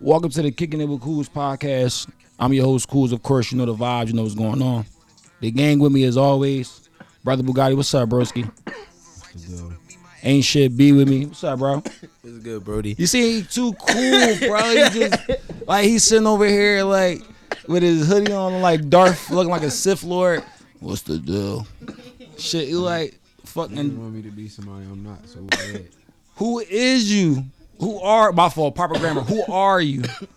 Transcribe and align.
Welcome 0.00 0.30
to 0.30 0.42
the 0.42 0.50
Kicking 0.50 0.80
It 0.80 0.86
with 0.88 1.00
Cools 1.02 1.28
podcast. 1.28 2.08
I'm 2.38 2.52
your 2.52 2.64
host, 2.64 2.88
Cools. 2.88 3.12
Of 3.12 3.22
course, 3.22 3.52
you 3.52 3.58
know 3.58 3.66
the 3.66 3.74
vibes, 3.74 4.08
you 4.08 4.14
know 4.14 4.22
what's 4.22 4.34
going 4.34 4.62
on. 4.62 4.86
The 5.40 5.50
gang 5.50 5.78
with 5.78 5.92
me 5.92 6.04
as 6.04 6.16
always. 6.16 6.88
Brother 7.22 7.42
Bugatti, 7.42 7.76
what's 7.76 7.92
up, 7.94 8.08
broski? 8.08 8.50
Ain't 10.22 10.44
shit 10.44 10.76
be 10.76 10.92
with 10.92 11.08
me. 11.08 11.26
What's 11.26 11.44
up, 11.44 11.58
bro? 11.58 11.82
It's 12.24 12.38
good, 12.42 12.64
Brody. 12.64 12.94
You 12.98 13.06
see, 13.06 13.40
he 13.40 13.42
too 13.42 13.72
cool, 13.74 14.48
bro. 14.48 14.62
He 14.70 14.98
just 15.00 15.18
like 15.66 15.84
he's 15.86 16.04
sitting 16.04 16.26
over 16.26 16.46
here 16.46 16.82
like 16.82 17.22
with 17.68 17.82
his 17.82 18.06
hoodie 18.06 18.32
on, 18.32 18.60
like 18.60 18.88
Darth, 18.88 19.30
looking 19.30 19.50
like 19.50 19.62
a 19.62 19.70
Sith 19.70 20.02
Lord. 20.02 20.42
What's 20.80 21.02
the 21.02 21.18
deal? 21.18 21.66
Shit, 22.38 22.68
you 22.68 22.80
like 22.80 23.12
You 23.12 23.18
fucking. 23.44 24.00
want 24.00 24.14
me 24.14 24.22
to 24.22 24.30
be 24.30 24.48
somebody 24.48 24.84
I'm 24.84 25.02
not, 25.02 25.26
so. 25.28 25.46
Who 26.36 26.60
is 26.60 27.12
you? 27.12 27.44
Who 27.80 27.98
are 28.00 28.32
my 28.32 28.48
fault? 28.48 28.74
Proper 28.74 28.98
grammar. 28.98 29.22
Who 29.22 29.42
are 29.50 29.80
you? 29.80 30.02
Am. 30.02 30.28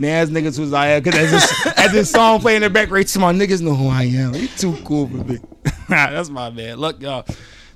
Man, 0.00 0.22
as 0.22 0.30
niggas 0.30 0.56
who's 0.56 0.70
like, 0.70 1.02
cause 1.04 1.16
as 1.16 1.30
this, 1.32 1.66
as 1.76 1.92
this 1.92 2.10
song 2.10 2.40
playing 2.40 2.58
in 2.58 2.62
the 2.62 2.70
background, 2.70 3.06
my 3.18 3.32
niggas 3.32 3.60
know 3.60 3.74
who 3.74 3.88
I 3.88 4.04
am. 4.04 4.32
You 4.34 4.46
too 4.46 4.76
cool 4.84 5.08
for 5.08 5.16
me. 5.16 5.38
That's 5.88 6.30
my 6.30 6.50
man. 6.50 6.76
Look, 6.76 7.02
y'all. 7.02 7.26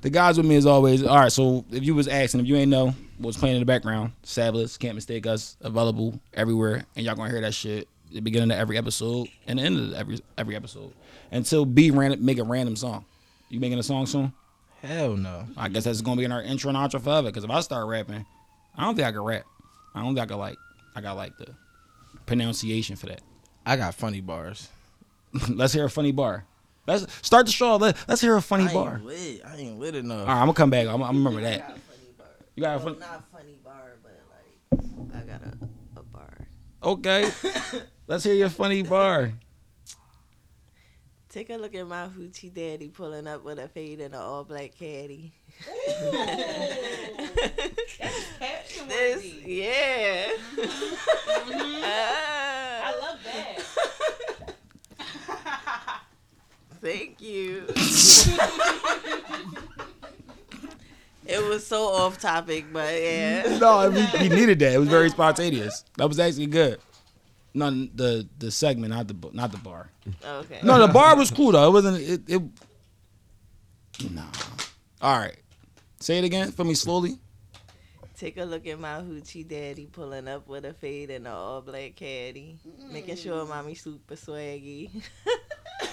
The 0.01 0.09
guys 0.09 0.37
with 0.37 0.45
me 0.45 0.55
as 0.55 0.65
always. 0.65 1.03
All 1.03 1.17
right, 1.17 1.31
so 1.31 1.65
if 1.71 1.83
you 1.83 1.95
was 1.95 2.07
asking, 2.07 2.41
if 2.41 2.47
you 2.47 2.55
ain't 2.55 2.71
know 2.71 2.93
what's 3.17 3.37
playing 3.37 3.55
in 3.55 3.61
the 3.61 3.65
background, 3.65 4.13
Sabless, 4.23 4.79
Can't 4.79 4.95
Mistake 4.95 5.27
Us, 5.27 5.57
available 5.61 6.19
everywhere, 6.33 6.85
and 6.95 7.05
y'all 7.05 7.15
gonna 7.15 7.29
hear 7.29 7.41
that 7.41 7.53
shit 7.53 7.87
the 8.13 8.21
beginning 8.21 8.51
of 8.51 8.57
every 8.57 8.77
episode 8.77 9.27
and 9.47 9.59
the 9.59 9.63
end 9.63 9.79
of 9.79 9.93
every 9.93 10.19
every 10.37 10.55
episode 10.55 10.93
until 11.31 11.65
B 11.65 11.91
ran 11.91 12.23
make 12.23 12.37
a 12.37 12.43
random 12.43 12.75
song. 12.75 13.05
You 13.49 13.59
making 13.59 13.79
a 13.79 13.83
song 13.83 14.05
soon? 14.05 14.33
Hell 14.83 15.15
no. 15.15 15.45
I 15.57 15.69
guess 15.69 15.85
that's 15.85 16.01
gonna 16.01 16.17
be 16.17 16.25
in 16.25 16.31
our 16.31 16.41
intro 16.41 16.69
and 16.69 16.77
outro 16.77 17.01
forever. 17.01 17.29
Because 17.29 17.43
if 17.43 17.49
I 17.49 17.61
start 17.61 17.87
rapping, 17.87 18.25
I 18.77 18.83
don't 18.83 18.95
think 18.95 19.07
I 19.07 19.11
can 19.11 19.21
rap. 19.21 19.43
I 19.95 20.01
don't 20.01 20.13
think 20.13 20.23
I 20.23 20.27
can 20.27 20.37
like. 20.37 20.57
I 20.95 21.01
got 21.01 21.15
like 21.15 21.37
the 21.37 21.47
pronunciation 22.25 22.95
for 22.95 23.07
that. 23.07 23.21
I 23.65 23.77
got 23.77 23.95
funny 23.95 24.21
bars. 24.21 24.67
let's 25.49 25.73
hear 25.73 25.85
a 25.85 25.89
funny 25.89 26.11
bar. 26.11 26.45
Let's 26.85 27.07
start 27.25 27.45
the 27.45 27.51
show. 27.53 27.77
Let, 27.77 27.97
let's 28.09 28.19
hear 28.19 28.35
a 28.35 28.41
funny 28.41 28.65
I 28.67 28.73
bar. 28.73 28.95
ain't 28.95 29.05
lit. 29.05 29.41
I 29.45 29.55
ain't 29.55 29.79
lit 29.79 29.95
enough. 29.95 30.19
All 30.21 30.25
right, 30.25 30.33
I'm 30.33 30.41
gonna 30.47 30.53
come 30.53 30.69
back. 30.69 30.87
I'm, 30.87 31.01
I'm 31.01 31.15
remember 31.23 31.41
that. 31.41 31.59
got 31.61 31.77
a 31.77 31.79
funny 31.79 32.09
bar. 32.17 32.27
You 32.55 32.63
got 32.63 32.73
a 32.73 32.77
Well, 32.85 32.93
funny. 32.95 32.99
not 32.99 33.23
funny 33.31 33.57
bar, 33.63 33.93
but 34.03 35.13
like 35.13 35.23
I 35.23 35.25
got 35.25 35.41
a, 35.43 35.99
a 35.99 36.03
bar. 36.03 36.47
Okay. 36.83 37.31
let's 38.07 38.25
hear 38.25 38.33
your 38.33 38.49
funny 38.49 38.83
bar. 38.83 39.31
Take 41.33 41.49
a 41.49 41.55
look 41.55 41.73
at 41.73 41.87
my 41.87 42.05
hoochie 42.15 42.53
daddy 42.53 42.89
pulling 42.89 43.25
up 43.25 43.43
with 43.43 43.57
a 43.57 43.67
fade 43.67 43.99
and 44.01 44.13
an 44.13 44.21
all 44.21 44.43
black 44.43 44.75
caddy. 44.77 45.33
this, 48.87 49.25
yeah. 49.43 50.27
I 51.85 52.83
Ah, 52.85 52.93
love 53.01 53.19
that. 53.25 53.63
thank 56.81 57.19
you. 57.19 57.65
it 61.25 61.43
was 61.49 61.65
so 61.65 61.87
off 61.87 62.19
topic, 62.19 62.65
but 62.71 62.93
yeah. 62.93 63.57
No, 63.59 63.89
we, 63.89 64.07
we 64.19 64.29
needed 64.29 64.59
that. 64.59 64.73
It 64.73 64.77
was 64.79 64.89
very 64.89 65.09
spontaneous. 65.09 65.83
That 65.97 66.07
was 66.07 66.19
actually 66.19 66.45
good. 66.45 66.79
No, 67.53 67.69
the 67.69 68.27
the 68.39 68.49
segment, 68.49 68.93
not 68.93 69.07
the 69.07 69.29
not 69.31 69.51
the 69.51 69.57
bar. 69.59 69.89
Oh, 70.25 70.39
okay. 70.39 70.59
No, 70.63 70.85
the 70.85 70.91
bar 70.91 71.15
was 71.15 71.29
cool 71.29 71.51
though. 71.51 71.67
It 71.67 71.71
wasn't. 71.71 71.97
It. 72.01 72.21
it 72.27 72.41
nah. 74.11 74.23
All 75.01 75.19
right. 75.19 75.37
Say 75.99 76.17
it 76.17 76.23
again 76.23 76.51
for 76.51 76.63
me 76.63 76.73
slowly. 76.73 77.17
Take 78.17 78.37
a 78.37 78.43
look 78.43 78.65
at 78.67 78.79
my 78.79 79.01
hoochie 79.01 79.47
daddy 79.47 79.85
pulling 79.85 80.27
up 80.27 80.47
with 80.47 80.65
a 80.65 80.73
fade 80.73 81.09
and 81.09 81.27
an 81.27 81.33
all 81.33 81.61
black 81.61 81.95
caddy, 81.95 82.57
making 82.91 83.17
sure 83.17 83.45
mm. 83.45 83.49
mommy 83.49 83.75
super 83.75 84.15
swaggy. 84.15 84.89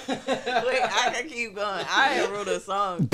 Wait, 0.08 0.18
I 0.18 1.10
can 1.14 1.28
keep 1.28 1.54
going. 1.54 1.84
I 1.88 2.08
had 2.08 2.30
wrote 2.30 2.48
a 2.48 2.60
song. 2.60 3.08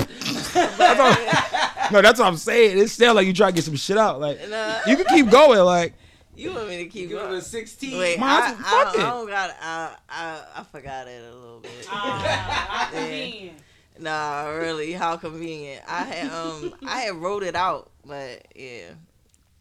No, 1.92 2.02
that's 2.02 2.18
what 2.18 2.26
I'm 2.26 2.36
saying. 2.36 2.78
It 2.78 2.88
sounds 2.88 3.14
like 3.14 3.26
you 3.26 3.32
try 3.32 3.50
to 3.50 3.54
get 3.54 3.64
some 3.64 3.76
shit 3.76 3.96
out. 3.96 4.20
Like 4.20 4.38
Nah, 4.48 4.80
you 4.86 4.96
can 4.96 5.06
keep 5.06 5.30
going. 5.30 5.60
Like 5.60 5.94
you 6.36 6.52
want 6.54 6.68
me 6.68 6.76
to 6.78 6.86
keep 6.86 7.08
Give 7.08 7.18
him 7.18 7.26
going? 7.26 7.38
a 7.38 7.42
16. 7.42 7.98
Wait, 7.98 8.18
Might 8.18 8.28
I, 8.42 8.50
as 8.52 8.56
I, 8.58 8.62
fuck 8.62 8.92
don't, 8.94 9.00
it. 9.00 9.04
I 9.06 9.10
don't 9.10 9.26
got. 9.28 9.50
I, 9.60 9.96
I 10.08 10.42
I 10.56 10.62
forgot 10.64 11.08
it 11.08 11.24
a 11.32 11.34
little 11.34 11.60
bit. 11.60 11.70
Ah, 11.90 12.90
Yeah. 12.92 13.00
convenient. 13.00 13.58
Nah, 13.98 14.48
really, 14.48 14.92
how 14.92 15.16
convenient. 15.16 15.82
I 15.88 16.02
had 16.04 16.30
um 16.32 16.74
I 16.86 17.00
had 17.02 17.14
wrote 17.16 17.42
it 17.42 17.54
out, 17.56 17.90
but 18.04 18.46
yeah, 18.54 18.90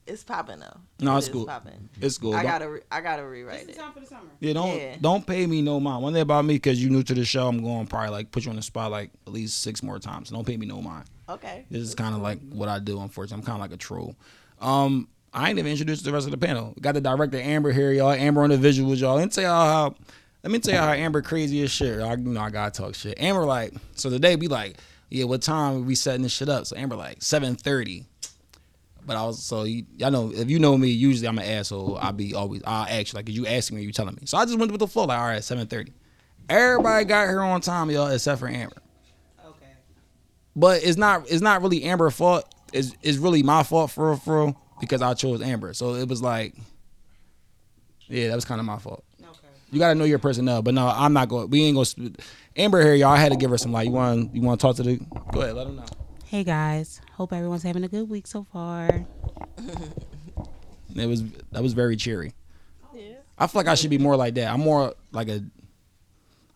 it's 0.06 0.24
popping 0.25 0.59
though. 0.59 0.78
No, 1.00 1.16
It 1.16 1.19
it's 1.19 1.28
is 1.28 1.34
cool. 1.34 1.46
Popping. 1.46 1.90
it's 2.02 2.18
cool. 2.18 2.34
I 2.34 2.41
Don't- 2.44 2.52
gotta 2.52 2.69
re- 2.69 2.81
I 2.91 3.00
gotta 3.02 3.25
rewrite 3.25 3.62
This 3.68 3.69
is 3.69 3.75
it. 3.78 3.80
time 3.80 3.94
for 3.94 4.02
the 4.02 4.06
summer. 4.06 4.30
Yeah, 4.41 4.53
don't 4.53 4.75
Yeah. 4.78 4.96
don't 5.00 5.25
pay 5.25 5.46
me 5.47 5.62
no 5.62 5.80
mind. 5.80 6.03
One 6.03 6.12
thing 6.12 6.22
about 6.22 6.44
me, 6.44 6.56
because 6.56 6.84
you 6.84 6.90
new 6.90 7.02
to 7.03 7.14
the 7.14 7.24
show, 7.24 7.47
I'm 7.47 7.64
going 7.64 7.85
to 7.85 7.90
probably 7.90 8.09
like 8.09 8.31
put 8.31 8.44
you 8.44 8.50
on 8.50 8.58
the 8.58 8.62
spot 8.62 8.91
like 8.91 9.12
at 9.25 9.31
least 9.31 9.62
six 9.62 9.81
more 9.81 10.00
times. 10.00 10.30
Don't 10.31 10.46
pay 10.46 10.58
me 10.58 10.66
no 10.66 10.81
mind. 10.81 11.06
Okay. 11.30 11.66
This 11.72 11.81
is 11.84 11.96
kind 11.96 12.14
of 12.14 12.22
like 12.22 12.40
what 12.52 12.68
I 12.68 12.80
do. 12.80 13.00
Unfortunately, 13.00 13.41
I'm 13.41 13.46
kind 13.46 13.56
of 13.56 13.62
like 13.62 13.72
a 13.74 13.78
troll. 13.78 14.16
Um, 14.59 15.08
I 15.35 15.50
ain't 15.50 15.59
even 15.59 15.69
introduced 15.69 16.06
the 16.06 16.13
rest 16.13 16.25
of 16.25 16.31
the 16.31 16.38
panel. 16.38 16.73
Got 16.79 16.94
the 16.94 17.01
director 17.01 17.38
Amber 17.38 17.73
here, 17.73 17.91
y'all. 17.91 18.12
Amber 18.12 18.41
on 18.41 18.50
the 18.51 18.57
visuals, 18.57 19.01
y'all. 19.01 19.18
Let 19.18 19.25
me 19.25 19.29
tell 19.29 19.44
y'all 19.44 19.66
how. 19.66 19.96
Let 20.44 20.51
me 20.51 20.59
tell 20.59 20.75
y'all 20.75 20.84
how 20.84 20.94
Amber 20.94 21.22
crazy 21.22 21.62
as 21.63 21.72
shit. 21.72 22.00
I, 22.00 22.13
you 22.13 22.18
know, 22.18 22.40
I 22.40 22.50
gotta 22.50 22.72
talk 22.72 22.96
shit. 22.96 23.19
Amber 23.19 23.44
like, 23.44 23.73
so 23.96 24.09
today 24.09 24.35
be 24.35 24.47
like, 24.47 24.78
yeah, 25.09 25.25
what 25.25 25.41
time 25.41 25.85
we 25.85 25.96
setting 25.96 26.22
this 26.22 26.31
shit 26.31 26.47
up? 26.47 26.66
So 26.66 26.78
Amber 26.78 26.96
like 26.96 27.22
seven 27.22 27.56
thirty. 27.56 28.06
But 29.06 29.18
I 29.18 29.25
was 29.25 29.44
so 29.44 29.63
you, 29.63 29.85
y'all 29.97 30.09
know 30.09 30.31
if 30.34 30.50
you 30.50 30.57
know 30.57 30.78
me, 30.78 30.90
usually 30.90 31.28
I'm 31.28 31.38
an 31.38 31.46
asshole. 31.46 31.97
I'll 31.97 32.13
be 32.13 32.34
always 32.34 32.62
I'll 32.66 32.85
ask 32.85 33.12
you 33.12 33.17
like, 33.17 33.28
you 33.28 33.46
asking 33.46 33.78
me, 33.78 33.84
you 33.84 33.91
telling 33.91 34.16
me. 34.16 34.22
So 34.25 34.38
I 34.38 34.46
just 34.46 34.57
went 34.57 34.72
with 34.72 34.79
the 34.79 34.88
flow. 34.88 35.03
Like, 35.03 35.19
all 35.19 35.28
right, 35.28 35.44
seven 35.44 35.67
thirty. 35.67 35.94
Everybody 36.47 37.06
got 37.06 37.28
here 37.28 37.41
on 37.41 37.59
time, 37.59 37.90
y'all, 37.90 38.07
except 38.07 38.40
for 38.40 38.47
Amber. 38.47 38.78
Okay. 39.46 39.72
But 40.56 40.84
it's 40.84 40.97
not 40.97 41.29
it's 41.29 41.41
not 41.41 41.62
really 41.62 41.84
Amber's 41.84 42.16
fault. 42.16 42.47
It's 42.72 42.96
it's 43.02 43.17
really 43.17 43.44
my 43.44 43.63
fault 43.63 43.91
for 43.91 44.12
real, 44.12 44.17
for 44.17 44.46
real, 44.46 44.62
because 44.80 45.02
I 45.02 45.13
chose 45.13 45.41
Amber. 45.41 45.74
So 45.74 45.96
it 45.96 46.08
was 46.08 46.22
like, 46.22 46.56
yeah, 48.08 48.28
that 48.30 48.36
was 48.36 48.46
kind 48.46 48.59
of 48.59 48.66
my 48.66 48.78
fault. 48.78 49.03
Okay. 49.22 49.31
You 49.72 49.80
got 49.80 49.90
to 49.90 49.96
know 49.96 50.06
your 50.06 50.19
personnel. 50.19 50.62
But 50.62 50.74
no, 50.74 50.88
I'm 50.88 51.13
not 51.13 51.30
going. 51.30 51.50
We 51.50 51.63
ain't 51.63 51.75
going. 51.75 51.86
to 51.86 52.24
Amber 52.56 52.81
here, 52.81 52.94
y'all. 52.94 53.09
I 53.09 53.18
had 53.18 53.31
to 53.31 53.38
give 53.38 53.50
her 53.50 53.58
some 53.58 53.72
like. 53.72 53.88
You 53.88 53.94
want 53.94 54.34
you 54.35 54.41
want 54.41 54.59
to 54.59 54.68
talk 54.68 54.75
to 54.78 54.84
the? 54.84 54.97
Go 55.31 55.41
ahead, 55.41 55.56
let 55.56 55.68
them 55.68 55.78
know. 55.78 55.85
Hey 56.25 56.44
guys, 56.44 57.02
hope 57.14 57.34
everyone's 57.34 57.64
having 57.64 57.84
a 57.84 57.88
good 57.88 58.09
week 58.09 58.28
so 58.28 58.44
far. 58.52 59.06
It 60.96 61.08
was 61.08 61.24
that 61.52 61.62
was 61.62 61.74
very 61.74 61.96
cheery. 61.96 62.34
Yeah. 62.94 63.16
I 63.38 63.47
feel 63.47 63.59
like 63.59 63.68
I 63.68 63.75
should 63.75 63.90
be 63.90 63.97
more 63.97 64.16
like 64.16 64.35
that. 64.35 64.52
I'm 64.52 64.62
more 64.62 64.94
like 65.12 65.28
a. 65.28 65.44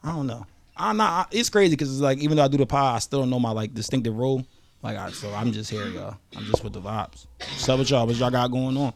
I 0.03 0.13
don't 0.13 0.28
know. 0.28 0.46
I'm 0.78 0.97
not. 0.97 1.28
It's 1.31 1.50
crazy 1.50 1.72
because 1.72 1.91
it's 1.91 2.02
like 2.02 2.19
even 2.19 2.38
though 2.38 2.44
I 2.44 2.47
do 2.47 2.58
the 2.58 2.66
pie, 2.66 2.96
I 2.96 3.00
still 3.00 3.19
don't 3.19 3.29
know 3.29 3.40
my 3.40 3.52
like 3.52 3.74
distinctive 3.74 4.16
role. 4.16 4.46
Like 4.81 4.97
I, 4.97 5.12
so 5.12 5.34
I'm 5.34 5.51
just 5.51 5.69
here, 5.69 5.88
y'all. 5.88 6.17
I'm 6.35 6.45
just 6.45 6.63
with 6.63 6.73
the 6.73 6.81
vibes. 6.81 7.25
What's 7.40 7.67
up 7.69 7.79
with 7.79 7.90
y'all? 7.90 8.07
What 8.07 8.16
y'all 8.16 8.31
got 8.31 8.50
going 8.51 8.78
on? 8.78 8.94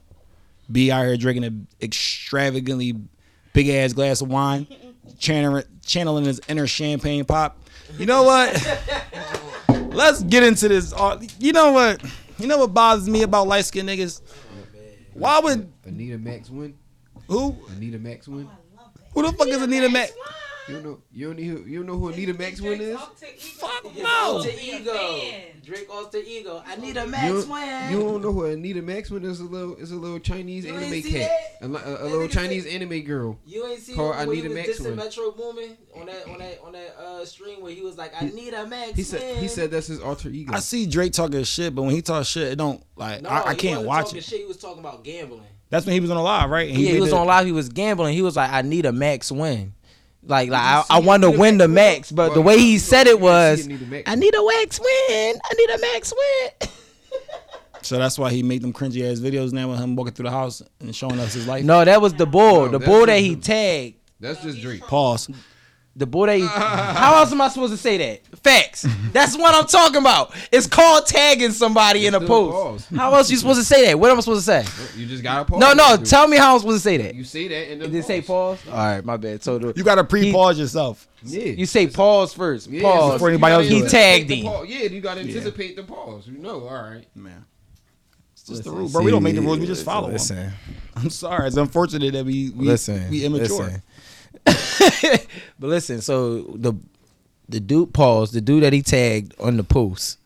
Be 0.71 0.91
out 0.91 1.05
here 1.05 1.17
drinking 1.17 1.43
an 1.43 1.67
extravagantly 1.81 2.95
big 3.51 3.67
ass 3.69 3.91
glass 3.93 4.21
of 4.21 4.29
wine, 4.29 4.65
channeling, 5.19 5.65
channeling 5.85 6.23
his 6.23 6.39
inner 6.47 6.67
champagne 6.67 7.25
pop. 7.25 7.57
You 7.97 8.05
know 8.05 8.23
what? 8.23 8.53
Let's 9.89 10.23
get 10.23 10.43
into 10.43 10.69
this. 10.69 10.93
Uh, 10.93 11.21
You 11.39 11.51
know 11.51 11.73
what? 11.73 12.01
You 12.39 12.47
know 12.47 12.57
what 12.57 12.73
bothers 12.73 13.07
me 13.09 13.21
about 13.23 13.47
light 13.47 13.65
skinned 13.65 13.89
niggas? 13.89 14.21
Why 15.13 15.39
would 15.39 15.71
Anita 15.85 16.17
Max 16.17 16.49
Wynn. 16.49 16.75
who? 17.27 17.55
Anita 17.75 17.99
Max 17.99 18.27
Wynn. 18.27 18.49
Who 19.13 19.21
the 19.21 19.33
fuck 19.33 19.47
is 19.49 19.61
Anita 19.61 19.89
Mac? 19.89 20.09
You 20.67 20.75
don't 20.75 20.83
know. 20.85 20.99
You 21.11 21.27
don't 21.27 21.35
know. 21.37 21.65
You 21.65 21.77
don't 21.79 21.85
know 21.87 21.97
who 21.97 22.09
Anita 22.09 22.33
Max 22.33 22.61
Wynn 22.61 22.79
is. 22.79 22.97
Fuck 23.59 23.83
no. 23.97 24.05
Alter 24.07 24.49
ego. 24.61 25.21
Drake 25.65 25.87
alter 25.91 26.19
ego. 26.25 26.63
I 26.65 26.75
need 26.77 26.95
a 26.97 27.01
You 27.01 27.07
Max 27.07 27.45
win. 27.45 27.91
you 27.91 27.99
don't 27.99 28.21
know 28.21 28.31
who 28.31 28.45
Anita 28.45 28.81
Max 28.81 29.09
Wynn 29.09 29.25
is. 29.25 29.39
A 29.39 29.43
little. 29.43 29.75
Is 29.75 29.91
a 29.91 29.95
little 29.95 30.19
Chinese 30.19 30.65
You 30.65 30.71
anime 30.75 30.93
ain't 30.93 31.03
see 31.05 31.11
cat. 31.11 31.31
that? 31.61 31.67
A, 31.67 32.03
a, 32.03 32.03
a 32.03 32.07
little 32.07 32.27
Chinese 32.27 32.63
said- 32.63 32.73
anime 32.81 33.01
girl. 33.01 33.37
You 33.45 33.65
ain't 33.67 33.81
see 33.81 33.93
Called 33.95 34.15
when 34.15 34.29
Anita 34.29 34.41
he 34.41 34.47
was 34.47 34.67
Max 34.67 34.79
win. 34.79 34.95
Metro 34.95 35.31
Boomin 35.31 35.77
on 35.99 36.05
that 36.05 36.27
on 36.29 36.37
that 36.39 36.61
on 36.65 36.71
that 36.73 36.95
uh 36.97 37.25
stream 37.25 37.61
where 37.61 37.73
he 37.73 37.81
was 37.81 37.97
like, 37.97 38.13
I 38.21 38.25
need 38.27 38.53
a 38.53 38.65
Max 38.65 38.91
He 38.95 39.03
said. 39.03 39.37
He 39.37 39.47
said 39.49 39.71
that's 39.71 39.87
his 39.87 39.99
alter 40.01 40.29
ego. 40.29 40.53
I 40.53 40.59
see 40.59 40.85
Drake 40.85 41.13
talking 41.13 41.43
shit, 41.43 41.75
but 41.75 41.81
when 41.83 41.93
he 41.93 42.01
talks 42.01 42.27
shit, 42.29 42.53
it 42.53 42.55
don't 42.57 42.81
like 42.95 43.21
No, 43.21 43.29
I, 43.29 43.49
I 43.49 43.51
he 43.53 43.57
can't 43.57 43.71
wasn't 43.85 43.87
watch 43.87 44.05
talking 44.05 44.17
it. 44.19 44.23
Shit, 44.23 44.39
he 44.41 44.45
was 44.45 44.57
talking 44.57 44.79
about 44.79 45.03
gambling. 45.03 45.41
That's 45.69 45.85
when 45.87 45.93
he 45.93 45.99
was 45.99 46.11
on 46.11 46.17
a 46.17 46.21
live, 46.21 46.49
right? 46.51 46.69
And 46.69 46.77
yeah, 46.77 46.87
he 46.87 46.93
made 46.93 47.01
was 47.01 47.09
the- 47.09 47.15
on 47.17 47.25
live. 47.27 47.45
He 47.47 47.51
was 47.51 47.67
gambling. 47.69 48.13
He 48.13 48.21
was 48.21 48.35
like, 48.35 48.51
"I 48.51 48.61
need 48.61 48.85
a 48.85 48.91
max 48.91 49.31
win." 49.31 49.73
Like, 50.25 50.49
like 50.49 50.61
I, 50.61 50.83
I 50.89 50.99
want 50.99 51.23
to 51.23 51.31
win 51.31 51.57
the 51.57 51.67
Max 51.67 51.95
max, 51.97 52.11
but 52.11 52.33
the 52.33 52.41
way 52.41 52.57
he 52.57 52.73
you 52.73 52.79
said 52.79 53.07
it 53.07 53.19
was, 53.19 53.63
see 53.63 54.03
"I 54.05 54.15
need 54.15 54.33
a 54.33 54.45
max 54.45 54.79
win. 54.79 55.35
I 55.43 55.53
need 55.53 55.69
a 55.69 55.79
max 55.79 56.13
win." 56.13 56.69
So 57.81 57.97
that's 57.97 58.17
why 58.17 58.31
he 58.31 58.43
made 58.43 58.61
them 58.61 58.71
cringy 58.71 59.11
ass 59.11 59.19
videos 59.19 59.51
now 59.51 59.69
with 59.69 59.77
him 59.77 59.97
walking 59.97 60.13
through 60.13 60.23
the 60.23 60.31
house 60.31 60.61
and 60.79 60.95
showing 60.95 61.19
us 61.19 61.33
his 61.33 61.45
life. 61.47 61.65
no, 61.65 61.83
that 61.83 62.01
was 62.01 62.13
the 62.13 62.25
bull. 62.25 62.67
No, 62.67 62.77
the 62.77 62.79
bull 62.79 63.05
that 63.05 63.19
he 63.19 63.33
him. 63.33 63.41
tagged. 63.41 63.95
That's 64.21 64.41
just 64.41 64.61
Drake. 64.61 64.81
Pause. 64.81 65.31
The 65.95 66.07
boy 66.07 66.25
that 66.25 66.37
he, 66.37 66.45
how 66.47 67.17
else 67.17 67.31
am 67.31 67.39
I 67.41 67.49
supposed 67.49 67.71
to 67.71 67.77
say 67.77 67.97
that? 67.97 68.25
Facts. 68.39 68.87
That's 69.11 69.37
what 69.37 69.53
I'm 69.53 69.67
talking 69.67 70.01
about. 70.01 70.33
It's 70.51 70.65
called 70.65 71.05
tagging 71.05 71.51
somebody 71.51 72.07
in 72.07 72.15
a 72.15 72.19
post. 72.19 72.89
pause. 72.89 72.97
How 72.99 73.13
else 73.13 73.29
you 73.29 73.37
supposed 73.37 73.59
to 73.59 73.65
say 73.65 73.85
that? 73.85 73.99
What 73.99 74.09
am 74.09 74.17
I 74.17 74.21
supposed 74.21 74.45
to 74.47 74.63
say? 74.63 74.99
You 74.99 75.05
just 75.05 75.21
gotta 75.21 75.45
pause. 75.45 75.59
No, 75.59 75.73
no. 75.73 75.97
Dude. 75.97 76.07
Tell 76.07 76.27
me 76.27 76.37
how 76.37 76.53
I'm 76.55 76.59
supposed 76.59 76.77
to 76.77 76.83
say 76.83 76.97
that. 76.97 77.13
You 77.13 77.23
say 77.23 77.47
that 77.47 77.71
and 77.71 77.81
then 77.81 77.91
Did 77.91 77.99
it 77.99 78.05
say 78.05 78.21
pause? 78.21 78.59
All 78.67 78.73
right, 78.75 79.05
my 79.05 79.17
bad. 79.17 79.43
So 79.43 79.59
the, 79.59 79.73
You 79.75 79.83
gotta 79.83 80.03
pre-pause 80.03 80.57
yourself. 80.59 81.07
Yeah. 81.21 81.43
you 81.43 81.65
say 81.67 81.87
pause 81.87 82.33
first. 82.33 82.69
yeah, 82.69 82.81
Pause. 82.81 83.13
Before 83.13 83.29
anybody 83.29 83.53
else 83.53 83.67
He 83.67 83.87
tagged 83.87 84.29
the 84.29 84.35
him. 84.41 84.65
Yeah, 84.65 84.79
you 84.83 84.99
gotta 84.99 85.21
anticipate 85.21 85.75
the 85.75 85.83
pause. 85.83 86.27
You 86.27 86.39
know, 86.39 86.67
all 86.67 86.73
right. 86.83 87.05
Man. 87.15 87.45
It's 88.33 88.43
just 88.43 88.63
the 88.63 88.71
Listen, 88.71 88.77
rule, 88.77 88.89
bro. 88.89 89.03
We 89.03 89.11
don't 89.11 89.23
make 89.23 89.35
the 89.35 89.41
rules. 89.41 89.59
We 89.59 89.67
just 89.67 89.85
follow 89.85 90.09
them. 90.09 90.51
I'm 90.95 91.09
sorry. 91.09 91.47
It's 91.47 91.55
unfortunate 91.55 92.13
that 92.13 92.25
we 92.25 92.49
we, 92.49 92.65
listen, 92.65 93.09
we 93.09 93.23
immature. 93.25 93.63
listen. 93.65 93.81
but 94.45 95.27
listen, 95.59 96.01
so 96.01 96.41
the 96.55 96.73
the 97.49 97.59
dude 97.59 97.93
paused. 97.93 98.33
The 98.33 98.41
dude 98.41 98.63
that 98.63 98.73
he 98.73 98.81
tagged 98.81 99.35
on 99.39 99.57
the 99.57 99.63
post. 99.63 100.19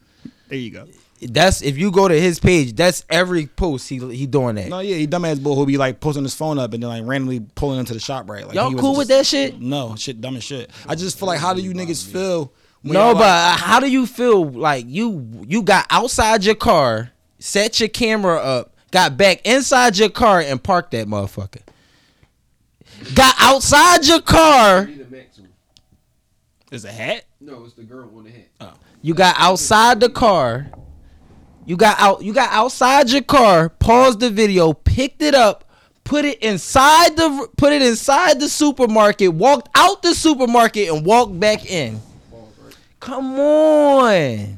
There 0.50 0.58
you 0.58 0.72
go. 0.72 0.88
That's 1.22 1.64
if 1.64 1.78
you 1.78 1.92
go 1.92 2.08
to 2.08 2.19
his 2.19 2.40
page. 2.40 2.75
That's 2.75 3.04
every 3.10 3.48
post 3.48 3.90
he 3.90 3.98
he 4.16 4.28
doing 4.28 4.56
that. 4.56 4.69
No, 4.69 4.80
yeah, 4.80 4.96
he 4.96 5.08
dumbass 5.08 5.42
bull 5.42 5.56
who 5.56 5.66
be 5.66 5.78
like 5.78 6.00
posting 6.00 6.24
his 6.24 6.36
phone 6.36 6.60
up 6.60 6.74
and 6.74 6.84
then 6.84 6.90
like 6.90 7.04
randomly 7.06 7.40
pulling 7.56 7.80
into 7.80 7.94
the 7.94 8.00
shop 8.00 8.30
right. 8.30 8.46
Like 8.46 8.56
Y'all 8.56 8.69
he 8.69 8.75
was 8.75 8.81
cool 8.81 8.96
with 8.96 9.08
that 9.08 9.25
shit? 9.25 9.60
No, 9.60 9.96
shit, 9.96 10.22
dumb 10.22 10.36
as 10.36 10.44
shit. 10.44 10.69
I 10.88 10.96
just 10.96 11.18
feel 11.18 11.28
like, 11.28 11.40
how 11.40 11.54
do 11.54 11.62
you 11.62 11.74
niggas 11.74 12.06
feel? 12.08 12.52
when 12.84 12.94
No, 12.94 13.14
but 13.14 13.22
like- 13.22 13.60
how 13.60 13.80
do 13.80 13.90
you 13.90 14.06
feel 14.06 14.46
like 14.48 14.86
you 14.88 15.28
you 15.48 15.64
got 15.64 15.88
outside 15.90 16.44
your 16.46 16.56
car, 16.56 17.12
set 17.40 17.80
your 17.80 17.90
camera 17.90 18.38
up, 18.38 18.75
got 18.92 19.18
back 19.18 19.42
inside 19.46 19.98
your 19.98 20.10
car 20.10 20.40
and 20.42 20.62
parked 20.62 20.92
that 20.92 21.08
motherfucker? 21.08 21.62
Got 23.13 23.35
outside 23.39 24.05
your 24.05 24.21
car, 24.21 24.85
Need 24.85 25.01
a 25.01 25.07
is 26.71 26.85
a 26.85 26.91
hat? 26.91 27.25
No, 27.39 27.63
it's 27.63 27.73
the 27.73 27.83
girl 27.83 28.09
on 28.15 28.25
the 28.25 28.31
hat. 28.31 28.47
Oh. 28.59 28.73
you 29.01 29.13
got 29.13 29.35
outside 29.38 29.99
the 29.99 30.09
car, 30.09 30.67
you 31.65 31.77
got 31.77 31.99
out 31.99 32.23
you 32.23 32.33
got 32.33 32.51
outside 32.51 33.09
your 33.09 33.21
car, 33.21 33.69
paused 33.69 34.19
the 34.19 34.29
video, 34.29 34.73
picked 34.73 35.21
it 35.21 35.33
up, 35.33 35.69
put 36.03 36.25
it 36.25 36.39
inside 36.39 37.15
the 37.15 37.49
put 37.57 37.71
it 37.73 37.81
inside 37.81 38.39
the 38.39 38.49
supermarket, 38.49 39.33
walked 39.33 39.69
out 39.75 40.01
the 40.01 40.13
supermarket 40.13 40.89
and 40.89 41.05
walked 41.05 41.39
back 41.39 41.69
in. 41.69 42.01
Come 42.99 43.39
on. 43.39 44.57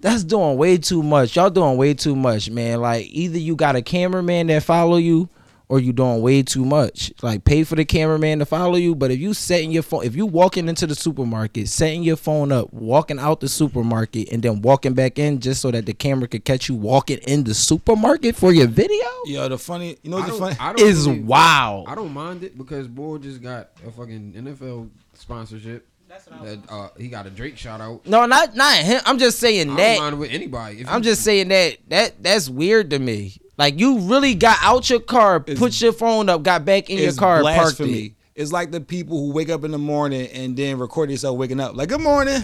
That's 0.00 0.24
doing 0.24 0.56
way 0.56 0.78
too 0.78 1.02
much. 1.02 1.36
Y'all 1.36 1.50
doing 1.50 1.76
way 1.76 1.92
too 1.92 2.16
much, 2.16 2.48
man. 2.48 2.80
Like 2.80 3.06
either 3.10 3.38
you 3.38 3.56
got 3.56 3.76
a 3.76 3.82
cameraman 3.82 4.46
that 4.46 4.62
follow 4.62 4.96
you 4.96 5.28
or 5.70 5.78
you 5.78 5.92
doing 5.92 6.20
way 6.20 6.42
too 6.42 6.64
much. 6.64 7.12
Like 7.22 7.44
pay 7.44 7.62
for 7.62 7.76
the 7.76 7.84
cameraman 7.84 8.40
to 8.40 8.44
follow 8.44 8.74
you, 8.74 8.94
but 8.96 9.12
if 9.12 9.20
you 9.20 9.32
setting 9.34 9.70
your 9.70 9.84
phone 9.84 10.04
if 10.04 10.16
you 10.16 10.26
walking 10.26 10.68
into 10.68 10.84
the 10.86 10.96
supermarket, 10.96 11.68
setting 11.68 12.02
your 12.02 12.16
phone 12.16 12.50
up, 12.50 12.72
walking 12.72 13.20
out 13.20 13.38
the 13.40 13.48
supermarket 13.48 14.30
and 14.32 14.42
then 14.42 14.62
walking 14.62 14.94
back 14.94 15.18
in 15.18 15.38
just 15.38 15.60
so 15.62 15.70
that 15.70 15.86
the 15.86 15.94
camera 15.94 16.26
could 16.26 16.44
catch 16.44 16.68
you 16.68 16.74
walking 16.74 17.18
in 17.18 17.44
the 17.44 17.54
supermarket 17.54 18.34
for 18.34 18.52
your 18.52 18.66
video 18.66 19.06
Yo, 19.26 19.48
the 19.48 19.56
funny, 19.58 19.96
you 20.02 20.10
know 20.10 20.20
the 20.20 20.32
funny? 20.32 20.56
I 20.58 20.72
don't 20.72 20.86
is 20.86 21.06
really- 21.06 21.20
wow. 21.20 21.84
I 21.86 21.94
don't 21.94 22.12
mind 22.12 22.42
it 22.42 22.58
because 22.58 22.88
boy 22.88 23.18
just 23.18 23.40
got 23.40 23.70
a 23.86 23.92
fucking 23.92 24.32
NFL 24.36 24.90
sponsorship. 25.14 25.86
That's 26.08 26.26
what 26.26 26.40
I'm 26.40 26.44
saying 26.46 26.62
that, 26.66 26.72
uh, 26.74 26.88
he 26.98 27.06
got 27.06 27.26
a 27.26 27.30
Drake 27.30 27.56
shout 27.56 27.80
out. 27.80 28.04
No, 28.04 28.26
not 28.26 28.56
not 28.56 28.74
him. 28.78 29.00
I'm 29.06 29.18
just 29.18 29.38
saying 29.38 29.70
I 29.70 29.76
that 29.76 29.94
don't 29.94 30.02
mind 30.02 30.18
with 30.18 30.30
anybody. 30.32 30.80
If 30.80 30.88
I'm 30.88 30.98
you- 30.98 31.04
just 31.04 31.22
saying 31.22 31.46
that 31.48 31.76
that 31.88 32.20
that's 32.22 32.48
weird 32.50 32.90
to 32.90 32.98
me. 32.98 33.36
Like 33.60 33.78
you 33.78 33.98
really 33.98 34.34
got 34.34 34.56
out 34.62 34.88
your 34.88 35.00
car, 35.00 35.38
put 35.38 35.78
your 35.82 35.92
phone 35.92 36.30
up, 36.30 36.42
got 36.42 36.64
back 36.64 36.88
in 36.88 36.96
your 36.96 37.08
It's 37.08 37.18
car, 37.18 37.42
parked 37.42 37.56
blasphemy. 37.76 37.92
it. 38.06 38.12
It's 38.34 38.52
like 38.52 38.70
the 38.70 38.80
people 38.80 39.18
who 39.18 39.32
wake 39.32 39.50
up 39.50 39.64
in 39.64 39.70
the 39.70 39.76
morning 39.76 40.28
and 40.28 40.56
then 40.56 40.78
record 40.78 41.10
yourself 41.10 41.36
waking 41.36 41.60
up. 41.60 41.76
Like, 41.76 41.90
good 41.90 42.00
morning. 42.00 42.42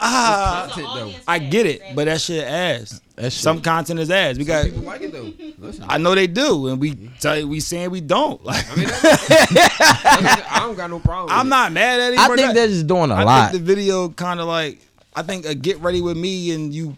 Ah, 0.00 0.72
though. 0.74 1.12
I 1.28 1.38
get 1.38 1.66
it, 1.66 1.82
but 1.94 2.06
that 2.06 2.22
shit 2.22 2.42
ass. 2.44 3.02
That 3.16 3.24
shit- 3.24 3.42
Some 3.42 3.60
content 3.60 4.00
is 4.00 4.10
ass. 4.10 4.38
We 4.38 4.44
got. 4.46 4.64
People 4.64 4.80
like 4.84 5.02
it 5.02 5.12
though. 5.12 5.30
Listen, 5.58 5.84
I 5.86 5.98
know 5.98 6.14
they 6.14 6.28
do, 6.28 6.68
and 6.68 6.80
we 6.80 6.94
tell 7.20 7.38
you, 7.38 7.46
we 7.46 7.60
saying 7.60 7.90
we 7.90 8.00
don't. 8.00 8.42
Like, 8.42 8.64
I 8.72 8.76
mean, 8.76 8.88
that's- 9.02 10.42
I 10.50 10.60
don't 10.60 10.76
got 10.76 10.88
no 10.88 10.98
problem. 10.98 11.26
with 11.26 11.32
I'm 11.34 11.46
it. 11.46 11.50
not 11.50 11.72
mad 11.72 12.00
at 12.00 12.12
it. 12.14 12.18
I 12.18 12.26
think 12.28 12.38
That- 12.38 12.54
they're 12.54 12.68
just 12.68 12.86
doing 12.86 13.10
a 13.10 13.14
I 13.16 13.24
lot. 13.24 13.50
think 13.50 13.62
the 13.62 13.66
video 13.74 14.08
kind 14.08 14.40
of 14.40 14.46
like. 14.46 14.78
I 15.14 15.22
think 15.22 15.44
a 15.44 15.54
get 15.54 15.78
ready 15.80 16.00
with 16.00 16.16
me 16.16 16.52
and 16.52 16.72
you. 16.74 16.96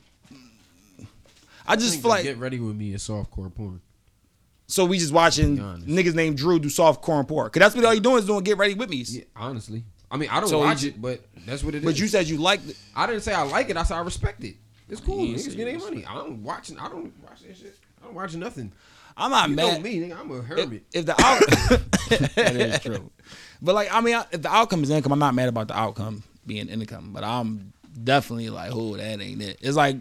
I 1.68 1.72
I 1.72 1.76
just 1.76 1.90
think 1.92 2.02
feel 2.02 2.10
like 2.10 2.22
get 2.24 2.38
ready 2.38 2.58
with 2.60 2.76
me 2.76 2.94
is 2.94 3.02
softcore 3.02 3.52
porn. 3.54 3.80
so 4.66 4.84
we 4.84 4.98
just 4.98 5.12
watching 5.12 5.58
niggas 5.58 6.14
named 6.14 6.36
Drew 6.38 6.58
do 6.58 6.68
soft 6.68 7.02
core 7.02 7.18
and 7.18 7.28
pork. 7.28 7.52
Cause 7.52 7.60
that's 7.60 7.74
what 7.74 7.84
all 7.84 7.94
you 7.94 8.00
doing 8.00 8.18
is 8.18 8.26
doing 8.26 8.42
get 8.44 8.58
ready 8.58 8.74
with 8.74 8.90
me. 8.90 9.04
Yeah, 9.06 9.22
honestly. 9.34 9.84
I 10.10 10.16
mean, 10.16 10.28
I 10.30 10.38
don't 10.40 10.48
So 10.48 10.60
watch 10.60 10.84
it, 10.84 11.00
but 11.02 11.20
that's 11.46 11.64
what 11.64 11.74
it 11.74 11.78
is. 11.78 11.84
But 11.84 11.98
you 11.98 12.06
said 12.06 12.28
you 12.28 12.38
liked 12.38 12.68
it. 12.70 12.76
I 12.94 13.06
didn't 13.06 13.22
say 13.22 13.34
I 13.34 13.42
like 13.42 13.70
it. 13.70 13.76
I 13.76 13.82
said 13.82 13.96
I 13.96 14.00
respect 14.00 14.42
it. 14.44 14.54
It's 14.88 15.00
cool. 15.00 15.18
Ain't 15.20 15.36
Niggas 15.36 15.40
say 15.40 15.50
get 15.56 15.58
you 15.58 15.64
their 15.64 15.78
money. 15.78 16.04
I 16.06 16.14
don't 16.14 16.42
watching. 16.44 16.78
I 16.78 16.88
don't 16.88 17.12
watch 17.22 17.42
that 17.42 17.56
shit. 17.56 17.74
I 18.00 18.06
don't 18.06 18.14
watch 18.14 18.34
nothing. 18.36 18.70
I'm 19.16 19.30
not 19.30 19.48
You 19.48 19.56
mad. 19.56 19.72
know 19.74 19.80
me, 19.80 19.98
nigga. 19.98 20.20
I'm 20.20 20.30
a 20.30 20.42
hermit. 20.42 20.84
if 20.92 21.06
the 21.06 21.12
out 21.20 21.40
that 22.36 22.54
is 22.56 22.78
true, 22.80 23.10
but 23.62 23.74
like 23.74 23.88
I 23.92 24.00
mean, 24.00 24.14
if 24.30 24.42
the 24.42 24.48
outcome 24.54 24.82
is 24.84 24.90
income, 24.90 25.10
I'm 25.12 25.18
not 25.18 25.34
mad 25.34 25.48
about 25.48 25.68
the 25.68 25.76
outcome 25.76 26.22
being 26.46 26.68
income. 26.68 27.10
But 27.12 27.24
I'm 27.24 27.72
definitely 28.04 28.50
like, 28.50 28.70
oh, 28.72 28.96
that 28.96 29.20
ain't 29.20 29.42
it. 29.42 29.58
It's 29.60 29.76
like 29.76 29.96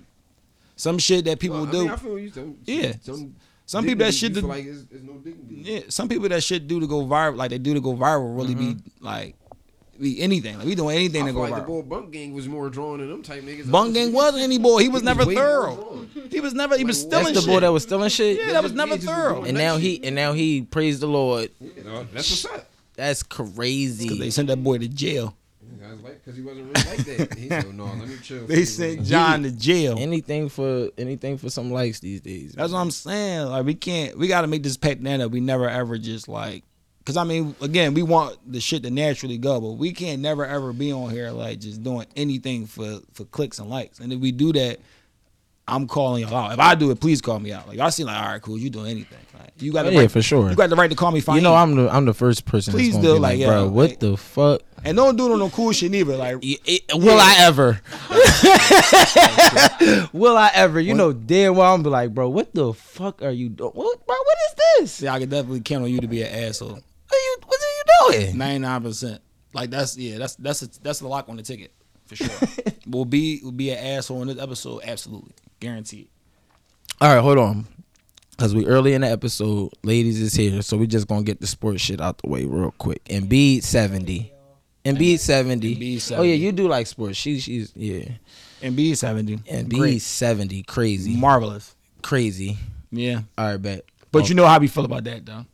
some 0.75 0.97
shit 0.97 1.25
that 1.25 1.39
people 1.39 1.57
Well, 1.61 1.67
I 1.67 1.71
do. 1.71 1.81
mean, 1.83 1.89
I 1.91 1.95
feel 1.95 2.19
you. 2.19 2.31
Some, 2.31 2.57
Yeah. 2.65 2.93
Some, 3.01 3.35
Some 3.65 3.85
people 3.85 4.05
that 4.05 4.13
shit 4.13 4.33
do- 4.33 4.41
like 4.41 4.65
it's, 4.65 4.81
it's 4.91 5.03
no 5.03 5.13
dignity. 5.13 5.61
yeah, 5.63 5.79
some 5.89 6.07
people 6.07 6.29
that 6.29 6.43
shit 6.43 6.67
do 6.67 6.79
to 6.79 6.85
go 6.87 7.03
viral, 7.05 7.35
like 7.35 7.49
they 7.49 7.57
do 7.57 7.73
to 7.73 7.81
go 7.81 7.95
viral, 7.95 8.37
really 8.37 8.53
be 8.53 8.75
mm-hmm. 8.75 9.05
like 9.05 9.35
be 9.99 10.21
anything. 10.21 10.57
Like 10.57 10.67
we 10.67 10.75
doing 10.75 10.95
anything 10.95 11.23
I 11.23 11.27
to 11.27 11.33
go 11.33 11.41
like 11.41 11.55
the 11.55 11.61
boy 11.61 11.81
Bunk 11.81 12.11
Gang 12.11 12.33
was 12.33 12.47
more 12.47 12.69
drawn 12.69 12.99
than 12.99 13.09
them 13.09 13.23
type 13.23 13.43
niggas. 13.43 13.71
Bung 13.71 13.93
gang 13.93 14.11
wasn't 14.11 14.43
any 14.43 14.59
boy. 14.59 14.79
He 14.79 14.89
was 14.89 15.01
He 15.01 15.05
never 15.05 15.25
was 15.25 15.35
thorough. 15.35 16.05
He 16.29 16.41
was 16.41 16.53
never. 16.53 16.77
He 16.77 16.83
was 16.83 17.03
Like, 17.03 17.07
stealing 17.11 17.33
That's 17.33 17.45
the 17.45 17.51
boy 17.51 17.59
that 17.61 17.71
was 17.71 17.83
stealing 17.83 18.09
shit. 18.09 18.37
yeah, 18.39 18.53
that 18.53 18.63
was 18.63 18.71
just- 18.73 18.77
never 18.77 18.89
he 18.89 18.97
was 18.97 19.05
thorough. 19.05 19.43
And 19.45 19.57
now 19.57 19.77
he 19.77 20.03
and 20.03 20.15
now 20.15 20.33
he 20.33 20.61
praised 20.61 20.99
the 21.01 21.07
Lord. 21.07 21.49
You 21.59 21.83
know, 21.83 22.03
that's 22.13 22.29
what's 22.29 22.45
up. 22.45 22.69
That's 22.95 23.23
crazy. 23.23 24.09
Cause 24.09 24.19
they 24.19 24.29
sent 24.29 24.47
that 24.49 24.63
boy 24.63 24.77
to 24.77 24.87
jail. 24.87 25.35
Guys 25.95 26.03
like 26.03 26.23
because 26.23 26.37
he 26.37 26.43
wasn't 26.43 26.65
really 26.65 26.97
like 26.97 27.05
that. 27.05 27.37
He 27.37 27.49
said, 27.49 27.73
"No, 27.73 27.85
let 27.85 28.07
me 28.07 28.17
chill." 28.21 28.45
They 28.47 28.65
sent 28.65 29.03
John 29.03 29.43
to 29.43 29.51
jail. 29.51 29.97
Anything 29.97 30.49
for 30.49 30.89
anything 30.97 31.37
for 31.37 31.49
some 31.49 31.71
likes 31.71 31.99
these 31.99 32.21
days. 32.21 32.53
That's 32.53 32.73
what 32.73 32.79
I'm 32.79 32.91
saying. 32.91 33.47
Like 33.47 33.65
we 33.65 33.75
can't. 33.75 34.17
We 34.17 34.27
got 34.27 34.41
to 34.41 34.47
make 34.47 34.63
this 34.63 34.77
pact 34.77 35.01
now 35.01 35.17
that 35.17 35.29
we 35.29 35.39
never 35.39 35.69
ever 35.69 35.97
just 35.97 36.27
like. 36.27 36.63
Cause 37.05 37.17
I 37.17 37.23
mean, 37.23 37.55
again, 37.61 37.93
we 37.93 38.01
want 38.01 38.39
the 38.51 38.59
shit 38.59 38.81
to 38.81 38.89
naturally 38.89 39.37
go, 39.37 39.61
but 39.61 39.73
we 39.73 39.93
can't 39.93 40.23
never 40.23 40.43
ever 40.43 40.73
be 40.73 40.91
on 40.91 41.11
here 41.11 41.29
like 41.29 41.59
just 41.59 41.83
doing 41.83 42.07
anything 42.15 42.65
for 42.65 42.99
for 43.13 43.25
clicks 43.25 43.59
and 43.59 43.69
likes. 43.69 43.99
And 43.99 44.11
if 44.11 44.19
we 44.19 44.31
do 44.31 44.51
that, 44.53 44.79
I'm 45.67 45.87
calling 45.87 46.21
y'all 46.21 46.35
out. 46.35 46.51
If 46.53 46.59
I 46.59 46.75
do 46.75 46.91
it, 46.91 46.99
please 46.99 47.21
call 47.21 47.39
me 47.39 47.51
out. 47.51 47.67
Like 47.67 47.79
I 47.79 47.89
see, 47.89 48.03
like, 48.03 48.15
all 48.15 48.27
right, 48.27 48.41
cool, 48.41 48.57
you 48.57 48.69
doing 48.69 48.87
anything? 48.87 49.17
Like 49.37 49.51
you 49.57 49.73
got 49.73 49.83
the 49.83 49.93
yeah, 49.93 50.01
right, 50.01 50.11
for 50.11 50.21
sure. 50.21 50.49
You 50.49 50.55
got 50.55 50.69
the 50.69 50.75
right 50.75 50.89
to 50.89 50.95
call 50.95 51.11
me. 51.11 51.21
Fine. 51.21 51.37
You 51.37 51.41
know, 51.41 51.55
I'm 51.55 51.75
the 51.75 51.89
I'm 51.89 52.05
the 52.05 52.13
first 52.13 52.45
person. 52.45 52.73
Please 52.73 52.95
do, 52.97 53.13
like, 53.13 53.21
like, 53.21 53.39
yeah, 53.39 53.47
bro, 53.47 53.67
what 53.67 53.89
like- 53.89 53.99
the 53.99 54.17
fuck? 54.17 54.61
and 54.85 54.95
don't 54.95 55.15
do 55.15 55.35
no 55.35 55.49
cool 55.49 55.71
shit 55.71 55.93
either. 55.93 56.15
Like 56.15 56.37
it- 56.41 56.83
will 56.93 57.17
I 57.19 57.35
ever? 57.39 57.81
will 60.13 60.37
I 60.37 60.51
ever? 60.53 60.79
You 60.79 60.93
know 60.93 61.11
damn 61.11 61.55
well 61.55 61.73
I'm 61.73 61.81
be 61.81 61.89
like, 61.89 62.13
bro, 62.13 62.29
what 62.29 62.53
the 62.53 62.73
fuck 62.73 63.23
are 63.23 63.31
you 63.31 63.49
doing? 63.49 63.71
What, 63.71 64.05
bro, 64.05 64.15
what 64.15 64.37
is 64.49 64.55
this? 64.79 64.91
see, 64.93 65.07
I 65.07 65.19
can 65.19 65.29
definitely 65.29 65.61
count 65.61 65.83
on 65.83 65.89
you 65.89 65.99
to 66.01 66.07
be 66.07 66.21
an 66.21 66.45
asshole. 66.45 66.69
What 66.69 66.83
are 67.11 67.17
you 67.17 67.37
what 67.45 67.59
are 67.59 68.11
you 68.11 68.21
doing? 68.21 68.37
Ninety 68.37 68.59
nine 68.59 68.83
percent. 68.83 69.21
Like 69.53 69.71
that's 69.71 69.97
yeah, 69.97 70.19
that's 70.19 70.35
that's 70.35 70.61
a, 70.61 70.81
that's 70.81 71.01
a 71.01 71.07
lock 71.07 71.29
on 71.29 71.37
the 71.37 71.43
ticket 71.43 71.71
for 72.05 72.15
sure. 72.15 72.29
will 72.87 73.05
be 73.05 73.41
will 73.43 73.51
be 73.51 73.71
an 73.71 73.79
asshole 73.97 74.21
in 74.21 74.27
this 74.27 74.39
episode, 74.39 74.81
absolutely, 74.85 75.33
guaranteed. 75.65 76.07
All 77.01 77.13
right, 77.13 77.21
hold 77.21 77.39
on. 77.39 77.65
Cause 78.37 78.53
we 78.53 78.65
early 78.67 78.93
in 78.93 79.01
the 79.01 79.09
episode, 79.09 79.71
ladies 79.83 80.19
is 80.19 80.33
here, 80.33 80.61
so 80.61 80.75
we 80.75 80.87
just 80.87 81.07
gonna 81.07 81.23
get 81.23 81.39
the 81.39 81.47
sports 81.47 81.81
shit 81.81 82.01
out 82.01 82.17
the 82.17 82.29
way 82.29 82.43
real 82.43 82.71
quick. 82.77 83.01
And 83.09 83.29
B 83.29 83.61
seventy, 83.61 84.33
and 84.83 84.97
B 84.97 85.15
seventy. 85.15 85.75
Embiid 85.75 86.17
Oh 86.17 86.21
yeah, 86.21 86.35
you 86.35 86.51
do 86.51 86.67
like 86.67 86.85
sports. 86.85 87.17
She 87.17 87.39
she's 87.39 87.71
yeah. 87.75 88.09
And 88.61 88.75
B 88.75 88.93
seventy. 88.93 89.39
And 89.49 89.69
B 89.69 89.77
Great. 89.77 90.01
seventy, 90.01 90.63
crazy, 90.63 91.15
marvelous. 91.15 91.75
crazy. 92.01 92.57
Yeah, 92.91 93.21
All 93.37 93.51
right, 93.51 93.57
bet. 93.61 93.85
but 94.11 94.29
you 94.29 94.35
oh. 94.35 94.37
know 94.37 94.47
how 94.47 94.59
we 94.59 94.67
feel 94.67 94.85
about 94.85 95.05
that, 95.05 95.25
though. 95.25 95.45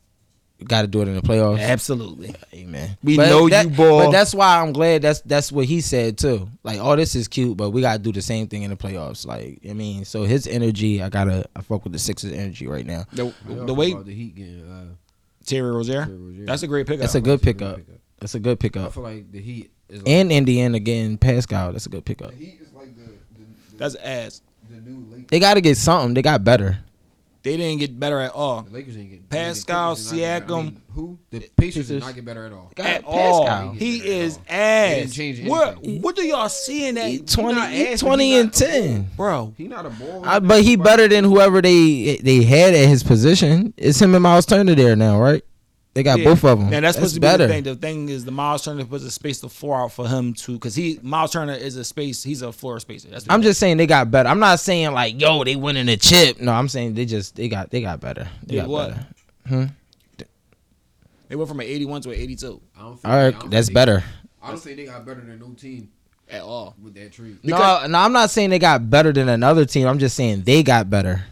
Got 0.65 0.82
to 0.82 0.88
do 0.88 1.01
it 1.01 1.08
in 1.08 1.15
the 1.15 1.22
playoffs. 1.22 1.60
Absolutely. 1.60 2.36
Amen. 2.53 2.98
We 3.03 3.18
know 3.18 3.48
you, 3.48 3.70
boy. 3.70 4.06
But 4.06 4.12
that's 4.12 4.34
why 4.34 4.60
I'm 4.62 4.74
glad 4.74 5.01
that's 5.01 5.22
that's 5.22 5.51
what 5.51 5.65
he 5.65 5.82
said 5.82 6.18
too. 6.18 6.50
Like, 6.63 6.80
oh, 6.80 6.96
this 6.96 7.15
is 7.15 7.27
cute, 7.27 7.58
but 7.58 7.72
we 7.72 7.82
gotta 7.82 8.00
do 8.00 8.12
the 8.12 8.22
same 8.22 8.48
thing 8.48 8.63
in 8.63 8.70
the 8.70 8.77
playoffs. 8.77 9.25
Like, 9.25 9.60
I 9.70 9.74
mean, 9.74 10.06
so 10.06 10.24
his 10.24 10.48
energy, 10.48 11.01
I 11.01 11.10
gotta 11.10 11.46
I 11.56 11.62
fuck 11.62 11.84
with 11.84 11.94
the 11.94 12.00
Sixers 12.00 12.32
energy 12.32 12.68
right 12.68 12.86
now. 12.86 13.06
The, 13.13 13.34
the 13.48 13.74
way 13.74 13.94
the 13.94 14.13
Heat 14.13 14.36
getting 14.36 14.70
uh, 14.70 14.86
Terry 15.46 15.72
Rozier, 15.72 16.06
Terry 16.06 16.18
Rozier? 16.18 16.46
that's 16.46 16.63
a 16.63 16.68
great 16.68 16.86
pickup. 16.88 17.01
That's 17.01 17.15
a 17.15 17.22
good 17.22 17.39
That's 17.41 17.48
a 17.48 17.53
good 17.53 17.58
pickup. 17.60 17.75
pickup. 17.77 18.00
That's 18.20 18.36
a 18.36 18.39
good 18.39 18.60
pickup. 18.60 18.82
I 18.82 18.86
pickup. 18.86 18.94
feel 18.94 19.03
like 19.03 19.32
the 19.32 19.41
Heat 19.41 19.72
is 19.89 20.00
like, 20.03 20.10
And 20.10 20.32
Indiana 20.32 20.80
getting 20.80 21.18
Pascal, 21.18 21.72
that's 21.72 21.88
a 21.88 21.89
good 21.89 22.06
pickup. 22.06 22.30
the 22.32 22.36
Heat 22.38 22.60
is 22.62 22.72
like 22.74 22.96
the 22.96 23.01
the, 23.03 23.46
the, 23.72 23.77
That's 23.77 23.96
ass. 23.96 24.41
the 24.70 24.80
new 24.80 25.12
late. 25.12 25.27
They 25.27 25.39
gotta 25.39 25.62
get 25.62 25.77
something. 25.77 26.13
They 26.13 26.22
got 26.22 26.44
better. 26.44 26.77
They 27.43 27.57
didn't 27.57 27.79
get 27.79 28.00
better 28.00 28.19
at 28.19 28.31
all. 28.33 28.62
The 28.62 28.71
Lakers 28.71 28.98
ain't 28.98 29.10
get 29.10 29.27
Pascal, 29.29 29.95
the 29.95 30.01
did 30.01 30.05
not 30.12 30.15
get 30.15 30.48
better. 30.48 30.53
I 30.53 30.57
Siakam. 30.60 30.63
mean, 30.65 30.81
who? 30.93 31.19
The 31.31 31.39
Pacers 31.57 31.88
did 31.88 32.00
not 32.01 32.13
get 32.13 32.24
better 32.25 32.45
at 32.45 32.51
all. 32.53 32.71
Got 32.75 32.86
At 32.86 33.03
Pascal. 33.03 33.48
all. 33.67 33.71
He 33.74 33.91
He 33.93 34.00
didn't 34.00 34.12
is 34.13 34.36
change 34.38 34.48
ass. 34.50 35.17
anything. 35.17 35.48
What 35.50 35.83
what 35.83 36.15
do 36.15 36.24
y'all 36.24 36.50
see 36.50 36.88
in 36.88 36.95
that? 36.95 37.07
He 37.10 37.19
20, 37.19 37.60
he 37.71 37.88
ass, 37.88 38.00
20 38.01 38.33
and 38.36 38.45
not 38.51 38.62
a 38.62 38.65
10. 38.65 39.10
Bro, 39.17 39.53
He 39.57 39.67
not 39.67 39.86
a 39.86 39.89
ball. 39.89 40.24
I, 40.24 40.39
but 40.39 40.62
he 40.62 40.75
better 40.75 41.07
than 41.07 41.24
whoever 41.24 41.62
they 41.63 42.17
they 42.21 42.43
had 42.43 42.74
at 42.75 42.88
his 42.88 43.01
position. 43.03 43.74
It's 43.75 44.00
him 44.00 44.13
and 44.13 44.21
Miles 44.21 44.45
Turner 44.45 44.75
there 44.75 44.95
now, 44.95 45.19
right? 45.19 45.43
They 45.93 46.03
got 46.03 46.19
Yeah. 46.19 46.25
both 46.25 46.45
of 46.45 46.57
them. 46.60 46.69
Now 46.69 46.79
that's 46.79 46.95
supposed 46.95 47.15
to 47.15 47.19
be 47.19 47.25
better. 47.27 47.48
the 47.48 47.53
thing. 47.53 47.63
The 47.63 47.75
thing 47.75 48.07
is, 48.10 48.24
the 48.24 48.31
Miles 48.31 48.63
Turner 48.63 48.86
puts 48.86 49.03
a 49.03 49.12
space 49.12 49.41
to 49.41 49.50
four 49.50 49.77
out 49.77 49.91
for 49.91 50.07
him 50.07 50.33
too, 50.33 50.53
because 50.53 50.74
he 50.74 51.00
Miles 51.01 51.31
Turner 51.33 51.51
is 51.53 51.75
a 51.75 51.83
space. 51.83 52.24
He's 52.24 52.41
a 52.41 52.53
floor 52.53 52.79
spacer. 52.79 53.10
That's 53.10 53.25
I'm 53.27 53.41
just 53.41 53.60
saying 53.60 53.75
they 53.75 53.88
got 53.88 54.10
better. 54.10 54.29
I'm 54.29 54.39
not 54.39 54.62
saying 54.62 54.93
like 54.93 55.19
yo 55.19 55.43
they 55.43 55.57
winning 55.57 55.89
a 55.89 55.98
chip. 55.98 56.39
No, 56.39 56.53
I'm 56.53 56.69
saying 56.69 56.93
they 56.93 57.03
just 57.05 57.36
they 57.36 57.50
got 57.50 57.71
they 57.71 57.81
got 57.81 58.00
better. 58.00 58.27
They 58.45 58.55
Yeah, 58.55 58.62
got 58.62 58.69
what? 58.69 58.89
better. 58.89 59.05
Hmm? 59.48 59.65
They 61.27 61.36
went 61.36 61.48
from 61.50 61.60
an 61.62 61.65
81 61.65 62.01
to 62.03 62.10
an 62.12 62.15
82 62.19 62.62
I 62.77 62.81
don't 62.81 62.91
think, 62.93 63.05
All 63.05 63.12
I 63.12 63.24
right, 63.25 63.39
don't 63.39 63.50
that's 63.50 63.67
think- 63.67 63.75
better. 63.75 64.03
I 64.43 64.48
don't 64.50 64.60
think 64.60 64.77
they 64.77 64.86
got 64.86 65.05
better 65.05 65.21
than 65.21 65.39
no 65.39 65.50
team 65.53 65.89
at 66.29 66.41
all. 66.41 66.75
with 66.81 66.93
that 66.95 67.12
trade. 67.13 67.38
No, 67.43 67.86
no, 67.88 68.00
I'm 68.00 68.12
not 68.12 68.29
saying 68.31 68.50
they 68.50 68.60
got 68.60 68.89
better 68.89 69.12
than 69.13 69.29
another 69.29 69.65
team. 69.65 69.88
I'm 69.88 70.00
just 70.00 70.15
saying 70.15 70.43
they 70.43 70.63
got 70.63 70.89
better. 70.89 71.24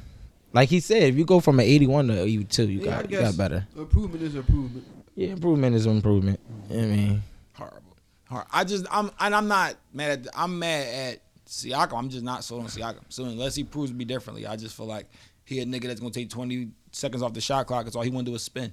Like 0.54 0.70
he 0.70 0.80
said, 0.80 1.04
if 1.04 1.16
you 1.16 1.26
go 1.26 1.40
from 1.40 1.60
an 1.60 1.66
81 1.66 2.08
to 2.08 2.22
82, 2.22 2.64
you 2.68 2.80
Yeah, 2.80 2.86
got 2.86 3.12
you 3.12 3.20
got 3.20 3.38
better. 3.38 3.68
Improvement 3.78 4.24
is 4.24 4.36
improvement. 4.36 4.86
Yeah, 5.16 5.28
improvement 5.30 5.76
is 5.76 5.86
improvement. 5.86 6.40
I 6.70 6.74
mean, 6.74 7.22
Horrible. 7.54 7.98
Hor- 8.30 8.48
I 8.52 8.64
just 8.64 8.86
I'm 8.92 9.12
and 9.20 9.36
I'm 9.36 9.48
not 9.48 9.76
mad 9.94 10.26
at 10.26 10.28
I'm 10.36 10.58
mad 10.60 10.88
at 10.88 11.22
Siakam. 11.48 11.98
I'm 11.98 12.10
just 12.10 12.24
not 12.24 12.44
sold 12.44 12.62
on 12.62 12.68
Siakam. 12.68 13.02
So 13.10 13.26
unless 13.26 13.56
he 13.56 13.64
proves 13.64 13.92
be 13.92 14.06
differently, 14.06 14.48
I 14.48 14.56
just 14.56 14.76
feel 14.76 14.86
like 14.86 15.08
he 15.46 15.60
a 15.60 15.66
nigga 15.66 15.84
that's 15.84 16.00
gonna 16.00 16.12
take 16.12 16.30
20 16.30 16.70
seconds 16.92 17.22
off 17.22 17.34
the 17.34 17.42
shot 17.42 17.68
clock. 17.68 17.86
It's 17.88 17.96
all 17.96 18.02
he 18.04 18.10
want 18.10 18.26
to 18.26 18.32
do 18.32 18.36
is 18.36 18.44
spin. 18.44 18.72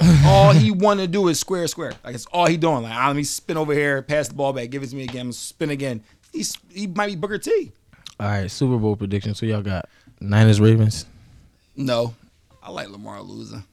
all 0.24 0.52
he 0.52 0.70
want 0.70 1.00
to 1.00 1.06
do 1.06 1.28
is 1.28 1.40
square 1.40 1.66
square. 1.66 1.92
Like 2.04 2.14
it's 2.14 2.26
all 2.26 2.46
he 2.46 2.56
doing. 2.56 2.82
Like 2.82 3.06
let 3.06 3.16
me 3.16 3.24
spin 3.24 3.56
over 3.56 3.72
here, 3.74 4.02
pass 4.02 4.28
the 4.28 4.34
ball 4.34 4.52
back, 4.52 4.70
give 4.70 4.82
it 4.82 4.88
to 4.90 4.96
me 4.96 5.04
again, 5.04 5.32
spin 5.32 5.70
again. 5.70 6.02
He's 6.32 6.56
he 6.70 6.86
might 6.86 7.06
be 7.06 7.16
Booker 7.16 7.38
T. 7.38 7.72
all 8.20 8.26
right, 8.26 8.50
Super 8.50 8.76
Bowl 8.78 8.96
predictions. 8.96 9.40
Who 9.40 9.46
y'all 9.46 9.62
got? 9.62 9.88
Niners, 10.20 10.60
Ravens. 10.60 11.06
No, 11.76 12.14
I 12.62 12.70
like 12.70 12.88
Lamar 12.88 13.22
losing. 13.22 13.64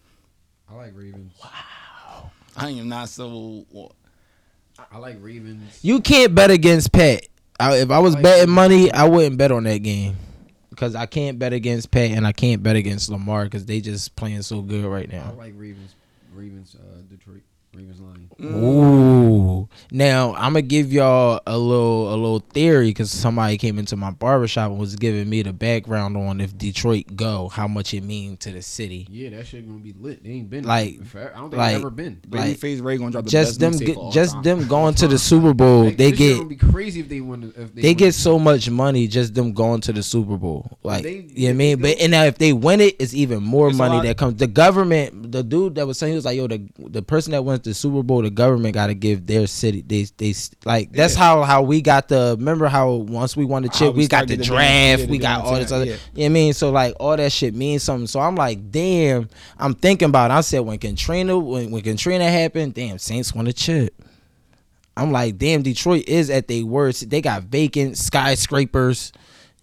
I 0.70 0.76
like 0.76 0.92
Ravens. 0.96 1.34
Wow, 1.44 2.32
I 2.56 2.70
am 2.70 2.88
not 2.90 3.10
so. 3.10 3.66
I 4.92 4.98
like 4.98 5.18
Ravens. 5.22 5.80
You 5.82 6.02
can't 6.02 6.36
bet 6.36 6.52
against 6.52 6.92
Pat. 6.92 7.26
I, 7.60 7.78
if 7.78 7.90
I 7.92 8.00
was 8.00 8.14
Like- 8.16 8.24
betting 8.24 8.54
money, 8.54 8.92
I 8.92 9.06
wouldn't 9.08 9.38
bet 9.38 9.52
on 9.52 9.64
that 9.64 9.78
game 9.80 10.18
because 10.70 10.94
I 10.96 11.06
can't 11.06 11.40
bet 11.40 11.54
against 11.54 11.90
Pat 11.92 12.12
and 12.12 12.28
I 12.28 12.34
can't 12.34 12.62
bet 12.62 12.76
against 12.76 13.10
Lamar 13.10 13.46
because 13.46 13.66
they 13.66 13.80
just 13.80 14.16
playing 14.16 14.42
so 14.42 14.62
good 14.62 14.86
right 14.86 15.10
now. 15.12 15.32
I 15.34 15.34
like 15.36 15.54
Ravens. 15.56 15.96
Ravens. 16.34 16.76
Uh, 16.76 17.02
Detroit. 17.10 17.44
Ravens 17.76 18.00
line. 18.02 18.30
Ooh. 18.42 19.68
Now 19.92 20.34
I'm 20.36 20.54
gonna 20.54 20.62
give 20.62 20.92
y'all 20.92 21.40
a 21.46 21.58
little 21.58 22.10
a 22.10 22.16
little 22.16 22.40
theory 22.40 22.88
because 22.90 23.12
somebody 23.12 23.58
came 23.58 23.78
into 23.80 23.96
my 23.96 24.12
barbershop 24.12 24.72
and 24.72 24.80
was 24.80 24.96
giving 24.96 25.30
me 25.30 25.42
the 25.42 25.54
background 25.54 26.18
on 26.18 26.42
if 26.42 26.58
Detroit 26.58 27.16
go, 27.16 27.50
how 27.50 27.68
much 27.68 27.94
it 27.94 28.04
mean 28.04 28.38
to 28.38 28.52
the 28.52 28.62
city. 28.62 29.08
Yeah, 29.10 29.30
that 29.32 29.48
shit 29.48 29.68
gonna 29.68 29.80
be 29.80 29.94
lit. 30.00 30.24
They 30.24 30.32
ain't 30.32 30.50
been 30.50 30.66
Like- 30.66 31.04
forever. 31.06 31.32
I 31.36 31.40
don't 31.40 31.50
think 31.50 31.58
like- 31.58 31.72
they 31.74 31.80
ever 31.80 31.90
been. 31.90 32.20
Like, 32.30 32.58
Babyface 32.60 32.84
Ray 32.84 32.98
gonna 32.98 33.12
drop 33.12 33.26
the 33.26 33.30
Just 33.30 33.60
best 33.60 33.60
them, 33.60 33.74
mixtape 33.74 33.86
get, 33.88 33.98
all 33.98 34.12
just 34.12 34.34
time. 34.34 34.44
them 34.44 34.68
going 34.68 34.94
to 34.96 35.08
the 35.08 35.18
Super 35.26 35.54
Bowl. 35.54 35.86
Like, 35.86 35.98
they 35.98 36.12
get 36.12 36.38
gonna 36.38 36.50
be 36.50 36.56
crazy 36.56 37.00
if 37.02 37.10
they 37.10 37.22
win. 37.22 37.54
If 37.58 37.74
they, 37.76 37.82
they 37.82 37.90
win. 37.90 37.98
get 37.98 38.14
so 38.14 38.40
much 38.40 38.70
money 38.70 39.08
just 39.08 39.34
them 39.34 39.54
going 39.54 39.82
to 39.82 39.94
the 39.94 40.04
Super 40.04 40.38
Bowl. 40.38 40.78
Like 40.84 41.04
They- 41.04 41.26
you 41.34 41.48
know 41.48 41.48
what 41.48 41.50
I 41.50 41.54
mean? 41.54 41.82
they 41.82 41.94
But 41.96 42.02
and 42.02 42.12
now 42.12 42.24
if 42.24 42.38
they 42.38 42.54
win 42.54 42.82
it, 42.82 42.96
it's 43.00 43.14
even 43.14 43.44
more 43.44 43.70
It's 43.70 43.78
money 43.78 44.06
that 44.08 44.18
comes. 44.18 44.36
The 44.36 44.48
government, 44.48 45.32
the 45.32 45.44
dude 45.44 45.76
that 45.76 45.88
was 45.88 45.98
saying 45.98 46.14
he 46.14 46.16
was 46.16 46.26
like, 46.26 46.38
yo, 46.38 46.48
the 46.48 46.62
the 46.78 47.02
person 47.02 47.32
that 47.32 47.44
wins 47.44 47.62
the 47.66 47.74
Super 47.74 48.02
Bowl, 48.02 48.22
the 48.22 48.30
government 48.30 48.74
got 48.74 48.88
to 48.88 48.94
give 48.94 49.28
their 49.28 49.46
city. 49.48 49.82
They 49.86 50.08
they 50.18 50.34
like 50.64 50.94
that's 50.94 51.16
Yeah. 51.16 51.20
how 51.20 51.42
how 51.44 51.62
we 51.64 51.82
got 51.82 52.08
the. 52.08 52.36
Remember 52.40 52.68
how 52.68 52.92
once 52.94 53.36
we 53.36 53.44
won 53.44 53.64
the 53.64 53.70
chip, 53.70 53.94
we 53.94 54.04
we, 54.04 54.08
got 54.08 54.28
the 54.28 54.38
the 54.38 54.44
draft, 54.46 55.02
damn- 55.02 55.10
we 55.10 55.18
got 55.18 55.44
the 55.44 55.50
all 55.50 55.56
this 55.56 55.72
other. 55.72 55.86
yeah. 55.86 55.92
You 55.92 55.98
know 55.98 56.00
what 56.14 56.26
I 56.26 56.30
mean? 56.30 56.54
So 56.54 56.72
like 56.72 56.96
all 57.00 57.18
that 57.18 57.32
shit 57.32 57.54
means 57.54 57.84
something. 57.84 58.08
So 58.08 58.20
I'm 58.22 58.36
like, 58.36 58.72
damn. 58.72 59.30
I'm 59.60 59.74
thinking 59.74 60.08
about. 60.10 60.32
It. 60.32 60.36
I 60.36 60.42
said 60.42 60.60
when 60.60 60.78
Katrina 60.80 61.38
when 61.38 61.72
when 61.72 61.82
Katrina 61.82 62.30
happened, 62.30 62.74
damn, 62.74 62.98
Saints 62.98 63.36
won 63.36 63.46
the 63.46 63.54
chip. 63.54 63.94
I'm 64.98 65.12
like, 65.12 65.38
damn, 65.38 65.62
Detroit 65.62 66.08
is 66.08 66.30
at 66.30 66.48
their 66.48 66.66
worst. 66.66 67.10
They 67.10 67.20
got 67.22 67.44
vacant 67.44 67.98
skyscrapers. 67.98 69.12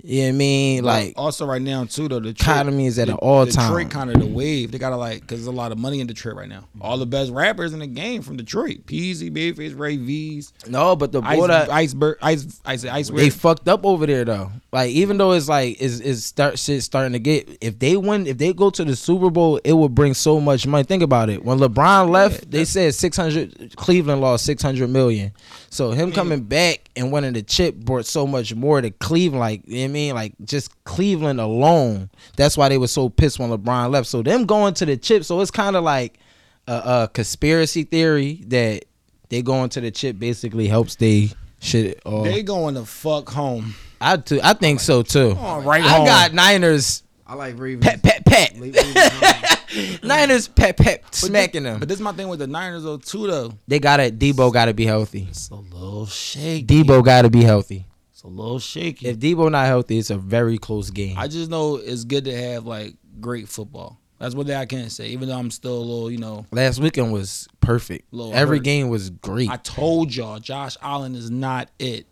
You 0.04 0.22
know 0.22 0.26
what 0.26 0.28
I 0.28 0.32
mean? 0.32 0.84
Like 0.84 1.14
also 1.16 1.46
right 1.46 1.62
now 1.62 1.84
too 1.84 2.08
though 2.08 2.20
the 2.20 2.30
economy 2.30 2.86
is 2.86 2.98
at 2.98 3.08
an 3.08 3.14
all 3.16 3.46
time. 3.46 3.68
Detroit 3.68 3.90
kind 3.90 4.10
of 4.10 4.20
the 4.20 4.26
wave. 4.26 4.72
They 4.72 4.78
gotta 4.78 4.96
like 4.96 5.20
because 5.20 5.38
there's 5.38 5.46
a 5.46 5.52
lot 5.52 5.70
of 5.72 5.78
money 5.78 6.00
in 6.00 6.06
Detroit 6.06 6.34
right 6.36 6.48
now. 6.48 6.64
All 6.80 6.98
the 6.98 7.06
best 7.06 7.30
rappers 7.30 7.72
in 7.72 7.78
the 7.78 7.86
game 7.86 8.22
from 8.22 8.36
Detroit: 8.36 8.86
Peezy, 8.86 9.30
Babyface, 9.30 9.78
Ray 9.78 9.96
V's, 9.96 10.52
No, 10.66 10.96
but 10.96 11.12
the 11.12 11.22
Ice, 11.22 11.38
boy 11.38 11.46
that 11.46 11.70
Iceberg, 11.70 12.18
Ice, 12.20 12.60
Ice, 12.64 12.84
Ice. 12.84 13.10
they 13.10 13.30
fucked 13.30 13.68
up 13.68 13.86
over 13.86 14.06
there 14.06 14.24
though. 14.24 14.50
Like 14.72 14.90
even 14.92 15.18
though 15.18 15.32
it's 15.32 15.50
like 15.50 15.78
is 15.82 16.00
is 16.00 16.24
start 16.24 16.58
shit 16.58 16.82
starting 16.82 17.12
to 17.12 17.18
get 17.18 17.58
if 17.60 17.78
they 17.78 17.94
win 17.94 18.26
if 18.26 18.38
they 18.38 18.54
go 18.54 18.70
to 18.70 18.84
the 18.86 18.96
Super 18.96 19.28
Bowl, 19.28 19.60
it 19.64 19.74
would 19.74 19.94
bring 19.94 20.14
so 20.14 20.40
much 20.40 20.66
money. 20.66 20.82
Think 20.82 21.02
about 21.02 21.28
it. 21.28 21.44
When 21.44 21.58
LeBron 21.58 22.08
left, 22.08 22.50
they 22.50 22.64
said 22.64 22.94
six 22.94 23.14
hundred 23.18 23.76
Cleveland 23.76 24.22
lost 24.22 24.46
six 24.46 24.62
hundred 24.62 24.88
million. 24.88 25.32
So 25.68 25.90
him 25.90 26.10
coming 26.10 26.44
back 26.44 26.88
and 26.96 27.12
winning 27.12 27.34
the 27.34 27.42
chip 27.42 27.76
brought 27.76 28.06
so 28.06 28.26
much 28.26 28.54
more 28.54 28.80
to 28.80 28.90
Cleveland. 28.90 29.40
Like 29.40 29.62
you 29.66 29.74
know 29.74 29.82
what 29.82 29.84
I 29.84 29.92
mean, 29.92 30.14
like 30.14 30.34
just 30.42 30.84
Cleveland 30.84 31.38
alone. 31.38 32.08
That's 32.36 32.56
why 32.56 32.70
they 32.70 32.78
were 32.78 32.88
so 32.88 33.10
pissed 33.10 33.38
when 33.38 33.50
LeBron 33.50 33.90
left. 33.90 34.06
So 34.06 34.22
them 34.22 34.46
going 34.46 34.72
to 34.74 34.86
the 34.86 34.96
chip, 34.96 35.24
so 35.24 35.38
it's 35.42 35.50
kind 35.50 35.76
of 35.76 35.84
like 35.84 36.18
a, 36.66 36.72
a 36.72 37.10
conspiracy 37.12 37.84
theory 37.84 38.42
that 38.46 38.86
they 39.28 39.42
going 39.42 39.68
to 39.70 39.82
the 39.82 39.90
chip 39.90 40.18
basically 40.18 40.66
helps 40.66 40.96
they 40.96 41.28
shit. 41.60 42.00
Or, 42.06 42.24
They 42.24 42.42
going 42.42 42.74
to 42.76 42.86
fuck 42.86 43.28
home. 43.28 43.74
I 44.02 44.16
too. 44.16 44.40
I 44.42 44.54
think 44.54 44.80
so 44.80 45.02
too. 45.02 45.36
Oh, 45.38 45.60
right 45.62 45.82
I 45.82 45.88
home. 45.88 46.06
got 46.06 46.32
Niners. 46.34 47.02
I 47.26 47.34
like 47.34 47.58
Ravens. 47.58 47.84
Pet 47.84 48.02
pet 48.02 48.24
pet. 48.26 48.54
Niners 50.02 50.48
pet 50.48 50.76
pet 50.76 51.02
smacking 51.14 51.62
them. 51.62 51.78
But 51.78 51.88
this 51.88 51.96
is 51.98 52.02
my 52.02 52.12
thing 52.12 52.28
with 52.28 52.40
the 52.40 52.46
Niners 52.46 52.82
though 52.82 52.98
too 52.98 53.26
though. 53.26 53.52
They 53.68 53.78
got 53.78 53.98
to 53.98 54.10
Deebo 54.10 54.52
got 54.52 54.66
to 54.66 54.74
be 54.74 54.84
healthy. 54.84 55.26
It's 55.30 55.48
a 55.50 55.54
little 55.54 56.06
shaky. 56.06 56.66
Deebo 56.66 57.04
got 57.04 57.22
to 57.22 57.30
be 57.30 57.42
healthy. 57.42 57.86
It's 58.12 58.22
a 58.22 58.28
little 58.28 58.58
shaky. 58.58 59.08
If 59.08 59.18
Deebo 59.18 59.50
not 59.50 59.66
healthy, 59.66 59.98
it's 59.98 60.10
a 60.10 60.18
very 60.18 60.58
close 60.58 60.90
game. 60.90 61.16
I 61.18 61.28
just 61.28 61.50
know 61.50 61.76
it's 61.76 62.04
good 62.04 62.24
to 62.26 62.36
have 62.36 62.66
like 62.66 62.94
great 63.20 63.48
football. 63.48 63.98
That's 64.18 64.34
what 64.36 64.48
I 64.50 64.66
can 64.66 64.88
say. 64.88 65.08
Even 65.08 65.28
though 65.28 65.36
I'm 65.38 65.50
still 65.50 65.76
a 65.76 65.80
little, 65.80 66.08
you 66.10 66.18
know, 66.18 66.46
Last 66.52 66.78
weekend 66.78 67.12
was 67.12 67.48
perfect. 67.60 68.06
Every 68.14 68.58
hurt. 68.58 68.64
game 68.64 68.88
was 68.88 69.10
great. 69.10 69.50
I 69.50 69.56
told 69.56 70.14
y'all, 70.14 70.38
Josh 70.38 70.76
Allen 70.80 71.16
is 71.16 71.28
not 71.28 71.70
it. 71.80 72.06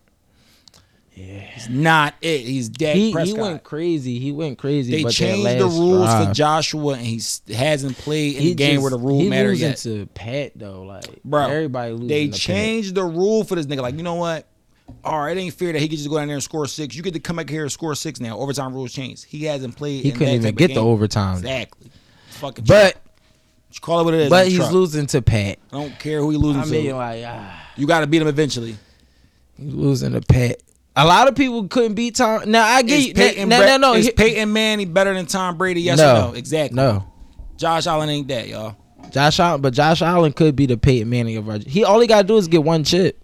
Yeah, 1.13 1.39
he's 1.41 1.67
not 1.69 2.13
it. 2.21 2.41
He's 2.41 2.69
Dak 2.69 2.95
he, 2.95 3.11
he 3.11 3.33
went 3.33 3.63
crazy. 3.63 4.17
He 4.17 4.31
went 4.31 4.57
crazy. 4.57 4.91
they 4.95 5.03
but 5.03 5.11
changed 5.11 5.59
the 5.59 5.65
rules 5.67 6.05
drive, 6.05 6.27
for 6.29 6.33
Joshua, 6.33 6.93
and 6.93 7.05
he 7.05 7.19
hasn't 7.53 7.97
played 7.97 8.37
in 8.37 8.41
he 8.41 8.51
a 8.51 8.55
game 8.55 8.75
just- 8.75 8.81
where 8.83 8.91
the 8.91 8.97
rule 8.97 9.19
he 9.19 9.29
matter 9.29 9.49
losing 9.49 9.67
yet. 9.69 9.77
to 9.79 10.05
Pat 10.13 10.53
though, 10.55 10.83
like 10.83 11.21
Bro, 11.25 11.49
everybody 11.49 11.91
losing. 11.91 12.07
They 12.07 12.25
to 12.27 12.31
Pat. 12.31 12.39
changed 12.39 12.95
the 12.95 13.03
rule 13.03 13.43
for 13.43 13.55
this 13.55 13.65
nigga. 13.65 13.81
Like, 13.81 13.97
you 13.97 14.03
know 14.03 14.15
what? 14.15 14.47
All 15.03 15.19
right, 15.19 15.35
it 15.35 15.39
ain't 15.39 15.53
fair 15.53 15.73
that 15.73 15.79
he 15.81 15.87
could 15.89 15.97
just 15.97 16.09
go 16.09 16.17
down 16.17 16.27
there 16.27 16.35
and 16.35 16.43
score 16.43 16.65
six. 16.65 16.95
You 16.95 17.03
get 17.03 17.13
to 17.13 17.19
come 17.19 17.35
back 17.37 17.49
here 17.49 17.63
and 17.63 17.71
score 17.71 17.93
six 17.95 18.19
now. 18.21 18.37
Overtime 18.39 18.73
rules 18.73 18.93
changed. 18.93 19.25
He 19.25 19.43
hasn't 19.45 19.75
played. 19.75 20.03
He 20.03 20.09
in 20.09 20.13
couldn't 20.15 20.27
that 20.27 20.33
even 20.35 20.55
type 20.55 20.67
get 20.69 20.73
the 20.75 20.81
overtime. 20.81 21.37
Exactly. 21.37 21.91
Fucking. 22.29 22.65
But 22.65 22.97
But 23.69 23.81
call 23.81 23.99
it 24.01 24.03
what 24.05 24.13
it 24.13 24.21
is. 24.21 24.29
but 24.29 24.47
he's 24.47 24.57
truck. 24.57 24.71
losing 24.71 25.07
to 25.07 25.21
Pat. 25.21 25.59
I 25.71 25.75
don't 25.77 25.97
care 25.99 26.19
who 26.19 26.29
he 26.29 26.37
losing 26.37 26.61
I 26.61 26.65
mean, 26.65 26.85
to. 26.85 26.95
like 26.95 27.23
ah. 27.25 27.67
You 27.75 27.85
got 27.87 27.99
to 28.01 28.07
beat 28.07 28.21
him 28.21 28.27
eventually. 28.29 28.75
He's 29.57 29.73
losing 29.73 30.13
to 30.13 30.21
Pat. 30.21 30.61
A 30.95 31.05
lot 31.05 31.27
of 31.29 31.35
people 31.35 31.67
couldn't 31.67 31.93
beat 31.93 32.15
Tom. 32.15 32.49
Now 32.51 32.65
I 32.65 32.81
get 32.81 32.99
Is 32.99 33.07
you. 33.07 33.13
Peyton, 33.13 33.49
no, 33.49 33.59
Bre- 33.59 33.65
no, 33.65 33.77
no. 33.77 33.93
is 33.93 34.07
He- 34.07 34.11
Peyton 34.11 34.51
Manning 34.51 34.91
better 34.91 35.13
than 35.13 35.25
Tom 35.25 35.57
Brady? 35.57 35.81
Yes 35.81 35.97
No. 35.99 36.11
or 36.11 36.31
no? 36.31 36.33
Exactly. 36.33 36.75
no. 36.75 37.05
Josh 37.57 37.87
Allen 37.87 38.09
ain't 38.09 38.27
that, 38.27 38.47
y'all. 38.47 38.75
Josh 39.11 39.39
Allen, 39.39 39.61
but 39.61 39.73
Josh 39.73 40.01
Allen 40.01 40.33
could 40.33 40.55
be 40.55 40.65
the 40.65 40.77
Peyton 40.77 41.09
Manning 41.09 41.37
of 41.37 41.47
our. 41.49 41.59
He 41.59 41.83
all 41.83 41.99
he 41.99 42.07
gotta 42.07 42.27
do 42.27 42.37
is 42.37 42.47
get 42.47 42.63
one 42.63 42.83
chip. 42.83 43.23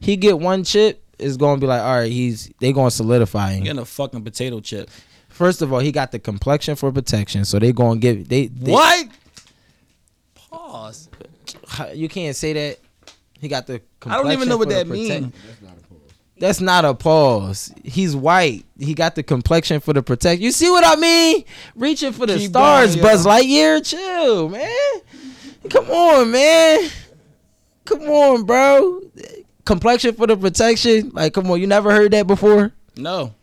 He 0.00 0.16
get 0.16 0.38
one 0.38 0.64
chip 0.64 1.02
is 1.18 1.36
gonna 1.36 1.60
be 1.60 1.66
like, 1.66 1.80
all 1.82 1.98
right, 2.00 2.10
he's 2.12 2.50
they 2.60 2.72
gonna 2.72 2.90
solidify 2.90 3.52
him. 3.52 3.64
Getting 3.64 3.80
a 3.80 3.84
fucking 3.84 4.22
potato 4.24 4.60
chip. 4.60 4.90
First 5.28 5.62
of 5.62 5.72
all, 5.72 5.78
he 5.78 5.92
got 5.92 6.12
the 6.12 6.18
complexion 6.18 6.76
for 6.76 6.90
protection, 6.92 7.44
so 7.44 7.58
they 7.58 7.72
gonna 7.72 7.98
give 7.98 8.28
they, 8.28 8.46
they 8.48 8.72
What? 8.72 9.08
Pause. 10.34 11.08
You 11.94 12.08
can't 12.08 12.36
say 12.36 12.52
that. 12.52 12.78
He 13.40 13.48
got 13.48 13.66
the. 13.66 13.80
I 14.06 14.16
don't 14.16 14.32
even 14.32 14.48
know 14.48 14.56
what 14.58 14.68
that 14.68 14.86
for 14.86 14.92
means. 14.92 15.32
That's 16.40 16.60
not 16.60 16.84
a 16.86 16.94
pause. 16.94 17.68
That's 17.68 17.74
not 17.74 17.80
a 17.84 17.84
pause. 17.84 17.94
He's 17.94 18.16
white. 18.16 18.64
He 18.78 18.94
got 18.94 19.14
the 19.14 19.22
complexion 19.22 19.80
for 19.80 19.92
the 19.92 20.02
protect. 20.02 20.40
You 20.40 20.52
see 20.52 20.70
what 20.70 20.84
I 20.84 20.96
mean? 20.98 21.44
Reaching 21.76 22.12
for 22.12 22.26
the 22.26 22.36
Keep 22.36 22.50
stars, 22.50 22.96
Buzz. 22.96 23.26
Lightyear. 23.26 23.84
Chill, 23.84 24.48
man. 24.48 25.00
Come 25.68 25.90
on, 25.90 26.30
man. 26.30 26.90
Come 27.84 28.02
on, 28.02 28.44
bro. 28.44 29.02
Complexion 29.64 30.14
for 30.14 30.26
the 30.26 30.36
protection. 30.36 31.10
Like, 31.12 31.34
come 31.34 31.50
on. 31.50 31.60
You 31.60 31.66
never 31.66 31.92
heard 31.92 32.12
that 32.12 32.26
before? 32.26 32.72
No. 32.96 33.34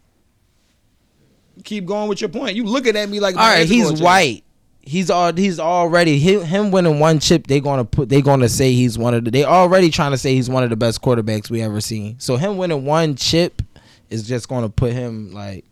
keep 1.63 1.85
going 1.85 2.09
with 2.09 2.21
your 2.21 2.29
point. 2.29 2.55
You 2.55 2.63
looking 2.63 2.95
at 2.95 3.09
me 3.09 3.19
like 3.19 3.35
All 3.35 3.41
right, 3.41 3.67
he's 3.67 4.01
white. 4.01 4.43
He's 4.87 5.09
all 5.09 5.33
he's 5.33 5.59
already 5.59 6.17
him, 6.17 6.43
him 6.43 6.71
winning 6.71 6.99
one 6.99 7.19
chip. 7.19 7.45
They 7.45 7.59
gonna 7.59 7.83
put 7.83 8.07
they 8.07 8.21
gonna 8.21 8.47
say 8.47 8.71
he's 8.71 8.97
one 8.97 9.13
of 9.13 9.25
the. 9.25 9.31
They 9.31 9.43
already 9.43 9.89
trying 9.89 10.11
to 10.11 10.17
say 10.17 10.33
he's 10.33 10.49
one 10.49 10.63
of 10.63 10.69
the 10.69 10.77
best 10.77 11.01
quarterbacks 11.01 11.49
we 11.49 11.61
ever 11.61 11.81
seen. 11.81 12.19
So 12.19 12.37
him 12.37 12.57
winning 12.57 12.85
one 12.85 13.15
chip 13.15 13.61
is 14.09 14.25
just 14.25 14.47
gonna 14.47 14.69
put 14.69 14.93
him 14.93 15.33
like. 15.33 15.65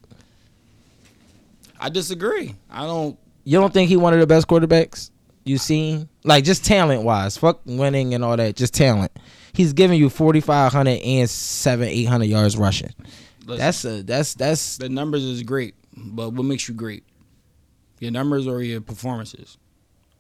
I 1.80 1.88
disagree. 1.88 2.56
I 2.70 2.82
don't. 2.82 3.18
You 3.46 3.58
don't 3.60 3.74
think 3.74 3.88
he 3.88 3.96
one 3.96 4.14
of 4.14 4.20
the 4.20 4.28
best 4.28 4.48
quarterbacks 4.48 5.12
you 5.46 5.58
seen? 5.58 6.10
Like 6.26 6.44
just 6.44 6.66
talent 6.66 7.04
wise, 7.04 7.38
fuck 7.38 7.62
winning 7.66 8.14
and 8.16 8.24
all 8.24 8.36
that. 8.36 8.58
Just 8.58 8.74
talent. 8.74 9.12
He's 9.54 9.72
giving 9.72 9.98
you 9.98 10.10
forty 10.10 10.42
five 10.42 10.74
hundred 10.74 11.00
and 11.02 11.30
seven 11.30 11.88
eight 11.88 12.06
hundred 12.06 12.26
yards 12.26 12.58
rushing. 12.58 12.94
Listen, 13.46 13.58
That's 13.58 13.86
a 13.86 14.04
that's 14.04 14.34
that's 14.34 14.78
the 14.78 14.90
numbers 14.90 15.24
is 15.24 15.42
great, 15.44 15.76
but 15.96 16.32
what 16.34 16.44
makes 16.44 16.68
you 16.68 16.74
great? 16.74 17.06
Your 18.06 18.12
numbers 18.12 18.48
or 18.48 18.62
your 18.62 18.82
performances. 18.82 19.58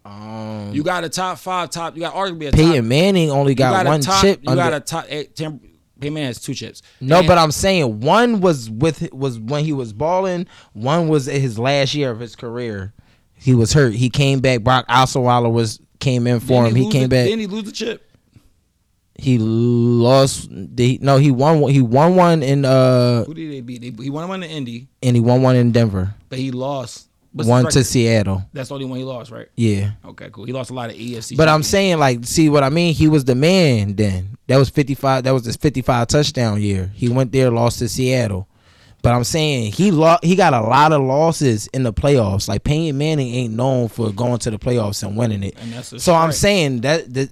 um. 0.03 0.71
You 0.73 0.83
got 0.83 1.03
a 1.03 1.09
top 1.09 1.37
five, 1.37 1.69
top. 1.69 1.95
You 1.95 2.01
got 2.01 2.13
arguably 2.13 2.49
a 2.49 2.51
Peyton 2.51 2.73
top. 2.75 2.83
Manning 2.85 3.29
only 3.31 3.51
you 3.53 3.55
got, 3.55 3.85
one 3.85 4.01
top, 4.01 4.21
chip. 4.21 4.41
You 4.43 4.49
under- 4.49 4.63
got 4.63 4.73
a 4.73 4.79
top. 4.79 5.05
Tim, 5.35 5.59
Peyton 5.99 6.13
Manning 6.13 6.27
has 6.27 6.39
two 6.41 6.53
chips. 6.53 6.81
No, 6.99 7.19
And- 7.19 7.27
but 7.27 7.37
I'm 7.37 7.51
saying 7.51 8.01
one 8.01 8.41
was 8.41 8.69
with 8.69 9.11
was 9.13 9.39
when 9.39 9.63
he 9.65 9.71
was 9.73 9.93
balling. 9.93 10.45
One 10.73 11.07
was 11.07 11.27
in 11.27 11.39
his 11.41 11.57
last 11.57 11.93
year 11.95 12.11
of 12.11 12.19
his 12.19 12.35
career. 12.35 12.93
He 13.33 13.53
was 13.53 13.73
hurt. 13.73 13.93
He 13.93 14.09
came 14.09 14.39
back. 14.39 14.61
Brock 14.63 14.87
Osweiler 14.87 15.51
was 15.51 15.79
came 15.99 16.25
in 16.27 16.39
for 16.39 16.65
him. 16.65 16.75
He 16.75 16.83
lose 16.83 16.91
came 16.93 17.03
the- 17.03 17.09
back. 17.09 17.25
Didn't 17.25 17.39
he 17.41 17.47
lose 17.47 17.63
the 17.65 17.71
chip? 17.71 18.01
He 19.17 19.37
lost. 19.37 20.49
The, 20.51 20.99
no, 21.01 21.17
he 21.17 21.31
won. 21.31 21.61
one- 21.61 21.71
He 21.71 21.81
won 21.81 22.15
one 22.17 22.43
in 22.43 22.65
uh, 22.65 23.23
Who 23.23 23.33
did 23.33 23.49
they 23.51 23.61
beat? 23.61 23.81
They, 23.81 24.03
he 24.03 24.09
won 24.09 24.27
one 24.27 24.43
in 24.43 24.49
Indy, 24.49 24.87
and 25.01 25.15
he 25.15 25.21
won 25.21 25.41
one 25.41 25.55
in 25.55 25.71
Denver. 25.71 26.13
but 26.27 26.37
he 26.37 26.51
lost. 26.51 27.07
What's 27.35 27.49
one 27.49 27.65
to? 27.65 27.83
Seattle. 27.83 28.43
That's 28.53 28.69
the 28.69 28.75
only 28.75 28.85
one 28.85 28.97
he 28.97 29.03
lost, 29.03 29.29
right? 29.29 29.47
Yeah, 29.55 29.91
Okay, 30.05 30.29
cool. 30.31 30.45
He 30.45 30.53
lost 30.53 30.69
a 30.69 30.73
lot 30.73 30.89
of 30.89 30.95
AFC. 30.95 31.35
but 31.37 31.47
I'm 31.49 31.63
saying 31.63 31.99
like, 31.99 32.25
see 32.25 32.49
what 32.49 32.63
I 32.63 32.69
mean? 32.69 32.93
He 32.93 33.07
was 33.07 33.25
the 33.25 33.35
man 33.35 33.95
then. 33.95 34.37
That 34.47 34.57
was 34.57 34.69
55. 34.69 35.23
That 35.25 35.31
was 35.31 35.43
his 35.45 35.55
55 35.57 36.07
touchdown 36.07 36.61
year. 36.61 36.91
He 36.93 37.09
went 37.09 37.31
there, 37.31 37.51
lost 37.51 37.79
to 37.79 37.89
Seattle. 37.89 38.47
But 39.01 39.13
I'm 39.13 39.23
saying 39.23 39.73
he 39.73 39.91
lo- 39.91 40.17
he 40.23 40.35
got 40.35 40.53
a 40.53 40.61
lot 40.61 40.91
of 40.91 41.01
losses 41.01 41.67
in 41.67 41.83
the 41.83 41.93
playoffs. 41.93 42.47
Like 42.47 42.63
Peyton 42.63 42.97
Manning 42.97 43.33
ain't 43.35 43.53
known 43.53 43.87
for 43.87 44.11
going 44.11 44.39
to 44.39 44.49
the 44.49 44.57
playoffs 44.57 45.03
and 45.05 45.15
winning 45.15 45.43
it. 45.43 45.55
And 45.59 45.83
So 45.85 46.15
I'm 46.15 46.31
saying 46.31 46.81
that 46.81 47.13
that 47.13 47.29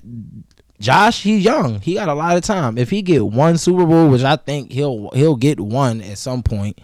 Josh, 0.80 1.24
he's 1.24 1.44
young. 1.46 1.80
He 1.80 1.94
got 1.96 2.10
a 2.10 2.14
lot 2.14 2.36
of 2.36 2.44
time. 2.44 2.78
If 2.78 2.90
he 2.90 3.02
get 3.02 3.26
one 3.26 3.58
Super 3.58 3.86
Bowl, 3.86 4.10
which 4.10 4.22
I 4.24 4.36
think 4.36 4.72
he'll 4.72 5.10
he'll 5.14 5.36
get 5.38 5.60
one 5.60 6.02
at 6.02 6.18
some 6.18 6.44
point, 6.44 6.80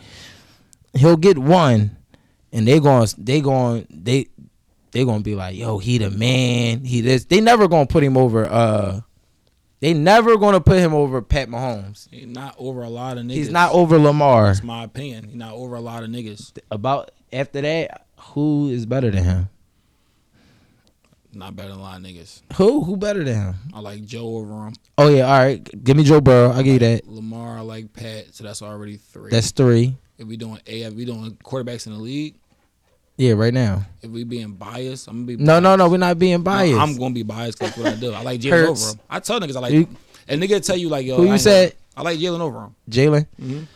he'll 0.93 1.17
get 1.17 1.37
one, 1.37 1.97
and 2.51 2.67
they 2.67 2.79
going 2.79 3.07
they 3.17 3.41
going 3.41 3.87
they 3.89 4.27
they 4.91 5.05
gonna 5.05 5.21
be 5.21 5.35
like, 5.35 5.55
yo, 5.55 5.77
he 5.77 5.97
the 5.97 6.09
man. 6.09 6.83
He 6.83 7.01
this. 7.01 7.25
They 7.25 7.41
never 7.41 7.67
gonna 7.67 7.85
put 7.85 8.03
him 8.03 8.17
over. 8.17 8.45
Uh, 8.49 9.01
they 9.79 9.93
never 9.93 10.37
gonna 10.37 10.61
put 10.61 10.77
him 10.77 10.93
over 10.93 11.21
Pat 11.21 11.47
Mahomes. 11.47 12.07
He's 12.09 12.25
not 12.27 12.55
over 12.57 12.81
a 12.83 12.89
lot 12.89 13.17
of 13.17 13.25
niggas. 13.25 13.33
He's 13.33 13.51
not 13.51 13.71
over 13.73 13.97
Lamar. 13.97 14.47
That's 14.47 14.63
my 14.63 14.83
opinion. 14.83 15.25
He's 15.25 15.35
not 15.35 15.53
over 15.53 15.75
a 15.75 15.81
lot 15.81 16.03
of 16.03 16.09
niggas. 16.09 16.57
About 16.71 17.11
after 17.31 17.61
that, 17.61 18.05
who 18.17 18.69
is 18.69 18.85
better 18.85 19.11
than 19.11 19.23
him? 19.23 19.49
Not 21.31 21.55
better 21.55 21.69
than 21.69 21.77
a 21.77 21.81
lot 21.83 21.97
of 21.97 22.03
niggas. 22.03 22.41
Who 22.55 22.83
who 22.83 22.97
better 22.97 23.23
than 23.23 23.35
him? 23.35 23.55
I 23.73 23.79
like 23.81 24.03
Joe 24.03 24.37
over 24.37 24.67
him. 24.67 24.73
Oh 24.97 25.09
yeah, 25.09 25.31
all 25.31 25.39
right. 25.39 25.83
Give 25.83 25.95
me 25.95 26.03
Joe 26.03 26.19
Burrow. 26.21 26.49
I'll 26.49 26.63
give 26.63 26.73
you 26.73 26.79
that. 26.79 27.07
Lamar, 27.07 27.59
I 27.59 27.61
like 27.61 27.93
Pat. 27.93 28.33
So 28.33 28.43
that's 28.43 28.63
already 28.63 28.97
three. 28.97 29.29
That's 29.29 29.51
three. 29.51 29.95
If 30.19 30.27
we 30.27 30.37
doing 30.37 30.59
AF, 30.67 30.93
we 30.93 31.05
doing 31.05 31.35
quarterbacks 31.43 31.87
in 31.87 31.93
the 31.93 31.99
league. 31.99 32.35
Yeah, 33.17 33.33
right 33.33 33.53
now. 33.53 33.85
If 34.01 34.11
we 34.11 34.23
being 34.23 34.53
biased, 34.53 35.07
I'm 35.07 35.25
gonna 35.25 35.37
be. 35.37 35.43
No, 35.43 35.59
no, 35.59 35.75
no. 35.75 35.89
We're 35.89 35.97
not 35.97 36.17
being 36.19 36.37
No, 36.37 36.43
biased. 36.43 36.79
I'm 36.79 36.95
gonna 36.97 37.13
be 37.13 37.23
biased 37.23 37.59
because 37.59 37.75
what 37.75 37.87
I 37.87 37.95
do. 37.95 38.13
I 38.13 38.21
like 38.21 38.39
Jalen 38.39 38.67
over 38.67 38.89
him. 38.91 38.99
I 39.09 39.19
tell 39.19 39.39
niggas 39.39 39.55
I 39.55 39.59
like. 39.59 39.73
You- 39.73 39.87
and 40.27 40.41
nigga 40.41 40.63
tell 40.65 40.77
you 40.77 40.89
like 40.89 41.05
yo. 41.05 41.17
Who 41.17 41.25
you 41.25 41.31
ain't 41.33 41.41
said? 41.41 41.73
I 41.97 42.01
like 42.03 42.19
Jalen 42.19 42.39
over 42.39 42.59
him. 42.65 42.75
Jalen. 42.89 43.67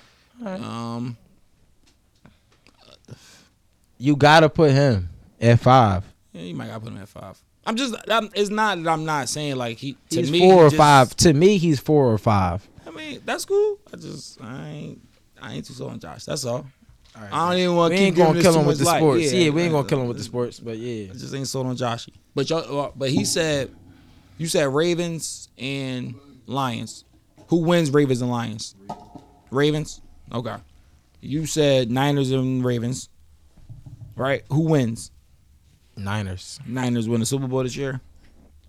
Um, 0.46 1.18
You 3.98 4.16
gotta 4.16 4.50
put 4.50 4.72
him 4.72 5.10
at 5.40 5.60
five. 5.60 6.04
yeah, 6.34 6.42
you 6.42 6.56
might 6.56 6.68
gotta 6.68 6.80
put 6.82 6.90
him 6.92 6.98
at 7.02 7.08
five. 7.10 7.42
I'm 7.66 7.76
just. 7.78 7.96
I'm, 8.10 8.30
it's 8.36 8.50
not 8.50 8.82
that 8.84 8.90
I'm 8.90 9.06
not 9.06 9.30
saying 9.30 9.56
like 9.56 9.78
he. 9.78 9.98
To 10.10 10.20
He's 10.20 10.32
me, 10.32 10.40
four 10.40 10.64
or 10.66 10.70
just- 10.70 10.76
five. 10.78 11.16
To 11.18 11.34
me, 11.34 11.58
he's 11.58 11.80
four 11.80 12.12
or 12.12 12.18
five. 12.18 12.68
I 12.86 12.92
mean, 12.92 13.22
that's 13.26 13.46
cool. 13.46 13.78
I 13.94 13.98
just 13.98 14.42
I 14.42 14.68
ain't 14.70 15.02
I 15.44 15.54
ain't 15.54 15.66
too 15.66 15.74
sold 15.74 15.92
on 15.92 16.00
Josh. 16.00 16.24
That's 16.24 16.46
all. 16.46 16.66
I 17.16 17.50
don't 17.50 17.60
even 17.60 17.76
want 17.76 17.94
to 17.94 17.98
keep 18.00 18.16
gonna 18.16 18.42
kill 18.42 18.60
him 18.60 18.66
with 18.66 18.80
the 18.80 18.86
light. 18.86 18.98
sports. 18.98 19.34
Yeah, 19.34 19.50
we 19.52 19.64
ain't 19.64 19.72
gonna 19.72 19.88
kill 19.88 20.02
him 20.02 20.08
with 20.08 20.18
the 20.18 20.24
sports. 20.24 20.60
But 20.60 20.78
yeah, 20.78 21.12
I 21.12 21.14
just 21.14 21.36
ain't 21.36 21.48
sold 21.48 21.68
on 21.68 21.76
Joshy. 21.76 22.14
But 22.34 22.50
y'all, 22.50 22.80
uh, 22.80 22.92
but 22.96 23.10
he 23.10 23.26
said, 23.26 23.76
you 24.38 24.48
said 24.48 24.74
Ravens 24.74 25.50
and 25.58 26.16
Lions. 26.48 27.06
Who 27.50 27.58
wins 27.58 27.92
Ravens 27.92 28.22
and 28.22 28.32
Lions? 28.32 28.76
Ravens. 29.52 30.02
Okay. 30.34 30.56
You 31.22 31.46
said 31.46 31.92
Niners 31.92 32.32
and 32.32 32.66
Ravens. 32.66 33.10
Right. 34.16 34.44
Who 34.50 34.62
wins? 34.62 35.12
Niners. 35.96 36.60
Niners 36.66 37.08
win 37.08 37.20
the 37.20 37.26
Super 37.26 37.48
Bowl 37.48 37.64
this 37.64 37.76
year. 37.76 38.02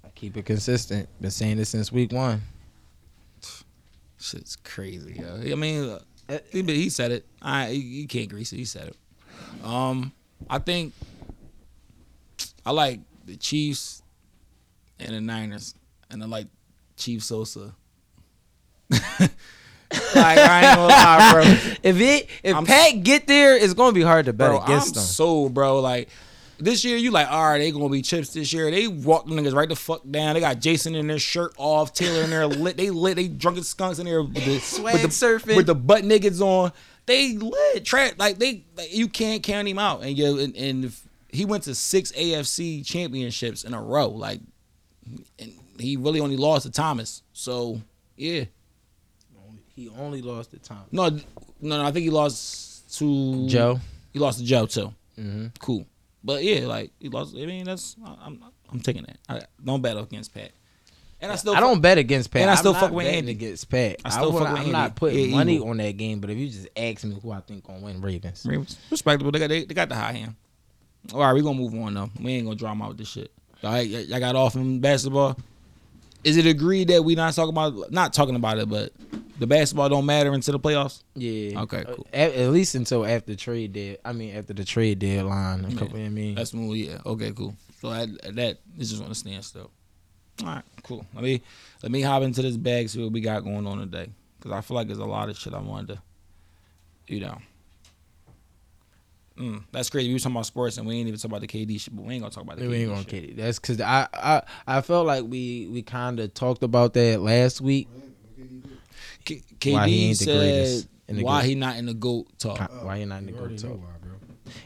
I 0.05 0.09
keep 0.15 0.37
it 0.37 0.45
consistent. 0.45 1.09
Been 1.21 1.31
saying 1.31 1.57
this 1.57 1.71
since 1.71 1.91
week 1.91 2.13
one. 2.13 2.43
Shit's 4.19 4.57
crazy. 4.57 5.21
Yo. 5.21 5.53
I 5.53 5.55
mean, 5.55 5.89
uh, 5.89 5.99
he, 6.53 6.63
he 6.63 6.91
said 6.91 7.13
it. 7.13 7.27
I 7.43 7.69
he, 7.71 7.81
he 7.81 8.07
can't 8.07 8.29
grease 8.29 8.53
it. 8.53 8.57
He 8.57 8.65
said 8.65 8.89
it. 8.89 8.97
Um, 9.65 10.13
I 10.49 10.59
think 10.59 10.93
I 12.67 12.71
like 12.73 13.01
the 13.25 13.37
Chiefs 13.37 14.03
and 14.99 15.15
the 15.15 15.21
Niners, 15.21 15.75
and 16.11 16.23
I 16.23 16.27
like 16.27 16.47
Chief 16.97 17.23
Sosa. 17.25 17.75
like 18.91 19.31
I 20.15 20.67
ain't 20.67 20.77
gonna 20.77 20.89
lie, 20.89 21.33
bro. 21.33 21.43
If 21.83 22.01
it 22.01 22.29
if 22.43 22.55
I'm- 22.55 22.65
Pat 22.67 23.03
get 23.03 23.27
there, 23.27 23.57
it's 23.57 23.75
gonna 23.75 23.93
be 23.93 24.03
hard 24.03 24.27
to 24.27 24.33
bet 24.33 24.51
Bro, 24.51 24.59
I'm 24.61 24.65
against 24.65 24.95
them. 24.95 25.03
so 25.05 25.49
bro. 25.49 25.81
Like 25.81 26.09
this 26.65 26.85
year, 26.85 26.97
you 26.97 27.11
like, 27.11 27.31
all 27.31 27.45
right, 27.45 27.59
they 27.59 27.71
gonna 27.71 27.89
be 27.89 28.03
chips 28.03 28.31
this 28.31 28.53
year. 28.53 28.71
They 28.71 28.89
walk 28.89 29.27
them 29.27 29.37
niggas 29.37 29.55
right 29.55 29.69
the 29.69 29.77
fuck 29.77 30.03
down. 30.11 30.35
They 30.35 30.41
got 30.41 30.61
Jason 30.61 30.95
in 30.95 31.07
their 31.07 31.19
shirt 31.19 31.55
off, 31.57 31.93
Taylor 31.93 32.23
in 32.23 32.31
there 32.31 32.47
lit. 32.47 32.77
They 32.77 32.91
lit. 32.91 33.17
They 33.17 33.29
drunken 33.29 33.63
skunks 33.63 33.99
in 33.99 34.07
there 34.07 34.23
with 34.23 34.35
the 34.35 34.59
Swag 34.59 34.95
with 34.95 35.03
the, 35.03 35.09
surfing. 35.09 35.57
with 35.57 35.67
the 35.67 35.75
butt 35.75 36.03
niggas 36.05 36.41
on. 36.41 36.73
They 37.07 37.37
lit. 37.37 37.85
Tra- 37.85 38.13
like 38.17 38.39
they, 38.39 38.65
like, 38.77 38.95
you 38.95 39.09
can't 39.09 39.43
count 39.43 39.69
him 39.69 39.79
out. 39.79 40.03
And 40.03 40.17
yo, 40.17 40.39
and, 40.39 40.57
and 40.57 40.87
if 40.87 41.07
he 41.35 41.45
went 41.45 41.65
to 41.65 41.75
six 41.75 42.13
AFC 42.13 42.85
championships 42.87 43.65
in 43.65 43.75
a 43.75 43.83
row. 43.83 44.09
Like, 44.09 44.41
and 45.39 45.53
he 45.79 45.97
really 45.97 46.21
only 46.21 46.37
lost 46.37 46.65
to 46.65 46.73
Thomas. 46.73 47.23
So 47.33 47.81
yeah, 48.17 48.45
he 49.75 49.89
only 49.91 50.23
lost 50.23 50.53
the 50.53 50.59
time. 50.59 50.85
no, 50.93 51.09
no, 51.09 51.21
no. 51.61 51.85
I 51.85 51.91
think 51.91 52.05
he 52.05 52.11
lost 52.11 52.99
to 52.99 53.49
Joe. 53.49 53.81
He 54.13 54.19
lost 54.19 54.39
to 54.39 54.45
Joe 54.45 54.67
too. 54.67 54.95
Mm-hmm. 55.19 55.47
cool. 55.61 55.87
But 56.25 56.43
yeah, 56.43 56.67
like 56.67 56.91
he 56.99 57.09
lost. 57.11 57.35
I 57.37 57.45
mean, 57.47 57.65
that's 57.65 57.97
I'm 58.05 58.43
I'm 58.73 58.81
taking 58.81 59.03
that. 59.05 59.19
I 59.29 59.43
don't 59.65 59.83
bet 59.83 59.97
against 59.99 60.33
Pat, 60.33 60.53
and 61.21 61.31
I 61.31 61.37
still 61.37 61.55
I 61.55 61.61
don't 61.61 61.81
bet 61.83 61.99
against 61.99 62.31
Pat. 62.31 62.43
And 62.43 62.51
I 62.51 62.55
I'm 62.55 62.59
still 62.59 62.73
not 62.73 62.81
fuck 62.81 62.93
with 62.93 63.07
Andy. 63.07 63.33
against 63.33 63.69
Pat. 63.69 64.01
I 64.05 64.09
still 64.11 64.35
I 64.37 64.41
fuck 64.45 64.53
with 64.55 64.63
I'm 64.67 64.73
not 64.73 64.97
putting 64.97 65.31
Yeah, 65.31 65.37
money 65.37 65.57
evil. 65.57 65.69
on 65.69 65.77
that 65.77 65.97
game. 65.99 66.21
But 66.21 66.31
if 66.31 66.39
you 66.39 66.49
just 66.49 66.67
ask 66.77 67.05
me 67.05 67.19
who 67.23 67.31
I 67.31 67.41
think 67.41 67.65
gonna 67.67 67.81
win, 67.81 68.01
Ravens. 68.01 68.45
Ravens. 68.49 68.79
respectable. 68.91 69.31
They 69.33 69.39
got 69.39 69.49
they, 69.51 69.65
they 69.65 69.75
got 69.75 69.91
the 69.91 69.95
high 69.97 70.13
hand. 70.13 70.35
All 71.13 71.21
right, 71.21 71.35
we 71.35 71.43
gonna 71.43 71.59
move 71.59 71.75
on 71.75 71.93
though. 71.93 72.11
We 72.19 72.33
ain't 72.33 72.47
gonna 72.47 72.57
drama 72.57 72.85
out 72.85 72.89
with 72.89 72.99
this 72.99 73.09
shit. 73.11 73.31
All 73.63 73.71
right, 73.73 73.87
y'all 73.87 74.19
got 74.21 74.35
off 74.35 74.57
in 74.57 74.81
basketball. 74.81 75.37
Is 76.25 76.37
it 76.37 76.47
agreed 76.47 76.89
that 76.89 77.05
we 77.05 77.15
not 77.15 77.35
talking 77.35 77.51
about 77.53 77.93
not 77.93 78.13
talking 78.13 78.35
about 78.35 78.59
it, 78.59 78.69
but 78.69 78.93
the 79.39 79.47
basketball 79.47 79.89
don't 79.89 80.07
matter 80.07 80.33
until 80.33 80.53
the 80.53 80.61
playoffs? 80.61 81.03
Yeah. 81.15 81.61
Okay, 81.63 81.85
cool. 81.85 82.07
Uh, 82.13 82.17
At, 82.17 82.35
at 82.35 82.51
least 82.51 82.75
until 82.75 83.05
after 83.07 83.37
trade 83.37 83.73
dead. 83.75 83.99
I 84.05 84.13
mean, 84.13 84.35
after 84.35 84.55
the 84.55 84.65
trade 84.65 84.99
deadline. 84.99 85.65
A 85.65 85.75
couple. 85.75 85.99
I 85.99 86.09
mean, 86.09 86.35
That's 86.35 86.51
smooth. 86.51 86.77
Yeah. 86.77 86.99
Okay. 87.05 87.33
Cool. 87.33 87.55
So 87.81 87.93
at 87.93 88.09
that 88.37 88.59
is 88.79 88.91
just 88.91 89.03
on 89.05 89.11
a 89.11 89.15
standstill. 89.15 89.71
All 90.41 90.47
right. 90.47 90.63
Cool. 90.83 91.07
Let 91.15 91.23
me 91.23 91.43
let 91.83 91.93
me 91.93 92.01
hop 92.01 92.23
into 92.23 92.43
this 92.43 92.57
bag. 92.57 92.89
See 92.89 93.03
what 93.03 93.13
we 93.13 93.21
got 93.21 93.45
going 93.45 93.67
on 93.67 93.79
today. 93.79 94.09
Because 94.39 94.53
I 94.53 94.61
feel 94.63 94.77
like 94.77 94.87
there's 94.87 94.99
a 94.99 95.05
lot 95.05 95.29
of 95.29 95.39
shit 95.39 95.55
I 95.55 95.59
wanted 95.59 95.97
to, 95.97 96.03
you 97.07 97.21
know. 97.21 97.39
Mm, 99.39 99.65
that's 99.73 99.91
crazy. 99.91 100.09
We 100.09 100.15
were 100.15 100.21
talking 100.21 100.37
about 100.37 100.47
sports 100.47 100.79
and 100.79 100.87
we 100.87 100.95
ain't 100.97 101.09
even 101.09 101.19
talking 101.19 101.31
about 101.33 101.41
the 101.41 101.49
KD 101.49 101.81
shit, 101.81 101.95
but 101.95 102.05
we 102.05 102.15
ain't 102.15 102.23
gonna 102.23 102.33
talk 102.33 102.45
about 102.45 102.59
the 102.59 102.69
we 102.69 102.75
KD 102.75 102.79
ain't 102.81 102.89
gonna 102.91 103.03
shit. 103.03 103.11
kid. 103.11 103.37
That's 103.37 103.59
because 103.59 103.81
I, 103.81 104.07
I 104.15 104.43
I 104.67 104.81
felt 104.81 105.07
like 105.07 105.25
we 105.25 105.69
we 105.71 105.83
kind 105.83 106.21
of 106.21 106.33
talked 106.35 106.63
about 106.63 106.95
that 106.95 107.21
last 107.21 107.61
week. 107.61 107.89
K- 109.25 109.43
KD 109.59 109.73
Why 109.73 109.89
he 109.89 110.05
ain't 110.09 110.19
the 110.19 110.25
greatest 110.27 110.81
said 110.83 110.89
in 111.09 111.17
the 111.17 111.25
why 111.25 111.41
GOAT. 111.41 111.47
he 111.49 111.55
not 111.57 111.77
in 111.77 111.87
the 111.87 111.95
goat 111.95 112.27
talk. 112.39 112.71
Why 112.85 112.97
you 112.97 113.07
not 113.07 113.19
in 113.21 113.27
the 113.27 113.33
goat 113.33 113.59
talk? 113.59 113.71
why, 113.71 113.77
bro. 114.03 114.13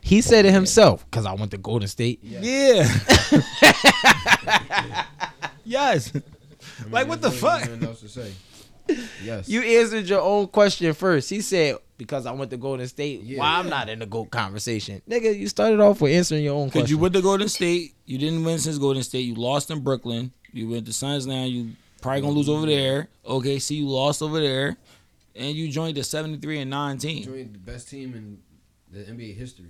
He 0.03 0.21
said 0.21 0.45
it 0.45 0.53
himself 0.53 1.05
because 1.07 1.25
I 1.25 1.33
went 1.33 1.51
to 1.53 1.59
Golden 1.59 1.89
State. 1.89 2.21
Yeah. 2.23 2.41
yes. 5.65 6.13
Like 6.91 7.09
what 7.09 7.23
the 7.23 7.31
There's 7.31 7.41
fuck? 7.41 7.63
Nothing 8.89 8.99
else 8.99 9.09
to 9.09 9.23
say. 9.23 9.27
Yes. 9.27 9.49
You 9.49 9.63
answered 9.63 10.09
your 10.09 10.21
own 10.21 10.49
question 10.49 10.93
first. 10.95 11.31
He 11.31 11.41
said, 11.41 11.77
because 11.99 12.27
I 12.27 12.33
went 12.33 12.51
to 12.53 12.57
Golden 12.57 12.87
State. 12.87 13.23
Yeah. 13.23 13.41
Why 13.41 13.59
I'm 13.59 13.69
not 13.69 13.89
in 13.89 13.99
the 13.99 14.07
GOAT 14.07 14.31
conversation, 14.31 15.03
nigga? 15.09 15.37
You 15.37 15.49
started 15.49 15.81
off 15.81 16.01
with 16.01 16.13
answering 16.13 16.45
your 16.45 16.55
own 16.55 16.71
question. 16.71 16.71
Because 16.71 16.83
question. 16.83 16.97
you 16.97 17.03
went 17.03 17.15
to 17.15 17.23
Golden 17.23 17.49
State, 17.49 17.95
you 18.07 18.19
didn't 18.19 18.45
win 18.45 18.59
since 18.59 18.79
Golden 18.79 19.03
State. 19.03 19.21
You 19.21 19.35
lost 19.35 19.71
in 19.71 19.81
Brooklyn. 19.81 20.33
You 20.53 20.69
went 20.69 20.87
to 20.87 20.93
Suns 20.93 21.27
now. 21.27 21.45
You 21.45 21.73
probably 22.01 22.23
gonna 22.23 22.33
lose 22.33 22.49
over 22.49 22.67
mm-hmm. 22.67 22.71
there. 22.71 23.09
Okay, 23.27 23.59
see, 23.59 23.77
you 23.77 23.89
lost 23.89 24.23
over 24.23 24.41
there, 24.41 24.77
and 25.37 25.55
you 25.55 25.69
joined 25.69 25.97
the 25.97 26.05
seventy 26.05 26.39
three 26.39 26.61
and 26.61 26.71
nine 26.71 26.99
team. 26.99 27.25
Joined 27.25 27.55
the 27.55 27.59
best 27.59 27.89
team 27.91 28.15
in 28.15 28.39
the 28.91 29.11
NBA 29.11 29.37
history. 29.37 29.67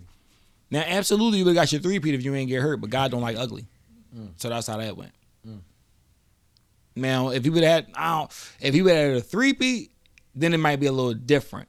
Now, 0.71 0.85
absolutely, 0.87 1.39
you 1.39 1.45
would 1.47 1.57
have 1.57 1.63
got 1.63 1.73
your 1.73 1.81
three 1.81 1.99
peat 1.99 2.15
if 2.15 2.25
you 2.25 2.35
ain't 2.35 2.49
get 2.49 2.63
hurt, 2.63 2.81
but 2.81 2.91
God 2.91 3.11
don't 3.11 3.23
like 3.23 3.37
ugly, 3.37 3.67
mm. 4.17 4.31
so 4.37 4.51
that's 4.51 4.67
how 4.67 4.77
that 4.77 4.97
went. 4.97 5.13
Now, 6.99 7.31
if 7.31 7.45
he 7.45 7.51
would 7.51 7.63
have 7.63 7.85
had, 7.87 7.95
I 7.95 8.19
don't, 8.19 8.31
if 8.61 8.75
he 8.75 8.83
would 8.83 8.95
have 8.95 9.09
had 9.09 9.17
a 9.19 9.21
three 9.21 9.53
peat, 9.55 9.93
then 10.35 10.53
it 10.55 10.59
might 10.59 10.81
be 10.81 10.87
a 10.87 10.93
little 10.93 11.15
different, 11.15 11.69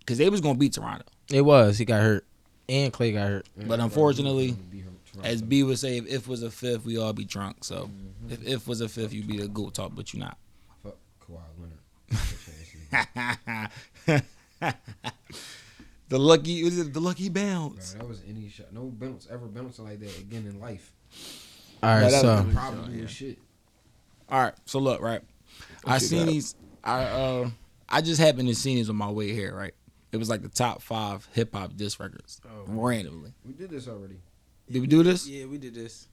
because 0.00 0.18
they 0.18 0.28
was 0.30 0.40
gonna 0.40 0.58
beat 0.58 0.72
Toronto. 0.74 1.04
it 1.32 1.42
was 1.42 1.78
he 1.78 1.84
got 1.84 2.02
hurt, 2.02 2.26
and 2.68 2.92
Clay 2.92 3.12
got 3.12 3.28
hurt. 3.28 3.46
But 3.56 3.78
unfortunately, 3.80 4.52
Be 4.70 4.80
her- 4.80 4.90
Toronto. 5.12 5.28
As 5.30 5.42
B 5.42 5.62
would 5.62 5.78
say, 5.78 5.98
if 5.98 6.06
if 6.06 6.28
was 6.28 6.42
a 6.42 6.50
fifth, 6.50 6.84
we 6.84 6.98
all 6.98 7.12
be 7.12 7.24
drunk. 7.24 7.64
So 7.64 7.84
mm-hmm. 7.90 8.32
if 8.32 8.46
if 8.46 8.66
was 8.68 8.80
a 8.80 8.88
fifth, 8.88 9.12
you'd 9.12 9.28
be 9.28 9.40
a 9.42 9.48
goat 9.48 9.74
talk, 9.74 9.92
but 9.94 10.12
you're 10.14 10.24
not. 10.24 10.38
Fuck 10.82 10.96
Kawhi 11.26 11.42
Leonard. 11.58 11.78
The 16.10 16.18
lucky 16.18 16.64
was 16.64 16.78
it 16.78 16.94
the 16.94 17.00
lucky 17.00 17.28
Bro, 17.28 17.42
bounce? 17.42 17.92
that 17.92 18.08
was 18.08 18.22
any 18.26 18.48
shot. 18.48 18.72
No 18.72 18.84
bounce 18.84 19.28
ever 19.30 19.44
bouncing 19.46 19.84
like 19.84 20.00
that 20.00 20.18
again 20.18 20.46
in 20.46 20.58
life. 20.58 20.90
All 21.82 21.90
right, 21.90 22.04
Yeah, 22.04 22.08
that 22.10 22.20
so 22.22 22.42
was- 22.44 22.54
Probably 22.54 23.00
yeah. 23.02 23.06
shit. 23.06 23.38
All 24.30 24.40
right, 24.42 24.54
so 24.66 24.78
look, 24.78 25.00
right. 25.00 25.22
I 25.84 25.94
you 25.94 26.00
seen 26.00 26.18
got? 26.26 26.32
these. 26.32 26.54
I 26.84 27.02
uh, 27.04 27.50
I 27.88 28.00
just 28.02 28.20
happened 28.20 28.48
to 28.48 28.54
see 28.54 28.74
these 28.74 28.90
on 28.90 28.96
my 28.96 29.10
way 29.10 29.32
here. 29.32 29.54
Right, 29.54 29.74
it 30.12 30.16
was 30.18 30.28
like 30.28 30.42
the 30.42 30.48
top 30.48 30.82
five 30.82 31.26
hip 31.32 31.54
hop 31.54 31.76
disc 31.76 31.98
records 31.98 32.40
randomly. 32.66 33.32
We 33.44 33.52
did 33.54 33.70
this 33.70 33.88
already. 33.88 34.16
Did 34.70 34.80
we 34.80 34.86
do 34.86 35.02
this? 35.02 35.26
yeah, 35.26 35.46
we 35.46 35.56
did 35.58 35.74
this. 35.74 36.08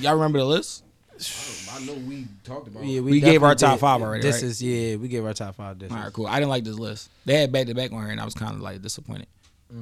Y'all 0.00 0.14
remember 0.14 0.38
the 0.38 0.44
list? 0.44 0.84
I, 1.18 1.78
I 1.78 1.84
know 1.84 1.94
we 1.94 2.28
talked 2.44 2.68
about. 2.68 2.84
Yeah, 2.84 2.98
it. 2.98 3.04
We 3.04 3.18
gave 3.18 3.42
our 3.42 3.54
definitely 3.56 3.72
top 3.72 3.80
five 3.80 4.02
already, 4.02 4.22
This 4.22 4.36
right? 4.36 4.44
is 4.44 4.62
yeah, 4.62 4.94
we 4.96 5.08
gave 5.08 5.24
our 5.24 5.34
top 5.34 5.56
five. 5.56 5.78
This 5.80 5.90
All 5.90 5.98
right, 5.98 6.12
cool. 6.12 6.28
I 6.28 6.36
didn't 6.38 6.50
like 6.50 6.62
this 6.62 6.78
list. 6.78 7.10
They 7.24 7.40
had 7.40 7.50
back 7.50 7.66
to 7.66 7.74
back 7.74 7.90
on 7.92 8.00
here, 8.02 8.10
and 8.12 8.20
I 8.20 8.24
was 8.24 8.34
kind 8.34 8.54
of 8.54 8.60
like 8.60 8.80
disappointed. 8.82 9.26
Yeah. 9.70 9.78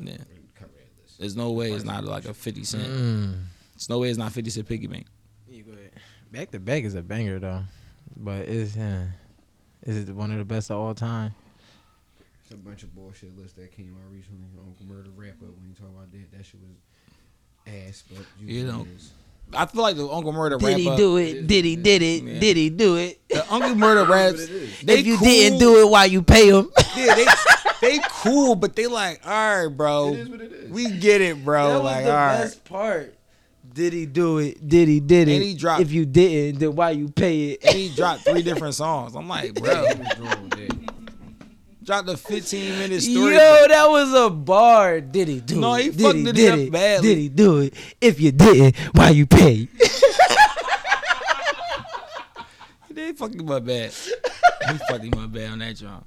Yeah. 0.00 0.16
Cover 0.54 0.70
that 0.72 1.02
list. 1.02 1.18
There's 1.18 1.36
no 1.36 1.50
way 1.52 1.72
it's 1.72 1.84
not 1.84 2.04
like 2.04 2.24
a 2.24 2.32
fifty 2.32 2.64
cent. 2.64 2.84
Mm. 2.88 3.42
There's 3.74 3.90
no 3.90 3.98
way 3.98 4.08
it's 4.08 4.18
not 4.18 4.32
fifty 4.32 4.48
cent 4.50 4.66
piggy 4.66 4.86
bank. 4.86 5.06
You 6.32 6.38
go 6.38 6.38
ahead. 6.38 6.50
Back 6.50 6.50
to 6.52 6.60
back 6.60 6.84
is 6.84 6.94
a 6.94 7.02
banger 7.02 7.38
though, 7.38 7.62
but 8.16 8.40
it's 8.48 8.76
uh, 8.76 9.06
is 9.82 10.08
it 10.08 10.14
one 10.14 10.30
of 10.32 10.38
the 10.38 10.44
best 10.44 10.70
of 10.70 10.78
all 10.78 10.94
time? 10.94 11.34
It's 12.42 12.52
a 12.52 12.56
bunch 12.56 12.82
of 12.82 12.94
bullshit 12.94 13.36
lists 13.38 13.54
that 13.54 13.72
came 13.72 13.94
out 13.94 14.12
recently. 14.12 14.46
Uncle 14.58 14.86
Murder 14.86 15.10
wrap 15.16 15.34
up 15.42 15.54
when 15.56 15.68
you 15.68 15.74
talk 15.74 15.88
about 15.94 16.10
that. 16.12 16.32
That 16.36 16.44
shit 16.44 16.60
was 16.60 17.74
ass, 17.88 18.02
but 18.08 18.24
you 18.40 18.46
You 18.60 18.66
know 18.66 18.72
know. 18.72 18.78
what 18.80 18.88
it 18.88 18.96
is. 18.96 19.10
I 19.54 19.66
feel 19.66 19.82
like 19.82 19.96
the 19.96 20.08
Uncle 20.08 20.32
Murder 20.32 20.56
Did 20.56 20.66
wrap 20.66 20.78
he 20.78 20.88
up. 20.88 20.96
do 20.96 21.16
it? 21.18 21.46
Did 21.46 21.64
he 21.66 21.76
did 21.76 22.00
it? 22.02 22.22
Yeah. 22.22 22.40
Did 22.40 22.56
he 22.56 22.70
do 22.70 22.96
it? 22.96 23.20
The 23.28 23.52
Uncle 23.52 23.74
Murder 23.74 24.04
raps. 24.10 24.38
That's 24.38 24.50
what 24.50 24.56
it 24.56 24.62
is. 24.62 24.80
They 24.80 24.98
if 25.00 25.06
you 25.06 25.16
cool. 25.18 25.26
didn't 25.28 25.58
do 25.58 25.80
it, 25.86 25.90
why 25.90 26.06
you 26.06 26.22
pay 26.22 26.48
him? 26.48 26.70
yeah, 26.96 27.14
they 27.14 27.26
they 27.82 27.98
cool, 28.22 28.54
but 28.54 28.74
they 28.76 28.86
like, 28.86 29.20
all 29.26 29.66
right, 29.66 29.76
bro. 29.76 30.14
It 30.14 30.18
is 30.20 30.28
what 30.28 30.40
it 30.40 30.52
is. 30.52 30.70
We 30.70 30.90
get 30.90 31.20
it, 31.20 31.44
bro. 31.44 31.68
That 31.68 31.74
was 31.74 31.84
like, 31.84 32.06
all 32.06 32.12
right. 32.12 32.60
part. 32.64 33.14
Did 33.74 33.92
he 33.92 34.06
do 34.06 34.38
it? 34.38 34.66
Did 34.68 34.88
he 34.88 35.00
did 35.00 35.28
it? 35.28 35.34
And 35.34 35.42
he 35.42 35.54
dropped- 35.54 35.80
If 35.82 35.92
you 35.92 36.04
didn't, 36.04 36.58
then 36.60 36.74
why 36.76 36.90
you 36.90 37.08
pay 37.08 37.50
it? 37.52 37.64
And 37.64 37.74
he 37.74 37.88
dropped 37.94 38.22
three 38.24 38.42
different 38.42 38.74
songs. 38.74 39.14
I'm 39.14 39.28
like, 39.28 39.54
bro, 39.54 39.86
He 39.86 39.94
was 39.98 40.08
drawn 40.16 40.42
with 40.42 40.50
that. 40.50 41.84
dropped 41.84 42.08
a 42.10 42.16
15 42.16 42.78
minute 42.78 43.00
story. 43.02 43.34
Yo, 43.34 43.38
story. 43.54 43.68
that 43.68 43.86
was 43.88 44.12
a 44.26 44.30
bar. 44.30 45.00
Did 45.00 45.28
he 45.28 45.40
do 45.40 45.58
No, 45.60 45.74
it? 45.74 45.84
he 45.84 45.90
did 45.90 46.00
fucked 46.02 46.16
he 46.18 46.28
it 46.28 46.34
did 46.36 46.52
up 46.52 46.58
it? 46.58 46.72
badly. 46.72 47.08
Did 47.08 47.18
he 47.18 47.28
do 47.28 47.58
it? 47.60 47.74
If 48.00 48.20
you 48.20 48.30
didn't, 48.32 48.76
why 48.94 49.10
you 49.10 49.26
pay? 49.26 49.68
They 52.90 53.12
fucked 53.14 53.34
him 53.36 53.50
up 53.50 53.64
bad. 53.64 53.90
He 54.70 54.78
fucked 54.88 55.04
him 55.04 55.14
up 55.18 55.32
bad 55.32 55.50
on 55.52 55.58
that 55.60 55.76
joint. 55.76 56.04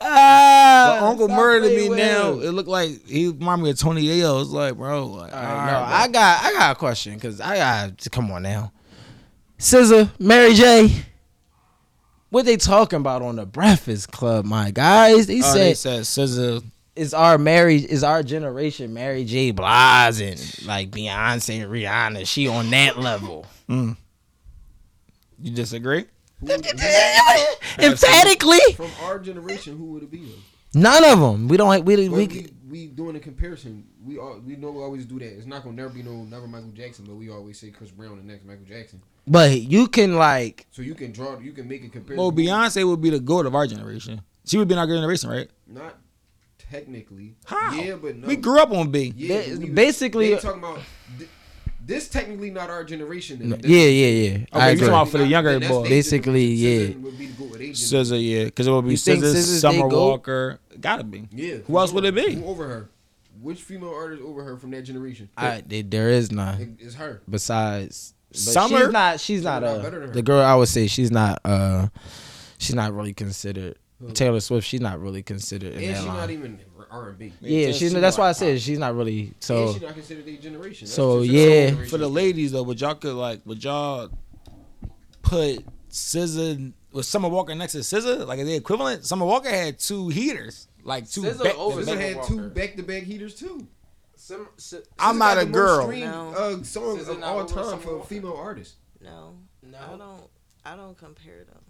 Ah, 0.00 0.98
But 1.00 1.06
Uncle 1.06 1.26
stop 1.28 1.36
Murder 1.38 1.60
to 1.68 1.74
playing 1.74 1.82
me 1.84 1.88
with 1.90 1.98
now, 1.98 2.32
him. 2.34 2.42
it 2.42 2.50
looked 2.52 2.68
like 2.68 3.06
he 3.06 3.28
reminded 3.28 3.64
me 3.64 3.70
of 3.70 3.78
Tony 3.78 4.02
Yayo. 4.04 4.40
It's 4.42 4.50
like, 4.50 4.74
bro, 4.76 5.06
like, 5.06 5.32
All 5.32 5.38
right, 5.42 5.50
all 5.50 5.66
no, 5.66 5.72
right, 5.72 6.02
I 6.02 6.08
got 6.08 6.44
I 6.44 6.52
got 6.52 6.76
a 6.76 6.78
question 6.78 7.14
because 7.14 7.40
I 7.40 7.56
got 7.56 8.06
come 8.10 8.30
on 8.30 8.42
now. 8.42 8.72
SZA, 9.58 10.10
Mary 10.18 10.54
J. 10.54 10.90
What 12.30 12.44
they 12.44 12.56
talking 12.56 12.98
about 12.98 13.22
on 13.22 13.36
the 13.36 13.46
Breakfast 13.46 14.10
Club, 14.12 14.44
my 14.44 14.70
guys? 14.70 15.28
He 15.28 15.40
bro. 15.40 15.48
Oh, 15.50 15.54
they 15.54 15.74
said 15.74 16.06
said 16.06 16.28
SZA. 16.28 16.64
is 16.96 17.14
our 17.14 17.38
Mary 17.38 17.76
is 17.76 18.02
our 18.04 18.22
generation 18.22 18.92
Mary 18.92 19.24
J. 19.24 19.52
Blige 19.52 20.20
and 20.20 20.66
like 20.66 20.90
Beyonce 20.90 21.62
and 21.62 21.72
Rihanna. 21.72 22.26
She 22.26 22.48
on 22.48 22.68
that 22.70 22.98
level. 22.98 23.46
You 23.68 23.96
disagree? 25.52 26.04
Who 26.46 26.52
Emphatically, 27.78 28.58
from 28.74 28.90
our 29.02 29.18
generation, 29.18 29.76
who 29.76 29.84
would 29.92 30.02
it 30.02 30.10
be? 30.10 30.34
None 30.74 31.04
of 31.04 31.18
them. 31.20 31.48
We 31.48 31.56
don't. 31.56 31.84
We 31.84 31.96
We, 31.96 32.08
we. 32.08 32.26
we, 32.26 32.46
we 32.68 32.86
doing 32.88 33.16
a 33.16 33.20
comparison. 33.20 33.86
We 34.04 34.18
all 34.18 34.40
we 34.44 34.56
know 34.56 34.70
we 34.70 34.82
always 34.82 35.06
do 35.06 35.18
that. 35.18 35.28
It's 35.36 35.46
not 35.46 35.64
gonna 35.64 35.76
never 35.76 35.88
be 35.88 36.02
no 36.02 36.24
never 36.24 36.46
Michael 36.46 36.70
Jackson, 36.70 37.06
but 37.06 37.14
we 37.14 37.30
always 37.30 37.58
say 37.58 37.70
Chris 37.70 37.90
Brown 37.90 38.16
the 38.18 38.22
next 38.22 38.44
Michael 38.44 38.64
Jackson. 38.66 39.00
But 39.26 39.62
you 39.62 39.88
can 39.88 40.16
like. 40.16 40.66
So 40.70 40.82
you 40.82 40.94
can 40.94 41.12
draw, 41.12 41.38
you 41.38 41.52
can 41.52 41.66
make 41.66 41.84
a 41.84 41.88
comparison. 41.88 42.18
Well, 42.18 42.30
Beyonce 42.32 42.86
would 42.86 43.00
be 43.00 43.10
the 43.10 43.18
goat 43.20 43.46
of 43.46 43.54
our 43.54 43.66
generation. 43.66 44.20
She 44.44 44.58
would 44.58 44.68
be 44.68 44.74
in 44.74 44.78
our 44.78 44.86
generation, 44.86 45.30
right? 45.30 45.48
Not 45.66 45.98
technically. 46.58 47.36
How? 47.44 47.72
Yeah, 47.72 47.96
but 47.96 48.16
no. 48.16 48.28
We 48.28 48.36
grew 48.36 48.60
up 48.60 48.70
on 48.70 48.90
B. 48.90 49.12
Yeah, 49.16 49.42
Ba- 49.48 49.58
we- 49.58 49.70
basically- 49.70 50.34
they 50.34 50.40
talking 50.40 50.58
about 50.60 50.80
thi- 51.18 51.28
this 51.86 52.08
technically 52.08 52.50
not 52.50 52.68
our 52.68 52.84
generation. 52.84 53.38
then. 53.38 53.48
No, 53.50 53.56
This- 53.56 53.70
yeah, 53.70 53.86
yeah, 53.86 54.06
yeah. 54.08 54.46
I 54.52 54.70
you 54.70 54.72
agree. 54.72 54.80
talking 54.80 54.88
about 54.88 55.08
for 55.10 55.18
the 55.18 55.26
younger 55.26 55.58
Then 55.58 55.68
boy. 55.70 55.88
Basically, 55.88 56.56
generation. 56.56 56.92
yeah. 56.92 56.96
SZA 56.96 57.02
would 57.02 57.18
be 57.18 57.26
the 57.26 57.32
goat 57.34 57.44
of 57.44 57.50
their 57.52 57.58
generation. 57.72 57.98
SZA, 58.16 58.28
yeah, 58.38 58.44
because 58.44 58.66
it 58.66 58.70
would 58.72 58.84
be 58.84 58.90
You 58.92 58.96
think 58.96 59.22
SZA, 59.24 59.60
Summer? 59.60 59.88
Walker. 59.88 60.58
Gotta 60.80 61.04
be. 61.04 61.28
Yeah. 61.32 61.54
Who 61.66 61.78
else 61.78 61.92
would 61.92 62.04
it 62.04 62.14
be? 62.14 62.34
Who 62.34 62.44
over 62.46 62.66
her? 62.68 62.90
Which 63.40 63.62
female 63.62 63.90
artist 63.94 64.22
over 64.22 64.42
her 64.44 64.56
from 64.56 64.70
that 64.72 64.82
generation? 64.82 65.28
I, 65.36 65.62
there 65.66 66.10
is 66.10 66.32
none. 66.32 66.60
It- 66.60 66.84
it's 66.84 66.94
her. 66.96 67.22
besides 67.30 68.14
but 68.30 68.38
Summer? 68.38 68.78
She's 68.84 68.92
not. 68.92 69.20
She's 69.20 69.42
not 69.44 69.62
not 69.62 69.76
a 69.76 69.82
better 69.82 69.98
than 70.00 70.08
her. 70.08 70.14
the 70.14 70.22
girl. 70.22 70.40
I 70.44 70.54
would 70.56 70.68
say 70.68 70.86
she's 70.88 71.10
not. 71.10 71.40
uh 71.44 71.88
She's 72.58 72.74
not 72.74 72.92
really 72.94 73.14
considered. 73.14 73.76
Taylor 74.14 74.40
Swift. 74.40 74.66
She's 74.66 74.80
not 74.80 75.00
really 75.00 75.22
considered 75.22 75.74
in 75.74 75.84
And 75.84 75.94
that 75.94 75.96
she's 75.98 76.06
not 76.06 76.16
line. 76.28 76.58
Even 76.88 76.96
R 76.98 77.08
and 77.10 77.18
B. 77.18 77.32
Yeah, 77.40 77.66
just- 77.68 77.78
she's. 77.80 77.90
she's 77.92 78.00
That's 78.00 78.16
like 78.18 78.24
why 78.24 78.28
I 78.28 78.32
said 78.32 78.60
she's 78.60 78.78
not 78.78 78.94
really. 78.94 79.20
And 79.26 79.34
So 79.40 79.72
she's 79.72 79.82
not 79.82 79.94
considered 79.94 80.26
a 80.28 80.36
generation. 80.36 80.86
That's 80.86 80.94
So, 80.94 81.22
yeah. 81.22 81.66
generation. 81.70 81.90
For 81.90 81.98
the 81.98 82.08
ladies 82.08 82.52
though, 82.52 82.62
would 82.62 82.80
y'all 82.80 82.94
could 82.94 83.14
like 83.14 83.40
would 83.44 83.62
y'all 83.62 84.10
put 85.22 85.64
SZA 85.90 86.72
with 86.92 87.06
Summer 87.06 87.28
Walker 87.28 87.54
next 87.54 87.72
to 87.72 87.78
SZA? 87.78 88.26
Like 88.26 88.38
are 88.38 88.44
they 88.44 88.54
equivalent? 88.56 89.04
Summer 89.04 89.26
Walker 89.26 89.48
had 89.50 89.78
two 89.78 90.08
heaters, 90.08 90.68
like 90.82 91.08
two. 91.10 91.22
SZA 91.22 91.42
back- 91.44 91.58
over 91.58 91.82
SZA 91.82 91.86
back- 91.86 91.98
had 91.98 92.16
Walker. 92.16 92.28
two 92.28 92.48
back 92.50 92.76
to 92.76 92.82
back 92.82 93.02
heaters 93.02 93.34
too. 93.34 93.66
Some, 94.18 94.48
some, 94.56 94.80
I'm 94.98 95.18
not 95.18 95.34
got 95.36 95.42
a 95.42 95.46
girl. 95.46 95.82
streamed, 95.86 96.06
No. 96.10 96.30
uh, 96.30 96.62
songs 96.62 97.04
SZA 97.04 97.08
of 97.10 97.18
not 97.20 97.28
all 97.36 97.44
time 97.44 97.78
for 97.78 98.00
a 98.00 98.02
female 98.04 98.32
artist. 98.34 98.74
No, 99.00 99.36
No. 99.62 99.78
I 99.78 99.96
don't. 99.96 100.22
I 100.64 100.74
don't 100.76 100.98
compare 100.98 101.44
them. 101.44 101.60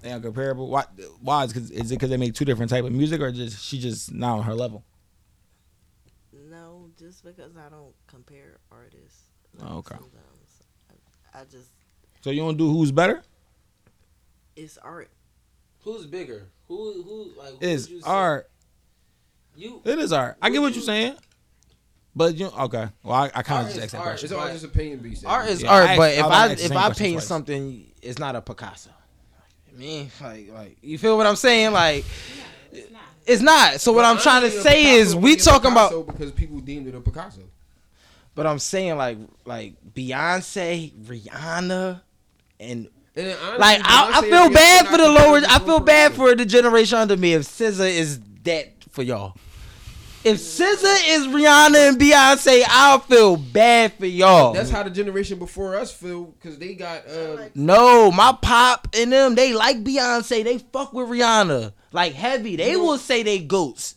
They 0.00 0.12
are 0.12 0.20
comparable. 0.20 0.68
Why? 0.68 0.84
Why? 1.20 1.44
Is, 1.44 1.52
'cause- 1.52 1.70
is 1.70 1.90
it 1.90 1.94
because 1.96 2.10
they 2.10 2.16
make 2.16 2.34
two 2.34 2.44
different 2.44 2.70
type 2.70 2.84
of 2.84 2.92
music, 2.92 3.20
or 3.20 3.32
just 3.32 3.62
she 3.64 3.78
just 3.80 4.12
not 4.12 4.38
on 4.38 4.44
her 4.44 4.54
level? 4.54 4.84
No, 6.32 6.88
just 6.98 7.24
because 7.24 7.56
I 7.56 7.68
don't 7.68 7.94
compare 8.06 8.58
artists. 8.70 9.22
Oh, 9.60 9.78
okay. 9.78 9.96
I, 11.34 11.40
I 11.40 11.44
just 11.44 11.68
So 12.22 12.30
you 12.30 12.40
don't 12.42 12.56
do 12.56 12.70
who's 12.72 12.92
better? 12.92 13.22
it's 14.56 14.76
art. 14.78 15.10
Who's 15.82 16.06
bigger? 16.06 16.48
Who 16.68 17.02
who 17.02 17.32
like 17.38 17.50
who 17.60 17.66
Is 17.66 17.86
would 17.88 17.90
you 17.96 18.00
say- 18.02 18.08
art? 18.08 18.50
You 19.56 19.80
It 19.84 19.98
is 19.98 20.12
art. 20.12 20.36
I 20.40 20.50
get 20.50 20.60
what 20.60 20.74
you're 20.74 20.82
saying, 20.84 21.16
but 22.14 22.36
you 22.36 22.46
okay? 22.46 22.88
Well, 23.02 23.14
I, 23.14 23.30
I 23.34 23.42
kind 23.42 23.62
of 23.66 23.74
just 23.74 23.76
is 23.78 23.82
asked 23.84 23.92
that 23.92 23.98
art. 23.98 24.06
question. 24.10 24.26
It's 24.26 24.32
all 24.32 24.48
just 24.48 24.64
opinion 24.64 24.98
based. 25.00 25.24
art 25.26 25.48
is 25.48 25.62
Yeah, 25.62 25.70
art, 25.72 25.88
asked- 25.90 25.98
but 25.98 26.12
if 26.14 26.24
I 26.24 26.28
I 26.46 26.48
if 26.52 26.72
I 26.72 26.92
paint 26.92 27.14
twice. 27.14 27.26
something, 27.26 27.92
it's 28.02 28.18
not 28.20 28.36
a 28.36 28.42
Picasso. 28.42 28.90
I 29.78 29.80
mean, 29.80 30.10
like 30.20 30.50
like 30.52 30.78
you 30.82 30.98
feel 30.98 31.16
what 31.16 31.26
I'm 31.26 31.36
saying? 31.36 31.72
Like 31.72 32.04
It's 32.72 32.90
not. 32.90 33.02
it's 33.26 33.42
not. 33.42 33.80
So 33.80 33.92
what 33.92 34.04
I'm 34.04 34.18
trying 34.18 34.42
to 34.42 34.50
say 34.50 34.96
is 34.96 35.14
we 35.14 35.36
talking 35.36 35.70
about. 35.70 36.06
because 36.08 36.32
people 36.32 36.58
deemed 36.58 36.88
it 36.88 36.96
a 36.96 37.00
Picasso. 37.00 37.42
But 38.34 38.46
I'm 38.46 38.58
saying 38.58 38.96
like 38.96 39.18
like 39.44 39.74
Beyonce, 39.94 40.92
Rihanna, 40.94 42.00
and 42.58 42.88
And 43.14 43.26
honestly, 43.28 43.58
like 43.58 43.80
I, 43.84 44.10
I 44.14 44.20
feel 44.22 44.50
bad 44.50 44.88
for 44.88 44.96
the 44.96 45.08
lower. 45.08 45.42
I 45.48 45.60
feel 45.60 45.78
bad 45.78 46.12
for 46.12 46.34
the 46.34 46.44
generation 46.44 46.98
under 46.98 47.16
me 47.16 47.34
if 47.34 47.42
SZA 47.42 47.88
is 47.88 48.20
that 48.42 48.84
for 48.90 49.04
y'all. 49.04 49.36
If 50.28 50.34
if 50.34 50.40
SZA 50.80 50.96
is 51.08 51.26
Rihanna 51.26 51.88
and 51.90 51.98
Beyonce, 51.98 52.62
I'll 52.68 52.98
feel 53.00 53.36
bad 53.36 53.92
for 53.94 54.06
y'all. 54.06 54.52
That's 54.52 54.70
how 54.70 54.82
the 54.82 54.90
generation 54.90 55.38
before 55.38 55.76
us 55.76 55.92
feel 55.92 56.24
because 56.24 56.58
they 56.58 56.74
got 56.74 57.08
uh, 57.08 57.48
No, 57.54 58.10
my 58.10 58.36
pop 58.40 58.88
and 58.96 59.12
them, 59.12 59.34
they 59.34 59.54
like 59.54 59.82
Beyonce. 59.82 60.44
They 60.44 60.58
fuck 60.58 60.92
with 60.92 61.08
Rihanna. 61.08 61.72
Like 61.92 62.12
heavy. 62.12 62.56
They 62.56 62.72
You 62.72 62.78
know- 62.78 62.84
will 62.84 62.98
say 62.98 63.22
they 63.22 63.38
goats. 63.38 63.94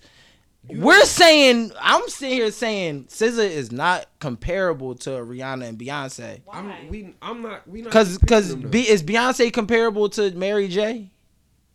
We're 0.69 1.05
saying 1.05 1.71
I'm 1.81 2.07
sitting 2.07 2.35
here 2.35 2.51
saying 2.51 3.05
SZA 3.05 3.49
is 3.49 3.71
not 3.71 4.05
comparable 4.19 4.95
to 4.95 5.09
Rihanna 5.09 5.67
and 5.67 5.77
Beyonce. 5.77 6.41
I'm 6.51 6.87
we 6.89 7.15
I'm 7.21 7.41
not 7.41 7.67
we 7.67 7.81
not 7.81 7.91
Cause 7.91 8.17
cause 8.19 8.49
them, 8.49 8.69
though. 8.69 8.77
Is 8.77 9.03
Beyonce 9.03 9.51
comparable 9.51 10.07
to 10.09 10.31
Mary 10.31 10.67
J? 10.67 11.11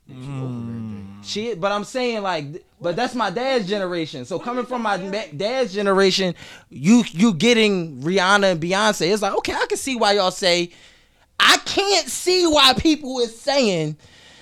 She 0.09 0.15
over 0.15 0.23
Mary 0.25 0.91
J. 0.95 0.96
She, 1.27 1.55
but 1.55 1.73
I'm 1.73 1.85
saying 1.85 2.23
like, 2.23 2.65
but 2.81 2.95
that's 2.95 3.15
my 3.15 3.31
dad's 3.31 3.67
generation. 3.67 4.25
So 4.25 4.39
coming 4.39 4.65
from 4.65 4.83
my 4.83 4.97
dad's 4.97 5.75
generation, 5.75 6.35
you 6.71 7.05
you 7.11 7.35
getting 7.35 8.01
Rihanna 8.01 8.53
and 8.53 8.61
Beyonce, 8.61 9.13
it's 9.13 9.23
like 9.23 9.37
okay, 9.39 9.53
I 9.53 9.67
can 9.67 9.79
see 9.79 9.97
why 9.97 10.13
y'all 10.13 10.31
say. 10.31 10.71
I 11.39 11.59
can't 11.67 12.09
see 12.09 12.47
why 12.47 12.73
people 12.75 13.19
is 13.21 13.39
saying 13.39 13.99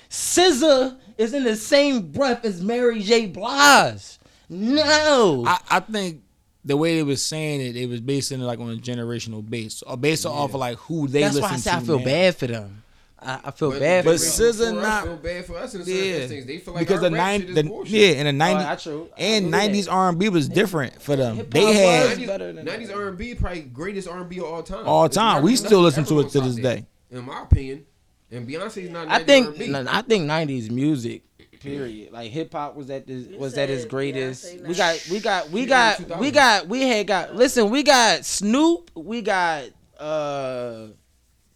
SZA 0.09 0.97
is 1.17 1.33
in 1.33 1.43
the 1.43 1.55
same 1.55 2.11
breath 2.11 2.45
as 2.45 2.61
Mary 2.61 3.01
J. 3.01 3.27
Blige. 3.27 4.17
No, 4.47 5.43
I, 5.45 5.59
I 5.69 5.79
think 5.81 6.21
the 6.63 6.77
way 6.77 6.95
they 6.95 7.03
was 7.03 7.25
saying 7.25 7.61
it, 7.61 7.75
it 7.75 7.89
was 7.89 7.99
based 7.99 8.31
in 8.31 8.41
like 8.41 8.59
on 8.59 8.71
a 8.71 8.75
generational 8.75 9.47
base, 9.47 9.81
or 9.81 9.97
based 9.97 10.25
off 10.25 10.53
of 10.53 10.59
like 10.59 10.77
who 10.77 11.07
they 11.07 11.21
that's 11.21 11.35
listen 11.35 11.49
why 11.49 11.55
I 11.55 11.57
say 11.57 11.71
to. 11.71 11.77
I 11.77 11.79
feel 11.81 11.99
now. 11.99 12.05
bad 12.05 12.35
for 12.35 12.47
them. 12.47 12.83
I, 13.17 13.39
I 13.45 13.51
feel 13.51 13.71
But 13.71 13.79
bad 13.79 14.05
But 14.05 14.19
for 14.19 14.25
generation. 14.25 14.75
SZA 14.75 14.81
not- 14.81 15.03
feel 15.05 15.15
bad 15.17 15.45
for 15.45 15.55
us 15.57 15.73
in 15.73 15.85
certain 15.85 16.03
Yeah, 16.05 16.27
things. 16.27 16.45
They 16.45 16.57
feel 16.57 16.73
like 16.73 16.81
because 16.87 17.03
our 17.03 17.09
the 17.09 17.15
nine, 17.15 17.39
shit 17.41 17.49
is 17.49 17.55
the, 17.55 17.83
yeah, 17.85 18.07
in 18.09 18.23
the 18.25 18.29
Oh, 18.29 18.31
ninety 18.31 18.69
I 18.69 18.75
true. 18.75 19.09
I 19.17 19.21
and 19.21 19.51
nineties 19.51 19.87
R 19.87 20.09
and 20.09 20.19
B 20.19 20.29
was 20.29 20.49
different 20.49 21.01
for 21.01 21.15
them. 21.15 21.37
Hip-hop 21.37 21.51
They 21.53 21.73
had 21.73 22.17
90s, 22.17 22.27
better 22.27 22.53
than 22.53 22.65
90s. 22.65 22.95
R&B 22.95 23.35
probably 23.35 23.61
greatest 23.61 24.07
R&B 24.07 24.37
of 24.39 24.43
all 24.43 24.63
time. 24.63 24.85
All 24.87 25.05
It's 25.05 25.15
time. 25.15 25.43
We 25.43 25.55
still 25.55 25.81
listen 25.81 26.03
to 26.05 26.19
it 26.19 26.29
to 26.29 26.41
this 26.41 26.55
day. 26.55 26.85
In 27.09 27.25
my 27.25 27.43
opinion, 27.43 27.85
and 28.31 28.47
Beyonce's 28.47 28.89
not. 28.89 29.07
I 29.07 29.23
think 29.23 29.47
R&B. 29.47 29.67
no, 29.69 29.85
I 29.89 30.01
think 30.01 30.25
'90s 30.29 30.69
music. 30.69 31.23
Period. 31.61 32.11
Like 32.11 32.29
hip 32.31 32.51
hop 32.53 32.75
was 32.75 32.91
at 32.91 33.07
this 33.07 33.25
You 33.25 33.39
was 33.39 33.57
at 33.57 33.71
its 33.71 33.85
greatest. 33.85 34.61
We 34.67 34.75
got 34.75 35.07
we 35.09 35.19
got 35.19 35.49
we 35.49 35.61
She 35.61 35.65
got 35.65 36.19
we 36.19 36.29
got 36.29 36.67
we 36.67 36.81
had 36.83 37.07
got 37.07 37.33
listen. 37.35 37.71
We 37.71 37.81
got 37.81 38.23
Snoop. 38.23 38.91
We 38.93 39.23
got 39.23 39.63
uh 39.97 40.87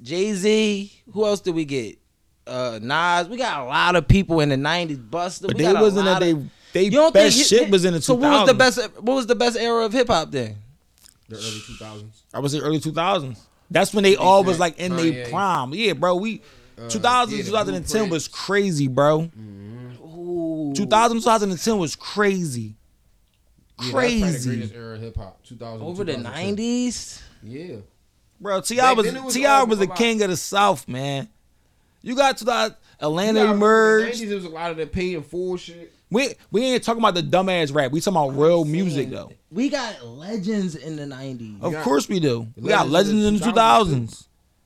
Jay 0.01 0.33
Z. 0.33 0.91
Who 1.11 1.25
else 1.25 1.41
did 1.41 1.55
we 1.55 1.65
get? 1.65 1.97
Uh 2.47 2.79
Nas. 2.81 3.27
We 3.27 3.37
got 3.37 3.61
a 3.61 3.65
lot 3.65 3.95
of 3.95 4.07
people 4.07 4.39
in 4.39 4.49
the 4.49 4.55
'90s. 4.55 5.09
Buster. 5.09 5.47
But 5.47 5.57
they 5.57 5.71
wasn't 5.73 6.05
lot 6.07 6.19
that 6.19 6.25
they 6.25 6.33
they 6.73 6.83
You 6.85 6.91
don't 6.91 7.13
best 7.13 7.35
think 7.37 7.47
shit 7.47 7.61
hip- 7.63 7.69
was 7.71 7.85
in 7.85 7.93
the 7.93 7.99
2000s. 7.99 8.03
So 8.03 8.13
what 8.15 8.31
was 8.31 8.47
the 8.47 8.53
best? 8.53 8.77
What 9.01 9.15
was 9.15 9.27
the 9.27 9.35
best 9.35 9.57
era 9.57 9.85
of 9.85 9.93
hip 9.93 10.07
hop 10.07 10.31
then? 10.31 10.55
the 11.27 11.35
early 11.35 11.59
2000s. 11.59 12.21
I 12.33 12.39
was 12.39 12.53
in 12.55 12.61
early 12.61 12.79
2000s. 12.79 13.37
That's 13.69 13.93
when 13.93 14.03
they 14.03 14.15
all 14.15 14.43
was 14.43 14.57
like 14.59 14.79
in 14.79 14.95
their 14.95 15.27
prime. 15.29 15.73
Yeah, 15.75 15.93
bro. 15.93 16.15
We 16.15 16.41
Uh, 16.77 16.89
2000 16.89 17.37
yeah, 17.37 17.43
2010 17.43 18.09
was 18.09 18.27
crazy, 18.27 18.87
bro. 18.87 19.29
Ooh. 20.01 20.73
2000 20.75 21.17
2010 21.19 21.77
was 21.77 21.95
crazy. 21.95 22.61
Yeah, 22.61 22.73
that's 23.77 23.87
the 23.87 23.91
Crazy. 23.93 24.49
greatest 24.49 24.73
era 24.73 24.95
of 24.95 25.01
hip 25.01 25.15
hop. 25.17 25.43
2000 25.45 25.85
Over 25.85 26.03
the 26.03 26.13
'90s. 26.15 27.21
Yeah. 27.43 27.75
Bro, 28.41 28.61
T.I. 28.61 28.93
was, 28.93 29.05
then 29.11 29.23
was 29.23 29.33
T.I. 29.33 29.63
was 29.63 29.79
the 29.79 29.85
about- 29.85 29.97
king 29.97 30.21
of 30.21 30.29
the 30.29 30.37
South, 30.37 30.87
man. 30.87 31.27
You 32.01 32.15
got 32.15 32.37
to 32.37 32.45
that 32.45 32.79
Atlanta 33.01 33.39
You 33.41 33.45
gotta 33.47 33.57
emerged. 33.57 34.27
there 34.27 34.35
was 34.35 34.45
a 34.45 34.49
lot 34.49 34.71
of 34.71 34.77
the 34.77 34.87
pay 34.87 35.15
and 35.15 35.25
full 35.25 35.57
shit. 35.57 35.91
We 36.11 36.29
we 36.49 36.63
ain't 36.63 36.83
talking 36.83 37.01
about 37.01 37.13
the 37.15 37.21
dumbass 37.21 37.73
rap. 37.75 37.91
We 37.91 37.99
talking 38.01 38.17
about 38.31 38.41
real 38.41 38.65
music 38.65 39.09
though. 39.09 39.31
We 39.51 39.69
got 39.69 40.03
legends 40.05 40.75
in 40.75 40.95
the 40.95 41.03
'90s. 41.03 41.61
Of 41.61 41.73
got 41.73 41.83
course 41.83 42.07
we 42.09 42.19
do. 42.19 42.47
We 42.55 42.69
got 42.69 42.87
legends 42.89 43.23
legends 43.23 43.25
in 43.25 43.33
in 43.35 43.39
the 43.39 43.45
the 43.45 43.51
2000s. 43.51 44.25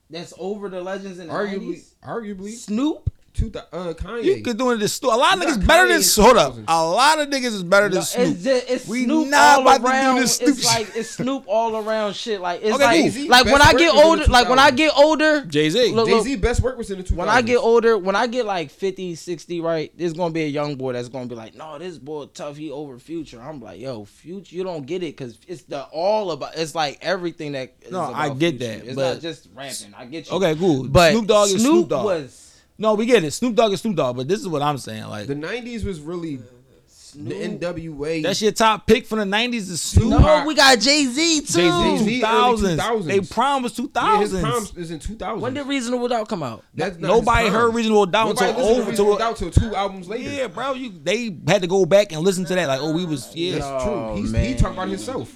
That's 0.09 0.33
over 0.37 0.69
the 0.69 0.81
legends 0.81 1.17
in 1.19 1.27
the 1.27 1.33
Arguably, 1.33 1.75
90s. 1.77 1.93
arguably, 2.05 2.51
Snoop. 2.51 3.09
Two, 3.33 3.49
thou- 3.49 3.65
uh, 3.71 3.93
Kanye. 3.93 4.23
You 4.23 4.43
could 4.43 4.57
do 4.57 4.71
it 4.71 4.77
this. 4.77 5.01
A 5.01 5.07
lot 5.07 5.33
of 5.35 5.39
You 5.43 5.47
got 5.49 5.59
niggas 5.59 5.67
better 5.67 5.87
than 5.87 5.97
in 6.01 6.23
hold 6.23 6.37
up. 6.37 6.55
A 6.67 6.85
lot 6.85 7.19
of 7.19 7.29
niggas 7.29 7.45
is 7.45 7.63
better 7.63 7.89
than 7.89 7.99
No, 7.99 8.01
Snoop. 8.01 8.27
It's, 8.29 8.43
just, 8.43 8.69
it's 8.69 8.87
We 8.87 9.03
Snoop 9.05 9.27
not 9.29 9.55
all 9.57 9.61
about 9.63 9.77
to 9.77 9.81
do 9.83 9.87
around. 9.89 10.15
this 10.17 10.35
Snoop 10.37 10.49
it's 10.49 10.65
like 10.65 10.87
it's 10.95 11.09
Snoop 11.11 11.43
all 11.47 11.77
around 11.77 12.13
shit. 12.15 12.41
Like 12.41 12.61
it's 12.63 12.75
Okay, 12.75 12.83
like 12.85 13.01
Jay-Z 13.03 13.29
like 13.29 13.45
when 13.45 13.61
I 13.61 13.73
get 13.73 13.93
work 13.93 13.93
was 13.95 14.01
in 14.03 14.07
older. 14.07 14.25
Like 14.31 14.49
when 14.49 14.59
I 14.59 14.71
get 14.71 14.93
older. 14.97 15.41
Jay 15.45 15.69
Z. 15.69 15.91
Look, 15.93 16.07
Jay 16.09 16.19
Z 16.21 16.35
best 16.37 16.61
work 16.61 16.77
was 16.77 16.89
in 16.91 16.97
the 16.99 17.03
2000s. 17.03 17.15
When 17.17 17.29
I 17.29 17.41
get 17.41 17.57
older, 17.57 17.97
when 17.97 18.15
I 18.15 18.27
get 18.27 18.45
like 18.45 18.69
50, 18.71 19.15
60, 19.15 19.61
right, 19.61 19.91
there's 19.97 20.13
gonna 20.13 20.33
be 20.33 20.43
a 20.43 20.47
young 20.47 20.75
boy 20.75 20.93
that's 20.93 21.09
gonna 21.09 21.25
be 21.25 21.35
like, 21.35 21.55
no, 21.55 21.77
this 21.79 21.97
boy 21.97 22.25
tough, 22.27 22.57
he 22.57 22.71
over 22.71 22.99
future. 22.99 23.41
I'm 23.41 23.59
like, 23.61 23.79
yo, 23.79 24.05
future, 24.05 24.55
you 24.55 24.63
don't 24.63 24.85
get 24.85 24.97
it 25.03 25.17
because 25.17 25.37
it's 25.47 25.63
the 25.63 25.83
all 25.85 26.31
about. 26.31 26.55
It's 26.55 26.75
like 26.75 26.99
everything 27.01 27.53
that. 27.53 27.73
No, 27.91 28.03
about 28.09 28.15
I 28.15 28.29
get 28.29 28.57
Future. 28.57 28.57
that, 28.79 28.85
It's 28.85 28.95
but- 28.95 29.13
not 29.15 29.21
just 29.21 29.47
rapping. 29.55 29.93
I 29.97 30.05
get 30.05 30.29
you. 30.29 30.37
Okay, 30.37 30.55
cool. 30.55 30.87
but 30.87 31.11
Snoop 31.11 31.27
Dogg 31.27 31.49
is 31.49 31.61
Snoop 31.61 31.89
Dogg. 31.89 32.05
was 32.05 32.42
No, 32.77 32.95
we 32.95 33.05
get 33.05 33.23
it. 33.23 33.31
Snoop 33.31 33.55
Dogg 33.55 33.71
is 33.73 33.81
Snoop 33.81 33.95
Dogg, 33.95 34.17
but 34.17 34.27
this 34.27 34.39
is 34.39 34.47
what 34.47 34.61
I'm 34.61 34.77
saying. 34.77 35.05
Like 35.07 35.27
the 35.27 35.35
90s 35.35 35.83
was 35.85 35.99
really 36.01 36.39
Snoop. 36.87 37.29
the 37.59 37.67
NWA. 37.67 38.23
that's 38.23 38.41
your 38.41 38.51
top 38.51 38.87
pick 38.87 39.05
from 39.05 39.19
the 39.19 39.25
'90s 39.37 39.53
is 39.69 39.79
Snoop. 39.81 40.09
No, 40.09 40.17
Tupac. 40.17 40.47
we 40.47 40.55
got 40.55 40.79
Jay 40.79 41.05
Z 41.05 41.41
too. 41.41 41.45
Jay 41.53 41.69
Jay-Z 41.69 42.03
Z 42.05 42.21
2000s. 42.23 42.77
2000s. 42.77 43.03
They 43.05 43.19
prime 43.21 43.61
was 43.61 43.77
yeah, 43.77 44.19
his 44.19 44.33
2000s. 44.33 44.41
prime 44.41 44.81
is 44.83 44.89
in 44.91 44.97
2000. 44.99 45.39
When 45.41 45.53
did 45.53 45.67
Reasonable 45.67 46.07
Doubt 46.07 46.27
come 46.27 46.41
out? 46.41 46.63
That's 46.73 46.97
not 46.97 47.07
Nobody 47.09 47.49
heard. 47.49 47.75
Reasonable 47.75 48.07
Doubt 48.07 48.29
Nobody 48.29 48.49
until 48.49 48.65
listened 48.65 48.75
to 48.75 48.81
over 48.81 48.89
Reasonable 48.89 49.13
to 49.13 49.19
Doubt 49.19 49.37
till 49.37 49.51
two 49.51 49.75
albums 49.75 50.09
later. 50.09 50.29
Yeah, 50.31 50.47
bro. 50.47 50.73
You 50.73 50.91
they 51.03 51.37
had 51.47 51.61
to 51.61 51.67
go 51.67 51.85
back 51.85 52.11
and 52.11 52.21
listen 52.21 52.45
to 52.45 52.55
that. 52.55 52.67
Like, 52.67 52.79
oh, 52.81 52.91
we 52.93 53.05
was 53.05 53.35
yeah, 53.35 53.59
That's 53.59 53.65
Oh, 53.67 54.13
true. 54.15 54.21
He's, 54.23 54.35
he 54.35 54.55
talked 54.55 54.73
about 54.73 54.87
himself. 54.89 55.31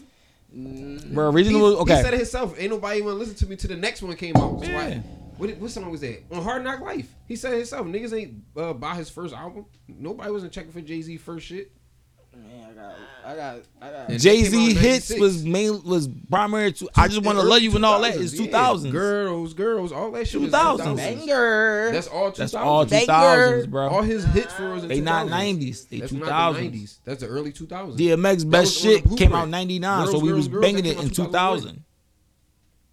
bro. 0.52 1.32
Reasonable. 1.32 1.69
He, 1.69 1.76
Okay. 1.78 1.95
he 1.97 2.02
said 2.02 2.13
it 2.15 2.17
himself. 2.17 2.56
Ain't 2.60 2.71
nobody 2.71 3.02
want 3.02 3.13
to 3.15 3.19
listen 3.19 3.36
to 3.36 3.45
me 3.47 3.56
till 3.56 3.69
the 3.69 3.76
next 3.78 4.02
one 4.02 4.15
came 4.15 4.36
out. 4.36 4.63
So 4.63 4.71
Yeah. 4.71 4.80
I, 4.82 5.04
what, 5.38 5.58
what 5.58 5.71
song 5.71 5.89
was 5.91 6.02
that? 6.02 6.23
On 6.32 6.43
Hard 6.43 6.63
Knock 6.63 6.82
Life. 6.82 7.13
He 7.28 7.36
said 7.36 7.54
it 7.54 7.58
himself. 7.58 7.88
Niggas 7.88 8.13
ain't 8.13 8.43
uh, 8.56 8.73
buy 8.73 8.95
his 8.95 9.10
first 9.10 9.34
album. 9.34 9.65
Nobody 9.88 10.32
wasn't 10.32 10.52
checking 10.52 10.71
for 10.71 10.82
Jay 10.82 11.02
Z 11.02 11.17
first 11.17 11.45
shit. 11.45 11.71
Man, 12.36 12.69
I 12.69 12.73
got, 12.73 12.95
I 13.26 13.36
got, 13.36 13.62
I 13.82 13.91
got. 14.10 14.19
Jay 14.19 14.43
that 14.43 14.52
came 14.52 14.60
out 14.60 14.67
Z 14.69 14.73
hits 14.76 15.10
96. 15.10 15.19
was 15.19 15.43
main 15.43 15.84
was 15.84 16.08
primary 16.30 16.71
to. 16.73 16.89
I 16.95 17.08
just 17.08 17.23
want 17.23 17.39
to 17.39 17.43
love 17.43 17.62
you 17.62 17.76
and 17.76 17.84
all 17.84 18.00
that 18.02 18.13
2000s, 18.13 18.19
is 18.19 18.39
yeah. 18.39 18.47
2000s. 18.47 18.91
Girls, 18.91 19.54
girls, 19.54 19.91
all 19.91 20.12
that 20.12 20.28
shit. 20.28 20.41
Two 20.41 20.50
thousand. 20.50 20.97
2000s. 20.97 21.00
2000s. 21.00 21.19
Banger. 21.19 21.91
That's 21.93 22.08
all 22.08 22.32
2000s. 22.32 22.36
That's 22.36 22.54
all 22.54 22.86
Banger. 22.86 23.08
2000s, 23.08 23.69
bro. 23.69 23.88
All 23.88 24.02
his 24.04 24.23
hits 24.26 24.54
for 24.54 24.73
us 24.73 24.84
in 24.84 24.89
They 24.89 25.02
not 25.02 25.28
90s. 25.28 25.89
They 25.89 26.00
2000s. 26.02 26.19
not 26.19 26.54
the 26.56 26.69
90s. 26.69 27.00
That's 27.06 27.21
the 27.21 27.28
early 27.28 27.52
2000s. 27.52 27.97
DMX 27.97 28.50
best 28.50 28.86
was 28.86 28.86
on 28.86 28.91
the 28.91 29.00
shit 29.10 29.17
came 29.17 29.34
out 29.34 29.50
99, 29.50 30.08
so 30.08 30.19
we 30.19 30.28
Girls, 30.30 30.38
was 30.38 30.47
Girls, 30.47 30.62
banging 30.62 30.86
it 30.86 31.00
in 31.00 31.10
2000. 31.10 31.84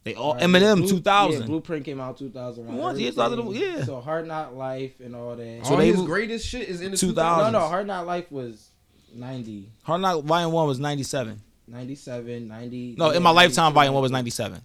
They 0.04 0.14
all 0.14 0.34
Right, 0.34 0.42
Eminem 0.42 0.76
Blue- 0.78 0.88
2000. 0.88 1.40
Yeah, 1.40 1.46
Blueprint 1.46 1.84
came 1.84 1.98
out 1.98 2.18
2000. 2.18 2.66
right? 2.66 2.74
Once, 2.74 2.98
yeah, 2.98 3.10
yeah. 3.54 3.84
So 3.84 4.00
Hard 4.00 4.28
Knock 4.28 4.54
Life 4.54 5.00
and 5.00 5.16
all 5.16 5.34
that. 5.34 5.60
So 5.64 5.72
all 5.72 5.76
they 5.78 5.86
his 5.88 5.96
was- 5.96 6.06
greatest 6.06 6.46
shit 6.46 6.68
is 6.68 6.80
in 6.82 6.90
the 6.90 6.96
2000s. 6.98 7.14
2000s. 7.14 7.52
no, 7.52 7.58
no, 7.60 7.66
Hard 7.68 7.86
Knock 7.86 8.06
Life 8.06 8.30
was 8.30 8.68
90, 9.14 9.68
Hard 9.84 10.00
Knock 10.02 10.22
Volume 10.24 10.52
1 10.52 10.66
was 10.66 10.78
97. 10.78 11.40
97, 11.66 12.48
90. 12.48 12.94
No, 12.98 13.10
in 13.10 13.22
my 13.22 13.30
lifetime, 13.30 13.72
Volume 13.72 13.94
1 13.94 14.02
was 14.02 14.12
97. 14.12 14.60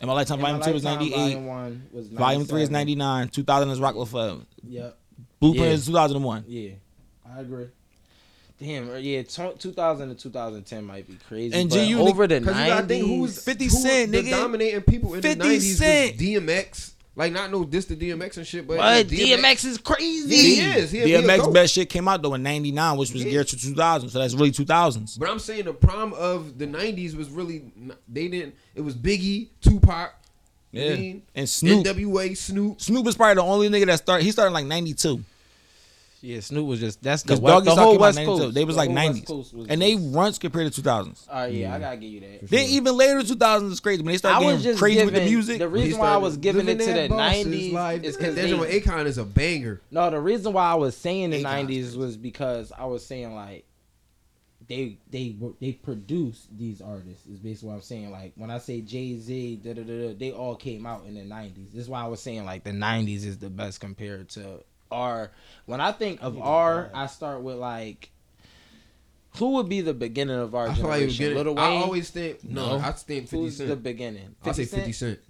In 0.00 0.06
my 0.08 0.14
lifetime, 0.14 0.38
In 0.38 0.42
my 0.42 0.48
Volume 0.52 0.64
2 0.66 0.72
was 0.74 0.84
98. 0.84 1.16
Volume 1.16 1.46
1 1.46 1.82
was 1.92 2.04
97. 2.10 2.16
Volume 2.18 2.44
3 2.44 2.62
is 2.62 2.70
99. 2.70 3.28
2000 3.28 3.70
is 3.70 3.80
Rock 3.80 3.94
Forever. 4.06 4.40
Yep. 4.68 4.98
Blueprint 5.40 5.66
Yeah. 5.66 5.72
is 5.72 5.86
2001. 5.86 6.44
Yeah, 6.46 6.70
I 7.28 7.40
agree. 7.40 7.66
Damn, 8.62 8.96
yeah, 8.98 9.22
t- 9.22 9.52
2000 9.58 10.08
to 10.10 10.14
2010 10.14 10.84
might 10.84 11.08
be 11.08 11.18
crazy. 11.28 11.54
And 11.58 11.68
but 11.68 11.76
G, 11.76 11.84
you 11.86 12.00
over 12.00 12.26
the 12.28 12.36
90s, 12.36 12.46
you 12.46 12.66
gotta 12.66 12.86
think 12.86 13.06
who 13.06 13.20
was 13.22 13.42
50 13.42 13.64
who 13.64 13.70
Cent, 13.70 14.12
nigga. 14.12 14.30
dominating 14.30 14.80
people 14.82 15.14
in 15.14 15.22
50 15.22 15.38
the 15.38 15.44
90s 15.56 15.74
Cent. 15.76 16.12
was 16.16 16.20
DMX. 16.22 16.88
Like 17.14 17.32
not 17.32 17.50
no 17.50 17.64
this 17.64 17.84
the 17.84 17.94
DMX 17.96 18.38
and 18.38 18.46
shit, 18.46 18.66
but 18.66 18.78
DMX, 18.78 19.04
DMX 19.36 19.64
is 19.66 19.76
crazy. 19.78 20.34
He 20.34 20.60
is. 20.60 20.90
He, 20.92 21.00
DMX 21.00 21.52
best 21.52 21.74
shit 21.74 21.90
came 21.90 22.08
out 22.08 22.22
though 22.22 22.32
in 22.34 22.42
99, 22.42 22.96
which 22.96 23.12
was 23.12 23.22
Yeah. 23.24 23.30
geared 23.32 23.48
to 23.48 23.56
2000. 23.58 24.08
So 24.08 24.18
that's 24.18 24.32
really 24.32 24.50
2000s. 24.52 25.18
But 25.18 25.28
I'm 25.28 25.38
saying 25.38 25.64
the 25.66 25.74
prime 25.74 26.14
of 26.14 26.56
the 26.58 26.66
'90s 26.66 27.14
was 27.14 27.28
really 27.28 27.64
they 28.08 28.28
didn't. 28.28 28.54
It 28.74 28.80
was 28.80 28.94
Biggie, 28.94 29.48
Tupac, 29.60 30.14
Yeah. 30.70 30.84
I 30.92 30.96
mean, 30.96 31.22
And 31.34 31.46
Snoop. 31.46 31.84
NWA, 31.84 32.34
Snoop. 32.34 32.80
Snoop 32.80 33.04
was 33.04 33.14
probably 33.16 33.34
the 33.34 33.42
only 33.42 33.68
nigga 33.68 33.86
that 33.86 33.98
started. 33.98 34.24
He 34.24 34.30
started 34.32 34.52
like 34.54 34.64
92. 34.64 35.22
Yeah, 36.24 36.38
Snoop 36.38 36.66
was 36.68 36.78
just 36.78 37.02
that's 37.02 37.24
the, 37.24 37.34
Because 37.34 37.64
Doggy 37.64 37.64
the 37.64 37.74
whole 37.74 37.98
West 37.98 38.16
92. 38.16 38.42
Coast. 38.44 38.54
They 38.54 38.64
was 38.64 38.76
The 38.76 38.84
like 38.84 38.90
90s. 38.90 39.66
And 39.68 39.82
they 39.82 39.94
just- 39.96 40.14
runs 40.14 40.38
compared 40.38 40.72
to 40.72 40.82
2000s. 40.82 41.26
Oh 41.28 41.44
yeah, 41.46 41.74
I 41.74 41.80
gotta 41.80 41.96
give 41.96 42.10
you 42.10 42.20
that. 42.20 42.48
Then 42.48 42.68
even 42.70 42.96
later 42.96 43.20
2000s 43.22 43.72
is 43.72 43.80
crazy. 43.80 44.02
When 44.02 44.12
they 44.12 44.14
I 44.14 44.16
started 44.18 44.46
was 44.46 44.62
getting 44.62 44.78
crazy 44.78 44.98
giving, 45.00 45.14
with 45.14 45.22
the 45.24 45.28
music. 45.28 45.58
The 45.58 45.68
reason 45.68 45.98
why 45.98 46.12
I 46.12 46.18
was 46.18 46.36
giving 46.36 46.68
it 46.68 46.78
to 46.78 46.84
the 46.92 47.08
'90s 47.08 47.72
life. 47.72 48.04
is 48.04 48.16
that 48.16 48.34
because 48.34 48.50
joint 48.50 48.60
with 48.60 48.84
Akon 48.84 49.06
is 49.06 49.18
a 49.18 49.24
banger. 49.24 49.80
no. 49.90 50.10
The 50.10 50.20
reason 50.20 50.52
why 50.52 50.70
I 50.70 50.74
was 50.74 50.96
saying 50.96 51.30
the 51.30 51.42
'90s 51.42 51.96
was 51.96 52.16
because 52.16 52.70
I 52.70 52.84
was 52.84 53.04
saying 53.04 53.34
like 53.34 53.64
they 54.68 54.98
they 55.10 55.34
were 55.40 55.54
they 55.60 55.72
produced 55.72 56.56
these 56.56 56.80
artists. 56.80 57.26
Is 57.26 57.40
basically 57.40 57.70
what 57.70 57.74
I'm 57.74 57.80
saying. 57.82 58.12
Like 58.12 58.32
when 58.36 58.50
I 58.52 58.58
say 58.58 58.80
Jay 58.80 59.18
Z, 59.18 59.56
da 59.56 59.72
da 59.74 59.82
da, 59.82 60.14
they 60.14 60.30
all 60.30 60.54
came 60.54 60.86
out 60.86 61.04
in 61.04 61.14
the 61.14 61.22
'90s. 61.22 61.72
This 61.72 61.82
is 61.82 61.88
why 61.88 62.02
I 62.02 62.06
was 62.06 62.22
saying 62.22 62.44
like 62.44 62.62
the 62.62 62.70
'90s 62.70 63.24
is 63.26 63.38
the 63.38 63.50
best 63.50 63.80
compared 63.80 64.28
to 64.30 64.62
R. 64.92 65.30
When 65.66 65.80
I 65.80 65.92
think 65.92 66.22
of 66.22 66.38
R, 66.40 66.90
I 66.94 67.06
start 67.06 67.42
with 67.42 67.56
like 67.56 68.10
Who 69.38 69.52
would 69.54 69.68
be 69.68 69.80
the 69.80 69.94
beginning 69.94 70.36
of 70.38 70.54
our 70.54 70.68
I 70.68 70.74
feel 70.74 70.86
like 70.86 71.02
it 71.02 71.06
was 71.06 71.16
generation? 71.18 71.38
Little 71.38 71.58
I 71.58 71.68
always 71.76 72.10
think 72.10 72.44
no. 72.44 72.78
No. 72.78 72.84
I 72.84 72.92
think 72.92 73.22
Fifty 73.24 73.36
Who's 73.36 73.58
the 73.58 73.68
Cent. 73.68 73.82
beginning? 73.82 74.34
I 74.44 74.52
say 74.52 74.64
Fifty 74.64 74.92
Cent. 74.92 75.20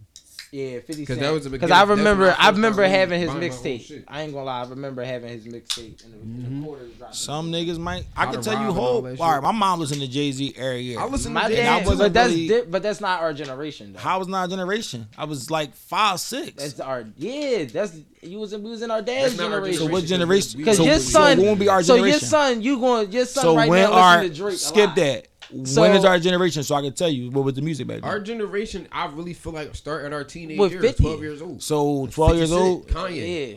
Yeah, 0.54 0.80
Fifty 0.80 0.96
Because 1.02 1.16
that 1.18 1.32
was 1.32 1.48
Because. 1.48 1.70
I 1.70 1.82
remember, 1.84 2.36
I 2.38 2.50
remember 2.50 2.86
having 2.86 3.18
his 3.18 3.28
buying 3.30 3.40
my 3.40 3.46
own 3.46 3.52
mixtape. 3.52 4.04
I 4.06 4.20
ain't 4.20 4.34
gonna 4.34 4.44
lie, 4.44 4.60
I 4.62 4.68
remember 4.68 5.02
having 5.02 5.30
his 5.30 5.46
mixtape 5.46 6.04
and 6.04 6.12
the, 6.12 6.18
Mm-hmm. 6.18 6.60
the 6.60 6.66
quarters 6.66 6.92
dropping. 6.98 7.14
Some 7.14 7.50
niggas 7.50 7.78
might. 7.78 8.04
I 8.14 8.26
can 8.30 8.42
tell 8.42 8.60
you 8.60 8.66
rob 8.68 8.76
all 8.76 9.02
whole. 9.02 9.16
All 9.22 9.32
right, 9.32 9.42
my 9.42 9.50
mom 9.50 9.78
was 9.80 9.92
in 9.92 9.98
the 9.98 10.06
Jay 10.06 10.30
Z 10.30 10.52
every 10.58 10.82
year. 10.82 11.00
I 11.00 11.04
in 11.04 11.32
My 11.32 11.48
to 11.48 11.56
dad, 11.56 11.78
Jay 11.80 11.86
wasn't 11.88 11.98
but 12.00 12.12
that's 12.12 12.32
really- 12.34 12.48
di- 12.48 12.62
but 12.70 12.82
that's 12.82 13.00
not 13.00 13.20
our 13.22 13.32
generation 13.32 13.94
though. 13.94 13.98
How 14.00 14.18
was 14.18 14.28
not 14.28 14.44
a 14.46 14.50
generation? 14.50 15.08
I 15.16 15.24
was 15.24 15.50
like 15.50 15.74
five, 15.74 16.20
six. 16.20 16.52
That's 16.62 16.80
our 16.80 17.06
yeah. 17.16 17.64
That's 17.64 17.98
you 18.20 18.38
was 18.38 18.52
in, 18.52 18.62
we 18.62 18.72
was 18.72 18.82
in 18.82 18.90
our 18.90 19.00
dad's 19.00 19.34
That's 19.36 19.40
our 19.40 19.56
generation. 19.56 19.86
so 19.86 19.90
what 19.90 20.04
generation? 20.04 20.58
Because 20.58 20.76
so, 20.76 20.84
your 20.84 20.98
son, 20.98 21.38
when 21.38 21.46
will 21.46 21.56
be 21.56 21.68
our 21.70 21.82
so 21.82 21.94
your 21.94 22.18
son, 22.18 22.60
you 22.60 22.78
going 22.78 23.10
your 23.10 23.24
son 23.24 23.42
so 23.42 23.56
right 23.56 23.70
now 23.70 23.90
our 23.90 24.18
listen 24.18 24.34
to 24.34 24.36
Drake. 24.42 24.58
skip 24.58 24.94
that. 24.96 25.28
So- 25.64 25.80
when 25.82 25.92
is 25.94 26.04
our 26.04 26.18
generation? 26.18 26.62
So 26.62 26.74
I 26.74 26.82
can 26.82 26.92
tell 26.92 27.08
you 27.08 27.30
what 27.30 27.44
was 27.44 27.54
the 27.54 27.62
music 27.62 27.86
back 27.86 28.00
then. 28.00 28.10
Our 28.10 28.20
generation, 28.20 28.88
I 28.92 29.06
really 29.06 29.34
feel 29.34 29.52
like 29.52 29.74
start 29.74 30.04
at 30.04 30.12
our 30.12 30.24
teenage 30.24 30.58
With 30.58 30.72
years, 30.72 30.84
50. 30.84 31.02
twelve 31.02 31.22
years 31.22 31.42
old. 31.42 31.62
so 31.62 32.06
twelve 32.10 32.36
years 32.36 32.50
Cent, 32.50 32.60
old. 32.62 32.88
Kanye, 32.88 33.50
Yeah, 33.52 33.56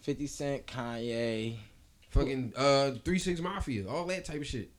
Fifty 0.00 0.26
Cent, 0.26 0.66
Kanye. 0.66 1.56
fucking 2.10 2.52
uh, 2.56 2.92
Three 3.04 3.18
Six 3.18 3.40
Mafia, 3.40 3.88
all 3.88 4.04
that 4.06 4.24
type 4.24 4.40
of 4.40 4.46
shit. 4.46 4.70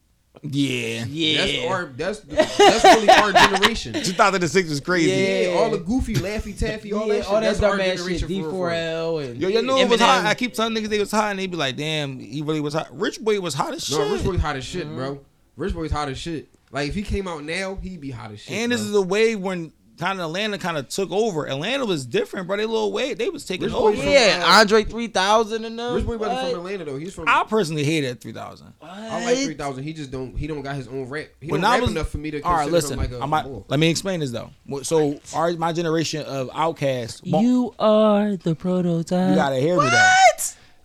Yeah. 0.42 1.06
Yeah, 1.08 1.46
That's 1.46 1.66
our 1.68 1.86
that's 1.96 2.20
that's 2.22 2.84
really 2.84 3.08
our 3.10 3.32
generation. 3.52 3.94
2006 3.94 4.70
was 4.70 4.80
crazy. 4.80 5.12
Yeah. 5.12 5.52
Yeah, 5.52 5.58
all 5.60 5.70
the 5.70 5.78
goofy, 5.78 6.16
laffy 6.16 6.58
taffy, 6.58 6.92
all 6.92 7.06
yeah, 7.08 7.20
that 7.20 7.28
all 7.28 7.34
that 7.36 7.42
that's 7.42 7.62
our 7.62 7.78
generation 7.78 8.18
shit. 8.18 8.22
for 8.22 8.28
real, 8.28 8.50
for 8.50 8.68
real. 8.70 8.76
D4L 9.22 9.26
and 9.30 9.42
Yo, 9.42 9.48
you 9.50 9.62
know 9.62 9.78
it 9.78 9.88
was 9.88 10.02
hot. 10.02 10.26
I 10.26 10.34
keep 10.34 10.54
telling 10.56 10.74
niggas 10.74 10.88
they 10.90 10.98
was 10.98 11.12
hot, 11.12 11.30
and 11.30 11.40
they 11.40 11.46
be 11.46 11.56
like, 11.56 11.76
"Damn, 11.78 12.18
he 12.18 12.42
really 12.42 12.62
was 12.62 12.74
hot." 12.74 12.88
Rich 12.98 13.20
Boy 13.22 13.40
was 13.42 13.54
hot 13.54 13.76
as 13.76 13.84
shit. 13.84 14.00
No, 14.00 14.12
Rich 14.12 14.24
Boy's 14.24 14.40
hot 14.40 14.56
as 14.56 14.66
shit, 14.66 14.86
Mm-hmm. 14.88 14.96
bro. 14.96 15.20
Rich 15.56 15.74
Boy's 15.74 15.92
hot 15.92 16.10
as 16.10 16.18
shit. 16.18 16.50
Like 16.72 16.90
if 16.90 16.96
he 16.96 17.04
came 17.04 17.28
out 17.28 17.44
now, 17.44 17.76
he'd 17.76 18.02
be 18.02 18.12
hot 18.12 18.32
as 18.32 18.40
shit. 18.42 18.56
and 18.56 18.72
this 18.72 18.80
bro. 18.82 18.86
is 18.88 18.92
the 18.94 19.02
way 19.02 19.36
when 19.36 19.72
kind 20.00 20.20
of 20.20 20.26
Atlanta 20.26 20.58
kind 20.58 20.76
of 20.76 20.90
took 20.90 21.12
over. 21.12 21.48
Atlanta 21.48 21.86
was 21.86 22.04
different, 22.04 22.48
bro. 22.48 22.58
They 22.58 22.66
little 22.66 22.92
wave, 22.92 23.20
they 23.20 23.30
was 23.30 23.46
taking 23.46 23.66
Rich 23.68 23.76
over. 23.76 23.92
Boy 23.92 23.98
from, 24.02 24.10
Yeah, 24.10 24.42
uh, 24.44 24.60
Andre 24.60 24.84
three 24.84 25.06
thousand 25.08 25.66
and 25.66 25.78
them. 25.78 25.94
Rich 25.94 26.06
Boy 26.08 26.18
wasn't 26.18 26.40
from 26.50 26.60
Atlanta 26.62 26.86
though. 26.86 26.98
He's 26.98 27.14
from. 27.14 27.26
I 27.28 27.44
personally 27.48 27.84
hate 27.84 28.02
that 28.02 28.20
3000. 28.22 28.74
I 28.82 29.24
like 29.24 29.38
three 29.38 29.54
thousand. 29.54 29.84
He 29.84 29.94
just 29.94 30.10
don't. 30.10 30.36
He 30.36 30.48
don't 30.48 30.64
got 30.64 30.76
his 30.76 30.88
own 30.88 31.08
rap. 31.08 31.28
He 31.40 31.52
When 31.52 31.62
don't 31.62 31.70
I 31.70 31.74
rap 31.76 31.82
was- 31.84 31.92
enough 31.92 32.10
for 32.10 32.18
me 32.18 32.32
to 32.32 32.42
All 32.42 32.54
right, 32.56 32.72
listen. 32.72 32.98
like 32.98 33.12
a 33.12 33.20
I 33.20 33.28
might, 33.28 33.44
bull. 33.44 33.66
let 33.70 33.80
me 33.80 33.92
explain 33.92 34.22
this 34.22 34.32
though. 34.32 34.50
So 34.82 35.20
our 35.36 35.52
my 35.54 35.72
generation 35.74 36.26
of 36.26 36.50
outcasts, 36.56 37.22
you, 37.24 37.40
You 37.40 37.76
are 37.78 38.36
the 38.36 38.56
prototype. 38.56 39.30
You 39.30 39.36
gotta 39.36 39.58
hear 39.58 39.78
me 39.78 39.88
though. 39.90 40.10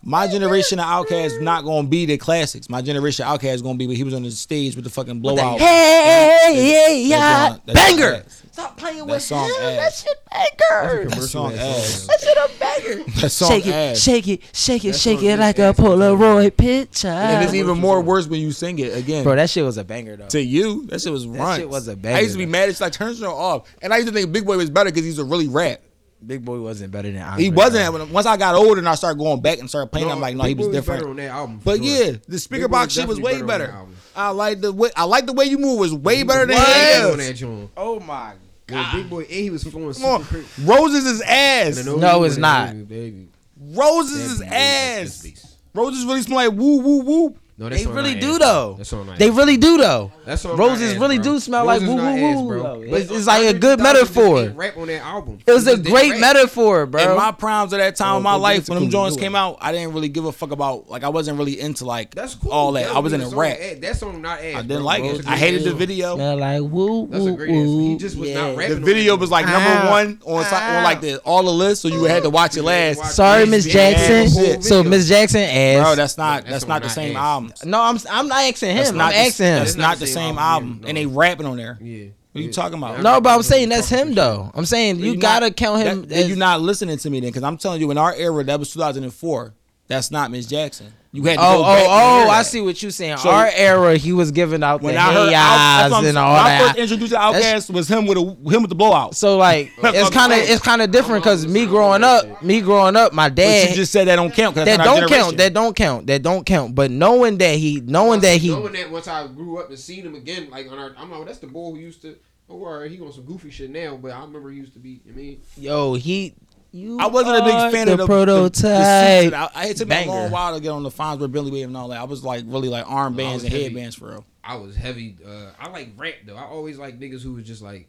My 0.01 0.27
generation 0.27 0.79
of 0.79 0.85
outcasts 0.85 1.39
not 1.41 1.65
gonna 1.65 1.87
be 1.87 2.05
the 2.05 2.17
classics. 2.17 2.69
My 2.69 2.81
generation 2.81 3.25
of 3.25 3.33
outcasts 3.33 3.61
gonna 3.61 3.77
be 3.77 3.85
when 3.85 3.97
he 3.97 4.03
was 4.03 4.13
on 4.13 4.23
the 4.23 4.31
stage 4.31 4.75
with 4.75 4.85
the 4.85 4.89
fucking 4.89 5.19
blowout. 5.19 5.59
Hey, 5.59 7.03
yeah, 7.07 7.17
That 7.19 7.49
song- 7.51 7.61
that 7.65 7.77
song 7.77 7.97
banger. 7.97 8.13
ass. 8.25 8.43
Stop 8.51 8.77
playing 8.77 8.97
That 8.99 9.07
with 9.07 9.21
song 9.23 9.45
him. 9.47 9.55
That 9.75 9.93
shit 9.93 10.17
banger. 10.31 11.09
That 11.09 11.21
song 11.21 11.53
ass. 11.53 12.07
That 12.07 12.19
shit 12.21 12.37
a 12.37 12.49
banger. 12.59 13.03
That 13.21 13.29
song 13.29 13.49
Shake 13.49 13.67
it, 13.67 13.73
ass. 13.73 13.99
shake 13.99 14.27
it, 14.27 14.41
shake 14.53 14.85
it, 14.85 14.91
That 14.93 14.97
shake 14.99 15.21
it 15.21 15.25
it 15.25 15.33
is 15.33 15.39
like 15.39 15.59
a 15.59 15.63
ass. 15.63 15.75
Polaroid 15.77 16.57
picture. 16.57 17.07
And 17.09 17.43
it's 17.43 17.53
even 17.53 17.77
more 17.77 18.01
worse 18.01 18.27
when 18.27 18.39
you 18.41 18.51
sing 18.51 18.79
it 18.79 18.95
again. 18.97 19.23
Bro, 19.23 19.35
that 19.35 19.49
shit 19.49 19.63
was 19.65 19.77
a 19.77 19.83
banger 19.83 20.15
though. 20.15 20.27
to 20.27 20.41
you, 20.41 20.85
that 20.87 21.01
shit 21.01 21.11
was 21.11 21.27
run. 21.27 21.37
That 21.39 21.57
shit 21.57 21.69
was 21.69 21.87
a 21.89 21.95
banger, 21.95 22.17
I 22.17 22.21
used 22.21 22.33
to 22.33 22.37
be 22.37 22.45
though. 22.45 22.51
mad. 22.51 22.69
It's 22.69 22.81
like 22.81 22.93
turn 22.93 23.11
it 23.13 23.21
off, 23.23 23.67
and 23.81 23.93
I 23.93 23.97
used 23.97 24.07
to 24.09 24.13
think 24.13 24.31
Big 24.31 24.45
Boi 24.45 24.57
was 24.57 24.69
better 24.69 24.89
because 24.89 25.01
he 25.03 25.07
used 25.07 25.19
to 25.19 25.25
really 25.25 25.47
rap. 25.49 25.81
Big 26.25 26.43
Boi 26.43 26.59
wasn't 26.59 26.91
better 26.91 27.09
than 27.11 27.21
Andre. 27.21 27.43
He 27.43 27.49
wasn't. 27.49 27.93
When- 27.93 28.11
Once 28.11 28.25
I 28.25 28.35
got 28.35 28.53
older 28.55 28.79
and 28.79 28.89
I 28.89 28.95
started 28.95 29.17
going 29.19 29.41
back 29.41 29.59
and 29.59 29.69
started 29.69 29.87
playing, 29.91 30.07
No, 30.07 30.13
I'm 30.13 30.19
like, 30.19 30.35
no, 30.35 30.43
Big 30.43 30.49
he 30.49 30.55
was 30.55 30.67
Boy 30.67 30.73
different. 30.73 30.99
better 31.01 31.09
on 31.11 31.15
that 31.15 31.29
album. 31.29 31.61
But 31.63 31.77
sure. 31.77 31.85
yeah, 31.85 32.11
the 32.27 32.39
speaker 32.39 32.67
Big 32.67 32.71
box 32.71 32.93
shit 32.93 33.07
was 33.07 33.19
way 33.19 33.33
better 33.35 33.45
better. 33.45 33.63
on 33.65 33.69
that 33.71 33.75
album. 33.77 33.95
I 34.15 34.29
like 34.31 34.59
the 34.61 34.73
way 34.73 34.89
I 34.97 35.03
like 35.05 35.25
the 35.27 35.33
way 35.33 35.45
you 35.45 35.57
move 35.57 35.79
was 35.79 35.93
way 35.93 36.23
better 36.23 36.45
than 36.45 36.55
What? 36.57 36.67
his. 36.67 37.05
on 37.11 37.17
that 37.19 37.33
joint. 37.33 37.69
Oh 37.77 37.99
my 38.01 38.33
Well, 38.69 38.89
Big 38.93 39.09
Boi, 39.09 39.19
and 39.21 39.27
he 39.29 39.49
was 39.49 39.63
flowing 39.63 39.93
Come 39.93 40.03
on, 40.05 40.23
super. 40.25 40.43
Roses 40.63 41.05
is 41.05 41.21
ass. 41.21 41.77
And 41.79 41.87
I 41.87 41.91
know 41.93 41.97
No, 41.97 42.23
it's 42.25 42.37
not. 42.37 42.67
that 42.67 42.87
baby. 42.89 43.29
Roses 43.61 44.33
is 44.33 44.39
That 44.39 44.51
ass. 44.53 45.21
beast. 45.21 45.45
Roses 45.73 46.03
really 46.05 46.21
smell 46.21 46.37
like 46.49 46.51
woo 46.51 46.79
woo 46.79 47.01
woo. 47.01 47.35
No, 47.59 47.67
that 47.67 47.77
They 47.77 47.85
really 47.87 48.15
do 48.15 48.31
ass, 48.35 48.39
though. 48.39 48.75
That 48.77 48.85
song 48.85 49.13
They 49.17 49.29
really 49.29 49.57
do 49.57 49.77
though. 49.77 50.13
That's 50.23 50.43
song 50.43 50.55
Roses 50.55 50.93
ass, 50.93 50.99
really 50.99 51.17
bro. 51.17 51.23
do 51.25 51.39
smell 51.41 51.65
like 51.65 51.81
Roses 51.81 51.89
woo 51.89 51.95
woo 51.97 52.07
ass, 52.07 52.37
woo. 52.37 52.47
bro. 52.47 52.79
But 52.89 53.01
It's, 53.01 53.11
it's 53.11 53.27
like 53.27 53.53
a 53.53 53.59
good 53.59 53.79
metaphor. 53.81 54.47
Rap 54.55 54.77
on 54.77 54.87
that 54.87 55.01
album. 55.01 55.39
It 55.45 55.51
was 55.51 55.67
a 55.67 55.77
great 55.77 56.11
rap. 56.11 56.21
metaphor, 56.21 56.85
bro. 56.85 57.11
In 57.11 57.17
my 57.17 57.33
primes 57.33 57.73
of 57.73 57.79
that 57.79 57.95
oh, 57.95 57.97
time 57.97 58.13
Oh, 58.13 58.17
of 58.17 58.23
my 58.23 58.35
life, 58.35 58.69
when 58.69 58.77
to 58.77 58.85
them 58.85 58.89
joints 58.89 59.17
came 59.17 59.35
out, 59.35 59.57
I 59.59 59.73
didn't 59.73 59.93
really 59.93 60.07
give 60.07 60.23
a 60.23 60.31
fuck 60.31 60.51
about 60.51 60.89
like 60.89 61.03
I 61.03 61.09
wasn't 61.09 61.37
really 61.37 61.59
into 61.59 61.83
like 61.83 62.15
That's 62.15 62.35
cool. 62.35 62.49
all 62.49 62.71
that. 62.71 62.87
That 62.87 62.95
I 62.95 62.99
was 62.99 63.11
in 63.11 63.19
a 63.19 63.27
a 63.27 63.29
song 63.29 63.39
rap. 63.39 63.57
ass. 63.59 63.77
That 63.79 63.95
song 63.97 64.21
not 64.21 64.39
ass. 64.39 64.55
I 64.55 64.61
didn't 64.61 64.67
bro. 64.67 64.77
like 64.85 65.03
Roses 65.03 65.19
it. 65.19 65.27
I 65.27 65.35
hated 65.35 65.63
the 65.65 65.73
video. 65.73 66.15
Smell 66.15 66.37
like 66.37 66.61
woo 66.61 67.07
That's 67.07 67.25
woo. 67.25 67.43
He 67.43 67.51
woo. 67.51 67.97
just 67.99 68.15
was 68.15 68.29
yeah. 68.29 68.55
not 68.55 68.69
The 68.69 68.75
video 68.77 69.17
was 69.17 69.31
like 69.31 69.45
number 69.45 69.69
ah. 69.69 69.89
one 69.89 70.21
on, 70.25 70.45
on 70.45 70.83
like 70.85 71.01
the 71.01 71.17
all 71.25 71.43
the 71.43 71.51
list, 71.51 71.81
so 71.81 71.89
you 71.89 72.05
had 72.05 72.23
to 72.23 72.29
watch 72.29 72.55
it 72.55 72.63
last. 72.63 73.15
Sorry, 73.17 73.45
Miss 73.45 73.65
Jackson. 73.65 74.61
So. 74.61 74.81
Miss 74.81 75.09
Jackson 75.09 75.41
ass. 75.41 75.83
Bro, 75.83 75.95
that's 75.95 76.17
not 76.17 76.45
that's 76.45 76.65
not 76.65 76.83
the 76.83 76.89
same 76.89 77.17
ass. 77.17 77.48
Album. 77.51 77.69
no, 77.71 77.81
I'm 77.81 77.97
I'm 78.09 78.27
not 78.27 78.43
asking 78.43 78.75
That's 78.75 78.89
him. 78.89 78.97
not 78.97 79.05
I'm 79.07 79.11
the, 79.11 79.17
asking 79.27 79.45
him. 79.45 79.55
That's 79.59 79.75
not 79.75 79.97
the 79.97 80.07
same 80.07 80.37
album, 80.37 80.79
no. 80.81 80.87
and 80.87 80.97
they 80.97 81.05
rapping 81.05 81.45
on 81.45 81.57
there. 81.57 81.77
Yeah. 81.81 82.05
What 82.31 82.39
are 82.39 82.41
you 82.41 82.47
Yeah. 82.47 82.51
talking 82.53 82.77
about? 82.77 83.01
No, 83.01 83.19
but 83.21 83.29
I'm 83.29 83.37
I'm 83.37 83.43
saying 83.43 83.69
that's 83.69 83.89
him 83.89 84.13
though. 84.13 84.51
I'm 84.53 84.65
saying 84.65 84.99
you 84.99 85.13
You're 85.13 85.15
gotta 85.15 85.47
not- 85.47 85.55
count 85.55 85.81
him. 85.81 86.01
That, 86.07 86.11
as- 86.19 86.27
you're 86.29 86.37
not 86.37 86.61
listening 86.61 86.97
to 86.97 87.09
me 87.09 87.19
then, 87.21 87.29
because 87.29 87.43
I'm 87.43 87.57
telling 87.57 87.81
you, 87.81 87.89
in 87.91 87.97
our 87.97 88.13
era, 88.13 88.43
that 88.43 88.59
was 88.59 88.71
2004. 88.71 89.53
That's 89.89 90.11
not 90.11 90.31
Miss 90.31 90.45
Jackson. 90.45 90.93
You 91.11 91.23
had 91.23 91.37
to 91.37 91.41
Oh, 91.41 91.43
go 91.43 91.59
oh, 91.61 91.63
back 91.63 91.79
and 91.81 92.29
oh! 92.29 92.31
I 92.31 92.41
see 92.43 92.61
what 92.61 92.79
you're 92.83 92.91
saying. 92.91 93.17
So- 93.17 93.29
Our 93.31 93.49
era, 93.55 93.97
he 93.97 94.13
was 94.13 94.29
giving 94.31 94.61
out 94.61 94.83
When 94.83 94.93
the 94.93 94.99
I 95.01 95.11
heard 95.11 95.29
hey 95.29 95.33
Out- 95.35 95.57
that's 95.79 95.93
eyes 95.95 95.99
I'm 95.99 96.05
and 96.05 96.17
all 96.19 96.33
when 96.35 96.39
I 96.43 96.49
that. 96.49 96.61
first 96.67 96.77
introduced 96.77 97.11
to 97.13 97.17
Outkast 97.17 97.73
was 97.73 97.87
him 97.87 98.05
with 98.05 98.17
a 98.19 98.21
him 98.21 98.61
with 98.61 98.69
the 98.69 98.75
blowout. 98.75 99.15
So 99.15 99.35
like, 99.37 99.71
it's 99.83 100.11
kind 100.11 100.31
of 100.31 100.37
it's 100.37 100.61
kind 100.61 100.83
of 100.83 100.91
different 100.91 101.23
because 101.23 101.47
me 101.47 101.65
growing 101.65 102.03
up, 102.03 102.43
me 102.43 102.61
growing 102.61 102.95
up, 102.95 103.11
my 103.13 103.29
But 103.29 103.41
you 103.41 103.49
dad 103.69 103.73
just 103.75 103.91
said 103.91 104.07
that 104.07 104.17
don't 104.17 104.31
count. 104.31 104.55
'cause 104.55 104.65
that 104.65 104.77
that's 104.77 104.77
not 104.77 104.87
our 104.87 104.93
don't 104.99 105.09
generation. 105.09 105.25
count, 105.25 105.37
that 105.37 105.53
don't 105.53 105.75
count, 105.75 106.07
that 106.07 106.21
don't 106.21 106.45
count. 106.45 106.75
But 106.75 106.91
knowing 106.91 107.39
that 107.39 107.55
he, 107.55 107.81
knowing 107.81 108.19
that 108.21 108.37
he, 108.37 108.49
knowing 108.49 108.73
that 108.73 108.91
once 108.91 109.07
I 109.07 109.25
grew 109.25 109.57
up 109.57 109.69
and 109.69 109.79
seen 109.79 110.05
him 110.05 110.13
again, 110.13 110.51
like 110.51 110.71
on 110.71 110.77
our, 110.77 110.91
I'm 110.95 111.09
like, 111.09 111.25
that's 111.25 111.39
the 111.39 111.47
boy 111.47 111.71
who 111.71 111.77
used 111.79 112.03
to. 112.03 112.15
Oh, 112.51 112.81
he 112.81 112.99
on 112.99 113.11
some 113.13 113.25
goofy 113.25 113.51
shit 113.51 113.69
now, 113.69 113.95
but 113.95 114.11
I 114.11 114.21
remember 114.21 114.49
he 114.51 114.57
used 114.57 114.73
to 114.73 114.79
be. 114.79 115.01
I 115.07 115.11
mean, 115.15 115.41
yo, 115.55 115.93
he, 115.93 116.33
you. 116.71 116.99
I 116.99 117.07
wasn't 117.07 117.37
a 117.37 117.43
big 117.43 117.71
fan 117.71 117.87
the 117.87 117.93
of 117.93 117.97
the 117.99 118.05
prototype. 118.05 119.23
The, 119.23 119.29
the. 119.31 119.35
I, 119.37 119.49
I 119.55 119.65
it 119.67 119.77
took 119.77 119.87
me 119.87 119.95
a 119.95 119.99
Banger. 119.99 120.11
long 120.11 120.31
while 120.31 120.55
to 120.55 120.61
get 120.61 120.69
on 120.69 120.83
the 120.83 120.89
Fonz 120.89 121.19
with 121.19 121.31
Billy 121.31 121.51
Wave 121.51 121.67
and 121.67 121.77
all 121.77 121.87
that. 121.89 121.99
I 121.99 122.03
was 122.03 122.23
like 122.23 122.43
really 122.47 122.69
like 122.69 122.85
armbands 122.85 123.33
was 123.33 123.43
and 123.43 123.51
heavy. 123.51 123.63
headbands 123.65 123.95
for 123.95 124.09
real. 124.09 124.25
I 124.43 124.55
was 124.55 124.75
heavy. 124.75 125.17
Uh, 125.25 125.51
I 125.59 125.69
like 125.69 125.89
rap 125.97 126.15
though. 126.25 126.35
I 126.35 126.43
always 126.43 126.77
like 126.77 126.99
niggas 126.99 127.21
who 127.21 127.33
was 127.33 127.45
just 127.45 127.61
like, 127.61 127.87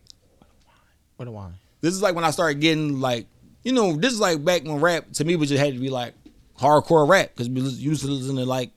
What 1.16 1.24
do 1.26 1.36
I? 1.36 1.50
This 1.80 1.94
is 1.94 2.02
like 2.02 2.14
when 2.14 2.24
I 2.24 2.30
started 2.30 2.60
getting 2.60 3.00
like, 3.00 3.26
you 3.62 3.72
know, 3.72 3.94
this 3.94 4.12
is 4.12 4.20
like 4.20 4.44
back 4.44 4.64
when 4.64 4.80
rap 4.80 5.10
to 5.14 5.24
me 5.24 5.36
was 5.36 5.48
just 5.48 5.62
had 5.62 5.74
to 5.74 5.80
be 5.80 5.90
like 5.90 6.14
hardcore 6.58 7.08
rap 7.08 7.30
because 7.34 7.48
we 7.48 7.60
used 7.60 8.02
to 8.02 8.08
listen 8.08 8.36
to 8.36 8.44
like 8.44 8.70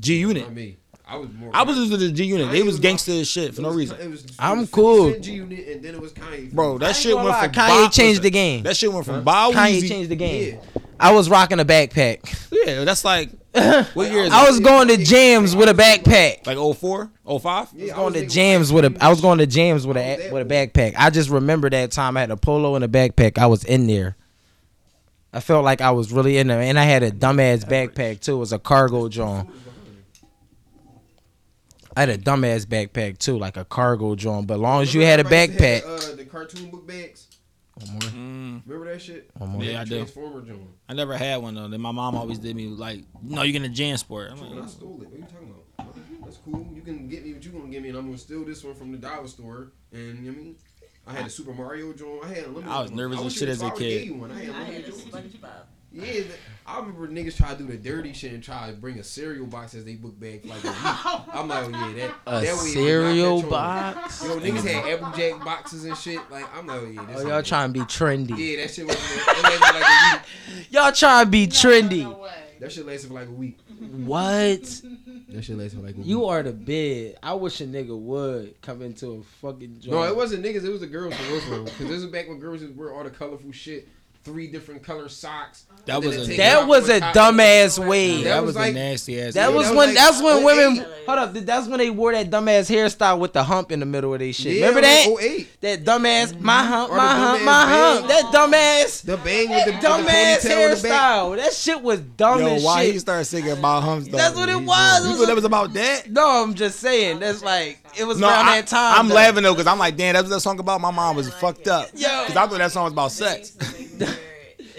G 0.00 0.18
Unit. 0.18 0.46
I 0.46 0.50
mean, 0.50 0.76
I 1.10 1.16
was 1.16 1.30
more. 1.32 1.50
I 1.54 1.62
was 1.62 1.76
listening 1.78 2.00
to 2.00 2.12
G 2.12 2.24
Unit. 2.24 2.48
I 2.48 2.52
They 2.52 2.62
was 2.62 2.74
was 2.74 2.80
gangster 2.80 3.12
like- 3.12 3.20
as 3.22 3.28
shit 3.28 3.54
for 3.54 3.62
no 3.62 3.70
reason. 3.70 4.10
Was, 4.10 4.26
I'm 4.38 4.66
cool. 4.66 5.18
G 5.18 5.32
Unit, 5.32 5.66
and 5.68 5.82
then 5.82 5.94
it 5.94 6.00
was 6.00 6.12
Kanye. 6.12 6.52
Bro, 6.52 6.78
that 6.78 6.94
shit 6.96 7.14
went 7.16 7.28
lie, 7.28 7.44
from 7.44 7.52
Kanye 7.52 7.68
Bob- 7.84 7.92
changed 7.92 8.22
the 8.22 8.30
game. 8.30 8.62
That 8.64 8.76
shit 8.76 8.92
went 8.92 9.06
from 9.06 9.24
Bow 9.24 9.50
Kanye 9.52 9.88
changed 9.88 10.10
the 10.10 10.16
game. 10.16 10.54
Yeah. 10.74 10.80
I 11.00 11.12
was 11.12 11.30
rocking 11.30 11.60
a 11.60 11.64
backpack. 11.64 12.36
Yeah, 12.50 12.84
that's 12.84 13.04
like 13.04 13.30
what 13.94 14.10
year 14.10 14.24
is 14.24 14.32
I 14.32 14.46
was 14.48 14.60
going 14.60 14.88
to 14.88 14.96
jams 14.96 15.54
with 15.56 15.68
a 15.68 15.72
backpack. 15.74 16.46
Like 16.46 16.58
04, 16.76 17.10
05? 17.40 17.68
Yeah, 17.74 17.92
I 17.92 17.96
going 17.96 18.12
was 18.12 18.22
to 18.22 18.26
jams 18.28 18.72
with 18.72 18.84
a. 18.84 18.90
Kanye 18.90 18.98
I 19.02 19.08
was 19.08 19.20
going 19.20 19.38
to 19.38 19.46
jams 19.46 19.86
with 19.86 19.96
a 19.96 20.28
with 20.32 20.50
a 20.50 20.54
backpack. 20.54 20.94
I 20.98 21.08
just 21.10 21.30
remember 21.30 21.70
that 21.70 21.90
time 21.92 22.16
I 22.16 22.20
had 22.20 22.30
a 22.30 22.36
polo 22.36 22.74
and 22.74 22.84
a 22.84 22.88
backpack. 22.88 23.38
I 23.38 23.46
was 23.46 23.64
in 23.64 23.86
there. 23.86 24.16
I 25.32 25.40
felt 25.40 25.64
like 25.64 25.80
I 25.80 25.90
was 25.92 26.12
really 26.12 26.36
in 26.38 26.48
there, 26.48 26.60
and 26.60 26.78
I 26.78 26.84
had 26.84 27.02
a 27.02 27.10
dumbass 27.10 27.64
backpack 27.64 28.20
too. 28.20 28.34
It 28.36 28.38
was 28.38 28.52
a 28.52 28.58
cargo 28.58 29.08
joint. 29.08 29.48
I 31.98 32.02
had 32.02 32.10
a 32.10 32.16
dumbass 32.16 32.64
backpack 32.64 33.18
too, 33.18 33.36
like 33.38 33.56
a 33.56 33.64
cargo 33.64 34.14
joint. 34.14 34.46
But 34.46 34.60
long 34.60 34.82
as 34.82 34.94
you 34.94 35.00
had 35.00 35.18
a 35.18 35.26
Everybody 35.26 35.52
used 35.52 35.58
to 35.58 35.66
have, 35.66 35.82
backpack, 35.82 36.12
uh, 36.12 36.14
the 36.14 36.24
cartoon 36.26 36.70
book 36.70 36.86
bags. 36.86 37.26
Mm, 37.80 38.62
Remember 38.66 38.92
that 38.92 39.02
shit? 39.02 39.28
One 39.36 39.50
more. 39.50 39.64
Yeah, 39.64 39.80
I 39.80 39.84
do. 39.84 39.96
Transformer 39.96 40.42
joint. 40.42 40.68
I 40.88 40.94
never 40.94 41.16
had 41.16 41.42
one 41.42 41.56
though. 41.56 41.66
Then 41.66 41.80
my 41.80 41.90
mom 41.90 42.14
always 42.14 42.38
did 42.38 42.54
me 42.54 42.68
like, 42.68 43.00
no, 43.20 43.42
you're 43.42 43.58
gonna 43.58 43.68
jam 43.68 43.96
sport. 43.96 44.30
I'm 44.30 44.40
And 44.40 44.62
I 44.62 44.66
stole 44.66 45.02
it. 45.02 45.08
What 45.08 45.12
are 45.12 45.18
you 45.18 45.24
talking 45.24 45.54
about? 45.76 45.96
That's 46.22 46.36
cool. 46.36 46.64
You 46.72 46.82
can 46.82 47.08
get 47.08 47.24
me 47.24 47.32
what 47.32 47.44
you 47.44 47.50
gonna 47.50 47.66
give 47.66 47.82
me, 47.82 47.88
and 47.88 47.98
I'm 47.98 48.06
gonna 48.06 48.16
steal 48.18 48.44
this 48.44 48.62
one 48.62 48.76
from 48.76 48.92
the 48.92 48.98
dollar 48.98 49.26
store. 49.26 49.72
And 49.90 50.24
you 50.24 50.30
know 50.30 50.38
what 50.38 50.40
I 50.40 50.44
mean, 50.44 50.56
I 51.04 51.12
had 51.14 51.26
a 51.26 51.30
Super 51.30 51.52
Mario 51.52 51.92
joint. 51.94 52.24
I 52.24 52.28
had 52.28 52.44
unlimited. 52.44 52.70
I 52.70 52.80
was 52.80 52.92
nervous 52.92 53.20
as 53.22 53.34
shit 53.34 53.48
as 53.48 53.60
a 53.60 53.70
kid. 53.72 53.78
gave 53.78 54.06
you 54.06 54.14
one. 54.14 54.30
I 54.30 54.44
had 54.44 54.54
I 54.54 54.62
had 54.62 54.84
yeah, 55.90 56.22
I 56.66 56.80
remember 56.80 57.08
niggas 57.08 57.36
try 57.36 57.54
to 57.54 57.56
do 57.56 57.66
the 57.66 57.76
dirty 57.76 58.12
shit 58.12 58.32
and 58.32 58.42
try 58.42 58.68
to 58.70 58.76
bring 58.76 58.98
a 58.98 59.02
cereal 59.02 59.46
box 59.46 59.74
as 59.74 59.86
they 59.86 59.94
book 59.94 60.20
bag 60.20 60.44
like 60.44 60.62
a 60.62 60.68
week. 60.68 60.76
I'm 61.32 61.48
like, 61.48 61.64
oh 61.64 61.70
yeah, 61.70 61.92
that 61.94 62.14
a 62.26 62.40
that 62.44 62.54
way 62.56 62.68
cereal 62.70 63.42
box. 63.42 64.22
Yo, 64.22 64.38
niggas 64.38 64.66
had 64.66 64.86
Apple 64.86 65.12
Jack 65.16 65.42
boxes 65.42 65.86
and 65.86 65.96
shit. 65.96 66.20
Like, 66.30 66.44
I'm 66.54 66.66
like, 66.66 66.80
oh 66.82 66.86
yeah. 66.86 67.06
This 67.06 67.24
oh, 67.24 67.28
y'all 67.28 67.42
trying 67.42 67.72
to 67.72 67.80
be 67.80 67.86
trendy. 67.86 68.36
Yeah, 68.36 68.62
that 68.62 68.70
shit 68.70 68.86
was. 68.86 68.96
That 68.96 69.60
like 69.62 69.82
a 69.82 70.58
week. 70.58 70.66
y'all 70.70 70.92
trying 70.92 71.24
to 71.24 71.30
be 71.30 71.46
trendy. 71.46 72.30
That 72.60 72.72
shit 72.72 72.86
lasted 72.86 73.08
for 73.08 73.14
like 73.14 73.28
a 73.28 73.32
week. 73.32 73.58
What? 74.04 74.62
that 75.28 75.42
shit 75.42 75.56
lasted 75.56 75.78
for 75.78 75.86
like 75.86 75.94
a 75.94 75.98
week. 75.98 76.06
You 76.06 76.26
are 76.26 76.42
the 76.42 76.52
bed. 76.52 77.16
I 77.22 77.32
wish 77.32 77.62
a 77.62 77.66
nigga 77.66 77.98
would 77.98 78.60
come 78.60 78.82
into 78.82 79.12
a 79.12 79.22
fucking 79.40 79.80
joint. 79.80 79.92
No, 79.92 80.02
it 80.02 80.14
wasn't 80.14 80.44
niggas. 80.44 80.64
It 80.64 80.70
was 80.70 80.80
the 80.80 80.86
girls. 80.86 81.14
Because 81.16 81.78
this 81.78 82.02
is 82.02 82.06
back 82.06 82.28
when 82.28 82.40
girls 82.40 82.60
just 82.60 82.74
wore 82.74 82.92
all 82.92 83.04
the 83.04 83.10
colorful 83.10 83.52
shit 83.52 83.88
three 84.28 84.46
different 84.46 84.82
color 84.82 85.08
socks. 85.08 85.64
That 85.86 86.02
was 86.02 86.28
a 86.28 86.36
that 86.36 86.68
was 86.68 86.90
a 86.90 87.00
dumbass 87.00 87.78
wave. 87.78 88.24
That, 88.24 88.34
that 88.34 88.40
was, 88.40 88.48
was 88.48 88.56
like, 88.56 88.72
a 88.72 88.74
nasty 88.74 89.22
ass. 89.22 89.32
That, 89.32 89.54
was, 89.54 89.68
that 89.68 89.74
was 89.74 89.76
when 89.78 89.88
like, 89.88 89.96
that's 89.96 90.22
when 90.22 90.44
women 90.44 90.86
hold 91.06 91.18
up. 91.18 91.32
That's 91.32 91.66
when 91.66 91.78
they 91.78 91.88
wore 91.88 92.12
that 92.12 92.28
dumbass 92.28 92.70
hairstyle 92.70 93.18
with 93.18 93.32
the 93.32 93.42
hump 93.42 93.72
in 93.72 93.80
the 93.80 93.86
middle 93.86 94.12
of 94.12 94.20
their 94.20 94.32
shit. 94.34 94.56
Yeah, 94.56 94.66
Remember 94.66 94.82
that? 94.82 95.06
Oh 95.08 95.14
like 95.14 95.60
that 95.60 95.84
dumbass 95.84 96.38
my 96.38 96.60
mm-hmm. 96.60 96.72
hump, 96.72 96.92
my 96.92 97.14
hump, 97.14 97.42
my 97.42 97.64
hump. 97.64 98.08
That 98.08 98.24
dumbass. 98.26 99.02
The 99.02 99.16
bang 99.16 99.48
with 99.48 99.64
the 99.64 99.72
dumbass 99.72 100.40
hairstyle. 100.40 101.36
That 101.36 101.54
shit 101.54 101.80
was 101.80 102.00
dumb 102.00 102.40
Yo, 102.40 102.48
as 102.48 102.64
why. 102.64 102.74
Why 102.74 102.92
he 102.92 102.98
started 102.98 103.24
singing 103.24 103.58
my 103.62 103.80
humps? 103.80 104.08
That's 104.08 104.36
what 104.36 104.50
it 104.50 104.60
was. 104.60 105.26
That 105.26 105.34
was 105.34 105.44
about 105.44 105.72
that. 105.72 106.10
No, 106.10 106.42
I'm 106.42 106.52
just 106.52 106.80
saying. 106.80 107.20
That's 107.20 107.42
like 107.42 107.78
it 107.96 108.04
was 108.04 108.18
no, 108.18 108.28
around 108.28 108.46
I, 108.46 108.60
that 108.60 108.66
time. 108.68 108.98
I'm 108.98 109.08
though. 109.08 109.14
laughing 109.14 109.42
though 109.42 109.54
because 109.54 109.66
I'm 109.66 109.78
like, 109.78 109.96
damn, 109.96 110.14
that's 110.14 110.24
what 110.24 110.34
that 110.34 110.40
song 110.40 110.58
about. 110.58 110.80
My 110.80 110.90
mom 110.90 111.16
was 111.16 111.28
like 111.30 111.40
fucked 111.40 111.60
it. 111.60 111.68
up. 111.68 111.88
Yeah, 111.94 112.22
because 112.22 112.36
I 112.36 112.46
thought 112.46 112.58
that 112.58 112.72
song 112.72 112.84
was 112.84 112.92
about 112.92 113.12
sex. 113.12 113.50
that 113.50 114.18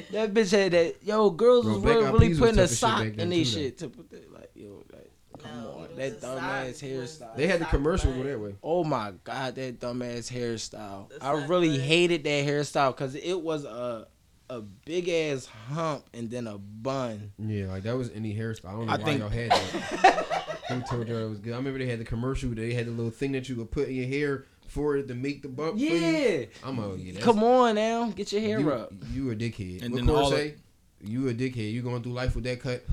bitch 0.34 0.52
had 0.52 0.72
that. 0.74 0.96
Yo, 1.04 1.30
girls 1.30 1.66
Bro, 1.66 1.76
was 1.76 1.84
really, 1.84 2.38
putting 2.38 2.60
a 2.60 2.68
sock 2.68 3.06
in 3.06 3.30
these 3.30 3.52
shit 3.52 3.78
to 3.80 3.90
put 3.90 4.10
that, 4.12 4.34
like, 4.34 4.52
yo, 4.56 4.84
like, 4.92 5.12
come 5.40 5.66
on, 5.66 5.96
that 5.96 6.22
dumbass 6.22 6.84
hairstyle. 6.84 7.36
They 7.36 7.48
had 7.48 7.62
the 7.62 7.66
commercial 7.66 8.12
go 8.14 8.24
that 8.24 8.40
way. 8.40 8.56
Oh 8.62 8.84
my 8.84 9.14
god, 9.24 9.56
that 9.56 9.80
dumbass 9.80 10.32
hairstyle. 10.32 11.12
I 11.22 11.46
really 11.46 11.78
hated 11.78 12.24
that 12.24 12.46
hairstyle 12.46 12.96
because 12.96 13.16
it 13.16 13.42
was 13.42 13.66
a 13.66 14.08
a 14.50 14.62
big 14.62 15.10
ass 15.10 15.46
hump 15.46 16.06
and 16.14 16.30
then 16.30 16.48
a 16.48 16.58
bun. 16.58 17.32
Yeah, 17.38 17.68
like 17.68 17.84
that 17.84 17.96
was 17.96 18.10
any 18.12 18.36
hairstyle. 18.36 18.66
I 18.66 18.72
don't 18.72 18.86
know 18.88 18.94
I 18.94 18.98
why 18.98 19.04
think... 19.04 19.20
y'all 19.20 19.30
had 19.30 19.52
that. 19.52 20.56
Who 20.70 20.82
told 20.82 21.08
y'all 21.08 21.26
it 21.26 21.30
was 21.30 21.40
good? 21.40 21.54
I 21.54 21.58
remember 21.58 21.80
they 21.80 21.88
had 21.88 22.00
the 22.00 22.06
commercial. 22.06 22.50
They 22.50 22.74
had 22.74 22.88
the 22.88 22.92
little 22.92 23.12
thing 23.12 23.32
that 23.34 23.50
you 23.50 23.56
would 23.58 23.72
put 23.72 23.88
in 23.88 23.96
your 23.96 24.08
hair 24.08 24.46
for 24.68 24.98
it 24.98 25.08
to 25.08 25.16
make 25.16 25.42
the 25.42 25.50
bump. 25.50 25.76
Yeah, 25.78 26.46
I'm 26.64 26.80
a 26.80 26.88
oh, 26.90 26.96
yeah, 26.96 27.20
come 27.20 27.44
on 27.44 27.76
now, 27.76 28.10
get 28.12 28.32
your 28.32 28.42
hair 28.42 28.60
you, 28.60 28.72
up. 28.72 28.94
You 29.12 29.32
a 29.32 29.36
dickhead. 29.36 29.84
And 29.84 29.94
what 29.94 30.06
then 30.06 30.30
say? 30.30 30.56
The... 31.02 31.12
You 31.12 31.30
a 31.30 31.34
dickhead. 31.34 31.72
You 31.72 31.82
going 31.82 32.04
through 32.04 32.14
life 32.14 32.36
with 32.36 32.44
that 32.44 32.60
cut? 32.60 32.84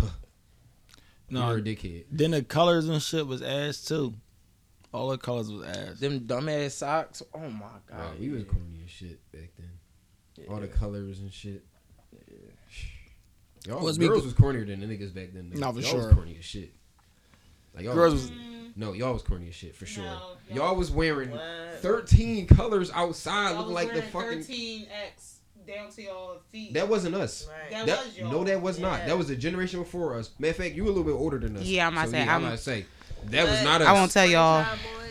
no, 1.31 1.49
you're 1.49 1.59
a 1.59 1.63
dickhead. 1.63 2.05
Then 2.11 2.31
the 2.33 2.43
colors 2.43 2.89
and 2.89 3.03
shit 3.03 3.27
was 3.27 3.43
ass 3.43 3.85
too. 3.85 4.15
All 4.93 5.11
the 5.11 5.19
colors 5.19 5.51
was 5.51 5.67
ass. 5.67 6.01
Them 6.01 6.21
dumbass 6.21 6.73
socks. 6.73 7.23
Oh 7.35 7.51
my 7.51 7.67
god. 7.87 8.15
He 8.19 8.31
was 8.31 8.45
corny 8.45 8.83
as 8.85 8.91
shit 8.91 9.21
back 9.33 9.51
yeah. 10.39 10.53
All 10.53 10.61
the 10.61 10.69
colors 10.69 11.21
and 11.21 11.33
shit. 11.33 11.65
Yeah. 12.29 12.37
Y'all 13.67 13.85
well, 13.85 13.95
girls 13.95 14.25
was 14.25 14.35
cornier 14.35 14.67
than 14.67 14.81
the 14.81 14.87
niggas 14.87 15.13
back 15.13 15.31
then. 15.33 15.51
For 15.51 15.59
y'all 15.59 15.81
sure. 15.81 16.07
was 16.07 16.15
corny 16.15 16.37
as 16.39 16.45
shit. 16.45 16.73
Like 17.75 17.85
y'all 17.85 17.95
girls 17.95 18.13
was, 18.13 18.31
mm-hmm. 18.31 18.69
no, 18.77 18.93
y'all 18.93 19.13
was 19.13 19.23
corny 19.23 19.49
as 19.49 19.55
shit 19.55 19.75
for 19.75 19.87
sure. 19.87 20.05
No, 20.05 20.11
y'all, 20.49 20.57
y'all 20.57 20.77
was 20.77 20.91
wearing 20.91 21.33
what? 21.33 21.43
thirteen 21.81 22.47
colors 22.47 22.91
outside, 22.95 23.51
y'all 23.51 23.59
looking 23.59 23.75
like 23.75 23.93
the 23.93 24.03
fucking 24.03 24.43
thirteen 24.43 24.87
X 25.07 25.41
down 25.67 25.91
to 25.91 26.03
y'all 26.03 26.39
feet. 26.53 26.75
That 26.75 26.89
wasn't 26.89 27.17
us. 27.17 27.49
Right. 27.49 27.71
That, 27.71 27.87
that, 27.87 28.05
was 28.05 28.19
y'all. 28.19 28.31
No, 28.31 28.45
that 28.45 28.63
was 28.63 28.79
yeah. 28.79 28.89
not. 28.89 29.07
That 29.07 29.19
was 29.19 29.31
a 29.31 29.37
generation 29.37 29.81
before 29.81 30.17
us. 30.17 30.31
Matter 30.39 30.53
of 30.53 30.57
fact, 30.57 30.75
you 30.75 30.85
were 30.85 30.91
a 30.91 30.93
little 30.93 31.05
bit 31.05 31.19
older 31.19 31.39
than 31.39 31.57
us. 31.57 31.65
Yeah, 31.65 31.87
I'm 31.89 31.95
gonna 31.95 32.09
say. 32.09 32.19
Yeah, 32.19 32.35
I'm, 32.35 32.37
I'm 32.37 32.43
gonna 32.43 32.59
say 32.59 32.87
that 33.31 33.45
was 33.45 33.63
not 33.65 33.83
us. 33.83 33.89
I 33.89 33.93
won't 33.93 34.13
tell 34.13 34.27
y'all. 34.27 34.67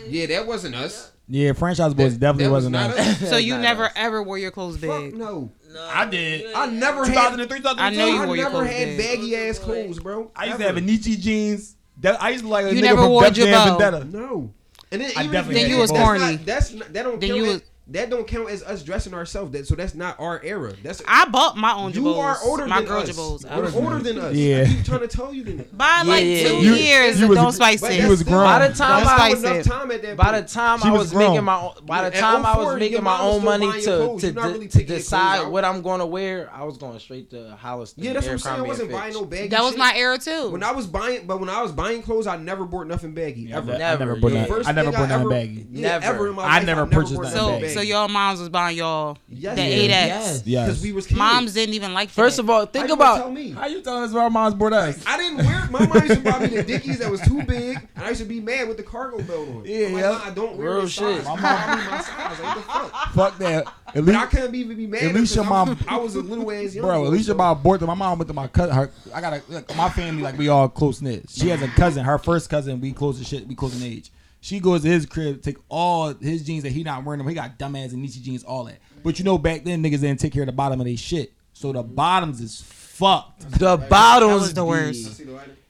Yeah, 0.08 0.26
that 0.26 0.46
wasn't 0.46 0.74
us. 0.74 1.12
Yeah, 1.28 1.52
Franchise 1.54 1.92
Boyz 1.92 2.18
definitely 2.18 2.44
that 2.44 2.50
was 2.50 2.64
wasn't 2.68 2.76
us. 2.76 3.18
so 3.30 3.36
you 3.36 3.58
never 3.58 3.86
us. 3.86 3.92
ever 3.96 4.22
wore 4.22 4.38
your 4.38 4.52
clothes 4.52 4.76
big? 4.76 4.90
Fuck 4.90 5.14
no. 5.14 5.50
no. 5.72 5.88
I 5.92 6.06
did. 6.06 6.54
I 6.54 6.66
never 6.66 7.04
2003, 7.04 7.58
2003, 7.58 7.84
I 7.84 7.90
know 7.90 8.06
you 8.06 8.22
I 8.22 8.26
wore 8.26 8.36
your 8.36 8.50
clothes 8.50 8.68
big. 8.68 8.98
Baggy 8.98 9.36
ass 9.36 9.58
clothes, 9.58 9.98
bro. 9.98 10.30
I 10.36 10.46
used 10.46 10.58
never. 10.60 10.72
to 10.72 10.80
have 10.80 10.84
Nietzsche 10.84 11.16
jeans. 11.16 11.76
I 12.04 12.30
used 12.30 12.44
to 12.44 12.50
like 12.50 12.66
a 12.66 12.74
you 12.74 12.80
nigga 12.80 12.84
never 12.84 13.02
from 13.02 13.10
wore 13.10 13.22
Def 13.24 13.34
Jam 13.34 13.78
Vendetta. 13.78 14.04
No. 14.04 14.52
And 14.92 15.00
then, 15.00 15.10
even 15.10 15.28
I 15.28 15.32
definitely 15.32 15.62
then 15.62 15.70
you 15.70 15.78
was 15.78 15.90
corny. 15.90 16.36
That's, 16.36 16.38
not, 16.38 16.46
that's 16.46 16.72
not, 16.72 16.92
that 16.92 17.02
don't 17.02 17.20
then 17.20 17.34
you 17.34 17.42
was 17.42 17.62
that 17.88 18.10
don't 18.10 18.26
count 18.26 18.50
as 18.50 18.64
us 18.64 18.82
dressing 18.82 19.14
ourselves. 19.14 19.52
That 19.52 19.66
so 19.66 19.76
that's 19.76 19.94
not 19.94 20.18
our 20.18 20.42
era. 20.42 20.74
That's 20.82 21.00
I 21.06 21.26
bought 21.26 21.56
my 21.56 21.72
own. 21.72 21.92
You 21.92 22.02
Jabos. 22.02 22.18
are 22.18 22.38
older 22.44 22.66
my 22.66 22.80
than 22.80 22.88
girl 22.88 22.98
us. 22.98 23.44
You're 23.44 23.82
older 23.82 23.98
than 24.00 24.18
us. 24.18 24.34
Yeah, 24.34 24.62
I 24.62 24.66
keep 24.66 24.84
trying 24.84 25.00
to 25.00 25.08
tell 25.08 25.32
you 25.32 25.44
that. 25.44 25.76
By 25.78 26.02
like 26.02 26.24
yeah, 26.24 26.48
two 26.48 26.56
years, 26.56 27.20
you 27.20 27.28
was, 27.28 27.38
don't 27.38 27.52
spice 27.52 27.82
it. 27.84 28.02
You 28.02 28.08
was 28.08 28.24
grown. 28.24 28.42
By 28.42 28.66
the 28.66 28.74
time 28.74 29.04
don't 29.04 29.20
I 29.20 29.30
was 29.30 29.44
enough 29.44 29.64
time 29.64 29.90
at 29.92 30.02
that. 30.02 30.16
By 30.16 30.40
the 30.40 30.48
time 30.48 30.82
I 30.82 30.90
was, 30.90 31.14
oh 31.14 31.18
making 31.18 31.44
my 31.44 31.60
own, 31.60 31.74
by 31.84 32.10
the 32.10 32.16
time 32.16 32.44
I 32.44 32.56
was 32.56 32.76
making 32.76 33.04
my 33.04 33.20
own 33.20 33.44
money 33.44 33.70
to 33.82 34.18
to, 34.18 34.84
decide 34.84 35.46
what 35.46 35.64
I'm 35.64 35.82
going 35.82 36.00
to 36.00 36.06
wear, 36.06 36.50
I 36.52 36.64
was 36.64 36.78
going 36.78 36.98
straight 36.98 37.30
to 37.30 37.54
Hollister. 37.56 38.02
Yeah, 38.02 38.14
that's 38.14 38.26
what 38.26 38.32
I'm 38.32 38.38
saying. 38.38 38.58
I 38.58 38.62
wasn't 38.62 38.90
buying 38.90 39.14
no 39.14 39.24
baggy. 39.24 39.48
That 39.48 39.62
was 39.62 39.76
my 39.76 39.96
era 39.96 40.18
too. 40.18 40.50
When 40.50 40.64
I 40.64 40.72
was 40.72 40.88
buying, 40.88 41.26
but 41.26 41.38
when 41.38 41.48
I 41.48 41.62
was 41.62 41.70
buying 41.70 42.02
clothes, 42.02 42.26
I 42.26 42.36
never 42.36 42.64
bought 42.64 42.88
nothing 42.88 43.14
baggy 43.14 43.52
ever. 43.52 43.78
Never. 43.78 44.02
I 44.02 44.72
never 44.72 44.90
bought 44.90 45.08
nothing 45.08 45.28
baggy. 45.28 45.66
Never. 45.70 46.40
I 46.40 46.64
never 46.64 46.86
purchased 46.86 47.20
nothing 47.20 47.60
baggy. 47.60 47.75
So 47.76 47.82
y'all 47.82 48.08
moms 48.08 48.40
was 48.40 48.48
buying 48.48 48.78
y'all 48.78 49.18
yes, 49.28 49.56
the 49.56 49.62
eight 49.62 49.90
X. 49.90 50.42
Yes, 50.46 50.66
because 50.66 50.82
we 50.82 50.92
was 50.92 51.06
kids. 51.06 51.18
moms 51.18 51.52
didn't 51.54 51.74
even 51.74 51.92
like. 51.92 52.08
First 52.08 52.36
that. 52.36 52.42
of 52.42 52.50
all, 52.50 52.66
think 52.66 52.88
how 52.88 52.94
about 52.94 53.16
tell 53.18 53.30
me? 53.30 53.50
how 53.50 53.66
you 53.66 53.82
telling 53.82 54.04
us 54.04 54.12
where 54.12 54.22
our 54.22 54.30
moms 54.30 54.54
bought 54.54 54.72
us. 54.72 55.02
I 55.06 55.16
didn't 55.16 55.44
wear 55.44 55.68
my 55.70 55.86
mom 55.86 56.08
used 56.08 56.14
to 56.14 56.20
buy 56.20 56.38
me 56.38 56.46
the 56.46 56.62
Dickies 56.62 56.98
that 57.00 57.10
was 57.10 57.20
too 57.20 57.42
big, 57.42 57.78
and 57.96 58.04
I 58.04 58.08
used 58.08 58.22
to 58.22 58.26
be 58.26 58.40
mad 58.40 58.68
with 58.68 58.76
the 58.76 58.82
cargo 58.82 59.22
belt 59.22 59.48
on. 59.48 59.64
Yeah, 59.66 59.88
like, 59.88 60.02
yeah. 60.02 60.20
I 60.24 60.30
don't 60.30 60.56
wear 60.56 60.74
real 60.74 60.86
shit. 60.86 61.22
Size. 61.22 61.24
My 61.24 61.34
mom 61.34 61.90
my 61.90 62.00
size. 62.00 62.40
Like, 62.40 62.64
fuck? 62.64 63.12
fuck? 63.12 63.38
that. 63.38 63.66
At 63.88 64.04
least, 64.04 64.06
but 64.06 64.14
I 64.16 64.26
couldn't 64.26 64.54
even 64.54 64.76
be 64.76 64.86
mad. 64.86 65.02
At 65.02 65.14
least 65.14 65.34
your 65.34 65.44
mom. 65.44 65.78
I 65.88 65.96
was 65.96 66.16
a 66.16 66.20
little 66.20 66.50
ass 66.50 66.74
young. 66.74 66.84
Bro, 66.84 67.06
at 67.06 67.12
least 67.12 67.28
your 67.28 67.36
mom 67.36 67.62
bought 67.62 67.80
them. 67.80 67.88
My 67.88 67.94
mom 67.94 68.18
went 68.18 68.28
to 68.28 68.34
my 68.34 68.46
cousin. 68.48 68.74
Her, 68.74 68.90
I 69.14 69.20
got 69.20 69.32
a, 69.34 69.42
like, 69.48 69.76
my 69.76 69.88
family 69.90 70.22
like 70.22 70.36
we 70.36 70.48
all 70.48 70.68
close 70.68 71.00
knit. 71.00 71.30
She 71.30 71.48
has 71.48 71.62
a 71.62 71.68
cousin. 71.68 72.04
Her 72.04 72.18
first 72.18 72.50
cousin. 72.50 72.80
We 72.80 72.92
close 72.92 73.20
as 73.20 73.28
shit. 73.28 73.46
We 73.46 73.54
close 73.54 73.80
in 73.80 73.86
age. 73.86 74.10
She 74.46 74.60
goes 74.60 74.82
to 74.82 74.88
his 74.88 75.06
crib, 75.06 75.42
take 75.42 75.56
all 75.68 76.14
his 76.14 76.44
jeans 76.44 76.62
that 76.62 76.70
he 76.70 76.84
not 76.84 77.04
wearing 77.04 77.18
them. 77.18 77.26
He 77.26 77.34
got 77.34 77.58
dumbass 77.58 77.92
and 77.92 78.00
Nietzsche 78.00 78.20
jeans, 78.20 78.44
all 78.44 78.62
that. 78.66 78.78
But 79.02 79.18
you 79.18 79.24
know, 79.24 79.38
back 79.38 79.64
then 79.64 79.82
niggas 79.82 80.02
didn't 80.02 80.20
take 80.20 80.32
care 80.32 80.42
of 80.42 80.46
the 80.46 80.52
bottom 80.52 80.78
of 80.80 80.86
their 80.86 80.96
shit. 80.96 81.32
So 81.52 81.72
the 81.72 81.82
bottoms 81.82 82.40
is 82.40 82.60
fucked. 82.60 83.58
The 83.58 83.76
bottoms 83.76 84.54
the 84.54 84.64
worst. 84.64 85.20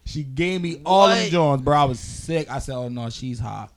She 0.04 0.24
gave 0.24 0.60
me 0.60 0.82
all 0.84 1.08
them 1.08 1.30
joints, 1.30 1.64
bro. 1.64 1.74
I 1.74 1.84
was 1.84 1.98
sick. 1.98 2.50
I 2.50 2.58
said, 2.58 2.74
oh 2.74 2.90
no, 2.90 3.08
she's 3.08 3.38
hot. 3.38 3.72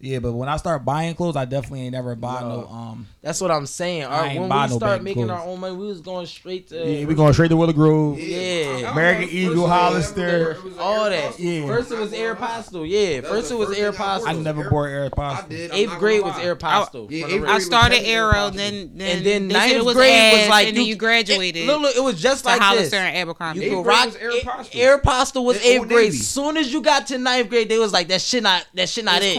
Yeah, 0.00 0.20
but 0.20 0.32
when 0.32 0.48
I 0.48 0.56
start 0.58 0.84
buying 0.84 1.14
clothes, 1.16 1.34
I 1.34 1.44
definitely 1.44 1.82
ain't 1.82 1.92
never 1.92 2.14
buy 2.14 2.40
no. 2.40 2.60
no 2.60 2.68
um. 2.68 3.06
That's 3.20 3.40
what 3.40 3.50
I'm 3.50 3.66
saying. 3.66 4.04
All 4.04 4.10
right, 4.10 4.38
when 4.38 4.48
we 4.48 4.48
no 4.48 4.66
start 4.68 5.02
making 5.02 5.26
clothes. 5.26 5.40
our 5.40 5.46
own 5.46 5.58
money, 5.58 5.74
we 5.74 5.86
was 5.86 6.00
going 6.00 6.26
straight 6.26 6.68
to. 6.68 6.76
Yeah, 6.76 7.04
we 7.04 7.14
going 7.16 7.32
straight 7.32 7.48
to 7.48 7.56
Willow 7.56 7.72
Grove. 7.72 8.18
Yeah, 8.18 8.78
yeah. 8.78 8.92
American 8.92 9.28
Eagle, 9.28 9.66
Hollister, 9.66 10.56
all 10.78 11.10
that. 11.10 11.38
Yeah. 11.38 11.66
First 11.66 11.90
it 11.90 11.98
was 11.98 12.12
Aeropostale. 12.12 12.88
Yeah. 12.88 13.22
First 13.22 13.50
it 13.50 13.56
was 13.56 13.76
Aeropostale. 13.76 14.28
I 14.28 14.32
never 14.34 14.70
bought 14.70 14.84
Air 14.84 15.10
I 15.18 15.44
eighth 15.50 15.98
grade 15.98 16.22
was 16.22 16.38
Air 16.38 16.56
Yeah, 16.60 17.26
eighth 17.26 17.44
I 17.44 17.58
started 17.58 18.06
Aero, 18.06 18.50
then 18.50 18.92
then 18.94 19.16
and 19.16 19.26
then 19.26 19.48
ninth 19.48 19.84
was 19.84 19.96
grade 19.96 20.32
was 20.32 20.48
like 20.48 20.68
and 20.68 20.76
then 20.76 20.86
you 20.86 20.94
graduated. 20.94 21.66
Look, 21.66 21.96
it 21.96 22.02
was 22.02 22.20
just 22.22 22.44
like 22.44 22.60
Hollister 22.60 22.96
and 22.96 23.16
Abercrombie. 23.16 23.64
You 23.64 23.70
could 23.70 23.86
rock 23.86 24.14
Air 24.20 24.98
Aeropostale 24.98 25.44
was 25.44 25.60
eighth 25.64 25.88
grade. 25.88 26.14
Soon 26.14 26.56
as 26.56 26.72
you 26.72 26.82
got 26.82 27.08
to 27.08 27.18
ninth 27.18 27.48
grade, 27.48 27.68
they 27.68 27.78
was 27.78 27.92
like 27.92 28.06
that 28.08 28.20
shit 28.20 28.44
not 28.44 28.64
that 28.74 28.88
shit 28.88 29.04
not 29.04 29.22
it 29.22 29.36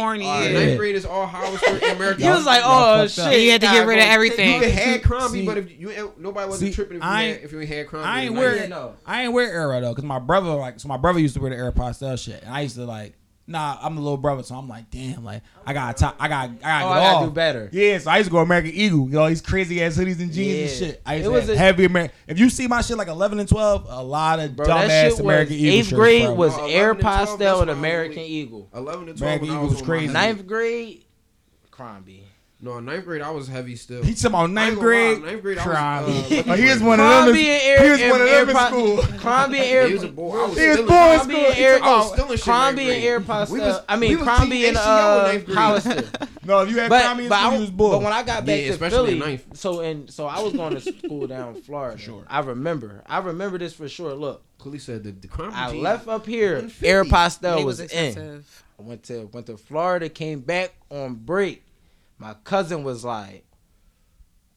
yeah. 0.53 0.65
ninth 0.65 0.77
grade 0.77 0.95
is 0.95 1.05
all 1.05 1.25
Hollister 1.25 1.67
and 1.71 1.83
America. 1.97 2.21
he 2.23 2.29
was 2.29 2.45
like, 2.45 2.61
oh 2.63 3.07
shit, 3.07 3.41
you 3.41 3.51
had 3.51 3.61
to 3.61 3.67
get 3.67 3.87
rid 3.87 3.99
of 3.99 4.05
everything. 4.05 4.61
You 4.61 4.69
had 4.69 5.03
Crombie, 5.09 5.45
but 5.45 5.57
if 5.57 5.79
you 5.79 6.13
nobody 6.17 6.49
wasn't 6.49 6.73
tripping 6.73 6.97
if 6.97 7.03
you 7.03 7.09
had, 7.09 7.39
if 7.41 7.51
you 7.51 7.59
had 7.59 7.87
Crombie. 7.87 8.07
I 8.07 8.21
ain't 8.23 8.35
wear 8.35 8.93
I 9.05 9.23
ain't 9.23 9.33
wear 9.33 9.51
era 9.51 9.81
though, 9.81 9.93
cause 9.93 10.03
my 10.03 10.19
brother 10.19 10.53
like 10.55 10.79
so 10.79 10.87
my 10.87 10.97
brother 10.97 11.19
used 11.19 11.35
to 11.35 11.41
wear 11.41 11.49
the 11.49 11.55
Aeropostale 11.55 12.21
shit, 12.21 12.43
and 12.43 12.53
I 12.53 12.61
used 12.61 12.75
to 12.75 12.85
like 12.85 13.13
nah, 13.49 13.77
I'm 13.81 13.95
the 13.95 14.01
little 14.01 14.17
brother, 14.17 14.43
so 14.43 14.55
I'm 14.55 14.69
like, 14.69 14.89
damn, 14.91 15.25
like 15.25 15.41
I 15.65 15.73
got 15.73 15.97
to 15.97 16.13
I 16.19 16.27
got 16.27 16.49
I 16.49 16.61
got 16.61 16.83
oh, 16.83 16.87
I 16.87 16.99
gotta 16.99 17.17
oh, 17.17 17.25
do 17.27 17.31
better. 17.31 17.69
Yeah, 17.73 17.97
so 17.97 18.11
I 18.11 18.17
used 18.17 18.29
to 18.29 18.31
go 18.31 18.37
American 18.39 18.71
Eagle, 18.71 19.07
you 19.07 19.09
know, 19.09 19.27
these 19.27 19.41
crazy 19.41 19.83
ass 19.83 19.97
hoodies 19.97 20.19
and 20.19 20.31
jeans 20.31 20.37
yeah. 20.37 20.61
and 20.61 20.69
shit. 20.69 21.01
I 21.05 21.15
used 21.15 21.25
it 21.25 21.29
to 21.29 21.35
was 21.35 21.49
a, 21.49 21.57
heavy 21.57 21.85
American. 21.85 22.15
If 22.27 22.39
you 22.39 22.49
see 22.49 22.67
my 22.67 22.81
shit 22.81 22.97
like 22.97 23.07
11 23.07 23.39
and 23.39 23.49
12, 23.49 23.87
a 23.89 24.03
lot 24.03 24.39
of 24.39 24.55
bro, 24.55 24.67
dumbass 24.67 25.19
American 25.19 25.55
Eagle. 25.55 25.73
Eighth 25.73 25.87
shirts, 25.87 25.99
grade 25.99 26.25
bro. 26.25 26.33
was 26.35 26.57
Air 26.59 26.93
Postel 26.93 27.61
and 27.61 27.71
American 27.71 28.19
Eagle. 28.19 28.69
11 28.73 29.09
and 29.09 29.17
12 29.17 29.21
American 29.21 29.47
Eagle 29.47 29.67
was 29.67 29.81
crazy. 29.81 30.13
Ninth 30.13 30.45
grade, 30.45 31.03
Crombie. 31.71 32.28
No, 32.61 32.77
ninth 32.81 33.05
grade 33.05 33.21
I 33.21 33.31
was 33.31 33.47
heavy 33.47 33.77
still. 33.77 34.03
He 34.03 34.13
talking 34.13 34.31
about 34.31 34.49
ninth 34.49 34.79
grade. 34.79 35.21
Ninth 35.23 35.41
grade, 35.41 35.57
I 35.59 36.01
was. 36.01 36.31
Uh, 36.31 36.53
he 36.57 36.65
was 36.65 36.83
one 36.83 36.99
of 36.99 37.27
them. 37.27 37.35
He 37.35 37.89
was 37.89 38.01
one 38.01 38.21
of 38.21 38.27
them 38.27 38.49
in 38.49 38.55
school. 38.57 38.97
Crombie 39.19 39.57
and 39.59 39.65
Air. 39.65 39.87
He 39.87 39.93
was 39.93 40.03
a 40.03 40.09
boy. 40.09 40.37
I 40.37 40.45
was 40.45 40.57
he 40.59 40.67
was 40.67 40.79
still 40.79 41.11
in 41.13 41.19
school. 41.21 41.53
Air, 41.55 41.79
I 41.81 41.97
was 41.97 42.11
still 42.11 42.31
in 42.31 42.37
Crombie 42.37 42.89
and 42.89 43.25
Aeropostale. 43.25 43.85
I 43.87 43.95
mean, 43.95 44.17
Crombie 44.17 44.65
and 44.65 44.77
uh, 44.77 45.39
Hollister. 45.53 46.03
No, 46.45 46.61
if 46.61 46.71
you 46.71 46.79
had 46.79 46.89
Crombie 46.89 47.25
in 47.25 47.31
school, 47.31 47.51
He 47.51 47.59
was 47.59 47.69
boy. 47.69 47.91
But 47.91 48.01
when 48.01 48.13
I 48.13 48.23
got 48.23 48.43
back 48.43 48.65
to 48.65 48.89
Philly, 48.89 49.39
so 49.53 49.81
and 49.81 50.09
so 50.09 50.25
I 50.25 50.39
was 50.41 50.53
going 50.53 50.73
to 50.73 50.81
school 50.81 51.27
down 51.27 51.55
in 51.55 51.61
Florida. 51.61 51.97
Sure, 51.97 52.23
I 52.27 52.39
remember. 52.39 53.03
I 53.05 53.19
remember 53.19 53.57
this 53.59 53.73
for 53.73 53.87
sure. 53.87 54.15
Look, 54.15 54.41
Khalees 54.59 54.81
said 54.81 55.03
the, 55.03 55.11
the 55.11 55.27
Crombie. 55.27 55.55
I 55.55 55.71
left 55.71 56.07
up 56.07 56.25
here. 56.25 56.63
Aeropostale 56.63 57.63
was 57.63 57.79
in. 57.79 58.43
I 58.79 58.81
went 58.81 59.03
to 59.03 59.29
went 59.31 59.45
to 59.45 59.57
Florida. 59.57 60.09
Came 60.09 60.39
back 60.39 60.73
on 60.89 61.15
break 61.15 61.63
my 62.19 62.35
cousin 62.43 62.83
was 62.83 63.03
like, 63.03 63.45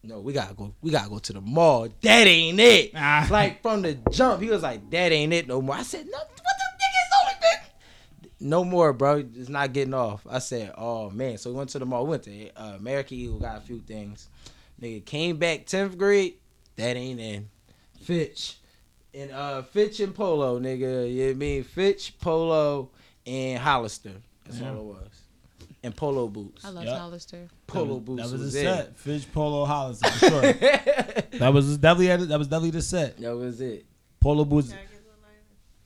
no, 0.03 0.19
we 0.19 0.33
gotta 0.33 0.53
go. 0.53 0.73
We 0.81 0.91
gotta 0.91 1.09
go 1.09 1.19
to 1.19 1.33
the 1.33 1.41
mall. 1.41 1.87
That 2.01 2.27
ain't 2.27 2.59
it. 2.59 2.91
Ah. 2.95 3.25
Like 3.31 3.61
from 3.61 3.81
the 3.81 3.93
jump, 4.11 4.41
he 4.41 4.49
was 4.49 4.61
like, 4.61 4.89
"That 4.91 5.13
ain't 5.13 5.31
it 5.31 5.47
no 5.47 5.61
more." 5.61 5.75
I 5.75 5.83
said, 5.83 6.05
"No, 6.05 6.17
what 6.17 6.27
the 6.35 6.41
nigga's 6.75 7.13
only 7.21 7.35
been 7.39 8.49
no 8.49 8.65
more, 8.65 8.91
bro. 8.91 9.23
It's 9.33 9.47
not 9.47 9.71
getting 9.71 9.93
off." 9.93 10.27
I 10.29 10.39
said, 10.39 10.73
"Oh 10.77 11.09
man." 11.09 11.37
So 11.37 11.51
we 11.51 11.55
went 11.55 11.69
to 11.69 11.79
the 11.79 11.85
mall. 11.85 12.03
We 12.03 12.09
went 12.09 12.23
to 12.23 12.49
uh, 12.57 12.73
American 12.77 13.17
Eagle, 13.17 13.39
got 13.39 13.59
a 13.59 13.61
few 13.61 13.79
things. 13.79 14.27
Nigga 14.81 15.05
came 15.05 15.37
back 15.37 15.65
tenth 15.65 15.97
grade. 15.97 16.33
That 16.75 16.97
ain't 16.97 17.21
in 17.21 17.49
Fitch 18.01 18.57
and 19.13 19.31
uh 19.31 19.61
Fitch 19.61 19.99
and 19.99 20.13
Polo, 20.13 20.59
nigga. 20.59 21.11
You 21.13 21.25
know 21.25 21.31
I 21.31 21.33
mean 21.33 21.63
Fitch, 21.63 22.17
Polo, 22.19 22.89
and 23.25 23.59
Hollister. 23.59 24.11
That's 24.45 24.61
all 24.61 24.77
it 24.77 24.83
was. 24.83 25.12
And 25.83 25.95
polo 25.95 26.27
boots. 26.29 26.63
I 26.63 26.69
love 26.69 26.85
Yep. 26.85 26.97
Hollister. 26.97 27.47
Polo 27.67 27.95
that 27.95 28.05
boots 28.05 28.23
was, 28.23 28.31
was, 28.33 28.55
a 28.55 28.59
it. 28.59 28.63
set. 28.63 28.97
Fitch 28.97 29.33
Polo 29.33 29.65
Hollister 29.65 30.09
for 30.11 30.29
sure. 30.29 30.41
that 30.53 31.51
was 31.53 31.77
definitely 31.77 32.25
that 32.25 32.39
was 32.39 32.47
definitely 32.47 32.71
the 32.71 32.81
set. 32.81 33.17
That 33.17 33.35
was 33.35 33.59
it. 33.59 33.85
Polo 34.21 34.45
boots. 34.45 34.73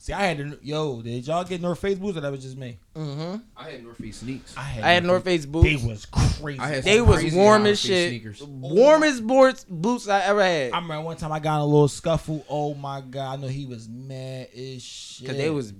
See, 0.00 0.12
I 0.12 0.22
had 0.26 0.38
to, 0.38 0.58
yo. 0.62 1.02
Did 1.02 1.26
y'all 1.26 1.42
get 1.44 1.60
North 1.60 1.80
Face 1.80 1.98
boots 1.98 2.16
or 2.16 2.20
that 2.20 2.30
was 2.30 2.40
just 2.40 2.56
me? 2.56 2.78
Mm-hmm. 2.94 3.42
I 3.56 3.70
had 3.70 3.84
North 3.84 3.98
Face 3.98 4.18
sneaks. 4.18 4.54
I 4.56 4.62
had. 4.62 4.84
I 4.84 4.90
had 4.92 5.04
North 5.04 5.24
Face 5.24 5.44
boots. 5.44 5.64
They 5.82 5.88
was 5.88 6.06
crazy. 6.06 6.80
They 6.80 7.00
was 7.00 7.20
crazy 7.20 7.36
warm 7.36 7.64
North 7.64 7.72
as 7.72 7.80
Face 7.82 7.88
shit. 7.90 8.08
Sneakers. 8.10 8.42
Warmest 8.42 9.26
boots 9.26 9.66
boots 9.68 10.08
I 10.08 10.20
ever 10.20 10.42
had. 10.42 10.72
I 10.72 10.78
remember 10.78 11.04
one 11.04 11.16
time 11.16 11.32
I 11.32 11.40
got 11.40 11.56
in 11.56 11.62
a 11.62 11.66
little 11.66 11.88
scuffle. 11.88 12.44
Oh 12.48 12.74
my 12.74 13.00
god! 13.00 13.38
I 13.38 13.42
know 13.42 13.48
he 13.48 13.66
was 13.66 13.88
mad 13.88 14.48
as 14.56 14.82
shit. 14.82 15.26
Cause 15.26 15.36
they 15.36 15.50
was 15.50 15.74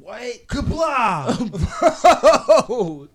what? 0.00 0.48
kablah. 0.48 1.38
Bro. 2.68 3.08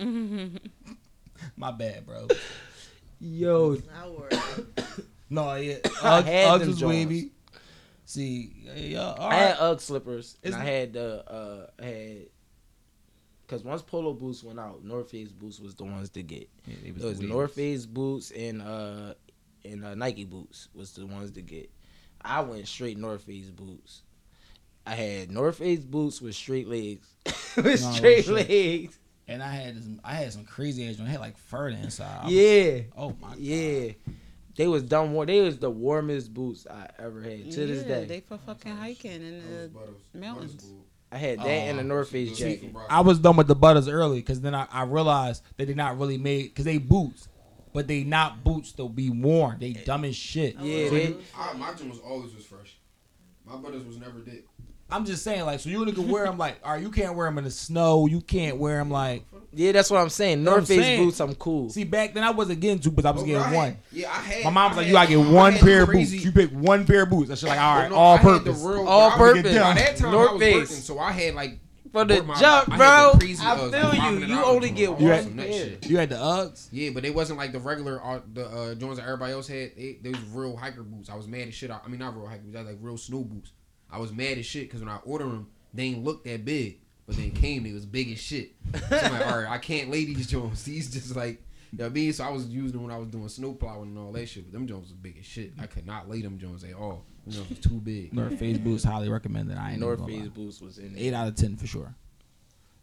my 1.56 1.70
bad, 1.72 2.06
bro. 2.06 2.28
Yo, 3.20 3.76
I 4.02 4.08
wore 4.08 4.28
No, 5.30 5.54
yeah. 5.56 5.76
I 6.02 6.22
Uggs, 6.22 6.24
had 6.24 6.48
Uggs 6.48 6.58
them 6.60 6.68
was 6.68 6.78
Jones. 6.78 6.90
wavy. 6.94 7.30
See, 8.06 8.52
yeah, 8.76 9.12
all 9.12 9.28
I 9.30 9.34
had 9.34 9.50
right. 9.52 9.60
UGG 9.60 9.80
slippers 9.80 10.36
and 10.42 10.54
Isn't- 10.54 10.60
I 10.60 10.64
had 10.64 10.92
the 10.94 11.30
uh 11.30 11.66
I 11.80 11.84
had 11.86 12.18
Cause 13.46 13.64
once 13.64 13.82
Polo 13.82 14.12
boots 14.12 14.44
went 14.44 14.60
out, 14.60 14.84
North 14.84 15.10
Face 15.10 15.32
boots 15.32 15.58
was 15.58 15.74
the 15.74 15.82
ones 15.84 16.08
to 16.10 16.22
get. 16.22 16.48
Yeah, 16.66 16.74
they 16.82 16.88
It 16.90 16.94
was 17.02 17.18
wavy. 17.18 17.26
North 17.26 17.52
Face 17.54 17.84
boots 17.86 18.30
and 18.30 18.62
uh 18.62 19.14
and 19.64 19.84
uh, 19.84 19.94
Nike 19.94 20.24
boots 20.24 20.68
was 20.74 20.92
the 20.92 21.04
ones 21.06 21.32
to 21.32 21.42
get. 21.42 21.68
I 22.22 22.40
went 22.42 22.66
straight 22.68 22.96
North 22.96 23.22
Face 23.24 23.50
boots. 23.50 24.02
I 24.86 24.94
had 24.94 25.30
North 25.30 25.58
Face 25.58 25.80
boots 25.80 26.22
with 26.22 26.34
straight 26.34 26.66
legs, 26.68 27.06
with 27.56 27.82
No, 27.82 27.90
straight 27.92 28.24
shit. 28.24 28.48
legs. 28.48 28.98
And 29.30 29.42
I 29.42 29.52
had 29.54 29.82
some, 29.82 30.00
I 30.04 30.14
had 30.14 30.32
some 30.32 30.44
crazy 30.44 30.88
ass. 30.88 30.98
one. 30.98 31.06
I 31.06 31.10
had 31.12 31.20
like 31.20 31.38
fur 31.38 31.68
inside. 31.68 32.18
I 32.22 32.24
was- 32.24 32.32
Yeah, 32.34 32.80
Oh 32.96 33.14
my. 33.20 33.28
God. 33.28 33.38
yeah. 33.38 33.92
They 34.56 34.66
was 34.66 34.82
dumb 34.82 35.12
warm. 35.14 35.26
They 35.28 35.40
was 35.40 35.58
the 35.58 35.70
warmest 35.70 36.34
boots 36.34 36.66
I 36.68 36.88
ever 36.98 37.22
had 37.22 37.50
to 37.52 37.66
this 37.66 37.82
day. 37.84 38.04
They 38.04 38.20
for 38.20 38.36
fucking 38.38 38.76
hiking 38.76 39.12
in 39.12 39.70
the 40.12 40.18
mountains. 40.18 40.66
I 41.12 41.16
had 41.16 41.38
that 41.38 41.46
and 41.46 41.78
a 41.78 41.82
Oh, 41.82 41.86
North 41.86 42.10
Face 42.10 42.36
jacket. 42.36 42.74
I 42.88 43.00
was 43.00 43.18
done 43.18 43.36
with 43.36 43.46
the 43.48 43.54
butters 43.54 43.88
early 43.88 44.18
because 44.18 44.40
then 44.40 44.54
I, 44.54 44.66
I 44.70 44.82
realized 44.84 45.42
that 45.56 45.66
they 45.66 45.74
not 45.74 45.98
really 45.98 46.18
made 46.18 46.44
because 46.44 46.64
they 46.64 46.78
boots, 46.78 47.28
but 47.72 47.88
they 47.88 48.04
not 48.04 48.44
boots 48.44 48.72
They'll 48.72 48.88
be 48.88 49.10
worn. 49.10 49.58
They 49.60 49.70
eh. 49.70 49.84
dumb 49.84 50.04
as 50.04 50.14
shit. 50.16 50.56
Yeah, 50.60 50.88
So 50.88 50.94
they, 50.94 51.16
I, 51.36 51.52
my 51.54 51.72
gym 51.74 51.88
was 51.88 51.98
always 52.00 52.34
was 52.34 52.44
fresh. 52.44 52.76
My 53.46 53.56
butters 53.56 53.84
was 53.84 53.96
never 53.96 54.18
dick. 54.18 54.44
I'm 54.92 55.04
just 55.04 55.22
saying, 55.24 55.44
like, 55.44 55.60
so 55.60 55.68
you 55.70 55.80
only 55.80 55.92
can 55.92 56.08
wear 56.08 56.24
them 56.24 56.38
like, 56.38 56.56
all 56.64 56.72
right, 56.72 56.82
you 56.82 56.90
can't 56.90 57.14
wear 57.14 57.26
them 57.26 57.38
in 57.38 57.44
the 57.44 57.50
snow. 57.50 58.06
You 58.06 58.20
can't 58.20 58.56
wear 58.56 58.78
them 58.78 58.90
like. 58.90 59.24
yeah, 59.52 59.72
that's 59.72 59.90
what 59.90 60.00
I'm 60.00 60.08
saying. 60.08 60.42
North 60.44 60.68
Face 60.68 60.80
saying? 60.80 61.04
boots, 61.04 61.20
I'm 61.20 61.34
cool. 61.34 61.70
See, 61.70 61.84
back 61.84 62.14
then 62.14 62.24
I 62.24 62.30
wasn't 62.30 62.60
getting 62.60 62.78
two, 62.78 62.90
but 62.90 63.04
I 63.06 63.10
was 63.10 63.22
Oh, 63.22 63.26
getting 63.26 63.42
bro, 63.42 63.50
I 63.52 63.54
one. 63.56 63.76
yeah, 63.92 64.10
I 64.10 64.16
had. 64.20 64.44
My 64.44 64.50
mom 64.50 64.70
was 64.70 64.78
I 64.78 64.80
like, 64.80 64.86
had- 64.86 64.86
you 64.88 64.92
gotta 65.16 65.24
get 65.26 65.32
I 65.32 65.34
one 65.36 65.52
had 65.52 65.60
pair 65.62 65.82
of 65.82 65.90
boots. 65.90 66.12
You 66.12 66.32
pick 66.32 66.50
one 66.50 66.86
pair 66.86 67.02
of 67.04 67.10
boots. 67.10 67.28
That's 67.28 67.42
like, 67.42 67.58
all 67.60 67.76
right, 67.78 67.90
No, 67.90 67.96
all 67.96 68.14
I 68.14 68.16
had 68.18 68.26
the 68.26 68.38
purpose. 68.50 68.62
real- 68.62 68.88
All 68.88 69.10
I- 69.10 69.16
purpose. 69.16 69.42
By 69.42 69.74
that 69.74 69.96
time, 69.96 70.12
North 70.12 70.28
I 70.28 70.32
was 70.32 70.40
Face. 70.42 70.54
working, 70.54 70.76
so 70.76 70.98
I 70.98 71.12
had 71.12 71.34
like 71.34 71.58
For 71.92 72.04
the 72.04 72.22
my- 72.22 72.38
jump, 72.40 72.68
I 72.70 72.76
bro. 72.76 73.10
the 73.14 73.18
crazy, 73.18 73.44
I 73.44 73.50
uh, 73.52 73.56
feel 73.70 73.70
like 73.88 74.12
you. 74.12 74.26
You 74.26 74.44
only 74.44 74.70
get 74.70 74.92
one 74.92 75.02
was 75.04 75.26
on 75.26 75.36
shit. 75.38 75.86
You 75.90 75.96
had 75.98 76.08
the 76.10 76.14
Uggs. 76.16 76.68
Yeah, 76.70 76.90
but 76.90 77.02
they 77.02 77.10
wasn't 77.10 77.38
like 77.38 77.50
the 77.52 77.58
regular 77.58 78.00
uh, 78.04 78.20
the 78.32 78.46
uh, 78.46 78.74
joints 78.76 78.98
that 78.98 79.06
everybody 79.06 79.32
else 79.32 79.48
had. 79.48 79.72
They, 79.76 79.98
they 80.02 80.10
was 80.10 80.20
real 80.32 80.56
hiker 80.56 80.82
boots. 80.84 81.10
I 81.10 81.16
was 81.16 81.26
mad 81.26 81.48
as 81.48 81.54
shit. 81.54 81.70
I, 81.72 81.80
I 81.84 81.88
mean, 81.88 81.98
not 81.98 82.16
real 82.16 82.26
hiker 82.28 82.42
boots. 82.42 82.56
I 82.56 82.60
was 82.60 82.68
like 82.68 82.78
real 82.80 82.96
snow 82.98 83.24
boots. 83.24 83.50
I 83.92 83.98
was 83.98 84.12
mad 84.12 84.38
as 84.38 84.46
shit 84.46 84.68
because 84.68 84.80
when 84.80 84.88
I 84.88 84.98
ordered 85.04 85.26
them, 85.26 85.48
they 85.74 85.84
ain't 85.84 86.04
look 86.04 86.24
that 86.24 86.44
big, 86.44 86.78
but 87.06 87.16
then 87.16 87.30
came, 87.30 87.62
they 87.64 87.72
was 87.72 87.86
big 87.86 88.12
as 88.12 88.18
shit. 88.20 88.52
So 88.88 88.96
I'm 88.96 89.12
like, 89.12 89.26
all 89.26 89.38
right, 89.42 89.50
I 89.50 89.58
can't 89.58 89.90
lay 89.90 90.04
these 90.04 90.26
joints. 90.26 90.62
These 90.64 90.90
just 90.92 91.14
like. 91.16 91.42
You 91.72 91.78
know 91.78 91.84
what 91.84 91.90
I 91.90 91.94
mean? 91.94 92.12
So 92.12 92.24
I 92.24 92.30
was 92.30 92.48
using 92.48 92.72
them 92.72 92.82
when 92.82 92.90
I 92.90 92.98
was 92.98 93.06
doing 93.06 93.28
snow 93.28 93.52
plowing 93.54 93.90
and 93.90 93.98
all 93.98 94.10
that 94.10 94.28
shit. 94.28 94.42
But 94.42 94.52
them 94.52 94.66
joints 94.66 94.88
was 94.88 94.96
big 94.96 95.18
as 95.20 95.24
shit. 95.24 95.52
I 95.56 95.66
could 95.66 95.86
not 95.86 96.10
lay 96.10 96.20
them 96.20 96.36
joints 96.36 96.64
at 96.64 96.74
all. 96.74 97.04
Them 97.24 97.32
joints 97.34 97.48
was 97.50 97.58
too 97.60 97.80
big. 97.80 98.12
North 98.12 98.36
Face 98.40 98.58
boots 98.58 98.82
highly 98.82 99.08
recommended. 99.08 99.56
I 99.56 99.70
ain't 99.70 99.80
North 99.80 100.00
North 100.00 100.10
Face 100.10 100.20
Face. 100.22 100.28
boots 100.30 100.60
was 100.60 100.78
in 100.78 100.94
Eight 100.98 101.14
out 101.14 101.28
of 101.28 101.36
ten 101.36 101.56
for 101.56 101.68
sure. 101.68 101.94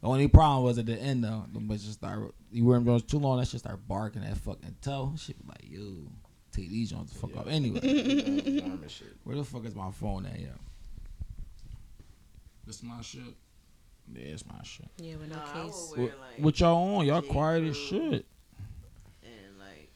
The 0.01 0.08
only 0.08 0.30
problem 0.30 0.64
was 0.64 0.78
at 0.78 0.86
the 0.86 0.95
end 0.97 1.22
though. 1.22 1.43
Them 1.51 1.68
bitches 1.68 1.91
start 1.93 2.34
you 2.49 2.64
wear 2.64 2.78
them 2.78 2.86
joints 2.86 3.12
too 3.12 3.20
long, 3.20 3.39
that 3.39 3.49
shit 3.49 3.60
start 3.60 3.86
barking 3.89 4.22
that 4.22 4.38
fucking 4.38 4.78
toe. 4.82 5.14
Shit 5.18 5.38
be 5.41 5.49
like, 5.49 5.66
yo, 5.70 6.10
take 6.53 6.70
these 6.70 6.91
joints 6.91 7.12
the 7.12 7.20
fuck 7.20 7.36
off. 7.36 7.47
Anyway, 7.49 7.82
Warm 8.66 8.84
as 8.86 8.91
shit. 8.91 9.08
where 9.26 9.36
the 9.36 9.43
fuck 9.43 9.66
is 9.66 9.76
my 9.76 9.91
phone 9.91 10.26
at? 10.28 10.39
Yeah. 10.39 10.47
This 12.68 12.84
my 12.84 13.01
shit. 13.01 13.22
Yeah, 14.13 14.22
it's 14.24 14.45
my 14.45 14.61
shit. 14.63 14.88
Yeah, 14.97 15.15
with 15.15 15.30
no 15.30 15.38
No, 15.38 15.63
case. 15.65 15.93
wear 15.95 16.05
What, 16.07 16.20
like 16.20 16.39
what 16.39 16.59
y'all 16.59 16.97
on? 16.99 17.05
Y'all 17.05 17.22
J. 17.22 17.28
quiet 17.30 17.63
as 17.63 17.78
shit. 17.78 18.26
and 19.24 19.57
like 19.59 19.89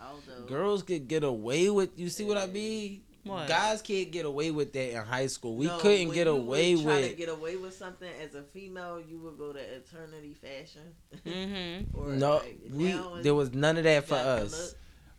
Aldo. 0.00 0.46
Girls 0.46 0.82
could 0.84 1.08
get 1.08 1.24
away 1.24 1.68
with. 1.68 1.90
You 1.98 2.08
see 2.08 2.24
what 2.24 2.38
I 2.38 2.46
mean? 2.46 3.02
What? 3.24 3.46
Guys 3.46 3.82
can't 3.82 4.10
get 4.10 4.24
away 4.24 4.50
with 4.50 4.72
that 4.72 4.90
in 4.96 5.04
high 5.04 5.28
school. 5.28 5.54
We 5.56 5.66
No, 5.66 5.78
couldn't 5.78 6.08
when 6.08 6.14
get 6.16 6.26
you 6.26 6.32
away 6.32 6.74
would 6.74 6.84
try 6.84 7.00
with. 7.02 7.10
to 7.10 7.16
get 7.16 7.28
away 7.28 7.56
with 7.56 7.74
something 7.74 8.10
as 8.20 8.34
a 8.34 8.42
female. 8.42 9.00
You 9.00 9.18
would 9.20 9.38
go 9.38 9.52
to 9.52 9.60
Eternity 9.60 10.34
Fashion. 10.34 10.94
Mm-hmm. 11.24 11.96
Or 12.00 12.08
no, 12.08 12.36
like, 12.38 12.60
we 12.70 13.00
there 13.22 13.34
was 13.34 13.52
none 13.52 13.76
of 13.78 13.84
that 13.84 14.04
for 14.04 14.14
got 14.16 14.24
the 14.24 14.44
us. 14.46 14.74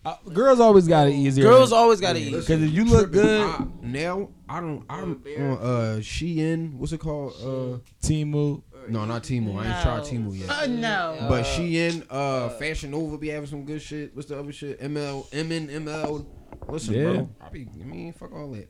Uh, 0.05 0.15
girls 0.33 0.59
always 0.59 0.87
got 0.87 1.07
it 1.07 1.13
easier. 1.13 1.45
Girls 1.45 1.71
always 1.71 2.01
got 2.01 2.15
it 2.17 2.19
easier. 2.19 2.39
Because 2.41 2.61
if 2.61 2.71
you 2.71 2.83
look 2.85 3.11
good, 3.11 3.41
I, 3.47 3.65
now 3.81 4.29
I 4.49 4.59
don't. 4.59 4.83
I'm 4.89 5.11
on 5.13 5.57
uh 5.57 5.97
Shein. 5.99 6.73
What's 6.73 6.91
it 6.91 6.99
called? 6.99 7.33
Uh, 7.41 7.79
Temu. 8.05 8.61
or 8.73 8.89
no, 8.89 9.05
not 9.05 9.23
Temu. 9.23 9.55
I 9.55 9.59
ain't 9.59 9.69
No. 9.69 9.81
tried 9.81 10.03
Temu 10.03 10.37
yet. 10.37 10.49
Uh, 10.49 10.65
no. 10.67 11.25
But 11.29 11.43
Shein, 11.45 12.05
uh, 12.09 12.49
Fashion 12.49 12.91
Nova 12.91 13.17
be 13.17 13.29
having 13.29 13.47
some 13.49 13.63
good 13.63 13.81
shit. 13.81 14.13
What's 14.13 14.27
the 14.27 14.37
other 14.37 14.51
shit? 14.51 14.81
ML, 14.81 15.31
MN, 15.33 15.69
ML. 15.69 16.25
Listen, 16.67 16.93
Yeah. 16.95 17.03
bro. 17.13 17.29
I 17.39 17.49
be. 17.49 17.67
I 17.79 17.83
mean, 17.85 18.11
fuck 18.13 18.33
all 18.33 18.51
that. 18.51 18.69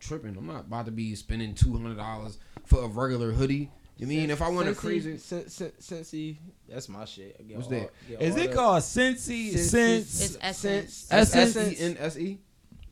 Tripping. 0.00 0.36
I'm 0.36 0.46
not 0.46 0.66
about 0.66 0.84
to 0.84 0.92
be 0.92 1.14
spending 1.14 1.54
two 1.54 1.72
hundred 1.72 1.96
dollars 1.96 2.38
for 2.66 2.84
a 2.84 2.88
regular 2.88 3.30
hoodie. 3.32 3.70
You 3.96 4.06
mean 4.08 4.30
if 4.30 4.42
I 4.42 4.48
want 4.48 4.68
a 4.68 4.74
crazy? 4.74 5.18
Cin- 5.18 5.48
Cin- 5.48 5.72
Cincy, 5.80 6.36
that's 6.68 6.88
my 6.88 7.04
shit. 7.04 7.46
Get 7.46 7.56
What's 7.56 7.68
all- 7.68 7.72
that? 7.78 7.90
get 8.08 8.22
Is 8.22 8.34
all 8.34 8.40
it 8.40 8.52
called 8.52 8.82
Sensi? 8.82 9.52
Sensi- 9.56 10.02
Sense? 10.02 10.20
It's 10.20 10.36
SSENSE. 10.36 11.06
SSENSE? 11.10 11.36
S 11.36 11.56
E 11.56 11.84
N 11.84 11.96
S 12.00 12.16
E. 12.18 12.38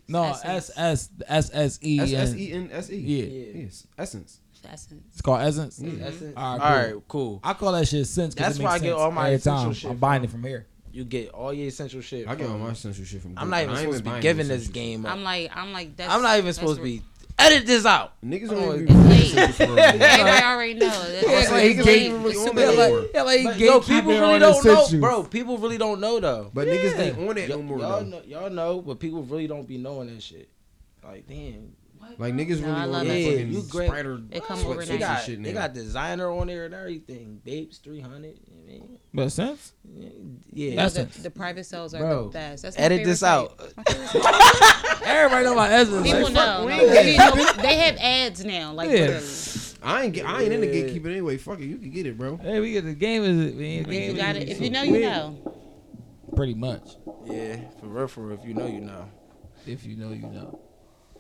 No, 0.09 0.23
SSENSE. 0.23 0.45
S 0.47 0.71
S 0.77 1.11
S 1.27 1.51
S 1.53 1.79
E. 1.83 2.01
S 2.01 2.13
S 2.13 2.31
N. 2.33 2.39
E 2.39 2.53
N 2.53 2.69
S 2.73 2.91
E. 2.91 2.97
Yeah. 2.97 3.25
Yeah. 3.25 3.63
Yes. 3.65 3.87
SSENSE. 3.99 4.39
SSENSE. 4.65 5.01
It's 5.11 5.21
called 5.23 5.41
SSENSE. 5.41 5.81
Yeah. 5.83 5.89
Mm-hmm. 5.91 6.05
SSENSE? 6.05 6.33
All 6.37 6.45
All 6.45 6.59
right, 6.59 6.93
right, 6.95 7.03
cool. 7.09 7.41
I 7.43 7.53
call 7.55 7.73
that 7.73 7.89
shit 7.89 8.07
sense. 8.07 8.35
'cause 8.35 8.45
That's 8.47 8.59
it 8.59 8.63
where 8.63 8.73
makes 8.73 8.83
I 8.83 8.87
get 8.87 8.93
all 8.95 9.11
my 9.11 9.31
essential 9.31 9.65
time. 9.65 9.73
shit 9.75 9.91
I'm 9.91 9.97
buying 9.97 10.23
it 10.23 10.31
from 10.31 10.45
here. 10.45 10.67
You 10.93 11.05
get 11.05 11.31
all 11.31 11.53
your 11.55 11.69
essential 11.69 12.03
shit. 12.03 12.29
I 12.29 12.35
get 12.35 12.49
all 12.49 12.59
my 12.59 12.71
essential 12.71 13.05
shit 13.05 13.23
from. 13.23 13.33
I'm 13.39 13.49
not 13.51 13.63
even 13.63 13.71
and 13.71 13.79
I 13.79 13.81
ain't 13.81 13.93
supposed 13.95 14.05
to 14.05 14.15
be 14.15 14.21
giving 14.21 14.47
this 14.47 14.69
game 14.69 15.07
up. 15.07 15.13
I'm 15.13 15.25
like, 15.25 15.51
I'm 15.57 15.73
like, 15.73 15.97
that's. 15.97 16.13
I'm 16.13 16.21
not 16.23 16.37
even 16.39 16.53
supposed 16.53 16.77
to 16.79 16.85
be. 16.85 17.03
Edit 17.47 17.66
this 17.66 17.84
out. 17.86 18.12
Niggas 18.24 18.49
oh, 18.51 18.55
don't 18.55 18.82
It's 18.82 18.90
even 18.90 19.09
late. 19.09 19.22
essential. 19.51 19.78
Everybody 19.78 20.45
already 20.45 20.74
know. 20.74 20.86
That's, 20.88 21.22
Yeah, 21.26 21.30
that's 21.32 21.51
like, 21.51 21.64
it's 21.64 21.80
niggas 21.80 21.86
late. 21.86 22.03
ain't 22.03 22.14
really 22.18 22.30
It's 22.30 22.38
on 22.40 22.47
super 22.47 22.61
that 22.61 22.90
more. 22.90 23.05
Yeah, 23.14 23.22
like 23.22 23.45
But, 23.45 23.59
yo, 23.59 23.80
people 23.80 24.12
really 24.12 24.38
don't 24.38 24.64
know, 24.64 24.88
bro. 25.01 25.22
People 25.24 25.59
really 25.59 25.78
don't 25.78 26.01
know 26.01 26.20
though. 26.20 26.51
But 26.55 26.68
niggas 26.68 26.99
ain't 26.99 27.18
on 27.18 27.34
that 27.34 27.49
Y- 27.49 27.57
no 27.57 27.62
more 27.62 27.78
y'all 27.78 27.99
though. 28.05 28.05
know, 28.05 28.22
y'all 28.26 28.51
know, 28.51 28.80
but 28.80 29.01
people 29.01 29.22
really 29.24 29.47
don't 29.47 29.66
be 29.66 29.76
knowing 29.78 30.12
that 30.14 30.22
shit. 30.22 30.49
Like, 31.05 31.26
damn, 31.26 31.72
Like 32.19 32.35
niggas 32.35 32.61
No, 32.61 32.67
really 32.69 32.79
I 32.81 32.83
on 32.85 32.93
love 32.93 33.07
that 33.07 33.17
it. 33.17 33.31
fucking 33.31 33.53
You 33.53 33.63
great. 33.71 33.89
spider 33.89 34.21
It 34.31 34.45
come 34.45 34.59
sweatsuits 34.59 34.65
overnight. 34.67 34.87
they 34.89 34.93
and 34.95 35.01
got 35.01 35.23
shit 35.23 35.43
they 35.43 35.53
got 35.53 35.73
designer 35.75 36.31
on 36.31 36.47
there 36.49 36.65
and 36.67 36.75
everything. 36.75 37.41
Babes 37.45 37.79
three 37.79 38.01
hundred. 38.01 38.39
I 38.51 38.67
mean, 38.71 38.99
But 39.15 39.31
sense? 39.31 39.73
yeah, 40.53 40.75
No, 40.75 40.89
That's 40.89 41.15
the, 41.17 41.23
the 41.23 41.31
private 41.31 41.65
sales 41.65 41.95
are 41.95 41.99
Bro, 42.01 42.25
the 42.25 42.31
best. 42.31 42.63
That's 42.65 42.77
my 42.79 42.85
edit 42.85 43.05
this 43.05 43.21
site. 43.21 43.31
out. 43.31 43.59
My 43.77 43.83
favorite 43.85 44.09
site. 44.09 45.03
Everybody 45.07 45.45
know 45.45 45.55
my 45.55 45.69
SSENSE. 45.69 46.03
People 46.05 46.21
Like, 46.23 46.33
know. 46.35 46.65
we 46.67 46.77
No, 46.77 46.87
they, 46.89 47.17
know- 47.17 47.53
they 47.63 47.77
have 47.77 47.97
ads 47.99 48.45
now. 48.45 48.73
Like 48.73 48.91
Yeah. 48.91 48.97
literally. 49.07 49.27
I 49.85 50.03
ain't 50.05 50.15
get, 50.15 50.27
I 50.27 50.43
ain't 50.43 50.53
in 50.53 50.61
the 50.61 50.67
Yeah. 50.69 50.85
gatekeeping 50.85 51.07
anyway. 51.07 51.37
Fuck 51.39 51.59
it, 51.61 51.65
you 51.67 51.77
can 51.79 51.91
get 51.91 52.07
it, 52.07 52.17
bro. 52.17 52.37
Hey, 52.37 52.61
we 52.61 52.73
get 52.73 52.85
the 52.85 52.95
game 52.95 53.25
is 53.25 53.55
we 53.57 53.77
If 53.79 53.89
game 53.89 54.11
you 54.15 54.17
got 54.23 54.37
it, 54.37 54.49
if 54.49 54.61
you 54.61 54.71
know, 54.71 54.83
you 54.83 55.01
know. 55.01 55.37
Pretty 56.37 56.55
much. 56.55 56.97
yeah, 57.27 57.57
for 57.81 57.87
real, 57.87 58.07
for 58.09 58.21
real. 58.27 58.39
If 58.39 58.45
you 58.47 58.55
know, 58.55 58.67
you 58.67 58.81
know. 58.81 59.09
If 59.67 59.85
you 59.85 59.97
know, 59.97 60.11
you 60.11 60.23
know. 60.29 60.61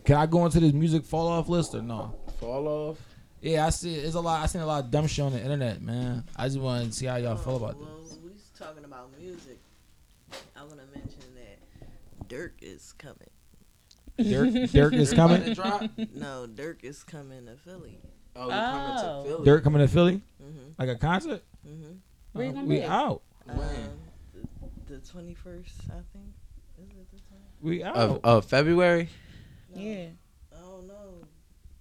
Can 0.04 0.16
I 0.16 0.26
go 0.26 0.44
into 0.44 0.60
this 0.60 0.72
music 0.72 1.04
fall 1.04 1.28
off 1.28 1.48
list 1.48 1.74
or 1.74 1.82
no? 1.82 2.14
Fall 2.40 2.66
off. 2.68 2.98
Yeah, 3.40 3.66
I 3.66 3.70
see. 3.70 3.94
It's 3.94 4.14
a 4.14 4.20
lot. 4.20 4.42
I 4.42 4.46
seen 4.46 4.60
a 4.62 4.66
lot 4.66 4.84
of 4.84 4.90
dumb 4.90 5.06
shit 5.06 5.24
on 5.24 5.32
the 5.32 5.40
internet, 5.40 5.80
man. 5.82 6.24
I 6.36 6.46
just 6.48 6.58
want 6.60 6.86
to 6.86 6.92
see 6.92 7.06
how 7.06 7.16
y'all 7.16 7.36
feel 7.36 7.56
about 7.56 7.76
well, 7.78 7.88
this. 8.04 8.18
we 8.22 8.30
was 8.30 8.50
talking 8.58 8.84
about 8.84 9.10
music. 9.18 9.58
I 10.56 10.60
want 10.64 10.78
to 10.80 10.86
mention 10.98 11.20
that 11.34 12.28
Durk 12.28 12.52
is 12.60 12.94
coming. 12.98 13.18
Durk, 14.18 14.70
Durk 14.70 14.92
is 14.94 15.12
coming. 15.12 15.42
No, 16.14 16.46
Durk 16.52 16.84
is 16.84 17.02
coming 17.02 17.46
to 17.46 17.56
Philly. 17.56 17.98
Oh, 18.36 18.46
you 18.46 18.50
coming 18.50 18.96
Oh. 18.98 19.22
to 19.24 19.28
Philly? 19.28 19.46
Durk 19.46 19.64
coming 19.64 19.80
to 19.82 19.88
Philly, 19.88 20.22
hmm 20.40 20.48
like 20.78 20.88
a 20.88 20.96
concert. 20.96 21.42
hmm 21.64 21.92
Where 22.32 22.44
you 22.46 22.50
Uh, 22.50 22.54
gonna 22.54 22.66
we 22.66 22.76
be? 22.76 22.84
out. 22.84 23.22
Um, 23.48 23.58
the 24.88 24.98
twenty 24.98 25.34
first, 25.34 25.74
I 25.88 26.00
think. 26.12 26.32
Is 26.78 26.88
it 26.96 27.10
the 27.10 27.18
20? 27.28 27.42
We 27.60 27.82
out. 27.84 27.96
Of, 27.96 28.20
of 28.24 28.44
February. 28.46 29.08
No. 29.74 29.80
Yeah. 29.82 30.06
Oh 30.54 30.82
no, 30.86 31.26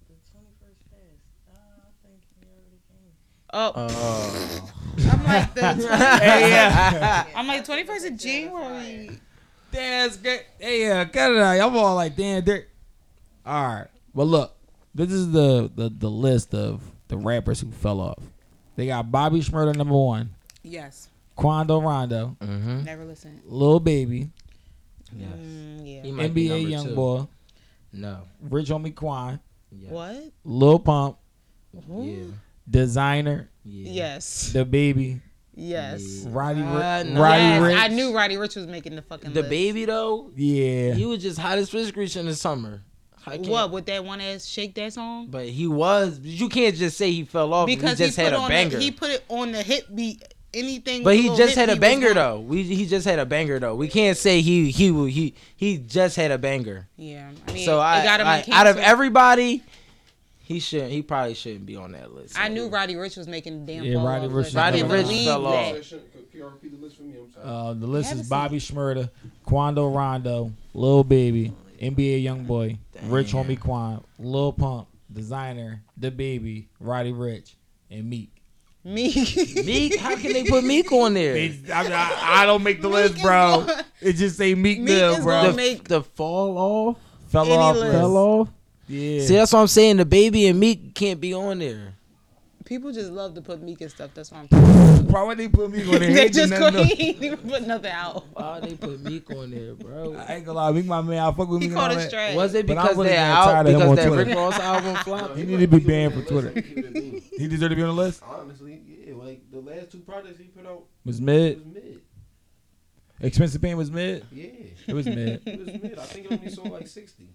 the 0.08 0.14
twenty 0.30 0.48
first 0.60 0.80
passed. 0.90 1.24
Uh, 1.48 1.52
I 1.78 1.90
think 2.02 2.20
he 2.38 2.46
already 2.46 2.80
came. 2.88 3.12
Oh, 3.52 3.72
Oh. 3.76 4.68
I'm 5.10 5.24
like 5.24 5.54
the. 5.54 5.60
20, 5.60 5.86
hey, 6.24 6.50
yeah. 6.50 7.26
I'm 7.34 7.46
like 7.46 7.64
21st 7.66 8.06
of 8.08 8.16
January. 8.18 9.10
That's 9.70 10.16
great. 10.18 10.42
Hey, 10.58 10.82
yeah, 10.82 11.04
cut 11.06 11.32
it 11.32 11.38
out. 11.38 11.52
Y'all 11.56 11.76
all 11.78 11.94
like, 11.94 12.14
damn, 12.14 12.42
Durk. 12.42 12.64
All 13.46 13.66
right. 13.74 13.86
Well, 14.14 14.26
look, 14.26 14.54
this 14.94 15.10
is 15.10 15.32
the, 15.32 15.70
the 15.74 15.88
the 15.88 16.10
list 16.10 16.54
of 16.54 16.82
the 17.08 17.16
rappers 17.16 17.60
who 17.60 17.70
fell 17.72 18.00
off. 18.00 18.18
They 18.76 18.86
got 18.86 19.10
Bobby 19.10 19.40
Shmurda 19.40 19.74
number 19.76 19.94
one, 19.94 20.30
Yes. 20.62 21.08
Quando 21.36 21.80
Rondo, 21.80 22.36
Mm-hmm. 22.40 22.84
Never 22.84 23.04
listen. 23.06 23.40
Lil 23.46 23.80
Baby, 23.80 24.28
Yes. 25.16 25.28
Mm, 25.34 25.80
yeah. 25.84 26.02
He 26.02 26.12
NBA 26.12 26.70
Young 26.70 26.86
two. 26.88 26.94
Boy, 26.94 27.26
No. 27.92 28.22
Rich 28.40 28.68
Homie 28.68 28.94
Quan, 28.94 29.40
Yeah. 29.70 29.90
What? 29.90 30.24
Lil 30.44 30.78
Pump, 30.78 31.18
Yeah. 31.88 32.24
Desiigner, 32.70 33.48
Yeah. 33.64 33.92
Yes. 33.92 34.52
DaBaby, 34.54 35.20
Yes. 35.54 36.24
Roddy, 36.28 36.60
Ri- 36.62 36.66
uh, 36.66 37.02
no. 37.02 37.20
Roddy 37.22 37.42
yes, 37.42 37.62
Rich. 37.62 37.76
I 37.78 37.88
knew 37.88 38.14
Roddy 38.14 38.36
Ricch 38.36 38.56
was 38.56 38.66
making 38.66 38.96
the 38.96 39.02
fucking 39.02 39.32
The 39.32 39.40
list. 39.40 39.50
baby 39.50 39.84
though, 39.84 40.30
Yeah. 40.36 40.94
he 40.94 41.04
was 41.04 41.22
just 41.22 41.38
hot 41.38 41.58
as 41.58 41.68
fish 41.70 41.90
grease 41.92 42.16
in 42.16 42.26
the 42.26 42.34
summer. 42.34 42.82
What 43.24 43.70
with 43.70 43.86
that 43.86 44.04
one 44.04 44.20
ass 44.20 44.44
shake 44.46 44.74
that 44.74 44.92
song? 44.94 45.28
But 45.30 45.46
he 45.48 45.68
was. 45.68 46.18
You 46.22 46.48
can't 46.48 46.74
just 46.74 46.96
say 46.98 47.12
he 47.12 47.22
fell 47.24 47.54
off. 47.54 47.66
Because 47.66 47.98
he 48.00 48.06
just 48.06 48.16
he 48.18 48.22
had 48.24 48.32
put 48.32 48.38
a 48.38 48.42
on 48.42 48.48
banger. 48.48 48.76
The, 48.78 48.82
he 48.82 48.90
put 48.90 49.10
it 49.10 49.24
on 49.28 49.52
the 49.52 49.62
hit 49.62 49.94
beat. 49.94 50.24
Anything. 50.54 51.02
but 51.02 51.16
he 51.16 51.34
just 51.36 51.54
had 51.54 51.70
a 51.70 51.76
banger 51.76 52.10
on- 52.10 52.14
though. 52.14 52.40
We 52.40 52.62
he 52.62 52.86
just 52.86 53.06
had 53.06 53.18
a 53.18 53.26
banger 53.26 53.58
though. 53.58 53.74
We 53.74 53.88
can't 53.88 54.16
say 54.16 54.40
he 54.42 54.70
he 54.70 55.10
he 55.10 55.34
he 55.56 55.78
just 55.78 56.16
had 56.16 56.30
a 56.30 56.38
banger. 56.38 56.88
Yeah. 56.96 57.30
I 57.48 57.52
mean, 57.52 57.64
so 57.64 57.80
I, 57.80 58.04
got 58.04 58.20
him 58.20 58.26
I- 58.26 58.42
in 58.42 58.52
out 58.52 58.66
of 58.66 58.76
everybody, 58.76 59.62
he 60.42 60.60
shouldn't. 60.60 60.92
He 60.92 61.02
probably 61.02 61.34
shouldn't 61.34 61.64
be 61.64 61.76
on 61.76 61.92
that 61.92 62.12
list. 62.12 62.38
I 62.38 62.48
knew 62.48 62.68
Roddy 62.68 62.94
Ricch 62.94 63.16
was 63.16 63.26
making 63.28 63.64
damn. 63.64 63.84
Yeah, 63.84 63.94
fall 63.94 64.06
Roddy 64.08 64.26
Ricch 64.28 64.34
list. 64.34 64.46
was 64.48 64.56
I 64.56 64.70
Roddy 64.70 64.82
Ricch 64.82 65.24
fell 65.24 65.46
off. 65.46 65.74
Can 65.74 66.40
you 66.40 66.44
repeat 66.46 66.72
the 66.72 66.84
list 66.84 66.96
for 66.96 67.02
me? 67.02 67.14
I'm 67.18 67.32
sorry. 67.32 67.46
Uh, 67.46 67.72
the 67.74 67.86
list 67.86 68.12
is 68.14 68.28
Bobby 68.28 68.58
Shmurda, 68.58 69.10
Quando 69.44 69.88
Rondo, 69.90 70.52
Lil 70.74 71.04
Baby, 71.04 71.52
NBA 71.80 72.22
Youngboy, 72.24 72.78
Rich 73.04 73.32
Homie 73.32 73.58
Quan, 73.60 74.02
Lil 74.18 74.52
Pump, 74.52 74.88
Desiigner, 75.12 75.80
The 75.96 76.10
Baby, 76.10 76.68
Roddy 76.80 77.12
Ricch, 77.12 77.54
and 77.90 78.08
Meek. 78.08 78.30
Me. 78.84 79.14
Meek, 79.64 79.96
how 79.98 80.16
can 80.16 80.32
they 80.32 80.44
put 80.44 80.64
Meek 80.64 80.90
on 80.92 81.14
there? 81.14 81.36
I, 81.36 81.60
I, 81.72 82.42
I 82.42 82.46
don't 82.46 82.62
make 82.64 82.82
the 82.82 82.88
list, 82.88 83.20
bro. 83.22 83.64
going- 83.64 83.84
It 84.00 84.14
just 84.14 84.36
say 84.36 84.54
Meek, 84.56 84.80
Meek 84.80 84.88
there, 84.88 85.10
is 85.10 85.20
bro. 85.20 85.40
gonna 85.40 85.50
the, 85.52 85.56
make 85.56 85.86
the 85.88 86.02
fall 86.02 86.58
off. 86.58 86.96
Fell 87.28 87.44
any 87.46 87.54
off. 87.56 87.74
list. 87.76 87.86
list. 87.86 87.96
Fell 87.98 88.16
off. 88.16 88.48
Yeah. 88.88 89.24
See, 89.24 89.34
that's 89.36 89.52
what 89.52 89.60
I'm 89.60 89.66
saying. 89.68 89.98
DaBaby 89.98 90.50
and 90.50 90.58
Meek 90.58 90.94
can't 90.94 91.20
be 91.20 91.32
on 91.32 91.60
there. 91.60 91.94
People 92.64 92.92
just 92.92 93.10
love 93.12 93.34
to 93.36 93.40
put 93.40 93.62
Meek 93.62 93.80
and 93.82 93.90
stuff. 93.90 94.10
That's 94.14 94.32
why 94.32 94.40
I'm. 94.40 94.48
saying. 95.12 95.22
Why 95.22 95.28
would 95.28 95.38
they 95.38 95.48
put 95.48 95.70
me 95.70 95.82
on 95.84 96.00
there? 96.00 96.12
they 96.14 96.28
just 96.28 96.52
couldn't 96.52 96.90
even 97.00 97.36
put 97.38 97.66
nothing 97.66 97.90
out. 97.90 98.24
Why 98.32 98.60
they 98.60 98.74
put 98.74 99.00
Meek 99.00 99.30
on 99.30 99.50
there, 99.50 99.74
bro? 99.74 100.14
I 100.28 100.34
ain't 100.34 100.44
gonna 100.46 100.58
lie, 100.58 100.72
Meek 100.72 100.86
my 100.86 101.00
man. 101.02 101.18
I 101.18 101.32
fuck 101.32 101.48
with 101.48 101.62
He 101.62 101.68
Meek. 101.68 101.76
caught 101.76 101.90
and 101.92 101.92
a 101.92 101.94
all 101.96 102.00
that. 102.02 102.08
straight. 102.08 102.36
Was 102.36 102.54
it 102.54 102.66
But 102.66 102.78
I 102.78 102.82
because 102.88 103.04
they're 103.06 103.18
out 103.24 103.44
tired 103.44 103.66
of 103.66 103.72
him 103.72 103.90
because 103.90 103.96
that 103.96 104.26
Rick 104.26 104.36
Ross 104.36 104.58
album 104.58 104.96
flopped? 104.96 105.36
He 105.36 105.44
need 105.44 105.60
to 105.60 105.66
be 105.66 105.78
banned 105.80 106.14
from 106.14 106.24
Twitter. 106.24 106.60
He 106.60 107.48
deserved 107.48 107.70
to 107.70 107.76
be 107.76 107.82
on 107.82 107.88
the 107.88 108.02
list. 108.02 108.22
Honestly, 108.26 108.80
yeah, 108.86 109.14
like 109.14 109.42
the 109.50 109.60
last 109.60 109.90
two 109.92 109.98
projects 110.00 110.38
he 110.38 110.44
put 110.44 110.66
out 110.66 110.84
Was 111.04 111.14
was 111.16 111.20
mid. 111.20 111.74
mid. 111.74 112.00
Expensive 113.20 113.62
Pain 113.62 113.76
was 113.76 113.90
mid. 113.90 114.26
Yeah, 114.32 114.46
It 114.88 114.94
was 114.94 115.06
mid. 115.06 115.42
it 115.46 115.58
was 115.58 115.66
mid. 115.82 115.98
I 115.98 116.02
think 116.04 116.26
it 116.26 116.32
only 116.32 116.50
sold 116.50 116.70
like 116.72 116.88
sixty. 116.88 117.28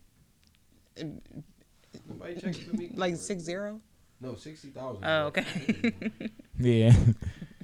Nobody 2.09 2.39
checked 2.39 2.57
for 2.57 2.75
me. 2.75 2.91
Like 2.93 3.15
six 3.15 3.43
zero. 3.43 3.79
No, 4.19 4.35
sixty 4.35 4.69
thousand. 4.69 5.05
Oh, 5.05 5.25
okay. 5.27 5.45
Yeah. 6.59 6.93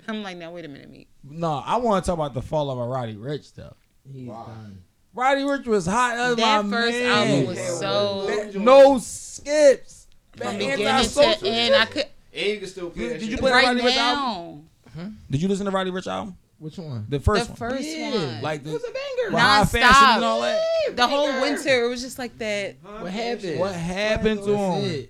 I'm 0.08 0.24
like, 0.24 0.38
now 0.38 0.51
wait 0.51 0.66
a 0.66 0.68
minute, 0.68 0.89
Meek. 0.89 1.08
no, 1.24 1.62
I 1.66 1.78
want 1.78 2.04
to 2.04 2.08
talk 2.10 2.18
about 2.18 2.34
the 2.34 2.41
fall 2.41 2.70
of 2.70 2.78
a 2.80 2.86
Roddy 2.86 3.16
Ricch 3.16 3.54
though. 3.54 3.76
He's 4.12 4.28
Wow. 4.28 4.45
done. 4.47 4.84
Roddy 5.14 5.41
Ricch 5.41 5.66
was 5.68 5.86
hot. 5.86 6.16
That's 6.16 6.36
That 6.38 6.66
my 6.66 6.72
first 6.72 6.97
man. 6.99 7.10
album 7.12 7.47
was 7.47 7.58
Yeah, 7.58 7.76
so 7.76 8.26
well, 8.28 8.51
no 8.64 8.97
skips. 8.99 10.08
from 10.36 10.47
Man, 10.47 10.58
beginning 10.58 10.86
to 10.86 10.91
antisocial 10.91 11.47
end. 11.47 11.76
I 11.76 11.86
could 11.86 12.06
And 12.34 12.45
you 12.47 12.58
can 12.60 12.68
still 12.68 12.89
play 12.89 13.04
You- 13.04 13.10
that 13.10 13.20
did 13.20 13.26
you 13.26 13.32
shit. 13.32 13.39
play 13.39 13.51
the 13.51 13.56
right 13.56 13.66
Roddy 13.68 13.82
Ricch 13.82 13.95
album? 13.97 14.70
now. 14.95 15.12
Did 15.30 15.41
you 15.41 15.47
listen 15.47 15.66
to 15.66 15.72
Roddy 15.72 15.91
Ricch 15.91 16.08
album? 16.08 16.36
Which 16.60 16.78
one? 16.78 17.06
The 17.10 17.20
first 17.20 17.45
the 17.45 17.51
one. 17.51 17.72
first 17.72 17.88
Yeah. 17.88 18.12
one, 18.16 18.41
Like 18.41 18.64
the, 18.64 18.70
It 18.70 18.74
was 18.74 18.84
a 18.84 18.88
banger. 18.88 19.32
with 19.34 19.39
high 19.41 19.66
fashion 19.66 19.82
Non-stop. 19.82 20.16
and 20.16 20.26
all 20.26 20.41
that. 20.41 20.62
the 20.95 21.08
whole 21.08 21.41
winter, 21.41 21.84
it 21.86 21.89
was 21.89 22.01
just 22.01 22.18
like 22.18 22.38
that. 22.39 22.76
What 22.82 23.12
happened? 23.12 23.60
What 23.60 23.74
happened 23.76 24.43
to 24.43 24.56
him? 24.56 24.84
it. 24.86 25.10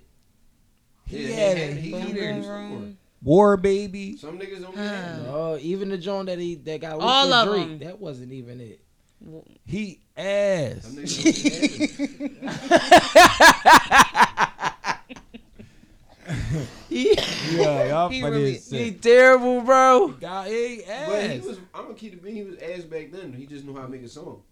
He 1.06 1.28
Yeah, 1.28 1.34
had 1.36 1.56
he 1.56 1.62
it. 1.62 1.68
had- 1.74 1.78
he 1.78 1.90
Boom, 1.92 2.00
had 2.00 2.14
boom, 2.14 2.24
it. 2.24 2.42
boom. 2.42 2.98
War 3.24 3.56
Baby. 3.56 4.16
Some 4.18 4.38
niggas 4.38 4.60
don't 4.60 4.76
Huh. 4.76 4.82
get 4.82 5.20
it. 5.22 5.26
Oh, 5.28 5.58
even 5.60 5.88
the 5.88 5.98
joint 5.98 6.26
that 6.26 6.38
he 6.38 6.54
that 6.56 6.80
got 6.80 7.00
All 7.00 7.26
with 7.26 7.34
of 7.34 7.48
Drake, 7.48 7.66
them. 7.68 7.78
that 7.88 7.98
wasn't 8.00 8.32
even 8.32 8.60
it. 8.60 8.80
He 9.66 10.00
ass. 10.16 10.82
Some 10.84 10.96
niggas 10.96 11.98
don't 11.98 12.40
get 12.40 12.50
it. 12.50 12.74
Yeah, 16.88 17.88
y'all 17.88 18.08
He 18.08 18.20
funny 18.22 18.36
really- 18.36 18.54
He 18.70 18.92
terrible, 18.92 19.60
bro. 19.62 20.08
God, 20.20 20.48
he 20.48 20.82
But 20.86 21.30
he 21.30 21.40
was. 21.40 21.58
I'm 21.74 21.82
gonna 21.84 21.94
keep 21.94 22.12
it 22.14 22.22
being. 22.22 22.36
He 22.36 22.42
was 22.44 22.56
ass 22.58 22.82
back 22.84 23.10
then. 23.10 23.32
He 23.32 23.46
just 23.46 23.64
knew 23.64 23.74
how 23.74 23.82
to 23.82 23.88
make 23.88 24.02
a 24.02 24.08
song. 24.08 24.42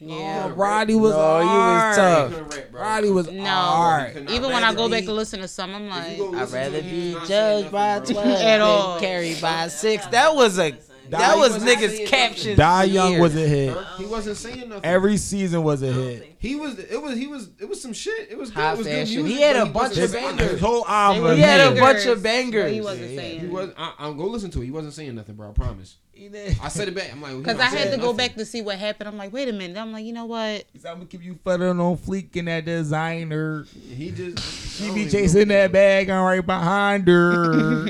Yeah. 0.00 0.52
Roddy 0.54 0.94
was 0.94 1.12
No, 1.12 1.38
he 1.40 1.44
was 1.46 1.52
hard. 1.54 1.96
tough. 1.96 2.30
He 2.32 2.40
rap. 2.60 2.68
Roddy 2.72 3.10
was 3.10 3.28
No. 3.30 3.44
hard. 3.44 4.12
Could 4.14 4.30
Even 4.30 4.52
when 4.52 4.62
I 4.62 4.72
go 4.74 4.86
it. 4.86 4.90
back 4.90 5.00
He- 5.00 5.06
to 5.06 5.12
listen 5.12 5.40
to 5.40 5.48
some, 5.48 5.74
I'm 5.74 5.88
like, 5.88 6.20
I'd 6.20 6.50
rather 6.52 6.82
be 6.82 7.16
judged 7.26 7.72
by 7.72 7.98
nothing, 7.98 8.14
twelve 8.14 8.40
At 8.40 8.60
all. 8.60 8.92
than 8.94 9.02
carried 9.02 9.40
by 9.40 9.66
six. 9.68 10.06
That 10.06 10.34
was 10.36 10.58
a 10.58 10.70
Die 11.10 11.16
that 11.18 11.38
was 11.38 11.56
niggas 11.56 11.88
wasn't 11.90 12.08
captions. 12.08 12.58
Die 12.58 12.82
for 12.86 12.90
Young 12.92 13.10
years. 13.12 13.22
was 13.22 13.34
a 13.36 13.38
hit. 13.48 13.76
He 13.96 14.04
wasn't 14.04 14.36
saying 14.36 14.68
nothing. 14.68 14.84
Every 14.84 15.16
season 15.16 15.62
was 15.64 15.82
a 15.82 15.90
hit. 15.90 16.36
he 16.38 16.54
was. 16.54 16.78
It 16.78 17.00
was. 17.02 17.16
He 17.16 17.26
was. 17.26 17.48
It 17.58 17.66
was 17.66 17.80
some 17.80 17.94
shit. 17.94 18.28
It 18.30 18.36
was. 18.38 18.50
Good. 18.50 18.60
High 18.60 18.72
It 18.74 18.78
was 18.78 18.86
good 18.86 19.08
music. 19.08 19.24
He 19.26 19.40
had 19.40 19.54
but 19.56 19.68
a 19.68 19.72
bunch 19.72 19.96
of 19.96 20.12
bangers. 20.12 20.50
His 20.50 20.60
whole 20.60 20.86
album. 20.86 21.34
He 21.36 21.40
had 21.42 21.72
a 21.72 21.80
bunch 21.80 22.04
of 22.04 22.22
bangers. 22.22 22.70
he 22.72 22.82
wasn't 22.82 23.10
Yeah, 23.10 23.16
saying. 23.16 23.40
He 23.40 23.46
was. 23.46 23.70
I, 23.78 23.94
I'll 24.00 24.12
go 24.14 24.26
listen 24.26 24.50
to 24.50 24.60
it. 24.62 24.66
He 24.66 24.70
wasn't 24.70 24.92
saying 24.92 25.14
nothing, 25.14 25.34
bro. 25.34 25.48
I 25.48 25.52
promise. 25.52 25.96
He 26.18 26.28
did. 26.28 26.58
I 26.60 26.66
said 26.66 26.88
it 26.88 26.96
back. 26.96 27.12
I'm 27.12 27.22
like, 27.22 27.38
Because 27.38 27.60
I 27.60 27.66
had 27.66 27.92
to 27.92 27.96
go 27.96 28.12
back 28.12 28.34
to 28.34 28.44
see 28.44 28.60
what 28.60 28.76
happened. 28.76 29.08
I'm 29.08 29.16
like, 29.16 29.32
wait 29.32 29.48
a 29.48 29.52
minute. 29.52 29.76
I'm 29.76 29.92
like, 29.92 30.04
you 30.04 30.12
know 30.12 30.24
what? 30.24 30.64
He 30.72 30.80
said, 30.80 30.90
I'm 30.90 30.96
gonna 30.96 31.06
keep 31.06 31.22
you 31.22 31.38
fluttering 31.44 31.78
on 31.78 31.96
fleek 31.96 32.34
in 32.34 32.46
that 32.46 32.64
designer. 32.64 33.66
He 33.88 34.10
just. 34.10 34.42
She 34.78 34.92
be 34.92 35.08
chasing 35.08 35.46
that 35.48 35.70
bag. 35.70 36.10
I'm 36.10 36.24
right 36.24 36.44
behind 36.44 37.06
her. 37.06 37.86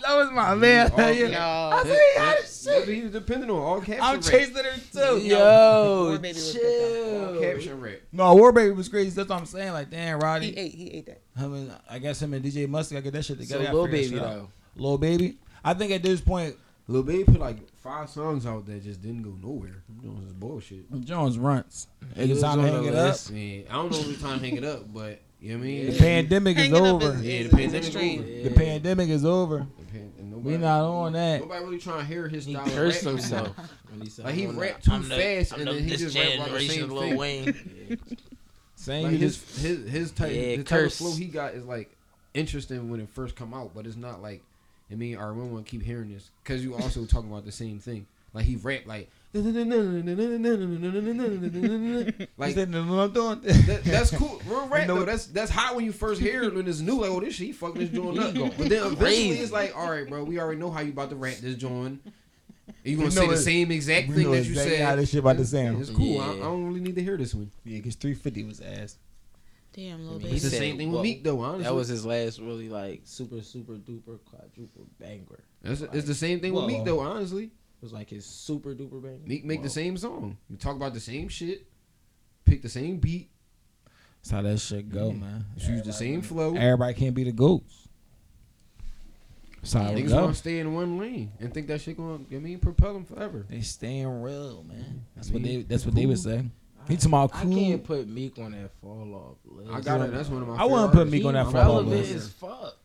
that 0.10 0.18
was 0.18 0.32
my 0.32 0.56
man. 0.56 0.92
Oh, 0.98 1.08
Yeah. 1.12 1.28
No. 1.28 1.84
That's 1.84 2.66
what 2.68 2.88
he 2.88 3.02
was 3.02 3.12
depending 3.12 3.50
on. 3.50 3.56
All 3.58 3.80
caption 3.82 4.04
I'm 4.04 4.16
rap. 4.16 4.24
chasing 4.24 4.56
her 4.56 4.64
too. 4.92 5.20
Yo, 5.20 6.06
War 6.10 6.18
Baby 6.20 6.34
was 6.34 6.54
good, 6.54 7.26
All 7.28 7.34
chill. 7.34 7.42
caption 7.42 7.82
rap. 7.82 7.96
No, 8.12 8.36
War 8.36 8.52
Baby 8.52 8.72
was 8.72 8.90
crazy. 8.90 9.12
That's 9.12 9.30
what 9.30 9.40
I'm 9.40 9.46
saying. 9.46 9.74
Like, 9.74 9.90
damn, 9.90 10.20
Roddy. 10.20 10.52
He 10.52 10.58
ate. 10.58 10.74
He 10.74 10.92
ate 10.92 11.06
that. 11.08 11.22
I 11.38 11.48
mean, 11.48 11.72
I 11.90 12.00
guess 12.00 12.22
him 12.22 12.34
and 12.34 12.44
DJ 12.44 12.68
Mustard 12.68 12.96
gotta 12.98 13.04
get 13.04 13.14
that 13.14 13.26
shit 13.26 13.40
together. 13.40 13.66
So 13.66 13.72
together. 13.72 13.78
little 13.78 13.92
baby 13.92 14.16
though. 14.20 14.50
Little 14.76 14.98
baby. 14.98 15.38
I 15.64 15.74
think 15.74 15.92
at 15.92 16.04
this 16.04 16.22
point, 16.22 16.56
Lil 16.88 17.04
Baby 17.04 17.24
put 17.26 17.40
like 17.40 17.58
five 17.78 18.10
songs 18.10 18.46
out 18.46 18.66
that 18.66 18.84
just 18.84 19.02
didn't 19.02 19.22
go 19.24 19.36
nowhere. 19.46 19.84
Them 19.88 20.02
joints 20.02 20.26
is 20.28 20.34
bullshit. 20.34 21.02
Jones 21.02 21.38
runts. 21.38 21.88
He 22.16 22.32
It's 22.32 22.42
time 22.42 22.62
to 22.62 22.68
hang 22.68 22.86
it 22.86 22.96
up. 22.96 23.10
list. 23.12 23.32
Man, 23.32 23.64
I 23.70 23.74
don't 23.74 23.92
know 23.92 24.00
if 24.00 24.10
it's 24.10 24.22
time 24.22 24.40
to 24.40 24.46
hang 24.46 24.56
it 24.58 24.64
up, 24.64 24.92
but 24.94 25.20
you 25.42 25.52
know 25.54 25.58
what 25.60 25.64
I 25.64 25.68
mean. 25.68 25.86
The 25.92 25.98
pandemic 25.98 26.58
is 26.58 26.64
Hanging 26.70 26.76
up 26.76 26.94
over. 27.04 27.14
is- 27.16 27.22
Yeah, 27.24 27.44
the 27.44 27.50
pandemic 27.50 27.76
extreme. 27.86 28.20
over. 28.20 28.50
The 28.50 28.56
pandemic 28.56 29.10
is 29.10 29.26
over. 29.26 29.68
The 29.80 29.86
pan- 29.86 30.14
nobody, 30.22 30.56
We 30.56 30.58
not 30.58 30.82
on 30.84 31.14
that. 31.14 31.40
Nobody 31.42 31.64
really 31.66 31.78
trying 31.80 32.00
to 32.00 32.06
hear 32.06 32.28
his 32.28 32.46
He 32.46 32.54
style. 32.54 32.66
of 32.68 32.74
cursed 32.74 33.04
himself 33.04 33.56
when 33.90 34.02
he 34.02 34.10
said, 34.10 34.26
Like, 34.26 34.36
he 34.36 34.48
rapped 34.48 34.86
too 34.86 34.92
I'm 34.92 35.08
the- 35.08 35.16
fast, 35.16 35.54
I'm 35.54 35.60
and 35.62 35.68
the- 35.70 35.74
then 35.76 35.84
he 35.84 35.96
just 35.96 36.16
rap 36.18 36.34
about 36.36 36.52
the 36.52 36.60
same 36.68 36.90
Lil 36.90 37.02
thing. 37.02 37.18
Wayne. 37.18 38.00
Same. 38.76 39.04
Like 39.12 39.12
his 39.14 39.38
just 39.38 39.60
his 39.66 39.90
his 39.90 40.12
type 40.12 40.32
Yeah, 40.34 40.42
the 40.42 40.58
type 40.58 40.60
of 40.60 40.66
curse. 40.68 40.98
flow 40.98 41.12
he 41.14 41.26
got 41.26 41.54
is 41.54 41.66
like 41.66 41.90
interesting 42.34 42.90
when 42.90 43.00
it 43.02 43.10
first 43.10 43.36
come 43.36 43.54
out, 43.54 43.72
but 43.76 43.86
it's 43.86 43.98
not 43.98 44.22
like 44.22 44.42
I 44.92 44.96
mean 44.96 45.18
I 45.18 45.24
remember 45.28 45.54
want 45.54 45.66
keep 45.66 45.82
hearing 45.84 46.14
this 46.14 46.30
because 46.44 46.64
you 46.64 46.76
also 46.76 47.06
talking 47.06 47.30
about 47.30 47.46
the 47.46 47.52
same 47.52 47.80
thing. 47.80 48.06
Like 48.34 48.46
he 48.46 48.56
rap 48.56 48.82
like 48.86 49.10
like 49.32 49.44
like 52.38 52.56
said, 52.56 52.70
no, 52.70 52.84
no, 52.84 53.00
I'm 53.02 53.12
doing. 53.12 53.42
that, 53.42 53.82
that's 53.84 54.10
cool. 54.12 54.42
Real 54.48 54.68
rap 54.72 54.88
though. 54.88 55.04
That's 55.06 55.28
that's 55.28 55.52
hot 55.52 55.76
when 55.76 55.86
you 55.86 55.92
first 55.92 56.20
hear 56.20 56.44
it 56.44 56.56
when 56.56 56.68
it's 56.68 56.80
new. 56.80 57.02
Like 57.02 57.12
oh 57.12 57.20
this 57.20 57.36
shit, 57.36 57.48
he 57.48 57.54
fucking 57.54 57.80
this 57.80 57.90
joint 57.90 58.18
up. 58.18 58.34
But 58.58 58.70
then 58.70 58.84
eventually 58.84 58.96
Crazy. 58.96 59.40
it's 59.42 59.52
like 59.52 59.76
all 59.78 59.92
right, 59.92 60.08
bro, 60.08 60.24
we 60.24 60.40
already 60.40 60.60
know 60.60 60.72
how 60.72 60.82
you 60.82 60.92
about 60.92 61.12
to 61.12 61.16
rap 61.16 61.36
this 61.38 61.56
joint. 61.56 62.02
You 62.84 62.96
gonna 62.96 63.10
We 63.10 63.12
say 63.12 63.28
the 63.28 63.38
same 63.38 63.72
exact 63.72 64.08
thing 64.10 64.24
know 64.24 64.32
that 64.32 64.46
you 64.46 64.52
exactly 64.52 64.78
said? 64.78 64.86
how 64.86 64.96
this 64.96 65.10
shit 65.10 65.20
about 65.20 65.38
the 65.38 65.46
same? 65.46 65.80
It's 65.80 65.90
cool. 65.92 66.22
I, 66.22 66.32
I 66.32 66.38
don't 66.40 66.66
really 66.66 66.80
need 66.80 66.96
to 66.96 67.04
hear 67.04 67.18
this 67.18 67.34
one. 67.36 67.52
Yeah, 67.66 67.78
because 67.78 67.96
350 67.96 68.44
was 68.46 68.62
ass. 68.62 68.98
Damn, 69.74 70.04
little 70.04 70.18
He 70.20 70.26
baby. 70.26 70.36
It's 70.38 70.46
the 70.46 70.50
same 70.52 70.78
thing 70.78 70.88
with 70.88 70.96
well, 70.96 71.04
Meek 71.04 71.24
though. 71.24 71.40
Honestly, 71.42 71.64
That 71.66 71.76
was 71.76 71.88
his 71.88 72.06
last 72.06 72.40
really 72.40 72.70
like 72.70 73.02
super 73.04 73.42
super 73.42 73.74
duper 73.74 74.18
quadruple 74.26 74.88
banger. 75.00 75.44
It's, 75.64 75.82
it's 75.82 76.08
the 76.08 76.16
same 76.16 76.40
thing 76.40 76.54
with 76.54 76.66
Meek 76.66 76.84
though. 76.86 77.00
Honestly, 77.02 77.46
It 77.46 77.52
was 77.82 77.94
like 77.94 78.10
his 78.10 78.26
super 78.26 78.74
duper 78.76 79.02
banger. 79.02 79.20
Meek 79.26 79.46
make 79.46 79.64
the 79.64 79.70
same 79.70 79.98
song. 79.98 80.38
You 80.50 80.58
talk 80.58 80.76
about 80.76 80.94
the 80.94 81.00
same 81.00 81.28
shit, 81.30 81.66
pick 82.46 82.62
the 82.62 82.70
same 82.70 82.98
beat, 82.98 83.30
That's 84.22 84.32
how 84.32 84.42
that 84.42 84.58
shit 84.60 84.90
go, 84.90 85.08
Yeah. 85.08 85.14
man. 85.14 85.46
use 85.58 85.84
the 85.84 85.94
same 85.94 86.22
flow. 86.22 86.56
Everybody 86.56 86.94
can't 86.94 87.16
be 87.16 87.24
the 87.24 87.32
goats. 87.32 87.88
That's 89.62 89.74
how 89.74 89.92
it 89.92 89.96
Niggas 89.98 90.10
go. 90.10 90.22
want 90.24 90.34
to 90.36 90.40
stay 90.40 90.60
in 90.60 90.74
one 90.74 90.98
lane 90.98 91.32
and 91.40 91.54
think 91.54 91.68
that 91.68 91.82
shit 91.82 91.98
gonna 91.98 92.24
I 92.32 92.36
mean, 92.36 92.60
propel 92.60 92.94
them 92.94 93.04
forever. 93.06 93.46
They 93.50 93.62
staying 93.62 94.22
real, 94.22 94.64
man. 94.64 95.06
That's 95.16 95.30
I 95.30 95.34
what 95.34 95.44
they. 95.44 95.58
That's 95.64 95.72
it's 95.82 95.86
what 95.86 95.96
they 95.96 96.06
would 96.06 96.20
say. 96.20 96.46
He 96.88 96.96
talking 96.96 97.10
about 97.12 97.36
I 97.36 97.44
can't 97.44 97.84
put 97.84 98.08
Meek 98.08 98.40
on 98.40 98.52
that 98.54 98.72
fall 98.82 99.14
off 99.14 99.38
list. 99.46 99.70
I 99.72 99.82
got 99.82 100.02
it. 100.02 100.12
That's 100.14 100.30
one 100.30 100.42
of 100.44 100.48
my. 100.48 100.56
I 100.56 100.66
wouldn't 100.66 100.94
put 100.94 101.10
Meek 101.10 101.26
on 101.26 101.34
that 101.34 101.46
fall 101.48 101.56
off 101.58 101.66
relevant 101.68 101.90
list. 101.92 102.16
as 102.16 102.30
fuck. 102.30 102.78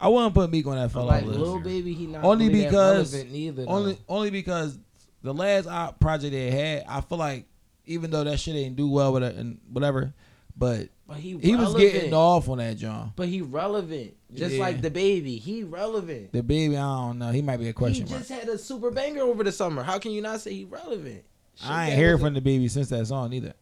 I 0.00 0.08
wouldn't 0.08 0.34
put 0.34 0.50
Meek 0.50 0.66
on 0.66 0.76
that 0.76 0.90
fall 0.92 1.06
like 1.06 1.22
off 1.22 1.28
list. 1.28 1.40
Lil 1.40 1.60
Baby, 1.60 1.92
he 1.92 2.06
not 2.06 2.24
Only 2.24 2.48
really 2.48 2.64
because- 2.64 3.12
neither. 3.24 3.64
though. 3.64 3.70
Only, 3.70 3.98
only 4.08 4.30
because 4.30 4.78
the 5.22 5.34
last 5.34 5.66
project 6.00 6.32
they 6.32 6.50
had, 6.50 6.84
I 6.88 7.00
feel 7.00 7.18
like 7.18 7.46
even 7.86 8.10
though 8.10 8.22
that 8.24 8.38
shit 8.38 8.54
ain't 8.54 8.76
do 8.76 8.88
well 8.88 9.12
with 9.12 9.22
it 9.24 9.34
and 9.36 9.58
whatever, 9.72 10.12
but 10.56 10.88
but 11.06 11.16
he 11.16 11.36
he 11.38 11.56
was 11.56 11.74
getting 11.74 12.12
off 12.12 12.48
on 12.48 12.58
that 12.58 12.76
John. 12.76 13.12
But 13.16 13.28
he 13.28 13.40
relevant, 13.40 14.14
just 14.34 14.54
Yeah. 14.56 14.60
like 14.60 14.80
DaBaby. 14.82 15.38
He 15.40 15.64
relevant. 15.64 16.32
DaBaby, 16.32 16.72
I 16.76 17.06
don't 17.08 17.18
know. 17.18 17.30
He 17.30 17.40
might 17.42 17.56
be 17.56 17.64
a 17.64 17.68
He 17.68 17.72
question 17.72 18.06
mark. 18.08 18.18
just 18.18 18.30
had 18.30 18.48
a 18.48 18.58
super 18.58 18.90
banger 18.90 19.22
over 19.22 19.42
the 19.42 19.50
summer. 19.52 19.82
How 19.82 19.98
can 19.98 20.12
you 20.12 20.20
not 20.20 20.40
say 20.42 20.52
he 20.52 20.64
relevant? 20.64 21.24
Shit 21.56 21.70
I 21.70 21.90
ain't 21.90 21.98
heard 21.98 22.20
from 22.20 22.34
DaBaby 22.34 22.70
since 22.70 22.88
that 22.90 23.06
song 23.06 23.32
either. 23.32 23.54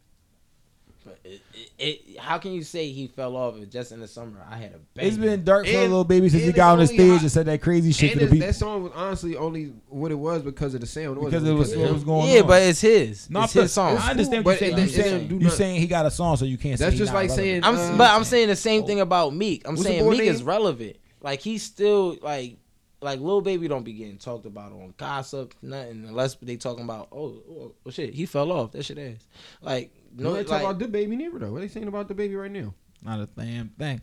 But 1.05 1.19
it, 1.25 1.41
it, 1.79 1.85
it, 2.07 2.19
how 2.19 2.39
can 2.39 2.53
you 2.53 2.63
say 2.63 2.91
he 2.91 3.07
fell 3.07 3.37
off 3.37 3.57
if 3.59 3.69
just 3.69 3.93
in 3.93 4.01
the 4.01 4.09
summer 4.09 4.45
I 4.51 4.57
had 4.57 4.75
a 4.75 4.79
baby? 4.95 5.09
It's 5.09 5.17
been 5.17 5.45
dark 5.45 5.67
for 5.67 5.73
a 5.73 5.83
little 5.83 6.05
baby 6.05 6.29
since 6.29 6.45
he 6.45 6.53
got 6.53 6.73
on 6.73 6.79
the 6.79 6.87
stage 6.87 7.11
hot- 7.11 7.21
and 7.23 7.31
said 7.33 7.47
that 7.47 7.61
crazy 7.61 7.93
shit 7.93 8.13
And 8.13 8.21
to 8.21 8.27
the 8.27 8.33
people 8.33 8.47
that 8.47 8.55
song 8.55 8.85
was 8.85 8.93
honestly 8.95 9.37
only 9.37 9.75
what 9.89 10.11
it 10.11 10.15
was 10.15 10.43
because 10.43 10.75
of 10.75 10.81
the 10.81 10.87
sound. 10.87 11.17
because 11.17 11.43
wasn't 11.43 11.51
it 11.51 11.55
was 11.55 11.77
what 11.77 11.93
was 11.93 12.05
going 12.05 12.31
yeah, 12.31 12.41
on. 12.41 12.47
but 12.47 12.63
it's 12.63 12.81
his. 12.81 13.29
No, 13.29 13.43
it's 13.43 13.53
his 13.53 13.73
song. 13.73 13.99
I 13.99 14.11
understand 14.11 14.45
cool, 14.45 14.53
what 14.55 14.61
you're 14.61 14.71
saying. 14.71 14.79
You 14.79 14.85
it- 14.85 14.91
saying 14.91 15.41
you 15.41 15.51
saying 15.51 15.81
he 15.81 15.87
got 15.87 16.07
a 16.07 16.11
song, 16.11 16.37
so 16.37 16.45
you 16.45 16.57
can't. 16.57 16.79
That's 16.79 16.93
say 16.93 16.97
he 16.97 16.99
just 16.99 17.13
like 17.13 17.29
relevant. 17.29 17.47
saying, 17.47 17.65
I'm, 17.65 17.77
uh, 17.77 17.99
but 17.99 18.11
I'm 18.11 18.25
saying 18.25 18.49
the 18.49 18.57
same 18.57 18.87
thing 18.87 19.01
about 19.01 19.35
Meek. 19.35 19.67
I'm 19.67 19.75
What's 19.75 19.87
saying 19.87 20.03
boy 20.05 20.13
Meek 20.13 20.23
is 20.23 20.43
relevant. 20.43 20.97
Like 21.21 21.41
he's 21.41 21.63
still 21.63 22.17
like, 22.23 22.57
like 23.03 23.21
little 23.21 23.43
Baby 23.43 23.69
don't 23.69 23.85
be 23.85 23.93
getting 23.93 24.17
talked 24.17 24.47
about 24.47 24.73
on 24.73 24.95
gossip, 24.97 25.55
nothing 25.61 26.07
unless 26.09 26.37
they 26.37 26.57
talking 26.57 26.85
about 26.85 27.09
oh, 27.13 27.43
oh, 27.51 27.73
oh 27.85 27.91
shit 27.91 28.15
he 28.15 28.25
fell 28.25 28.51
off 28.51 28.73
that 28.73 28.85
shit 28.85 28.99
ass. 28.99 29.27
Like 29.61 29.93
No, 30.17 30.31
no, 30.31 30.35
they 30.37 30.45
talk 30.45 30.63
like, 30.63 30.77
about 30.77 30.79
DaBaby 30.79 31.09
neither 31.17 31.39
though. 31.39 31.53
What 31.53 31.61
they 31.61 31.69
saying 31.69 31.89
about 31.89 32.09
DaBaby 32.09 32.41
right 32.41 32.51
now? 32.51 32.75
not 33.03 33.21
a 33.21 33.27
damn 33.27 33.69
thing. 33.71 34.01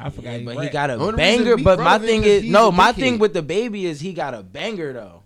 I 0.00 0.10
forgot. 0.10 0.30
yeah, 0.32 0.38
he 0.38 0.44
but 0.44 0.62
he 0.62 0.68
got 0.70 0.90
a 0.90 0.94
Only 0.94 1.16
banger. 1.16 1.56
But 1.56 1.80
my 1.80 1.98
thing 1.98 2.22
is 2.22 2.44
no, 2.44 2.70
my 2.70 2.92
dickhead. 2.92 2.94
thing 2.96 3.18
with 3.18 3.34
DaBaby 3.34 3.82
is 3.82 4.00
he 4.00 4.12
got 4.12 4.32
a 4.34 4.42
banger 4.44 4.92
though. 4.92 5.24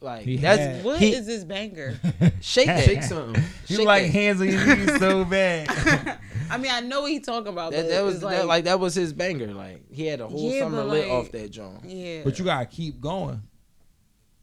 Like 0.00 0.22
He 0.22 0.36
that's 0.36 0.60
had- 0.60 0.84
What 0.84 1.02
is 1.02 1.16
he, 1.16 1.20
this 1.20 1.44
banger? 1.44 1.98
shake 2.40 2.66
that. 2.66 2.84
Shake 2.84 3.02
something. 3.02 3.42
You 3.66 3.76
Shake 3.78 3.86
like 3.86 4.04
that. 4.04 4.12
hands 4.12 4.40
on 4.40 4.48
your 4.48 4.76
knees 4.76 4.98
so 5.00 5.24
bad. 5.24 6.18
I 6.50 6.58
mean, 6.58 6.70
I 6.70 6.80
know 6.80 7.02
what 7.02 7.10
he 7.10 7.20
talking 7.20 7.48
about. 7.48 7.72
That, 7.72 7.88
that 7.88 8.04
was 8.04 8.16
it's 8.16 8.24
that, 8.24 8.46
like 8.46 8.64
that 8.64 8.78
was 8.78 8.94
his 8.94 9.12
banger. 9.12 9.52
Like 9.52 9.82
he 9.90 10.06
had 10.06 10.20
a 10.20 10.28
whole 10.28 10.52
Yeah, 10.52 10.60
summer 10.60 10.82
but, 10.82 10.88
lit 10.88 11.08
off 11.10 11.32
that 11.32 11.50
joint. 11.50 11.84
yeah. 11.86 12.20
but 12.22 12.38
you 12.38 12.44
gotta 12.44 12.66
keep 12.66 13.00
going. 13.00 13.42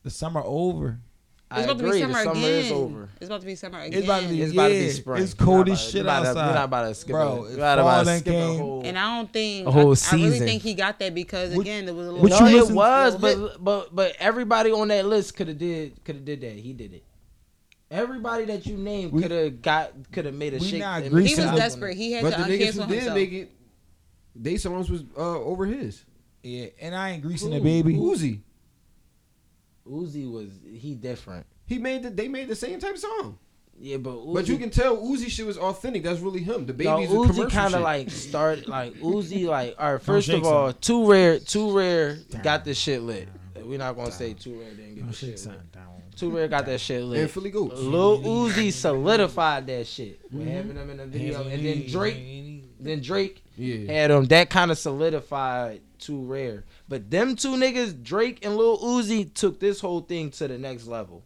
The 0.04 0.10
summer 0.10 0.41
over. 0.43 0.99
I 1.52 1.60
it's 1.62 1.66
about 1.72 1.78
to 1.80 1.91
be 1.91 1.99
summer, 1.99 2.14
summer 2.24 2.32
again. 2.32 2.66
is 2.66 2.72
over. 2.72 3.10
It's 3.20 3.26
about 3.28 3.39
to 3.41 3.45
be 3.45 3.56
summer 3.56 3.80
again. 3.80 3.93
It's 3.99 4.06
about 4.08 4.22
to 4.24 4.28
be- 4.30 4.41
It's 4.41 4.54
about 4.54 4.68
to 4.70 4.74
be 4.74 4.89
spring. 4.89 5.24
it's 5.24 5.34
cold 5.34 5.70
as 5.70 5.74
not 5.74 5.74
about- 5.74 5.91
shit 5.91 5.95
we're 6.02 6.04
not- 6.06 6.26
outside. 6.26 6.47
We're 6.47 6.54
not 6.54 6.64
about 6.66 6.88
to 6.88 6.95
skip. 6.95 7.12
Bro, 7.12 7.28
a, 7.28 7.41
it's 7.47 7.58
we're 7.58 7.74
about 7.74 8.06
to 8.06 8.18
skip 8.20 8.34
a 8.34 8.58
whole. 8.58 8.82
and 8.86 8.97
I 8.97 9.18
don't 9.18 9.34
think 9.34 9.68
A 9.68 9.72
whole 9.72 9.93
I, 9.93 9.97
I 10.12 10.16
really 10.16 10.39
think 10.39 10.62
he 10.64 10.74
got 10.74 10.99
that 10.99 11.14
because 11.14 11.54
What- 11.54 11.62
again, 11.62 11.88
it 11.88 11.93
was 11.95 12.08
a 12.08 12.12
little. 12.12 12.24
what 12.30 12.39
no, 12.39 12.47
you 12.47 12.58
it 12.66 12.72
was, 12.72 13.16
but 13.18 13.64
but 13.64 13.93
but 13.95 14.16
everybody 14.20 14.72
on 14.72 14.88
that 14.88 15.06
list 15.06 15.36
could 15.36 15.49
have 15.49 15.58
did 15.58 16.04
could 16.06 16.16
have 16.16 16.26
did 16.26 16.41
that. 16.41 16.54
He 16.54 16.74
did 16.74 16.93
it. 16.93 17.04
Everybody 17.89 18.45
that 18.45 18.66
you 18.66 18.78
named 18.78 19.12
could 19.22 19.32
have 19.32 19.62
got 19.62 19.91
could 20.14 20.24
have 20.26 20.34
made 20.36 20.54
a 20.54 20.60
we 20.60 20.66
shake. 20.68 20.80
not 20.80 21.04
and 21.04 21.08
he 21.28 21.36
was 21.36 21.36
desperate. 21.36 21.97
He 21.97 22.14
had 22.14 22.24
But 22.24 22.36
to 22.38 22.43
the 22.43 22.47
niggas 22.47 22.68
uncancel 22.76 22.84
who 22.84 22.88
did 22.88 22.95
himself. 22.95 23.16
make 23.16 23.32
it, 23.34 23.52
they 24.36 24.56
songs 24.58 24.89
was 24.89 25.04
uh, 25.18 25.39
over 25.39 25.66
his. 25.66 26.06
Yeah, 26.41 26.68
and 26.82 26.95
I 26.95 27.12
ain't 27.12 27.22
greasing 27.22 27.52
Who? 27.52 27.60
DaBaby. 27.60 27.97
Uzi. 27.99 28.39
Uzi 29.89 30.32
was 30.32 30.49
he 30.73 30.95
different. 30.95 31.45
He 31.65 31.77
made 31.77 32.03
the, 32.03 32.09
they 32.09 32.27
made 32.27 32.47
the 32.47 32.55
same 32.55 32.79
type 32.79 32.93
of 32.93 32.99
song. 32.99 33.38
Yeah, 33.79 33.97
but 33.97 34.13
Uzi, 34.13 34.34
But 34.34 34.47
you 34.47 34.57
can 34.57 34.69
tell 34.69 34.97
Uzi 34.97 35.29
shit 35.29 35.45
was 35.45 35.57
authentic. 35.57 36.03
That's 36.03 36.19
really 36.19 36.41
him. 36.41 36.65
The 36.65 36.73
no, 36.73 36.97
baby's 36.97 37.11
a 37.11 37.15
Uzi 37.15 37.27
commercial 37.27 37.49
kind 37.49 37.75
of 37.75 37.82
like 37.82 38.11
started 38.11 38.67
like 38.67 38.93
Uzi 38.95 39.45
like 39.45 39.75
all 39.79 39.93
right. 39.93 40.01
First 40.01 40.29
of 40.29 40.45
all, 40.45 40.71
2Rare, 40.73 41.47
too 41.47 41.75
rare 41.75 42.17
got 42.43 42.63
this 42.63 42.77
shit 42.77 43.01
lit. 43.01 43.27
We're 43.55 43.79
not 43.79 43.95
gonna 43.95 44.11
say 44.11 44.34
2Rare 44.34 44.75
didn't 44.75 44.95
get 44.95 45.07
the 45.07 45.13
shit 45.13 45.45
lit. 45.45 45.59
2Rare 46.16 46.49
got 46.49 46.66
that 46.66 46.80
shit 46.80 47.03
lit. 47.03 47.22
and 47.22 47.32
Philly 47.32 47.49
Goats. 47.51 47.80
Lil 47.80 48.22
Uzi 48.22 48.72
solidified 48.72 49.68
that 49.68 49.88
shit. 49.88 50.20
With 50.32 50.43
mm-hmm. 50.43 50.51
having 50.51 50.76
them 50.76 50.89
in 50.89 50.97
the 50.97 51.05
video, 51.07 51.47
and 51.47 51.66
then 51.66 51.88
Drake, 51.88 52.64
then 52.80 53.01
Drake 53.01 53.43
Yeah. 53.57 53.91
had 53.91 54.12
them. 54.12 54.26
That 54.26 54.49
kind 54.49 54.72
of 54.72 54.78
solidified 54.78 55.82
2Rare. 55.99 56.64
But 56.89 57.09
them 57.09 57.36
two 57.36 57.55
niggas, 57.55 58.03
Drake 58.03 58.45
and 58.45 58.57
Lil 58.57 58.78
Uzi, 58.80 59.34
took 59.34 59.59
this 59.59 59.80
whole 59.80 60.01
thing 60.01 60.32
to 60.32 60.47
the 60.47 60.57
next 60.57 60.88
level. 60.88 61.24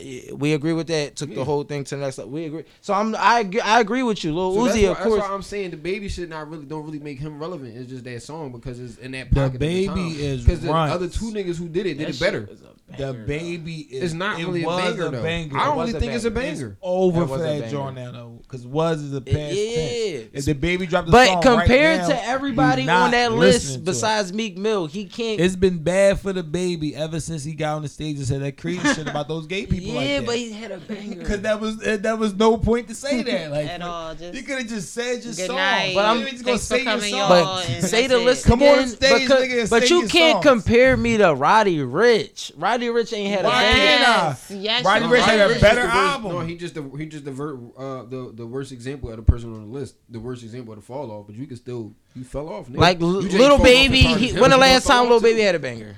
Yeah, 0.00 0.32
We 0.34 0.52
agree 0.52 0.72
with 0.72 0.88
that. 0.88 1.16
Took 1.16 1.30
Yeah. 1.30 1.36
the 1.36 1.44
whole 1.44 1.62
thing 1.62 1.84
to 1.84 1.96
the 1.96 2.00
next 2.02 2.18
level. 2.18 2.32
We 2.32 2.44
agree. 2.46 2.64
So 2.80 2.92
I'm 2.92 3.14
I 3.14 3.40
agree, 3.40 3.60
I 3.60 3.80
agree 3.80 4.02
with 4.02 4.22
you, 4.24 4.34
Lil 4.34 4.54
So 4.54 4.60
Uzi. 4.60 4.66
that's, 4.66 4.82
why, 4.82 4.90
of 4.90 4.96
course, 4.98 5.14
that's 5.20 5.28
why 5.28 5.34
I'm 5.34 5.42
saying 5.42 5.70
DaBaby 5.70 6.10
shit 6.10 6.28
not 6.28 6.50
really 6.50 6.64
don't 6.66 6.84
really 6.84 6.98
make 6.98 7.18
him 7.18 7.38
relevant. 7.38 7.76
It's 7.76 7.88
just 7.88 8.04
that 8.04 8.22
song 8.22 8.52
because 8.52 8.78
it's 8.80 8.96
in 8.98 9.12
that 9.12 9.30
pocket. 9.32 9.60
The 9.60 9.86
pocket. 9.86 9.94
Baby 10.04 10.24
is 10.24 10.44
because 10.44 10.60
the 10.60 10.72
other 10.72 11.08
two 11.08 11.30
niggas 11.30 11.56
who 11.56 11.68
did 11.68 11.86
it 11.86 11.94
did 11.98 12.08
that 12.08 12.14
it 12.16 12.20
better. 12.20 12.40
shit 12.40 12.50
was 12.50 12.60
a 12.62 12.64
The 12.64 12.96
banger, 12.98 13.12
though. 13.20 13.26
baby 13.26 13.74
is. 13.90 14.02
It's 14.02 14.12
not 14.14 14.40
it 14.40 14.44
really 14.46 14.64
a 14.64 14.66
banger 14.66 15.06
a 15.06 15.10
though. 15.10 15.22
banger. 15.22 15.56
I 15.58 15.64
don't 15.66 15.78
really 15.78 15.94
a 15.94 16.00
think 16.00 16.12
it's 16.12 16.24
a 16.24 16.30
banger. 16.30 16.50
It's 16.50 16.60
banger. 16.60 16.76
over 16.82 17.20
That 17.20 17.26
for 17.26 17.32
was 17.32 17.40
a 17.40 17.44
that 17.44 17.58
banger. 17.60 17.70
joint 17.70 17.94
now 17.96 18.12
though, 18.12 18.38
because 18.42 18.66
was 18.66 19.00
is 19.02 19.10
the 19.12 19.20
past 19.20 19.54
yeah. 19.54 20.18
tense. 20.32 20.48
If 20.48 20.60
DaBaby 20.60 20.88
dropped 20.88 21.06
the 21.06 21.12
But 21.12 21.26
song 21.28 21.42
compared 21.42 22.00
right 22.00 22.08
now, 22.08 22.14
to 22.14 22.24
everybody 22.24 22.88
on 22.88 23.12
that 23.12 23.32
list 23.32 23.84
besides 23.84 24.32
Meek 24.32 24.58
Mill, 24.58 24.86
he 24.86 25.04
can't. 25.06 25.40
it's 25.40 25.56
been 25.56 25.78
bad 25.78 26.20
for 26.20 26.32
DaBaby 26.32 26.94
ever 26.94 27.20
since 27.20 27.44
he 27.44 27.54
got 27.54 27.76
on 27.76 27.82
the 27.82 27.88
stage 27.88 28.16
and 28.16 28.26
said 28.26 28.42
that 28.42 28.56
crazy 28.56 28.80
shit 28.94 29.06
about 29.08 29.28
those 29.28 29.46
gay 29.46 29.64
people. 29.66 29.75
Yeah, 29.82 29.94
like 29.94 30.08
that. 30.08 30.26
but 30.26 30.36
he 30.36 30.52
had 30.52 30.70
a 30.72 30.78
banger. 30.78 31.16
Because 31.26 31.40
that 31.42 31.60
was 31.60 31.82
eh, 31.86 31.96
that 31.98 32.18
was 32.18 32.34
no 32.34 32.56
point 32.56 32.88
to 32.88 32.94
say 32.94 33.22
that. 33.22 33.50
Like 33.56 33.66
At 33.66 33.82
all, 33.82 34.14
just 34.14 34.34
you 34.34 34.42
could 34.42 34.58
have 34.58 34.66
just 34.68 34.92
said 34.92 35.22
your 35.24 35.32
song. 35.32 35.56
night. 35.56 35.92
But 35.94 36.04
I'm- 36.04 36.18
You 36.20 36.26
ain't 36.26 36.32
just 36.34 36.44
gonna 36.44 36.58
say 36.58 36.82
your 36.82 37.00
song. 37.00 37.28
But 37.28 37.80
say 37.82 38.06
the 38.06 38.18
list 38.18 38.44
Come 38.46 38.62
on 38.62 38.68
again, 38.78 38.88
stage, 38.88 39.22
because- 39.22 39.42
nigga, 39.48 39.60
and 39.62 39.70
but 39.70 39.90
you 39.90 40.00
your 40.00 40.08
can't 40.08 40.44
songs. 40.44 40.62
compare 40.64 40.96
me 40.96 41.16
to 41.18 41.34
Roddy 41.34 41.78
Ricch. 41.78 42.52
Roddy 42.56 42.86
Ricch 42.86 43.12
ain't 43.16 43.34
had 43.34 43.44
a 43.44 43.48
banger. 43.48 43.78
Yes, 43.78 44.50
yes, 44.50 44.84
Roddy 44.84 45.04
you 45.06 45.10
Rich 45.12 45.24
had 45.24 45.40
a 45.40 45.52
right. 45.52 45.60
better 45.60 45.80
album. 45.82 46.32
No, 46.32 46.40
he 46.40 46.56
just 46.56 46.74
the 46.74 46.82
he 46.98 47.06
just 47.06 47.24
the 47.24 47.32
ver, 47.32 47.58
uh 47.76 48.04
the 48.04 48.32
the 48.34 48.46
worst 48.46 48.72
example 48.72 49.10
of 49.10 49.16
the 49.16 49.22
person 49.22 49.52
on 49.54 49.60
the 49.70 49.78
list. 49.78 49.96
The 50.08 50.20
worst 50.20 50.42
example 50.42 50.72
of 50.74 50.80
the 50.80 50.84
fall 50.86 51.10
off. 51.10 51.26
But 51.26 51.36
you 51.36 51.46
can 51.46 51.56
still 51.56 51.94
you 52.14 52.24
fell 52.24 52.48
off. 52.48 52.68
Nigga. 52.68 52.76
Like 52.78 53.00
You 53.00 53.06
little 53.06 53.58
baby, 53.58 54.00
he, 54.00 54.38
when 54.40 54.50
the 54.50 54.56
last 54.56 54.86
time 54.86 55.02
little 55.04 55.20
baby 55.20 55.40
had 55.40 55.54
a 55.54 55.58
banger? 55.58 55.96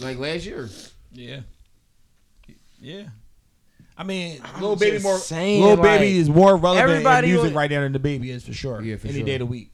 Like 0.00 0.18
last 0.18 0.44
year. 0.44 0.68
Yeah. 1.12 1.40
Yeah. 2.86 3.02
I 3.98 4.04
mean, 4.04 4.40
Lil 4.60 4.72
I'm 4.72 4.78
Baby 4.78 4.98
more 5.02 5.18
saying, 5.18 5.62
Lil 5.62 5.70
like, 5.76 5.82
Baby 6.00 6.18
is 6.18 6.28
more 6.28 6.56
relevant 6.56 6.88
everybody 6.90 7.28
in 7.28 7.32
music 7.34 7.50
on- 7.50 7.56
right 7.56 7.70
now 7.70 7.80
than 7.80 7.92
DaBaby 7.94 8.26
is 8.28 8.44
for 8.44 8.52
sure. 8.52 8.80
Yeah, 8.82 8.96
for 8.96 9.08
Any 9.08 9.18
sure. 9.18 9.26
day 9.26 9.34
of 9.34 9.38
the 9.40 9.46
week. 9.46 9.72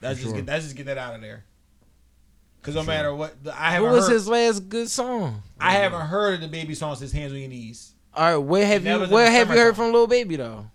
That's 0.00 0.18
For 0.18 0.24
just 0.24 0.34
sure. 0.34 0.36
get, 0.42 0.46
that's 0.46 0.64
just 0.64 0.76
get 0.76 0.86
that 0.86 0.98
out 0.98 1.14
of 1.14 1.20
there. 1.22 1.44
Cause 2.62 2.74
no 2.74 2.82
Sure. 2.82 2.86
matter 2.88 3.14
what, 3.14 3.34
I 3.46 3.46
What 3.46 3.54
haven't 3.56 3.90
was 3.92 4.06
heard, 4.08 4.14
his 4.14 4.28
last 4.28 4.68
good 4.68 4.90
song? 4.90 5.42
I 5.58 5.72
haven't 5.72 6.00
heard 6.08 6.42
of 6.42 6.50
DaBaby 6.50 6.76
song 6.76 6.94
since 6.96 7.12
Hands 7.12 7.32
on 7.32 7.38
Your 7.38 7.48
Knees. 7.48 7.92
All 8.14 8.24
right, 8.24 8.36
where 8.36 8.66
have 8.66 8.84
you 8.86 8.98
was 8.98 9.08
where 9.10 9.30
have 9.30 9.48
you 9.48 9.54
heard 9.54 9.74
summertime. 9.74 9.74
from 9.74 9.92
Lil 9.92 10.06
Baby 10.08 10.36
though? 10.36 10.66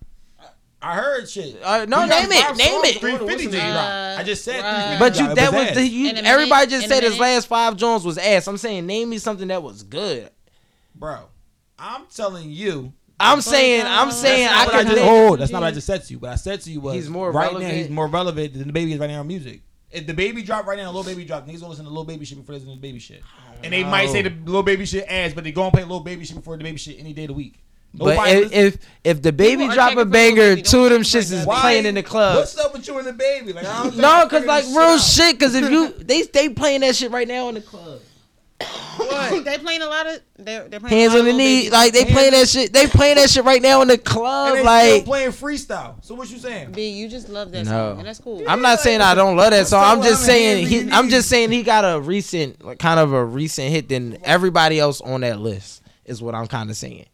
I 0.81 0.95
heard 0.95 1.29
shit. 1.29 1.61
All 1.63 1.79
right, 1.79 1.89
no, 1.89 2.01
He 2.03 2.09
got 2.09 2.29
name 2.29 2.39
it, 2.39 2.57
name 2.57 2.81
it. 2.85 2.99
350 2.99 3.45
just 3.51 3.55
Uh. 3.57 4.15
I 4.19 4.23
just 4.23 4.43
said 4.45 4.59
uh, 4.61 4.97
350 4.97 4.99
But 4.99 5.19
you 5.29 5.35
that 5.35 5.53
was 5.53 5.67
ass. 5.69 5.75
the 5.75 5.87
you, 5.87 6.03
minute, 6.05 6.25
everybody 6.25 6.67
just 6.71 6.87
said 6.87 7.03
his 7.03 7.19
last 7.19 7.47
five 7.47 7.75
Jones 7.77 8.05
was 8.05 8.17
ass. 8.17 8.47
I'm 8.47 8.57
saying 8.57 8.85
name 8.85 9.09
me 9.09 9.17
something 9.17 9.47
that 9.49 9.61
was 9.61 9.83
good. 9.83 10.29
bro. 10.95 11.19
I'm 11.79 12.05
telling 12.13 12.49
you. 12.51 12.93
I'm 13.19 13.41
saying 13.41 13.83
I'm 13.87 14.11
saying 14.11 14.45
That's 14.47 14.61
I 14.61 14.65
not 14.65 14.75
I 14.75 14.83
just, 14.83 14.95
name- 14.95 15.05
oh, 15.09 15.35
that's 15.35 15.51
not 15.51 15.61
what 15.61 15.67
I 15.67 15.71
just 15.71 15.87
said 15.87 16.03
to 16.03 16.13
you. 16.13 16.19
What 16.19 16.31
I 16.31 16.35
said 16.35 16.61
to 16.61 16.71
you 16.71 16.79
was 16.81 16.93
He's 16.93 17.09
more 17.09 17.31
right 17.31 17.47
relevant. 17.47 17.71
now. 17.71 17.75
He's 17.77 17.89
more 17.89 18.07
relevant 18.07 18.53
than 18.53 18.71
DaBaby 18.71 18.91
is 18.93 18.99
right 18.99 19.09
now 19.09 19.21
on 19.21 19.27
music. 19.27 19.61
If 19.89 20.05
DaBaby 20.05 20.45
drop 20.45 20.67
right 20.67 20.77
now, 20.77 20.85
little 20.87 21.03
baby 21.03 21.25
drop. 21.25 21.47
Niggas 21.47 21.59
gonna 21.61 21.69
listen 21.69 21.85
to 21.85 21.89
little 21.89 22.03
baby 22.03 22.25
shit 22.25 22.37
before 22.37 22.53
they 22.53 22.63
listen 22.63 22.79
to 22.79 22.87
DaBaby 22.87 23.01
shit. 23.01 23.23
And 23.63 23.73
they 23.73 23.83
might 23.83 24.09
say 24.09 24.21
the 24.21 24.29
little 24.29 24.61
baby 24.61 24.85
shit 24.85 25.05
ass, 25.09 25.33
but 25.33 25.43
they 25.45 25.51
gonna 25.51 25.71
play 25.71 25.81
little 25.81 26.01
baby 26.01 26.25
shit 26.25 26.35
before 26.35 26.57
DaBaby 26.59 26.77
shit 26.79 26.99
any 26.99 27.13
day 27.13 27.23
of 27.23 27.29
the 27.29 27.33
week. 27.33 27.55
But 27.93 28.05
Nobody 28.15 28.31
if, 28.31 28.51
listen- 28.51 28.79
if 29.03 29.17
if 29.17 29.21
DaBaby 29.23 29.37
People 29.47 29.71
are 29.71 29.73
drop 29.73 29.89
checking 29.89 29.99
a 29.99 30.01
for 30.03 30.05
Lil 30.05 30.11
banger, 30.11 30.55
Baby. 30.55 30.61
two 30.61 30.77
of 30.83 30.83
them 30.91 30.91
Don't 30.91 31.03
shits 31.03 31.31
is 31.31 31.45
Why- 31.45 31.61
playing 31.61 31.85
in 31.87 31.95
the 31.95 32.03
club. 32.03 32.35
What's 32.35 32.55
up 32.59 32.73
with 32.73 32.87
you 32.87 32.97
and 32.99 33.07
the 33.07 33.13
baby? 33.13 33.53
Like 33.53 33.65
I 33.65 33.77
don't 33.81 33.89
think 33.91 34.01
No, 34.01 34.11
I'm 34.11 34.29
cause 34.29 34.41
figuring 34.41 34.47
like 34.47 34.63
this 34.65 34.75
real 34.75 34.83
out. 34.85 35.01
shit. 35.01 35.39
Cause 35.39 35.55
if 35.55 35.71
you 35.71 35.89
they 35.93 36.21
they 36.23 36.49
playing 36.49 36.81
that 36.81 36.95
shit 36.95 37.09
right 37.09 37.27
now 37.27 37.47
in 37.49 37.55
the 37.55 37.61
club. 37.61 38.01
they 39.43 39.57
playing 39.59 39.81
a 39.81 39.87
lot 39.87 40.07
of. 40.07 40.19
They're, 40.37 40.67
they're 40.67 40.79
playing 40.79 40.97
Hands 40.97 41.13
on 41.15 41.25
the 41.25 41.33
knee, 41.33 41.61
Baby. 41.63 41.69
like 41.69 41.93
they 41.93 42.05
playing 42.05 42.31
that 42.31 42.47
shit. 42.47 42.73
They 42.73 42.87
playing 42.87 43.15
that 43.17 43.29
shit 43.29 43.43
right 43.45 43.61
now 43.61 43.81
in 43.81 43.87
the 43.87 43.93
And 43.95 44.03
club. 44.03 44.55
they 44.55 44.63
Like 44.63 44.89
still 44.89 45.03
playing 45.03 45.31
freestyle. 45.31 46.03
So 46.03 46.15
what 46.15 46.29
you 46.31 46.39
saying? 46.39 46.71
B, 46.71 46.89
you 46.89 47.07
just 47.07 47.29
love 47.29 47.51
that 47.51 47.65
No. 47.65 47.71
song, 47.91 47.99
and 47.99 48.07
that's 48.07 48.19
cool. 48.19 48.43
I'm 48.47 48.61
not 48.61 48.79
saying 48.79 49.01
I 49.01 49.13
don't 49.13 49.35
love 49.35 49.51
that 49.51 49.67
song. 49.67 49.83
I'm 49.83 50.01
just 50.01 50.23
still 50.23 50.33
saying 50.33 50.67
he. 50.67 50.91
I'm 50.91 51.09
just 51.09 51.29
saying 51.29 51.51
he 51.51 51.61
got 51.63 51.83
a 51.83 51.99
recent, 51.99 52.63
like, 52.65 52.79
kind 52.79 52.99
of 52.99 53.13
a 53.13 53.23
recent 53.23 53.69
hit 53.69 53.89
than 53.89 54.17
everybody 54.23 54.79
else 54.79 55.01
on 55.01 55.21
that 55.21 55.39
list. 55.39 55.83
Is 56.05 56.21
what 56.21 56.33
I'm 56.35 56.47
kind 56.47 56.69
of 56.69 56.75
saying. 56.77 57.05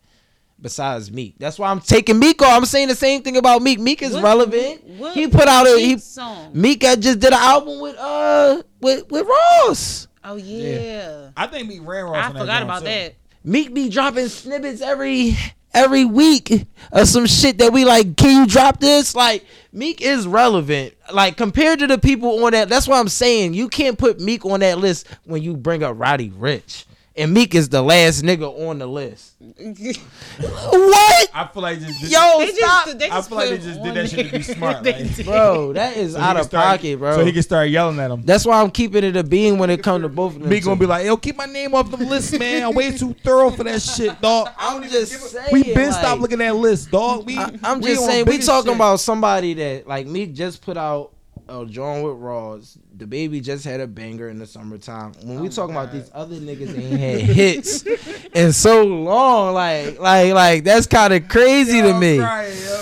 Besides 0.62 1.12
Meek, 1.12 1.36
that's 1.40 1.60
why 1.60 1.70
I'm 1.72 1.82
taking 1.82 2.20
Meek 2.20 2.42
off. 2.42 2.54
I'm 2.56 2.66
saying 2.66 2.88
the 2.88 2.96
same 2.96 3.22
thing 3.22 3.36
about 3.36 3.62
Meek. 3.62 3.80
Meek 3.82 4.02
is 4.02 4.14
What- 4.14 4.24
relevant. 4.24 4.82
what 4.98 5.14
he 5.14 5.28
put 5.28 5.48
out 5.48 5.68
a 5.68 5.78
he. 5.78 5.96
Meek 5.96 6.00
song. 6.00 6.52
Meek 6.54 6.84
had 6.84 7.02
just 7.02 7.20
did 7.20 7.34
an 7.34 7.40
album 7.40 7.82
with 7.82 7.98
uh 7.98 8.62
with 8.80 9.12
with 9.12 9.28
Ross. 9.28 10.08
Oh 10.24 10.36
yeah, 10.36 11.30
I 11.36 11.48
think 11.48 11.68
me 11.68 11.80
ran 11.80 12.06
Ross 12.06 12.16
I 12.16 12.28
on 12.28 12.34
forgot 12.34 12.48
joint, 12.48 12.64
about 12.64 12.80
too. 12.80 12.86
that. 12.86 13.16
Meek 13.44 13.74
be 13.74 13.90
dropping 13.90 14.30
snippets 14.30 14.82
every 14.82 15.36
every 15.74 16.06
week 16.06 16.66
of 16.92 17.08
some 17.08 17.26
shit 17.26 17.58
that 17.58 17.74
we 17.74 17.84
like. 17.84 18.16
Can 18.16 18.42
you 18.42 18.48
drop 18.48 18.80
this? 18.80 19.16
Like 19.16 19.46
Meek 19.74 20.02
is 20.02 20.26
relevant. 20.26 20.94
Like 21.12 21.36
compared 21.36 21.80
to 21.80 21.88
the 21.88 21.98
people 21.98 22.46
on 22.46 22.52
that. 22.54 22.70
That's 22.70 22.88
what 22.88 23.00
I'm 23.00 23.10
saying. 23.10 23.54
You 23.54 23.68
can't 23.68 23.98
put 23.98 24.20
Meek 24.20 24.46
on 24.46 24.62
that 24.62 24.78
list 24.78 25.08
when 25.26 25.42
you 25.42 25.58
bring 25.58 25.84
up 25.84 26.00
Roddy 26.00 26.30
Ricch. 26.30 26.86
And 27.16 27.32
Meek 27.32 27.54
is 27.54 27.70
the 27.70 27.82
last 27.84 28.24
nigga 28.24 28.50
on 28.68 28.80
the 28.80 28.88
list. 28.88 29.36
what? 29.40 31.30
I 31.34 31.48
feel 31.54 31.62
like 31.62 31.80
just 31.80 32.02
Yo, 32.02 32.40
They 32.40 32.52
stop. 32.54 32.86
just, 32.86 33.00
they 33.00 33.10
I 33.12 33.22
feel 33.22 33.38
like 33.38 33.50
they 33.50 33.58
just 33.60 33.84
did 33.84 33.94
that 33.94 34.10
shit 34.10 34.32
to 34.32 34.38
be 34.38 34.42
smart, 34.44 34.84
like. 34.86 35.26
Bro, 35.26 35.74
that 35.74 35.96
is 35.96 36.14
So 36.14 36.20
out 36.20 36.38
of 36.38 36.46
start- 36.46 36.66
pocket, 36.66 36.98
bro. 36.98 37.16
So 37.18 37.26
he 37.26 37.32
can 37.32 37.44
start 37.44 37.70
yelling 37.70 38.00
at 38.00 38.10
him. 38.10 38.24
That's 38.24 38.46
why 38.46 38.60
I'm 38.62 38.72
keeping 38.72 39.04
it 39.04 39.16
a 39.16 39.24
beam 39.24 39.60
when 39.60 39.70
it 39.70 39.84
comes 39.84 40.02
to 40.04 40.10
both 40.10 40.36
of 40.36 40.42
them. 40.42 40.50
Me 40.50 40.60
gonna 40.60 40.80
be 40.80 40.88
like, 40.88 41.06
yo, 41.06 41.16
keep 41.18 41.36
my 41.38 41.46
name 41.46 41.76
off 41.76 41.92
the 41.92 41.98
list, 41.98 42.38
man. 42.40 42.64
I'm 42.64 42.74
way 42.74 42.92
too 42.98 43.14
thorough 43.24 43.52
for 43.52 43.64
that 43.64 43.82
shit, 43.84 44.20
dog. 44.20 44.50
I'm 44.58 44.82
just 44.90 45.14
saying. 45.32 45.50
We 45.52 45.64
been 45.64 45.90
like, 45.90 45.94
stopped 46.00 46.22
looking 46.22 46.42
at 46.42 46.52
that 46.52 46.56
list, 46.56 46.90
dog. 46.90 47.26
We, 47.28 47.38
I, 47.38 47.52
am 47.64 47.82
just 47.82 48.02
on 48.02 48.08
saying, 48.10 48.26
we 48.26 48.40
talking 48.40 48.72
shit. 48.72 48.76
about 48.76 49.00
somebody 49.00 49.54
that 49.54 49.88
like 49.88 50.08
me 50.08 50.26
just 50.28 50.64
put 50.64 50.78
out 50.78 51.12
a 51.48 51.66
joint 51.66 52.04
with 52.06 52.16
Ross. 52.16 52.78
DaBaby 52.96 53.44
just 53.44 53.66
had 53.66 53.80
a 53.80 53.88
banger 53.88 54.30
in 54.30 54.38
the 54.38 54.46
summertime. 54.46 55.14
When 55.24 55.40
we 55.40 55.48
oh 55.48 55.52
talking 55.52 55.76
about 55.76 55.92
these 55.92 56.12
other 56.14 56.36
niggas 56.36 56.78
ain't 56.78 57.00
had 57.00 57.20
hits 57.22 57.84
in 58.34 58.54
so 58.54 58.84
long, 58.84 59.56
like 59.56 60.00
like 60.00 60.34
like 60.34 60.64
that's 60.64 60.86
kind 60.86 61.14
of 61.14 61.28
crazy 61.28 61.82
to 61.82 61.90
I'm 61.90 62.00
me. 62.00 62.18
crying, 62.20 62.56
yo. 62.64 62.82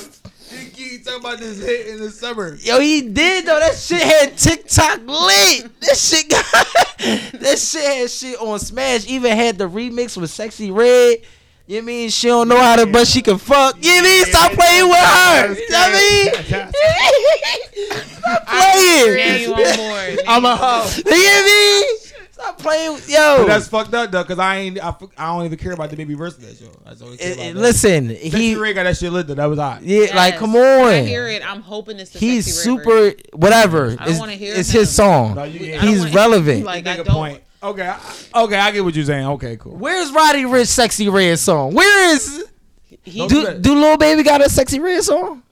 You 0.76 1.00
talking 1.00 1.20
about 1.22 1.40
this 1.40 1.64
hit 1.64 1.88
in 1.88 2.00
the 2.00 2.10
summer. 2.12 2.56
Yo, 2.56 2.80
he 2.80 3.02
did 3.02 3.46
though. 3.46 3.60
That 3.60 3.76
shit 3.76 4.02
had 4.02 4.38
TikTok 4.38 5.00
lit. 5.08 5.80
That 5.80 5.96
shit 5.98 6.30
got 6.30 6.46
that 7.40 7.58
shit 7.58 7.84
had 7.84 8.10
shit 8.10 8.38
on 8.40 8.60
Smash. 8.60 9.08
Even 9.08 9.32
had 9.38 9.58
the 9.58 9.70
remix 9.70 10.18
with 10.18 10.30
Sexyy 10.30 10.76
Red. 10.76 11.20
You 11.72 11.82
know 11.82 11.86
mean 11.86 12.10
she 12.10 12.28
don't 12.28 12.48
know 12.50 12.58
how 12.60 12.76
to, 12.76 12.86
but 12.86 13.08
she 13.08 13.22
can 13.22 13.38
fuck. 13.38 13.78
You 13.82 13.96
know 13.96 14.04
mean 14.04 14.26
stop 14.26 14.52
playing 14.52 14.90
with 14.90 14.98
her. 14.98 15.54
You 15.54 15.70
know 15.70 15.78
what 15.80 15.92
I 15.94 16.64
mean? 16.64 16.72
Stop 18.22 18.44
Now 18.48 18.74
playing. 18.74 19.42
you 19.42 19.54
on 19.54 19.78
board. 19.78 20.20
I'm 20.28 20.46
a 20.46 20.56
hoe. 20.56 20.90
You 20.98 21.04
know 21.04 21.46
mean? 21.46 21.98
Stop 22.32 22.58
playing. 22.60 22.94
with- 22.94 23.10
Yo, 23.10 23.36
But 23.40 23.48
that's 23.48 23.68
fucked 23.68 23.94
up 23.94 24.12
though, 24.12 24.24
cause 24.24 24.40
I 24.40 24.58
ain't, 24.58 24.84
I 24.84 24.94
don't 25.18 25.46
even 25.46 25.58
care 25.58 25.72
about 25.74 25.90
DaBaby 25.92 26.18
verse 26.18 26.38
of 26.38 26.42
that 26.48 26.58
show. 26.58 26.72
I 26.86 26.90
just 26.92 27.04
only 27.04 27.18
care 27.18 27.30
Eh, 27.30 27.34
about 27.34 27.44
eh, 27.46 27.54
that. 27.54 27.60
listen. 27.60 28.10
He 28.10 28.56
Red 28.56 28.74
got 28.76 28.84
that 28.84 28.98
shit 28.98 29.12
lit 29.12 29.28
though. 29.28 29.36
That 29.36 29.46
was 29.46 29.60
hot. 29.60 29.84
yeah, 29.84 30.14
like 30.16 30.34
Yes. 30.34 30.40
come 30.40 30.54
When 30.54 30.64
I 30.64 31.00
on. 31.02 31.06
hear 31.08 31.28
it. 31.28 31.50
I'm 31.50 31.62
hoping 31.62 32.00
it's 32.00 32.12
the 32.12 32.20
He's 32.20 32.46
Sexy 32.46 32.62
super 32.64 32.94
version. 32.94 33.18
whatever. 33.34 33.92
I 33.92 33.96
don't 33.96 34.08
It's, 34.10 34.20
wanna 34.20 34.32
hear 34.34 34.56
it's 34.56 34.70
him. 34.72 34.80
his 34.82 34.96
song. 34.96 35.36
No, 35.36 35.44
you 35.44 35.60
I 35.60 35.64
ain't. 35.74 35.82
don't 35.82 35.90
He's 35.92 36.14
relevant. 36.14 36.66
Like 36.66 36.84
Make 36.86 36.98
I 36.98 37.02
a 37.02 37.04
don't. 37.06 37.14
point. 37.16 37.42
Okay, 37.64 37.88
I, 37.88 38.44
okay, 38.44 38.56
I 38.56 38.72
get 38.72 38.84
what 38.84 38.96
you're 38.96 39.06
saying. 39.06 39.26
Okay, 39.28 39.56
cool. 39.58 39.76
Where's 39.76 40.12
Roddy 40.12 40.44
Ricch 40.44 40.68
Sexyy 40.76 41.12
Red 41.14 41.38
song? 41.38 41.74
Where 41.76 42.14
is 42.16 42.46
He, 43.04 43.20
Don't 43.20 43.30
do 43.30 43.60
do 43.60 43.82
that. 43.82 44.00
Baby 44.00 44.24
got 44.24 44.42
a 44.42 44.46
Sexyy 44.46 44.82
Red 44.82 45.04
song? 45.04 45.44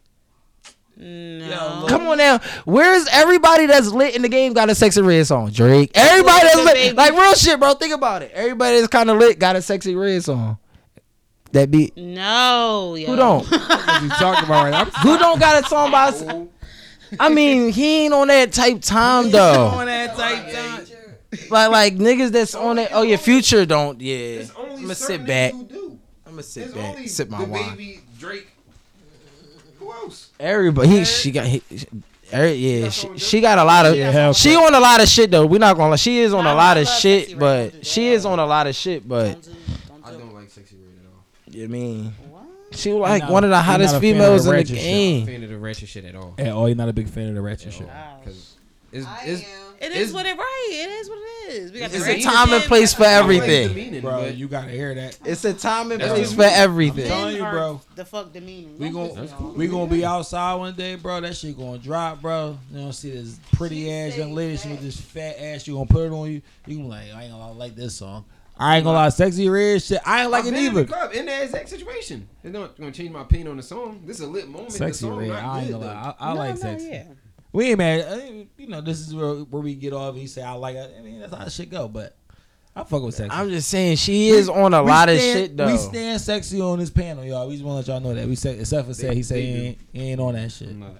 no. 0.97 1.85
Come 1.87 2.07
on 2.07 2.17
now. 2.17 2.39
Where's 2.65 3.07
everybody 3.11 3.65
that's 3.67 3.87
lit 3.89 4.15
in 4.15 4.21
the 4.21 4.27
game 4.29 4.53
got 4.53 4.69
a 4.69 4.73
Sexyy 4.73 5.05
Red 5.05 5.25
song? 5.27 5.49
Drake. 5.51 5.91
Everybody 5.95 6.41
that's 6.41 6.55
lit, 6.57 6.73
Baby. 6.73 6.95
like 6.95 7.13
real 7.13 7.35
shit, 7.35 7.59
bro. 7.59 7.73
Think 7.75 7.93
about 7.93 8.21
it. 8.23 8.31
Everybody 8.33 8.77
that's 8.77 8.89
kind 8.89 9.09
of 9.09 9.17
lit 9.17 9.39
got 9.39 9.55
a 9.55 9.59
Sexyy 9.59 9.99
Red 9.99 10.23
song. 10.23 10.57
That 11.51 11.71
be 11.71 11.91
No. 11.95 12.95
Yo. 12.95 13.07
who 13.07 13.15
don't? 13.15 13.47
What 13.89 14.03
you 14.03 14.09
talking 14.09 14.45
about 14.45 14.63
right 14.63 14.71
now? 14.71 14.85
who 14.85 15.17
don't 15.17 15.39
got 15.39 15.63
a 15.63 15.67
song 15.67 15.91
by? 15.91 16.47
I 17.19 17.29
mean, 17.29 17.71
he 17.71 18.05
ain't 18.05 18.13
on 18.13 18.27
that 18.27 18.53
type 18.53 18.81
time 18.81 19.31
though. 19.31 19.71
that 19.85 20.15
type 20.15 20.53
time. 20.53 20.88
Like 21.49 21.69
like 21.69 21.95
niggas 21.95 22.31
that's 22.31 22.55
on 22.55 22.79
it. 22.79 22.89
Oh, 22.91 23.03
your 23.03 23.17
future 23.19 23.65
don't. 23.65 23.99
Yeah. 24.01 24.43
Only 24.57 24.83
I'ma 24.83 24.93
sit 24.93 25.25
back. 25.27 25.53
niggas 25.53 25.57
who 25.57 25.63
do. 25.65 25.99
I'm 26.25 26.31
gonna 26.33 26.43
sit 26.43 26.63
It's 26.65 26.73
back, 26.73 26.95
only 26.95 27.07
sip 27.07 27.29
my 27.29 27.37
the 27.39 27.45
wine. 27.45 27.69
baby 27.71 27.99
Drake. 28.19 28.47
Who 29.79 29.91
else? 29.91 30.29
Everybody, 30.39 30.89
he, 30.89 31.05
she 31.05 31.31
got, 31.31 31.45
he, 31.45 31.61
every, 32.31 32.53
yeah, 32.53 32.89
she, 32.89 33.17
she 33.17 33.41
got 33.41 33.57
a 33.57 33.63
lot 33.63 33.85
of, 33.85 33.95
Yeah, 33.95 34.31
she 34.33 34.55
on 34.55 34.73
a 34.75 34.79
lot 34.79 35.01
of 35.01 35.07
shit 35.07 35.31
though. 35.31 35.45
We're 35.45 35.57
not 35.59 35.75
gonna 35.77 35.91
lie, 35.91 35.95
she 35.95 36.19
is 36.19 36.33
on 36.33 36.45
a 36.45 36.53
lot 36.53 36.77
of 36.77 36.87
shit, 36.87 37.37
but 37.39 37.85
she 37.85 38.09
is 38.09 38.25
on 38.25 38.39
a 38.39 38.45
lot 38.45 38.67
of 38.67 38.75
shit, 38.75 39.07
but 39.07 39.33
Don't 39.33 39.41
do- 39.41 39.51
don't 39.87 40.05
I 40.05 40.11
do- 40.11 40.17
don't 40.19 40.33
like 40.35 40.47
Sexyy 40.49 40.73
Red 40.73 40.99
at 40.99 41.11
all. 41.11 41.55
you 41.61 41.67
mean, 41.69 42.13
she 42.71 42.91
like 42.91 43.27
one 43.29 43.43
of 43.43 43.49
the 43.49 43.59
hottest 43.61 43.95
a 43.95 43.99
fan 43.99 44.11
of 44.15 44.17
females 44.17 44.45
in 44.45 44.51
the 44.51 44.57
ratchet 44.57 44.77
shit. 44.77 44.85
I'm 44.85 44.85
not 44.85 44.91
a 44.91 44.99
game. 44.99 45.25
fan 45.25 45.43
of 45.43 45.49
the 45.49 45.57
ratchet 45.57 45.89
shit 45.89 46.05
at 46.05 46.15
all. 46.15 46.35
Yeah, 46.37 46.51
oh, 46.53 46.65
you're 46.67 46.75
not 46.75 46.89
a 46.89 46.93
big 46.93 47.09
fan 47.09 47.29
of 47.29 47.35
the 47.35 47.41
ratchet 47.41 47.73
shit. 47.73 47.87
Because 48.19 48.55
it's, 48.91 49.07
it's, 49.25 49.41
It 49.81 49.91
It's- 49.93 50.11
what 50.11 50.25
it 50.25 50.37
right. 50.37 50.67
It 50.71 50.89
is 50.89 51.09
what 51.09 51.17
it 51.19 51.51
is. 51.53 51.71
We 51.71 51.79
got 51.79 51.85
It's 51.93 52.03
the 52.03 52.11
a 52.11 52.13
right 52.15 52.21
time 52.23 52.53
and 52.53 52.63
place 52.65 52.93
for 52.93 52.99
we 53.01 53.05
got 53.05 53.09
the 53.11 53.15
everything. 53.63 53.93
Like 53.93 54.01
Bro, 54.01 54.25
you 54.27 54.47
gotta 54.47 54.71
hear 54.71 54.93
that. 54.93 55.17
It's 55.23 55.45
a 55.45 55.53
time 55.53 55.91
and 55.91 56.01
place 56.01 56.29
what 56.29 56.35
for 56.35 56.41
we- 56.41 56.45
everything. 56.63 57.07
telling 57.07 57.35
you, 57.37 57.43
bro. 57.43 57.81
The 57.95 58.03
fuck 58.05 58.33
demeaning. 58.33 58.77
We 58.77 58.85
Don't 58.91 58.93
gon' 58.93 59.21
listen 59.21 59.37
to 59.37 59.43
y'all. 59.43 59.51
we 59.53 59.67
gonna 59.67 59.87
be 59.89 60.03
outside 60.05 60.55
one 60.55 60.73
day, 60.75 60.95
bro. 60.95 61.21
That 61.21 61.35
shit 61.35 61.57
gonna 61.57 61.77
drop, 61.77 62.21
bro. 62.21 62.57
You 62.71 62.79
gonna 62.79 62.93
see 62.93 63.11
this 63.11 63.39
pretty 63.53 63.91
ass 63.91 64.17
young 64.17 64.33
lady. 64.35 64.57
She 64.57 64.67
with 64.69 64.81
this 64.81 64.99
fat 64.99 65.37
ass. 65.39 65.65
You 65.65 65.75
gonna 65.75 65.85
put 65.85 66.05
it 66.07 66.11
on 66.11 66.29
you. 66.31 66.41
You 66.67 66.77
gonna 66.77 66.89
like, 66.89 67.13
I 67.15 67.23
ain't 67.23 67.31
gonna 67.31 67.53
like 67.53 67.75
this 67.75 67.95
song. 67.95 68.25
I 68.61 68.75
ain't 68.75 68.83
gonna 68.83 68.97
lie, 68.97 69.07
Sexyy 69.07 69.49
Red 69.49 69.81
shit. 69.81 70.01
I 70.05 70.23
ain't 70.23 70.31
like 70.31 70.41
I've 70.41 70.47
it 70.47 70.51
been 70.55 70.65
in 70.65 70.73
the 70.73 70.79
either. 70.81 70.93
club 70.93 71.13
in 71.13 71.25
that 71.27 71.43
exact 71.43 71.69
situation. 71.69 72.27
It's 72.43 72.51
not 72.53 72.77
gonna 72.77 72.91
change 72.91 73.11
my 73.11 73.21
opinion 73.21 73.47
on 73.51 73.55
the 73.57 73.63
song. 73.63 74.01
This 74.05 74.17
is 74.19 74.25
a 74.25 74.27
lit 74.27 74.49
moment. 74.49 74.73
Sexy 74.73 75.05
the 75.05 75.11
song 75.11 75.17
red. 75.19 75.31
I 75.31 75.61
ain't 75.61 75.71
gonna 75.71 75.85
though. 75.85 75.89
lie. 75.91 76.15
I, 76.19 76.29
I 76.29 76.33
No, 76.33 76.39
like 76.39 76.49
no, 76.55 76.55
sexy. 76.59 76.87
yeah. 76.87 77.03
We 77.51 77.69
ain't 77.69 77.77
mad. 77.77 78.07
I 78.07 78.17
mean, 78.29 78.49
You 78.57 78.67
know, 78.67 78.81
this 78.81 78.99
is 78.99 79.13
where, 79.13 79.33
where 79.35 79.61
we 79.61 79.75
get 79.75 79.93
off. 79.93 80.15
He 80.15 80.27
say 80.27 80.41
I 80.41 80.53
like 80.53 80.75
it. 80.75 80.95
I 80.97 81.01
mean, 81.01 81.19
that's 81.19 81.33
how 81.33 81.45
it 81.45 81.51
should 81.51 81.69
go. 81.69 81.87
But 81.87 82.15
I 82.75 82.83
fuck 82.83 83.01
with 83.01 83.15
sexy. 83.15 83.31
I'm 83.31 83.49
just 83.49 83.69
saying 83.69 83.97
she 83.97 84.29
is 84.29 84.47
on 84.47 84.73
a 84.73 84.83
We 84.83 84.89
lot 84.89 85.09
of 85.09 85.17
shit 85.17 85.57
though. 85.57 85.67
We 85.67 85.77
stand 85.77 86.21
sexy 86.21 86.61
on 86.61 86.79
this 86.79 86.89
panel, 86.89 87.25
y'all. 87.25 87.47
We 87.47 87.55
just 87.55 87.65
want 87.65 87.85
to 87.85 87.91
let 87.91 88.01
y'all 88.01 88.07
know 88.09 88.15
that. 88.19 88.27
We 88.27 88.35
said, 88.35 88.59
except 88.59 88.87
for 88.87 88.93
said 88.93 89.13
he 89.13 89.23
say 89.23 89.41
he 89.41 89.53
ain't, 89.53 89.79
he 89.91 90.01
ain't 90.11 90.21
on 90.21 90.35
that 90.35 90.51
shit. 90.51 90.69
I'm. 90.69 90.99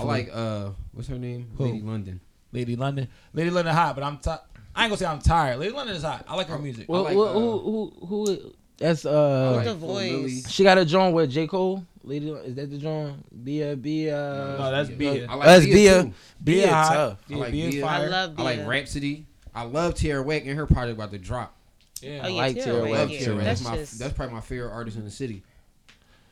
I 0.00 0.02
like 0.04 0.30
uh, 0.32 0.70
what's 0.92 1.08
her 1.08 1.18
name? 1.18 1.50
Who? 1.56 1.64
Lady 1.64 1.80
London. 1.82 2.20
Lady 2.52 2.76
London. 2.76 3.08
Lady 3.32 3.50
London 3.50 3.74
hot, 3.74 3.94
but 3.94 4.04
I'm 4.04 4.18
ti 4.18 4.30
I 4.74 4.84
ain't 4.84 4.90
gonna 4.90 4.96
say 4.96 5.06
I'm 5.06 5.20
tired. 5.20 5.58
Lady 5.58 5.72
London 5.72 5.96
is 5.96 6.02
hot. 6.02 6.24
I 6.26 6.34
like 6.34 6.48
her 6.48 6.58
music. 6.58 6.88
Well, 6.88 7.02
like, 7.02 7.16
well, 7.16 7.28
uh, 7.28 7.32
who, 7.34 7.92
who, 8.00 8.06
who? 8.06 8.52
That's 8.78 9.04
I 9.04 9.10
uh. 9.10 9.52
like 9.56 9.64
the 9.66 9.74
voice. 9.74 10.50
She 10.50 10.64
got 10.64 10.78
a 10.78 10.84
joint 10.84 11.14
with 11.14 11.30
J 11.30 11.46
Cole. 11.46 11.84
Lady, 12.04 12.30
is 12.30 12.54
that 12.56 12.70
the 12.70 12.78
joint? 12.78 13.44
Bia, 13.44 13.76
Bia. 13.76 14.56
No, 14.58 14.70
that's 14.70 14.90
Bia. 14.90 15.26
I 15.28 15.34
like 15.34 15.46
That's 15.46 15.64
Bia, 15.64 15.74
Bia. 15.74 16.02
too. 16.02 16.12
Bia 16.42 16.66
tough. 16.66 17.18
Yeah, 17.28 17.36
I 17.36 17.40
like 17.40 17.52
Bia 17.52 17.70
Bia. 17.70 17.82
fire. 17.82 18.02
I 18.02 18.06
love 18.08 18.34
I 18.38 18.42
like 18.42 18.66
Rapsody. 18.66 19.26
I 19.54 19.62
love 19.64 19.94
Tierra 19.94 20.22
Whack 20.22 20.44
and 20.46 20.56
her 20.56 20.66
project 20.66 20.96
about 20.98 21.10
to 21.12 21.18
drop. 21.18 21.54
Yeah, 22.00 22.22
Oh, 22.24 22.28
yeah, 22.28 22.34
like 22.34 22.54
Tierra 22.54 22.64
Tierra 22.72 22.78
I 22.78 22.90
Whack, 22.90 23.08
Whack, 23.08 23.20
yeah. 23.20 23.26
That's 23.34 23.44
That's 23.44 23.62
my. 23.64 23.76
just- 23.76 23.98
That's 23.98 24.12
probably 24.14 24.34
my 24.34 24.40
favorite 24.40 24.72
artist 24.72 24.96
in 24.96 25.04
the 25.04 25.10
city. 25.10 25.42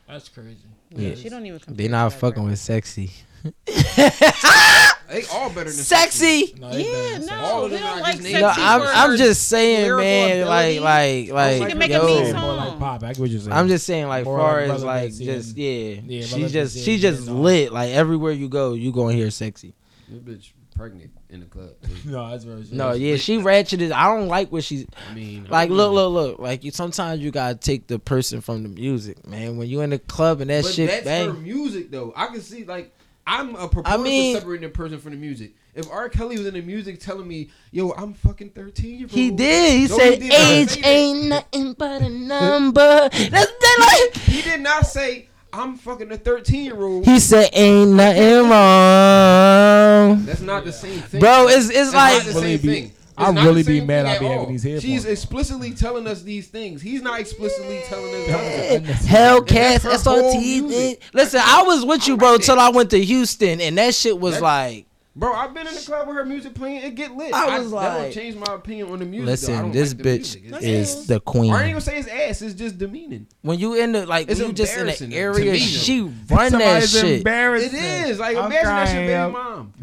that's 0.08 0.28
crazy. 0.28 0.56
Yeah, 0.90 1.14
she 1.14 1.28
don't 1.28 1.46
even. 1.46 1.60
compare 1.60 1.76
They 1.76 1.88
not 1.88 2.12
fucking 2.14 2.42
with 2.42 2.58
sexy. 2.58 3.12
They 5.10 5.24
all 5.26 5.48
better 5.48 5.64
than 5.64 5.72
Sexy. 5.72 6.54
No, 6.60 6.70
Yeah, 6.70 6.84
better 6.84 7.18
than 7.26 7.38
All 7.38 7.68
no, 7.68 7.74
we 7.74 7.80
don't 7.80 8.00
like 8.00 8.16
sexy. 8.16 8.32
No, 8.34 8.48
I'm, 8.48 8.82
I'm 8.82 9.16
just 9.18 9.48
saying, 9.48 9.82
lyrical 9.82 10.04
man. 10.04 10.46
Like, 10.46 10.76
ability. 10.76 11.30
like, 11.30 11.60
like. 11.60 11.68
can 11.70 11.78
make 11.78 11.90
a 11.90 11.94
yo. 11.94 12.06
mean 12.06 12.22
More 12.22 12.32
song. 12.32 12.56
like 12.56 12.78
pop. 12.78 13.02
I 13.02 13.06
what 13.08 13.28
you're 13.30 13.40
saying. 13.40 13.52
I'm 13.52 13.66
just 13.66 13.86
saying, 13.86 14.06
like, 14.06 14.24
More 14.24 14.38
far 14.38 14.66
like 14.66 14.70
as 14.70 14.84
like, 14.84 15.12
just 15.12 15.56
yeah, 15.56 16.00
yeah, 16.04 16.24
she 16.24 16.46
just 16.46 16.76
and 16.76 16.84
she 16.84 16.98
just 16.98 17.26
lit. 17.26 17.72
Like 17.72 17.90
everywhere 17.90 18.30
you 18.30 18.48
go, 18.48 18.74
you 18.74 18.92
gonna 18.92 19.14
hear 19.14 19.30
sexy. 19.32 19.74
This 20.08 20.20
bitch 20.20 20.52
pregnant 20.76 21.10
in 21.28 21.40
the 21.40 21.46
club. 21.46 21.70
no, 22.04 22.30
that's 22.30 22.44
very. 22.44 22.64
No, 22.70 22.92
yeah, 22.92 23.16
she 23.16 23.38
ratcheted. 23.38 23.90
I 23.90 24.14
don't 24.16 24.28
like 24.28 24.52
what 24.52 24.62
she's 24.62 24.86
I 25.10 25.14
mean, 25.14 25.46
like. 25.50 25.70
don't 25.70 25.76
Look, 25.76 25.92
look, 25.92 26.12
look. 26.12 26.38
Like 26.38 26.62
you, 26.62 26.70
sometimes 26.70 27.20
you 27.20 27.32
gotta 27.32 27.56
take 27.56 27.88
the 27.88 27.98
person 27.98 28.40
from 28.40 28.62
the 28.62 28.68
music, 28.68 29.26
man. 29.26 29.56
When 29.56 29.68
you 29.68 29.80
in 29.80 29.90
the 29.90 29.98
club 29.98 30.40
and 30.40 30.50
that 30.50 30.62
but 30.62 30.72
shit 30.72 30.88
that's 30.88 31.00
her 31.00 31.32
bang. 31.32 31.42
music 31.42 31.90
though. 31.90 32.12
I 32.14 32.26
can 32.28 32.40
see 32.40 32.64
like 32.64 32.94
I'm 33.26 33.54
a 33.54 33.68
proponent 33.68 34.02
mean- 34.02 34.34
for 34.34 34.40
separating 34.40 34.68
the 34.68 34.74
person 34.74 34.98
from 34.98 35.12
the 35.12 35.18
music. 35.18 35.52
If 35.74 35.88
R. 35.90 36.08
Kelly 36.08 36.36
was 36.36 36.46
in 36.46 36.54
the 36.54 36.62
music 36.62 36.98
telling 36.98 37.28
me, 37.28 37.50
"Yo, 37.70 37.90
I'm 37.92 38.12
fucking 38.12 38.50
13 38.50 38.98
year 38.98 39.02
old," 39.04 39.12
He 39.12 39.30
did. 39.30 39.72
He 39.82 39.86
No, 39.86 39.98
said, 39.98 40.20
he 40.22 40.28
did 40.28 40.32
"Age 40.32 40.84
ain't 40.84 41.24
nothing 41.26 41.72
but 41.74 42.02
a 42.02 42.08
number." 42.08 43.08
That's 43.12 43.30
that 43.30 44.08
like. 44.12 44.22
He 44.24 44.42
did 44.42 44.60
not 44.60 44.84
say, 44.86 45.28
"I'm 45.52 45.76
fucking 45.76 46.10
a 46.10 46.16
13 46.16 46.64
year 46.64 46.82
old." 46.82 47.04
He 47.04 47.20
said, 47.20 47.50
"Ain't 47.52 47.92
nothing 47.92 48.48
wrong." 48.50 50.24
That's 50.26 50.40
not 50.40 50.64
the 50.64 50.72
same 50.72 50.98
thing, 51.00 51.20
Bro, 51.20 51.48
it's 51.48 51.68
it's 51.68 51.92
That's 51.92 51.94
like 51.94 52.16
not 52.26 52.34
the 52.34 52.40
same 52.40 52.58
thing. 52.58 52.92
I 53.16 53.26
It's 53.26 53.34
not 53.34 53.44
really 53.44 53.62
be 53.62 53.80
mad 53.80 54.06
I 54.06 54.14
at 54.14 54.20
be 54.20 54.26
having 54.26 54.48
these 54.48 54.62
headphones. 54.62 54.82
She's 54.82 55.04
explicitly 55.04 55.72
telling 55.72 56.06
us 56.06 56.22
these 56.22 56.48
things. 56.48 56.80
He's 56.82 57.02
not 57.02 57.20
explicitly 57.20 57.80
telling 57.86 58.14
us. 58.14 58.70
Unnecessary. 58.76 59.16
Hellcats, 59.16 59.82
That's 59.82 60.04
her 60.04 60.10
whole 60.10 60.34
SRT. 60.34 60.98
Listen, 61.12 61.40
I 61.44 61.62
was 61.62 61.84
with 61.84 62.06
you, 62.08 62.16
bro, 62.16 62.38
till 62.38 62.58
I 62.58 62.70
went 62.70 62.90
to 62.90 63.02
Houston, 63.02 63.60
and 63.60 63.76
that 63.78 63.94
shit 63.94 64.18
was 64.18 64.40
like, 64.40 64.86
Bro, 65.16 65.32
I've 65.32 65.52
been 65.52 65.66
in 65.66 65.74
the 65.74 65.80
club 65.80 66.06
with 66.06 66.16
her 66.16 66.24
music 66.24 66.54
playing. 66.54 66.84
It 66.84 66.94
get 66.94 67.16
lit. 67.16 67.34
I 67.34 67.58
was 67.58 67.70
that 67.70 67.76
like- 67.76 68.02
don't 68.02 68.12
change 68.12 68.36
my 68.36 68.54
opinion 68.54 68.90
on 68.92 69.00
the 69.00 69.04
music. 69.04 69.26
though. 69.26 69.30
I 69.30 69.32
listen, 69.32 69.54
don't 69.62 69.72
this 69.72 69.88
like 69.92 70.02
the 70.02 70.04
bitch 70.18 70.42
music. 70.50 70.62
Is 70.62 71.06
the 71.08 71.20
queen. 71.20 71.50
I 71.52 71.54
ain't 71.54 71.62
queen. 71.62 71.70
gonna 71.72 71.80
say 71.80 71.98
it's 71.98 72.08
ass. 72.08 72.42
It's 72.42 72.54
just 72.54 72.78
demeaning. 72.78 73.26
When 73.42 73.58
you 73.58 73.74
in 73.74 73.90
the 73.92 74.06
like, 74.06 74.30
It's 74.30 74.38
when 74.38 74.50
you 74.50 74.54
just 74.54 74.76
in 74.76 74.86
the 74.86 75.16
area, 75.16 75.56
she 75.56 76.02
run 76.02 76.52
that 76.52 76.88
shit, 76.88 77.04
It 77.04 77.16
embarrassing. 77.18 77.74
is 77.74 78.18
like 78.20 78.36
I'm 78.36 78.46
imagine 78.46 78.64
that 78.68 78.86
shit, 78.86 78.94
crying, 78.94 79.06
baby 79.06 79.12
yo. 79.12 79.30
mom. 79.30 79.74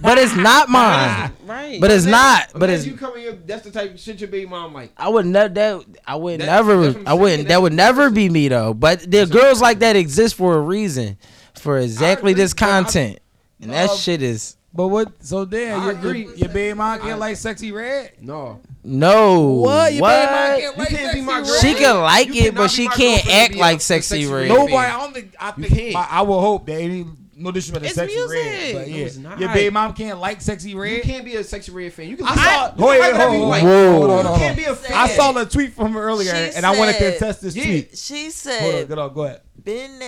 but 0.00 0.16
it's 0.16 0.36
not 0.36 0.68
mine. 0.68 1.32
Right. 1.44 1.80
But 1.80 1.90
it's 1.90 2.04
not. 2.06 2.50
But 2.54 2.70
it's 2.70 2.86
you 2.86 2.94
coming 2.96 3.24
here. 3.24 3.32
That's 3.46 3.64
the 3.64 3.72
type 3.72 3.94
of 3.94 4.00
shit 4.00 4.20
your 4.20 4.30
baby 4.30 4.46
mom 4.46 4.72
like. 4.74 4.92
I 4.96 5.08
would 5.08 5.26
never 5.26 5.48
that 5.54 5.84
I 6.06 6.14
would 6.14 6.40
That's- 6.40 6.56
never 6.64 6.92
that's 6.92 7.08
I'm 7.08 7.18
wouldn't 7.18 7.48
that 7.48 7.60
would 7.60 7.72
never 7.72 8.10
be 8.10 8.28
me 8.30 8.46
though. 8.46 8.74
But 8.74 9.10
the 9.10 9.26
girls 9.26 9.60
like 9.60 9.80
that 9.80 9.96
exist 9.96 10.36
for 10.36 10.54
a 10.54 10.60
reason, 10.60 11.18
for 11.56 11.78
exactly 11.78 12.32
this 12.32 12.54
content, 12.54 13.18
and 13.60 13.72
that 13.72 13.90
shit 13.90 14.22
is 14.22 14.54
But 14.72 14.88
what? 14.88 15.24
So 15.24 15.44
then 15.44 15.78
I 15.80 15.84
your, 15.86 15.92
agree. 15.94 16.22
your, 16.24 16.34
your 16.34 16.48
baby 16.50 16.74
mom 16.74 16.98
can't 16.98 17.12
I- 17.12 17.14
like 17.16 17.36
Sexyy 17.36 17.72
Red. 17.72 18.12
No, 18.20 18.60
no 18.84 19.40
What? 19.48 19.92
Your 19.94 20.06
baby 20.06 20.26
mom 20.32 20.76
what. 20.76 20.88
can't 20.88 20.90
you 20.90 20.96
can't 20.98 21.14
be 21.14 21.20
my 21.22 21.38
red? 21.38 21.46
girl. 21.46 21.60
She 21.60 21.74
can 21.74 22.00
like 22.00 22.34
You 22.34 22.42
it, 22.44 22.54
but 22.54 22.70
she 22.70 22.86
can't 22.88 23.26
act 23.28 23.54
like 23.56 23.80
sexy 23.80 24.22
sexy 24.22 24.26
red. 24.32 24.40
red. 24.42 24.48
Nobody. 24.48 24.76
I 24.76 24.98
don't 25.00 25.14
think. 25.14 25.34
I 25.40 25.52
You 25.56 25.64
think. 25.68 25.92
can't. 25.94 26.12
I 26.12 26.22
will 26.22 26.40
hope 26.40 26.66
that 26.66 26.80
any 26.80 27.06
no 27.38 27.50
disrespect 27.52 27.82
to 27.84 27.86
It's 27.88 27.94
sexy 27.94 28.16
music. 28.16 28.36
red. 28.44 28.74
But 28.74 28.88
yeah, 28.88 29.04
it's 29.06 29.16
not. 29.16 29.38
your 29.40 29.48
baby 29.50 29.70
mom 29.70 29.92
can't 29.94 30.18
like 30.18 30.40
Sexyy 30.40 30.74
Red. 30.76 30.96
you 30.96 31.02
can't 31.02 31.24
be 31.24 31.36
a 31.36 31.40
Sexyy 31.40 31.72
Red 31.74 31.92
fan. 31.92 32.08
You 32.08 32.16
can. 32.16 32.26
I 32.26 32.34
be- 32.34 32.40
saw. 32.40 32.66
you 32.76 32.84
Wait, 32.86 33.00
can 33.00 33.00
wait, 33.00 33.00
like 33.00 33.12
whatever 33.12 33.30
hold 33.30 33.42
on, 33.42 33.48
like. 33.48 33.62
hold 33.62 33.74
on, 33.74 34.10
hold 34.10 34.26
on, 34.26 34.32
You 34.32 34.38
can't 34.38 34.56
be 34.56 34.64
a 34.64 34.74
fan. 34.74 34.96
I 34.96 35.08
saw 35.08 35.32
the 35.32 35.46
tweet 35.46 35.72
from 35.72 35.92
her 35.92 36.02
earlier, 36.02 36.30
She 36.30 36.56
and 36.56 36.66
I 36.66 36.76
want 36.78 36.90
to 36.90 36.98
said- 36.98 37.18
contest 37.18 37.42
this 37.42 37.56
Yeah. 37.56 37.64
tweet. 37.64 37.96
She 37.98 38.14
Hold 38.16 38.26
on, 38.26 38.32
said, 38.32 38.88
good 38.88 38.98
on, 38.98 39.14
go 39.14 39.24
ahead. 39.24 39.40
"Bend 39.56 40.00
that 40.02 40.06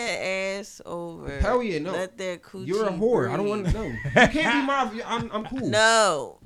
ass 0.59 0.81
over." 0.85 1.39
Hell 1.41 1.63
yeah, 1.63 1.79
no. 1.79 1.93
Let 1.93 2.19
that 2.19 2.43
coochie. 2.43 2.67
You're 2.67 2.87
a 2.87 2.93
whore. 2.93 3.31
I 3.31 3.37
don't 3.37 3.49
want 3.49 3.67
to 3.67 3.73
know. 3.73 3.85
You 3.85 3.99
can't 4.29 4.35
be 4.35 4.67
my. 4.67 5.03
I'm. 5.07 5.31
I'm 5.33 5.45
cool. 5.45 5.69
No, 5.69 6.39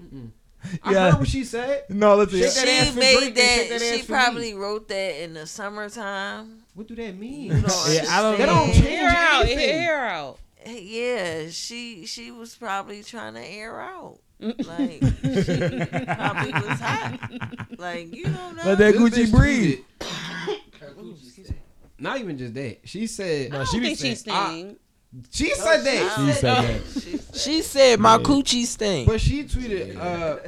I 0.83 0.93
Yeah. 0.93 1.11
heard 1.11 1.21
what 1.21 1.29
she 1.29 1.45
said. 1.45 1.85
No, 1.91 2.17
listen. 2.17 2.39
Shake 2.41 2.55
that 2.55 2.69
ass 2.69 2.87
she 2.87 2.93
for 2.93 2.99
made 2.99 3.13
Drake 3.19 3.25
shake 3.25 3.35
that. 3.37 3.67
that 3.69 3.75
ass 3.75 3.97
She 3.97 4.03
for 4.03 4.13
me. 4.13 4.19
probably 4.19 4.55
wrote 4.55 4.89
that 4.89 5.23
in 5.23 5.35
the 5.35 5.47
summertime. 5.47 6.61
What 6.75 6.89
do 6.89 6.95
that 6.97 7.17
mean? 7.17 7.43
You 7.43 7.55
know, 7.55 7.85
Yeah, 7.89 8.05
I 8.09 8.23
don't 8.23 8.39
That 8.39 8.47
know. 8.47 8.55
don't 8.55 8.73
change 8.73 8.87
Hear 8.87 9.09
out. 9.09 9.45
anything. 9.45 9.59
Hear 9.81 9.95
out. 9.95 10.39
Yeah, 10.67 11.49
she 11.51 12.07
she 12.07 12.31
was 12.31 12.55
probably 12.55 13.03
trying 13.03 13.35
to 13.35 13.41
air 13.47 13.81
out. 13.81 14.19
Like 14.41 15.01
she 15.03 15.85
probably 16.07 16.53
was 16.53 16.81
hot. 16.81 17.19
Like 17.79 18.15
you 18.15 18.25
don't 18.25 18.57
know. 18.57 18.63
Let 18.65 18.79
that 18.79 18.95
Gucci 18.95 19.27
bitch 19.27 19.33
breathe. 19.33 19.79
Not 21.99 22.19
even 22.21 22.37
just 22.37 22.55
that. 22.55 22.79
She 22.85 23.07
said. 23.07 23.53
No, 23.53 23.65
she 23.65 23.79
don't 23.81 23.87
think 23.87 23.99
she 23.99 24.15
saying- 24.15 24.37
I- 24.37 24.49
sting. 24.51 24.77
She 25.31 25.55
said 25.55 25.81
that. 25.85 26.17
She 26.27 26.33
said 26.33 26.43
that. 26.43 26.83
She 26.93 27.17
said- 27.19 27.37
She 27.41 27.63
said 27.63 28.01
my 28.01 28.19
coochie 28.19 28.65
stink. 28.65 29.07
But 29.07 29.21
she 29.21 29.45
tweeted, 29.45 29.97
uh, 29.97 30.39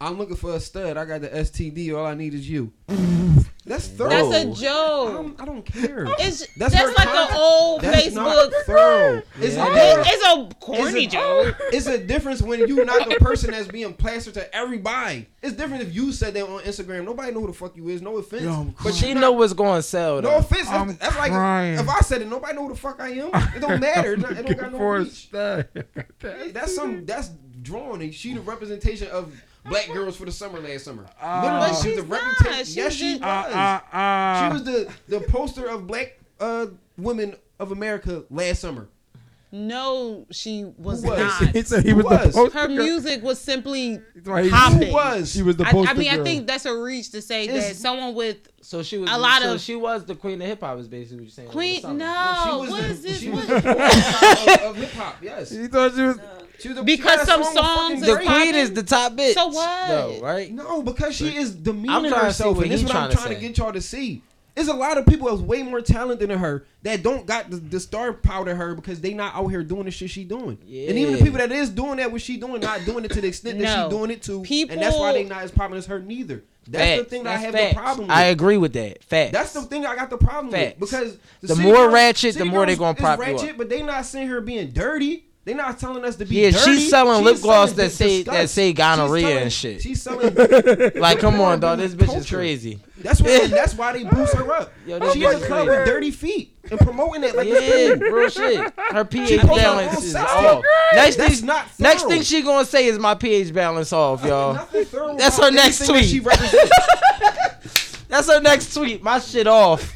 "I'm 0.00 0.16
looking 0.18 0.36
for 0.36 0.54
a 0.54 0.60
stud. 0.60 0.96
I 0.96 1.04
got 1.04 1.20
the 1.22 1.28
STD. 1.28 1.92
All 1.92 2.06
I 2.06 2.14
need 2.14 2.32
is 2.34 2.48
you." 2.48 2.72
That's 3.64 3.86
thorough. 3.86 4.08
That's 4.10 4.28
a 4.34 4.40
I 4.40 4.44
joke. 4.54 5.12
don't, 5.12 5.40
I 5.40 5.44
don't 5.44 5.62
care. 5.64 6.06
It's 6.18 6.46
That's 6.56 6.74
that's, 6.74 6.96
like 6.98 7.06
content. 7.06 7.30
an 7.30 7.36
old 7.36 7.80
That's 7.82 8.06
Facebook. 8.08 8.14
not 8.14 8.52
thorough. 8.66 9.22
It's, 9.40 9.54
Yeah. 9.54 9.66
a 9.68 9.74
difference. 9.74 10.08
It's 10.10 10.24
a 10.26 10.54
corny 10.60 11.04
It's 11.04 11.14
a- 11.14 11.16
joke. 11.16 11.56
it's 11.72 11.86
a 11.86 11.98
difference 11.98 12.42
when 12.42 12.66
you're 12.66 12.84
not 12.84 13.08
the 13.08 13.14
person 13.16 13.52
that's 13.52 13.68
being 13.68 13.94
plastered 13.94 14.34
to 14.34 14.52
everybody. 14.54 15.28
It's 15.42 15.54
different 15.54 15.82
if 15.84 15.94
you 15.94 16.10
said 16.12 16.34
that 16.34 16.44
on 16.44 16.60
Instagram. 16.62 17.04
Nobody 17.04 17.32
know 17.32 17.40
who 17.40 17.46
the 17.48 17.52
fuck 17.52 17.76
you 17.76 17.88
is. 17.88 18.02
No 18.02 18.16
offense, 18.16 18.42
Yo, 18.42 18.74
but 18.82 18.94
she 18.94 19.10
you 19.10 19.14
know 19.14 19.30
what's 19.32 19.52
going 19.52 19.78
to 19.78 19.82
sell 19.82 20.16
No 20.16 20.30
though. 20.30 20.36
offense. 20.38 20.68
I'm 20.68 20.88
That's, 20.88 20.98
that's 20.98 21.16
like 21.16 21.30
if 21.80 21.88
I 21.88 22.00
said 22.00 22.22
it, 22.22 22.28
nobody 22.28 22.54
know 22.54 22.62
who 22.66 22.74
the 22.74 22.78
fuck 22.80 23.00
I 23.00 23.10
am. 23.10 23.30
It 23.54 23.60
don't 23.60 23.78
matter. 23.80 24.14
It 24.14 24.20
don't, 24.22 24.36
it 24.38 24.46
don't 24.46 24.58
got 24.58 24.72
no 24.72 24.78
reach. 24.88 25.28
Hey, 25.32 26.50
that's 26.50 26.74
some. 26.74 27.04
That's 27.06 27.30
drawn. 27.62 28.02
And 28.02 28.12
she 28.12 28.34
the 28.34 28.40
representation 28.40 29.08
of 29.08 29.32
black 29.64 29.86
girls 29.92 30.16
for 30.16 30.24
the 30.24 30.32
summer 30.32 30.58
last 30.60 30.84
summer. 30.84 31.06
Literally, 31.22 31.58
But 31.60 31.68
she's 31.74 31.82
she's 31.82 31.96
the 31.96 32.02
not. 32.06 32.10
representation. 32.22 32.64
She's 32.64 32.76
Yes, 32.76 32.92
she 32.94 33.12
was. 33.14 33.22
Uh, 33.22 34.48
she 34.48 34.52
was 34.52 34.64
the 34.64 34.92
the 35.08 35.20
poster 35.26 35.66
of 35.68 35.86
black 35.86 36.18
uh 36.40 36.66
women 36.98 37.36
of 37.58 37.72
America 37.72 38.24
last 38.30 38.60
summer. 38.60 38.88
No, 39.54 40.26
she 40.30 40.64
was 40.78 41.02
was? 41.02 41.18
not. 41.42 41.48
He 41.54 41.60
said 41.62 41.84
he 41.84 41.90
Who 41.90 41.96
was, 41.96 42.04
the 42.04 42.32
poster 42.32 42.58
Her 42.58 42.68
girl. 42.68 42.76
music 42.86 43.22
was 43.22 43.38
simply 43.38 44.00
Right, 44.24 44.44
he- 44.46 44.50
popping. 44.50 44.82
Who 44.88 44.92
was? 44.94 45.30
She 45.30 45.42
was 45.42 45.56
the 45.58 45.66
I, 45.66 45.72
poster 45.72 45.90
I 45.90 45.94
mean, 45.94 46.08
I 46.10 46.22
think 46.24 46.46
that's 46.46 46.64
a 46.64 46.74
reach 46.74 47.10
to 47.10 47.20
say 47.20 47.46
that 47.48 47.76
someone 47.76 48.14
with 48.14 48.48
So 48.62 48.82
she 48.82 48.96
was 48.96 49.10
A 49.10 49.18
lot 49.18 49.42
so 49.42 49.54
of- 49.54 49.60
she 49.60 49.76
was 49.76 50.06
the 50.06 50.14
queen 50.14 50.40
of 50.40 50.48
hip 50.48 50.60
hop 50.62 50.78
is 50.78 50.88
basically 50.88 51.18
what 51.18 51.22
you're 51.24 51.30
saying. 51.32 51.48
over 51.48 51.52
Queen. 51.58 51.80
summer. 51.82 51.98
No, 51.98 52.44
she 52.46 52.56
was 52.62 52.70
what 52.70 52.80
the, 52.82 52.88
is 52.88 53.02
this? 53.02 53.20
She 53.20 53.28
was 53.28 53.46
What- 53.46 53.62
the 53.62 53.70
of, 54.64 54.70
of 54.70 54.76
hip 54.76 54.90
hop. 54.92 55.16
Yes. 55.22 55.50
He 55.50 55.66
thought 55.66 55.94
she 55.94 56.00
was. 56.00 56.16
She 56.16 56.22
was 56.22 56.41
the, 56.62 56.82
Because 56.82 57.12
she 57.12 57.16
got 57.16 57.22
a 57.22 57.26
some 57.26 57.44
song 57.44 57.54
songs 57.54 57.76
fucking 57.78 57.96
is 57.96 58.00
The 58.06 58.14
Drake. 58.14 58.26
queen 58.28 58.54
is 58.54 58.72
the 58.72 58.82
top 58.82 59.12
bitch. 59.14 59.34
So 59.34 59.46
what? 59.48 59.88
Though, 59.88 60.20
right? 60.22 60.50
No, 60.52 60.82
because 60.82 61.14
she 61.16 61.36
is 61.36 61.54
I'm 61.54 61.62
demeaning 61.62 62.02
to 62.04 62.10
see 62.10 62.14
herself, 62.26 62.56
what 62.56 62.62
and 62.64 62.72
this 62.72 62.80
is 62.82 62.86
what 62.86 62.96
I'm 62.96 63.10
trying 63.10 63.28
to 63.28 63.34
to 63.34 63.40
get 63.40 63.58
y'all 63.58 63.72
to 63.72 63.80
see. 63.80 64.22
There's 64.54 64.68
a 64.68 64.74
lot 64.74 64.98
of 64.98 65.06
people 65.06 65.28
that's 65.30 65.40
way 65.40 65.62
more 65.62 65.80
talented 65.80 66.28
than 66.28 66.38
her 66.38 66.66
that 66.82 67.02
don't 67.02 67.24
got 67.24 67.48
the, 67.48 67.56
the 67.56 67.80
star 67.80 68.12
power 68.12 68.44
to 68.44 68.54
her 68.54 68.74
because 68.74 69.00
they 69.00 69.14
not 69.14 69.34
out 69.34 69.48
here 69.48 69.64
doing 69.64 69.84
the 69.84 69.90
shit 69.90 70.10
she 70.10 70.24
doing. 70.24 70.58
And 70.60 70.98
even 70.98 71.14
the 71.16 71.22
people 71.22 71.38
that 71.38 71.50
is 71.50 71.70
doing 71.70 71.96
that, 71.96 72.12
what 72.12 72.20
she 72.20 72.36
doing, 72.36 72.60
not 72.60 72.84
doing 72.84 73.06
it 73.06 73.12
to 73.12 73.22
the 73.22 73.28
extent 73.28 73.58
that 73.60 73.64
No. 73.64 73.84
she 73.88 73.96
doing 73.96 74.10
it 74.10 74.22
to. 74.24 74.42
People- 74.42 74.74
and 74.74 74.82
that's 74.82 74.94
why 74.98 75.14
they 75.14 75.24
not 75.24 75.42
as 75.42 75.50
popular 75.50 75.78
as 75.78 75.86
her 75.86 76.00
neither. 76.00 76.44
That's 76.68 77.02
the 77.02 77.08
thing 77.08 77.22
that 77.24 77.34
I 77.34 77.38
have 77.38 77.54
facts. 77.54 77.74
the 77.74 77.80
problem 77.80 78.08
with. 78.08 78.16
I 78.16 78.24
agree 78.24 78.58
with 78.58 78.74
that. 78.74 79.02
Facts. 79.02 79.32
That's 79.32 79.52
the 79.54 79.62
thing 79.62 79.86
I 79.86 79.96
got 79.96 80.10
the 80.10 80.18
problem 80.18 80.52
Facts. 80.52 80.78
with 80.78 80.90
because 80.90 81.16
The 81.40 81.48
city 81.56 81.62
more 81.62 81.74
girls- 81.74 81.94
ratchet, 81.94 82.34
the 82.36 82.44
more 82.44 82.66
they 82.66 82.76
girls 82.76 82.78
gonna 82.78 82.92
is 82.92 83.00
prop 83.00 83.18
you 83.18 83.24
ratchet, 83.34 83.50
up. 83.52 83.56
But 83.56 83.68
they 83.70 83.82
not 83.82 84.04
seeing 84.04 84.28
her 84.28 84.40
being 84.42 84.70
dirty. 84.70 85.24
They 85.44 85.54
not 85.54 85.76
telling 85.80 86.04
us 86.04 86.14
to 86.16 86.24
be 86.24 86.36
Yeah, 86.36 86.50
dirty. 86.52 86.76
she's 86.76 86.90
selling 86.90 87.24
lip 87.24 87.40
gloss 87.40 87.72
that 87.72 87.90
say- 87.90 88.22
that 88.22 88.48
say 88.48 88.72
gonorrhea 88.72 89.22
selling- 89.26 89.42
and 89.42 89.52
shit. 89.52 89.82
She's 89.82 90.00
selling. 90.00 90.32
like, 90.94 91.18
come 91.18 91.40
on, 91.40 91.58
dog. 91.58 91.80
This 91.80 91.94
bitch 91.96 92.16
is 92.16 92.30
crazy. 92.30 92.78
That's 92.98 93.20
why. 93.20 93.30
and 93.30 93.52
that's 93.52 93.74
why 93.74 93.92
they 93.92 94.04
boost 94.04 94.34
her 94.34 94.48
up. 94.52 94.72
Yo, 94.86 95.00
this 95.00 95.14
she 95.14 95.24
in 95.24 95.40
the 95.40 95.44
club 95.46 95.66
with 95.66 95.84
dirty 95.84 96.12
feet 96.12 96.56
and 96.70 96.78
promoting 96.78 97.24
it 97.24 97.34
like 97.34 97.48
Yeah, 97.48 97.58
pretty. 97.96 98.04
real 98.12 98.28
shit. 98.28 98.72
Her 98.92 99.04
pH 99.04 99.42
balance 99.42 100.04
is 100.04 100.14
off. 100.14 100.62
Next 100.94 101.16
That's 101.16 101.38
thing, 101.40 101.46
not 101.46 101.66
next 101.80 102.04
thing 102.04 102.22
she 102.22 102.42
gonna 102.42 102.64
say 102.64 102.86
is 102.86 103.00
my 103.00 103.16
pH 103.16 103.52
balance 103.52 103.92
off, 103.92 104.24
y'all. 104.24 104.54
That's 105.16 105.38
her 105.40 105.50
next 105.50 105.78
that 105.80 105.88
tweet. 105.88 106.04
She 106.04 106.20
represents. 106.20 106.70
That's 108.08 108.28
her 108.30 108.40
next 108.40 108.72
tweet. 108.74 109.02
My 109.02 109.18
shit 109.18 109.48
off. 109.48 109.92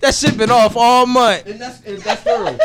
That 0.00 0.14
shit 0.14 0.36
been 0.36 0.50
off 0.50 0.76
all 0.76 1.06
month. 1.06 1.46
and 1.46 1.60
that's 1.60 1.80
and 1.82 1.98
that's 1.98 2.22
thorough. 2.22 2.56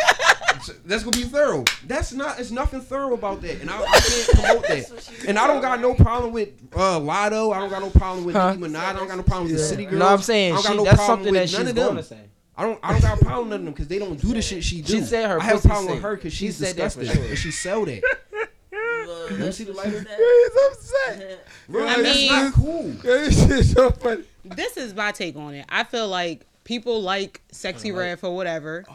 That's 0.86 1.04
gonna 1.04 1.18
be 1.18 1.24
thorough. 1.24 1.64
That's 1.88 2.14
not. 2.14 2.40
It's 2.40 2.52
nothing 2.52 2.82
thorough 2.82 3.14
about 3.14 3.42
that, 3.42 3.62
and 3.62 3.70
I, 3.70 3.82
I 3.82 3.86
can't 4.00 4.28
promote 4.30 4.68
that. 4.68 5.24
And 5.28 5.38
I 5.40 5.48
don't 5.48 5.62
got 5.62 5.80
no 5.82 5.94
problem 5.94 6.34
with 6.34 6.50
uh, 6.74 7.00
Latto. 7.00 7.54
I 7.54 7.60
don't 7.60 7.70
got 7.70 7.82
no 7.82 7.90
problem 7.90 8.26
with 8.26 8.36
Huh? 8.36 8.54
Nicki 8.56 8.74
Minaj. 8.74 8.80
I 8.80 8.94
don't 8.94 9.08
got 9.08 9.18
no 9.18 9.24
problem 9.24 9.50
with 9.50 9.58
the 9.58 9.64
City 9.64 9.86
Girls. 9.86 10.00
No, 10.00 10.08
I'm 10.08 10.22
saying 10.22 10.54
I 10.54 10.56
don't 10.56 10.64
got 10.64 10.72
she, 10.72 10.78
no 10.78 10.84
that's 10.86 10.96
problem 10.98 11.18
something 11.20 11.34
with 11.34 11.42
that 11.42 11.50
she's 11.50 11.70
of 11.70 11.76
them. 11.76 11.88
gonna 11.88 12.04
say. 12.04 12.20
I 12.56 12.64
don't. 12.64 12.80
I 12.84 12.92
don't 12.92 13.02
got 13.02 13.22
a 13.22 13.26
problem 13.26 13.50
with 13.50 13.64
them 13.64 13.74
because 13.74 13.88
they 13.88 14.00
don't 14.00 14.20
do 14.22 14.34
the 14.34 14.42
shit 14.42 14.64
she 14.64 14.82
do. 14.82 14.94
She 14.94 15.02
said 15.02 15.30
her 15.30 15.40
I 15.42 15.44
have 15.46 15.54
a 15.54 15.58
pussy 15.58 15.70
problem 15.70 15.92
with 15.96 16.02
her 16.04 16.16
because 16.16 16.34
She 16.34 16.46
she's 16.48 16.58
said 16.58 16.76
that 16.76 16.94
for 16.94 17.00
disgusting 17.00 17.24
sure. 17.24 17.30
and 17.32 17.40
she 17.40 17.52
sell 17.52 17.86
that. 17.86 18.02
Well, 18.72 19.28
Let 19.32 19.40
me 19.40 19.52
see 19.52 19.64
the 19.66 19.74
lighter. 19.74 20.00
He's 20.18 20.72
upset. 20.72 21.48
Really, 21.68 21.90
I 21.90 22.02
that's 22.02 22.18
mean- 22.20 22.32
not 22.32 22.54
cool. 22.54 22.84
This 23.04 23.48
shit 23.48 23.66
so 23.66 23.92
funny. 23.92 24.24
this 24.46 24.78
is 24.78 24.94
my 24.94 25.12
take 25.12 25.36
on 25.36 25.54
it. 25.54 25.66
I 25.70 25.84
feel 25.84 26.08
like 26.08 26.46
people 26.64 27.02
like 27.02 27.42
Sexyy 27.52 27.96
Red 27.96 28.20
for 28.20 28.34
whatever. 28.36 28.86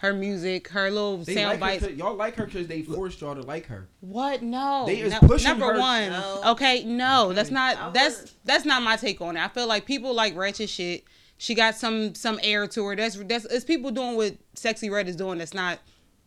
Her 0.00 0.12
music, 0.12 0.68
her 0.68 0.90
little 0.90 1.18
They 1.18 1.34
sound 1.34 1.60
like 1.60 1.80
her 1.80 1.90
y'all 1.90 2.14
like 2.14 2.36
her 2.36 2.44
because 2.44 2.66
they 2.66 2.82
forced 2.82 3.20
y'all 3.20 3.34
to 3.34 3.40
like 3.42 3.66
her. 3.66 3.88
What? 4.00 4.42
No. 4.42 4.84
They 4.86 5.00
is 5.00 5.12
No- 5.12 5.20
pushing 5.20 5.48
number 5.48 5.72
her- 5.72 5.78
one. 5.80 6.10
No. 6.10 6.42
Okay, 6.52 6.84
no, 6.84 7.32
that's 7.32 7.50
not. 7.50 7.94
That's 7.94 8.34
that's 8.44 8.64
not 8.64 8.82
my 8.82 8.96
take 8.96 9.20
on 9.20 9.36
it. 9.36 9.40
I 9.44 9.48
feel 9.48 9.66
like 9.66 9.86
people 9.86 10.14
like 10.14 10.36
ratchet 10.36 10.68
shit. 10.68 11.04
She 11.38 11.54
got 11.54 11.74
some 11.76 12.14
some 12.14 12.38
air 12.42 12.66
to 12.66 12.84
her. 12.86 12.96
That's 12.96 13.16
that's 13.16 13.44
it's 13.46 13.64
people 13.64 13.90
doing 13.90 14.16
what 14.16 14.34
Sexyy 14.54 14.90
Red 14.90 15.08
is 15.08 15.16
doing. 15.16 15.38
That's 15.38 15.54
not 15.54 15.78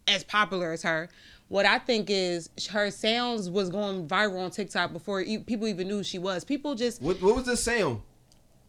as 0.08 0.24
popular 0.24 0.72
as 0.72 0.82
her. 0.84 1.10
What 1.48 1.66
I 1.66 1.80
think 1.80 2.10
is 2.12 2.50
her 2.72 2.92
sounds 2.92 3.50
was 3.50 3.70
going 3.70 4.08
viral 4.08 4.40
on 4.46 4.52
TikTok 4.52 4.94
before 4.94 5.22
e- 5.22 5.40
people 5.40 5.68
even 5.68 5.88
knew 5.88 6.04
she 6.04 6.20
was. 6.20 6.44
People 6.44 6.76
just 6.76 7.02
What, 7.02 7.20
what 7.24 7.36
was 7.36 7.46
the 7.46 7.58
sound? 7.58 8.02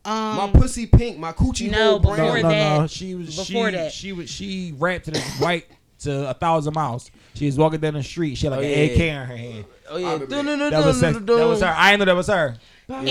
Um 0.04 0.36
my 0.36 0.50
pussy 0.52 0.86
pink, 0.86 1.18
my 1.18 1.32
coochie 1.32 1.70
no, 1.70 1.90
hole 1.90 1.98
before 1.98 2.16
brown. 2.16 2.26
no, 2.28 2.42
no, 2.42 2.48
that- 2.48 2.80
no. 2.80 2.86
She 2.86 3.14
was 3.14 3.36
before 3.36 3.70
she, 3.70 3.76
that. 3.76 3.92
She 3.92 4.12
was 4.12 4.30
she 4.30 4.74
rapped 4.78 5.04
to 5.06 5.10
the 5.12 5.20
white 5.38 5.66
to 6.00 6.30
a 6.30 6.34
thousand 6.34 6.74
miles. 6.74 7.10
She 7.34 7.46
was 7.46 7.58
walking 7.58 7.80
down 7.80 7.94
the 7.94 8.02
street. 8.02 8.36
She 8.36 8.46
had 8.46 8.52
like 8.52 8.60
Oh, 8.60 8.62
an 8.64 8.70
yeah. 8.70 8.84
AK 8.94 9.00
in 9.00 9.16
her 9.16 9.36
hand. 9.36 9.64
Oh 9.88 9.96
yeah, 9.98 10.16
that. 10.18 10.28
That 10.70 10.84
was 10.86 11.00
sex, 11.00 11.18
that 11.18 11.26
was 11.46 11.60
her. 11.60 11.74
I 11.76 11.96
know 11.96 12.04
that 12.06 12.14
was 12.16 12.28
her. 12.28 12.56
And 12.88 13.04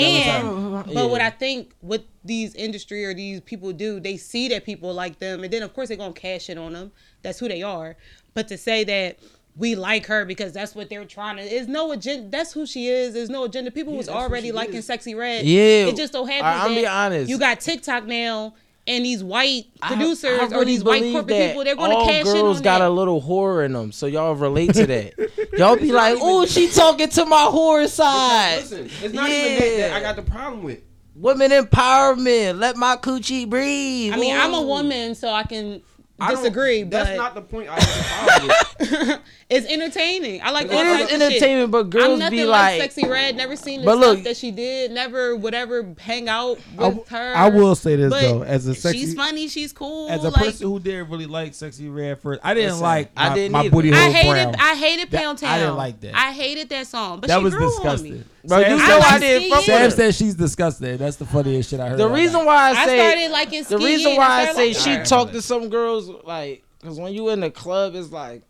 but 0.85 0.87
Yeah. 0.93 1.05
what 1.05 1.21
I 1.21 1.29
think 1.29 1.73
what 1.81 2.03
these 2.25 2.53
industry 2.55 3.05
or 3.05 3.13
these 3.13 3.39
people 3.41 3.71
do, 3.71 3.99
they 3.99 4.17
see 4.17 4.49
that 4.49 4.65
people 4.65 4.93
like 4.93 5.19
them, 5.19 5.43
and 5.43 5.53
then 5.53 5.63
of 5.63 5.73
course 5.73 5.87
they're 5.89 5.97
gonna 5.97 6.11
cash 6.13 6.49
it 6.49 6.57
on 6.57 6.73
them. 6.73 6.91
That's 7.21 7.39
who 7.39 7.47
they 7.47 7.61
are. 7.63 7.95
But 8.33 8.47
to 8.49 8.57
say 8.57 8.83
that 8.85 9.19
we 9.59 9.75
like 9.75 10.05
her 10.07 10.25
because 10.25 10.53
that's 10.53 10.73
what 10.73 10.89
they're 10.89 11.05
trying 11.05 11.37
to. 11.37 11.43
There's 11.43 11.67
no 11.67 11.91
agenda. 11.91 12.29
That's 12.29 12.51
who 12.53 12.65
she 12.65 12.87
is. 12.87 13.13
There's 13.13 13.29
no 13.29 13.43
agenda. 13.43 13.69
People 13.71 13.95
was 13.95 14.09
already 14.09 14.51
liking 14.51 14.75
is. 14.77 14.87
Sexyy 14.87 15.15
Red. 15.15 15.45
Yeah. 15.45 15.85
It 15.87 15.95
just 15.97 16.13
so 16.13 16.25
happens 16.25 16.43
I- 16.45 16.65
I'm 16.65 16.73
that 16.75 16.81
be 16.81 16.87
honest. 16.87 17.29
you 17.29 17.37
got 17.37 17.59
TikTok 17.59 18.05
now. 18.05 18.55
And 18.87 19.05
these 19.05 19.23
white 19.23 19.65
producers 19.81 20.39
I 20.39 20.45
or 20.45 20.49
really 20.49 20.65
these 20.65 20.83
white 20.83 21.03
corporate 21.11 21.27
that 21.27 21.47
people, 21.49 21.63
they're 21.63 21.75
going 21.75 21.91
all 21.91 22.07
to 22.07 22.11
cash 22.11 22.25
in 22.25 22.33
girls 22.33 22.59
got 22.59 22.79
that. 22.79 22.87
a 22.87 22.89
little 22.89 23.21
horror 23.21 23.63
in 23.63 23.73
them, 23.73 23.91
so 23.91 24.07
y'all 24.07 24.33
relate 24.33 24.73
to 24.73 24.87
that. 24.87 25.13
y'all 25.59 25.75
be 25.75 25.91
like, 25.91 26.17
"Oh, 26.19 26.47
she 26.47 26.67
talking 26.69 27.07
to 27.09 27.25
my 27.25 27.43
horror 27.51 27.87
side." 27.87 28.61
Listen, 28.61 28.85
it's 29.03 29.13
not 29.13 29.29
even 29.29 29.59
that, 29.59 29.77
that 29.77 29.93
I 29.93 29.99
got 29.99 30.15
the 30.15 30.23
problem 30.23 30.63
with. 30.63 30.79
Women 31.13 31.51
empowerment. 31.51 32.57
Let 32.59 32.77
my 32.77 32.95
coochie 32.95 33.47
breathe. 33.47 34.13
I 34.13 34.17
mean, 34.17 34.35
I'm 34.35 34.55
a 34.55 34.61
woman, 34.63 35.13
so 35.13 35.29
I 35.31 35.43
can 35.43 35.83
I 36.19 36.31
don't- 36.31 36.37
disagree, 36.41 36.81
That's 36.81 37.09
but 37.11 37.17
not 37.17 37.35
the 37.35 37.41
point 37.43 37.67
I 37.69 39.19
have 39.51 39.63
the 39.63 39.67
problem 39.67 39.79
with. 39.81 39.91
it's 39.91 39.95
entertaining. 39.95 40.41
I 40.43 40.51
like 40.51 40.65
It 40.67 40.73
all 40.73 40.79
It 40.81 40.83
types 40.85 40.99
is 40.99 41.03
of 41.03 41.09
shit. 41.09 41.21
entertainment, 41.33 41.71
but 41.71 41.77
I'm 41.85 41.89
girls 41.89 42.29
be 42.29 42.45
like, 42.45 42.79
like, 42.79 42.93
Sexyy 42.93 43.09
Red. 43.09 43.35
Never 43.35 43.55
seen 43.55 43.81
the 43.81 43.85
But 43.85 43.97
stuff 43.97 44.15
look- 44.15 44.23
that 44.25 44.37
she 44.37 44.51
did. 44.51 44.91
Never 44.91 45.35
would 45.35 45.53
ever 45.53 45.93
hang 45.99 46.29
out 46.29 46.59
I, 46.77 46.87
with 46.89 47.07
her. 47.09 47.33
I 47.35 47.49
will 47.49 47.75
say 47.75 47.95
this 47.95 48.09
But 48.09 48.21
though, 48.21 48.41
as 48.43 48.67
a 48.67 48.75
sexy, 48.75 48.99
she's 48.99 49.13
funny. 49.15 49.47
She's 49.47 49.73
cool. 49.73 50.09
as 50.09 50.23
a 50.23 50.29
like, 50.29 50.33
person 50.35 50.67
who 50.67 50.79
didn't 50.79 51.09
really 51.09 51.25
like 51.25 51.53
Sexyy 51.53 51.93
Red 51.93 52.19
first, 52.21 52.41
I 52.43 52.53
didn't 52.53 52.69
Listen, 52.71 52.83
like 52.83 53.11
I 53.17 53.29
my, 53.29 53.35
didn't 53.35 53.51
my 53.51 53.59
either. 53.61 53.69
booty 53.71 53.93
I 53.93 53.95
hole 53.95 54.11
hated. 54.13 54.51
brown. 54.51 54.55
I 54.59 54.75
hated 54.75 55.11
That- 55.11 55.21
Pound 55.21 55.37
Town. 55.39 55.49
I 55.49 55.59
didn't 55.59 55.77
like 55.77 55.99
that. 56.01 56.15
I 56.15 56.31
hated 56.31 56.69
that 56.69 56.87
song, 56.87 57.19
but 57.19 57.27
that 57.27 57.37
she 57.39 57.43
was 57.43 57.53
grew 57.55 57.65
on 57.65 57.71
disgusting. 57.71 58.13
me. 58.13 58.23
Bro, 58.45 58.59
you 58.59 58.69
know 58.69 58.77
said- 58.77 59.01
I 59.01 59.19
didn't 59.19 59.41
Ski 59.43 59.49
fuck 59.51 59.67
Yen. 59.67 59.81
with 59.83 59.93
Sam 59.93 59.97
said 59.97 60.15
she's 60.15 60.35
disgusting. 60.35 60.97
That's 60.97 61.17
the 61.17 61.25
funniest 61.25 61.69
shit 61.69 61.79
I 61.79 61.89
heard. 61.89 61.99
The 61.99 62.07
reason 62.09 62.45
why 62.45 62.69
I 62.69 62.69
I 62.81 62.85
say 62.85 62.97
started 62.97 63.31
liking 63.31 63.63
the 63.63 63.77
reason 63.77 64.15
why 64.15 64.47
I 64.49 64.53
say 64.53 64.73
she 64.73 64.97
talked 65.03 65.33
to 65.33 65.41
some 65.41 65.69
girls 65.69 66.09
like 66.23 66.63
because 66.81 66.97
when 66.99 67.13
you 67.13 67.29
in 67.29 67.41
the 67.41 67.51
club, 67.51 67.95
it's 67.95 68.11
like 68.11 68.43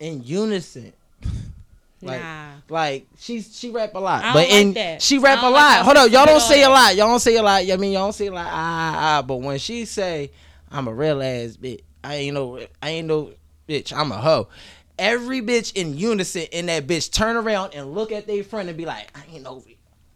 in 0.00 0.22
unison. 0.24 0.92
Like, 2.02 2.20
Nah. 2.20 2.48
like 2.68 3.06
she's 3.18 3.58
she 3.58 3.70
rap 3.70 3.94
a 3.94 3.98
lot, 3.98 4.22
I 4.22 4.32
but 4.34 4.38
like 4.40 4.50
in 4.50 4.74
that. 4.74 5.00
she 5.00 5.16
rap 5.16 5.38
a 5.38 5.42
don't 5.42 5.52
lot. 5.54 5.58
like 5.78 5.84
Hold 5.86 5.96
on, 5.96 6.12
y'all 6.12 6.26
don't 6.26 6.40
say 6.42 6.62
a 6.62 6.68
lot. 6.68 6.94
Y'all 6.94 7.08
don't 7.08 7.20
say 7.20 7.36
a 7.36 7.42
lot. 7.42 7.62
I 7.68 7.76
mean, 7.78 7.92
y'all 7.94 8.04
don't 8.04 8.12
say 8.12 8.28
like 8.28 8.46
ah, 8.46 8.50
ah 8.52 9.18
ah. 9.18 9.22
But 9.22 9.36
when 9.36 9.58
she 9.58 9.86
say 9.86 10.30
I'm 10.70 10.88
a 10.88 10.92
real 10.92 11.22
ass 11.22 11.56
bitch, 11.56 11.80
I 12.04 12.16
ain't 12.16 12.34
no 12.34 12.60
I 12.82 12.90
ain't 12.90 13.08
no 13.08 13.32
bitch. 13.66 13.94
I'm 13.96 14.12
a 14.12 14.18
hoe. 14.18 14.48
Every 14.98 15.40
bitch 15.40 15.72
in 15.74 15.96
unison 15.96 16.42
in 16.52 16.66
that 16.66 16.86
bitch 16.86 17.10
turn 17.10 17.34
around 17.34 17.72
and 17.74 17.94
look 17.94 18.12
at 18.12 18.26
their 18.26 18.44
friend 18.44 18.68
and 18.68 18.76
be 18.76 18.84
like, 18.84 19.08
I 19.16 19.22
ain't 19.34 19.42
no. 19.42 19.64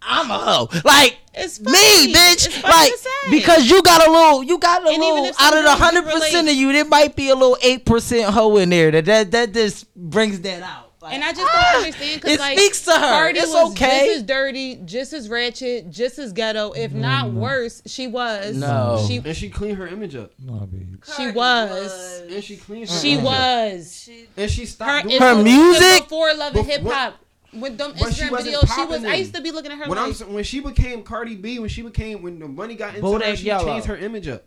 I'm 0.02 0.30
a 0.30 0.38
hoe. 0.38 0.68
Like 0.84 1.18
It's 1.34 1.60
me, 1.60 2.12
bitch. 2.12 2.46
It's 2.46 2.56
funny 2.58 2.72
like 2.72 2.92
to 2.92 2.98
say. 2.98 3.10
because 3.30 3.68
you 3.70 3.82
got 3.82 4.06
a 4.06 4.10
little, 4.10 4.42
you 4.42 4.58
got 4.58 4.82
a 4.82 4.88
And 4.88 4.98
little 5.00 5.26
out 5.38 5.56
of 5.56 5.64
the 5.64 5.74
hundred 5.74 6.04
percent 6.04 6.48
of 6.48 6.54
you, 6.54 6.72
there 6.72 6.84
might 6.84 7.14
be 7.16 7.28
a 7.28 7.34
little 7.34 7.56
eight 7.62 7.84
percent 7.84 8.32
hoe 8.32 8.56
in 8.56 8.70
there. 8.70 8.90
That 8.90 9.04
that 9.06 9.30
that 9.32 9.52
just 9.52 9.94
brings 9.94 10.40
that 10.40 10.62
out. 10.62 10.86
Like, 11.02 11.14
And 11.14 11.24
I 11.24 11.32
just 11.32 11.40
ah, 11.50 11.68
don't 11.72 11.84
understand 11.84 12.20
because 12.22 12.38
like 12.38 12.58
speaks 12.58 12.84
to 12.84 12.92
her. 12.92 12.98
Cardi 12.98 13.38
It's 13.38 13.48
was 13.52 13.72
okay. 13.72 14.06
just 14.06 14.16
as 14.18 14.22
dirty, 14.24 14.76
just 14.84 15.12
as 15.14 15.30
ratchet, 15.30 15.90
just 15.90 16.18
as 16.18 16.34
ghetto, 16.34 16.72
if 16.72 16.92
not 16.92 17.32
worse. 17.32 17.80
She 17.86 18.06
was. 18.06 18.54
No. 18.54 19.02
she 19.08 19.16
And 19.16 19.34
she 19.34 19.48
cleaned 19.48 19.78
her 19.78 19.86
image 19.88 20.14
up. 20.14 20.32
No, 20.38 20.54
baby. 20.66 20.86
she 21.16 21.30
was. 21.30 22.22
And 22.28 22.44
she 22.44 22.56
cleaned 22.58 22.90
her 22.90 22.94
She 22.94 23.12
image 23.12 23.24
up. 23.24 23.30
was. 23.32 23.96
She, 24.04 24.26
And 24.36 24.50
she 24.50 24.66
Her, 24.78 25.02
doing 25.02 25.20
Her 25.22 25.42
music? 25.42 26.02
before 26.04 26.34
Love 26.34 26.54
and 26.56 26.66
Hip 26.66 26.82
what- 26.82 26.94
Hop. 26.94 27.14
With 27.52 27.78
them 27.78 27.92
But 27.98 28.14
she 28.14 28.24
Instagram 28.24 28.30
wasn't 28.30 28.54
videos, 28.54 28.60
she 28.60 28.66
popping 28.66 28.88
was. 29.02 29.04
I 29.04 29.14
used 29.14 29.34
to 29.34 29.40
be 29.40 29.50
looking 29.50 29.72
at 29.72 29.78
her 29.78 29.88
When 29.88 29.98
I'm 29.98 30.10
like, 30.12 30.20
when 30.20 30.44
she 30.44 30.60
became 30.60 31.02
Cardi 31.02 31.34
B, 31.34 31.58
when 31.58 31.68
she 31.68 31.82
became 31.82 32.22
when 32.22 32.38
the 32.38 32.46
money 32.48 32.74
got 32.76 32.94
into 32.94 33.06
Bodak 33.06 33.22
her, 33.30 33.36
she 33.36 33.46
Yellow. 33.46 33.64
changed 33.64 33.86
her 33.86 33.96
image 33.96 34.28
up. 34.28 34.44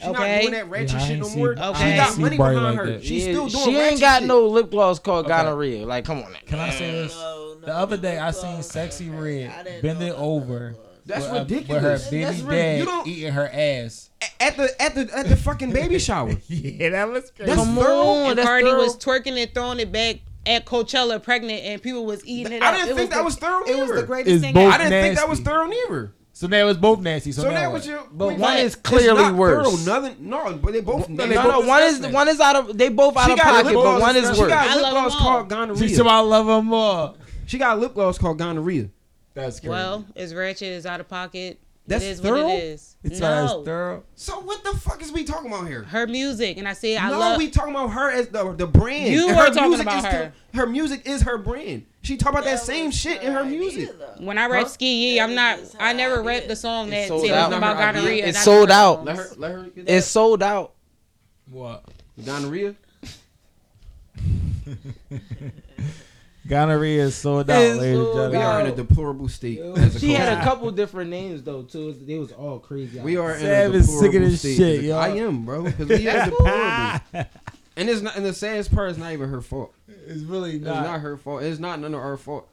She 0.00 0.06
Okay. 0.06 0.12
not 0.34 0.40
doing 0.42 0.52
that 0.52 0.70
ratchet 0.70 0.92
Yeah, 0.92 1.06
shit 1.06 1.18
no 1.18 1.24
see- 1.26 1.38
more. 1.38 1.54
I 1.58 1.66
ain't 1.68 1.76
She 1.78 1.96
got 1.96 2.18
money 2.18 2.36
Barry 2.38 2.54
behind 2.54 2.76
like 2.76 2.86
her. 2.86 2.92
that. 2.92 3.04
She's 3.04 3.26
Yeah, 3.26 3.32
still 3.32 3.48
doing 3.48 3.64
she 3.64 3.76
ain't 3.78 4.00
got 4.00 4.18
shit. 4.20 4.28
no 4.28 4.46
lip 4.46 4.70
gloss 4.70 4.98
called 4.98 5.24
Okay. 5.26 5.34
gonorrhea. 5.36 5.86
Like, 5.86 6.04
come 6.04 6.18
on. 6.22 6.32
Now. 6.32 6.38
Can 6.46 6.58
I 6.60 6.70
say 6.70 6.90
this? 6.92 7.14
no, 7.16 7.56
no, 7.60 7.66
The 7.66 7.74
other 7.74 7.96
day 7.96 8.18
I 8.18 8.30
seen 8.30 8.56
no, 8.56 8.60
Sexy 8.60 9.06
no, 9.06 9.20
Red 9.20 9.50
I 9.58 9.62
didn't 9.64 9.82
bend 9.82 10.02
it 10.02 10.14
over. 10.14 10.76
That's 11.06 11.24
with, 11.24 11.40
ridiculous. 11.50 11.82
With 11.82 12.04
her 12.04 12.10
baby 12.10 12.24
That's 12.24 12.40
rid- 12.42 12.54
dad 12.56 12.78
you 12.80 12.84
don't- 12.84 13.06
eating 13.08 13.32
her 13.32 13.48
ass. 13.50 14.10
at 14.40 14.56
the 14.58 14.82
at 14.82 14.94
the 14.94 15.08
at 15.16 15.28
the 15.28 15.36
fucking 15.36 15.72
baby 15.72 15.98
shower. 15.98 16.36
Yeah, 16.48 16.90
that 16.90 17.08
was 17.08 17.30
crazy. 17.30 17.50
That's 17.50 17.64
Come 17.64 17.74
thorough. 17.76 17.96
on, 18.02 18.28
and 18.30 18.38
that's 18.38 18.46
Cardi 18.46 18.66
thorough. 18.66 18.82
was 18.82 18.96
twerking 18.98 19.42
and 19.42 19.52
throwing 19.54 19.80
it 19.80 19.90
back 19.90 20.16
at 20.48 20.64
Coachella, 20.66 21.22
pregnant, 21.22 21.62
and 21.64 21.82
people 21.82 22.04
was 22.06 22.24
eating 22.26 22.52
it. 22.52 22.62
I 22.62 22.68
up. 22.70 22.74
didn't 22.76 22.90
It 22.90 22.96
think 22.96 23.10
that 23.10 23.18
the- 23.18 23.24
was 23.24 23.36
thorough 23.36 23.64
It 23.64 23.78
was 23.78 23.90
the 23.92 24.02
greatest 24.02 24.34
It's 24.36 24.42
thing. 24.44 24.54
both- 24.54 24.64
ever. 24.64 24.72
I 24.74 24.78
didn't 24.78 25.02
think 25.02 25.16
that 25.16 25.28
was 25.28 25.40
thorough 25.40 25.66
neither. 25.66 26.12
So 26.32 26.46
now 26.46 26.68
it's 26.68 26.78
both 26.78 27.00
nasty. 27.00 27.32
So, 27.32 27.42
So 27.42 27.48
now 27.48 27.54
that 27.56 27.72
was 27.72 27.84
your. 27.84 27.98
But 28.12 28.28
point 28.28 28.38
one 28.38 28.54
back. 28.54 28.60
is 28.60 28.74
It's 28.74 28.82
clearly 28.82 29.22
not 29.22 29.34
worse. 29.34 29.66
Thorough, 29.84 30.00
nothing, 30.00 30.16
no, 30.20 30.52
but 30.62 30.72
they 30.72 30.80
both. 30.80 31.08
No, 31.08 31.16
they 31.24 31.30
they 31.30 31.34
No, 31.34 31.42
both 31.42 31.62
no, 31.64 31.68
one 31.68 31.82
is 31.82 32.06
one 32.06 32.28
is 32.28 32.38
out 32.40 32.54
of. 32.54 32.78
They 32.78 32.88
both 32.90 33.16
out 33.16 33.26
She 33.26 33.32
of 33.32 33.38
pocket, 33.40 33.74
but 33.74 34.00
one 34.00 34.14
is 34.16 34.24
worse. 34.28 34.36
She 34.36 34.42
worse. 34.42 34.50
got 34.50 34.76
lip 34.76 34.90
gloss 34.90 35.12
them 35.14 35.22
all. 35.22 35.28
called 35.32 35.44
She 35.46 35.48
gonorrhea. 35.48 35.96
said 35.96 36.06
I 36.06 36.20
love 36.20 36.46
her 36.46 36.62
more. 36.62 37.14
She 37.46 37.58
got 37.58 37.80
lip 37.80 37.94
gloss 37.94 38.18
called 38.18 38.38
gonorrhea. 38.38 38.88
That's 39.34 39.58
crazy. 39.58 39.68
Well, 39.70 40.04
it's 40.14 40.32
ratchet. 40.32 40.68
It's 40.68 40.86
out 40.86 41.00
of 41.00 41.08
pocket. 41.08 41.58
That's 41.88 42.04
it 42.04 42.08
is 42.08 42.20
thorough? 42.20 42.44
what 42.44 42.54
it 42.56 42.64
is. 42.64 42.96
it's 43.02 43.18
no, 43.20 43.46
no. 43.46 43.64
thorough. 43.64 44.04
So 44.14 44.40
what 44.40 44.62
the 44.62 44.76
fuck 44.76 45.00
is 45.02 45.10
we 45.10 45.24
talking 45.24 45.50
about 45.50 45.66
here? 45.66 45.82
her 45.84 46.06
music, 46.06 46.56
and 46.58 46.68
I 46.68 46.72
say 46.74 46.96
I 46.96 47.08
love 47.08 47.12
no, 47.12 47.18
love. 47.18 47.38
we 47.38 47.50
talking 47.50 47.74
about 47.74 47.88
her 47.88 48.10
as 48.10 48.28
the 48.28 48.52
the 48.52 48.66
brand. 48.66 49.12
You 49.12 49.28
And 49.28 49.36
were 49.36 49.42
her 49.44 49.50
talking 49.50 49.68
music 49.70 49.86
about 49.86 49.98
is 49.98 50.04
her. 50.04 50.32
The, 50.52 50.58
her 50.58 50.66
music 50.66 51.02
is 51.06 51.22
her 51.22 51.38
brand. 51.38 51.86
She 52.02 52.16
talk 52.16 52.30
about 52.32 52.44
that, 52.44 52.58
That 52.58 52.60
same 52.64 52.90
shit 52.90 53.22
in 53.22 53.32
her 53.32 53.40
idea, 53.40 53.58
music. 53.58 53.98
though. 53.98 54.14
when 54.24 54.38
I 54.38 54.46
rap 54.46 54.62
Huh? 54.64 54.68
ski, 54.68 55.16
yeah, 55.16 55.24
I'm 55.24 55.34
not. 55.34 55.58
I 55.80 55.92
never 55.94 56.20
idea. 56.20 56.26
rapped 56.26 56.48
the 56.48 56.56
song 56.56 56.90
that 56.90 57.08
sold 57.08 57.22
said 57.26 57.32
out. 57.32 57.42
something 57.50 57.58
about 57.58 57.76
Not 57.76 57.82
her 57.82 57.88
idea. 57.88 58.00
gonorrhea. 58.02 58.26
It's 58.28 58.42
sold 58.42 58.68
never 58.68 58.80
out. 58.80 58.98
know. 59.04 59.12
Let 59.12 59.16
her 59.16 59.28
let 59.36 59.52
her 59.52 59.62
get 59.64 59.88
It's 59.88 60.06
sold 60.06 60.42
out. 60.42 60.72
What? 61.50 61.84
gonorrhea. 62.24 62.74
Gonorrhea 66.48 67.04
is 67.04 67.14
sold 67.14 67.50
out, 67.50 67.60
It's 67.62 67.78
ladies 67.78 67.98
and 67.98 68.06
sold 68.06 68.16
We 68.16 68.22
gentlemen. 68.38 68.42
are 68.42 68.60
in 68.60 68.66
a 68.66 68.74
deplorable 68.76 69.28
state. 69.28 69.60
as 69.60 69.96
a 69.96 70.00
She 70.00 70.12
had 70.12 70.28
a 70.32 70.36
culture. 70.36 70.44
couple 70.50 70.70
different 70.72 71.10
names 71.10 71.42
though 71.42 71.62
too. 71.62 71.94
They 72.06 72.18
was 72.18 72.32
all 72.32 72.58
crazy. 72.58 72.98
We 73.00 73.16
are 73.16 73.34
in 73.34 73.40
Sam 73.40 73.72
a 73.72 73.74
is 73.76 73.86
sick 73.86 73.94
of 73.94 74.00
deplorable 74.12 74.30
this 74.30 74.40
state. 74.40 74.56
shit, 74.56 74.78
as 74.78 74.84
a- 74.84 74.86
yo. 74.88 74.96
I 74.98 75.08
am, 75.10 75.44
bro. 75.44 75.62
Because 75.64 75.88
we 75.88 76.08
are 76.08 76.24
deplorable. 76.30 77.00
And 77.76 77.88
it's 77.88 78.00
not. 78.02 78.16
And 78.16 78.24
the 78.26 78.32
saddest 78.32 78.74
part 78.74 78.90
is 78.90 78.98
not 78.98 79.12
even 79.12 79.28
her 79.28 79.40
fault. 79.40 79.72
It's 80.08 80.22
really 80.22 80.56
It's 80.56 80.64
not. 80.64 80.82
not 80.84 81.00
her 81.00 81.16
fault. 81.16 81.42
It's 81.42 81.60
not 81.60 81.78
none 81.80 81.94
of 81.94 82.00
our 82.00 82.16
fault. 82.16 82.48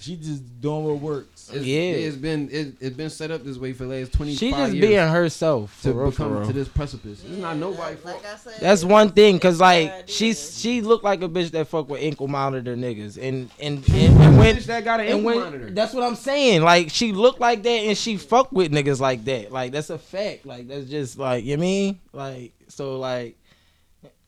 She 0.00 0.14
just 0.16 0.60
doing 0.60 0.84
what 0.84 1.00
works. 1.00 1.50
It's, 1.52 1.64
Yeah. 1.64 1.80
it's 1.80 2.16
been 2.16 2.48
it, 2.52 2.74
it's 2.80 2.96
been 2.96 3.10
set 3.10 3.32
up 3.32 3.42
this 3.42 3.56
way 3.56 3.72
for 3.72 3.84
the 3.84 3.90
last 4.00 4.12
twenty 4.12 4.32
five 4.32 4.38
She 4.38 4.50
just 4.52 4.72
years 4.74 4.86
being 4.86 5.08
herself 5.08 5.74
to 5.82 5.90
for 5.92 5.98
real, 6.02 6.10
become 6.10 6.46
to 6.46 6.52
this 6.52 6.68
precipice. 6.68 7.24
It's 7.24 7.36
not 7.38 7.56
nobody's 7.56 7.98
fault. 7.98 8.22
Like 8.22 8.32
I 8.32 8.36
said, 8.36 8.60
That's 8.60 8.84
one 8.84 9.10
thing, 9.10 9.40
cause 9.40 9.60
like 9.60 9.90
idea. 9.90 10.04
she's 10.06 10.60
she 10.60 10.82
looked 10.82 11.02
like 11.02 11.22
a 11.22 11.28
bitch 11.28 11.50
that 11.50 11.66
fuck 11.66 11.88
with 11.88 12.00
ankle 12.00 12.28
monitor 12.28 12.76
niggas, 12.76 13.16
and 13.16 13.50
and 13.58 13.78
and, 13.88 14.20
and 14.20 14.38
when 14.38 14.58
that 14.60 14.84
got 14.84 15.00
an 15.00 15.06
ankle 15.06 15.22
when 15.24 15.38
monitor. 15.38 15.70
that's 15.70 15.92
what 15.94 16.04
I'm 16.04 16.14
saying. 16.16 16.62
Like 16.62 16.90
she 16.90 17.12
looked 17.12 17.40
like 17.40 17.62
that, 17.64 17.68
and 17.68 17.98
she 17.98 18.18
fuck 18.18 18.52
with 18.52 18.70
niggas 18.70 19.00
like 19.00 19.24
that. 19.24 19.50
Like 19.50 19.72
that's 19.72 19.90
a 19.90 19.98
fact. 19.98 20.46
Like 20.46 20.68
that's 20.68 20.88
just 20.88 21.18
like 21.18 21.44
you 21.44 21.58
mean 21.58 21.98
like 22.12 22.52
so 22.68 22.98
like. 22.98 23.34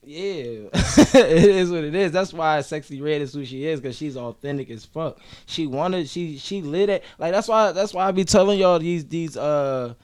Yeah, 0.03 0.71
it 0.73 1.45
is 1.45 1.71
what 1.71 1.85
it 1.85 1.95
is. 1.95 2.11
That's 2.11 2.33
why 2.33 2.59
Sexyy 2.61 3.03
Red 3.03 3.21
is 3.21 3.35
who 3.35 3.45
she 3.45 3.67
is, 3.67 3.81
cause 3.81 3.97
she's 3.97 4.17
authentic 4.17 4.71
as 4.71 4.85
fuck. 4.87 5.19
She 5.45 5.67
wanted, 5.67 6.09
she 6.09 6.39
she 6.39 6.63
lit 6.63 6.89
it. 6.89 7.05
Like 7.19 7.33
that's 7.33 7.49
why 7.49 7.73
that's 7.73 7.93
why 7.93 8.07
I 8.09 8.13
be 8.13 8.25
telling 8.25 8.59
y'all 8.59 8.79
these 8.79 9.05
these 9.07 9.37
uh 9.37 9.95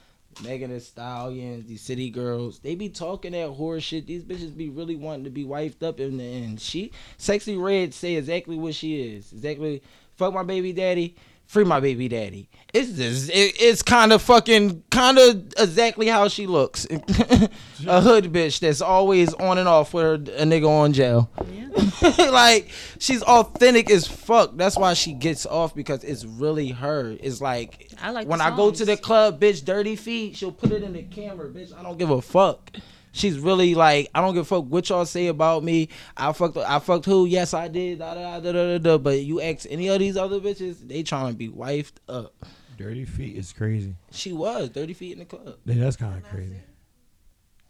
Megan 0.42 0.70
Thee 0.70 0.80
Stallions, 0.80 1.66
these 1.66 1.80
city 1.80 2.10
girls, 2.10 2.58
they 2.58 2.74
be 2.74 2.90
talking 2.90 3.32
that 3.32 3.48
horse 3.50 3.84
shit. 3.84 4.06
These 4.06 4.22
bitches 4.22 4.54
be 4.54 4.68
really 4.68 4.96
wanting 4.96 5.24
to 5.24 5.30
be 5.30 5.44
wifed 5.44 5.82
up 5.82 5.98
in 5.98 6.18
the 6.18 6.24
end. 6.24 6.60
She, 6.60 6.92
Sexyy 7.18 7.58
Red, 7.60 7.94
say 7.94 8.16
exactly 8.16 8.56
what 8.56 8.74
she 8.74 9.00
is. 9.00 9.32
Exactly, 9.32 9.82
fuck 10.16 10.34
my 10.34 10.42
baby 10.42 10.74
daddy, 10.74 11.16
free 11.46 11.64
my 11.64 11.80
baby 11.80 12.08
daddy. 12.08 12.48
It's 12.72 12.92
just, 12.92 13.30
it, 13.30 13.54
it's 13.60 13.82
kind 13.82 14.12
of 14.12 14.20
fucking, 14.20 14.82
kind 14.90 15.18
of 15.18 15.52
exactly 15.58 16.08
how 16.08 16.28
she 16.28 16.46
looks. 16.46 16.86
a 16.90 18.00
hood 18.00 18.32
bitch 18.32 18.60
that's 18.60 18.80
always 18.80 19.32
on 19.34 19.58
and 19.58 19.68
off 19.68 19.94
with 19.94 20.04
her, 20.04 20.14
a 20.14 20.44
nigga 20.44 20.68
on 20.68 20.92
jail. 20.92 21.30
Yeah. 21.50 21.66
like 22.30 22.70
she's 22.98 23.22
authentic 23.22 23.90
as 23.90 24.06
fuck. 24.06 24.56
That's 24.56 24.76
why 24.76 24.94
she 24.94 25.12
gets 25.12 25.46
off 25.46 25.74
because 25.74 26.04
it's 26.04 26.24
really 26.24 26.70
her. 26.70 27.16
It's 27.20 27.40
like 27.40 27.92
I 28.00 28.10
like 28.10 28.28
when 28.28 28.40
I 28.40 28.54
go 28.54 28.70
to 28.70 28.84
the 28.84 28.96
club, 28.96 29.40
bitch, 29.40 29.64
dirty 29.64 29.96
feet. 29.96 30.36
She'll 30.36 30.52
put 30.52 30.72
it 30.72 30.82
in 30.82 30.92
the 30.92 31.02
camera, 31.02 31.48
bitch. 31.48 31.76
I 31.76 31.82
don't 31.82 31.98
give 31.98 32.10
a 32.10 32.20
fuck. 32.20 32.70
She's 33.16 33.38
really 33.38 33.74
like, 33.74 34.10
I 34.14 34.20
don't 34.20 34.34
give 34.34 34.42
a 34.42 34.44
fuck 34.44 34.66
what 34.66 34.88
y'all 34.90 35.06
say 35.06 35.28
about 35.28 35.64
me. 35.64 35.88
I 36.16 36.32
fucked, 36.32 36.58
I 36.58 36.78
fucked 36.80 37.06
who? 37.06 37.24
Yes, 37.24 37.54
I 37.54 37.68
did. 37.68 38.00
Da, 38.00 38.14
da, 38.14 38.40
da, 38.40 38.52
da, 38.52 38.52
da, 38.52 38.78
da. 38.78 38.98
But 38.98 39.20
you 39.20 39.40
ask 39.40 39.66
any 39.70 39.88
of 39.88 39.98
these 39.98 40.18
other 40.18 40.38
bitches, 40.38 40.86
they 40.86 41.02
trying 41.02 41.32
to 41.32 41.38
be 41.38 41.48
wifed 41.48 41.94
up. 42.10 42.34
Dirty 42.76 43.06
feet 43.06 43.36
is 43.36 43.54
crazy. 43.54 43.94
She 44.10 44.34
was 44.34 44.68
dirty 44.68 44.92
feet 44.92 45.14
in 45.14 45.20
the 45.20 45.24
club. 45.24 45.56
Yeah, 45.64 45.76
that's 45.76 45.96
kind 45.96 46.14
of 46.14 46.28
crazy. 46.28 46.60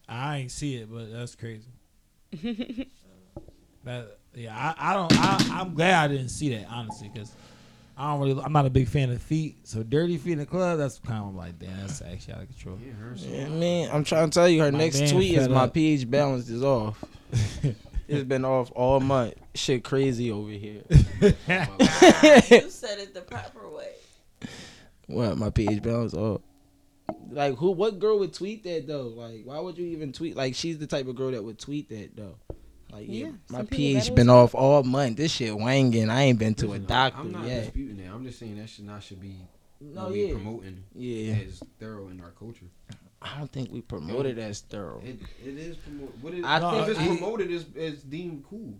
I 0.08 0.38
ain't 0.38 0.50
see 0.50 0.76
it, 0.78 0.92
but 0.92 1.12
that's 1.12 1.36
crazy. 1.36 1.70
that 3.84 4.18
yeah, 4.34 4.74
I, 4.76 4.90
I 4.90 4.94
don't. 4.94 5.12
I, 5.12 5.60
I'm 5.60 5.74
glad 5.74 5.94
I 5.94 6.08
didn't 6.12 6.30
see 6.30 6.50
that 6.56 6.66
honestly, 6.68 7.08
because 7.12 7.32
I 7.96 8.12
don't 8.12 8.20
really. 8.20 8.42
I'm 8.42 8.52
not 8.52 8.66
a 8.66 8.70
big 8.70 8.88
fan 8.88 9.10
of 9.10 9.22
feet. 9.22 9.66
So 9.66 9.82
dirty 9.82 10.18
feet 10.18 10.32
in 10.32 10.38
the 10.38 10.46
club, 10.46 10.78
that's 10.78 10.98
kind 10.98 11.24
of 11.24 11.34
like 11.34 11.58
damn, 11.58 11.78
that's 11.78 12.02
actually 12.02 12.34
out 12.34 12.42
of 12.42 12.48
control. 12.48 12.78
Yeah, 13.16 13.48
man, 13.48 13.90
I'm 13.92 14.04
trying 14.04 14.28
to 14.28 14.34
tell 14.34 14.48
you, 14.48 14.62
her 14.62 14.70
My 14.70 14.78
next 14.78 15.10
tweet 15.10 15.32
is 15.32 15.46
fed 15.46 15.50
my 15.50 15.68
pH 15.68 16.10
balance 16.10 16.48
is 16.48 16.62
off. 16.62 17.02
It's 18.08 18.24
been 18.24 18.44
off 18.44 18.70
all 18.74 19.00
month. 19.00 19.34
Shit 19.54 19.82
crazy 19.82 20.30
over 20.30 20.50
here. 20.50 20.82
you 20.90 21.32
said 22.70 23.00
it 23.00 23.14
the 23.14 23.24
proper 23.26 23.68
way. 23.68 23.92
What 25.06 25.36
my 25.36 25.50
page 25.50 25.82
bounce 25.82 26.14
off. 26.14 26.40
Like 27.30 27.56
who? 27.56 27.72
What 27.72 27.98
girl 27.98 28.18
would 28.20 28.32
tweet 28.32 28.62
that 28.64 28.86
though? 28.86 29.08
Like 29.08 29.42
why 29.44 29.58
would 29.58 29.76
you 29.76 29.86
even 29.86 30.12
tweet? 30.12 30.36
Like 30.36 30.54
she's 30.54 30.78
the 30.78 30.86
type 30.86 31.08
of 31.08 31.16
girl 31.16 31.32
that 31.32 31.42
would 31.42 31.58
tweet 31.58 31.88
that 31.88 32.16
though. 32.16 32.36
Like 32.92 33.06
yeah, 33.08 33.26
Yeah, 33.26 33.30
my 33.50 33.62
pH 33.64 33.96
gotta 34.04 34.12
been 34.12 34.30
off 34.30 34.54
all 34.54 34.82
month. 34.82 35.16
This 35.16 35.32
shit 35.32 35.56
wanging. 35.56 36.08
I 36.10 36.22
ain't 36.22 36.38
been 36.38 36.54
to 36.56 36.72
a 36.74 36.78
doctor 36.78 37.20
I'm 37.20 37.32
not 37.32 37.46
yet. 37.46 37.64
disputing 37.64 37.96
that. 37.98 38.12
I'm 38.12 38.24
just 38.24 38.38
saying 38.38 38.56
that 38.58 38.68
should 38.68 38.86
not 38.86 39.02
should 39.02 39.20
be 39.20 39.36
No, 39.80 40.08
we 40.08 40.26
yeah, 40.26 40.32
promoting 40.34 40.84
yeah. 40.94 41.34
as 41.46 41.62
thorough 41.80 42.08
in 42.08 42.20
our 42.20 42.30
culture. 42.30 42.66
I 43.20 43.38
don't 43.38 43.50
think 43.50 43.72
we 43.72 43.80
promoted 43.80 44.38
as 44.38 44.60
thorough. 44.60 45.02
It, 45.04 45.18
it 45.44 45.58
is 45.58 45.76
promoted. 45.76 46.22
What 46.22 46.34
is, 46.34 46.44
I 46.44 46.56
if 46.80 46.86
think 46.86 46.88
it's 46.88 47.00
I- 47.00 47.06
promoted 47.16 47.50
is 47.50 47.64
is 47.74 48.02
deemed 48.02 48.44
cool. 48.48 48.74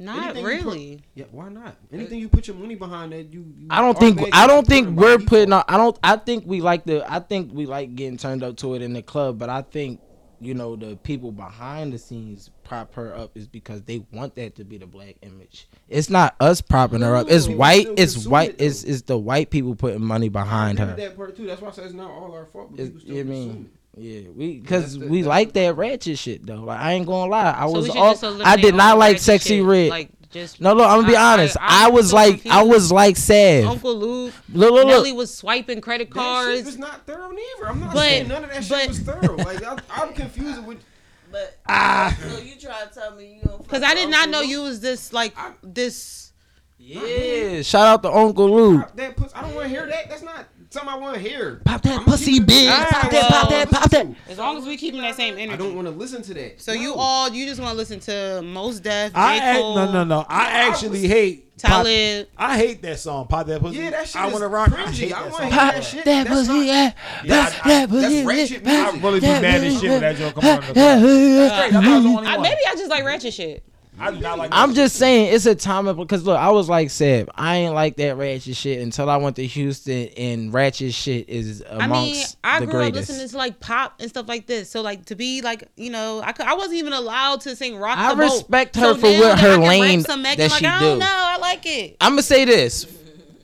Not 0.00 0.16
Anything 0.36 0.36
you 0.36 0.42
put- 0.42 0.64
really. 0.64 1.02
Yeah, 1.14 1.24
why 1.30 1.48
not? 1.50 1.68
Uh, 1.68 1.72
Anything 1.92 2.18
you 2.18 2.28
put 2.28 2.48
your 2.48 2.56
money 2.56 2.74
behind 2.74 3.12
that 3.12 3.32
you. 3.32 3.42
you 3.56 3.68
I 3.70 3.80
don't 3.80 3.96
think 3.96 4.20
I 4.32 4.48
don't 4.48 4.66
think 4.66 4.88
we're 4.98 5.18
default. 5.18 5.28
putting 5.28 5.52
on. 5.52 5.62
I 5.68 5.76
don't. 5.76 5.96
I 6.02 6.16
think 6.16 6.44
we 6.46 6.60
like 6.60 6.84
the. 6.84 7.04
I 7.08 7.20
think 7.20 7.52
we 7.54 7.66
like 7.66 7.94
getting 7.94 8.16
turned 8.16 8.42
up 8.42 8.56
to 8.56 8.74
it 8.74 8.82
in 8.82 8.92
the 8.92 9.02
club. 9.02 9.38
But 9.38 9.50
I 9.50 9.62
think 9.62 10.00
you 10.40 10.54
know 10.54 10.76
the 10.76 10.96
people 10.96 11.32
behind 11.32 11.92
the 11.92 11.98
scenes 11.98 12.50
prop 12.64 12.94
her 12.94 13.14
up 13.14 13.36
is 13.36 13.46
because 13.46 13.82
they 13.82 14.04
want 14.12 14.34
that 14.36 14.56
to 14.56 14.64
be 14.64 14.78
the 14.78 14.86
black 14.86 15.16
image. 15.22 15.68
It's 15.88 16.10
not 16.10 16.34
us 16.40 16.60
propping 16.60 17.02
her 17.02 17.16
up. 17.16 17.30
It's 17.30 17.48
white. 17.48 17.88
It's 17.96 18.26
white. 18.26 18.50
it. 18.50 18.60
It's 18.60 18.84
it's 18.84 19.02
the 19.02 19.18
white 19.18 19.50
people 19.50 19.74
putting 19.74 20.04
money 20.04 20.28
behind 20.28 20.78
her. 20.78 20.94
That 20.96 21.16
part 21.16 21.36
too. 21.36 21.46
That's 21.46 21.60
why 21.60 21.68
I 21.68 21.72
said 21.72 21.84
it's 21.84 21.94
not 21.94 22.10
all 22.10 22.32
our 22.32 22.46
fault. 22.46 22.70
But 22.72 22.80
It's, 22.80 22.90
people 22.90 23.16
you 23.16 23.24
know 23.24 23.30
I 23.30 23.34
mean? 23.34 23.70
Yeah, 23.96 24.20
we 24.34 24.58
because 24.58 24.98
That's 24.98 25.08
we 25.08 25.22
that's 25.22 25.28
like 25.28 25.52
that 25.52 25.76
ratchet 25.76 26.18
shit 26.18 26.44
though. 26.44 26.62
Like 26.64 26.80
I 26.80 26.92
ain't 26.94 27.06
gonna 27.06 27.30
lie, 27.30 27.52
I 27.52 27.66
So 27.66 27.72
was 27.72 27.90
we 27.90 27.98
all. 27.98 28.42
I 28.44 28.56
did 28.56 28.74
not 28.74 28.98
like 28.98 29.18
sexy 29.18 29.58
shit, 29.58 29.64
red. 29.64 29.90
Like 29.90 30.10
just 30.34 30.60
no, 30.60 30.74
look, 30.74 30.86
I'm 30.86 30.98
gonna 31.00 31.08
be 31.08 31.16
I- 31.16 31.30
I- 31.30 31.32
honest. 31.34 31.56
I 31.60 31.86
I, 31.86 31.88
was 31.88 32.02
was 32.02 32.10
so 32.10 32.16
like, 32.16 32.46
I 32.46 32.62
was 32.62 32.92
like 32.92 33.16
sad. 33.16 33.64
Uncle 33.64 33.94
Luke. 33.94 34.34
Look, 34.52 34.72
look, 34.72 34.86
Nelly 34.86 35.10
look. 35.10 35.18
was 35.18 35.34
swiping 35.34 35.80
credit 35.80 36.08
That 36.12 36.14
shit 36.14 36.22
cards. 36.22 36.66
was 36.66 36.76
not 36.78 37.06
thorough 37.06 37.30
neither. 37.30 37.68
I'm 37.68 37.80
not 37.80 37.94
But- 37.94 38.00
saying 38.02 38.28
none 38.28 38.44
of 38.44 38.50
that 38.50 38.64
shit 38.64 38.88
was 38.88 38.98
thorough. 38.98 39.36
Like 39.44 39.62
I, 39.64 39.78
I'm 39.94 40.12
confused 40.12 40.64
with. 40.66 40.84
But 41.32 41.58
Ah. 41.68 42.16
so 42.30 42.38
you 42.40 42.54
try 42.56 42.84
to 42.84 42.90
tell 42.94 43.14
me 43.16 43.34
you 43.40 43.48
don't. 43.48 43.62
Because 43.62 43.82
I 43.82 43.94
did 43.94 44.06
with 44.06 44.10
not 44.10 44.28
know 44.28 44.40
Luke? 44.40 44.48
you 44.50 44.62
was 44.62 44.80
this 44.80 45.12
like 45.12 45.34
this. 45.62 46.32
Yeah, 46.78 47.62
shout 47.62 47.86
out 47.86 48.02
to 48.02 48.12
Uncle 48.12 48.50
Luke. 48.54 48.90
That 48.96 49.16
pussy, 49.16 49.32
I 49.34 49.40
don't 49.42 49.54
want 49.54 49.64
to 49.64 49.68
hear 49.70 49.86
that. 49.86 50.10
That's 50.10 50.22
not 50.22 50.44
something 50.74 50.92
I 50.92 50.96
want 50.96 51.14
to 51.14 51.20
hear. 51.20 51.60
Pop 51.64 51.82
that 51.82 51.92
I'ma 51.94 52.04
pussy, 52.04 52.40
bitch. 52.40 52.68
Pop 52.68 53.10
that, 53.10 53.28
pop 53.30 53.48
that, 53.48 53.70
pop 53.70 53.90
that. 53.90 54.06
As 54.28 54.38
long 54.38 54.58
as 54.58 54.66
we 54.66 54.76
keeping 54.76 55.00
that 55.00 55.14
same 55.16 55.34
energy. 55.34 55.40
I 55.42 55.54
energy. 55.54 55.64
don't 55.64 55.74
want 55.76 55.88
to 55.88 55.92
listen 55.94 56.22
to 56.22 56.34
that. 56.34 56.60
So 56.60 56.72
you 56.72 56.94
all 56.94 57.30
you 57.30 57.46
just 57.46 57.60
want 57.60 57.70
to 57.72 57.76
listen 57.76 58.00
to 58.00 58.42
Mos 58.42 58.80
Def, 58.80 59.12
J. 59.12 59.18
I 59.18 59.36
act, 59.36 59.58
no 59.60 59.90
no 59.92 60.04
no. 60.04 60.26
I 60.28 60.68
actually 60.68 61.06
hate. 61.06 61.40
Pop, 61.62 61.86
I 61.86 62.58
hate 62.58 62.82
that 62.82 62.98
song. 62.98 63.28
Pop 63.28 63.46
that 63.46 63.60
pussy. 63.60 63.78
Yeah, 63.78 63.90
that 63.90 64.08
shit 64.08 64.20
I 64.20 64.26
wanna 64.30 64.48
rock. 64.48 64.70
Cringy. 64.70 64.92
hate 64.94 65.12
I 65.12 65.22
wanna 65.22 65.32
song. 65.34 65.42
hear 65.42 65.50
that 65.50 65.84
shit. 65.84 66.04
That's 66.04 66.48
not- 66.48 66.66
yeah. 66.66 66.72
Yeah, 66.72 66.92
That- 67.26 67.52
I- 67.64 67.68
that 67.68 67.90
that's 67.90 67.92
pussy, 67.92 68.24
ratchet 68.24 68.64
music. 68.64 68.66
I 68.66 68.90
really 68.98 69.20
be 69.20 69.26
That 69.26 69.42
mad 69.42 69.64
as 69.64 69.80
shit 69.80 69.90
when 69.90 70.00
that 70.00 70.16
joke 70.16 70.34
come 70.34 70.44
on. 70.44 70.60
the 70.60 70.66
yeah, 70.66 70.72
club. 70.72 70.74
That's 70.74 70.74
great. 70.74 71.44
I 71.44 71.70
thought 71.70 71.84
I 71.84 71.94
was 71.94 72.02
the 72.04 72.08
only 72.10 72.12
one. 72.26 72.42
maybe 72.42 72.60
I 72.68 72.72
just 72.74 72.90
like 72.90 73.04
ratchet 73.04 73.34
shit. 73.34 73.62
I 73.98 74.10
do 74.10 74.20
not 74.20 74.38
like. 74.38 74.50
I'm 74.52 74.70
that 74.70 74.76
just 74.76 74.96
saying 74.96 75.34
it's 75.34 75.46
a 75.46 75.54
time 75.54 75.86
of 75.86 75.96
because 75.96 76.24
look, 76.24 76.38
I 76.38 76.50
was 76.50 76.68
like 76.68 76.90
Seb, 76.90 77.30
I 77.34 77.56
ain't 77.56 77.74
like 77.74 77.96
that 77.96 78.16
ratchet 78.16 78.56
shit 78.56 78.80
until 78.80 79.08
I 79.08 79.16
went 79.16 79.36
to 79.36 79.46
Houston 79.46 80.08
and 80.16 80.52
ratchet 80.52 80.94
shit 80.94 81.28
is 81.28 81.62
amongst 81.68 81.82
I 81.82 81.88
mean, 81.88 82.26
I 82.42 82.60
the 82.60 82.66
grew 82.66 82.82
up 82.82 82.92
listening 82.94 83.28
to 83.28 83.36
like 83.36 83.60
pop 83.60 84.00
and 84.00 84.08
stuff 84.08 84.28
like 84.28 84.46
this. 84.46 84.70
So 84.70 84.80
like 84.80 85.06
to 85.06 85.14
be 85.14 85.42
like, 85.42 85.68
you 85.76 85.90
know, 85.90 86.20
I 86.24 86.32
could, 86.32 86.46
I 86.46 86.54
wasn't 86.54 86.74
even 86.74 86.92
allowed 86.92 87.42
to 87.42 87.54
sing 87.54 87.76
rock. 87.76 87.98
I 87.98 88.14
the 88.14 88.22
Boat. 88.22 88.32
respect 88.32 88.74
So 88.74 88.94
her 88.94 89.00
for 89.00 89.06
now 89.06 89.20
what 89.20 89.28
that 89.36 89.38
her 89.38 89.48
I 89.48 89.52
can 89.52 89.60
rap 89.60 89.68
lane 89.68 90.00
some 90.00 90.22
Megan, 90.22 90.38
that 90.38 90.50
like, 90.50 90.60
she 90.60 90.66
I 90.66 90.78
do. 90.80 90.84
don't 90.86 90.98
know, 90.98 91.06
I 91.08 91.36
like 91.38 91.66
it. 91.66 91.96
I'm 92.00 92.12
gonna 92.12 92.22
say 92.22 92.44
this. 92.44 92.86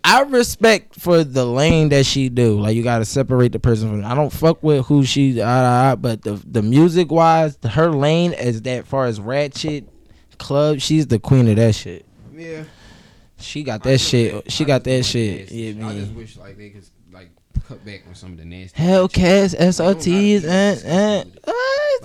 I 0.02 0.22
respect 0.22 0.98
for 0.98 1.24
the 1.24 1.44
lane 1.44 1.90
that 1.90 2.06
she 2.06 2.30
do. 2.30 2.58
Like 2.58 2.74
you 2.74 2.82
gotta 2.82 3.04
separate 3.04 3.52
the 3.52 3.60
person 3.60 3.90
from. 3.90 4.04
I 4.04 4.14
don't 4.14 4.32
fuck 4.32 4.62
with 4.62 4.86
who 4.86 5.04
she. 5.04 5.40
Uh, 5.40 5.94
but 5.96 6.22
the 6.22 6.42
the 6.46 6.62
music 6.62 7.10
wise, 7.12 7.58
her 7.62 7.90
lane 7.90 8.32
as 8.32 8.62
that 8.62 8.86
far 8.86 9.04
as 9.04 9.20
ratchet 9.20 9.89
club, 10.40 10.80
she's 10.80 11.06
the 11.06 11.18
queen 11.20 11.46
of 11.48 11.56
that 11.56 11.74
shit. 11.74 12.04
Yeah. 12.34 12.64
She 13.38 13.62
got 13.62 13.82
that 13.84 13.98
feel 14.00 14.42
shit. 14.42 14.52
She 14.52 14.64
I 14.64 14.66
got 14.66 14.84
that 14.84 14.96
like 14.96 15.04
shit. 15.04 15.50
Yeah, 15.52 15.72
man. 15.74 15.84
I 15.84 15.98
just 16.00 16.12
wish 16.12 16.36
like 16.36 16.58
they 16.58 16.70
could 16.70 16.84
like 17.12 17.30
cut 17.66 17.84
back 17.84 18.02
on 18.08 18.14
some 18.14 18.32
of 18.32 18.38
the 18.38 18.44
nasty. 18.44 18.82
Hellcats, 18.82 19.50
shit. 19.52 19.60
SRTs, 19.60 20.44
and 20.44 20.84
and. 20.84 21.32
disgusting 21.32 21.34
with 21.34 21.36
it. 21.36 21.44
Uh, 21.48 21.52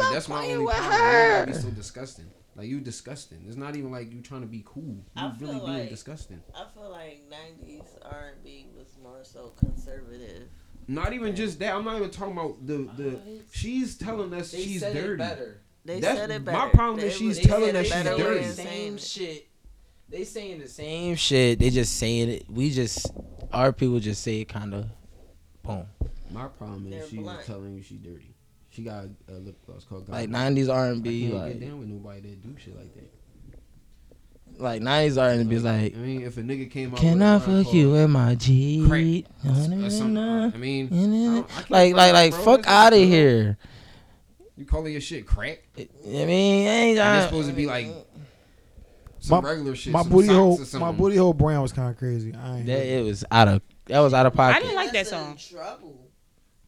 Like, 0.03 0.13
that's 0.13 0.27
my 0.29 0.35
playing 0.37 0.51
only 0.53 0.65
with 0.65 0.75
problem. 0.75 0.91
You 0.93 0.99
gotta 0.99 1.45
be 1.47 1.51
her. 1.53 1.59
so 1.61 1.69
disgusting. 1.69 2.25
Like 2.57 2.67
you 2.67 2.79
disgusting. 2.79 3.43
It's 3.47 3.57
not 3.57 3.75
even 3.75 3.91
like 3.91 4.13
you 4.13 4.21
trying 4.21 4.41
to 4.41 4.47
be 4.47 4.63
cool. 4.65 4.83
You 4.83 5.03
I 5.17 5.31
feel 5.37 5.47
really 5.49 5.59
being 5.59 5.79
like- 5.79 5.89
disgusting. 5.89 6.41
I 6.55 6.65
feel 6.73 6.89
like 6.89 7.21
'90s 7.29 7.83
R&B 8.03 8.67
was 8.77 8.87
more 9.03 9.23
so 9.23 9.51
conservative. 9.57 10.47
Not 10.87 11.11
even 11.13 11.35
just 11.35 11.59
that. 11.59 11.75
I'm 11.75 11.83
not 11.83 11.97
even 11.97 12.11
talking 12.11 12.33
about 12.33 12.65
the 12.65 12.87
the. 12.95 13.19
She's 13.51 13.97
telling 13.97 14.33
us 14.33 14.51
she's 14.51 14.81
dirty. 14.81 15.23
They 15.85 15.99
That's- 15.99 16.17
said 16.17 16.31
it 16.31 16.43
back. 16.43 16.55
my 16.55 16.69
problem 16.69 16.99
They 16.99 17.07
is 17.07 17.15
she's 17.15 17.39
telling 17.39 17.67
said 17.67 17.75
us 17.75 17.85
she's 17.85 17.93
better 17.93 18.17
dirty. 18.17 18.43
than 18.45 18.53
Same 18.53 18.97
shit. 18.97 19.47
They 20.09 20.23
saying 20.23 20.59
the 20.59 20.67
same 20.67 21.15
shit. 21.15 21.59
They 21.59 21.69
just 21.69 21.95
saying 21.97 22.29
it. 22.29 22.49
We 22.49 22.71
just 22.71 23.07
our 23.53 23.71
people 23.71 23.99
just 23.99 24.21
say 24.23 24.41
it 24.41 24.45
kind 24.45 24.73
of. 24.73 24.85
Boom. 25.63 25.85
My 26.31 26.47
problem 26.47 26.89
They're 26.89 27.03
is 27.03 27.09
she's 27.09 27.19
blunt. 27.19 27.45
telling 27.45 27.75
you 27.75 27.81
she's 27.83 27.99
dirty. 27.99 28.33
She 28.71 28.83
got 28.83 29.05
a 29.29 29.33
lip 29.33 29.57
gloss 29.65 29.83
called. 29.85 30.09
Like 30.09 30.29
'90s 30.29 30.69
R&B, 30.73 31.21
can't 31.29 31.33
like 31.35 31.59
get 31.59 31.69
down 31.69 31.79
with 31.79 31.87
nobody 31.87 32.21
that 32.21 32.41
do 32.41 32.55
shit 32.59 32.75
like 32.75 32.93
that. 32.95 33.11
like 34.59 34.81
'90s 34.81 35.17
R&B, 35.21 35.59
like. 35.59 35.95
I 35.95 35.97
mean, 35.97 36.21
if 36.23 36.37
a 36.37 36.41
nigga 36.41 36.69
came 36.69 36.91
out, 36.93 36.99
Can 36.99 37.19
with 37.19 37.21
a 37.21 37.25
I 37.25 37.39
fuck 37.63 37.73
you 37.73 37.85
called 37.87 37.97
in 37.97 38.11
my 38.11 38.35
Jeep? 38.35 38.87
Crack 38.87 39.23
or 39.45 39.51
I 39.51 39.67
mean, 40.57 40.89
I 40.91 41.37
I 41.39 41.41
can't 41.41 41.69
Like, 41.69 41.93
like, 41.95 42.13
like, 42.13 42.31
bro. 42.33 42.43
fuck 42.43 42.57
That's 42.63 42.67
out 42.67 42.93
of 42.93 42.99
not- 42.99 43.05
here. 43.07 43.57
You 44.57 44.65
calling 44.65 44.91
your 44.93 45.01
shit 45.01 45.25
crack? 45.27 45.63
I 45.77 45.87
mean, 46.05 46.67
I 46.67 46.71
ain't 46.71 46.99
And 46.99 47.17
it's 47.17 47.25
supposed 47.25 47.49
to 47.49 47.53
be 47.55 47.65
like 47.65 47.87
some 49.19 49.43
My- 49.43 49.49
regular 49.49 49.75
shit. 49.75 49.91
My 49.93 50.01
some 50.03 50.11
booty 50.11 50.27
hole, 50.29 50.59
or 50.73 50.79
my 50.79 50.91
booty 50.91 51.17
hole 51.17 51.33
brand 51.33 51.61
was 51.61 51.73
kind 51.73 51.89
of 51.89 51.97
crazy. 51.97 52.33
I 52.33 52.57
ain't 52.57 52.65
That 52.67 52.85
it 52.85 53.03
was 53.03 53.25
out 53.31 53.47
of. 53.47 53.61
That 53.87 53.99
was 53.99 54.13
out 54.13 54.25
of 54.25 54.33
pocket. 54.33 54.57
I 54.57 54.59
didn't 54.61 54.75
like 54.75 54.91
that 54.93 55.07
song. 55.07 55.31
in 55.31 55.37
Trouble. 55.37 56.07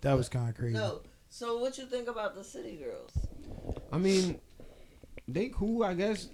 that 0.02 0.14
was 0.14 0.30
kind 0.30 0.50
of 0.50 0.56
crazy. 0.56 0.74
No. 0.74 1.02
So 1.30 1.58
what 1.60 1.78
you 1.78 1.86
think 1.86 2.08
about 2.08 2.36
the 2.36 2.44
City 2.44 2.78
Girls? 2.78 3.12
I 3.92 3.98
mean, 3.98 4.40
they 5.28 5.50
cool, 5.50 5.84
I 5.84 5.94
guess. 5.94 6.30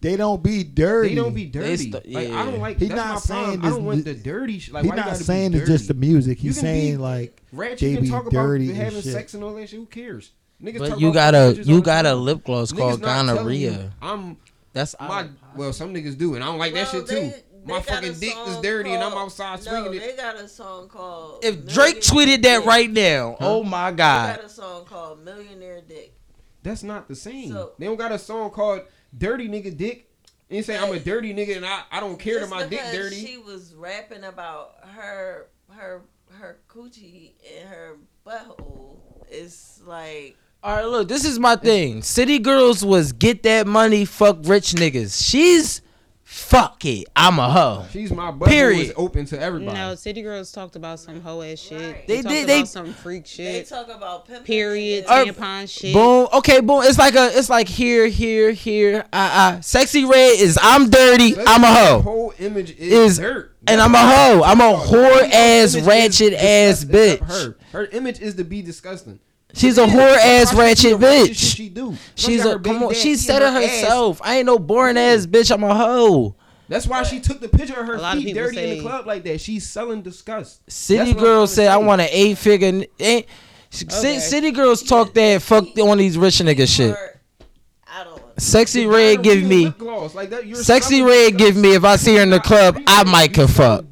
They 0.00 0.16
don't 0.16 0.42
be 0.42 0.62
dirty. 0.62 1.10
They 1.10 1.14
don't 1.16 1.34
be 1.34 1.46
dirty. 1.46 1.76
st- 1.90 2.12
like 2.12 2.28
I 2.30 2.44
don't 2.44 2.60
like. 2.60 2.78
He 2.78 2.86
that's 2.86 2.96
not 2.96 3.14
my 3.14 3.18
saying 3.20 3.44
problem. 3.44 3.64
I 3.64 3.68
don't 3.70 3.84
want 3.84 4.04
the 4.04 4.14
dirty 4.14 4.58
shit. 4.60 4.74
Like 4.74 4.84
He's 4.84 4.90
why 4.90 4.96
you 4.98 5.04
not 5.04 5.16
saying 5.16 5.54
it's 5.54 5.66
just 5.68 5.88
the 5.88 5.94
music. 5.94 6.38
He's 6.38 6.56
can 6.56 6.62
be- 6.64 6.68
saying 6.68 6.98
like 7.00 7.42
Ratchet 7.52 7.80
they 7.80 7.88
you 7.88 7.94
can 7.96 8.04
be 8.04 8.10
talk 8.10 8.30
dirty 8.30 8.66
about 8.66 8.74
and 8.76 8.84
having 8.84 9.02
shit. 9.02 9.12
sex 9.12 9.34
and 9.34 9.42
all 9.42 9.54
that 9.54 9.68
shit. 9.68 9.78
Who 9.80 9.86
cares? 9.86 10.30
Niggas 10.62 10.78
But 10.78 10.88
talk 10.90 11.00
you 11.00 11.08
about 11.10 11.32
got 11.32 11.34
a 11.34 11.62
you 11.64 11.82
got 11.82 12.06
a 12.06 12.14
lip 12.14 12.44
gloss 12.44 12.72
Niggas 12.72 12.78
called 12.78 13.02
gonorrhea. 13.02 13.92
I'm 14.00 14.36
That's 14.72 14.94
my 15.00 15.28
well, 15.56 15.72
some 15.72 15.92
niggas 15.92 16.16
do, 16.16 16.34
and 16.34 16.44
I 16.44 16.46
don't 16.46 16.58
like 16.58 16.74
that 16.74 16.88
shit 16.88 17.06
too. 17.06 17.14
they- 17.14 17.42
my 17.64 17.80
they 17.80 17.84
fucking 17.84 18.12
dick 18.20 18.28
is 18.46 18.52
song 18.52 18.62
dirty, 18.62 18.90
and 18.92 19.02
I'm 19.02 19.10
called- 19.10 19.24
outside 19.24 19.64
No, 19.64 19.82
swinging 19.82 20.00
they 20.00 20.14
got 20.14 20.36
a 20.36 20.46
song 20.46 20.86
called. 20.88 21.44
If 21.44 21.66
Drake 21.66 21.96
Millionaire 21.96 22.38
tweeted 22.38 22.42
that 22.42 22.64
right 22.64 22.88
now, 22.88 23.36
oh 23.40 23.64
my 23.64 23.90
god. 23.90 24.36
They 24.36 24.42
got 24.42 24.44
a 24.44 24.48
song 24.48 24.84
called 24.84 25.24
Millionaire 25.24 25.80
Dick. 25.80 26.12
That's 26.62 26.84
not 26.84 27.08
the 27.08 27.16
same. 27.16 27.50
So- 27.50 27.72
they 27.76 27.86
don't 27.86 27.96
got 27.96 28.12
a 28.12 28.20
song 28.20 28.50
called 28.50 28.82
"Dirty 29.16 29.48
Nigga 29.48 29.76
Dick." 29.76 30.06
And 30.48 30.64
say 30.64 30.78
I'm 30.78 30.92
a 30.92 31.00
dirty 31.00 31.34
nigga 31.34 31.56
and 31.56 31.66
I, 31.66 31.82
I 31.90 31.98
don't 31.98 32.18
care 32.18 32.38
that 32.40 32.48
my 32.48 32.66
dick 32.66 32.80
dirty. 32.92 33.16
She 33.16 33.36
was 33.36 33.74
rapping 33.74 34.22
about 34.22 34.76
her 34.94 35.48
her 35.72 36.02
her 36.38 36.58
coochie 36.68 37.32
and 37.58 37.68
her 37.68 37.96
butthole. 38.24 38.98
It's 39.28 39.82
like 39.84 40.36
All 40.62 40.76
right, 40.76 40.86
look, 40.86 41.08
this 41.08 41.24
is 41.24 41.40
my 41.40 41.56
thing. 41.56 42.02
City 42.02 42.38
Girls 42.38 42.84
was 42.84 43.12
get 43.12 43.42
that 43.42 43.66
money, 43.66 44.04
fuck 44.04 44.38
rich 44.42 44.72
niggas. 44.72 45.28
She's 45.28 45.82
fuck 46.48 46.84
it. 46.84 47.06
I'm 47.16 47.38
a 47.38 47.50
hoe. 47.50 47.86
She's 47.90 48.12
my 48.12 48.30
butt 48.30 48.48
Period. 48.48 48.86
is 48.88 48.92
open 48.96 49.26
to 49.26 49.40
everybody. 49.40 49.76
No, 49.76 49.94
City 49.94 50.22
Girls 50.22 50.52
talked 50.52 50.76
about 50.76 51.00
some 51.00 51.20
hoe 51.20 51.42
ass 51.42 51.58
shit. 51.58 51.80
Right. 51.80 52.06
They, 52.06 52.16
They 52.16 52.22
talked 52.22 52.28
did- 52.34 52.44
about 52.44 52.46
they- 52.46 52.64
some 52.64 52.92
freak 52.94 53.26
shit. 53.26 53.52
they 53.68 53.76
talk 53.76 53.88
about 53.88 54.26
pimping 54.26 54.44
Period. 54.44 55.06
niggas. 55.06 55.34
Tampon 55.34 55.68
shit. 55.68 55.94
Boom. 55.94 56.28
Okay, 56.34 56.60
boom. 56.60 56.82
It's 56.84 56.98
like 56.98 57.14
a. 57.14 57.36
It's 57.36 57.50
like 57.50 57.68
here, 57.68 58.06
here, 58.06 58.52
here. 58.52 59.04
Uh, 59.12 59.16
uh. 59.16 59.56
Sexyy 59.58 60.08
Red 60.08 60.38
is 60.40 60.58
I'm 60.62 60.88
dirty. 60.90 61.32
That's- 61.32 61.48
I'm 61.48 61.60
a 61.60 61.66
that 61.66 61.90
hoe. 61.90 62.00
Whole 62.02 62.34
image 62.38 62.70
is, 62.78 62.92
Is- 63.12 63.18
dirt. 63.18 63.56
and 63.66 63.80
I'm 63.80 63.94
a 63.94 63.98
what 63.98 64.16
hoe. 64.16 64.42
I'm 64.44 64.60
a 64.60 64.78
whore 64.78 65.30
ass, 65.32 65.76
ratchet 65.80 66.32
ass 66.34 66.84
bitch. 66.84 67.18
Her, 67.20 67.56
her 67.72 67.84
image 67.86 68.20
is 68.20 68.34
to 68.36 68.44
be 68.44 68.62
disgusting. 68.62 69.18
She's 69.56 69.78
a 69.78 69.86
whore 69.86 70.16
ass 70.16 70.54
ratchet 70.54 70.82
do 70.92 70.98
the 70.98 71.06
ratchet 71.06 71.30
bitch. 71.32 71.56
She 71.56 71.68
do. 71.70 71.96
She's 72.14 72.44
a 72.44 72.58
come 72.58 72.82
on. 72.84 72.94
She 72.94 73.16
said 73.16 73.40
it 73.42 73.52
herself. 73.52 74.20
I 74.22 74.36
ain't 74.36 74.46
no 74.46 74.58
boring 74.58 74.98
ass 74.98 75.26
bitch. 75.26 75.50
I'm 75.50 75.64
a 75.64 75.74
hoe. 75.74 76.34
That's 76.68 76.86
why 76.86 77.02
she 77.04 77.20
took 77.20 77.40
the 77.40 77.48
picture 77.48 77.78
of 77.80 77.86
her 77.86 77.94
A 77.94 78.00
lot 78.00 78.16
of 78.16 78.22
feet 78.22 78.34
people 78.34 78.42
dirty 78.44 78.58
in 78.62 78.78
the 78.78 78.82
club 78.82 79.06
like 79.06 79.22
that. 79.24 79.40
She's 79.40 79.66
selling 79.68 80.02
disgust. 80.02 80.60
City 80.70 80.98
That's 80.98 81.10
what 81.10 81.18
I'm 81.18 81.24
girls 81.24 81.54
trying 81.54 81.66
say 81.66 81.68
I 81.68 81.76
want 81.76 82.00
an 82.02 82.08
eight 82.10 82.38
figure. 82.38 82.68
n- 82.68 82.86
Ain't, 82.98 83.26
Okay. 83.82 84.18
City 84.18 84.50
girls 84.50 84.82
talk 84.82 85.12
that 85.14 85.42
fuck 85.42 85.64
on 85.78 85.98
these 85.98 86.16
rich 86.18 86.38
nigga 86.38 86.66
shit. 86.68 86.96
I 87.86 88.04
don't 88.04 88.36
Sexyy 88.36 88.90
Red 88.92 89.22
give 89.22 89.42
me. 89.42 89.64
like 90.14 90.30
that, 90.30 90.44
Sexy 90.56 90.96
smelling 90.96 91.06
red 91.06 91.38
give 91.38 91.56
me. 91.56 91.74
If 91.74 91.84
I 91.84 91.96
see 91.96 92.16
her 92.16 92.22
in 92.22 92.30
the 92.30 92.40
club, 92.40 92.78
I 92.86 93.04
might 93.04 93.32
can 93.32 93.48
fuck. 93.48 93.84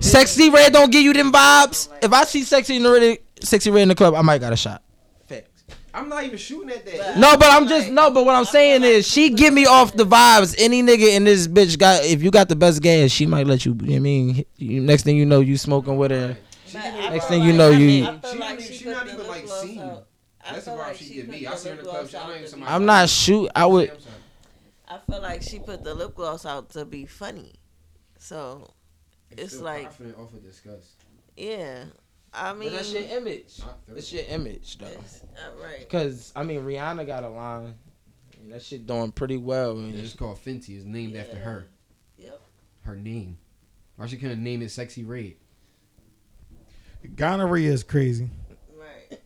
Sexyy 0.00 0.52
Red 0.52 0.72
don't 0.72 0.92
give 0.92 1.02
you 1.02 1.12
them 1.12 1.32
vibes. 1.32 1.88
If 2.02 2.12
I 2.12 2.24
see 2.24 2.42
sexy 2.42 2.76
in 2.76 2.82
the 2.82 2.92
red, 2.92 3.18
Sexyy 3.40 3.72
Red 3.72 3.82
in 3.82 3.88
the 3.88 3.94
club, 3.94 4.14
I 4.14 4.22
might 4.22 4.40
got 4.40 4.52
a 4.52 4.56
shot. 4.56 4.82
Facts. 5.26 5.64
I'm 5.92 6.08
not 6.08 6.24
even 6.24 6.38
shooting 6.38 6.70
at 6.70 6.84
that. 6.86 7.18
No, 7.18 7.36
but 7.36 7.50
I'm 7.50 7.66
just 7.68 7.90
no. 7.90 8.10
But 8.10 8.24
what 8.24 8.34
I'm 8.34 8.44
saying 8.44 8.82
is, 8.82 9.06
she 9.06 9.30
give 9.30 9.52
me 9.54 9.66
off 9.66 9.92
the 9.94 10.04
vibes. 10.04 10.54
Any 10.58 10.82
nigga 10.82 11.14
in 11.16 11.24
this 11.24 11.46
bitch 11.48 11.78
got. 11.78 12.04
If 12.04 12.22
you 12.22 12.30
got 12.30 12.48
the 12.48 12.56
best 12.56 12.82
gas, 12.82 13.10
she 13.10 13.26
might 13.26 13.46
let 13.46 13.64
you. 13.64 13.72
you 13.72 13.78
know 13.78 13.86
what 13.92 13.96
I 13.96 13.98
mean, 14.00 14.44
you, 14.56 14.80
next 14.80 15.02
thing 15.04 15.16
you 15.16 15.24
know, 15.26 15.40
you 15.40 15.56
smoking 15.56 15.96
with 15.96 16.10
her. 16.10 16.36
Next 16.72 17.26
thing 17.26 17.42
you 17.42 17.52
know, 17.52 17.70
you. 17.70 18.04
I 18.06 18.18
feel 18.18 18.32
She 18.32 18.38
like 18.38 18.38
not 18.38 18.52
even- 18.52 18.64
she 18.66 18.74
she 18.74 18.84
not 18.90 19.06
even, 19.06 19.26
like, 19.28 19.44
gloss 19.46 19.62
seen. 19.62 19.80
I 19.80 20.52
That's 20.52 20.56
the 20.56 20.70
feel 20.72 20.74
vibe 20.74 20.78
like 20.78 20.96
she 20.96 21.04
she 21.04 21.14
give 21.14 21.26
put 21.26 21.32
me. 21.34 21.40
the 21.40 21.46
I 21.48 21.54
see 21.54 21.68
her 21.68 21.74
in 21.74 21.76
the 21.78 21.82
lip 21.84 21.92
club. 21.92 22.10
gloss 22.10 22.14
I 22.14 22.18
know 22.18 22.24
out 22.24 22.30
even 22.30 22.42
to 22.42 22.48
somebody- 22.50 22.70
be 22.70 22.74
I'm 22.74 22.84
not 22.86 23.08
shoot. 23.08 23.50
I 23.54 23.66
would. 23.66 23.90
I'm 23.90 24.00
sorry. 24.00 24.14
I 24.88 24.98
feel 25.10 25.22
like 25.22 25.42
she 25.42 25.58
put 25.60 25.84
the 25.84 25.94
lip 25.94 26.14
gloss 26.14 26.44
out 26.44 26.70
to 26.70 26.84
be 26.84 27.06
funny. 27.06 27.52
So 28.18 28.70
it's 29.30 29.52
Still 29.54 29.64
like, 29.64 29.84
confident 29.84 30.18
off 30.18 30.32
of 30.34 30.42
disgust. 30.42 30.88
yeah. 31.36 31.84
I 32.34 32.52
mean, 32.52 32.70
But 32.70 32.76
that's 32.76 32.92
your 32.92 33.02
image. 33.02 33.60
That's 33.88 34.12
your 34.12 34.24
image, 34.28 34.78
though. 34.78 34.86
it's- 34.86 35.22
uh, 35.22 35.62
right. 35.62 35.88
Cause 35.88 36.32
I 36.34 36.42
mean, 36.42 36.60
Rihanna 36.62 37.06
got 37.06 37.22
a 37.24 37.28
line. 37.28 37.74
And 38.42 38.52
that 38.52 38.62
shit 38.62 38.86
doing 38.86 39.12
pretty 39.12 39.36
well. 39.38 39.78
And 39.78 39.94
It's 39.94 40.12
called 40.14 40.38
Fenty. 40.44 40.76
It's 40.76 40.84
named 40.84 41.16
after 41.16 41.36
her. 41.38 41.66
Yep. 42.18 42.40
Her 42.82 42.96
name. 42.96 43.38
Why 43.96 44.06
she 44.06 44.16
couldn't 44.16 44.42
name 44.42 44.60
it 44.62 44.66
Sexyy 44.66 45.06
Red? 45.08 45.34
Gonorrhea 47.16 47.72
is 47.72 47.82
crazy. 47.82 48.28
Right. 48.76 49.18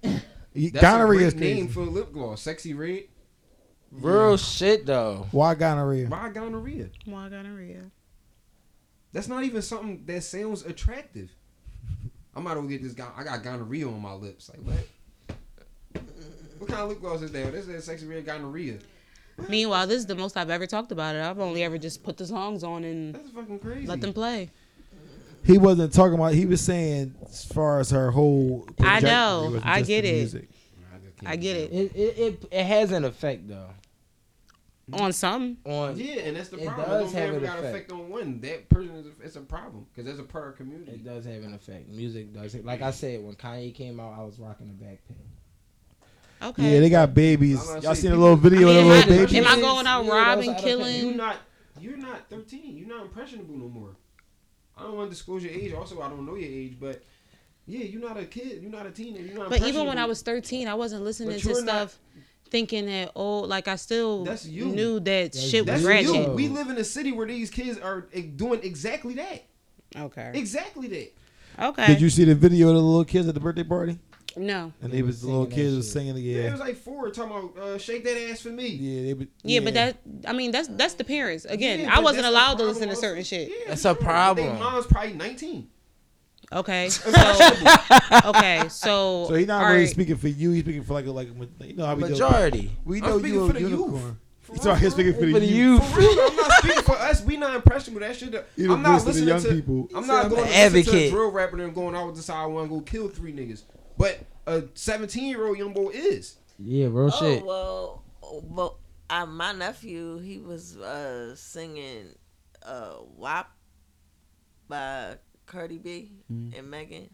Y- 0.54 0.70
That's 0.72 0.80
Gonorrhea 0.80 1.24
a 1.24 1.26
is 1.28 1.34
great 1.34 1.40
crazy. 1.42 1.54
name 1.62 1.68
for 1.68 1.80
a 1.80 1.84
lip 1.84 2.12
gloss. 2.12 2.42
Sexyy 2.44 2.76
Red. 2.76 3.04
real 3.90 4.36
shit 4.36 4.84
though. 4.86 5.26
Why 5.30 5.54
gonorrhea? 5.54 6.08
Why 6.08 6.28
gonorrhea? 6.30 6.90
Why 7.06 7.28
gonorrhea? 7.28 7.90
That's 9.12 9.28
not 9.28 9.44
even 9.44 9.62
something 9.62 10.04
that 10.06 10.22
sounds 10.22 10.62
attractive. 10.62 11.30
I'm 12.38 12.46
about 12.46 12.62
to 12.62 12.68
get 12.68 12.84
this 12.84 12.92
guy. 12.92 13.08
I 13.16 13.24
got 13.24 13.42
gonorrhea 13.42 13.84
on 13.88 14.00
my 14.00 14.12
lips. 14.12 14.48
Like 14.48 14.60
what? 14.60 16.04
What 16.58 16.70
kind 16.70 16.82
of 16.82 16.88
lip 16.90 17.00
gloss 17.00 17.20
is 17.22 17.32
that? 17.32 17.52
This 17.52 17.66
is 17.66 17.88
Sexyy 17.88 18.08
Red 18.08 18.26
gonorrhea. 18.26 18.78
Meanwhile, 19.48 19.88
this 19.88 19.98
is 19.98 20.06
the 20.06 20.14
most 20.14 20.36
I've 20.36 20.48
ever 20.48 20.64
talked 20.64 20.92
about 20.92 21.16
it. 21.16 21.22
I've 21.22 21.40
only 21.40 21.64
ever 21.64 21.78
just 21.78 22.04
put 22.04 22.16
the 22.16 22.26
songs 22.26 22.62
on 22.62 22.84
and 22.84 23.16
That's 23.16 23.30
fucking 23.30 23.58
crazy. 23.58 23.86
let 23.88 24.00
them 24.00 24.12
play. 24.12 24.50
He 25.44 25.58
wasn't 25.58 25.92
talking 25.92 26.14
about. 26.14 26.32
He 26.34 26.46
was 26.46 26.60
saying 26.60 27.16
as 27.28 27.44
far 27.44 27.80
as 27.80 27.90
her 27.90 28.12
whole. 28.12 28.68
I 28.78 29.00
know. 29.00 29.60
I 29.64 29.82
get 29.82 30.04
it. 30.04 30.14
music. 30.14 30.48
I 31.26 31.34
get 31.34 31.56
it. 31.56 31.72
It 31.72 31.96
it 31.96 32.18
it, 32.18 32.44
it 32.52 32.64
has 32.64 32.92
an 32.92 33.04
effect 33.04 33.48
though. 33.48 33.70
On 34.92 35.12
some. 35.12 35.58
On 35.64 35.96
Yeah, 35.98 36.20
and 36.22 36.36
that's 36.36 36.48
the 36.48 36.58
It 36.58 36.66
problem. 36.66 36.88
does 36.88 37.12
it 37.12 37.16
don't 37.16 37.24
have 37.26 37.34
an 37.34 37.42
got 37.42 37.58
effect. 37.58 37.74
effect 37.74 37.92
on 37.92 38.08
one. 38.08 38.40
That 38.40 38.68
person 38.70 38.94
is 38.96 39.06
a, 39.06 39.10
it's 39.22 39.36
a 39.36 39.40
problem 39.40 39.86
because 39.92 40.06
that's 40.06 40.18
a 40.18 40.22
part 40.30 40.48
of 40.48 40.56
community. 40.56 40.92
It 40.92 41.04
does 41.04 41.24
have 41.26 41.42
an 41.42 41.52
effect. 41.54 41.88
Music 41.88 42.32
does. 42.32 42.54
Like 42.56 42.80
I 42.82 42.90
said, 42.90 43.22
when 43.22 43.34
Kanye 43.34 43.74
came 43.74 44.00
out, 44.00 44.14
I 44.18 44.22
was 44.24 44.38
rocking 44.38 44.68
a 44.70 44.82
backpack. 44.84 46.48
Okay. 46.50 46.72
Yeah, 46.74 46.80
they 46.80 46.88
got 46.90 47.12
babies. 47.14 47.58
Y'all 47.82 47.94
say 47.94 48.02
seen 48.02 48.12
a 48.12 48.16
little 48.16 48.36
video 48.36 48.68
I 48.68 48.70
of 48.70 48.76
mean, 48.76 48.86
the 48.88 48.94
am, 48.94 49.08
little 49.08 49.22
I, 49.22 49.26
baby? 49.26 49.38
am 49.38 49.46
I 49.46 49.60
going 49.60 49.86
out 49.86 50.04
Yeah, 50.04 50.10
robbing, 50.12 50.54
killing? 50.54 51.06
You're 51.06 51.14
not. 51.16 51.36
You're 51.80 51.96
not 51.96 52.28
13. 52.30 52.76
You're 52.76 52.88
not 52.88 53.02
impressionable 53.02 53.56
no 53.56 53.68
more. 53.68 53.90
I 54.76 54.82
don't 54.82 54.96
want 54.96 55.10
to 55.10 55.14
disclose 55.14 55.42
your 55.44 55.52
age. 55.52 55.72
Also, 55.72 56.00
I 56.00 56.08
don't 56.08 56.24
know 56.24 56.36
your 56.36 56.48
age, 56.50 56.76
but 56.80 57.02
yeah, 57.66 57.84
you're 57.84 58.00
not 58.00 58.16
a 58.16 58.24
kid. 58.24 58.62
You're 58.62 58.70
not 58.70 58.86
a 58.86 58.90
teenager. 58.90 59.24
You're 59.26 59.38
not. 59.38 59.48
But 59.50 59.62
even 59.62 59.86
when 59.86 59.98
I 59.98 60.04
was 60.06 60.22
13, 60.22 60.68
I 60.68 60.74
wasn't 60.74 61.02
listening 61.02 61.30
But 61.30 61.40
to 61.40 61.48
you're 61.48 61.64
not- 61.64 61.90
stuff 61.90 61.98
thinking 62.50 62.86
that, 62.86 63.12
oh, 63.14 63.40
like 63.40 63.68
I 63.68 63.76
still 63.76 64.24
That's 64.24 64.46
you. 64.46 64.66
knew 64.66 65.00
that 65.00 65.32
That's 65.32 65.40
shit 65.42 65.66
was 65.66 65.84
ratchet. 65.84 66.14
you. 66.14 66.30
We 66.32 66.48
live 66.48 66.68
in 66.70 66.76
a 66.76 66.84
city 66.84 67.12
where 67.12 67.26
these 67.26 67.50
kids 67.50 67.78
are 67.78 68.02
doing 68.36 68.60
exactly 68.62 69.14
that. 69.14 69.44
Okay. 69.96 70.32
Exactly 70.34 70.88
that. 70.88 71.12
Okay. 71.60 71.86
Did 71.86 72.00
you 72.00 72.10
see 72.10 72.24
the 72.24 72.34
video 72.34 72.68
of 72.68 72.74
the 72.74 72.80
little 72.82 73.04
kids 73.04 73.26
at 73.28 73.34
the 73.34 73.40
birthday 73.40 73.64
party? 73.64 73.98
No. 74.36 74.72
And 74.80 74.92
They 74.92 74.98
they 74.98 75.02
was 75.02 75.16
was 75.16 75.22
the 75.22 75.28
little 75.28 75.46
kids 75.46 75.74
was 75.74 75.90
singing 75.90 76.14
the 76.14 76.20
Yeah. 76.20 76.48
It 76.48 76.50
was 76.52 76.60
like 76.60 76.76
four 76.76 77.10
talking 77.10 77.32
about 77.50 77.58
uh, 77.58 77.78
shake 77.78 78.04
that 78.04 78.30
ass 78.30 78.40
for 78.40 78.50
me. 78.50 78.68
Yeah, 78.68 79.02
they 79.06 79.14
would, 79.14 79.28
Yeah, 79.42 79.60
but 79.60 79.74
that 79.74 79.96
I 80.26 80.32
mean 80.32 80.50
that's 80.52 80.68
that's 80.68 80.94
the 80.94 81.04
parents. 81.04 81.44
Again, 81.44 81.80
Yeah, 81.80 81.96
I 81.96 82.00
wasn't 82.00 82.26
allowed 82.26 82.58
to 82.58 82.64
listen 82.64 82.88
to 82.88 82.96
certain 82.96 83.24
shit. 83.24 83.48
Yeah, 83.48 83.68
That's 83.68 83.84
a 83.84 83.94
problem. 83.94 84.46
They 84.54 84.58
mom's 84.58 84.86
probably 84.86 85.14
19. 85.14 85.68
Okay. 86.52 86.88
So 86.98 87.10
okay, 88.30 88.68
so 88.68 89.26
So 89.28 89.34
he's 89.34 89.46
not 89.46 89.64
really 89.66 89.80
right. 89.80 89.88
speaking 89.88 90.16
for 90.16 90.28
you. 90.28 90.52
He's 90.52 90.62
speaking 90.64 90.82
for 90.82 90.94
like 90.94 91.06
a, 91.06 91.10
like 91.10 91.28
you 91.28 91.74
know 91.74 91.86
how 91.86 91.94
we 91.94 92.04
do. 92.04 92.08
Majority. 92.10 92.70
We 92.84 93.02
I'm 93.02 93.08
know 93.08 93.16
you 93.18 93.46
for 93.46 93.50
a 93.56 93.60
the 93.60 93.60
unicorn. 93.68 94.18
He's 94.50 94.64
real, 94.64 94.72
out 94.72 94.78
here 94.78 94.90
for 94.90 94.94
speaking 94.94 95.12
real. 95.12 95.20
for 95.20 95.26
the 95.26 95.32
For 95.34 95.40
the 95.40 95.46
youth. 95.46 95.82
youth. 95.82 95.92
For 95.92 96.00
real, 96.00 96.20
I'm 96.30 96.36
not 96.36 96.52
speaking 96.62 96.82
for 96.82 96.96
us. 96.96 97.22
We 97.22 97.36
not 97.36 97.54
impressionable. 97.54 98.00
That 98.00 98.16
shit. 98.16 98.46
He 98.56 98.64
I'm 98.64 98.80
not 98.82 98.92
voice 98.92 99.00
of 99.00 99.04
the 99.04 99.10
listening 99.10 99.28
young 99.28 99.42
to. 99.42 99.48
people. 99.50 99.88
I'm 99.94 100.04
See, 100.04 100.08
not 100.08 100.24
I'm 100.24 100.30
going 100.30 100.42
an 100.44 100.48
to 100.48 100.76
listen 100.78 100.92
to 100.94 100.98
a 101.06 101.10
drill 101.10 101.30
rapper 101.30 101.62
and 101.62 101.74
going, 101.74 101.94
I 101.94 102.02
would 102.02 102.14
decide 102.14 102.42
I 102.42 102.46
want 102.46 102.70
to 102.70 102.74
go 102.76 102.80
kill 102.80 103.08
three 103.08 103.32
niggas. 103.32 103.64
But 103.98 104.20
a 104.46 104.64
17 104.74 105.24
year 105.28 105.46
old 105.46 105.58
young 105.58 105.74
boy 105.74 105.90
is. 105.90 106.36
Yeah, 106.58 106.86
real 106.86 107.10
Oh 107.12 107.18
shit. 107.20 107.44
well, 107.44 108.02
well, 108.22 108.78
uh, 109.10 109.26
my 109.26 109.52
nephew 109.52 110.18
he 110.18 110.38
was 110.38 110.76
uh, 110.78 111.34
singing 111.36 112.14
uh, 112.64 112.94
"WAP" 113.16 113.50
by 114.68 115.16
Cardi 115.48 115.78
B 115.78 116.12
Mm-hmm. 116.32 116.58
and 116.58 116.70
Megan. 116.70 117.10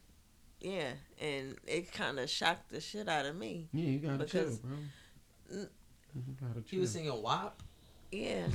Yeah, 0.60 0.90
and 1.20 1.56
it 1.66 1.92
kind 1.92 2.18
of 2.18 2.28
shocked 2.30 2.70
the 2.70 2.80
shit 2.80 3.08
out 3.08 3.26
of 3.26 3.36
me. 3.36 3.68
Yeah, 3.72 3.84
you 3.90 3.98
gotta 3.98 4.18
Because- 4.24 4.58
chill, 4.58 4.68
bro. 5.50 5.58
You 6.14 6.22
gotta 6.40 6.62
He 6.66 6.78
was 6.78 6.92
chill. 6.92 7.02
singing 7.02 7.22
WAP. 7.22 7.62
Yeah, 8.12 8.46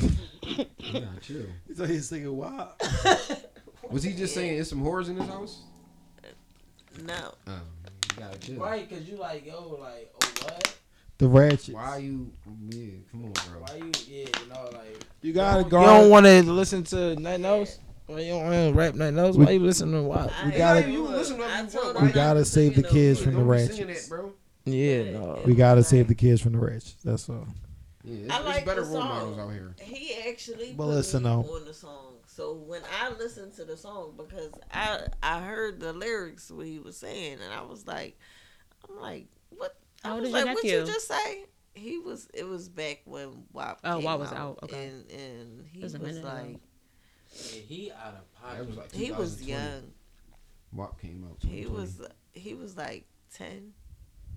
You 0.43 0.65
gotta 0.93 1.19
chill. 1.21 1.45
He's 1.67 1.81
out 1.81 1.89
here 1.89 2.01
singing 2.01 2.35
wow. 2.37 2.73
Was 3.91 4.03
he 4.03 4.11
just 4.13 4.35
Yeah. 4.35 4.41
saying 4.41 4.55
there's 4.55 4.69
some 4.69 4.81
whores 4.83 5.09
in 5.09 5.17
his 5.17 5.27
house? 5.27 5.61
no, 7.03 7.33
Oh, 7.47 7.51
you 7.51 8.19
gotta 8.19 8.37
chill. 8.39 8.55
Right, 8.57 8.89
cause 8.89 9.01
you 9.03 9.17
like 9.17 9.45
yo, 9.45 9.77
like 9.79 10.13
oh 10.23 10.43
what? 10.45 10.75
The 11.17 11.27
ratchet. 11.27 11.75
Why 11.75 11.97
you? 11.97 12.31
Yeah, 12.69 12.85
come 13.11 13.25
on, 13.25 13.33
bro. 13.33 13.59
Why 13.61 13.75
you? 13.75 13.91
Yeah, 14.07 14.27
you 14.41 14.47
know 14.49 14.69
like. 14.71 15.03
You 15.21 15.33
gotta 15.33 15.63
go. 15.65 15.81
You 15.81 15.85
don't 15.85 16.09
want 16.09 16.25
to 16.25 16.41
listen 16.43 16.83
to 16.85 17.15
nothing 17.17 17.43
else. 17.45 17.77
Why 18.09 18.21
you 18.21 18.31
don't 18.31 18.43
want 18.43 18.53
to 18.53 18.73
rap 18.73 18.95
nothing 18.95 19.19
else? 19.19 19.37
We- 19.37 19.45
Why 19.45 19.51
you 19.51 19.59
listen 19.59 19.91
to 19.91 20.01
WAP? 20.01 20.31
I- 20.43 20.57
gotta- 20.57 20.89
You 20.89 21.07
listen 21.07 21.37
to 21.37 21.45
I 21.45 21.65
told 21.67 21.93
why 21.95 22.01
him 22.01 22.07
We 22.07 22.11
gotta 22.13 22.43
save 22.43 22.75
the 22.75 22.83
kids 22.83 23.19
from 23.21 23.33
the 23.35 23.39
Don't 23.41 23.51
be 23.51 23.67
singing 23.67 23.87
ratchets. 23.87 24.07
that, 24.07 24.15
bro. 24.15 24.33
Yeah, 24.65 25.11
no. 25.11 25.41
we 25.45 25.53
gotta 25.55 25.83
save 25.83 26.07
the 26.07 26.15
kids 26.15 26.41
from 26.41 26.53
the 26.53 26.59
ratchets. 26.59 26.95
That's 27.03 27.29
all. 27.29 27.47
Yeah, 28.03 28.15
it's, 28.25 28.31
I 28.33 28.37
it's 28.37 28.45
like 28.47 28.65
better 28.65 28.81
the 28.81 28.87
role 28.87 29.01
song. 29.01 29.09
models 29.09 29.37
out 29.39 29.49
here. 29.51 29.75
He 29.81 30.15
actually 30.27 30.73
But 30.75 30.85
put 30.85 30.89
listen, 30.95 31.23
me 31.23 31.29
though. 31.29 31.55
on 31.55 31.65
the 31.65 31.73
song. 31.73 32.15
So 32.25 32.53
when 32.53 32.81
I 32.99 33.09
listened 33.11 33.53
to 33.55 33.65
the 33.65 33.77
song, 33.77 34.13
because 34.17 34.51
I 34.73 35.01
I 35.21 35.41
heard 35.41 35.79
the 35.79 35.93
lyrics 35.93 36.49
what 36.49 36.65
he 36.65 36.79
was 36.79 36.97
saying, 36.97 37.33
and 37.43 37.53
I 37.53 37.61
was 37.61 37.85
like, 37.85 38.17
I'm 38.89 38.99
like, 38.99 39.27
what? 39.49 39.75
How 40.03 40.15
I 40.17 40.19
was 40.19 40.31
like, 40.31 40.45
what 40.45 40.63
you 40.63 40.83
just 40.85 41.07
say? 41.07 41.43
He 41.75 41.99
was. 41.99 42.27
It 42.33 42.47
was 42.47 42.69
back 42.69 43.01
when 43.05 43.43
WAP. 43.53 43.79
Oh, 43.83 43.95
came 43.97 44.03
WAP 44.05 44.19
was 44.19 44.31
out, 44.31 44.37
out, 44.37 44.59
okay. 44.63 44.87
And 44.87 45.11
and 45.11 45.65
he 45.67 45.79
It 45.79 45.83
was 45.83 45.93
was, 45.93 46.01
a 46.01 46.05
minute 46.05 46.19
ago. 46.23 46.59
Like, 47.35 47.65
he 47.67 47.91
out 47.91 48.15
of 48.15 48.57
That 48.57 48.67
was 48.67 48.77
like 48.77 48.91
he 48.91 49.11
was 49.11 49.41
young. 49.41 49.91
WAP 50.73 50.99
came 51.01 51.25
out. 51.29 51.37
He 51.47 51.65
was 51.65 52.01
he 52.31 52.53
was 52.53 52.77
like 52.77 53.05
ten. 53.33 53.73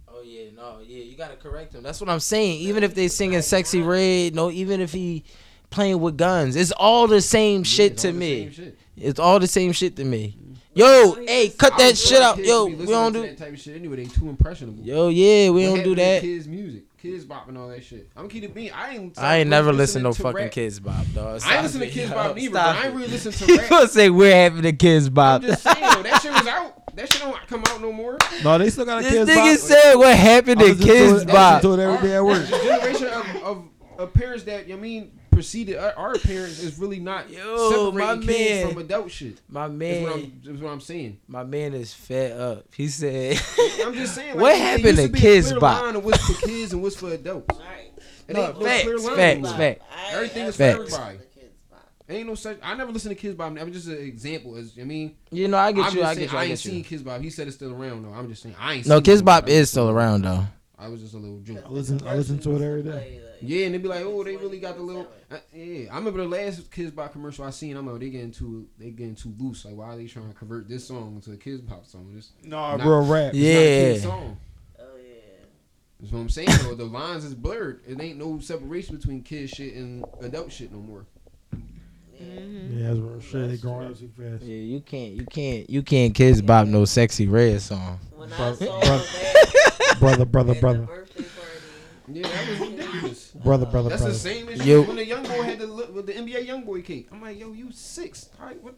Oh 0.09 0.23
yeah, 0.23 0.51
no, 0.55 0.81
yeah, 0.87 1.05
you 1.05 1.17
gotta 1.17 1.37
correct 1.37 1.75
him. 1.75 1.83
That's 1.83 2.01
what 2.01 2.11
I'm 2.11 2.21
saying. 2.21 2.61
Even 2.61 2.85
if 2.85 2.95
they 2.95 3.09
singing 3.09 3.39
"Sexyy 3.39 3.87
Red," 3.87 4.35
no, 4.35 4.51
even 4.51 4.81
if 4.81 4.93
he 4.93 5.25
playing 5.71 6.01
with 6.01 6.19
guns, 6.19 6.55
it's 6.55 6.73
all 6.73 7.07
the 7.07 7.21
same 7.21 7.65
shit 7.65 7.93
it's 7.93 8.03
to 8.03 8.13
me. 8.13 8.51
shit. 8.51 8.79
It's 8.97 9.19
all 9.19 9.39
the 9.41 9.47
same 9.47 9.73
shit 9.73 9.97
to 9.97 10.05
me. 10.05 10.37
Mm-hmm. 10.39 10.53
Yo, 10.75 11.15
hey, 11.27 11.49
cut 11.51 11.77
that 11.79 11.97
shit 11.97 12.23
out. 12.23 12.39
Yo, 12.39 12.67
we 12.67 12.87
don't 12.87 13.13
do. 13.13 13.23
that 13.23 13.39
type 13.39 13.53
of 13.53 13.61
shit 13.61 13.77
anyway. 13.77 13.97
They 13.97 14.05
too 14.07 14.29
impressionable. 14.29 14.85
Yo, 14.85 15.09
yeah, 15.09 15.51
we 15.51 15.69
What 15.69 15.77
don't 15.77 15.85
do 15.85 15.95
that. 15.97 16.23
Kids 16.23 16.47
music, 16.47 16.85
Kidz 17.03 17.27
Bop 17.27 17.49
and 17.49 17.59
all 17.59 17.69
that 17.69 17.83
shit. 17.83 18.09
I'm 18.17 18.29
keep 18.29 18.55
me. 18.55 18.71
I 18.71 18.91
ain't. 18.95 19.19
I 19.19 19.39
ain't 19.39 19.51
never 19.51 19.73
listened 19.73 20.05
listening 20.05 20.15
to 20.15 20.23
no 20.23 20.31
fucking 20.33 20.45
rap. 20.45 20.53
Kidz 20.53 20.83
Bop, 20.83 21.05
dog. 21.15 21.41
I 21.45 21.55
ain't 21.55 21.63
listen 21.65 21.81
to 21.81 21.89
Kids. 21.89 22.13
Bop 22.13 22.39
either. 22.39 22.53
But 22.53 22.77
I 22.77 22.87
ain't 22.87 22.95
really 22.95 23.09
listen 23.09 23.33
to 23.33 23.47
You 23.53 23.59
rap. 23.59 23.71
gonna 23.71 23.89
say 23.89 24.11
we're 24.11 24.35
having 24.35 24.63
the 24.63 24.73
Kids 24.73 25.09
I'm 25.09 25.15
Bop? 25.15 25.43
just 25.43 25.63
saying 25.63 25.77
though, 25.81 26.03
that 26.05 26.23
shit 26.23 26.33
was 26.33 26.47
out. 26.47 26.95
That 26.95 27.11
shit 27.13 27.23
don't 27.23 27.37
come 27.49 27.65
out 27.69 27.81
no 27.81 27.91
more. 27.93 28.19
No, 28.45 28.59
they 28.59 28.71
still 28.71 28.85
got 28.85 29.01
a 29.01 29.03
This 29.03 29.13
kids. 29.13 29.31
nigga 29.31 29.35
bop. 29.53 29.59
said 29.59 29.95
what 29.97 30.17
happened 30.17 30.61
I 30.61 30.65
to 30.65 30.69
listen 30.71 30.87
to 30.87 30.93
Kids 30.93 31.23
it- 31.23 31.31
I 31.31 31.33
Bop. 31.33 31.63
listen 31.65 31.77
to 31.79 31.83
it 31.83 31.85
every 31.95 32.09
day 32.09 32.15
at 32.17 32.25
work. 32.25 32.47
Generation 32.49 33.09
of, 33.09 33.37
of, 33.43 33.65
of 33.99 34.15
parents 34.15 34.45
that 34.45 34.71
I 34.71 34.77
mean 34.77 35.19
preceded 35.33 35.77
our, 35.77 35.93
our 35.95 36.19
parents 36.19 36.63
is 36.63 36.79
really 36.79 37.01
not 37.01 37.29
Yo, 37.31 37.91
my 37.93 38.15
separating 38.15 38.29
kids 38.29 38.73
from 38.73 38.83
adult 38.83 39.11
shit. 39.11 39.41
My 39.49 39.65
Is 39.67 39.71
what 39.71 39.77
man, 39.79 40.09
I'm, 40.47 40.55
is 40.55 40.61
what 40.63 40.73
I'm 40.73 40.81
saying. 40.81 41.19
my 41.27 41.43
man 41.45 41.75
is 41.75 41.93
fed 41.93 42.39
up. 42.41 42.67
He 42.75 42.89
said, 42.89 43.41
I'm 43.85 43.95
just 43.95 44.15
saying. 44.15 44.37
What 44.39 44.57
happened 44.57 44.99
used 44.99 45.15
to 45.15 45.21
Kids 45.21 45.49
clear 45.49 45.61
Bop? 45.61 45.83
line 45.83 46.03
what's 46.03 46.25
for 46.25 46.47
kids 46.47 46.73
and 46.73 46.83
what's 46.83 46.97
for 46.97 47.11
adults. 47.13 47.59
Right. 47.59 47.91
It 48.29 48.35
No, 48.35 48.47
ain't 48.47 48.55
no 48.55 48.61
clear 48.61 48.99
facts, 48.99 49.05
line 49.05 49.17
facts, 49.17 49.53
facts. 49.57 49.85
Everything 50.13 50.43
I 50.43 50.47
is 50.47 50.57
for 50.57 50.63
everybody. 50.63 51.19
Ain't 52.09 52.27
no 52.27 52.35
such. 52.35 52.59
I 52.63 52.75
never 52.75 52.93
listen 52.93 53.15
to 53.15 53.21
Kidz 53.21 53.37
Bop. 53.37 53.57
I'm 53.59 53.73
just 53.73 53.87
an 53.89 53.97
example. 53.97 54.57
As 54.57 54.73
I 54.79 54.85
mean, 54.85 55.17
you 55.31 55.49
know, 55.49 55.57
I 55.57 55.73
get 55.73 55.87
I'm 55.87 55.95
you, 55.95 56.01
just 56.01 56.11
I 56.11 56.15
saying, 56.15 56.27
get 56.27 56.33
you, 56.33 56.39
I 56.39 56.43
ain't 56.43 56.51
get 56.51 56.59
seen 56.59 56.75
you. 56.79 56.85
Kidz 56.85 57.05
Bop. 57.05 57.21
He 57.23 57.31
said 57.31 57.47
it's 57.47 57.57
still 57.57 57.73
around 57.73 58.03
though. 58.05 58.13
I'm 58.13 58.29
just 58.29 58.43
saying 58.43 58.55
I 58.59 58.75
ain't. 58.75 58.87
No, 58.87 58.97
seen 58.97 59.05
Kids 59.05 59.21
it, 59.21 59.25
Bop 59.25 59.45
but 59.45 59.51
is 59.53 59.71
still 59.71 59.89
around 59.89 60.23
though. 60.25 60.45
I 60.83 60.89
was 60.89 61.01
just 61.01 61.15
a 61.15 61.19
little 61.19 61.39
joke. 61.41 61.63
I 61.65 61.69
listen, 61.69 62.01
I 62.07 62.17
listen 62.17 62.39
to 62.41 62.57
it 62.57 62.63
every 62.63 62.83
day. 62.83 62.91
Like, 62.91 63.03
like, 63.03 63.23
Yeah, 63.41 63.67
and 63.67 63.75
they'd 63.75 63.83
be 63.83 63.89
like, 63.89 64.05
oh, 64.05 64.23
they 64.25 64.37
really 64.37 64.59
got 64.61 64.77
the 64.77 64.83
little. 64.83 65.07
Uh, 65.31 65.39
yeah, 65.55 65.93
I 65.93 65.97
remember 65.97 66.23
the 66.23 66.29
last 66.29 66.71
Kidz 66.71 66.95
Bop 66.95 67.13
commercial 67.13 67.45
I 67.45 67.51
seen. 67.51 67.77
I'm 67.77 67.87
like, 67.87 68.01
they 68.01 68.11
getting 68.11 68.31
too, 68.33 68.67
they 68.79 68.91
getting 68.91 69.15
too 69.15 69.33
loose. 69.39 69.65
Like, 69.65 69.77
why 69.77 69.87
are 69.95 69.97
they 69.97 70.07
trying 70.07 70.29
to 70.29 70.35
convert 70.35 70.69
this 70.69 70.87
song 70.89 71.21
to 71.25 71.33
a 71.33 71.37
Kids 71.37 71.61
Pop 71.63 71.87
song? 71.87 72.13
It's 72.17 72.33
No, 72.43 72.77
Not- 72.77 72.81
real 72.87 73.07
rap. 73.07 73.33
it's 73.35 73.39
not 73.43 73.43
a 73.43 73.53
kid's 73.93 74.05
Yeah. 74.05 74.11
song. 74.11 74.37
oh 74.79 74.83
yeah. 74.97 75.45
That's 76.01 76.13
what 76.13 76.19
I'm 76.21 76.29
saying. 76.29 76.49
though. 76.63 76.75
the 76.75 76.85
lines 76.85 77.25
is 77.25 77.35
blurred. 77.35 77.83
It 77.87 78.01
ain't 78.01 78.19
no 78.19 78.39
separation 78.41 78.97
between 78.97 79.23
kid 79.23 79.49
shit 79.51 79.75
and 79.75 80.05
adult 80.21 80.51
shit 80.53 80.73
no 80.73 80.79
more. 80.79 81.07
Yeah, 82.21 82.89
that's 82.89 82.99
real 83.01 83.21
shit. 83.21 83.51
They 83.51 83.57
growing 83.57 83.89
up 83.89 83.99
too 83.99 84.09
fast. 84.17 84.45
Yeah, 84.45 84.55
you 84.55 84.81
can't, 84.81 85.13
you 85.15 85.25
can't, 85.27 85.69
you 85.69 85.83
can't 85.83 86.15
Kidz 86.15 86.45
Bop 86.45 86.69
no 86.69 86.83
Sexyy 86.83 87.29
Red 87.29 87.61
song. 87.61 87.99
When 88.15 88.33
I 88.33 88.55
saw 88.55 88.79
that 88.81 89.62
Brother, 90.03 90.25
brother, 90.35 90.55
brother, 90.57 90.89
Yeah, 92.09 92.23
that 92.27 92.49
was 92.49 92.59
ridiculous. 92.71 93.31
brother, 93.31 93.67
brother, 93.67 93.89
brother. 93.89 93.89
That's 93.91 94.03
the 94.03 94.15
same 94.15 94.49
as 94.49 94.67
Yo. 94.67 94.83
when 94.83 94.97
the 94.97 95.07
young 95.07 95.23
boy 95.23 95.43
had 95.43 95.61
the 95.61 95.67
look 95.69 95.95
with 95.95 96.07
the 96.07 96.13
NBA 96.15 96.49
YoungBoy 96.49 96.85
cake. 96.85 97.09
I'm 97.13 97.23
like, 97.23 97.39
yo, 97.39 97.53
you 97.53 97.71
six. 97.71 98.29
All 98.41 98.47
right, 98.47 98.61
what 98.61 98.75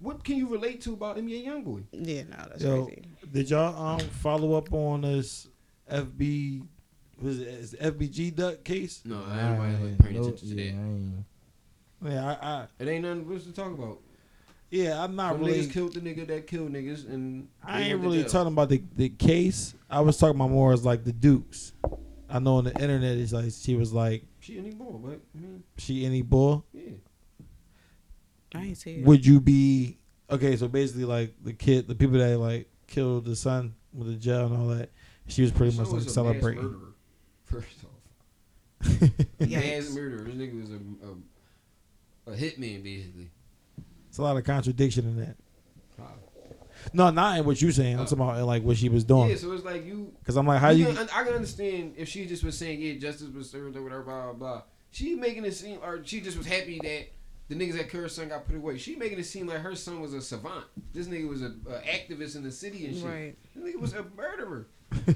what 0.00 0.24
can 0.24 0.36
you 0.36 0.48
relate 0.48 0.80
to 0.82 0.94
about 0.94 1.16
NBA 1.16 1.46
YoungBoy? 1.46 1.84
Yeah, 1.92 2.22
no, 2.24 2.36
that's 2.48 2.62
Yo, 2.62 2.86
crazy. 2.86 3.02
did 3.32 3.50
y'all 3.50 3.80
um 3.94 4.00
follow 4.00 4.54
up 4.54 4.72
on 4.72 5.02
this 5.02 5.46
FB? 5.90 6.66
Was 7.22 7.38
it 7.40 7.46
is 7.48 7.74
it 7.74 7.80
FBG 7.80 8.34
duck 8.34 8.64
case? 8.64 9.02
No, 9.04 9.20
Nah, 9.20 9.52
everybody 9.52 9.84
like 9.90 9.98
paying 9.98 10.16
attention 10.18 10.48
to 10.48 10.54
yeah, 10.56 10.72
that. 10.72 10.78
I 10.78 10.82
ain't- 10.82 11.24
Yeah, 12.14 12.36
I, 12.40 12.48
I 12.48 12.66
It 12.80 12.88
ain't 12.88 13.04
nothing 13.04 13.32
else 13.32 13.44
to 13.44 13.52
talk 13.52 13.72
about. 13.72 13.98
Yeah, 14.70 15.02
I'm 15.02 15.16
not 15.16 15.34
Some 15.34 15.44
really. 15.44 15.66
niggas 15.66 15.72
killed 15.72 15.94
the 15.94 16.00
nigga 16.00 16.26
that 16.28 16.46
killed 16.46 16.72
niggas, 16.72 17.08
and 17.08 17.48
I 17.64 17.80
they 17.80 17.84
ain't 17.90 18.00
really 18.00 18.20
jail. 18.22 18.28
talking 18.30 18.52
about 18.52 18.68
the 18.68 18.82
the 18.96 19.08
case. 19.08 19.74
I 19.90 20.00
was 20.00 20.16
talking 20.18 20.36
about 20.36 20.50
more 20.50 20.72
as 20.72 20.84
like 20.84 21.04
the 21.04 21.12
Dukes. 21.12 21.72
I 22.30 22.38
know 22.40 22.56
on 22.56 22.64
the 22.64 22.72
internet 22.80 23.16
it's 23.16 23.32
like 23.32 23.50
she 23.58 23.74
was 23.76 23.92
like 23.92 24.24
She 24.40 24.58
anymore, 24.58 25.00
but 25.02 25.20
I 25.34 25.40
mean, 25.40 25.62
she 25.78 26.04
any 26.04 26.22
bull. 26.22 26.64
yeah. 26.72 26.90
I 28.54 28.62
ain't 28.64 28.78
see 28.78 28.96
it. 28.96 29.04
Would 29.06 29.24
you 29.26 29.40
be 29.40 29.98
okay? 30.30 30.56
So 30.56 30.68
basically, 30.68 31.04
like 31.04 31.34
the 31.42 31.52
kid, 31.52 31.86
the 31.88 31.94
people 31.94 32.18
that 32.18 32.38
like 32.38 32.68
killed 32.86 33.24
the 33.26 33.36
son 33.36 33.74
with 33.92 34.08
the 34.08 34.14
jail 34.16 34.46
and 34.46 34.56
all 34.56 34.68
that. 34.68 34.90
She 35.26 35.42
was 35.42 35.50
pretty 35.52 35.70
This 35.76 35.78
much 35.78 35.88
nigga 35.88 35.98
like 35.98 36.06
a 36.06 36.10
celebrating. 36.10 36.62
Mass 36.62 36.72
murderer, 36.72 36.94
first 37.44 37.84
off, 37.84 38.88
Yikes. 39.40 39.50
mass 39.50 39.90
murderer. 39.94 40.22
This 40.24 40.34
nigga 40.34 40.60
was 40.60 40.70
a, 40.70 42.30
a 42.30 42.32
a 42.32 42.36
hitman 42.36 42.82
basically. 42.82 43.30
It's 44.18 44.20
a 44.20 44.24
lot 44.24 44.36
of 44.36 44.42
contradiction 44.42 45.04
in 45.04 45.16
that. 45.18 45.36
No, 46.92 47.10
not 47.10 47.38
in 47.38 47.44
what 47.44 47.62
you're 47.62 47.70
saying. 47.70 48.00
I'm 48.00 48.06
talking 48.06 48.20
about 48.20 48.44
like 48.46 48.64
what 48.64 48.76
she 48.76 48.88
was 48.88 49.04
doing. 49.04 49.30
Yeah, 49.30 49.36
so 49.36 49.52
it's 49.52 49.64
like 49.64 49.86
you. 49.86 50.12
Because 50.18 50.36
I'm 50.36 50.44
like, 50.44 50.60
how 50.60 50.70
you 50.70 50.88
you? 50.88 50.92
can- 50.92 51.08
I 51.14 51.22
can 51.22 51.34
understand 51.34 51.94
if 51.96 52.08
she 52.08 52.26
just 52.26 52.42
was 52.42 52.58
saying, 52.58 52.80
yeah, 52.80 52.94
justice 52.94 53.28
was 53.32 53.48
served 53.48 53.76
or 53.76 53.82
whatever, 53.84 54.02
blah 54.02 54.24
blah 54.24 54.32
blah. 54.32 54.62
She 54.90 55.14
making 55.14 55.44
it 55.44 55.54
seem, 55.54 55.78
or 55.84 56.04
she 56.04 56.20
just 56.20 56.36
was 56.36 56.48
happy 56.48 56.80
that 56.82 57.06
the 57.46 57.54
niggas 57.54 57.74
that 57.76 57.90
killed 57.90 58.02
her 58.02 58.08
son 58.08 58.28
got 58.28 58.44
put 58.44 58.56
away. 58.56 58.76
She 58.76 58.96
making 58.96 59.20
it 59.20 59.24
seem 59.24 59.46
like 59.46 59.58
her 59.58 59.76
son 59.76 60.00
was 60.00 60.14
a 60.14 60.20
savant. 60.20 60.64
This 60.92 61.06
nigga 61.06 61.28
was 61.28 61.42
a, 61.42 61.54
a 61.68 61.80
activist 61.82 62.34
in 62.34 62.42
the 62.42 62.50
city 62.50 62.86
and 62.86 62.96
shit. 62.96 63.04
Right. 63.04 63.36
This 63.54 63.62
nigga 63.72 63.80
was 63.80 63.92
a 63.92 64.04
murderer. 64.16 64.66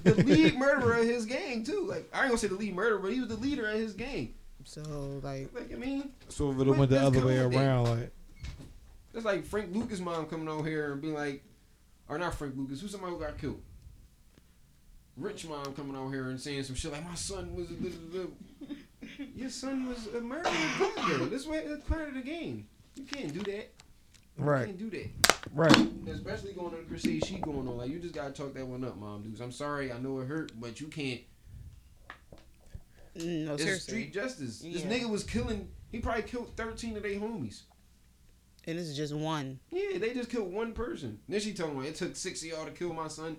the 0.04 0.14
lead 0.22 0.56
murderer 0.56 0.98
of 0.98 1.06
his 1.06 1.26
gang 1.26 1.64
too. 1.64 1.86
Like 1.88 2.08
I 2.14 2.20
ain't 2.20 2.28
gonna 2.28 2.38
say 2.38 2.46
the 2.46 2.54
lead 2.54 2.76
murderer, 2.76 3.00
but 3.00 3.12
he 3.12 3.18
was 3.18 3.30
the 3.30 3.36
leader 3.36 3.66
of 3.68 3.74
his 3.80 3.94
gang. 3.94 4.34
So 4.64 4.80
like, 5.24 5.52
Like 5.52 5.72
I 5.72 5.76
mean, 5.76 6.10
So 6.28 6.52
if 6.52 6.60
it 6.60 6.66
went 6.70 6.90
the 6.90 7.00
other 7.00 7.24
way 7.26 7.38
around, 7.38 7.84
like 7.88 8.12
that's 9.12 9.24
like 9.24 9.44
Frank 9.44 9.74
Lucas' 9.74 10.00
mom 10.00 10.26
coming 10.26 10.48
on 10.48 10.64
here 10.64 10.92
and 10.92 11.02
being 11.02 11.14
like, 11.14 11.44
or 12.08 12.18
not 12.18 12.34
Frank 12.34 12.54
Lucas, 12.56 12.80
who's 12.80 12.90
somebody 12.90 13.12
who 13.12 13.20
got 13.20 13.38
killed? 13.38 13.60
Rich 15.16 15.46
mom 15.46 15.74
coming 15.74 15.94
on 15.94 16.10
here 16.10 16.30
and 16.30 16.40
saying 16.40 16.62
some 16.64 16.74
shit 16.74 16.92
like 16.92 17.04
my 17.04 17.14
son 17.14 17.54
was 17.54 17.70
a 17.70 17.74
little, 18.14 18.32
your 19.36 19.50
son 19.50 19.88
was 19.88 20.06
a 20.14 20.20
murderer. 20.20 20.52
Girl. 21.06 21.26
This 21.26 21.46
way 21.46 21.58
it's 21.58 21.84
part 21.84 22.08
of 22.08 22.14
the 22.14 22.22
game. 22.22 22.66
You 22.96 23.04
can't 23.04 23.32
do 23.32 23.40
that. 23.40 23.72
Right. 24.38 24.38
You 24.38 24.44
right, 24.44 24.66
can't 24.66 24.78
do 24.78 24.90
that. 24.90 25.08
right. 25.54 26.14
Especially 26.14 26.54
going 26.54 26.74
on 26.74 26.80
the 26.80 26.88
crusade 26.88 27.24
she 27.26 27.36
going 27.38 27.68
on. 27.68 27.76
Like 27.76 27.90
you 27.90 27.98
just 27.98 28.14
gotta 28.14 28.32
talk 28.32 28.54
that 28.54 28.66
one 28.66 28.84
up, 28.84 28.96
mom 28.96 29.22
dudes. 29.22 29.40
I'm 29.40 29.52
sorry, 29.52 29.92
I 29.92 29.98
know 29.98 30.20
it 30.20 30.26
hurt, 30.28 30.52
but 30.58 30.80
you 30.80 30.86
can't 30.86 31.20
no, 33.14 33.54
it's 33.54 33.62
seriously. 33.62 33.92
street 33.92 34.14
justice. 34.14 34.60
This 34.60 34.82
nigga 34.82 35.08
was 35.08 35.24
killing 35.24 35.68
he 35.90 35.98
probably 35.98 36.22
killed 36.22 36.56
thirteen 36.56 36.96
of 36.96 37.02
their 37.02 37.12
homies. 37.12 37.62
And 38.66 38.78
this 38.78 38.86
is 38.86 38.96
just 38.96 39.14
one. 39.14 39.58
Yeah, 39.70 39.98
they 39.98 40.14
just 40.14 40.30
killed 40.30 40.52
one 40.52 40.72
person. 40.72 41.18
Then 41.28 41.40
she 41.40 41.52
told 41.52 41.76
me 41.76 41.88
it 41.88 41.96
took 41.96 42.14
six 42.14 42.42
of 42.42 42.48
y'all 42.48 42.64
to 42.64 42.70
kill 42.70 42.92
my 42.92 43.08
son. 43.08 43.36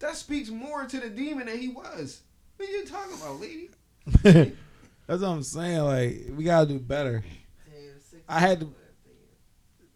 That 0.00 0.16
speaks 0.16 0.50
more 0.50 0.84
to 0.84 1.00
the 1.00 1.08
demon 1.08 1.46
that 1.46 1.56
he 1.56 1.68
was. 1.68 2.20
What 2.56 2.68
are 2.68 2.72
you 2.72 2.84
talking 2.84 3.14
about, 3.14 3.40
lady? 3.40 3.70
That's 5.06 5.22
what 5.22 5.28
I'm 5.28 5.42
saying. 5.42 5.80
Like 5.80 6.26
we 6.36 6.44
gotta 6.44 6.66
do 6.66 6.78
better. 6.78 7.24
I 8.28 8.40
had 8.40 8.60
to, 8.60 8.72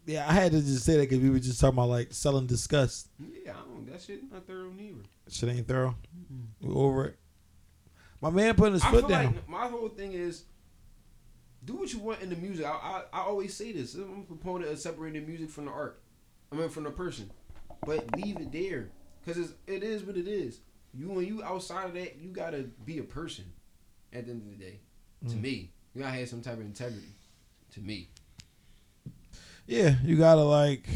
yeah, 0.05 0.27
I 0.27 0.33
had 0.33 0.51
to 0.51 0.61
just 0.61 0.83
say 0.85 0.93
that 0.97 1.09
because 1.09 1.19
we 1.19 1.29
were 1.29 1.39
just 1.39 1.59
talking 1.59 1.77
about 1.77 1.89
like 1.89 2.07
selling 2.13 2.47
disgust. 2.47 3.07
Yeah, 3.19 3.51
I 3.51 3.55
don't. 3.67 3.91
That 3.91 4.01
shit 4.01 4.31
not 4.31 4.45
thorough 4.47 4.71
neither. 4.71 5.01
Shit 5.29 5.49
ain't 5.49 5.67
thorough. 5.67 5.95
We 6.61 6.73
over 6.73 7.05
it. 7.05 7.15
My 8.21 8.29
man 8.29 8.55
putting 8.55 8.73
his 8.73 8.83
I 8.83 8.91
foot 8.91 9.01
feel 9.01 9.09
down. 9.09 9.25
like 9.25 9.49
my 9.49 9.67
whole 9.67 9.89
thing 9.89 10.13
is 10.13 10.43
do 11.69 11.75
what 11.77 11.93
you 11.93 11.99
want 11.99 12.21
in 12.21 12.29
the 12.29 12.35
music. 12.35 12.65
I, 12.65 12.69
I 12.71 13.03
I 13.13 13.21
always 13.21 13.53
say 13.53 13.71
this. 13.71 13.93
I'm 13.93 14.21
a 14.21 14.23
proponent 14.23 14.71
of 14.71 14.79
separating 14.79 15.25
music 15.27 15.49
from 15.51 15.65
the 15.65 15.71
art. 15.71 16.01
I 16.51 16.55
mean 16.55 16.69
from 16.69 16.83
the 16.83 16.89
person, 16.91 17.29
but 17.85 18.15
leave 18.15 18.37
it 18.37 18.51
there 18.51 18.89
because 19.23 19.53
it's 19.67 20.03
what 20.03 20.17
it 20.17 20.27
is. 20.27 20.61
You 20.93 21.09
when 21.09 21.25
you 21.27 21.43
outside 21.43 21.85
of 21.85 21.93
that, 21.93 22.17
you 22.19 22.29
gotta 22.31 22.65
be 22.85 22.97
a 22.97 23.03
person. 23.03 23.45
At 24.11 24.25
the 24.25 24.31
end 24.31 24.41
of 24.41 24.57
the 24.57 24.65
day, 24.65 24.79
to 25.27 25.35
Mm. 25.35 25.41
me, 25.41 25.71
you 25.93 26.01
gotta 26.01 26.17
have 26.17 26.27
some 26.27 26.41
type 26.41 26.55
of 26.55 26.61
integrity. 26.61 27.13
To 27.75 27.79
me, 27.81 28.09
Yeah, 29.67 29.93
you 30.03 30.17
gotta 30.17 30.41
like. 30.41 30.87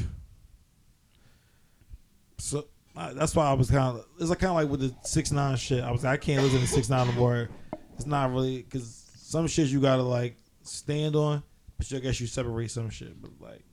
So 2.40 2.66
that's 2.95 3.36
why 3.36 3.45
I 3.45 3.54
was 3.54 3.70
kind 3.70 3.98
of. 4.00 4.06
It's 4.20 4.30
like 4.32 4.40
kind 4.40 4.50
of 4.50 4.56
like 4.56 4.70
with 4.70 4.80
the 4.80 4.95
six 5.08 5.32
nine 5.32 5.56
shit. 5.58 5.84
I 5.84 5.91
was 5.91 6.04
like, 6.04 6.14
I 6.14 6.18
can't 6.18 6.41
listen 6.41 6.60
to 6.62 6.68
six 6.68 6.90
nine 6.90 7.06
no 7.08 7.14
more. 7.14 7.50
It's 7.95 8.08
not 8.08 8.32
really 8.32 8.64
because 8.64 8.88
some 9.16 9.45
shit 9.45 9.68
you 9.68 9.80
gotta 9.80 10.02
like 10.02 10.36
stand 10.64 11.15
on, 11.15 11.44
but 11.77 11.91
I 11.94 11.99
guess 11.99 12.19
you 12.19 12.27
separate 12.27 12.72
some 12.72 12.90
shit. 12.90 13.22
But 13.22 13.31
like 13.40 13.64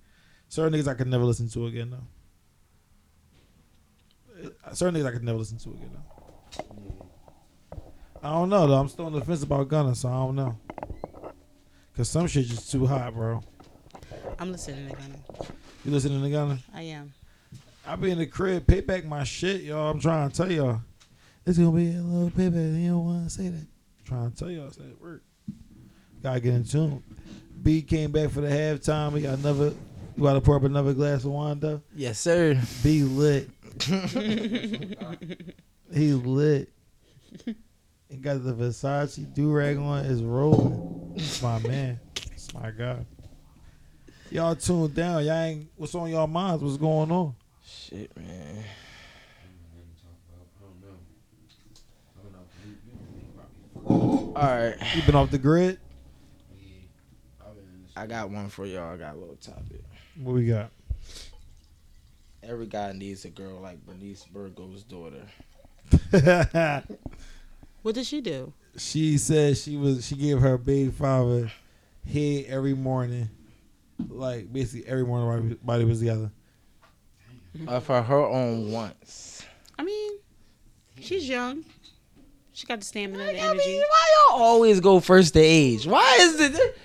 certain 0.49 0.79
niggas 0.79 0.89
I 0.89 0.95
could 0.95 1.09
never 1.09 1.25
listen 1.25 1.49
to 1.51 1.67
again 1.67 1.91
though. 1.91 2.07
Uh, 4.65 4.75
Certain 4.75 5.01
niggas 5.01 5.07
I 5.07 5.13
could 5.13 5.25
never 5.25 5.39
listen 5.39 5.59
to 5.59 5.71
again 5.71 5.91
though. 5.93 6.05
I 8.23 8.33
don't 8.33 8.49
know 8.49 8.67
though. 8.67 8.79
I'm 8.79 8.89
still 8.89 9.07
on 9.07 9.13
the 9.13 9.21
fence 9.21 9.43
about 9.43 9.69
Gunna, 9.69 9.95
so 9.95 10.09
I 10.09 10.13
don't 10.13 10.37
know. 10.37 10.59
Cause 11.97 12.09
some 12.09 12.27
shit 12.27 12.47
just 12.47 12.71
too 12.71 12.87
hot, 12.87 13.15
bro. 13.15 13.43
I'm 14.39 14.53
listening 14.53 14.89
to 14.89 14.97
Gunna. 14.97 15.19
You 15.85 15.91
listening 15.91 16.23
to 16.23 16.31
Gunna? 16.31 16.59
I 16.75 16.83
am. 16.83 17.13
I 17.87 17.97
be 17.97 18.11
in 18.11 18.19
the 18.19 18.27
crib, 18.27 18.67
pay 18.67 18.81
back 18.81 19.05
my 19.05 19.25
shit, 19.25 19.63
y'all. 19.63 19.91
I'm 19.91 20.01
trying 20.01 20.31
to 20.31 20.37
tell 20.37 20.51
y'all. 20.53 20.81
It's 21.47 21.59
gonna 21.59 21.73
be 21.73 21.95
a 21.97 22.01
little 22.01 22.31
payback. 22.31 22.81
You 22.81 22.91
don't 22.91 23.05
want 23.05 23.25
to 23.25 23.31
say 23.31 23.49
that. 23.49 23.57
I'm 23.57 24.05
trying 24.05 24.31
to 24.31 24.37
tell 24.37 24.51
y'all, 24.51 24.69
it's 24.69 24.79
at 24.79 25.01
work. 25.01 25.23
Gotta 26.23 26.41
get 26.41 26.55
in 26.55 26.65
tune. 26.65 27.03
B 27.63 27.83
came 27.83 28.11
back 28.13 28.31
for 28.31 28.41
the 28.41 28.49
halftime. 28.49 29.15
He 29.17 29.23
got 29.23 29.39
another. 29.39 29.73
You 30.17 30.23
gotta 30.23 30.41
pour 30.41 30.57
up 30.57 30.65
another 30.65 30.93
glass 30.93 31.25
of 31.25 31.31
wine, 31.33 31.61
though. 31.61 31.81
Yes, 31.95 32.19
sir. 32.19 32.61
B 32.83 33.03
lit. 33.03 33.49
he 35.93 36.13
lit. 36.13 36.69
He 38.09 38.17
got 38.17 38.43
the 38.45 38.53
Versace 38.53 39.33
do 39.35 39.53
rag 39.53 39.77
on. 39.79 40.05
Is 40.05 40.23
rolling. 40.23 41.13
It's 41.17 41.41
my 41.43 41.59
man. 41.61 42.01
It's 42.33 42.53
my 42.53 42.71
God. 42.71 43.07
Y'all 44.31 44.55
tuned 44.57 44.95
down. 44.95 45.25
Y'all 45.25 45.35
ain't. 45.35 45.69
What's 45.77 45.95
on 45.95 46.11
y'all 46.11 46.27
minds? 46.27 46.63
What's 46.63 46.77
going 46.77 47.11
on? 47.11 47.35
Shit, 47.65 48.15
man. 48.17 48.65
All 53.87 54.33
right, 54.37 54.75
You 54.95 55.03
been 55.03 55.15
off 55.15 55.31
the 55.31 55.39
grid? 55.39 55.79
Yeah. 56.59 56.67
I've 57.47 57.55
been 57.55 57.65
in 57.65 57.71
this- 57.73 57.79
I 57.97 58.07
got 58.07 58.31
one 58.31 58.49
for 58.49 58.67
y'all. 58.67 58.93
I 58.95 58.97
got 58.97 59.15
a 59.15 59.19
little 59.19 59.37
topic. 59.37 59.83
What 60.23 60.35
we 60.35 60.47
got? 60.47 60.71
Every 62.43 62.67
guy 62.67 62.93
needs 62.93 63.25
a 63.25 63.31
girl 63.31 63.61
like 63.61 63.85
Bernice 63.85 64.25
Burgos 64.25 64.83
daughter. 64.85 65.23
What 67.83 67.95
did 67.95 68.05
she 68.07 68.21
do? 68.21 68.53
she 68.77 69.17
said 69.19 69.57
she 69.57 69.77
was 69.77 70.07
she 70.07 70.15
gave 70.15 70.39
her 70.41 70.57
baby 70.59 70.91
father 70.91 71.51
head 72.07 72.45
every 72.49 72.75
morning, 72.75 73.31
like 74.11 74.53
basically 74.53 74.87
every 74.87 75.05
morning 75.05 75.27
while 75.29 75.37
everybody 75.39 75.85
was 75.87 75.99
together. 76.01 76.31
Uh, 77.67 77.81
for 77.81 78.01
her 78.03 78.19
own 78.27 78.71
once. 78.71 79.45
I 79.79 79.83
mean, 79.83 80.13
she's 81.01 81.27
young. 81.29 81.65
She 82.53 82.67
got 82.67 82.81
the 82.81 82.85
stamina, 82.87 83.25
and 83.25 83.37
the 83.39 83.41
I 83.41 83.45
energy. 83.49 83.67
mean, 83.67 83.81
why 83.81 84.07
y'all 84.31 84.43
always 84.43 84.79
go 84.81 85.01
first 85.01 85.33
to 85.35 85.41
age? 85.41 85.87
Why 85.87 86.19
is 86.21 86.39
it? 86.39 86.77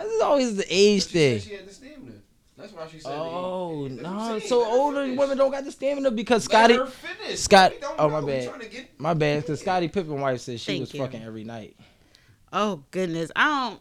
That 0.00 0.08
was 0.08 0.20
let 0.20 0.26
her 0.26 0.36
finish. 0.36 0.40
Why 0.40 0.44
is 0.44 0.52
always 0.52 0.56
the 0.56 0.66
age 0.68 1.02
She 1.06 1.08
thing? 1.12 1.40
She 1.40 1.54
had 1.54 1.66
the 1.68 1.72
stamina. 1.74 2.12
That's 2.56 2.72
why 2.74 2.86
she 2.88 3.00
said. 3.00 3.12
Oh 3.14 3.88
they- 3.88 3.94
that's 3.96 4.02
what 4.02 4.10
I'm 4.12 4.16
no! 4.18 4.38
saying, 4.38 4.48
So 4.48 4.58
let 4.60 4.68
older 4.70 5.02
finish. 5.04 5.18
women 5.18 5.38
don't 5.38 5.50
got 5.50 5.64
the 5.64 5.72
stamina 5.72 6.10
because 6.10 6.44
Scottie. 6.44 6.78
Scott- 7.34 7.72
oh, 7.98 8.08
my 8.08 8.20
know. 8.20 8.26
We 8.26 8.32
bad. 8.32 8.70
get- 8.70 9.00
my 9.00 9.14
bad, 9.14 9.42
because 9.42 9.60
Scottie 9.60 9.88
Pippen 9.88 10.20
wife 10.20 10.40
said 10.40 10.60
she 10.60 10.72
Thank 10.72 10.80
was 10.80 10.94
you. 10.94 11.00
fucking 11.00 11.22
every 11.22 11.44
night. 11.44 11.76
Oh 12.52 12.82
goodness, 12.90 13.30
I 13.34 13.70
don't. 13.70 13.80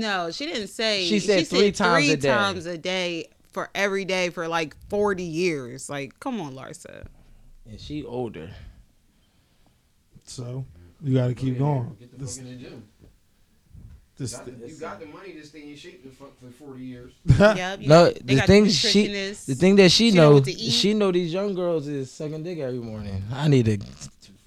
No, 0.00 0.30
she 0.30 0.46
didn't 0.46 0.68
say. 0.68 1.04
She 1.06 1.20
said 1.20 1.46
three 1.46 1.70
times 1.72 2.04
three 2.04 2.12
a 2.12 2.16
day. 2.16 2.28
times 2.28 2.66
a 2.66 2.76
day 2.76 3.28
for 3.52 3.70
every 3.74 4.04
day 4.04 4.30
for 4.30 4.48
like 4.48 4.74
forty 4.88 5.22
years. 5.22 5.88
Like, 5.88 6.18
come 6.20 6.40
on, 6.40 6.54
Larsa. 6.54 7.04
And 7.68 7.80
she 7.80 8.04
older. 8.04 8.50
So 10.24 10.64
you 11.02 11.14
got 11.14 11.28
to 11.28 11.34
keep 11.34 11.58
going. 11.58 11.96
Get 11.98 12.10
the 12.12 12.18
This, 12.24 12.38
in 12.38 12.44
the 12.46 12.54
gym. 12.56 12.84
This, 14.20 14.34
Got 14.36 14.44
the- 14.60 14.68
you 14.68 14.74
got 14.76 15.00
the 15.00 15.06
money 15.06 15.32
to 15.32 15.44
stay 15.44 15.62
in 15.70 15.76
shape 15.76 16.02
to 16.04 16.10
fuck 16.10 16.38
for 16.38 16.50
40 16.50 16.84
years. 16.84 17.12
Yep. 17.38 17.80
No, 17.80 18.10
the 18.10 18.40
thing 18.42 18.68
she, 18.68 19.06
the 19.08 19.54
thing 19.54 19.76
that 19.76 19.90
she, 19.90 20.10
She 20.10 20.16
know 20.16 20.28
know, 20.28 20.34
what 20.36 20.44
to 20.44 20.52
eat. 20.52 20.70
she 20.70 20.94
know 20.94 21.10
these 21.10 21.32
young 21.32 21.54
girls 21.54 21.88
is 21.88 22.10
sucking 22.12 22.42
dick 22.42 22.58
every 22.58 22.78
morning. 22.78 23.22
I 23.32 23.48
need 23.48 23.64
to 23.66 23.78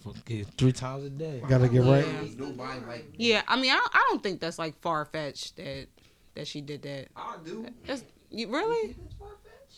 fucking 0.04 0.46
three 0.58 0.72
times 0.72 1.06
a 1.06 1.10
day. 1.10 1.42
got 1.48 1.60
to 1.60 1.68
get 1.70 1.82
right. 1.84 2.06
Nobody 2.38 2.80
like 2.86 3.10
me. 3.12 3.16
Yeah, 3.18 3.42
I 3.48 3.56
mean, 3.60 3.72
I, 3.72 3.80
I 3.94 4.08
don't 4.10 4.22
think 4.22 4.40
that's 4.40 4.60
like 4.60 4.80
far 4.82 5.06
fetched 5.06 5.58
that 5.58 5.88
that 6.36 6.48
she 6.48 6.62
did 6.62 6.82
that. 6.84 7.08
I 7.16 7.38
do. 7.44 7.66
That's 7.86 8.04
you 8.30 8.50
really. 8.50 8.96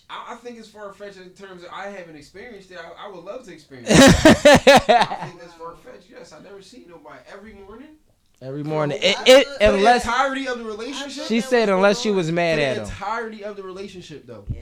I, 0.10 0.34
I 0.34 0.36
think 0.36 0.60
it's 0.60 0.68
far 0.68 0.94
fetched 0.94 1.18
in 1.18 1.30
terms 1.32 1.64
of 1.64 1.70
I 1.72 1.88
haven't 1.88 2.16
experienced 2.16 2.70
it. 2.72 2.78
I, 2.78 3.08
I 3.08 3.10
would 3.12 3.24
love 3.24 3.44
to 3.46 3.54
experience 3.54 3.90
it. 3.92 3.98
I 4.90 5.28
think 5.28 5.40
that's 5.42 5.54
far 5.54 5.76
fetched. 5.78 6.10
Yes, 6.10 6.32
I 6.34 6.42
never 6.44 6.62
seen 6.62 6.86
nobody 6.90 7.20
every 7.32 7.54
morning. 7.54 7.96
Every 8.42 8.64
morning. 8.64 9.00
It, 9.02 9.16
For 9.18 9.24
it 9.28 9.48
the 9.60 9.74
unless 9.76 10.06
entirety 10.06 10.48
of 10.48 10.58
the 10.60 10.66
relationship. 10.66 11.26
she 11.26 11.42
said 11.42 11.70
unless 11.70 12.00
she 12.02 12.12
was 12.12 12.32
mad 12.32 12.60
the 12.60 12.64
at 12.64 12.78
him. 12.78 12.84
entirety 12.84 13.44
of 13.44 13.56
the 13.56 13.64
relationship, 13.64 14.26
though. 14.26 14.46
Yeah. 14.50 14.62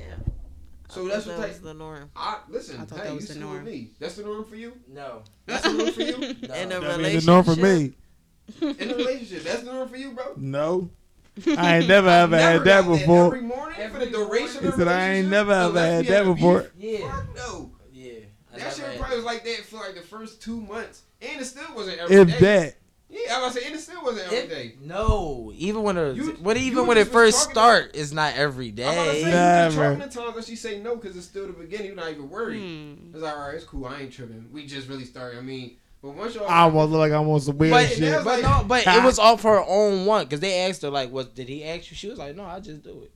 So 0.89 1.05
I 1.05 1.09
that's 1.09 1.25
what 1.25 1.37
that 1.37 1.47
was 1.49 1.61
the 1.61 1.73
norm. 1.73 2.11
I 2.15 2.37
listen. 2.49 2.79
I 2.79 2.85
thought 2.85 2.99
hey, 2.99 3.05
that 3.05 3.15
was 3.15 3.27
the 3.27 3.33
still 3.33 3.47
with 3.47 3.53
norm. 3.61 3.65
me. 3.65 3.89
That's 3.99 4.15
the 4.15 4.23
norm 4.23 4.45
for 4.45 4.55
you. 4.55 4.73
No, 4.87 5.23
That's 5.47 5.63
the 5.63 5.73
norm 5.73 5.91
for 5.91 6.01
you. 6.01 6.15
In 6.21 6.21
a 6.23 6.37
That 6.37 6.49
means 6.49 6.97
relationship. 6.97 7.21
the 7.21 7.31
norm 7.31 7.43
for 7.45 7.55
me. 7.55 7.93
In 8.61 8.91
a 8.91 8.95
relationship, 8.95 9.43
that's 9.43 9.63
the 9.63 9.71
norm 9.73 9.87
for 9.89 9.95
you, 9.97 10.11
bro. 10.11 10.33
No, 10.37 10.89
I 11.57 11.77
ain't 11.77 11.87
never 11.87 12.09
ever 12.09 12.35
Never 12.35 12.37
had 12.37 12.63
that 12.65 12.83
got 12.85 12.91
before. 12.99 13.25
Every 13.27 13.41
morning 13.41 13.89
for 13.89 13.99
the 13.99 14.05
duration 14.07 14.61
He 14.61 14.67
of 14.67 14.75
said 14.75 14.85
the 14.87 14.91
I 14.91 15.09
ain't 15.13 15.29
never 15.29 15.51
ever 15.51 15.69
unless 15.69 16.05
had 16.07 16.13
that 16.27 16.35
before. 16.35 16.65
Yeah, 16.77 17.09
Fuck 17.11 17.35
no. 17.37 17.71
yeah. 17.91 18.11
I 18.53 18.57
That 18.57 18.59
never 18.59 18.75
shit 18.91 18.99
probably 18.99 19.15
was 19.15 19.25
like 19.25 19.43
that 19.45 19.57
for 19.65 19.77
like 19.77 19.95
the 19.95 20.01
first 20.01 20.41
two 20.43 20.61
months, 20.61 21.03
and 21.21 21.41
it 21.41 21.45
still 21.45 21.73
wasn't 21.73 21.99
every 21.99 22.15
day. 22.17 22.21
If 22.33 22.39
that, 22.39 22.75
Yeah, 23.09 23.37
I 23.37 23.43
was 23.43 23.53
saying, 23.53 23.67
and 23.67 23.75
it 23.75 23.79
still 23.79 24.03
wasn't 24.03 24.25
every 24.25 24.37
It- 24.39 24.49
day. 24.49 24.75
No, 24.81 25.51
even 25.55 25.83
when 25.83 25.97
it, 25.97 26.15
You- 26.15 26.31
when 26.41 26.57
even 26.57 26.87
when 26.87 26.97
it 26.97 27.07
first 27.09 27.37
talking 27.37 27.51
start, 27.53 27.91
it's 27.93 28.11
not 28.11 28.35
every 28.35 28.71
day. 28.71 28.85
I'm 28.87 28.93
about 28.93 29.05
to 29.05 29.11
say, 29.11 29.21
day. 29.21 29.27
you 29.27 29.31
just 29.31 29.77
Never. 29.77 29.83
talking 29.95 30.09
the 30.09 30.15
times 30.21 30.35
that 30.35 30.45
she 30.45 30.55
say 30.55 30.79
no 30.79 30.95
because 30.95 31.15
it's 31.15 31.27
still 31.27 31.45
the 31.47 31.53
beginning. 31.53 31.87
You're 31.87 31.95
not 31.95 32.09
even 32.09 32.29
worried. 32.29 32.59
Hmm. 32.59 33.13
It's 33.13 33.21
like, 33.21 33.33
all 33.35 33.45
right, 33.47 33.55
it's 33.55 33.65
cool. 33.65 33.85
I 33.85 33.99
ain't 34.01 34.11
tripping. 34.11 34.47
We 34.51 34.65
just 34.65 34.87
really 34.89 35.05
started. 35.05 35.37
I 35.37 35.41
mean, 35.41 35.77
but 36.01 36.15
once 36.15 36.33
y'all, 36.33 36.47
I 36.49 36.61
almost 36.61 36.91
look 36.91 36.99
like 36.99 37.11
I 37.11 37.19
want 37.19 37.33
on 37.33 37.39
some 37.41 37.57
weird 37.59 37.71
But, 37.71 37.89
shit. 37.89 38.23
but 38.23 38.41
no, 38.41 38.65
but 38.67 38.87
it 38.87 39.03
was 39.03 39.19
off 39.19 39.43
her 39.43 39.63
own 39.63 40.05
one 40.07 40.25
because 40.25 40.39
they 40.39 40.61
asked 40.61 40.81
her 40.81 40.89
like, 40.89 41.11
"What 41.11 41.35
did 41.35 41.47
he 41.47 41.63
ask 41.63 41.91
you?" 41.91 41.95
She 41.95 42.07
was 42.09 42.17
like, 42.17 42.35
"No, 42.35 42.43
I 42.45 42.59
just 42.59 42.81
do 42.83 43.03
it." 43.03 43.11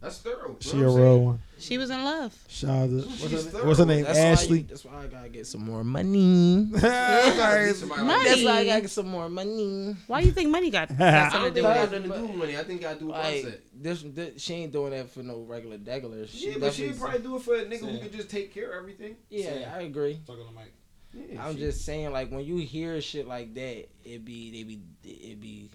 That's 0.00 0.18
thorough. 0.18 0.56
She 0.60 0.80
a 0.80 0.88
real 0.88 1.20
one. 1.24 1.38
She 1.58 1.78
was 1.78 1.88
in 1.90 2.04
love. 2.04 2.34
Shout 2.48 2.70
out 2.70 2.90
to 2.90 3.02
She's 3.02 3.22
what's 3.22 3.32
her, 3.32 3.38
thorough. 3.50 3.66
what's 3.66 3.78
her 3.78 3.86
name? 3.86 4.04
That's 4.04 4.18
why, 4.18 4.24
Ashley. 4.26 4.58
you, 4.58 4.64
that's 4.68 4.84
why 4.84 5.02
I 5.02 5.06
gotta 5.06 5.28
get 5.30 5.46
some 5.46 5.64
more 5.64 5.82
money. 5.82 6.68
Sorry. 6.78 7.66
That's 7.72 7.82
why 7.82 8.58
I 8.58 8.64
gotta 8.66 8.80
get 8.82 8.90
some 8.90 9.08
more 9.08 9.28
money. 9.30 9.96
Why 10.06 10.20
you 10.20 10.32
think 10.32 10.50
money 10.50 10.70
got, 10.70 10.88
got 10.96 11.00
I 11.00 11.28
something 11.30 11.40
don't 11.40 11.48
to 11.48 11.54
think 11.54 11.54
do 11.54 11.60
it 11.60 11.62
got 11.74 11.80
with 11.90 11.92
it? 11.92 12.08
nothing 12.08 12.10
to 12.12 12.16
do 12.18 12.26
with 12.32 12.36
money. 12.36 12.58
I 12.58 12.62
think 12.64 12.84
I 12.84 12.94
do 12.94 13.06
with 13.06 13.16
Like 13.16 13.34
mindset. 13.44 13.58
this, 13.74 14.02
this, 14.02 14.42
she 14.42 14.54
ain't 14.54 14.72
doing 14.72 14.90
that 14.90 15.10
for 15.10 15.22
no 15.22 15.40
regular 15.48 15.78
degular. 15.78 16.28
She 16.28 16.50
Yeah, 16.50 16.56
but 16.60 16.74
she 16.74 16.88
definitely- 16.88 17.00
probably 17.00 17.18
do 17.20 17.36
it 17.36 17.42
for 17.42 17.54
a 17.54 17.64
nigga 17.64 17.78
who 17.80 17.86
Saying. 17.86 18.02
could 18.02 18.12
just 18.12 18.28
take 18.30 18.52
care 18.52 18.72
of 18.72 18.76
everything. 18.78 19.16
Yeah, 19.30 19.72
I 19.74 19.80
agree. 19.82 20.20
Talking 20.26 20.44
to 20.44 21.18
Yeah, 21.32 21.46
I'm 21.46 21.54
she- 21.54 21.60
just 21.60 21.84
saying, 21.86 22.12
like 22.12 22.30
when 22.30 22.44
you 22.44 22.58
hear 22.58 23.00
shit 23.00 23.26
like 23.26 23.54
that, 23.54 23.88
it 24.04 24.24
be 24.26 24.50
they 24.50 24.62
be 24.64 24.80
it 25.04 25.40
be 25.40 25.70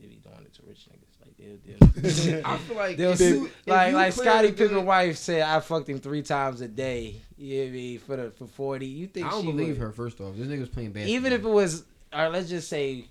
they 0.00 0.06
be 0.06 0.16
doing 0.22 0.36
it 0.44 0.54
to 0.54 0.62
rich 0.68 0.86
niggas. 0.92 1.03
Like 1.50 1.64
they'll, 1.64 2.12
they'll 2.12 2.46
I 2.46 2.58
feel 2.58 2.76
like 2.76 2.96
They'll 2.96 3.10
if 3.12 3.20
you- 3.20 3.46
if 3.46 3.66
like 3.66 3.90
you 3.90 3.96
like 3.96 4.14
clear 4.14 4.26
Scottie 4.26 4.48
the 4.50 4.54
Pippen 4.68 4.84
wife 4.86 5.16
said, 5.16 5.42
I 5.42 5.60
fucked 5.60 5.88
him 5.88 5.98
three 5.98 6.22
times 6.22 6.60
a 6.60 6.68
day. 6.68 7.16
You 7.36 7.62
know 7.62 7.66
I 7.68 7.70
mean? 7.70 7.98
For 7.98 8.16
the 8.16 8.30
for 8.30 8.46
forty. 8.46 8.86
You 8.86 9.06
think 9.06 9.26
I 9.26 9.30
don't 9.30 9.42
she 9.42 9.50
believe 9.50 9.68
would- 9.68 9.78
her. 9.78 9.92
First 9.92 10.20
off, 10.20 10.36
this 10.36 10.46
nigga 10.46 10.60
was 10.60 10.68
playing 10.68 10.92
basketball. 10.92 11.14
Even 11.16 11.32
if 11.32 11.44
it 11.44 11.48
was, 11.48 11.84
or 12.12 12.28
let's 12.28 12.48
just 12.48 12.68
say 12.68 13.06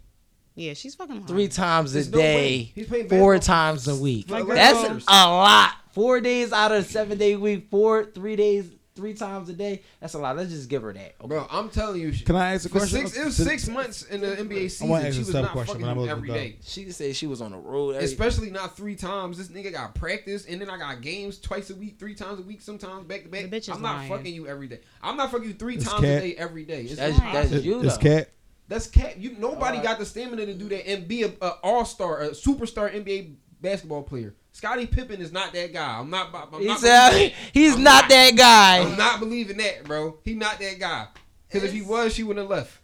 Yeah, 0.55 0.73
she's 0.73 0.95
fucking 0.95 1.15
hard. 1.17 1.27
three 1.27 1.47
times 1.47 1.91
a 1.91 1.95
There's 1.95 2.11
no 2.11 2.17
day, 2.17 2.71
He's 2.75 2.87
playing 2.87 3.09
four 3.09 3.37
times 3.39 3.87
a 3.87 3.95
week. 3.95 4.27
for 4.27 4.43
That's 4.55 5.03
a 5.07 5.27
lot. 5.27 5.73
Four 5.91 6.21
days 6.21 6.51
out 6.51 6.71
of 6.71 6.83
a 6.85 6.87
seven 6.87 7.17
day 7.17 7.35
week, 7.35 7.67
four 7.69 8.05
three 8.05 8.35
days, 8.35 8.71
three 8.95 9.13
times 9.13 9.49
a 9.49 9.53
day. 9.53 9.81
That's 9.99 10.13
a 10.13 10.19
lot. 10.19 10.35
Let's 10.37 10.51
just 10.51 10.69
give 10.69 10.81
her 10.83 10.93
that. 10.93 11.15
Okay. 11.19 11.27
Bro, 11.27 11.47
I'm 11.49 11.69
telling 11.69 11.99
you, 12.01 12.11
she- 12.13 12.25
Can 12.25 12.35
I 12.35 12.53
ask 12.53 12.65
a 12.65 12.69
question? 12.69 13.07
six, 13.07 13.17
it 13.17 13.25
was 13.25 13.35
six 13.35 13.67
months 13.67 14.03
in 14.03 14.21
the 14.21 14.27
NBA 14.35 14.69
season. 14.69 15.11
She 15.11 15.19
was 15.19 15.33
not 15.33 15.51
question, 15.51 15.81
fucking 15.81 15.81
but 15.85 15.91
I'm 15.91 15.97
him 15.97 16.03
gonna 16.05 16.11
every 16.11 16.27
go. 16.27 16.33
day. 16.35 16.55
She 16.63 16.89
said 16.91 17.15
she 17.15 17.27
was 17.27 17.41
on 17.41 17.51
the 17.51 17.57
road. 17.57 17.95
Every, 17.95 18.05
Especially 18.05 18.49
not 18.51 18.77
three 18.77 18.95
times. 18.95 19.37
This 19.37 19.47
nigga 19.47 19.71
got 19.71 19.95
practice, 19.95 20.45
and 20.45 20.61
then 20.61 20.69
I 20.69 20.77
got 20.77 21.01
games 21.01 21.39
twice 21.39 21.69
a 21.69 21.75
week, 21.75 21.97
three 21.99 22.15
times 22.15 22.39
a 22.39 22.43
week, 22.43 22.61
sometimes 22.61 23.05
back 23.07 23.23
to 23.23 23.29
back. 23.29 23.49
The 23.49 23.55
bitch 23.57 23.61
is 23.63 23.69
I'm 23.69 23.81
not 23.81 23.95
lying. 23.97 24.09
fucking 24.09 24.33
you 24.33 24.47
every 24.47 24.67
day. 24.67 24.79
I'm 25.01 25.17
not 25.17 25.31
fucking 25.31 25.47
you 25.47 25.53
three 25.53 25.75
It's 25.75 25.85
times 25.85 26.01
cat. 26.01 26.21
a 26.23 26.27
day 26.27 26.35
every 26.35 26.63
day. 26.65 26.83
It's 26.83 26.95
that's, 26.95 27.15
impossible. 27.17 27.49
that's 27.49 27.65
you 27.65 27.81
It's 27.81 27.97
though. 27.97 28.03
cat. 28.03 28.29
That's 28.67 28.87
cat. 28.87 29.17
You 29.19 29.35
nobody 29.37 29.77
Alright. 29.77 29.83
got 29.83 29.99
the 29.99 30.05
stamina 30.05 30.45
to 30.45 30.53
do 30.53 30.69
that 30.69 30.87
and 30.89 31.07
be 31.07 31.23
a, 31.23 31.31
a 31.41 31.49
all 31.63 31.83
star, 31.85 32.21
a 32.21 32.29
superstar 32.29 32.93
NBA 32.93 33.35
basketball 33.59 34.03
player. 34.03 34.35
Scottie 34.53 34.85
Pippen 34.87 35.19
is 35.19 35.31
not 35.31 35.51
that 35.53 35.73
guy. 35.73 35.99
I'm 35.99 36.09
not. 36.09 36.29
I'm 36.53 36.61
He 36.61 36.67
not 36.67 36.79
said 36.79 37.09
believing- 37.09 37.35
he's 37.53 37.75
I'm 37.75 37.83
not 37.83 38.03
not- 38.03 38.09
that 38.09 38.35
guy. 38.35 38.79
I'm 38.79 38.97
not 38.97 39.19
believing 39.19 39.57
that, 39.57 39.83
bro. 39.83 40.17
He 40.23 40.35
not 40.35 40.59
that 40.59 40.79
guy. 40.79 41.07
Because 41.47 41.63
if 41.67 41.73
he 41.73 41.81
was, 41.81 42.13
she 42.13 42.23
wouldn't 42.23 42.43
have 42.43 42.49
left. 42.57 42.79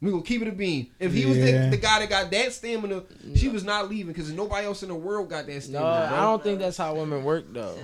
We 0.00 0.10
gonna 0.10 0.22
keep 0.22 0.42
it 0.42 0.48
a 0.48 0.52
beam. 0.52 0.88
If 0.98 1.12
he 1.14 1.24
was 1.24 1.36
the, 1.38 1.68
the 1.70 1.76
guy 1.78 2.00
that 2.00 2.10
got 2.10 2.30
that 2.30 2.52
stamina, 2.52 3.02
she 3.34 3.48
was 3.48 3.64
not 3.64 3.88
leaving 3.88 4.08
because 4.12 4.30
nobody 4.30 4.66
else 4.66 4.82
in 4.82 4.90
the 4.90 4.94
world 4.94 5.30
got 5.30 5.46
that 5.46 5.52
No, 5.54 5.60
stamina. 5.60 6.08
bro. 6.08 6.16
I 6.18 6.20
don't 6.20 6.42
think 6.42 6.58
that's 6.58 6.76
how 6.76 6.94
women 6.94 7.24
work 7.24 7.46
though. 7.50 7.76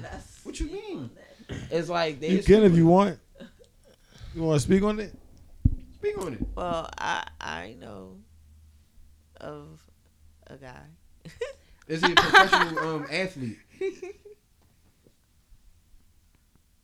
What 0.42 0.58
you 0.60 0.66
mean? 0.66 1.10
It's 1.70 1.88
like 1.88 2.20
they 2.20 2.28
You 2.28 2.42
can 2.42 2.64
if 2.64 2.74
you 2.74 2.86
want. 2.86 3.18
You 4.34 4.42
want 4.42 4.60
to 4.60 4.66
speak 4.66 4.82
on 4.82 4.98
it? 5.00 5.14
Speak 5.94 6.18
on 6.18 6.34
it. 6.34 6.40
Well, 6.54 6.88
I 6.98 7.26
I 7.40 7.76
know 7.80 8.16
of 9.40 9.80
a 10.48 10.56
guy. 10.56 10.80
Is 11.88 12.04
he 12.04 12.12
a 12.12 12.14
professional 12.14 12.78
um, 12.78 13.06
athlete? 13.10 13.58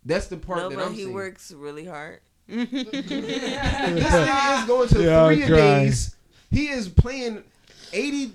That's 0.04 0.26
the 0.28 0.36
part 0.36 0.58
no, 0.60 0.68
that 0.70 0.76
but 0.76 0.84
I'm 0.86 0.94
saying. 0.94 0.94
Even 0.94 0.94
though 0.94 0.96
he 0.96 1.02
saying. 1.04 1.14
works 1.14 1.52
really 1.52 1.84
hard. 1.84 2.20
This 2.46 2.66
nigga 2.68 4.60
is 4.60 4.66
going 4.66 4.88
to 4.88 5.02
Yeah, 5.04 5.26
three 5.26 5.46
days. 5.46 6.16
He 6.50 6.68
is 6.68 6.88
playing 6.88 7.44
80, 7.92 8.32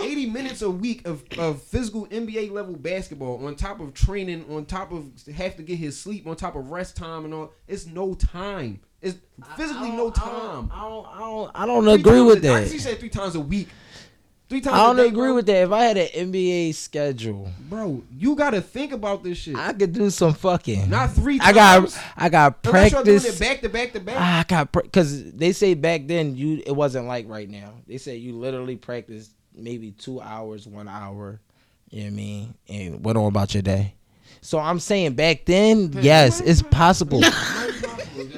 80 0.00 0.26
minutes 0.26 0.62
a 0.62 0.70
week 0.70 1.06
of, 1.06 1.22
of 1.38 1.62
physical 1.62 2.06
NBA 2.08 2.50
level 2.50 2.74
basketball 2.74 3.46
on 3.46 3.54
top 3.54 3.78
of 3.80 3.94
training, 3.94 4.44
on 4.50 4.64
top 4.64 4.90
of 4.90 5.04
have 5.36 5.56
to 5.56 5.62
get 5.62 5.76
his 5.76 5.98
sleep, 5.98 6.26
on 6.26 6.34
top 6.34 6.56
of 6.56 6.70
rest 6.70 6.96
time 6.96 7.24
and 7.24 7.32
all. 7.32 7.52
It's 7.68 7.86
no 7.86 8.14
time. 8.14 8.80
It's 9.00 9.16
physically 9.56 9.92
no 9.92 10.10
time. 10.10 10.68
I 10.74 10.80
don't, 10.82 11.06
I 11.06 11.18
don't, 11.20 11.50
I 11.54 11.66
don't 11.66 11.84
Three 11.84 11.92
agree 11.94 12.12
times 12.14 12.26
with 12.26 12.44
a- 12.44 12.48
I- 12.52 12.60
that. 12.62 12.70
He 12.72 12.78
said 12.78 12.98
three 12.98 13.08
times 13.08 13.36
a 13.36 13.40
week. 13.40 13.68
Three 14.48 14.62
times. 14.62 14.74
I 14.74 14.86
don't 14.86 14.98
a 14.98 15.02
day, 15.02 15.08
agree 15.08 15.26
bro. 15.28 15.34
with 15.34 15.46
that. 15.46 15.62
If 15.64 15.72
I 15.72 15.82
had 15.84 15.96
an 15.98 16.32
NBA 16.32 16.74
schedule, 16.74 17.50
Bro, 17.68 18.02
you 18.16 18.34
got 18.34 18.50
to 18.50 18.62
think 18.62 18.92
about 18.92 19.22
this 19.22 19.36
shit. 19.38 19.54
I 19.56 19.74
could 19.74 19.92
do 19.92 20.08
some 20.08 20.32
fucking. 20.32 20.88
Not 20.88 21.12
three 21.12 21.38
Times. 21.38 21.48
I 21.48 21.52
got. 21.52 22.04
I 22.16 22.28
got 22.30 22.58
Unless 22.64 22.92
y'all 22.92 23.04
doing 23.04 23.18
practice. 23.20 23.40
it 23.40 23.44
back 23.44 23.60
to 23.60 23.68
back 23.68 23.92
to 23.92 24.00
back. 24.00 24.16
Ah, 24.18 24.40
I 24.40 24.44
got 24.44 24.72
because 24.72 25.32
they 25.32 25.52
say 25.52 25.74
back 25.74 26.06
then 26.06 26.34
you 26.34 26.62
it 26.64 26.72
wasn't 26.72 27.06
like 27.06 27.28
right 27.28 27.48
now. 27.48 27.74
They 27.86 27.98
say 27.98 28.16
you 28.16 28.36
literally 28.38 28.76
practice 28.76 29.30
maybe 29.54 29.90
two 29.90 30.20
hours, 30.20 30.66
one 30.66 30.88
hour. 30.88 31.40
You 31.90 32.00
know 32.00 32.04
what 32.06 32.12
I 32.12 32.16
mean? 32.16 32.54
And 32.68 33.04
went 33.04 33.18
on 33.18 33.26
about 33.26 33.52
your 33.52 33.62
day. 33.62 33.94
So 34.40 34.58
I'm 34.58 34.78
saying 34.78 35.14
back 35.14 35.44
then, 35.44 35.92
yes, 36.00 36.40
it's 36.40 36.62
possible. 36.62 37.20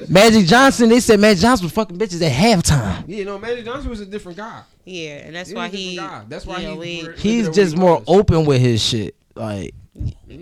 Magic 0.09 0.45
Johnson, 0.45 0.89
they 0.89 0.99
said 0.99 1.19
Magic 1.19 1.41
Johnson 1.41 1.65
was 1.65 1.73
fucking 1.73 1.97
bitches 1.97 2.21
at 2.21 2.31
halftime. 2.31 3.03
Yeah, 3.07 3.23
no, 3.25 3.37
Magic 3.39 3.65
Johnson 3.65 3.89
was 3.89 3.99
a 3.99 4.05
different 4.05 4.37
guy. 4.37 4.61
Yeah, 4.85 5.17
and 5.17 5.35
that's 5.35 5.49
He 5.49 5.55
why 5.55 5.67
he. 5.67 5.95
Guy. 5.97 6.23
That's 6.27 6.45
why 6.45 6.59
you 6.59 6.67
know, 6.75 6.81
he 6.81 7.07
he's 7.17 7.49
just 7.49 7.73
he 7.73 7.79
more 7.79 7.97
was. 7.97 8.03
open 8.07 8.45
with 8.45 8.61
his 8.61 8.81
shit. 8.83 9.15
Like, 9.35 9.73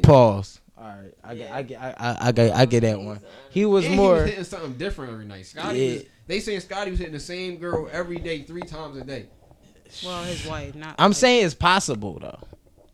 pause. 0.03 0.59
All 0.77 0.85
right, 0.85 1.13
I 1.23 1.35
get, 1.35 1.51
I 1.51 1.61
get, 1.63 1.81
I, 1.81 1.89
I, 1.97 2.27
I 2.27 2.31
get, 2.31 2.55
I 2.55 2.65
get 2.65 2.81
that 2.81 2.99
one. 2.99 3.19
He 3.49 3.65
was 3.65 3.85
And 3.85 3.95
more. 3.95 4.15
He 4.15 4.21
was 4.21 4.29
hitting 4.29 4.43
something 4.45 4.73
different 4.73 5.11
every 5.13 5.25
night. 5.25 5.45
Scottie 5.45 5.79
Yeah. 5.79 5.93
was. 5.95 6.03
They 6.27 6.39
saying 6.39 6.59
Scottie 6.61 6.91
was 6.91 6.99
hitting 6.99 7.13
the 7.13 7.19
same 7.19 7.57
girl 7.57 7.89
every 7.91 8.17
day, 8.17 8.43
three 8.43 8.61
times 8.61 8.95
a 8.97 9.03
day. 9.03 9.25
Well, 10.05 10.23
his 10.23 10.45
wife, 10.45 10.75
not. 10.75 10.95
I'm 10.99 11.13
saying 11.13 11.45
it's 11.45 11.55
possible 11.55 12.19
though. 12.19 12.39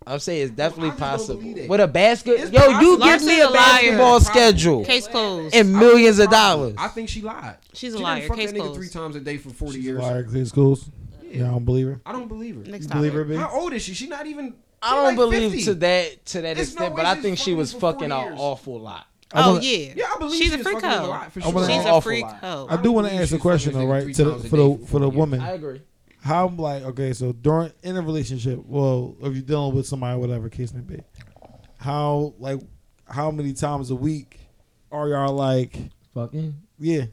I'm 0.08 0.20
saying 0.20 0.44
it's 0.44 0.52
definitely 0.56 0.92
I 0.92 0.96
possible. 0.96 1.42
believe. 1.42 1.70
With 1.70 1.80
a 1.82 1.88
basket, 1.88 2.40
It's 2.40 2.52
yo, 2.52 2.62
you 2.80 2.98
possible. 2.98 3.06
give 3.06 3.24
me 3.26 3.42
a 3.42 3.46
a 3.46 3.50
liar. 3.50 3.54
basketball 3.54 4.20
Probably. 4.20 4.26
schedule 4.26 4.86
Case 4.86 5.08
closed. 5.08 5.56
and 5.56 5.74
millions 5.74 6.20
of 6.20 6.30
dollars. 6.30 6.76
I 6.78 6.88
think 6.90 7.10
she 7.10 7.22
lied. 7.22 7.58
She's 7.74 7.94
a 7.94 7.98
she 7.98 8.04
liar. 8.04 8.16
Didn't 8.18 8.28
fuck 8.30 8.38
Case 8.38 8.52
that 8.52 8.58
nigga 8.58 8.62
closed. 8.62 8.76
three 8.80 8.90
times 8.90 9.16
a 9.16 9.20
day 9.20 9.38
for 9.38 9.50
forty 9.50 9.76
She's 9.78 9.86
years. 9.86 10.00
liar, 10.02 10.24
clear 10.24 10.46
schools. 10.46 10.90
Yeah, 11.24 11.48
I 11.48 11.52
don't 11.52 11.66
believe 11.66 11.88
her. 11.88 12.02
I 12.06 12.12
don't 12.12 12.28
believe 12.28 12.56
her. 12.56 12.64
Next 12.72 12.84
You 12.86 12.90
believe 12.94 13.14
her, 13.14 13.24
topic. 13.24 13.38
B? 13.38 13.42
How 13.42 13.50
old 13.60 13.74
is 13.74 13.82
she? 13.82 13.94
She 13.94 14.08
not 14.08 14.26
even. 14.28 14.54
I 14.82 14.94
don't 14.96 15.04
like 15.06 15.16
believe 15.16 15.52
50. 15.52 15.66
to 15.66 15.74
that 15.76 16.26
to 16.28 16.42
that 16.42 16.56
There's 16.56 16.70
extent, 16.70 16.94
way 16.94 16.98
but 17.04 17.06
I 17.08 17.16
think 17.20 17.38
she 17.40 17.54
was 17.56 17.74
fucking 17.74 18.12
an 18.12 18.36
awful 18.38 18.80
lot. 18.80 19.08
Oh, 19.34 19.40
I 19.40 19.44
Oh 19.46 19.52
wanna- 19.54 19.64
yeah. 19.66 19.94
Yeah, 19.96 20.06
I 20.16 20.20
believe 20.20 20.38
she's 20.40 20.50
she 20.50 20.54
a 20.54 20.58
was 20.60 20.68
freak 20.68 20.76
fucking 20.82 20.90
a 20.90 21.02
hoe. 21.02 21.10
lot, 21.10 21.32
for 21.32 21.42
sure. 21.42 21.68
She's 21.68 21.86
a 21.86 22.02
freak 22.02 22.26
hoe. 22.26 22.68
I 22.70 22.78
do 22.78 22.92
want 22.92 23.08
to 23.08 23.14
ask 23.16 23.34
a 23.34 23.40
question 23.40 23.74
though, 23.74 23.88
right? 23.88 24.14
To 24.14 24.24
the, 24.24 24.36
for 24.48 24.56
the 24.58 24.78
for 24.78 24.86
for 24.88 25.00
the 25.00 25.10
woman, 25.10 25.42
I 25.42 25.54
agree. 25.54 25.82
How 26.26 26.48
like 26.48 26.82
okay, 26.84 27.14
so 27.14 27.32
during 27.32 27.72
in 27.84 27.96
a 27.96 28.02
relationship, 28.02 28.60
well, 28.66 29.16
if 29.22 29.34
you're 29.34 29.44
dealing 29.44 29.76
with 29.76 29.86
somebody, 29.86 30.20
whatever 30.20 30.50
case 30.50 30.74
may 30.74 30.82
be, 30.82 31.00
how 31.78 32.34
like 32.40 32.60
how 33.08 33.30
many 33.30 33.54
times 33.54 33.92
a 33.92 33.96
week 33.96 34.40
are 34.92 35.08
y'all 35.08 35.34
like, 35.34 35.78
Fucking. 36.16 36.56
yeah, 36.80 37.06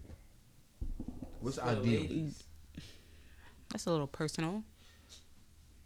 What's 1.41 1.57
the 1.57 1.65
ideal? 1.65 2.31
That's 3.69 3.85
a 3.85 3.91
little 3.91 4.07
personal. 4.07 4.63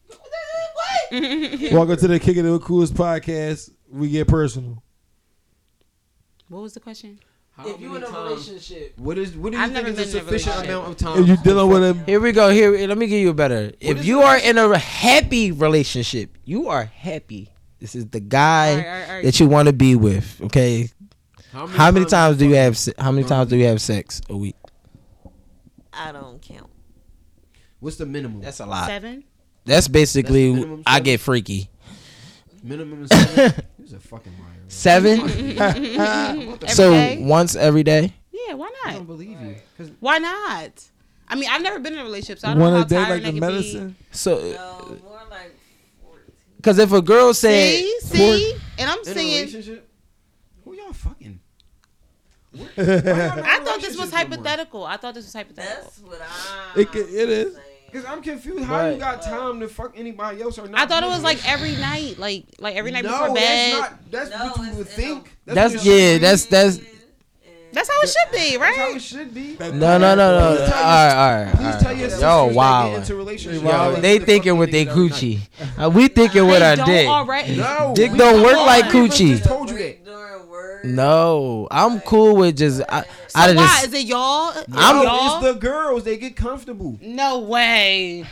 What? 0.07 0.23
Welcome 1.73 1.97
to 1.97 2.09
the 2.09 2.21
Kick 2.21 2.37
It 2.37 2.43
with 2.43 2.63
Coolest 2.63 2.95
podcast. 2.95 3.71
We 3.91 4.09
get 4.09 4.29
personal. 4.29 4.85
What 6.49 6.63
was 6.63 6.75
the 6.75 6.81
question? 6.81 7.19
How 7.57 7.67
If 7.69 7.81
you 7.81 7.95
in 7.97 8.03
a 8.03 8.07
times- 8.07 8.49
relationship, 8.51 8.99
What 8.99 9.17
is 9.17 9.35
what 9.35 9.53
do 9.53 9.57
you 9.59 9.65
I've 9.65 9.73
think 9.73 9.89
is 9.89 9.95
a 9.95 9.97
been 9.97 10.03
in 10.03 10.09
a 10.09 10.21
sufficient 10.21 10.65
amount 10.67 10.89
of 10.89 10.97
time? 10.99 11.23
If 11.23 11.29
you 11.29 11.37
dealing 11.39 11.71
with 11.71 11.83
him, 11.85 12.05
here 12.05 12.21
we 12.21 12.33
go. 12.33 12.51
Here, 12.51 12.71
let 12.87 12.99
me 12.99 13.07
give 13.07 13.21
you 13.21 13.31
a 13.31 13.35
better. 13.35 13.73
If 13.81 14.05
you 14.05 14.21
are 14.21 14.37
in 14.37 14.59
a 14.59 14.77
happy 14.77 15.53
relationship, 15.53 16.37
you 16.45 16.69
are 16.69 16.85
happy. 16.85 17.49
This 17.81 17.95
is 17.95 18.07
the 18.09 18.21
guy 18.21 18.71
All 18.73 18.77
right, 18.77 18.85
all 18.87 18.93
right, 18.93 19.09
all 19.09 19.15
right. 19.17 19.25
that 19.25 19.41
you 19.41 19.47
want 19.49 19.69
to 19.69 19.73
be 19.73 19.95
with. 19.97 20.39
Okay. 20.43 20.91
How 21.53 21.91
many 21.91 22.05
times 22.05 22.37
do 22.37 22.47
you 22.47 22.57
have? 22.57 22.77
se- 22.77 22.93
How 22.99 23.11
many 23.11 23.27
times 23.27 23.49
do 23.49 23.57
you 23.57 23.65
have 23.67 23.81
sex 23.81 24.21
a 24.29 24.37
week? 24.37 24.57
I 25.95 26.13
don't 26.13 26.43
count. 26.43 26.69
What's 27.81 27.97
the 27.97 28.05
minimum? 28.05 28.43
That's 28.43 28.61
a 28.61 28.67
lot. 28.67 28.87
Seven. 28.87 29.25
That's 29.65 29.89
basically 29.89 30.49
That's 30.51 30.61
the 30.61 30.67
minimum 30.67 30.83
I 30.87 31.01
get 31.01 31.21
freaky. 31.21 31.71
minimum 32.63 33.05
is 33.05 33.09
seven. 33.11 33.65
He's 33.81 33.95
a 33.95 34.01
fucking 34.01 34.33
liar. 34.33 34.43
bro. 34.43 34.46
Seven. 34.69 35.21
So 36.69 36.91
day? 36.91 37.19
once 37.21 37.55
every 37.57 37.83
day. 37.83 38.13
Yeah, 38.33 38.55
why 38.55 38.67
not? 38.69 38.75
I 38.85 38.91
not? 38.91 38.97
don't 38.99 39.07
believe 39.07 39.41
you. 39.41 39.57
'Cause 39.77 39.91
Why 40.01 40.19
not? 40.19 40.85
I 41.29 41.35
mean, 41.35 41.49
I've 41.51 41.63
never 41.63 41.79
been 41.79 41.95
in 41.95 41.99
a 42.01 42.05
relationship, 42.05 42.39
so 42.39 42.49
I 42.49 42.53
don't 42.53 42.61
one 42.61 42.71
know 42.73 42.77
a 42.77 42.81
how 42.81 42.85
day 42.87 42.97
tired 42.97 43.09
like 43.09 43.23
they 43.23 43.31
the 43.33 43.41
can 43.41 43.41
medicine. 43.41 43.97
So, 44.13 44.37
No, 44.39 44.97
more 45.03 45.21
like 45.31 45.55
14. 46.03 46.21
because 46.57 46.79
if 46.79 46.93
a 46.93 47.03
girl 47.03 47.35
said, 47.35 47.75
See, 47.75 47.99
see, 48.01 48.55
and 48.79 48.91
I'm 48.91 48.99
in 48.99 49.05
saying, 49.05 49.65
who 50.65 50.75
y'all 50.75 50.93
fucking? 50.93 51.41
I 52.57 53.61
thought 53.65 53.81
this 53.81 53.99
was 53.99 54.13
hypothetical. 54.13 54.85
I 54.85 54.97
thought 54.97 55.15
this 55.15 55.25
was 55.27 55.33
hypothetical. 55.35 55.83
That's 55.85 55.99
what 56.01 56.21
I. 56.23 56.81
It, 56.81 56.89
it 56.95 57.29
is. 57.29 57.59
Cause 57.97 58.05
I'm 58.05 58.21
confused. 58.23 58.65
How 58.65 58.89
you 58.89 58.99
got 58.99 59.23
time 59.23 59.61
to 59.61 59.69
fuck 59.69 59.93
anybody 59.97 60.43
else 60.43 60.59
or 60.59 60.69
not? 60.69 60.79
I 60.81 60.87
thought 60.87 61.03
it 61.03 61.07
was 61.07 61.23
like 61.23 61.39
every 61.49 61.77
night, 61.77 62.19
like 62.19 62.45
like 62.59 62.77
every 62.77 62.91
night 62.91 63.05
no, 63.05 63.11
before 63.11 63.35
bed. 63.35 63.73
That's 63.73 63.91
not. 63.91 64.11
That's 64.11 64.31
No, 64.31 64.47
what 64.63 64.71
you 64.71 64.77
would 64.79 64.89
think. 64.89 65.31
That's- 65.47 65.75
what 65.77 65.85
yeah, 65.85 65.93
it 65.95 66.19
that's- 66.21 66.45
that's- 66.47 66.81
That's 67.73 67.91
how 67.91 68.01
it 68.03 68.09
should 68.09 68.33
be, 68.33 68.57
right? 68.59 68.75
That's 68.77 68.91
how 68.91 68.97
it 68.97 69.03
should 69.03 69.35
be. 69.35 69.57
no, 69.59 69.71
no, 69.99 69.99
no, 69.99 70.15
no. 70.15 70.49
All 70.49 70.57
Please 70.57 70.69
tell 70.71 70.83
right, 70.83 71.13
all 71.13 71.45
right. 71.45 71.55
Please 71.55 71.67
all 71.67 71.81
tell 71.81 71.91
right. 71.93 71.99
your 71.99 72.21
Yo, 72.21 72.47
wow. 72.55 72.89
get 72.91 72.97
into 73.01 73.15
relationships. 73.17 73.63
Yo, 73.65 73.71
Yo, 73.71 73.93
that 73.93 74.03
they 74.03 74.19
thinking 74.19 74.57
with 74.59 74.71
their 74.73 74.87
coochie. 74.87 75.41
Uh, 75.79 75.91
we 75.91 76.09
thinking 76.09 76.47
with 76.47 76.61
They 76.61 76.65
our 76.71 76.77
don't 76.77 76.87
dick. 76.87 77.07
already. 77.09 77.57
No, 77.57 77.93
Dick 77.95 78.13
don't 78.13 78.43
work 78.43 78.55
come 78.55 78.67
like 78.67 78.85
coochie. 78.87 79.43
told 79.43 79.71
you 79.71 79.79
that. 79.79 79.99
No, 80.85 81.67
I'm 81.71 82.01
cool 82.01 82.37
with 82.37 82.57
just 82.59 82.81
I, 82.89 83.05
So 83.45 83.55
why 83.55 83.81
this. 83.83 83.85
is 83.89 83.95
it 83.95 84.07
y'all? 84.07 84.53
I'm- 84.57 84.65
No, 84.97 85.03
y'all? 85.03 85.37
it's 85.45 85.47
the 85.53 85.61
girls. 85.61 86.05
They 86.05 86.17
get 86.17 86.37
comfortable. 86.37 86.99
no 87.01 87.41
way. 87.41 88.25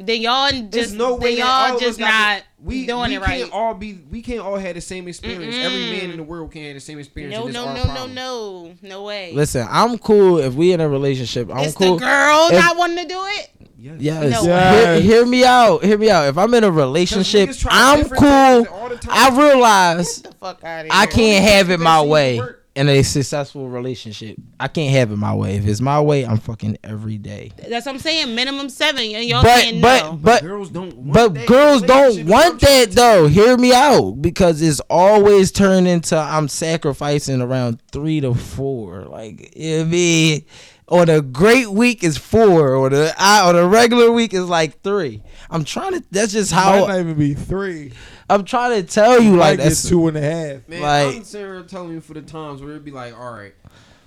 Then 0.00 0.20
y'all 0.20 0.50
just 0.50 0.70
There's 0.70 0.92
no 0.92 1.16
way 1.16 1.34
then 1.34 1.44
that 1.44 1.46
all 1.48 1.68
y'all 1.70 1.78
just 1.80 1.98
not 1.98 2.38
the- 2.38 2.44
we, 2.64 2.86
doing 2.86 3.10
we 3.10 3.16
it 3.16 3.20
right. 3.20 3.40
Can't 3.40 3.52
all 3.52 3.74
be. 3.74 3.98
We 4.08 4.22
can't 4.22 4.40
all 4.40 4.56
have 4.56 4.76
the 4.76 4.80
same 4.80 5.08
experience. 5.08 5.56
Every 5.56 5.78
Mm-mm. 5.78 5.90
man 5.90 6.10
in 6.12 6.16
the 6.18 6.22
mm. 6.22 6.26
world 6.26 6.52
can't 6.52 6.66
have 6.66 6.74
the 6.74 6.80
same 6.80 7.00
experience. 7.00 7.34
No, 7.34 7.44
and 7.46 7.52
no, 7.52 7.66
our 7.66 7.74
no, 7.74 8.06
no, 8.06 8.06
no, 8.06 8.74
no 8.80 9.02
way. 9.02 9.32
Listen, 9.34 9.66
I'm 9.68 9.98
cool 9.98 10.38
if 10.38 10.54
we 10.54 10.72
in 10.72 10.80
a 10.80 10.88
relationship. 10.88 11.50
I'm 11.50 11.64
it's 11.64 11.74
cool. 11.74 11.96
the 11.96 12.04
girl 12.04 12.48
If- 12.52 12.60
not 12.64 12.76
wanting 12.76 12.98
to 12.98 13.08
do 13.08 13.20
it. 13.26 13.50
Yes. 13.76 13.96
Yes. 14.00 14.44
No 14.44 14.44
Hear, 14.44 15.00
hear 15.00 15.26
me 15.26 15.44
out. 15.44 15.84
Hear 15.84 15.98
me 15.98 16.10
out. 16.10 16.26
If 16.28 16.38
I'm 16.38 16.52
in 16.54 16.64
a 16.64 16.70
relationship, 16.70 17.50
I'm 17.66 18.08
cool. 18.08 18.66
all 18.72 18.88
the 18.88 18.96
time. 18.96 19.34
I 19.34 19.36
realize 19.36 20.22
the 20.22 20.32
fuck 20.32 20.62
out 20.64 20.80
of 20.80 20.84
here. 20.86 20.92
I 20.92 21.06
can't 21.06 21.44
have 21.44 21.70
it 21.70 21.78
my 21.78 22.02
way 22.02 22.38
work. 22.38 22.66
In 22.78 22.88
a 22.88 23.02
successful 23.02 23.68
relationship. 23.68 24.36
I 24.60 24.68
can't 24.68 24.92
have 24.92 25.10
it 25.10 25.16
my 25.16 25.34
way. 25.34 25.56
If 25.56 25.66
it's 25.66 25.80
my 25.80 26.00
way, 26.00 26.24
I'm 26.24 26.38
fucking 26.38 26.78
every 26.84 27.18
day. 27.18 27.50
That's 27.56 27.86
what 27.86 27.96
I'm 27.96 27.98
saying. 27.98 28.34
Minimum 28.36 28.68
seven, 28.68 29.02
and 29.02 29.24
y'all 29.24 29.42
But 29.42 29.60
saying 29.62 29.80
but 29.80 30.02
no. 30.04 30.12
but 30.12 30.42
girls 30.42 30.70
don't. 30.70 30.96
Want 30.96 31.12
but 31.12 31.34
that 31.34 31.48
girls 31.48 31.82
don't 31.82 32.26
want 32.26 32.60
that 32.60 32.92
though. 32.92 33.26
Hear 33.26 33.56
me 33.56 33.74
out 33.74 34.22
because 34.22 34.62
it's 34.62 34.78
always 34.88 35.50
turned 35.50 35.88
into 35.88 36.16
I'm 36.16 36.46
sacrificing 36.46 37.40
around 37.42 37.82
three 37.90 38.20
to 38.20 38.32
four. 38.32 39.06
Like 39.06 39.50
it 39.56 39.90
be 39.90 40.46
on 40.86 41.08
a 41.08 41.20
great 41.20 41.68
week 41.68 42.04
is 42.04 42.16
four, 42.16 42.74
or 42.74 42.90
the 42.90 43.12
I, 43.18 43.48
on 43.48 43.56
a 43.56 43.66
regular 43.66 44.12
week 44.12 44.32
is 44.32 44.48
like 44.48 44.82
three. 44.82 45.22
I'm 45.50 45.64
trying 45.64 45.92
to. 45.94 46.04
That's 46.12 46.32
just 46.32 46.52
how 46.52 46.70
Might 46.70 46.78
how 46.80 46.86
not 46.86 47.00
even 47.00 47.18
be 47.18 47.34
three. 47.34 47.92
I'm 48.30 48.44
trying 48.44 48.82
to 48.82 48.86
tell 48.88 49.20
you. 49.22 49.32
Might 49.32 49.38
Like 49.38 49.56
get 49.58 49.64
that's 49.64 49.88
two 49.88 50.06
and 50.08 50.16
a 50.16 50.20
half. 50.20 50.68
Man, 50.68 50.82
Like- 50.82 51.16
I'm 51.16 51.24
sitting 51.24 51.46
here 51.46 51.62
telling 51.62 51.92
you 51.92 52.00
for 52.00 52.14
the 52.14 52.22
times 52.22 52.60
where 52.60 52.70
it'd 52.72 52.84
be 52.84 52.90
like, 52.90 53.18
all 53.18 53.32
right, 53.32 53.54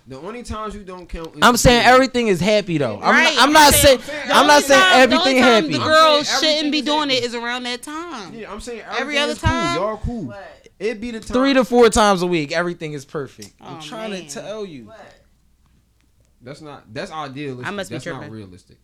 the 0.08 0.18
only 0.20 0.44
times 0.44 0.76
you 0.76 0.84
don't 0.84 1.08
count. 1.08 1.30
Is 1.36 1.40
I'm 1.42 1.58
saying 1.58 1.84
the- 1.84 1.88
everything 1.90 2.28
is 2.28 2.40
happy 2.40 2.78
though. 2.78 2.96
I'm 2.96 3.02
Right, 3.16 3.24
not, 3.24 3.34
I'm 3.44 3.48
I'm 3.50 3.54
not 3.54 3.74
saying- 3.74 4.00
saying 4.02 4.30
I'm 4.32 4.48
not 4.48 4.64
saying 4.64 4.82
time- 4.82 5.02
everything 5.02 5.36
the 5.36 5.42
happy. 5.42 5.68
The 5.70 5.80
I'm 5.80 5.88
girls 5.88 6.40
shouldn't 6.40 6.72
be 6.72 6.82
doing 6.82 7.10
happy. 7.10 7.16
it 7.16 7.24
is 7.24 7.36
around 7.36 7.64
that 7.64 7.82
time. 7.82 8.34
Yeah, 8.34 8.52
I'm 8.52 8.60
saying 8.62 8.84
Every 8.98 9.18
other 9.18 9.34
is 9.34 9.40
cool. 9.40 9.50
time? 9.50 9.76
Y'all 9.76 9.98
cool. 9.98 10.24
What? 10.26 10.68
It'd 10.80 11.00
be 11.02 11.12
the 11.12 11.20
time. 11.20 11.34
Three 11.36 11.54
to 11.54 11.64
four 11.64 11.90
times 11.90 12.22
a 12.24 12.28
week, 12.28 12.52
everything 12.52 12.94
is 12.94 13.06
perfect. 13.06 13.54
I'm 13.62 13.78
Oh, 13.78 13.82
trying 13.82 14.12
man. 14.12 14.26
to 14.28 14.34
tell 14.34 14.66
you. 14.66 14.86
What? 14.86 15.00
That's 16.42 16.62
not. 16.62 16.92
That's 16.94 17.12
idealistic. 17.12 17.68
I 17.68 17.72
must 17.72 17.90
be 17.90 17.96
that's 17.96 18.06
not 18.08 18.30
realistic. 18.32 18.78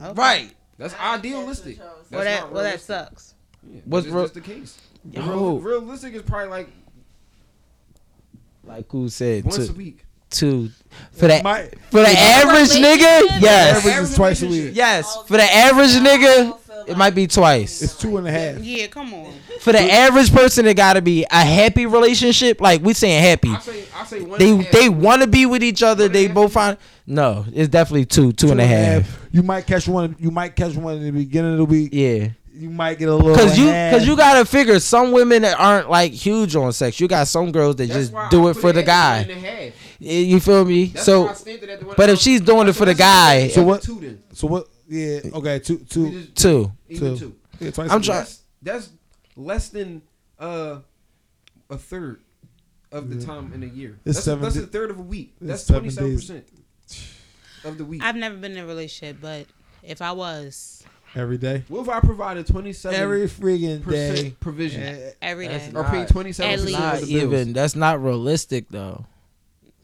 Okay. 0.00 0.12
Right. 0.14 0.52
That's 0.78 0.94
I- 0.98 1.14
idealistic. 1.14 1.78
that's 1.78 1.78
what 1.78 1.86
y'all 1.86 1.96
That's 1.98 2.10
Well, 2.10 2.24
that 2.24 2.40
not 2.40 2.52
well 2.52 2.62
that 2.64 2.80
sucks. 2.80 3.34
Yeah, 3.62 3.80
What's 3.84 4.06
What's 4.06 4.14
real- 4.14 4.24
just 4.24 4.34
the 4.34 4.40
case? 4.40 4.78
Yo. 5.10 5.22
Real, 5.22 5.58
realistic 5.60 6.14
is 6.14 6.22
probably 6.22 6.48
like 6.48 6.68
Like 8.64 8.90
who 8.90 9.08
said 9.08 9.44
once 9.44 9.58
a 9.58 9.66
two, 9.68 9.72
week. 9.74 10.04
two 10.30 10.70
for 11.12 11.26
the 11.28 11.40
Might- 11.42 11.74
for 11.90 12.00
the 12.00 12.08
average 12.08 12.70
nigga? 12.70 13.40
Yes. 13.40 13.78
Average 13.78 14.02
is 14.10 14.14
twice 14.14 14.42
a 14.42 14.46
week. 14.48 14.70
Yes. 14.74 15.16
For 15.26 15.36
the 15.38 15.42
average 15.44 15.90
nigga, 15.92 16.58
it 16.86 16.96
might 16.96 17.14
be 17.14 17.26
twice. 17.26 17.80
It's 17.82 17.96
two 17.96 18.18
and 18.18 18.26
a 18.28 18.30
half. 18.30 18.58
Yeah, 18.58 18.86
come 18.88 19.14
on. 19.14 19.32
For 19.60 19.72
the 19.72 19.80
average 19.80 20.32
person, 20.32 20.66
it 20.66 20.74
got 20.76 20.94
to 20.94 21.02
be 21.02 21.24
a 21.30 21.44
happy 21.44 21.86
relationship. 21.86 22.60
Like 22.60 22.82
we 22.82 22.92
saying 22.92 23.22
happy. 23.22 23.50
I 23.50 23.58
say. 23.60 23.84
I 23.94 24.04
say 24.04 24.20
one. 24.22 24.38
They 24.38 24.50
and 24.50 24.60
a 24.60 24.64
half. 24.64 24.72
they 24.72 24.88
want 24.90 25.22
to 25.22 25.28
be 25.28 25.46
with 25.46 25.62
each 25.62 25.82
other. 25.82 26.04
One 26.04 26.12
They 26.12 26.28
both 26.28 26.52
find 26.52 26.76
no. 27.06 27.46
It's 27.52 27.68
definitely 27.68 28.04
two, 28.06 28.32
two 28.32 28.50
and 28.50 28.60
a 28.60 28.66
half. 28.66 29.18
You 29.32 29.42
might 29.42 29.66
catch 29.66 29.88
one. 29.88 30.14
You 30.18 30.30
might 30.30 30.54
catch 30.56 30.74
one 30.74 30.96
in 30.96 31.04
the 31.04 31.10
beginning 31.12 31.52
of 31.52 31.58
the 31.58 31.64
week. 31.64 31.90
Yeah. 31.92 32.28
You 32.58 32.70
might 32.70 32.98
get 32.98 33.08
a 33.08 33.14
little. 33.14 33.36
Cause 33.36 33.56
you, 33.56 33.66
cause 33.66 34.04
you 34.06 34.16
gotta 34.16 34.44
figure 34.44 34.80
some 34.80 35.12
women 35.12 35.42
that 35.42 35.58
aren't 35.60 35.88
like 35.88 36.10
huge 36.12 36.56
on 36.56 36.72
sex. 36.72 36.98
You 36.98 37.06
got 37.06 37.28
some 37.28 37.52
girls 37.52 37.76
that 37.76 37.86
That's 37.88 38.10
just 38.10 38.30
do 38.30 38.48
I 38.48 38.50
it 38.50 38.54
for 38.54 38.72
the 38.72 38.82
guy. 38.82 39.20
one 39.22 39.30
and 39.30 39.44
a 39.44 39.48
half. 39.48 39.72
Y- 40.00 40.08
You 40.10 40.40
feel 40.40 40.64
me? 40.64 40.86
That's 40.86 41.06
so, 41.06 41.22
why 41.26 41.30
I 41.30 41.34
stamped 41.34 41.62
it 41.62 41.70
at 41.70 41.80
the 41.80 41.86
one- 41.86 41.94
but 41.96 42.10
if 42.10 42.18
she's 42.18 42.40
doing 42.40 42.66
it 42.66 42.72
for 42.72 42.84
the 42.84 42.94
That's 42.94 43.00
what 43.00 43.06
I 43.06 43.40
guy. 43.46 43.48
So 43.48 43.62
what- 43.62 43.82
Two 43.82 44.00
then. 44.00 44.22
So 44.32 44.46
what? 44.48 44.68
Yeah. 44.88 45.20
Okay. 45.34 45.58
Two. 45.60 45.78
Two. 45.78 46.10
just- 46.10 46.34
two. 46.34 46.72
Even 46.88 47.16
Two. 47.16 47.18
two. 47.18 47.36
Yeah, 47.60 47.70
I'm 47.76 48.00
a 48.00 48.04
try- 48.04 48.18
week. 48.20 48.26
That's 48.28 48.42
that's 48.62 48.90
less 49.36 49.68
than 49.68 50.02
uh 50.40 50.78
a 51.70 51.78
third 51.78 52.20
of 52.90 53.08
the 53.10 53.24
time 53.24 53.52
in 53.54 53.62
a 53.62 53.66
year. 53.66 53.98
It's 54.04 54.16
that's 54.16 54.24
seven 54.24 54.42
a, 54.42 54.46
that's 54.50 54.56
a 54.56 54.66
third 54.66 54.90
of 54.90 54.98
a 54.98 55.02
week. 55.02 55.34
That's 55.40 55.64
twenty 55.66 55.90
seven 55.90 56.16
percent 56.16 56.44
of 57.64 57.78
the 57.78 57.84
week. 57.84 58.02
I've 58.02 58.16
never 58.16 58.36
been 58.36 58.52
in 58.52 58.58
a 58.58 58.66
relationship, 58.66 59.18
but 59.20 59.46
if 59.82 60.00
I 60.02 60.12
was 60.12 60.77
every 61.18 61.38
day. 61.38 61.64
what 61.68 61.82
if 61.82 61.88
I 61.88 62.00
provided 62.00 62.46
twenty 62.46 62.72
seven 62.72 62.98
Every 63.00 63.26
friggin' 63.28 63.88
day. 63.88 64.34
provision 64.40 64.82
Eh, 64.82 65.10
every 65.20 65.48
That's 65.48 65.64
day, 65.66 65.70
or 65.74 65.82
not- 65.82 65.90
paid 65.92 66.08
twenty 66.08 66.32
seven 66.32 66.52
At 66.52 66.60
percent 66.60 66.66
least. 66.66 66.78
of 66.78 66.84
not 66.84 67.00
the 67.08 67.14
bills? 67.14 67.32
even. 67.32 67.52
That's 67.52 67.76
not 67.76 68.02
realistic 68.02 68.68
though. 68.70 69.04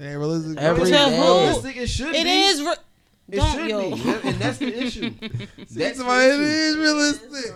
eh, 0.01 0.13
realistic- 0.15 0.59
Every 0.59 0.85
To 0.85 0.91
day. 0.91 1.17
who? 1.17 1.23
Realistic, 1.23 1.77
it 1.77 1.87
should 1.89 2.15
it 2.15 2.25
be. 2.25 2.31
is. 2.43 2.61
Re- 2.63 2.75
It 3.31 3.37
don't 3.37 3.53
should 3.53 3.69
yo. 3.71 3.91
be, 3.95 4.29
and 4.29 4.37
that's 4.39 4.59
the 4.59 4.83
issue. 4.85 5.11
that's 5.21 5.75
the 5.75 5.95
Somebody- 5.95 6.29
it 6.29 6.71
issue. 6.71 6.81
realistic. 6.81 7.55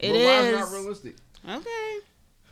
It 0.00 0.08
but 0.12 0.16
is 0.16 0.46
is. 0.54 0.58
not 0.60 0.70
realistic? 0.72 1.16
Okay. 1.48 1.98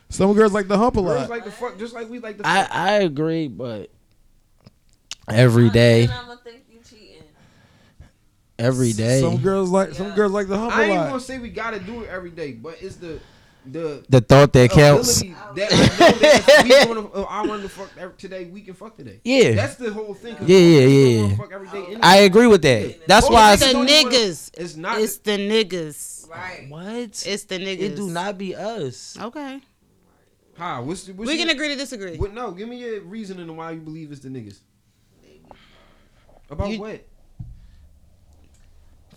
Some 0.09 0.33
girls 0.33 0.53
like 0.53 0.67
to 0.69 0.77
hump 0.77 0.95
a 0.97 1.01
Girls 1.01 1.21
lot. 1.21 1.29
like 1.29 1.43
the 1.45 1.51
fuck, 1.51 1.77
just 1.77 1.93
like 1.93 2.09
we 2.09 2.19
like 2.19 2.37
the 2.37 2.47
I 2.47 2.61
fuck. 2.63 2.75
I 2.75 2.91
agree, 2.99 3.47
but 3.49 3.89
every 5.29 5.69
day, 5.69 6.05
Then 6.07 6.17
I'ma 6.17 6.35
think 6.37 6.63
you 6.71 6.79
cheating. 6.89 7.23
Every 8.59 8.93
day, 8.93 9.21
Some 9.21 9.37
girls 9.37 9.69
like 9.69 9.93
some 9.93 10.13
girls 10.13 10.31
like 10.31 10.47
to 10.47 10.57
hump 10.57 10.73
I 10.75 10.83
a 10.83 10.85
ain't 10.85 10.95
gonna 10.95 11.11
lot. 11.13 11.21
say 11.21 11.39
we 11.39 11.49
gotta 11.49 11.79
do 11.79 12.03
it 12.03 12.09
every 12.09 12.31
day, 12.31 12.53
but 12.53 12.77
it's 12.81 12.95
the 12.97 13.19
the 13.69 14.05
the 14.07 14.21
thought 14.21 14.53
that 14.53 14.69
counts. 14.71 15.21
ability 15.21 15.35
that 15.55 15.73
I 15.73 15.75
know 15.77 16.17
that 16.19 16.49
if 16.49 16.63
we 16.87 16.93
wanna, 16.93 17.07
if 17.21 17.27
I 17.29 17.41
wanted 17.45 17.63
to 17.63 17.69
fuck 17.69 17.89
every- 17.99 18.15
today, 18.17 18.45
we 18.45 18.61
can 18.61 18.73
fuck 18.73 18.95
today. 18.95 19.19
Yeah, 19.25 19.51
That's 19.55 19.75
the 19.75 19.91
whole 19.91 20.13
thing. 20.13 20.37
Yeah, 20.45 20.57
yeah, 20.57 20.79
yeah, 20.85 21.27
yeah. 21.27 21.35
Fuck 21.35 21.51
every 21.51 21.67
day 21.67 21.83
anyway. 21.85 21.99
I 22.01 22.17
agree 22.19 22.47
with 22.47 22.61
that. 22.61 23.05
That's 23.07 23.27
Oh, 23.29 23.33
why 23.33 23.53
It's 23.53 23.61
it's 23.63 23.73
the 23.73 23.79
s- 23.79 23.85
don't 23.87 24.03
wanna- 24.03 24.15
niggas. 24.15 24.51
It's 24.57 24.75
not. 24.77 25.01
It's 25.01 25.17
the 25.17 25.31
niggas. 25.31 26.29
Right. 26.29 26.65
What? 26.69 27.23
It's 27.27 27.43
the 27.43 27.57
niggas. 27.59 27.79
It 27.81 27.95
do 27.97 28.09
not 28.09 28.37
be 28.37 28.55
us. 28.55 29.17
Okay. 29.19 29.59
How? 30.57 30.81
What's, 30.83 31.07
what's 31.09 31.27
We 31.27 31.35
your- 31.37 31.45
can 31.47 31.55
agree 31.55 31.67
to 31.67 31.75
disagree. 31.75 32.15
What, 32.17 32.33
no, 32.33 32.51
give 32.51 32.69
me 32.69 32.77
your 32.77 33.01
reasoning 33.01 33.49
on 33.49 33.57
why 33.57 33.71
you 33.71 33.79
believe 33.81 34.11
it's 34.13 34.21
the 34.21 34.29
niggas. 34.29 34.59
About 36.49 36.69
You- 36.69 36.79
what? 36.79 37.05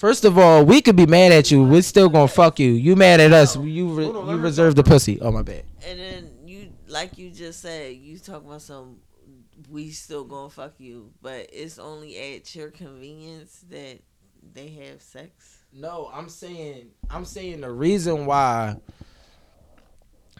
First 0.01 0.25
of 0.25 0.39
all, 0.39 0.65
we 0.65 0.81
could 0.81 0.97
be 0.97 1.05
mad 1.05 1.31
at 1.31 1.51
you. 1.51 1.63
We're 1.63 1.83
still 1.83 2.09
gonna 2.09 2.27
fuck 2.27 2.59
you. 2.59 2.71
You 2.71 2.97
mad 2.97 3.21
at 3.21 3.35
us? 3.35 3.55
You 3.55 3.87
re- 3.89 4.05
Hold 4.05 4.17
on, 4.17 4.27
let 4.29 4.37
you 4.37 4.41
reserve 4.41 4.75
the 4.75 4.83
pussy. 4.83 5.21
Oh 5.21 5.31
my 5.31 5.43
bad. 5.43 5.65
And 5.87 6.01
then 6.01 6.31
you, 6.47 6.73
like 6.89 7.19
you 7.19 7.29
just 7.29 7.61
said, 7.61 7.97
you 7.97 8.19
talk 8.19 8.43
about 8.43 8.63
some. 8.63 8.97
We 9.69 9.91
still 9.91 10.25
gonna 10.25 10.49
fuck 10.49 10.73
you, 10.79 11.11
but 11.21 11.51
it's 11.53 11.79
only 11.79 12.17
at 12.17 12.55
your 12.57 12.71
convenience 12.71 13.63
that 13.69 13.99
they 14.55 14.69
have 14.69 15.03
sex. 15.03 15.59
No, 15.71 16.11
I'm 16.15 16.31
saying 16.31 16.93
I'm 17.11 17.27
saying 17.27 17.61
the 17.61 17.71
reason 17.71 18.25
why. 18.25 18.77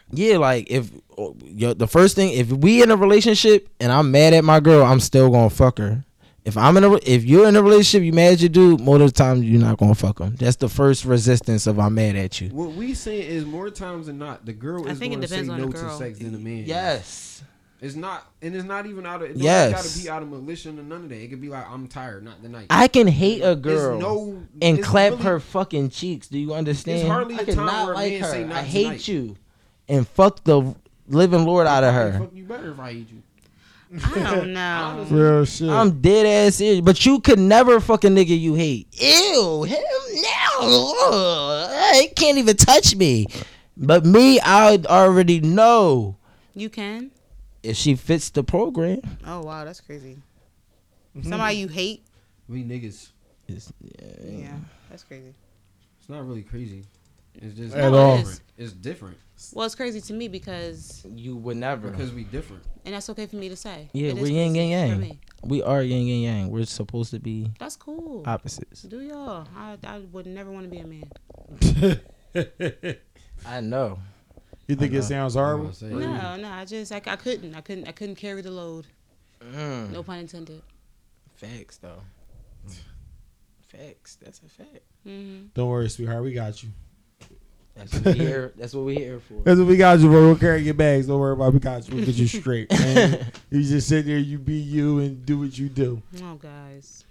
Yeah, 0.09 0.37
like 0.37 0.71
if 0.71 0.89
oh, 1.19 1.37
yo, 1.45 1.75
the 1.75 1.87
first 1.87 2.15
thing, 2.15 2.33
if 2.33 2.51
we 2.51 2.81
in 2.81 2.89
a 2.89 2.95
relationship 2.95 3.69
and 3.79 3.91
I'm 3.91 4.09
mad 4.09 4.33
at 4.33 4.43
my 4.43 4.59
girl, 4.59 4.83
I'm 4.83 4.99
still 4.99 5.29
gonna 5.29 5.51
fuck 5.51 5.77
her. 5.77 6.03
If 6.43 6.57
I'm 6.57 6.75
in 6.77 6.83
a, 6.83 6.93
if 7.03 7.23
you're 7.23 7.47
in 7.47 7.55
a 7.55 7.61
relationship, 7.61 8.03
you 8.03 8.13
mad 8.13 8.33
at 8.33 8.39
your 8.39 8.49
dude, 8.49 8.79
most 8.81 9.01
of 9.01 9.13
the 9.13 9.17
time 9.17 9.43
you're 9.43 9.61
not 9.61 9.77
gonna 9.77 9.93
fuck 9.93 10.19
him. 10.19 10.35
That's 10.37 10.55
the 10.55 10.69
first 10.69 11.05
resistance 11.05 11.67
of 11.67 11.79
I'm 11.79 11.93
mad 11.93 12.15
at 12.15 12.41
you. 12.41 12.49
What 12.49 12.71
we 12.73 12.95
saying 12.95 13.27
is 13.29 13.45
more 13.45 13.69
times 13.69 14.07
than 14.07 14.17
not, 14.17 14.43
the 14.45 14.53
girl 14.53 14.87
I 14.87 14.91
is 14.91 14.99
think 14.99 15.13
it 15.13 15.17
going 15.17 15.21
to 15.21 15.27
say 15.27 15.35
depends 15.43 15.49
on 15.51 15.61
no 15.61 15.71
to 15.71 15.97
sex 15.97 16.17
than 16.19 16.31
the 16.31 16.39
man. 16.39 16.63
Yes. 16.65 17.43
It's 17.79 17.95
not, 17.95 18.27
and 18.43 18.55
it's 18.55 18.63
not 18.65 18.85
even 18.85 19.07
out 19.07 19.23
of. 19.23 19.29
It 19.29 19.33
don't 19.33 19.41
Yes. 19.43 19.71
got 19.73 19.83
to 19.83 20.03
be 20.03 20.09
out 20.09 20.21
of 20.21 20.29
malicious 20.29 20.67
or 20.67 20.83
none 20.83 21.03
of 21.03 21.09
that. 21.09 21.15
It 21.23 21.29
could 21.29 21.41
be 21.41 21.49
like 21.49 21.67
I'm 21.69 21.87
tired, 21.87 22.23
not 22.23 22.41
tonight. 22.41 22.67
I 22.69 22.87
can 22.87 23.07
hate 23.07 23.41
a 23.41 23.51
It's 23.53 23.61
girl 23.61 23.99
no, 23.99 24.43
and 24.61 24.83
clap 24.83 25.11
really- 25.13 25.23
her 25.23 25.39
fucking 25.39 25.89
cheeks. 25.89 26.27
Do 26.27 26.37
you 26.39 26.53
understand? 26.53 26.99
It's 27.01 27.07
hardly 27.09 27.35
I 27.35 27.39
a 27.39 27.45
could 27.45 27.55
time 27.55 27.65
not 27.67 27.85
where 27.85 27.93
a 27.93 27.97
like 27.97 28.11
man 28.13 28.21
her. 28.21 28.27
say 28.29 28.43
I 28.45 28.61
hate 28.63 28.83
tonight. 28.83 29.07
you, 29.07 29.35
and 29.89 30.07
fuck 30.07 30.43
the 30.43 30.75
living 31.07 31.43
lord 31.45 31.65
out 31.65 31.83
of 31.83 31.93
her. 31.93 32.19
Fuck 32.19 32.29
you 32.35 32.43
better 32.45 32.71
if 32.71 32.79
I 32.79 32.91
eat 32.91 33.09
you. 33.11 33.21
I 34.05 34.19
don't 34.35 34.53
know. 34.53 35.05
Real 35.09 35.45
shit. 35.45 35.69
I'm 35.69 35.99
dead 36.01 36.25
ass 36.25 36.55
serious, 36.55 36.81
but 36.81 37.05
you 37.05 37.19
could 37.19 37.39
never 37.39 37.79
fuck 37.79 38.03
a 38.03 38.07
nigga 38.07 38.39
you 38.39 38.53
hate. 38.55 38.87
Ew, 39.01 39.63
him 39.63 39.77
no, 40.13 40.95
Ugh, 41.11 41.95
he 42.01 42.07
can't 42.09 42.37
even 42.37 42.55
touch 42.55 42.95
me. 42.95 43.27
But 43.77 44.05
me, 44.05 44.39
I 44.39 44.79
already 44.85 45.39
know 45.41 46.17
You 46.55 46.69
can. 46.69 47.11
if 47.63 47.75
she 47.77 47.95
fits 47.95 48.29
the 48.29 48.43
program. 48.43 49.01
Oh 49.25 49.41
wow, 49.41 49.65
that's 49.65 49.81
crazy. 49.81 50.17
Mm-hmm. 51.17 51.29
Somebody 51.29 51.55
you 51.57 51.67
hate. 51.67 52.03
We 52.47 52.63
niggas. 52.63 53.09
It's, 53.47 53.73
Yeah, 53.81 54.07
yeah, 54.29 54.53
that's 54.89 55.03
crazy. 55.03 55.33
It's 55.99 56.09
not 56.09 56.25
really 56.27 56.43
crazy. 56.43 56.83
It's 57.35 57.55
just 57.57 57.75
At 57.75 57.91
No, 57.91 57.97
all. 57.97 58.17
is. 58.19 58.41
It's 58.57 58.71
different 58.73 59.17
Well, 59.53 59.65
it's 59.65 59.75
crazy 59.75 59.99
to 60.01 60.13
me 60.13 60.27
because, 60.27 61.05
you 61.13 61.35
would 61.35 61.57
never. 61.57 61.89
because 61.89 62.11
we 62.13 62.23
different. 62.23 62.63
and 62.85 62.93
that's 62.93 63.09
okay 63.09 63.25
for 63.25 63.35
me 63.37 63.49
to 63.49 63.55
say. 63.55 63.89
yeah, 63.93 64.09
It 64.09 64.17
is 64.17 64.21
we're 64.21 64.27
yin 64.31 64.55
and 64.55 64.99
for 65.01 65.05
yang. 65.07 65.19
We 65.43 65.63
are 65.63 65.81
yin 65.81 65.99
and 66.07 66.21
yang. 66.21 66.49
We're 66.49 66.65
supposed 66.65 67.11
to 67.11 67.19
be 67.19 67.51
That's 67.59 67.75
cool. 67.75 68.23
opposites. 68.27 68.83
Do 68.83 69.01
y'all? 69.01 69.47
I, 69.57 69.77
I 69.83 69.99
would 70.11 70.27
never 70.27 70.51
want 70.51 70.65
to 70.65 70.69
be 70.69 70.79
a 70.79 70.87
man. 70.87 71.09
I 73.45 73.59
know. 73.61 73.99
you 74.67 74.75
think 74.75 74.93
it 74.93 75.03
sounds 75.03 75.33
horrible? 75.33 75.71
I'm. 75.81 75.99
No, 75.99 76.35
no, 76.37 76.49
I 76.49 76.65
just 76.65 76.91
like 76.91 77.07
I 77.07 77.15
couldn't. 77.15 77.55
I 77.55 77.61
couldn't. 77.61 77.87
I 77.87 77.91
couldn't 77.91 78.15
carry 78.15 78.41
the 78.41 78.51
load. 78.51 78.85
Mm, 79.43 79.89
No 79.91 80.03
pun 80.03 80.19
intended. 80.19 80.61
facts 81.33 81.77
though. 81.77 82.01
Facts. 83.67 84.17
That's 84.21 84.39
a 84.45 84.49
fact. 84.49 84.81
hmm 85.03 85.45
Don't 85.55 85.69
worry, 85.69 85.89
sweetheart. 85.89 86.23
We 86.23 86.33
got 86.33 86.61
you. 86.61 86.69
That's 87.75 87.93
what 87.93 88.05
we 88.05 88.13
here. 88.13 88.53
That's 88.57 88.73
what 88.73 88.85
we 88.85 88.95
here 88.95 89.19
for. 89.19 89.41
That's 89.43 89.57
what 89.59 89.67
we 89.67 89.77
got 89.77 89.99
you, 89.99 90.07
bro. 90.09 90.21
We'll 90.27 90.35
carry 90.35 90.61
your 90.61 90.73
bags. 90.73 91.07
Don't 91.07 91.19
worry 91.19 91.33
about 91.33 91.47
it. 91.49 91.53
We 91.53 91.59
got 91.59 91.87
you. 91.87 91.95
We'll 91.95 92.05
get 92.05 92.15
you 92.15 92.27
straight. 92.27 92.69
Man. 92.79 93.31
you 93.49 93.63
just 93.63 93.87
sit 93.87 94.05
there, 94.05 94.17
you 94.17 94.37
be 94.37 94.55
you, 94.55 94.99
and 94.99 95.25
do 95.25 95.39
what 95.39 95.57
you 95.57 95.69
do. 95.69 96.01
Oh, 96.21 96.35
guys. 96.35 97.05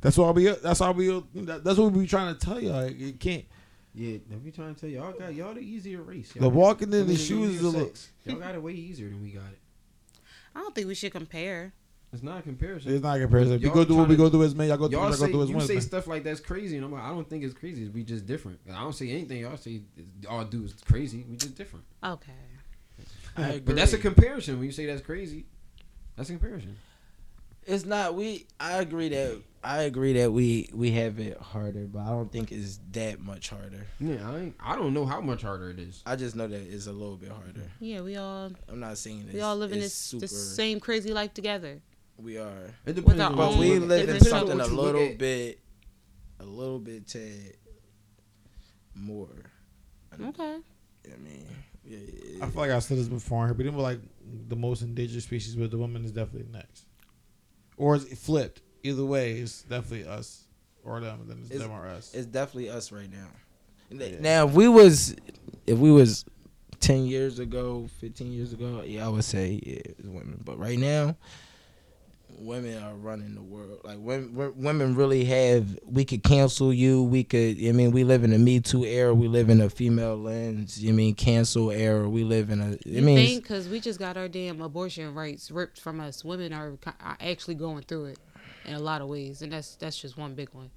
That's 0.00 0.18
all 0.18 0.32
we. 0.32 0.48
That's 0.48 0.80
all 0.80 0.94
we. 0.94 1.22
That's 1.34 1.78
what 1.78 1.92
we 1.92 2.00
be 2.00 2.06
trying 2.06 2.34
to 2.34 2.40
tell 2.40 2.60
you. 2.60 2.70
Like, 2.70 2.98
you 2.98 3.12
can't. 3.12 3.44
Yeah, 3.94 4.18
let 4.30 4.42
me 4.42 4.50
trying 4.50 4.74
to 4.74 4.80
tell 4.80 4.88
y'all 4.88 5.12
got 5.12 5.34
y'all 5.34 5.52
the 5.52 5.60
easier 5.60 6.00
race. 6.00 6.32
The 6.32 6.40
Y'all 6.40 6.50
walking 6.50 6.92
in 6.94 7.02
I 7.02 7.04
the 7.04 7.16
shoes 7.16 7.50
is 7.50 7.56
a 7.56 7.58
easier 7.58 7.62
little. 7.70 7.86
sex. 7.88 8.08
Y'all 8.24 8.36
got 8.36 8.54
it 8.54 8.62
way 8.62 8.72
easier 8.72 9.10
than 9.10 9.22
we 9.22 9.30
got 9.30 9.44
it. 9.52 9.58
I 10.54 10.60
don't 10.60 10.74
think 10.74 10.86
we 10.86 10.94
should 10.94 11.12
compare. 11.12 11.74
It's 12.12 12.22
not 12.22 12.40
a 12.40 12.42
comparison. 12.42 12.92
It's 12.92 13.02
not 13.02 13.16
a 13.16 13.20
comparison. 13.20 13.58
We 13.58 13.64
Y'all 13.64 13.74
go 13.74 13.84
through 13.84 13.96
what 13.96 14.08
we 14.08 14.16
trying 14.16 14.28
go 14.28 14.30
through 14.30 14.44
as 14.44 14.54
men. 14.54 14.68
Y'all 14.68 14.76
go 14.76 14.86
through 14.86 14.98
Y'all 14.98 15.08
what 15.08 15.08
y'all 15.08 15.16
say 15.16 15.26
go 15.26 15.32
through 15.32 15.42
as 15.42 15.48
women. 15.48 15.60
you 15.62 15.66
say 15.66 15.80
stuff 15.80 16.06
like 16.06 16.22
that's 16.24 16.40
crazy, 16.40 16.76
and 16.76 16.84
I'm 16.84 16.92
like, 16.92 17.02
I 17.02 17.08
don't 17.08 17.28
think 17.28 17.42
it's 17.42 17.54
crazy. 17.54 17.88
We 17.88 18.02
just 18.02 18.26
different. 18.26 18.60
I 18.70 18.82
don't 18.82 18.92
say 18.92 19.08
anything. 19.10 19.40
Y'all 19.40 19.56
say 19.56 19.80
all 20.28 20.44
dudes 20.44 20.74
crazy. 20.84 21.24
We 21.28 21.36
just 21.36 21.56
different. 21.56 21.86
Okay. 22.04 22.32
I 23.36 23.48
agree. 23.48 23.60
But 23.60 23.76
that's 23.76 23.94
a 23.94 23.98
comparison. 23.98 24.58
When 24.58 24.66
you 24.66 24.72
say 24.72 24.84
that's 24.84 25.00
crazy, 25.00 25.46
that's 26.16 26.28
a 26.28 26.32
comparison. 26.32 26.76
It's 27.64 27.86
not. 27.86 28.14
We. 28.14 28.46
I 28.60 28.80
agree 28.80 29.08
that. 29.08 29.40
I 29.64 29.82
agree 29.82 30.12
that 30.14 30.32
we 30.32 30.68
we 30.74 30.90
have 30.90 31.20
it 31.20 31.38
harder, 31.38 31.86
but 31.86 32.00
I 32.00 32.08
don't 32.08 32.30
think 32.30 32.50
it's 32.50 32.80
that 32.90 33.20
much 33.20 33.48
harder. 33.48 33.86
Yeah, 34.00 34.28
I 34.28 34.38
ain't, 34.38 34.56
I 34.58 34.74
don't 34.74 34.92
know 34.92 35.06
how 35.06 35.20
much 35.20 35.42
harder 35.42 35.70
it 35.70 35.78
is. 35.78 36.02
I 36.04 36.16
just 36.16 36.34
know 36.34 36.48
that 36.48 36.60
it's 36.60 36.88
a 36.88 36.92
little 36.92 37.16
bit 37.16 37.30
harder. 37.30 37.70
Yeah, 37.78 38.00
we 38.00 38.16
all 38.16 38.50
I'm 38.68 38.80
not 38.80 38.98
saying 38.98 39.22
it's, 39.26 39.34
we 39.34 39.40
all 39.40 39.56
living 39.56 39.78
it's 39.78 39.86
this 39.86 39.94
super. 39.94 40.20
the 40.20 40.28
same 40.28 40.80
crazy 40.80 41.12
life 41.12 41.32
together. 41.32 41.80
We 42.22 42.38
are, 42.38 42.74
It 42.86 42.94
depends 42.94 43.14
With 43.14 43.20
on 43.20 43.36
but 43.36 43.56
we 43.58 43.72
you 43.72 43.80
look 43.80 44.00
at. 44.00 44.06
live 44.06 44.08
in 44.16 44.20
something 44.24 44.60
a 44.60 44.66
little 44.66 45.14
bit, 45.16 45.58
a 46.40 46.44
little 46.44 46.78
bit 46.78 47.08
tad 47.08 47.54
more. 48.94 49.28
Okay. 50.20 50.58
I 51.12 51.16
mean, 51.18 51.46
yeah, 51.84 52.44
I 52.44 52.48
feel 52.48 52.60
like 52.62 52.70
I 52.70 52.78
said 52.78 52.98
this 52.98 53.08
before, 53.08 53.48
but 53.54 53.64
then 53.64 53.74
we're 53.74 53.82
like 53.82 53.98
the 54.48 54.54
most 54.56 54.82
endangered 54.82 55.22
species, 55.22 55.56
but 55.56 55.70
the 55.70 55.78
woman 55.78 56.04
is 56.04 56.12
definitely 56.12 56.52
next, 56.52 56.84
or 57.76 57.96
is 57.96 58.04
it 58.04 58.18
flipped? 58.18 58.60
Either 58.84 59.04
way, 59.04 59.32
it's 59.32 59.62
definitely 59.62 60.06
us 60.06 60.44
or 60.84 61.00
them. 61.00 61.24
Then 61.26 61.38
it's, 61.42 61.50
It's- 61.50 61.62
them 61.62 61.72
or 61.72 61.86
us. 61.88 62.14
it's 62.14 62.26
definitely 62.26 62.68
us 62.70 62.92
right 62.92 63.10
now. 63.10 63.28
Yeah. 63.90 64.20
Now, 64.20 64.46
if 64.48 64.54
we 64.54 64.68
was, 64.68 65.16
if 65.66 65.78
we 65.78 65.90
was 65.90 66.24
ten 66.80 67.04
years 67.06 67.38
ago, 67.40 67.88
fifteen 68.00 68.32
years 68.32 68.52
ago, 68.52 68.82
yeah, 68.86 69.06
I 69.06 69.08
would 69.08 69.24
say 69.24 69.60
yeah, 69.64 69.80
it's 69.98 70.06
women. 70.08 70.40
But 70.44 70.58
right 70.58 70.78
now, 70.78 71.16
women 72.42 72.82
are 72.82 72.94
running 72.94 73.34
the 73.34 73.42
world. 73.42 73.80
Like 73.84 73.98
women, 73.98 74.52
women 74.56 74.94
really 74.94 75.24
have. 75.24 75.78
We 75.84 76.04
could 76.04 76.22
cancel 76.22 76.72
you. 76.72 77.02
We 77.02 77.24
could. 77.24 77.56
I 77.64 77.72
mean, 77.72 77.90
we 77.90 78.04
live 78.04 78.24
in 78.24 78.32
a 78.32 78.38
Me 78.38 78.60
Too 78.60 78.84
era. 78.84 79.14
We 79.14 79.28
live 79.28 79.50
in 79.50 79.60
a 79.60 79.70
female 79.70 80.16
lens. 80.16 80.82
You 80.82 80.92
mean 80.92 81.14
cancel 81.14 81.70
era? 81.70 82.08
We 82.08 82.24
live 82.24 82.50
in 82.50 82.60
a. 82.60 82.98
I 82.98 83.00
mean, 83.00 83.40
because 83.40 83.68
we 83.68 83.80
just 83.80 83.98
got 83.98 84.16
our 84.16 84.28
damn 84.28 84.60
abortion 84.60 85.14
rights 85.14 85.50
ripped 85.50 85.80
from 85.80 86.00
us, 86.00 86.24
women 86.24 86.52
are, 86.52 86.78
are 87.00 87.16
actually 87.20 87.54
going 87.54 87.82
through 87.82 88.06
it 88.06 88.18
in 88.64 88.74
a 88.74 88.80
lot 88.80 89.02
of 89.02 89.08
ways, 89.08 89.42
and 89.42 89.52
that's 89.52 89.76
that's 89.76 89.98
just 90.00 90.16
one 90.16 90.34
big 90.34 90.50
one. 90.52 90.70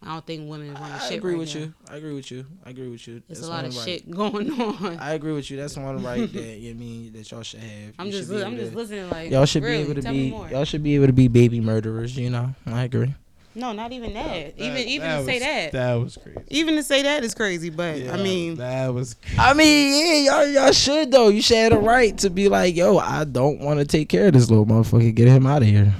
I 0.00 0.12
don't 0.12 0.24
think 0.24 0.48
women 0.48 0.74
run 0.74 0.82
I 0.92 0.98
shit 0.98 1.18
agree 1.18 1.32
right 1.32 1.40
with 1.40 1.54
now. 1.56 1.60
you. 1.60 1.74
I 1.90 1.96
agree 1.96 2.14
with 2.14 2.30
you. 2.30 2.46
I 2.64 2.70
agree 2.70 2.88
with 2.88 3.06
you. 3.08 3.20
There's 3.26 3.40
a 3.40 3.50
lot 3.50 3.64
of 3.64 3.74
right. 3.76 3.84
shit 3.84 4.08
going 4.10 4.48
on. 4.60 4.96
I 4.98 5.14
agree 5.14 5.32
with 5.32 5.50
you. 5.50 5.56
That's 5.56 5.76
one 5.76 6.02
right 6.04 6.32
that 6.32 6.40
you 6.58 6.72
know 6.72 6.78
I 6.78 6.80
mean 6.80 7.12
that 7.14 7.30
y'all 7.30 7.42
should 7.42 7.60
have. 7.60 7.94
I'm 7.98 8.06
You 8.06 8.12
just 8.12 8.30
be 8.30 8.36
I'm 8.42 8.52
able 8.54 8.62
just 8.64 8.74
listening 8.76 9.10
like 9.10 9.30
Y'all 9.32 9.44
should 9.44 9.64
really, 9.64 9.84
be 9.84 9.90
able 9.90 10.02
to 10.02 10.08
be. 10.10 10.28
Y'all 10.52 10.64
should 10.64 10.82
be 10.84 10.94
able 10.94 11.06
to 11.08 11.12
be 11.12 11.26
baby 11.26 11.60
murderers. 11.60 12.16
You 12.16 12.30
know, 12.30 12.54
I 12.66 12.84
agree. 12.84 13.14
No, 13.56 13.72
not 13.72 13.90
even 13.90 14.12
that. 14.12 14.54
even 14.56 14.74
That- 14.74 14.86
even 14.86 15.08
that 15.08 15.18
to 15.18 15.24
say 15.24 15.38
that. 15.40 15.72
That 15.72 15.94
was 15.94 16.16
crazy. 16.16 16.38
Even 16.48 16.76
to 16.76 16.82
say 16.84 17.02
that 17.02 17.24
is 17.24 17.34
crazy, 17.34 17.70
but 17.70 17.98
Yeah, 17.98 18.14
I 18.14 18.22
mean, 18.22 18.54
that 18.56 18.94
was. 18.94 19.14
crazy. 19.14 19.36
I 19.36 19.52
mean, 19.54 20.24
yeah, 20.26 20.32
y'all, 20.44 20.46
y'all 20.46 20.72
should 20.72 21.10
though. 21.10 21.26
You 21.28 21.42
should 21.42 21.56
have 21.56 21.72
the 21.72 21.78
right 21.78 22.16
to 22.18 22.30
be 22.30 22.48
like, 22.48 22.76
yo, 22.76 22.98
I 22.98 23.24
don't 23.24 23.58
want 23.58 23.80
to 23.80 23.84
take 23.84 24.08
care 24.08 24.28
of 24.28 24.34
this 24.34 24.48
little 24.48 24.64
motherfucker. 24.66 25.12
Get 25.12 25.26
him 25.26 25.44
out 25.44 25.62
of 25.62 25.68
here. 25.68 25.92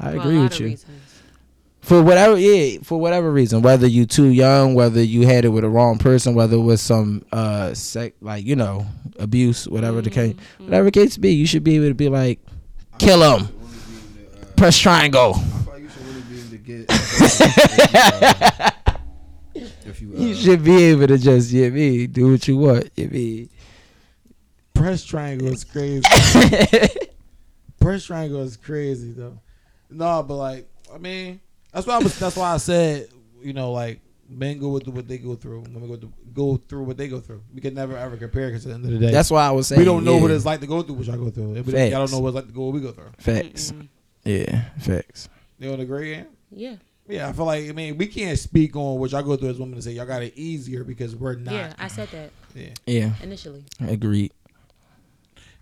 I 0.00 0.12
for 0.12 0.18
agree 0.18 0.38
with 0.40 0.58
you. 0.58 0.66
reasons. 0.66 0.97
For 1.88 2.02
whatever, 2.02 2.36
yeah, 2.38 2.80
for 2.82 3.00
whatever 3.00 3.32
reason, 3.32 3.62
whether 3.62 3.86
you 3.86 4.04
too 4.04 4.26
young, 4.28 4.74
whether 4.74 5.02
you 5.02 5.26
had 5.26 5.46
it 5.46 5.48
with 5.48 5.62
the 5.62 5.70
wrong 5.70 5.96
person, 5.96 6.34
whether 6.34 6.56
it 6.56 6.60
was 6.60 6.82
some 6.82 7.24
uh 7.32 7.72
sec, 7.72 8.12
like 8.20 8.44
you 8.44 8.56
know, 8.56 8.84
abuse, 9.18 9.66
whatever 9.66 10.02
the 10.02 10.10
case, 10.10 10.34
Mm-hmm. 10.34 10.64
whatever 10.66 10.90
case 10.90 11.16
be, 11.16 11.32
you 11.32 11.46
should 11.46 11.64
be 11.64 11.76
able 11.76 11.88
to 11.88 11.94
be 11.94 12.10
like, 12.10 12.40
kill 12.98 13.22
him, 13.22 13.46
really 13.46 13.56
be 14.12 14.20
able 14.22 14.32
to, 14.36 14.42
uh, 14.42 14.54
press 14.56 14.76
triangle. 14.78 15.34
I 15.36 15.40
feel 15.40 15.78
you 15.78 15.88
should 15.88 16.06
really 16.06 16.22
be 16.28 16.40
able 16.40 16.50
to 16.50 16.58
get. 16.58 16.90
if 19.54 19.54
you, 19.54 19.62
uh, 19.64 19.80
if 19.86 20.00
you, 20.02 20.14
uh, 20.14 20.20
You 20.20 20.34
should 20.34 20.62
be 20.64 20.84
able 20.84 21.06
to 21.06 21.16
just, 21.16 21.50
yeah, 21.52 21.70
me, 21.70 22.06
do 22.06 22.32
what 22.32 22.46
you 22.46 22.58
want. 22.58 22.90
You 22.96 23.08
mean, 23.08 23.48
Press 24.74 25.04
triangle 25.04 25.48
is 25.48 25.64
crazy. 25.64 26.02
Press 27.80 28.04
triangle 28.04 28.42
is 28.42 28.58
crazy 28.58 29.12
though. 29.12 29.38
No, 29.88 30.22
but 30.22 30.34
like 30.36 30.68
I 30.94 30.98
mean, 30.98 31.40
that's 31.72 31.86
why 31.86 31.94
I 31.94 31.98
was. 31.98 32.18
That's 32.18 32.36
why 32.36 32.54
I 32.54 32.56
said 32.58 33.08
you 33.42 33.52
know 33.52 33.72
like 33.72 34.00
men 34.28 34.58
go 34.58 34.68
with 34.68 34.86
what 34.88 35.08
they 35.08 35.18
go 35.18 35.34
through. 35.34 35.60
Women 35.60 35.88
go 35.88 35.96
through, 35.96 36.12
go 36.32 36.56
through 36.56 36.84
what 36.84 36.96
they 36.96 37.08
go 37.08 37.20
through. 37.20 37.42
We 37.54 37.60
can 37.60 37.74
never 37.74 37.96
ever 37.96 38.16
compare 38.16 38.48
because 38.48 38.66
at 38.66 38.70
the 38.70 38.74
end 38.74 38.84
of 38.84 38.92
the 38.92 39.06
day, 39.06 39.12
that's 39.12 39.30
why 39.30 39.46
I 39.46 39.50
was 39.50 39.68
saying 39.68 39.78
we 39.78 39.84
don't 39.84 40.04
know 40.04 40.16
yeah. 40.16 40.22
what 40.22 40.30
it's 40.30 40.44
like 40.44 40.60
to 40.60 40.66
go 40.66 40.82
through 40.82 40.96
what 40.96 41.06
y'all 41.06 41.16
go 41.16 41.30
through. 41.30 41.54
Y'all 41.54 41.62
don't 41.62 42.12
know 42.12 42.20
what 42.20 42.28
it's 42.28 42.36
like 42.36 42.46
to 42.46 42.52
go 42.52 42.66
what 42.66 42.74
we 42.74 42.80
go 42.80 42.92
through. 42.92 43.10
Facts. 43.18 43.72
Mm-hmm. 43.72 43.86
Yeah, 44.24 44.64
facts. 44.80 45.28
You 45.58 45.70
don't 45.70 45.80
agree? 45.80 46.12
Yeah? 46.12 46.24
Yeah. 46.50 46.76
Yeah, 47.08 47.28
I 47.28 47.32
feel 47.32 47.46
like 47.46 47.68
I 47.68 47.72
mean 47.72 47.96
we 47.96 48.06
can't 48.06 48.38
speak 48.38 48.76
on 48.76 48.98
what 48.98 49.12
y'all 49.12 49.22
go 49.22 49.36
through 49.36 49.48
as 49.48 49.58
women 49.58 49.74
and 49.74 49.84
say 49.84 49.92
y'all 49.92 50.04
got 50.04 50.22
it 50.22 50.34
easier 50.36 50.84
because 50.84 51.16
we're 51.16 51.36
not. 51.36 51.54
Yeah, 51.54 51.72
I 51.78 51.88
said 51.88 52.08
that 52.08 52.30
yeah. 52.54 52.68
Yeah, 52.86 53.12
initially. 53.22 53.64
I 53.80 53.86
agreed. 53.86 54.32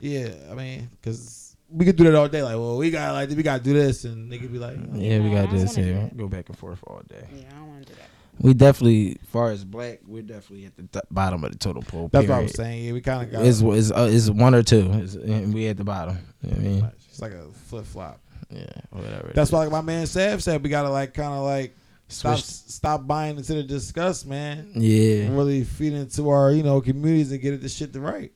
Yeah, 0.00 0.30
I 0.50 0.54
mean, 0.54 0.90
because 0.90 1.45
we 1.70 1.84
could 1.84 1.96
do 1.96 2.04
that 2.04 2.14
all 2.14 2.28
day. 2.28 2.42
Like, 2.42 2.54
well, 2.56 2.76
we 2.76 2.90
got 2.90 3.12
like 3.14 3.28
we 3.30 3.42
got 3.42 3.58
to 3.58 3.62
do 3.64 3.72
this, 3.72 4.04
and 4.04 4.30
they 4.30 4.38
could 4.38 4.52
be 4.52 4.58
like, 4.58 4.76
Yeah, 4.92 5.18
we 5.20 5.30
got 5.30 5.46
don't 5.50 5.58
this 5.58 5.76
wanna 5.76 5.88
do 5.88 5.94
here. 5.94 6.10
Go 6.16 6.28
back 6.28 6.48
and 6.48 6.56
forth 6.58 6.78
all 6.86 7.02
day. 7.08 7.26
Yeah, 7.34 7.44
I 7.52 7.58
don't 7.58 7.68
want 7.68 7.86
to 7.86 7.92
do 7.92 7.98
that. 7.98 8.08
We 8.38 8.52
definitely, 8.52 9.16
far 9.28 9.50
as 9.50 9.64
black, 9.64 10.00
we're 10.06 10.20
definitely 10.20 10.66
at 10.66 10.76
the 10.76 10.82
th- 10.82 11.04
bottom 11.10 11.42
of 11.42 11.52
the 11.52 11.58
total 11.58 11.80
pole. 11.82 12.10
that's 12.12 12.24
what 12.28 12.34
I 12.34 12.36
period. 12.36 12.42
was 12.42 12.54
saying. 12.54 12.84
Yeah, 12.84 12.92
we 12.92 13.00
kind 13.00 13.22
of 13.26 13.32
got 13.32 13.44
It's 13.46 13.62
it's, 13.62 13.90
uh, 13.90 14.08
it's 14.12 14.28
one 14.28 14.54
or 14.54 14.62
two. 14.62 14.90
It's, 14.92 15.14
and 15.14 15.54
we 15.54 15.68
at 15.68 15.78
the 15.78 15.84
bottom. 15.84 16.18
You 16.42 16.50
know 16.50 16.56
what 16.56 16.64
I 16.64 16.68
mean, 16.68 16.90
it's 17.08 17.20
like 17.22 17.32
a 17.32 17.46
flip 17.64 17.86
flop. 17.86 18.20
yeah, 18.50 18.66
whatever. 18.90 19.32
That's 19.34 19.50
why 19.50 19.60
like 19.60 19.70
my 19.70 19.80
man 19.80 20.06
Sav 20.06 20.42
said 20.42 20.62
we 20.62 20.68
gotta 20.68 20.90
like 20.90 21.14
kind 21.14 21.32
of 21.32 21.44
like 21.44 21.74
stop 22.08 22.36
Switch- 22.38 22.44
stop 22.70 23.06
buying 23.06 23.38
into 23.38 23.54
the 23.54 23.62
disgust, 23.62 24.26
man. 24.26 24.70
Yeah, 24.74 25.30
Really 25.30 25.64
feed 25.64 25.94
into 25.94 26.28
our 26.28 26.52
you 26.52 26.62
know 26.62 26.82
communities 26.82 27.32
and 27.32 27.40
get 27.40 27.54
it 27.54 27.62
the 27.62 27.70
shit 27.70 27.94
to 27.94 28.00
right. 28.00 28.32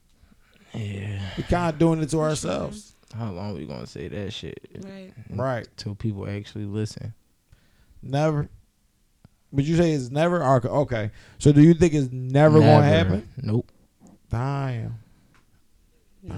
yeah. 0.72 1.20
We 1.36 1.42
kind 1.42 1.72
of 1.74 1.78
doing 1.78 2.00
it 2.02 2.08
to 2.10 2.20
ourselves, 2.20 2.89
How 3.16 3.30
long 3.32 3.54
we 3.54 3.66
gonna 3.66 3.86
say 3.86 4.08
that 4.08 4.32
shit? 4.32 4.60
Right. 4.84 5.12
right? 5.30 5.68
Till 5.76 5.94
people 5.94 6.28
actually 6.28 6.64
listen. 6.64 7.12
Never. 8.02 8.48
But 9.52 9.64
you 9.64 9.76
say 9.76 9.92
it's 9.92 10.10
never. 10.10 10.42
Okay, 10.44 10.68
Okay. 10.68 11.10
So 11.38 11.50
do 11.52 11.60
you 11.60 11.74
think 11.74 11.92
it's 11.92 12.10
never, 12.12 12.60
gonna 12.60 12.82
happen? 12.84 13.28
Nope. 13.42 13.70
Damn. 14.30 14.94
No, 16.22 16.34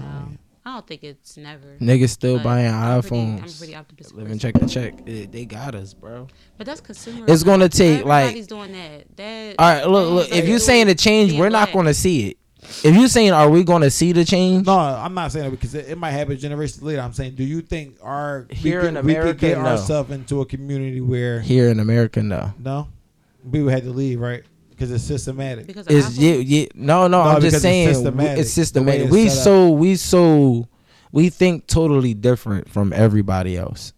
I 0.65 0.73
don't 0.75 0.87
think 0.87 1.03
it's 1.03 1.37
never. 1.37 1.77
Niggas 1.79 2.09
still 2.09 2.39
buying 2.39 2.73
I'm 2.73 3.01
pretty- 3.01 3.15
iPhones. 3.17 3.41
I'm 3.43 3.57
pretty 3.57 3.75
optimistic. 3.75 4.17
Living 4.17 4.39
check 4.39 4.53
to 4.55 4.65
check. 4.67 4.93
Eh, 5.05 5.27
they 5.29 5.45
got 5.45 5.75
us, 5.75 5.93
bro. 5.93 6.27
But 6.57 6.65
that's 6.65 6.81
consumer. 6.81 7.25
It's 7.27 7.43
gonna 7.43 7.69
take, 7.69 8.03
like- 8.05 8.23
everybody's 8.23 8.47
doing 8.47 8.71
that. 8.71 9.15
That. 9.17 9.55
All 9.59 9.71
right, 9.73 9.85
look, 9.87 10.11
look. 10.13 10.31
If 10.35 10.47
you're 10.47 10.59
saying 10.59 10.87
the 10.87 10.95
change, 10.95 11.33
we're 11.33 11.49
not 11.49 11.67
black. 11.67 11.73
gonna 11.73 11.93
see 11.93 12.29
it. 12.29 12.37
If 12.83 12.95
you're 12.95 13.07
saying, 13.07 13.31
are 13.31 13.49
we 13.49 13.63
gonna 13.63 13.89
see 13.89 14.11
the 14.11 14.25
change? 14.25 14.65
No, 14.65 14.77
I'm 14.77 15.13
not 15.13 15.31
saying 15.31 15.45
that 15.45 15.51
because 15.51 15.73
it, 15.75 15.89
it 15.89 15.97
might 15.97 16.11
happen 16.11 16.37
generations 16.37 16.81
later. 16.83 17.01
I'm 17.01 17.13
saying, 17.13 17.35
do 17.35 17.43
you 17.43 17.61
think 17.61 17.97
our 18.01 18.45
we 18.49 18.55
Here 18.55 18.81
could- 18.81 18.95
in 18.97 19.05
we 19.05 19.13
could 19.13 19.21
America, 19.21 19.39
get 19.39 19.57
no. 19.59 19.65
ourselves 19.65 20.11
into 20.11 20.41
a 20.41 20.45
community 20.45 21.01
where 21.01 21.39
Here 21.41 21.69
in 21.69 21.79
America, 21.79 22.21
no. 22.23 22.53
no, 22.59 22.87
people 23.51 23.69
had 23.69 23.83
to 23.83 23.89
leave, 23.91 24.19
right? 24.19 24.43
Because 24.69 24.91
it's 24.91 25.03
systematic. 25.03 25.67
because 25.67 25.87
It's 25.87 26.07
Apple? 26.07 26.23
yeah, 26.23 26.33
yeah. 26.35 26.65
No, 26.75 27.07
no. 27.07 27.23
No, 27.23 27.29
I'm 27.29 27.41
just 27.41 27.61
saying 27.61 27.87
we- 27.89 27.93
systematic, 27.93 28.39
it's 28.39 28.51
systematic. 28.51 29.01
it's 29.03 29.11
We 29.11 29.29
set 29.29 29.37
up. 29.37 29.43
so 29.43 29.69
we 29.71 29.95
so 29.95 30.67
we 31.11 31.29
think 31.29 31.67
totally 31.67 32.13
different 32.15 32.67
from 32.69 32.91
everybody 32.91 33.55
else. 33.55 33.93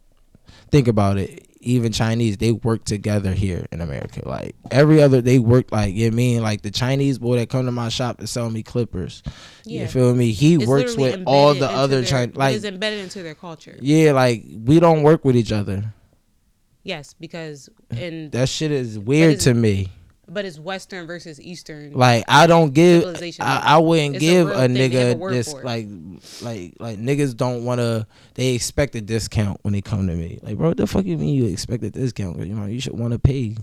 Think 0.72 0.88
about 0.90 1.18
it. 1.18 1.45
Even 1.66 1.92
Chinese, 1.92 2.38
they 2.38 2.52
work 2.52 2.86
together 2.86 3.32
here 3.34 3.66
in 3.72 3.82
America. 3.82 4.22
Like 4.28 4.56
every 4.72 5.02
other, 5.02 5.20
they 5.22 5.40
work 5.40 5.72
like 5.72 5.94
you 5.96 6.10
know 6.10 6.14
I 6.14 6.16
mean. 6.16 6.42
Like 6.44 6.62
the 6.62 6.72
Chinese 6.72 7.18
boy 7.18 7.38
that 7.38 7.50
come 7.50 7.66
to 7.66 7.72
my 7.72 7.90
shop 7.90 8.20
to 8.20 8.28
sell 8.28 8.50
me 8.50 8.62
clippers. 8.64 9.24
Yeah. 9.64 9.82
You 9.82 9.88
feel 9.88 10.14
me? 10.14 10.32
He 10.32 10.56
It's 10.56 10.66
works 10.68 10.96
with 10.96 11.24
all 11.26 11.54
the 11.56 11.68
other 11.70 12.04
Chinese. 12.06 12.36
Like 12.36 12.56
it's 12.56 12.66
embedded 12.66 13.00
into 13.00 13.24
their 13.24 13.36
culture. 13.36 13.76
yeah, 13.82 14.12
like 14.12 14.44
we 14.64 14.80
don't 14.80 15.04
work 15.04 15.26
with 15.26 15.36
each 15.36 15.52
other. 15.52 15.94
Yes, 16.84 17.16
because 17.20 17.68
and 17.90 18.32
That 18.32 18.48
shit 18.48 18.72
is 18.72 19.00
weird 19.00 19.36
is- 19.36 19.44
to 19.46 19.54
me. 19.56 19.90
But 20.28 20.46
it's 20.46 20.60
Western 20.60 21.08
versus 21.08 21.40
Eastern. 21.40 21.94
Like 21.94 22.26
I 22.28 22.48
don't 22.48 22.74
give, 22.74 23.04
I, 23.40 23.62
I 23.64 23.78
wouldn't 23.78 24.16
It's 24.16 24.24
give 24.24 24.50
a 24.50 24.54
thing. 24.68 24.74
They 24.74 24.90
have 24.90 24.92
a 24.92 25.16
nigga 25.16 25.30
this 25.32 25.54
like, 25.54 25.88
like, 26.42 26.74
like 26.80 26.98
niggas 27.00 27.36
don't 27.36 27.64
want 27.66 27.80
to. 27.80 28.08
They 28.34 28.54
expect 28.54 28.96
a 28.96 29.02
discount 29.02 29.60
when 29.64 29.74
they 29.74 29.82
come 29.82 30.08
to 30.08 30.14
me. 30.16 30.40
Like, 30.42 30.58
bro, 30.58 30.70
what 30.70 30.78
the 30.78 30.88
fuck 30.88 31.06
you 31.06 31.18
mean 31.18 31.36
you 31.36 31.46
expect 31.46 31.84
a 31.84 31.92
discount? 31.92 32.38
You 32.40 32.54
know, 32.56 32.66
you 32.66 32.80
should 32.82 32.98
want 32.98 33.14
to 33.14 33.20
pay. 33.20 33.56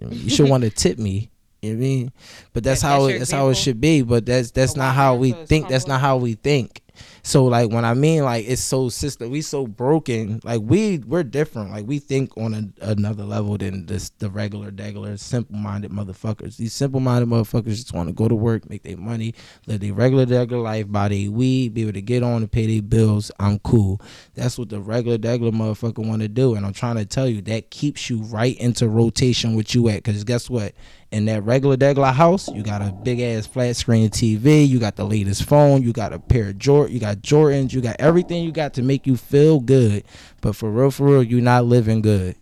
You, 0.00 0.30
should 0.30 0.48
want 0.48 0.64
to 0.64 0.70
tip 0.70 0.98
me. 0.98 1.30
You 1.62 1.74
know 1.74 1.76
what 1.78 1.84
I 1.84 1.88
mean? 1.88 2.12
But 2.52 2.64
that's 2.64 2.82
That- 2.82 2.88
how 2.88 3.02
that's 3.02 3.14
it, 3.14 3.18
that's 3.20 3.30
how 3.30 3.48
it 3.48 3.56
should 3.56 3.80
be. 3.80 4.02
But 4.02 4.26
that's 4.26 4.50
that's 4.50 4.76
not 4.76 4.94
how 4.94 5.14
we 5.14 5.32
think. 5.32 5.68
That's 5.68 5.86
not 5.86 6.00
how 6.00 6.16
we 6.16 6.34
think. 6.34 6.81
So 7.22 7.44
like 7.44 7.70
when 7.70 7.84
I 7.84 7.94
mean 7.94 8.24
like 8.24 8.46
it's 8.48 8.62
so 8.62 8.88
system, 8.88 9.30
we 9.30 9.42
so 9.42 9.66
broken. 9.66 10.40
Like 10.44 10.60
we 10.62 10.98
we're 10.98 11.22
different. 11.22 11.70
Like 11.70 11.86
we 11.86 11.98
think 11.98 12.36
on 12.36 12.54
a, 12.80 12.90
another 12.90 13.24
level 13.24 13.56
than 13.58 13.86
this 13.86 14.10
the 14.18 14.30
regular, 14.30 14.70
regular, 14.70 15.16
simple 15.16 15.56
minded 15.56 15.90
motherfuckers. 15.90 16.56
These 16.56 16.72
simple 16.72 17.00
minded 17.00 17.28
motherfuckers 17.28 17.76
just 17.76 17.92
want 17.92 18.08
to 18.08 18.14
go 18.14 18.28
to 18.28 18.34
work, 18.34 18.68
make 18.68 18.82
their 18.82 18.96
money, 18.96 19.34
live 19.66 19.80
their 19.80 19.92
regular, 19.92 20.26
regular 20.26 20.62
life, 20.62 20.90
buy 20.90 21.08
their 21.08 21.30
weed, 21.30 21.74
be 21.74 21.82
able 21.82 21.92
to 21.92 22.02
get 22.02 22.22
on 22.22 22.42
and 22.42 22.50
pay 22.50 22.66
their 22.66 22.82
bills. 22.82 23.30
I'm 23.38 23.58
cool. 23.60 24.00
That's 24.34 24.58
what 24.58 24.68
the 24.68 24.80
regular, 24.80 25.18
regular 25.18 25.52
motherfucker 25.52 26.06
want 26.06 26.22
to 26.22 26.28
do. 26.28 26.54
And 26.54 26.66
I'm 26.66 26.72
trying 26.72 26.96
to 26.96 27.06
tell 27.06 27.28
you 27.28 27.42
that 27.42 27.70
keeps 27.70 28.10
you 28.10 28.22
right 28.22 28.58
into 28.58 28.88
rotation 28.88 29.54
with 29.54 29.74
you 29.74 29.88
at. 29.88 30.04
Cause 30.04 30.24
guess 30.24 30.50
what? 30.50 30.74
In 31.12 31.26
that 31.26 31.42
regular, 31.44 31.76
regular 31.78 32.10
house, 32.10 32.48
you 32.48 32.62
got 32.62 32.80
a 32.80 32.90
big 32.90 33.20
ass 33.20 33.46
flat 33.46 33.76
screen 33.76 34.08
TV. 34.08 34.66
You 34.66 34.78
got 34.78 34.96
the 34.96 35.04
latest 35.04 35.44
phone. 35.44 35.82
You 35.82 35.92
got 35.92 36.14
a 36.14 36.18
pair 36.18 36.48
of 36.48 36.58
Jordan. 36.58 36.94
You 36.94 37.00
got 37.00 37.18
Jordans. 37.18 37.74
You 37.74 37.82
got 37.82 37.96
everything 37.98 38.42
you 38.42 38.50
got 38.50 38.72
to 38.74 38.82
make 38.82 39.06
you 39.06 39.18
feel 39.18 39.60
good. 39.60 40.04
But 40.40 40.56
for 40.56 40.70
real, 40.70 40.90
for 40.90 41.04
real, 41.04 41.22
you're 41.22 41.42
not 41.42 41.66
living 41.66 42.00
good. 42.00 42.36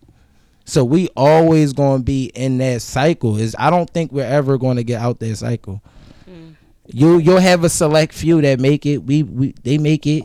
So 0.64 0.84
we 0.84 1.08
always 1.16 1.72
gonna 1.72 2.04
be 2.04 2.26
in 2.26 2.58
that 2.58 2.80
cycle. 2.80 3.36
Is 3.36 3.56
I 3.58 3.70
don't 3.70 3.90
think 3.90 4.12
we're 4.12 4.24
ever 4.24 4.56
gonna 4.56 4.84
get 4.84 5.00
out 5.00 5.18
that 5.18 5.34
cycle. 5.34 5.82
Mm. 6.30 6.54
You 6.86 7.18
you'll 7.18 7.40
have 7.40 7.64
a 7.64 7.68
select 7.68 8.14
few 8.14 8.40
that 8.42 8.60
make 8.60 8.86
it. 8.86 8.98
We 8.98 9.24
we 9.24 9.52
they 9.64 9.78
make 9.78 10.06
it. 10.06 10.24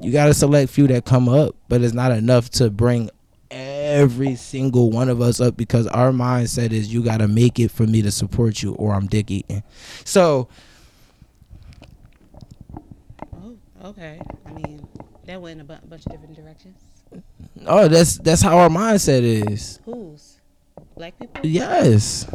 You 0.00 0.12
got 0.12 0.28
a 0.28 0.34
select 0.34 0.70
few 0.70 0.86
that 0.86 1.06
come 1.06 1.28
up, 1.28 1.56
but 1.68 1.82
it's 1.82 1.92
not 1.92 2.12
enough 2.12 2.50
to 2.50 2.70
bring 2.70 3.10
every 3.94 4.34
single 4.36 4.90
one 4.90 5.08
of 5.08 5.20
us 5.20 5.40
up 5.40 5.56
because 5.56 5.86
our 5.88 6.10
mindset 6.10 6.72
is 6.72 6.92
you 6.92 7.02
got 7.02 7.18
to 7.18 7.28
make 7.28 7.58
it 7.60 7.70
for 7.70 7.86
me 7.86 8.02
to 8.02 8.10
support 8.10 8.62
you 8.62 8.74
or 8.74 8.92
I'm 8.94 9.06
dick 9.06 9.30
eating. 9.30 9.62
So 10.04 10.48
Oh, 13.32 13.56
okay. 13.84 14.20
I 14.46 14.52
mean, 14.52 14.86
that 15.26 15.40
went 15.40 15.60
in 15.60 15.60
a 15.60 15.64
bu- 15.64 15.86
bunch 15.88 16.06
of 16.06 16.12
different 16.12 16.34
directions. 16.36 16.76
oh 17.66 17.86
that's 17.88 18.18
that's 18.18 18.42
how 18.42 18.58
our 18.58 18.68
mindset 18.68 19.22
is. 19.22 19.78
Who's 19.84 20.38
Black 20.96 21.18
people? 21.18 21.40
Yes. 21.44 22.28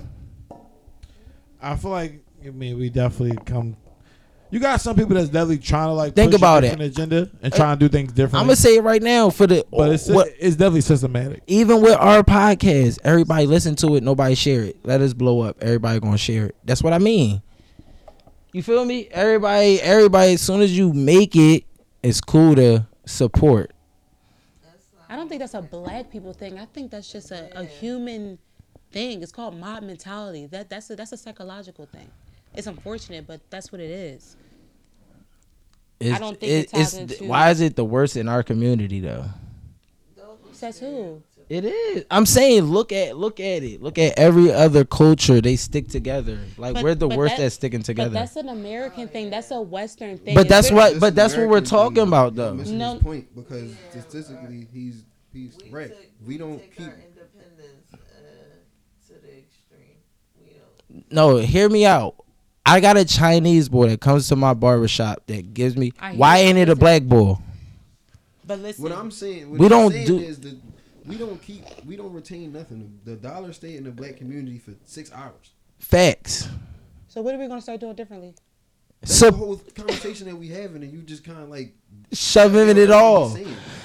I 1.62 1.76
feel 1.76 1.92
like 1.92 2.24
I 2.46 2.50
mean 2.52 2.78
we 2.80 2.90
definitely 2.90 3.38
come. 3.46 3.76
You 4.52 4.60
got 4.60 4.82
some 4.82 4.96
people 4.96 5.14
that's 5.14 5.30
definitely 5.30 5.60
trying 5.60 5.88
to 5.90 5.94
like 5.94 6.16
Think 6.16 6.32
push 6.32 6.40
about 6.40 6.64
a 6.64 6.68
it. 6.68 6.70
different 6.72 6.92
agenda 6.98 7.30
and 7.44 7.54
uh, 7.54 7.56
trying 7.56 7.78
to 7.78 7.88
do 7.88 7.90
things 7.90 8.12
differently. 8.12 8.40
I'm 8.40 8.48
gonna 8.48 8.56
say 8.56 8.78
it 8.78 8.82
right 8.84 9.02
now 9.02 9.30
for 9.30 9.46
the 9.46 9.64
but 9.72 9.92
it's 9.92 10.08
what, 10.10 10.30
it's 10.40 10.56
definitely 10.56 10.82
systematic. 10.82 11.44
even 11.46 11.82
with 11.82 11.96
our 11.98 12.24
podcast, 12.24 13.00
everybody 13.04 13.46
listen 13.46 13.76
to 13.78 13.96
it, 13.96 14.04
nobody 14.04 14.34
share 14.34 14.64
it. 14.64 14.78
Let 14.84 15.02
us 15.02 15.14
blow 15.14 15.42
up. 15.42 15.58
Everybody 15.62 16.00
gonna 16.00 16.18
share 16.18 16.48
it. 16.48 16.56
That's 16.66 16.82
what 16.82 16.94
I 16.94 16.98
mean. 16.98 17.42
You 18.52 18.64
feel 18.64 18.84
me? 18.86 19.08
Everybody, 19.12 19.80
everybody. 19.82 20.34
As 20.34 20.42
soon 20.42 20.62
as 20.62 20.76
you 20.76 20.94
make 20.94 21.36
it, 21.36 21.66
it's 22.02 22.20
cool 22.20 22.56
to 22.56 22.88
support. 23.06 23.72
I 25.08 25.16
don't 25.16 25.30
think 25.30 25.40
that's 25.40 25.54
a 25.54 25.62
black 25.62 26.10
people 26.12 26.34
thing. 26.34 26.58
I 26.58 26.66
think 26.66 26.90
that's 26.90 27.12
just 27.12 27.30
a, 27.32 27.56
a 27.60 27.66
human 27.66 28.40
thing. 28.92 29.22
It's 29.22 29.32
called 29.32 29.56
mob 29.60 29.84
mentality. 29.84 30.48
That 30.48 30.70
that's 30.70 30.90
a 30.90 30.96
that's 30.96 31.12
a 31.12 31.18
psychological 31.18 31.86
thing. 31.86 32.10
It's 32.60 32.68
unfortunate, 32.68 33.26
but 33.26 33.40
that's 33.50 33.72
what 33.72 33.80
it 33.80 33.90
is. 33.90 34.36
It's, 36.02 36.20
don't 36.20 36.38
think 36.40 36.52
it 36.52 36.70
ties 36.70 36.94
it's 36.94 37.14
into- 37.14 37.26
why 37.30 37.50
is 37.52 37.62
it 37.62 37.76
the 37.78 37.86
worst 37.86 38.18
in 38.18 38.28
our 38.28 38.44
community 38.44 39.00
though? 39.00 39.26
Says 40.52 40.80
who? 40.80 41.24
It 41.48 41.64
is. 41.64 42.04
I'm 42.12 42.26
saying, 42.26 42.64
look 42.66 42.92
at 42.92 43.16
look 43.18 43.40
at 43.40 43.64
it. 43.64 43.82
Look 43.82 43.98
at 43.98 44.20
every 44.20 44.52
other 44.52 44.84
culture. 44.84 45.40
They 45.40 45.56
stick 45.56 45.88
together. 45.88 46.38
Like 46.58 46.74
But- 46.76 46.84
we're 46.84 46.96
the 46.96 47.08
worst 47.08 47.38
that- 47.38 47.44
at 47.46 47.54
sticking 47.54 47.80
But 47.80 47.86
together. 47.86 48.10
that's 48.10 48.36
an 48.36 48.50
American 48.50 49.08
thing. 49.08 49.30
That's 49.30 49.52
a 49.52 49.62
Western 49.62 50.18
thing. 50.18 50.36
But 50.36 50.44
If 50.44 50.50
that's 50.50 50.70
we're- 50.70 50.92
what- 50.92 51.00
but 51.00 51.16
that's 51.16 51.36
what 51.38 51.48
we're 51.48 51.62
talking 51.62 51.96
thing, 51.96 52.08
about, 52.10 52.36
you're 52.36 52.46
though. 52.50 52.54
Missing 52.56 52.78
No. 52.78 52.94
his 52.96 53.02
point 53.04 53.36
because 53.36 53.74
statistically 53.90 54.68
he's 54.74 55.06
he's 55.32 55.58
right. 55.72 55.92
we 56.26 56.38
don't 56.38 56.60
take 56.60 56.76
keep. 56.78 56.88
our 56.88 56.94
independence 56.94 57.94
uh, 57.94 57.98
to 59.08 59.14
the 59.22 59.38
extreme. 59.38 59.98
We 60.44 60.52
don't. 61.00 61.12
no, 61.12 61.38
hear 61.38 61.70
me 61.70 61.86
out. 61.86 62.16
I 62.70 62.80
got 62.80 62.98
a 62.98 63.06
Chinese 63.06 63.68
boy 63.68 63.90
that 63.90 64.00
comes 64.00 64.28
to 64.28 64.36
my 64.36 64.54
barbershop 64.54 65.26
that 65.28 65.54
gives 65.56 65.76
me. 65.76 65.92
Why 66.16 66.38
ain't 66.38 66.58
it 66.58 66.70
a 66.70 66.76
black 66.76 67.02
boy? 67.04 67.36
But 68.46 68.60
listen, 68.60 68.84
What 68.84 68.92
I'm 68.92 69.10
saying, 69.12 69.50
what 69.50 69.60
We 69.60 69.66
I'm 69.66 69.70
don't 69.72 69.92
saying 69.92 70.08
do- 70.08 70.20
is 70.20 70.40
that 70.42 70.56
we 71.06 71.16
don't 71.18 71.42
keep, 71.42 71.64
we 71.86 71.96
don't 71.96 72.14
retain 72.14 72.54
nothing. 72.54 73.00
The 73.06 73.16
dollar 73.16 73.54
stay 73.54 73.76
in 73.76 73.84
the 73.86 73.92
black 73.92 74.18
community 74.18 74.60
for 74.60 74.74
six 74.86 75.12
hours. 75.12 75.52
Facts. 75.80 76.48
so 77.08 77.22
what 77.22 77.34
are 77.34 77.38
we 77.40 77.48
gonna 77.48 77.62
start 77.62 77.80
doing 77.80 77.96
differently? 77.96 78.36
That's 79.02 79.16
So 79.16 79.32
the 79.32 79.38
whole 79.38 79.56
conversation 79.58 80.28
that 80.28 80.36
we 80.36 80.50
having, 80.50 80.84
and 80.84 80.92
you 80.92 81.00
just 81.02 81.24
kind 81.24 81.42
of 81.42 81.50
like 81.50 81.74
shoving 82.12 82.70
it 82.70 82.90
what 82.90 82.92
all. 82.92 83.38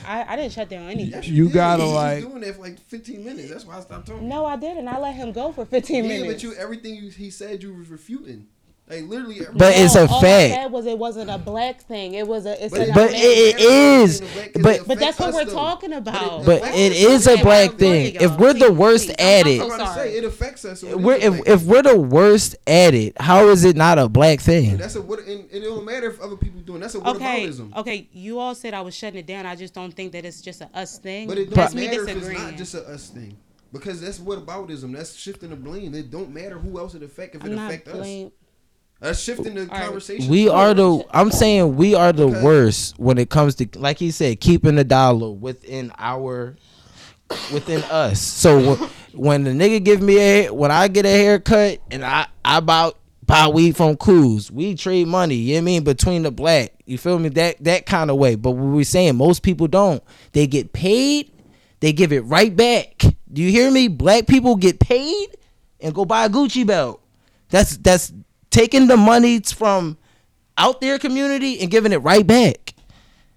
I, 0.07 0.25
I 0.33 0.37
didn't 0.37 0.53
shut 0.53 0.69
down 0.69 0.91
anything. 0.91 1.13
Yes, 1.13 1.27
You 1.29 1.45
did. 1.45 1.55
gotta, 1.55 1.83
He 1.85 1.89
was 1.89 1.95
like- 1.95 2.21
doing 2.23 2.41
that 2.41 2.55
for 2.57 2.63
like 2.63 2.79
15 2.81 3.25
minutes. 3.25 3.49
That's 3.51 3.65
why 3.65 3.79
I 3.79 3.81
stopped 3.81 4.09
talking. 4.09 4.29
No, 4.29 4.45
I 4.45 4.57
didn't. 4.57 4.89
I 4.89 4.99
let 4.99 5.15
him 5.15 5.33
go 5.33 5.53
for 5.53 5.65
15 5.65 5.97
yeah, 6.05 6.09
minutes. 6.11 6.33
but 6.35 6.43
you 6.43 6.55
everything 6.57 6.97
you, 6.97 7.11
he 7.11 7.31
said 7.31 7.63
you 7.63 7.73
was 7.75 7.89
refuting. 7.89 8.49
Like 8.87 9.05
literally, 9.05 9.41
But 9.55 9.73
it's 9.79 9.95
a 9.95 10.07
all 10.07 10.19
I 10.19 10.21
fact. 10.21 10.55
said 10.55 10.67
was 10.71 10.85
it 10.85 10.99
wasn't 10.99 11.31
a 11.31 11.39
black 11.39 11.81
thing. 11.81 12.13
It 12.15 12.29
was 12.29 12.45
a. 12.45 12.63
It's 12.63 12.71
But 12.71 12.81
a 12.81 12.85
it- 12.91 12.95
But 12.95 13.11
it, 13.13 13.17
it 13.17 13.61
is. 13.61 14.21
But 14.61 14.87
But 14.87 14.99
that's 14.99 15.19
what 15.19 15.33
we're 15.33 15.47
talking 15.47 15.95
about. 15.95 16.45
but 16.45 16.61
it 16.75 16.93
is 16.93 17.27
a 17.27 17.39
black 17.43 17.77
thing. 17.77 18.15
If 18.17 18.37
we're 18.37 18.53
the 18.53 18.71
worst 18.71 19.09
at 19.19 19.47
I'm 19.47 19.53
it, 19.53 19.61
about 19.63 19.79
to 19.79 19.95
say 19.95 20.19
it 20.19 20.25
affects 20.25 20.67
us. 20.67 20.83
so 20.83 20.99
we're 20.99 21.15
if, 21.17 21.47
if 21.47 21.63
we're 21.63 21.81
the 21.81 21.99
worst 21.99 22.57
at 22.67 22.93
it, 22.93 23.19
how 23.19 23.49
is 23.49 23.65
it 23.65 23.75
not 23.75 23.99
a 23.99 24.07
black 24.07 24.41
thing? 24.41 24.77
that's 24.77 24.97
a 24.97 25.03
what, 25.03 25.21
and, 25.21 25.29
and 25.51 25.51
it 25.51 25.61
don't 25.65 25.87
matter 25.87 26.11
if 26.11 26.21
other 26.21 26.37
people 26.37 26.61
doing. 26.61 26.81
That's 26.81 26.95
a 26.95 26.99
Okay, 27.09 27.47
whataboutism. 27.49 27.77
okay. 27.79 28.07
You 28.13 28.39
all 28.39 28.55
said 28.55 28.75
I 28.75 28.83
was 28.83 28.95
shutting 28.95 29.19
it 29.19 29.27
down. 29.27 29.47
I 29.47 29.57
just 29.57 29.73
don't 29.73 29.93
think 29.95 30.13
that 30.13 30.27
it's 30.27 30.43
just 30.43 30.61
a 30.61 30.69
us 30.75 30.99
thing. 30.99 31.27
But 31.27 31.39
it 31.39 31.49
don't 31.49 31.75
me 31.75 31.87
matter 31.87 32.07
if 32.07 32.17
it's 32.19 32.29
not 32.29 32.57
just 32.57 32.75
a 32.75 32.87
us 32.87 33.09
thing. 33.09 33.39
Because 33.73 34.03
that's 34.03 34.19
whataboutism. 34.19 34.93
That's 34.95 35.17
shifting 35.17 35.51
the 35.51 35.57
blame. 35.57 35.95
It 35.95 36.11
don't 36.11 36.33
matter 36.35 36.59
who 36.59 36.79
else 36.79 36.95
it 36.95 37.03
affect 37.03 37.35
if 37.35 37.43
it 37.43 37.47
I'm 37.47 37.55
not 37.57 37.71
affect 37.71 37.89
us. 37.89 38.07
Blame. 39.05 39.11
That's 39.11 39.21
shifting 39.23 39.55
the 39.55 39.67
conversation. 39.67 40.31
We 40.31 40.49
are 40.49 40.75
the. 40.75 41.05
I'm 41.11 41.31
saying 41.31 41.77
we 41.77 41.95
are 41.95 42.13
the 42.13 42.27
Because- 42.29 42.43
worst 42.43 42.99
when 42.99 43.19
it 43.19 43.31
comes 43.31 43.55
to, 43.57 43.69
like 43.77 43.99
he 43.99 44.11
said, 44.11 44.41
keeping 44.41 44.75
the 44.77 44.85
dollar 44.85 45.31
within 45.31 45.93
our, 45.99 46.57
within 47.53 47.83
us. 47.85 48.21
So 48.21 48.75
wh- 48.77 49.15
when 49.19 49.45
the 49.45 49.51
nigga 49.51 49.83
give 49.85 50.03
me 50.03 50.19
a, 50.19 50.51
when 50.51 50.71
I 50.71 50.89
get 50.89 51.07
a 51.07 51.11
haircut 51.11 51.81
and 51.91 52.05
I 52.05 52.27
I 52.45 52.61
buy 52.61 52.93
buy 53.27 53.49
weed 53.49 53.77
from 53.77 53.97
Coos, 53.97 54.51
we 54.51 54.75
trade 54.75 55.07
money. 55.07 55.35
You 55.37 55.55
know 55.55 55.59
what 55.59 55.63
I 55.63 55.65
mean 55.65 55.85
between 55.85 56.23
the 56.23 56.31
black. 56.31 56.73
You 56.87 56.99
feel 56.99 57.19
me? 57.19 57.31
That 57.31 57.63
that 57.65 57.87
kind 57.87 58.11
of 58.11 58.17
way. 58.19 58.35
But 58.35 58.53
what 58.53 58.75
we're 58.75 58.85
saying, 58.85 59.17
most 59.17 59.43
people 59.43 59.67
don't. 59.69 60.03
They 60.33 60.47
get 60.47 60.73
paid, 60.73 61.31
they 61.81 61.93
give 61.93 62.13
it 62.13 62.21
right 62.23 62.55
back. 62.55 63.03
Do 63.33 63.43
you 63.43 63.51
hear 63.51 63.71
me? 63.71 63.89
Black 63.89 64.27
people 64.27 64.55
get 64.57 64.79
paid 64.79 65.37
and 65.81 65.95
go 65.95 66.05
buy 66.05 66.27
a 66.27 66.29
Gucci 66.29 66.67
belt. 66.67 67.01
That's 67.49 67.77
that's 67.79 68.13
taking 68.55 68.87
the 68.87 68.97
money 68.97 69.41
from 69.41 69.99
out 70.57 70.81
their 70.81 70.99
community 71.01 71.59
and 71.61 71.71
giving 71.71 71.91
it 71.93 71.97
right 71.99 72.25
back. 72.27 72.75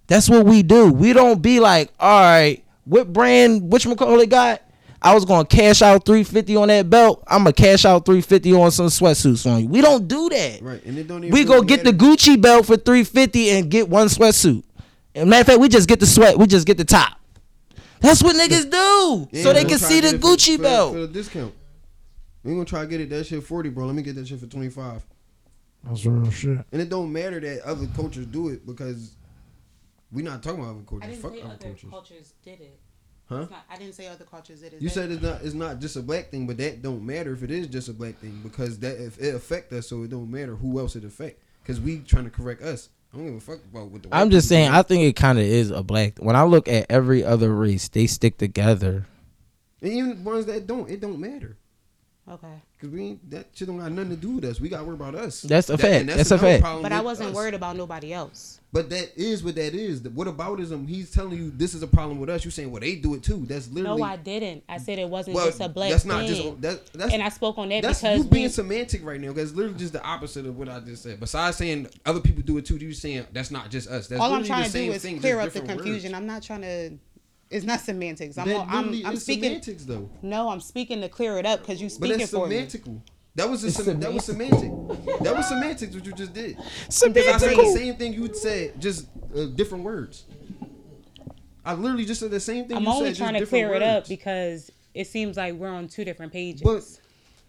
That's 0.05 0.29
what 0.29 0.45
we 0.45 0.61
do. 0.63 0.91
We 0.91 1.11
don't 1.11 1.41
be 1.41 1.59
like, 1.59 1.91
all 1.99 2.21
right, 2.21 2.63
what 2.85 3.11
brand, 3.11 3.71
which 3.71 3.85
McCall 3.85 4.29
got? 4.29 4.61
I 5.01 5.13
was 5.15 5.25
gonna 5.25 5.45
cash 5.45 5.81
out 5.81 6.05
350 6.05 6.55
on 6.55 6.67
that 6.69 6.89
belt. 6.89 7.23
I'm 7.27 7.39
gonna 7.39 7.53
cash 7.53 7.83
out 7.85 8.05
350 8.05 8.53
on 8.53 8.71
some 8.71 8.87
sweatsuits 8.87 9.51
on 9.51 9.61
you. 9.63 9.67
We 9.67 9.81
don't 9.81 10.07
do 10.07 10.29
that. 10.29 10.61
Right, 10.61 10.83
and 10.85 10.97
it 10.97 11.07
don't 11.07 11.23
even 11.23 11.33
We 11.33 11.43
go 11.43 11.61
get 11.61 11.83
the. 11.83 11.91
Gucci 11.91 12.39
belt 12.39 12.65
for 12.67 12.77
350 12.77 13.49
and 13.51 13.69
get 13.69 13.89
one 13.89 14.07
sweatsuit. 14.07 14.63
And 15.15 15.29
matter 15.29 15.41
of 15.41 15.47
fact, 15.47 15.59
we 15.59 15.67
just 15.69 15.87
get 15.89 15.99
the 15.99 16.05
sweat. 16.05 16.37
We 16.37 16.45
just 16.47 16.65
get 16.67 16.77
the 16.77 16.85
top. 16.85 17.13
That's 17.99 18.21
what 18.23 18.35
niggas 18.35 18.69
do, 18.69 19.27
Yeah, 19.31 19.43
so 19.43 19.53
they 19.53 19.65
can 19.65 19.79
see 19.79 19.99
the 20.01 20.11
get 20.11 20.15
it 20.15 20.21
for- 20.21 20.27
Gucci 20.27 20.55
for, 20.57 20.61
belt. 20.63 20.93
for 20.93 20.99
the 21.01 21.07
discount. 21.07 21.53
We 22.47 22.53
gonna 22.53 22.65
try 22.65 22.81
to 22.81 22.87
get 22.87 23.01
it 23.01 23.09
that 23.09 23.25
shit 23.25 23.43
forty, 23.43 23.69
bro. 23.69 23.85
Let 23.87 23.95
me 23.95 24.01
get 24.03 24.15
that 24.15 24.27
shit 24.27 24.39
for 24.39 24.47
twenty 24.47 24.69
five. 24.69 25.05
That's 25.83 26.05
real 26.05 26.31
shit. 26.31 26.57
And 26.71 26.81
it 26.81 26.89
don't 26.89 27.11
matter 27.11 27.39
that 27.41 27.61
other 27.63 27.87
cultures 27.87 28.25
do 28.25 28.47
it 28.49 28.65
because 28.65 29.15
we 30.13 30.21
not 30.23 30.41
talking 30.41 30.61
about 30.61 30.71
other 30.71 30.79
I 30.79 30.89
cultures. 30.89 31.09
didn't 31.09 31.21
Fuck 31.21 31.33
say 31.33 31.41
other 31.41 31.49
other 31.53 31.63
cultures. 31.65 31.89
cultures 31.89 32.33
did 32.43 32.61
it. 32.61 32.79
Huh? 33.27 33.39
Not, 33.39 33.65
I 33.69 33.77
didn't 33.77 33.95
say 33.95 34.07
other 34.07 34.23
cultures 34.23 34.61
did 34.61 34.73
it. 34.73 34.81
You 34.81 34.87
said 34.87 35.11
it's 35.11 35.21
not 35.21 35.41
it's 35.41 35.53
not 35.53 35.79
just 35.79 35.97
a 35.97 36.01
black 36.01 36.31
thing, 36.31 36.47
but 36.47 36.55
that 36.57 36.81
don't 36.81 37.05
matter 37.05 37.33
if 37.33 37.43
it 37.43 37.51
is 37.51 37.67
just 37.67 37.89
a 37.89 37.93
black 37.93 38.17
thing 38.19 38.39
because 38.43 38.79
that 38.79 38.97
if 39.03 39.19
it 39.19 39.35
affect 39.35 39.73
us, 39.73 39.87
so 39.89 40.03
it 40.03 40.09
don't 40.09 40.31
matter 40.31 40.55
who 40.55 40.79
else 40.79 40.95
it 40.95 41.03
affect 41.03 41.41
because 41.61 41.81
we 41.81 41.99
trying 41.99 42.23
to 42.23 42.29
correct 42.29 42.61
us. 42.61 42.87
I 43.13 43.17
don't 43.17 43.25
give 43.25 43.35
a 43.35 43.39
fuck 43.41 43.59
about 43.71 43.89
what 43.89 44.03
the. 44.03 44.09
I'm 44.15 44.29
just 44.29 44.47
saying. 44.47 44.71
do. 44.71 44.77
I 44.77 44.83
think 44.83 45.03
it 45.03 45.17
kind 45.17 45.37
of 45.37 45.43
is 45.43 45.69
a 45.71 45.83
black. 45.83 46.17
When 46.19 46.37
I 46.37 46.43
look 46.43 46.69
at 46.69 46.85
every 46.89 47.25
other 47.25 47.53
race, 47.53 47.89
they 47.89 48.07
stick 48.07 48.37
together. 48.37 49.05
and 49.81 49.91
even 49.91 50.23
ones 50.23 50.45
that 50.45 50.65
don't, 50.65 50.89
it 50.89 51.01
don't 51.01 51.19
matter. 51.19 51.57
Okay. 52.29 52.61
Cause 52.81 52.89
we 52.89 53.01
ain't, 53.03 53.31
that 53.31 53.47
shit 53.53 53.67
don't 53.67 53.79
got 53.79 53.91
nothing 53.91 54.11
to 54.11 54.15
do 54.17 54.31
with 54.33 54.45
us. 54.45 54.59
We 54.59 54.69
got 54.69 54.79
to 54.79 54.83
worry 54.83 54.95
about 54.95 55.15
us. 55.15 55.41
That's 55.43 55.69
a 55.69 55.73
That- 55.73 55.81
fact. 55.81 55.93
and 55.93 56.09
That's 56.09 56.29
a 56.29 56.37
fact. 56.37 56.61
But 56.61 56.91
I 56.91 57.01
wasn't 57.01 57.29
us. 57.29 57.35
worried 57.35 57.53
about 57.53 57.75
nobody 57.77 58.13
else. 58.13 58.59
But 58.73 58.89
that 58.89 59.13
is 59.15 59.43
what 59.43 59.55
that 59.55 59.73
is. 59.73 60.03
The 60.03 60.09
whataboutism. 60.09 60.87
He's 60.89 61.09
telling 61.09 61.37
you 61.37 61.51
this 61.51 61.73
is 61.73 61.81
a 61.81 61.87
problem 61.87 62.19
with 62.19 62.29
us. 62.29 62.43
You 62.43 62.51
saying 62.51 62.69
well 62.69 62.81
they 62.81 62.95
do 62.95 63.15
it 63.15 63.23
too. 63.23 63.45
That's 63.47 63.71
literally. 63.71 64.01
No, 64.01 64.05
I 64.05 64.17
didn't. 64.17 64.63
I 64.67 64.77
said 64.77 64.99
it 64.99 65.07
wasn't 65.09 65.37
well, 65.37 65.45
just 65.45 65.61
a 65.61 65.69
black 65.69 65.89
that's 65.89 66.03
thing. 66.03 66.11
not 66.11 66.25
just 66.27 66.61
that. 66.61 66.85
That's 66.93 67.13
and 67.13 67.23
I 67.23 67.29
spoke 67.29 67.57
on 67.57 67.69
that 67.69 67.81
that's 67.81 68.01
because 68.01 68.17
you 68.19 68.23
being 68.25 68.43
we, 68.43 68.49
semantic 68.49 69.05
right 69.05 69.21
now. 69.21 69.29
Because 69.29 69.55
literally 69.55 69.79
just 69.79 69.93
the 69.93 70.03
opposite 70.03 70.45
of 70.45 70.57
what 70.57 70.67
I 70.67 70.81
just 70.81 71.01
said. 71.01 71.19
Besides 71.19 71.55
saying 71.57 71.87
other 72.05 72.19
people 72.19 72.43
do 72.43 72.57
it 72.57 72.65
too, 72.65 72.75
you 72.75 72.93
saying 72.93 73.25
that's 73.31 73.51
not 73.51 73.71
just 73.71 73.87
us. 73.89 74.07
That's 74.07 74.19
all 74.21 74.33
I'm 74.33 74.41
literally 74.41 74.47
trying 74.49 74.63
the 74.71 74.79
to 74.79 74.85
do 74.85 74.91
is 74.91 75.01
thing, 75.01 75.19
clear 75.21 75.35
just 75.41 75.47
up 75.57 75.63
the 75.63 75.73
confusion. 75.73 76.11
words. 76.11 76.17
I'm 76.17 76.27
not 76.27 76.43
trying 76.43 76.61
to. 76.61 76.91
It's 77.49 77.65
not 77.65 77.79
semantics. 77.79 78.37
I'm. 78.37 78.47
That 78.47 78.67
I'm. 78.69 79.05
I'm 79.05 79.15
speaking. 79.17 79.43
semantics 79.43 79.85
though. 79.85 80.09
No, 80.21 80.49
I'm 80.49 80.59
speaking 80.59 81.01
to 81.01 81.09
clear 81.09 81.37
it 81.37 81.45
up 81.45 81.61
because 81.61 81.81
you 81.81 81.87
But 81.87 81.93
speaking 81.93 82.17
that's 82.19 82.31
for 82.31 82.47
me. 82.47 82.57
semantical. 82.57 83.01
That 83.35 83.49
was 83.49 83.63
a 83.63 83.71
sem- 83.71 83.99
that 83.99 84.11
was 84.11 84.25
semantic. 84.25 84.71
That 85.21 85.35
was 85.35 85.47
semantics 85.47 85.93
what 85.93 86.05
you 86.05 86.11
just 86.11 86.33
did. 86.33 86.57
Because 86.57 87.27
I 87.27 87.37
said 87.37 87.57
the 87.57 87.71
same 87.71 87.95
thing 87.95 88.13
you 88.13 88.33
said, 88.33 88.81
just 88.81 89.07
uh, 89.35 89.45
different 89.45 89.83
words. 89.83 90.25
I 91.63 91.73
literally 91.75 92.05
just 92.05 92.19
said 92.21 92.31
the 92.31 92.39
same 92.39 92.67
thing. 92.67 92.77
I'm 92.77 92.83
you 92.83 92.89
only 92.89 93.05
said, 93.05 93.09
just 93.09 93.19
trying 93.19 93.33
to 93.33 93.39
different 93.41 93.67
clear 93.67 93.75
it 93.75 93.83
up 93.83 94.07
because 94.07 94.71
it 94.93 95.05
seems 95.05 95.37
like 95.37 95.53
we're 95.53 95.69
on 95.69 95.87
two 95.87 96.03
different 96.03 96.33
pages. 96.33 96.61
But 96.63 96.83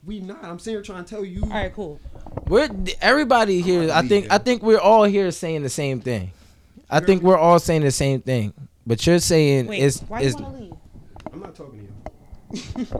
we 0.04 0.20
not. 0.20 0.44
I'm 0.44 0.58
saying 0.58 0.82
trying 0.82 1.04
to 1.04 1.10
tell 1.10 1.24
you. 1.24 1.42
all 1.44 1.48
right, 1.48 1.72
cool. 1.72 2.00
We're 2.46 2.68
everybody 3.00 3.62
here. 3.62 3.90
I 3.90 4.06
think. 4.06 4.26
it. 4.26 4.32
I 4.32 4.38
think 4.38 4.62
we're 4.62 4.78
all 4.78 5.04
here 5.04 5.30
saying 5.30 5.62
the 5.62 5.70
same 5.70 6.00
thing. 6.00 6.32
I 6.90 7.00
think 7.00 7.22
we're 7.22 7.38
all 7.38 7.58
saying 7.58 7.82
the 7.82 7.90
same 7.90 8.20
thing. 8.20 8.52
But 8.88 9.06
you're 9.06 9.18
saying 9.18 9.66
Wait, 9.66 9.82
it's 9.82 10.00
why 10.00 10.22
you 10.22 10.34
want 10.34 10.56
to 10.56 10.62
leave? 10.62 10.72
I'm 11.30 11.40
not 11.40 11.54
talking 11.54 11.86
to 12.50 12.58
you. 12.80 12.86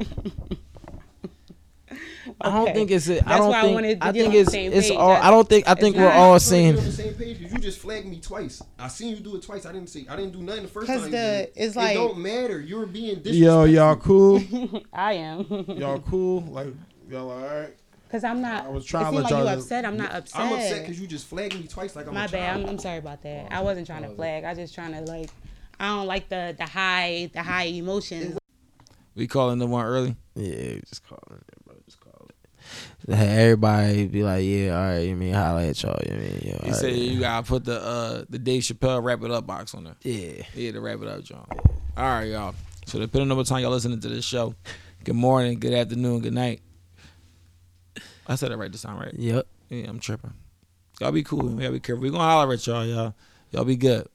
I 2.42 2.50
don't 2.50 2.62
Okay. 2.64 2.74
think 2.74 2.90
it's. 2.90 3.08
A, 3.08 3.12
I 3.12 3.14
That's 3.24 3.38
don't 3.38 3.48
why 3.48 3.58
I 3.58 3.62
think. 3.62 3.74
wanted 3.74 4.00
to 4.02 4.06
I 4.06 4.12
get 4.12 4.20
think 4.20 4.32
the 4.34 4.38
it's. 4.40 4.50
same 4.52 4.72
It's 4.74 4.88
page. 4.90 4.98
all. 4.98 5.10
I 5.12 5.30
don't 5.30 5.48
think. 5.48 5.66
I 5.66 5.74
think 5.74 5.96
we're 5.96 6.02
not- 6.02 6.12
all 6.12 6.20
We're 6.26 6.28
on 6.28 6.34
the 6.34 6.40
same 6.40 7.14
page. 7.14 7.40
'cause 7.42 7.52
You 7.52 7.58
just 7.58 7.78
flagged 7.78 8.06
me 8.06 8.20
twice. 8.20 8.62
I 8.78 8.88
seen 8.88 9.16
you 9.16 9.22
do 9.22 9.34
it 9.36 9.42
twice. 9.42 9.64
I 9.64 9.72
didn't 9.72 9.88
see. 9.88 10.06
I 10.10 10.14
didn't 10.16 10.32
do 10.34 10.40
nothing 10.42 10.64
the 10.64 10.68
first 10.68 10.86
time. 10.88 10.96
'Cause 10.98 11.06
you 11.06 11.10
the- 11.12 11.16
did 11.16 11.40
it. 11.48 11.52
it's 11.56 11.74
it 11.76 11.94
don't 11.94 12.18
matter. 12.18 12.60
You're 12.60 12.84
being 12.84 13.20
disrespectful. 13.22 13.40
Yo, 13.40 13.64
y'all 13.64 13.96
cool? 13.96 14.42
I 14.92 15.14
am. 15.14 15.46
y'all 15.68 16.00
cool? 16.00 16.42
Like 16.42 16.66
y'all 17.10 17.30
all 17.30 17.38
right? 17.40 17.74
Cause 18.12 18.24
I'm 18.24 18.42
not. 18.42 18.66
I 18.66 18.68
was 18.68 18.84
trying 18.84 19.04
to 19.06 19.10
seems 19.10 19.16
let 19.16 19.22
like 19.24 19.30
you 19.32 19.36
y'all- 19.48 19.58
upset. 19.58 19.84
I'm 19.86 19.96
not 19.96 20.12
upset. 20.12 20.40
I'm 20.40 20.52
upset 20.52 20.82
because 20.82 21.00
you 21.00 21.06
just 21.06 21.26
flagged 21.26 21.54
me 21.54 21.66
twice 21.66 21.96
like 21.96 22.06
I'm 22.06 22.14
My 22.14 22.26
a 22.26 22.28
bad. 22.28 22.52
child. 22.52 22.64
I'm, 22.64 22.68
I'm 22.70 22.78
sorry 22.78 22.98
about 22.98 23.22
that. 23.22 23.46
Oh, 23.50 23.54
I 23.54 23.60
wasn't 23.62 23.86
trying 23.86 24.02
to 24.02 24.08
oh. 24.10 24.14
flag. 24.14 24.44
I 24.44 24.50
was 24.50 24.58
just 24.58 24.74
trying 24.74 24.92
to 24.92 25.00
like. 25.10 25.30
I 25.80 25.88
don't 25.88 26.06
like 26.06 26.28
the 26.28 26.54
the 26.58 26.66
high 26.66 27.30
the 27.32 27.42
high 27.42 27.64
emotions. 27.66 28.38
We 29.14 29.26
calling 29.26 29.58
the 29.58 29.66
one 29.66 29.84
early. 29.84 30.16
Yeah, 30.34 30.78
just 30.88 31.06
call 31.06 31.18
it, 31.30 31.64
bro. 31.64 31.74
Just 31.84 32.00
call 32.00 32.28
it. 32.28 33.12
Everybody 33.12 34.06
be 34.06 34.22
like, 34.22 34.44
yeah, 34.44 34.76
all 34.78 34.82
right. 34.92 34.98
You 35.00 35.16
mean 35.16 35.34
holla 35.34 35.66
at 35.66 35.82
y'all? 35.82 35.98
You 36.08 36.14
mean, 36.16 36.40
yeah, 36.44 36.58
He 36.64 36.68
all 36.70 36.74
said 36.74 36.86
right. 36.86 36.94
you 36.94 37.20
gotta 37.20 37.46
put 37.46 37.64
the 37.64 37.80
uh 37.80 38.24
the 38.28 38.38
Dave 38.38 38.62
Chappelle 38.62 39.02
wrap 39.02 39.22
it 39.22 39.30
up 39.30 39.46
box 39.46 39.74
on 39.74 39.84
there. 39.84 39.96
yeah. 40.02 40.42
Yeah, 40.54 40.72
to 40.72 40.80
wrap 40.80 41.00
it 41.02 41.08
up, 41.08 41.22
John. 41.24 41.46
All 41.96 42.04
right, 42.04 42.24
y'all. 42.28 42.54
So 42.86 42.98
depending 42.98 43.30
on 43.30 43.36
what 43.36 43.46
time 43.46 43.60
y'all 43.62 43.70
listening 43.70 44.00
to 44.00 44.08
this 44.08 44.24
show, 44.24 44.54
good 45.04 45.14
morning, 45.16 45.58
good 45.58 45.72
afternoon, 45.74 46.20
good 46.20 46.32
night. 46.34 46.60
I 48.26 48.34
said 48.34 48.52
it 48.52 48.56
right 48.56 48.70
this 48.70 48.82
time, 48.82 48.98
right? 48.98 49.14
Yep. 49.14 49.46
Yeah, 49.70 49.88
I'm 49.88 49.98
tripping. 49.98 50.34
Y'all 51.00 51.12
be 51.12 51.22
cool. 51.22 51.40
We 51.48 51.62
gotta 51.62 51.72
be 51.72 51.80
careful. 51.80 52.02
We 52.02 52.10
gonna 52.10 52.22
holler 52.24 52.52
at 52.52 52.66
y'all, 52.66 52.84
y'all. 52.84 53.14
Y'all 53.52 53.64
be 53.64 53.76
good. 53.76 54.06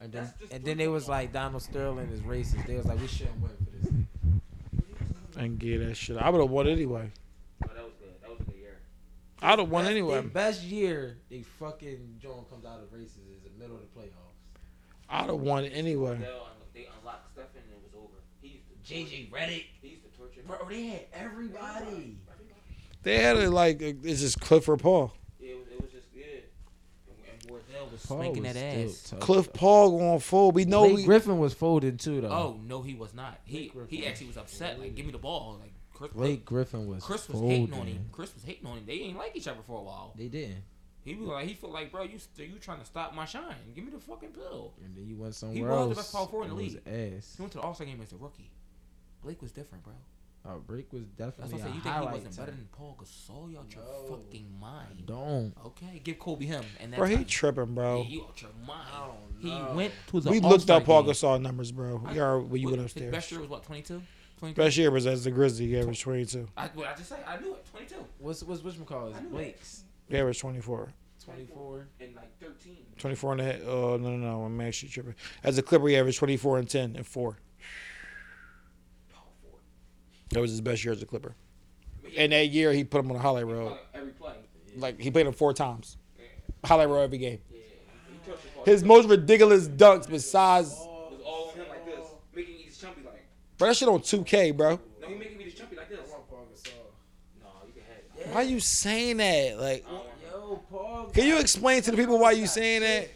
And 0.00 0.12
then, 0.12 0.32
and 0.50 0.64
then 0.64 0.76
they 0.76 0.88
was 0.88 1.08
like 1.08 1.32
Donald 1.32 1.62
Sterling 1.62 2.10
is 2.10 2.20
racist. 2.20 2.66
They 2.66 2.76
was 2.76 2.84
like 2.84 3.00
we 3.00 3.06
shouldn't 3.06 3.40
win 3.40 3.50
for 3.56 3.70
this. 3.76 3.84
Thing. 3.86 4.08
And 5.36 5.58
get 5.58 5.78
that 5.86 5.96
shit. 5.96 6.16
I 6.18 6.28
would 6.30 6.40
have 6.40 6.50
won 6.50 6.68
anyway. 6.68 7.10
Oh, 7.64 7.68
that 7.74 7.84
was 7.84 7.92
good. 7.98 8.10
That 8.20 8.30
was 8.30 8.40
a 8.40 8.44
good 8.44 8.56
year. 8.56 8.76
I'd 9.40 9.58
have 9.58 9.68
won 9.70 9.84
Best- 9.84 9.90
anyway. 9.92 10.20
The 10.20 10.28
best 10.28 10.62
year 10.62 11.16
they 11.30 11.42
fucking 11.42 12.16
John 12.20 12.44
comes 12.50 12.66
out 12.66 12.80
of 12.80 12.92
races 12.92 13.16
is 13.34 13.42
the 13.44 13.58
middle 13.58 13.76
of 13.76 13.82
the 13.82 13.98
playoffs. 13.98 14.10
I'd 15.08 15.26
have 15.30 15.40
won 15.40 15.64
anyway. 15.64 16.18
They, 16.74 16.86
unlocked 17.00 17.28
Stephen 17.32 17.48
and 17.54 17.72
it 17.72 17.82
was 17.82 17.94
over. 17.96 18.18
He 18.42 18.48
used 18.48 18.66
to 18.68 18.92
JJ 19.16 19.30
Redick, 19.30 19.64
He 19.80 19.88
used 19.88 20.02
to 20.02 20.18
torture. 20.18 20.40
bro, 20.46 20.56
they 20.68 20.86
had 20.86 21.06
everybody. 21.14 22.18
They 23.02 23.18
had 23.18 23.36
it 23.38 23.50
like 23.50 23.82
uh, 23.82 23.92
it's 24.02 24.20
just 24.20 24.40
Clifford 24.40 24.80
Paul. 24.80 25.12
Yeah, 25.40 25.52
it 25.52 25.58
was, 25.58 25.68
it 25.68 25.80
was 25.82 25.90
just 25.92 26.06
yeah. 26.14 26.24
And, 27.84 27.92
and 27.92 27.92
was 27.92 28.06
Paul 28.06 28.18
spanking 28.20 28.42
was 28.44 28.52
that 28.54 28.72
still 28.72 28.88
ass. 28.88 29.10
tough. 29.10 29.20
Cliff 29.20 29.52
Paul 29.52 29.98
going 29.98 30.20
full. 30.20 30.52
We 30.52 30.64
know 30.64 30.82
Blake 30.84 30.96
we, 30.96 31.04
Griffin 31.04 31.38
was 31.38 31.54
folding 31.54 31.96
too 31.96 32.20
though. 32.20 32.28
Oh 32.28 32.60
no, 32.66 32.82
he 32.82 32.94
was 32.94 33.14
not. 33.14 33.38
He 33.44 33.56
Blake 33.68 33.72
Griffin 33.74 33.98
he 33.98 34.06
actually 34.06 34.26
was 34.28 34.36
upset. 34.36 34.80
Like, 34.80 34.94
give 34.94 35.06
me 35.06 35.12
the 35.12 35.18
ball. 35.18 35.58
Like 35.60 35.72
Chris, 35.92 36.12
Blake 36.12 36.44
Griffin 36.44 36.86
was 36.86 37.04
Chris 37.04 37.28
was 37.28 37.38
folding. 37.38 37.50
hating 37.68 37.74
on 37.80 37.86
him. 37.86 38.06
Chris 38.12 38.34
was 38.34 38.42
hating 38.44 38.66
on 38.66 38.78
him. 38.78 38.84
They 38.86 38.94
ain't 38.94 39.16
like 39.16 39.36
each 39.36 39.46
other 39.48 39.60
for 39.66 39.78
a 39.78 39.82
while. 39.82 40.12
They 40.16 40.28
didn't. 40.28 40.62
He 41.04 41.14
was 41.14 41.28
like, 41.28 41.46
he 41.46 41.52
felt 41.52 41.72
like, 41.72 41.92
bro, 41.92 42.02
you 42.04 42.18
st- 42.18 42.48
you 42.50 42.58
trying 42.58 42.80
to 42.80 42.86
stop 42.86 43.14
my 43.14 43.26
shine? 43.26 43.54
Give 43.74 43.84
me 43.84 43.90
the 43.92 43.98
fucking 44.00 44.30
pill. 44.30 44.72
And 44.82 44.96
then 44.96 45.06
you 45.06 45.16
went 45.16 45.34
somewhere 45.34 45.56
He 45.56 45.62
was 45.62 45.70
else. 45.70 45.88
the 45.90 45.94
best 45.96 46.12
power 46.14 46.26
forward 46.26 46.44
in 46.50 46.56
the 46.56 46.62
it 46.62 46.64
was 46.64 46.74
league. 46.74 47.14
Ass. 47.18 47.34
He 47.36 47.42
went 47.42 47.52
to 47.52 47.58
the 47.58 47.62
All 47.64 47.74
Star 47.74 47.86
game 47.86 48.00
as 48.02 48.12
a 48.12 48.16
rookie. 48.16 48.50
Blake 49.22 49.42
was 49.42 49.52
different, 49.52 49.84
bro. 49.84 49.92
Oh, 50.46 50.58
Break 50.58 50.92
was 50.92 51.04
That's 51.16 51.36
definitely 51.38 51.54
what 51.54 51.62
I 51.62 51.64
said. 51.64 51.72
a 51.72 51.74
You 51.74 51.80
think 51.80 51.94
he 51.96 52.00
wasn't 52.04 52.36
type. 52.36 52.46
better 52.46 52.56
than 52.56 52.68
Paul 52.70 52.98
Gasol? 53.00 53.50
You 53.50 53.58
out 53.58 53.74
your 53.74 53.82
No. 53.84 54.16
fucking 54.16 54.46
mind. 54.60 55.06
Don't. 55.06 55.54
Okay, 55.64 56.00
give 56.04 56.18
Kobe 56.18 56.44
him. 56.44 56.62
And 56.80 56.92
that's 56.92 56.98
bro, 56.98 57.08
he 57.08 57.16
how- 57.16 57.24
tripping, 57.26 57.74
bro. 57.74 58.02
Yeah, 58.02 58.08
you 58.08 58.24
out 58.24 58.42
your 58.42 58.50
mind. 58.66 58.88
don't 58.92 59.40
He 59.70 59.74
went 59.74 59.94
to 60.08 60.20
the 60.20 60.30
we 60.30 60.40
looked 60.40 60.68
up 60.68 60.84
Paul 60.84 61.02
game. 61.04 61.12
Gasol 61.12 61.40
numbers, 61.40 61.72
bro. 61.72 61.96
We 61.96 62.18
are 62.18 62.38
when 62.40 62.60
you 62.60 62.68
went 62.68 62.82
upstairs. 62.82 63.10
Best 63.10 63.30
year 63.30 63.40
was 63.40 63.48
what, 63.48 63.62
22? 63.62 64.02
22? 64.38 64.60
Best 64.62 64.76
year 64.76 64.90
was 64.90 65.06
as 65.06 65.24
the 65.24 65.30
Grizzly. 65.30 65.66
He 65.68 65.78
averaged 65.78 66.02
22. 66.02 66.46
I, 66.58 66.66
what 66.74 66.88
I 66.88 66.94
just 66.94 67.08
say, 67.08 67.16
I 67.26 67.38
knew 67.40 67.54
it. 67.54 67.64
22. 67.70 67.94
What's 68.18 68.42
what's 68.42 68.62
which 68.62 68.74
McCall 68.74 69.14
I 69.14 69.18
is 69.20 69.24
Blake's 69.30 69.84
He 70.10 70.18
averaged 70.18 70.40
24. 70.40 70.92
twenty 71.24 71.46
four. 71.46 71.88
And 72.00 72.14
like 72.14 72.38
13. 72.38 72.76
24 72.98 73.32
and 73.32 73.40
a 73.40 73.44
half. 73.44 73.60
Oh, 73.66 73.96
no, 73.96 74.10
no, 74.10 74.16
no. 74.16 74.42
I'm 74.44 74.60
actually 74.60 74.90
tripping. 74.90 75.14
As 75.42 75.56
a 75.56 75.62
Clipper, 75.62 75.88
he 75.88 75.96
averaged 75.96 76.18
24 76.18 76.58
and 76.58 76.68
10 76.68 76.96
and 76.96 77.06
4. 77.06 77.38
That 80.34 80.40
was 80.40 80.50
his 80.50 80.60
best 80.60 80.84
year 80.84 80.92
as 80.92 81.00
a 81.00 81.06
Clipper. 81.06 81.36
And 82.16 82.32
that 82.32 82.48
year, 82.48 82.72
he 82.72 82.82
put 82.82 83.04
him 83.04 83.10
on 83.12 83.16
a 83.16 83.20
highlight 83.20 83.46
road. 83.46 83.78
Every 83.94 84.10
play. 84.12 84.34
Like, 84.76 85.00
he 85.00 85.10
played 85.10 85.26
him 85.26 85.32
four 85.32 85.52
times. 85.52 85.96
Highlight 86.64 86.88
road 86.88 87.02
every 87.02 87.18
game. 87.18 87.38
Yeah. 87.50 87.58
He 88.10 88.30
touched 88.30 88.42
the 88.42 88.48
ball. 88.56 88.64
His 88.64 88.82
most 88.82 89.08
ridiculous 89.08 89.68
dunks 89.68 90.10
besides. 90.10 90.70
was 90.70 91.20
all 91.24 91.50
on 91.50 91.56
him 91.56 91.68
like 91.68 91.86
this, 91.86 92.08
making 92.34 92.54
me 92.56 92.64
chumpy 92.64 93.04
like. 93.06 93.24
Bro, 93.58 93.68
that 93.68 93.76
shit 93.76 93.88
on 93.88 94.00
2K, 94.00 94.56
bro. 94.56 94.80
No, 95.00 95.06
he 95.06 95.14
making 95.14 95.38
me 95.38 95.44
just 95.44 95.56
chumpy 95.56 95.76
like 95.76 95.88
this. 95.88 96.00
No, 96.00 97.48
you 97.66 97.72
can 97.72 97.82
have 97.82 98.28
it. 98.28 98.34
Why 98.34 98.42
you 98.42 98.58
saying 98.58 99.18
that? 99.18 99.60
Like, 99.60 99.86
can 101.12 101.28
you 101.28 101.38
explain 101.38 101.80
to 101.82 101.92
the 101.92 101.96
people 101.96 102.18
why 102.18 102.32
you 102.32 102.48
saying 102.48 102.80
that? 102.80 103.08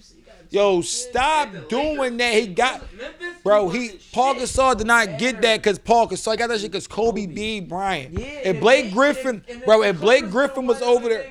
Yo, 0.51 0.81
stop 0.81 1.51
doing 1.69 2.17
that. 2.17 2.33
He 2.35 2.47
got, 2.47 2.81
Memphis, 2.97 3.43
bro. 3.45 3.69
he 3.69 3.89
He 3.89 4.01
Paul 4.13 4.35
shit. 4.35 4.45
Gasol 4.45 4.77
did 4.79 4.87
not 4.87 5.19
get 5.19 5.43
that 5.43 5.59
because 5.59 5.79
Paul 5.79 6.09
Gasol 6.09 6.39
got 6.39 6.49
that 6.49 6.61
shit 6.61 6.71
because 6.73 6.87
Kobe 6.87 7.27
B. 7.27 7.61
Bryant. 7.61 8.19
Yeah, 8.19 8.27
If 8.27 8.61
Blake 8.61 8.93
Griffin, 8.93 9.45
bro, 9.67 9.83
if 9.83 10.01
Blake 10.01 10.31
Griffin 10.31 10.67
was 10.67 10.81
over 10.81 11.09
there, 11.09 11.31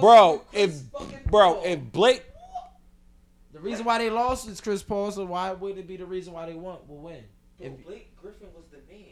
bro, 0.00 0.42
if 0.52 0.80
bro, 1.26 1.62
if 1.64 1.80
Blake, 1.92 2.24
the 3.52 3.60
reason 3.60 3.84
why 3.84 3.98
they 3.98 4.10
lost 4.10 4.48
is 4.48 4.60
Chris 4.60 4.82
Paul, 4.82 5.10
so 5.12 5.24
why 5.24 5.52
would 5.52 5.78
it 5.78 5.86
be 5.86 5.96
the 5.96 6.06
reason 6.06 6.32
why 6.32 6.46
they 6.46 6.54
won 6.54 6.78
will 6.88 6.98
win? 6.98 7.22
If- 7.60 7.84
Blake 7.86 8.10
Griffin 8.20 8.48
was 8.56 8.64
the 8.70 8.78
man. 8.92 9.04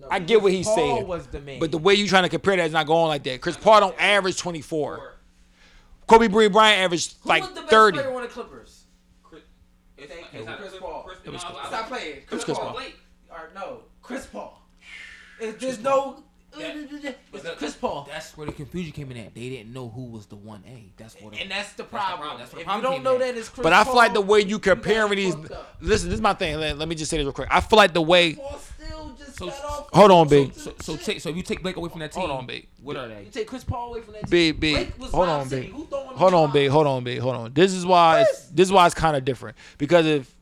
No, 0.00 0.08
I 0.10 0.18
get 0.18 0.42
what 0.42 0.50
he's 0.52 0.66
Paul 0.66 0.74
saying, 0.76 1.06
Was 1.06 1.26
the 1.28 1.40
man. 1.40 1.60
but 1.60 1.70
the 1.70 1.78
way 1.78 1.94
you 1.94 2.08
trying 2.08 2.24
to 2.24 2.28
compare 2.28 2.56
that 2.56 2.64
is 2.66 2.72
not 2.72 2.86
going 2.86 3.06
like 3.08 3.22
that. 3.24 3.40
Chris 3.40 3.56
Paul 3.56 3.78
don't 3.80 4.00
average 4.00 4.36
24. 4.38 5.11
Kobe 6.12 6.28
Bryant 6.48 6.80
averaged 6.82 7.14
Who 7.22 7.28
like 7.28 7.42
was 7.42 7.52
the 7.52 7.60
best 7.62 7.70
30. 7.70 7.98
player 7.98 8.14
on 8.14 8.22
the 8.22 8.28
Clippers? 8.28 8.84
Chris, 9.22 9.42
it's, 9.96 10.12
it's 10.34 10.46
not 10.46 10.58
Chris 10.58 10.70
Chris 10.70 10.80
Paul. 10.80 11.10
It 11.24 11.30
was 11.32 11.42
Chris 11.44 11.56
I- 11.62 11.66
Stop 11.68 11.88
playing. 11.88 12.16
was 12.30 12.44
Chris 12.44 12.58
Paul. 12.58 12.72
Blake. 12.74 12.98
Or 13.30 13.50
no, 13.54 13.78
Chris 14.02 14.26
Paul. 14.26 14.62
If 15.40 15.58
there's 15.58 15.78
no. 15.78 16.22
It's 16.58 17.42
that- 17.42 17.56
Chris 17.58 17.74
Paul. 17.74 18.06
That's 18.10 18.36
where 18.36 18.46
the 18.46 18.52
confusion 18.52 18.92
came 18.92 19.10
in 19.10 19.16
at. 19.16 19.34
They 19.34 19.48
didn't 19.48 19.72
know 19.72 19.88
who 19.88 20.04
was 20.06 20.26
the 20.26 20.36
one 20.36 20.62
A. 20.66 20.92
That's 20.96 21.14
what. 21.20 21.34
And 21.38 21.50
that's 21.50 21.72
the 21.72 21.82
the 21.82 21.88
problem. 21.88 22.18
problem. 22.20 22.38
That's 22.40 22.52
what 22.52 22.64
the 22.64 22.70
if 22.70 22.76
you 22.76 22.82
don't 22.82 23.02
know 23.02 23.18
that 23.18 23.36
it's 23.36 23.48
Chris 23.48 23.62
But 23.62 23.72
I 23.72 23.84
feel 23.84 23.96
like 23.96 24.12
the 24.14 24.20
way 24.20 24.40
you 24.40 24.46
you 24.52 24.58
comparing 24.58 25.08
got 25.08 25.16
these. 25.16 25.34
Listen, 25.80 26.08
this 26.08 26.16
is 26.16 26.20
my 26.20 26.34
thing. 26.34 26.56
Let, 26.58 26.76
let 26.78 26.88
me 26.88 26.94
just 26.94 27.10
say 27.10 27.16
this 27.16 27.24
real 27.24 27.32
quick. 27.32 27.48
I 27.50 27.60
feel 27.60 27.76
like 27.78 27.92
the 27.94 28.02
way. 28.02 28.34
Paul 28.34 28.58
still 28.58 29.16
just 29.18 29.36
So- 29.38 29.48
off. 29.48 29.88
Hold 29.92 30.10
on, 30.10 30.28
B. 30.28 30.52
So, 30.54 30.74
so, 30.80 30.96
take, 30.96 31.20
so 31.20 31.28
if 31.30 31.36
you 31.36 31.42
take 31.42 31.62
Blake 31.62 31.76
away 31.76 31.88
from 31.88 32.00
that 32.00 32.12
team, 32.12 32.20
Hold 32.26 32.38
on, 32.38 32.46
B. 32.46 32.66
What 32.82 32.96
are 32.96 33.08
they? 33.08 33.24
You 33.24 33.30
take 33.30 33.46
Chris 33.46 33.64
Paul 33.64 33.90
away 33.90 34.00
from 34.02 34.14
that 34.14 34.22
team. 34.24 34.30
B 34.30 34.52
B. 34.52 34.74
Blake 34.74 34.98
was 34.98 35.10
Hold 35.10 35.28
on, 35.28 35.48
City. 35.48 35.66
B. 35.68 35.72
Who 35.72 35.86
throwing 35.86 36.16
Hold 36.16 36.34
on, 36.34 36.52
B. 36.52 36.60
lobs? 36.68 36.72
Hold 36.72 36.86
on, 36.86 37.04
B. 37.04 37.16
Hold 37.16 37.36
on. 37.36 37.52
This 37.52 37.72
is 37.72 37.86
why. 37.86 38.22
It's, 38.22 38.46
this 38.46 38.68
is 38.68 38.72
why 38.72 38.86
it's 38.86 38.94
kind 38.94 39.16
of 39.16 39.24
different 39.24 39.56
because 39.78 40.06
if 40.06 40.34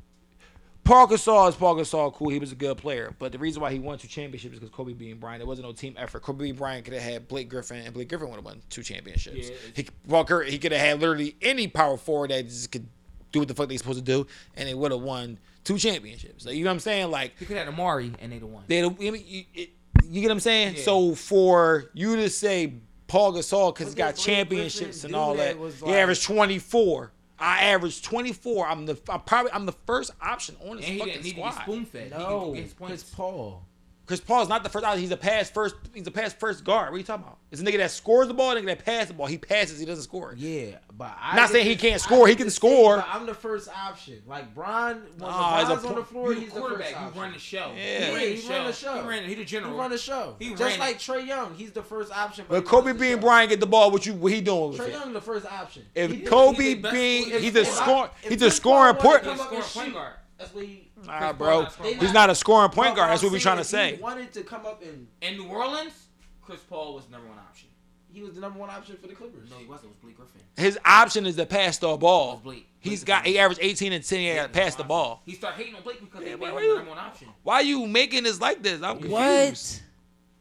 Paul 0.84 1.06
Gasol 1.06 1.48
is 1.48 1.54
Paul 1.54 1.76
Gasol, 1.76 2.12
cool. 2.12 2.30
He 2.30 2.38
was 2.38 2.50
a 2.52 2.56
good 2.56 2.76
player, 2.78 3.14
but 3.18 3.30
the 3.32 3.38
reason 3.38 3.62
why 3.62 3.72
he 3.72 3.78
won 3.78 3.98
two 3.98 4.08
championships 4.08 4.54
is 4.54 4.60
because 4.60 4.74
Kobe 4.74 4.92
B. 4.92 5.10
and 5.10 5.20
Bryant. 5.20 5.38
There 5.40 5.46
wasn't 5.46 5.68
no 5.68 5.72
team 5.72 5.94
effort. 5.96 6.22
Kobe. 6.22 6.50
Bryant 6.52 6.84
could 6.84 6.94
have 6.94 7.02
had 7.02 7.28
Blake 7.28 7.48
Griffin, 7.48 7.78
and 7.78 7.94
Blake 7.94 8.08
Griffin 8.08 8.28
would 8.28 8.36
have 8.36 8.44
won 8.44 8.60
two 8.70 8.82
championships. 8.82 9.50
Yeah. 9.50 9.56
He 9.74 9.86
Walker, 10.08 10.42
he 10.42 10.58
could 10.58 10.72
have 10.72 10.80
had 10.80 11.00
literally 11.00 11.36
any 11.42 11.68
power 11.68 11.96
forward 11.96 12.30
that 12.30 12.46
just 12.46 12.72
could 12.72 12.86
do 13.30 13.38
what 13.40 13.48
the 13.48 13.54
fuck 13.54 13.68
they 13.68 13.76
supposed 13.76 13.98
to 13.98 14.04
do, 14.04 14.26
and 14.56 14.68
they 14.68 14.74
would 14.74 14.90
have 14.90 15.00
won 15.02 15.38
two 15.62 15.78
championships. 15.78 16.44
Like, 16.46 16.56
you 16.56 16.64
know 16.64 16.70
what 16.70 16.74
I'm 16.74 16.80
saying? 16.80 17.10
Like 17.10 17.38
He 17.38 17.44
could 17.46 17.56
have 17.56 17.66
had 17.66 17.74
Amar'e 17.76 18.14
and 18.20 18.32
they 18.32 18.38
the 18.38 18.46
one. 18.46 18.64
they, 18.66 18.82
I 18.82 18.88
mean, 18.88 19.22
you, 19.26 19.44
it, 19.54 19.70
you 20.04 20.20
get 20.22 20.28
what 20.28 20.32
I'm 20.32 20.40
saying? 20.40 20.74
Yeah. 20.76 20.82
So 20.82 21.14
for 21.14 21.90
you 21.94 22.16
to 22.16 22.28
say 22.30 22.72
Paul 23.06 23.32
Gasol 23.34 23.72
because 23.72 23.88
he's 23.88 23.94
got 23.94 24.16
championships 24.16 25.04
and 25.04 25.14
all 25.14 25.34
that 25.36 25.56
was 25.58 25.78
he 25.78 25.84
like- 25.86 25.94
averaged 25.96 26.24
24. 26.24 27.12
I 27.40 27.64
averaged 27.64 28.04
24. 28.04 28.66
I'm 28.66 28.86
the 28.86 28.98
I'm 29.08 29.20
probably 29.20 29.52
I'm 29.52 29.66
the 29.66 29.72
first 29.86 30.10
option 30.20 30.56
on 30.62 30.72
And 30.72 30.78
this 30.80 30.86
he 30.86 30.98
fucking 30.98 31.12
didn't 31.14 31.24
need 31.24 31.34
to 31.36 31.50
squad. 31.52 31.62
spoon 31.62 31.84
fed. 31.86 32.10
No, 32.10 32.18
he 32.18 32.46
could 32.46 32.54
get 32.56 32.62
his 32.64 32.72
Chris 32.74 32.88
points. 33.02 33.14
Paul. 33.14 33.62
Chris 34.10 34.18
Paul's 34.20 34.48
not 34.48 34.64
the 34.64 34.68
first 34.68 34.84
option. 34.84 35.00
He's 35.02 35.12
a 35.12 35.16
pass 35.16 35.48
first. 35.48 35.76
He's 35.94 36.04
a 36.04 36.10
pass 36.10 36.32
first 36.32 36.64
guard. 36.64 36.88
What 36.90 36.96
are 36.96 36.98
you 36.98 37.04
talking 37.04 37.22
about? 37.26 37.38
It's 37.52 37.60
a 37.60 37.64
nigga 37.64 37.76
that 37.76 37.92
scores 37.92 38.26
the 38.26 38.34
ball, 38.34 38.50
a 38.50 38.56
nigga 38.56 38.66
that 38.66 38.84
passes 38.84 39.06
the 39.08 39.14
ball. 39.14 39.26
He 39.28 39.38
passes. 39.38 39.78
He 39.78 39.86
doesn't 39.86 40.02
score. 40.02 40.34
Yeah, 40.36 40.78
but 40.98 41.16
I 41.20 41.36
Not 41.36 41.50
saying 41.50 41.64
he 41.64 41.76
can't 41.76 41.92
this- 41.94 42.02
score, 42.02 42.26
I 42.26 42.30
he 42.30 42.34
can 42.34 42.50
score. 42.50 42.96
thing, 42.96 43.04
I'm 43.08 43.24
the 43.26 43.34
first 43.34 43.68
option. 43.68 44.20
Like 44.26 44.52
Bron, 44.52 45.02
when 45.18 45.30
Nah, 45.30 45.58
as 45.60 45.68
a 45.84 45.86
on 45.88 45.94
the 45.94 46.02
floor, 46.04 46.32
You 46.32 46.40
he's 46.40 46.48
the 46.48 46.54
the 46.56 46.60
first 46.60 46.68
quarterback. 46.70 46.96
option. 46.96 47.14
You 47.14 47.20
run 47.22 47.32
the 47.34 47.38
show. 47.38 47.72
Yeah. 47.76 47.82
He 47.84 47.92
Yeah, 47.92 48.08
ran 48.08 48.14
the 48.18 48.34
he 48.34 48.36
show. 48.40 48.48
run 48.56 48.66
the 48.66 48.72
show. 48.72 48.94
He 49.02 49.08
ran. 49.08 49.24
He 49.28 49.34
the 49.36 49.44
He 49.44 49.58
run 49.58 49.90
the 49.92 49.98
show. 49.98 50.34
He 50.40 50.50
Just 50.50 50.62
ran 50.62 50.78
like 50.80 50.96
it. 50.96 50.98
Trae 50.98 51.26
Young, 51.28 51.54
he's 51.54 51.70
the 51.70 51.82
first 51.84 52.10
option. 52.12 52.46
But 52.48 52.56
he 52.56 52.62
Kobe 52.62 52.86
runs 52.86 52.98
the 52.98 53.04
B. 53.06 53.12
and 53.12 53.20
show. 53.20 53.26
Bryant 53.28 53.50
get 53.50 53.60
the 53.60 53.66
ball. 53.66 53.92
What 53.92 54.06
you 54.06 54.14
what 54.14 54.32
he 54.32 54.40
doing 54.40 54.70
with 54.72 54.80
Trae? 54.80 54.90
Young, 54.90 55.12
the 55.12 55.20
first 55.20 55.46
option. 55.46 55.84
If 55.94 56.10
He- 56.10 56.18
Kobe 56.22 56.56
he's 56.74 56.82
being 56.92 57.24
he's 57.30 57.54
a 57.54 57.60
if 57.60 57.68
score 57.68 58.10
he's 58.22 58.32
a 58.32 58.38
Chris 58.38 58.56
scoring 58.56 58.94
point. 58.96 59.04
wanted 59.04 59.18
to 59.22 59.30
come 59.30 59.40
up 59.46 59.52
and 59.52 59.62
Scoring 59.62 59.62
point 59.62 59.86
shoot, 59.86 59.94
guard. 59.94 60.12
That's 60.40 60.54
what 60.54 60.64
he. 60.64 60.90
Nah, 61.04 61.32
bro. 61.34 61.62
not. 61.62 61.74
He's 61.86 62.12
not 62.12 62.30
a 62.30 62.34
scoring 62.34 62.70
point 62.70 62.96
guard. 62.96 63.10
That's 63.10 63.22
what 63.22 63.28
I'm 63.28 63.34
we 63.34 63.40
trying 63.40 63.58
to 63.58 63.64
say. 63.64 63.96
He 63.96 64.02
wanted 64.02 64.32
to 64.32 64.42
come 64.42 64.64
up 64.66 64.82
and 64.82 65.06
In 65.20 65.36
New 65.36 65.46
Orleans, 65.46 66.06
Chris 66.42 66.60
Paul 66.60 66.94
was 66.94 67.08
number 67.10 67.28
one 67.28 67.38
option. 67.38 67.68
he 68.12 68.22
was 68.22 68.34
the 68.34 68.40
number 68.40 68.58
one 68.58 68.70
option 68.70 68.96
for 68.96 69.06
the 69.06 69.14
Clippers. 69.14 69.50
No, 69.50 69.58
he 69.58 69.66
wasn't. 69.66 69.86
It 69.86 69.88
was 69.90 69.96
Blake 70.02 70.16
Griffin. 70.16 70.40
His 70.56 70.78
option 70.84 71.26
is 71.26 71.36
to 71.36 71.46
pass 71.46 71.76
the 71.78 71.88
It 71.88 71.90
was 71.92 71.98
ball. 72.00 72.40
Blake. 72.42 72.66
He's 72.80 73.00
Blake 73.04 73.06
got 73.06 73.26
he 73.26 73.38
averaged 73.38 73.60
18 73.62 73.92
and 73.92 74.02
10. 74.02 74.18
He 74.18 74.34
got 74.34 74.42
to 74.44 74.48
pass 74.48 74.74
the 74.74 74.84
ball. 74.84 75.22
He 75.26 75.34
started 75.34 75.58
hating 75.58 75.74
on 75.76 75.82
Blake 75.82 76.00
because 76.00 76.22
Yeah, 76.22 76.30
they 76.30 76.34
why- 76.36 76.50
made 76.52 76.62
him 76.62 76.68
the 76.70 76.74
number 76.76 76.90
one 76.90 76.98
option. 76.98 77.28
Why 77.42 77.60
you 77.60 77.86
making 77.86 78.24
this 78.24 78.40
like 78.40 78.62
this? 78.62 78.82
I'm 78.82 78.98
confused. 78.98 79.12
What? 79.12 79.82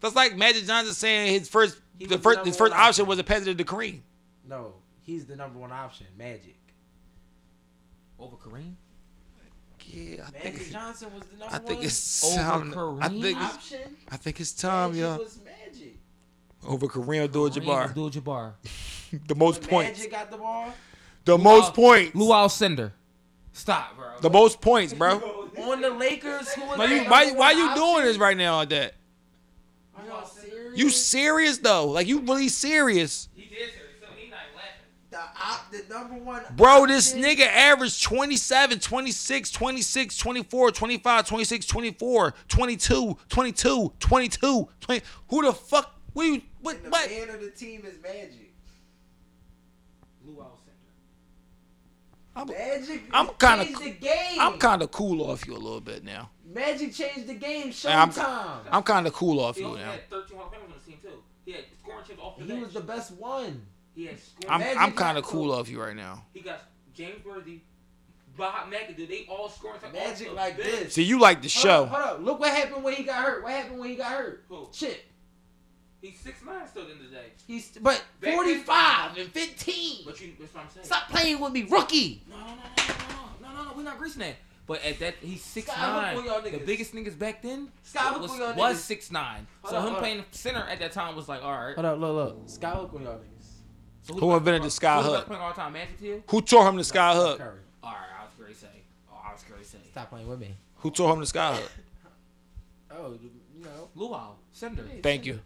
That's 0.02 0.16
like 0.16 0.38
Magic 0.38 0.64
Johnson 0.66 0.94
saying 0.94 1.34
his 1.34 1.50
first 1.50 1.78
He 1.98 2.06
the 2.06 2.16
was 2.16 2.24
first 2.24 2.40
the 2.40 2.46
his 2.46 2.58
first 2.58 2.72
option 2.74 2.88
option. 2.88 3.06
was 3.08 3.20
a 3.20 3.24
pass 3.26 3.44
to 3.44 3.54
Kareem. 3.54 4.00
No, 4.48 4.76
he's 5.02 5.26
the 5.26 5.36
number 5.36 5.60
one 5.60 5.74
option. 5.74 6.08
Magic. 6.18 6.56
Over 8.18 8.38
Kareem. 8.38 8.76
Yeah, 9.92 10.24
I 10.28 10.32
Magic 10.32 10.54
think 10.56 10.72
Johnson 10.72 11.10
was 11.14 11.24
the 11.28 11.38
number 11.38 11.56
I 11.56 11.60
think 11.60 11.84
it's 11.84 12.24
Over 12.24 12.36
time. 12.36 13.00
I 13.02 13.10
think 13.10 13.26
it's, 13.26 13.56
option. 13.56 13.96
I 14.12 14.18
think 14.18 14.40
it's 14.40 14.54
time, 14.54 14.90
Magic 14.92 15.02
yeah. 15.02 15.18
was 15.18 15.40
Magic. 15.44 15.98
Over 16.68 16.88
Kareem 16.88 17.24
Abdul-Jabbar, 17.24 17.86
Abdul-Jabbar. 17.86 18.54
the 19.28 19.36
most 19.36 19.62
When 19.62 19.70
points, 19.70 20.00
Magic 20.00 20.12
got 20.12 20.30
the 20.30 20.38
ball 20.38 20.74
the 21.26 21.38
Lou 21.38 21.44
most 21.44 21.66
Al- 21.68 21.72
points, 21.74 22.16
Lew 22.16 22.28
Alcindor. 22.28 22.92
Stop, 23.54 23.98
bro. 23.98 24.20
the 24.22 24.30
most 24.30 24.62
points, 24.62 24.94
bro. 24.94 25.50
on 25.58 25.82
the 25.82 25.90
Lakers. 25.90 26.54
Who 26.54 26.62
was 26.66 26.78
Why 26.78 26.88
the 26.88 26.96
you 26.96 27.04
why 27.10 27.32
why 27.32 27.54
one 27.54 27.58
you 27.58 27.76
doing 27.76 28.06
this 28.06 28.18
right 28.18 28.38
now 28.38 28.58
like 28.58 28.70
that? 28.70 28.94
Are 29.98 30.06
y'all 30.06 30.26
serious? 30.26 30.78
You 30.78 30.90
serious 30.90 31.58
though? 31.58 31.88
Like 31.88 32.08
you 32.08 32.20
really 32.22 32.50
serious? 32.50 33.28
He 33.36 33.44
did 33.44 33.70
say 33.70 33.76
so. 34.00 34.08
He 34.16 34.30
not 34.30 34.40
laughing. 34.56 34.72
The 35.72 35.78
the 35.84 35.94
number 35.94 36.16
one. 36.16 36.44
Bro, 36.56 36.88
this 36.88 37.14
option? 37.14 37.24
nigga 37.26 37.48
averaged 37.48 38.04
27, 38.04 38.80
26, 38.80 39.52
26, 39.52 40.18
24, 40.18 40.72
25, 40.72 41.28
26, 41.28 41.66
24, 41.66 42.34
22, 42.48 43.18
22, 43.30 43.94
22, 44.00 44.70
20. 44.82 45.02
Who 45.30 45.42
the 45.46 45.54
fuck? 45.54 45.96
What 46.14 46.24
you, 46.24 46.42
what, 46.62 46.76
And 46.78 46.86
the 46.86 46.90
what? 46.90 47.10
man 47.10 47.30
of 47.30 47.42
the 47.42 47.52
team 47.52 47.84
is 47.86 48.02
Magic. 48.02 48.54
Lew 50.26 50.38
Alcindor. 52.36 52.48
Magic. 52.48 53.04
I'm 53.14 53.28
kinda- 53.40 53.66
changed 53.66 53.82
the 53.84 53.92
game. 53.92 54.40
I'm 54.40 54.58
kind 54.58 54.82
of 54.82 54.92
cool 54.92 55.22
off 55.30 55.46
you 55.46 55.54
a 55.54 55.58
little 55.58 55.82
bit 55.82 56.04
now. 56.04 56.30
Magic 56.46 56.94
changed 56.94 57.28
the 57.28 57.36
game. 57.36 57.74
I'm- 57.86 58.10
Showtime. 58.12 58.62
I'm 58.72 58.84
kind 58.84 59.06
of 59.08 59.14
cool 59.14 59.40
off 59.40 59.56
He 59.56 59.62
you 59.62 59.68
also 59.68 59.80
now. 59.82 59.92
had 59.92 60.10
13 60.10 60.38
Hall 60.38 60.48
of 60.48 60.54
Famers 60.54 60.64
on 60.66 60.74
the 60.84 60.92
team 60.92 61.00
too. 61.02 61.24
He 61.46 61.52
had 61.54 61.66
scoring 61.82 62.06
chips 62.08 62.20
off 62.22 62.38
the 62.38 62.44
He 62.44 62.50
bench. 62.50 62.64
was 62.66 62.74
the 62.74 62.82
best 62.82 63.12
one. 63.12 63.66
He 63.96 64.06
had 64.06 64.18
scoring. 64.20 64.64
I'm 64.64 64.78
I'm 64.78 64.92
kind 64.94 65.18
of 65.18 65.24
cool 65.24 65.52
off 65.52 65.70
you 65.70 65.82
right 65.82 65.96
now. 65.96 66.24
He 66.34 66.42
got 66.42 66.62
James 66.94 67.24
Worthy, 67.26 67.60
Bob 68.38 68.72
McAdoo. 68.72 69.08
They 69.08 69.26
all 69.30 69.50
scoring. 69.50 69.80
type 69.82 69.94
Magic 69.94 70.34
like 70.34 70.58
this. 70.58 70.94
See, 70.94 71.04
you 71.04 71.20
like 71.20 71.42
the 71.42 71.50
Hold 71.50 71.64
show. 71.64 71.84
up, 71.84 71.90
hold 71.90 72.04
up. 72.20 72.26
Look 72.26 72.40
what 72.40 72.54
happened 72.54 72.84
when 72.84 72.94
he 72.96 73.04
got 73.04 73.24
hurt. 73.26 73.44
What 73.44 73.52
happened 73.52 73.80
when 73.80 73.90
he 73.90 73.96
got 73.96 74.12
hurt? 74.12 74.46
Who? 74.50 74.68
Shit. 74.72 75.06
He's 76.02 76.18
six 76.20 76.40
nine 76.46 76.66
still 76.68 76.84
at 76.84 76.88
the 76.90 76.94
end 76.96 77.04
of 77.06 77.10
the 77.12 77.16
day. 77.18 77.26
He's 77.46 77.72
but 77.82 78.02
then- 78.22 78.34
45 78.36 79.18
and 79.18 79.30
15. 79.32 80.06
But 80.06 80.22
you, 80.22 80.32
that's 80.40 80.54
what 80.54 80.64
I'm 80.64 80.70
saying. 80.70 80.86
Stop 80.86 81.10
playing 81.10 81.40
with 81.42 81.52
me, 81.52 81.64
rookie. 81.70 82.22
No, 82.30 82.38
no, 82.38 82.46
no, 82.46 82.54
no, 82.54 82.94
no, 83.42 83.50
no, 83.50 83.54
no, 83.56 83.64
no. 83.66 83.72
We're 83.76 83.84
not 83.84 83.98
greasing 83.98 84.22
that. 84.22 84.36
But 84.66 84.86
at 84.86 85.00
that, 85.00 85.16
he's 85.20 85.44
six 85.44 85.68
Sky 85.70 85.82
nine. 85.82 86.16
hook 86.16 86.26
on 86.32 86.44
y'all 86.44 86.52
The 86.60 86.64
biggest 86.64 86.94
niggas 86.94 87.18
back 87.18 87.42
then 87.42 87.70
Sky 87.84 88.16
was, 88.16 88.30
was 88.56 88.82
six 88.82 89.12
nine. 89.12 89.48
Hold 89.64 89.72
So 89.72 89.78
up, 89.78 89.82
him 89.82 89.82
hold 89.82 89.94
up. 89.96 90.00
playing 90.00 90.24
center 90.32 90.60
at 90.60 90.80
that 90.80 90.92
time 90.92 91.16
was 91.16 91.28
like, 91.28 91.44
all 91.44 91.52
right. 91.52 91.74
Hold 91.76 91.86
up, 91.86 92.00
look, 92.00 92.16
look. 92.16 92.48
Skyhook 92.48 92.94
on 92.96 93.02
y'all 93.02 93.16
niggas. 93.16 93.39
So 94.10 94.16
Who 94.16 94.36
invented 94.36 94.64
the 94.64 94.72
sky 94.72 95.02
hook? 95.02 95.14
best 95.14 95.28
player 95.28 95.40
all 95.40 95.54
time? 95.54 95.74
Magic 95.74 96.00
to? 96.00 96.24
Who 96.28 96.42
tore 96.42 96.68
him 96.68 96.76
the 96.78 96.84
sky 96.84 97.14
Steph 97.14 97.24
hook? 97.40 97.42
All 97.84 97.92
right, 97.92 98.00
I 98.20 98.24
was 98.26 98.34
going 98.40 98.52
to 98.52 98.58
say. 98.60 98.68
Oh, 99.12 99.18
I 99.28 99.32
was 99.34 99.44
going 99.44 99.62
to 99.62 99.68
say. 99.68 99.78
Stop 99.92 100.10
playing 100.10 100.28
with 100.28 100.40
me. 100.40 100.56
Who 100.78 100.90
tore 100.92 101.14
him 101.14 101.20
the 101.20 101.26
sky 101.26 101.56
hook? 101.56 101.72
Oh, 102.92 103.14
you 103.22 103.30
know. 103.64 103.88
Luau, 103.96 104.32
Cinder. 104.52 104.84
Thank 105.02 105.26
you. 105.26 105.40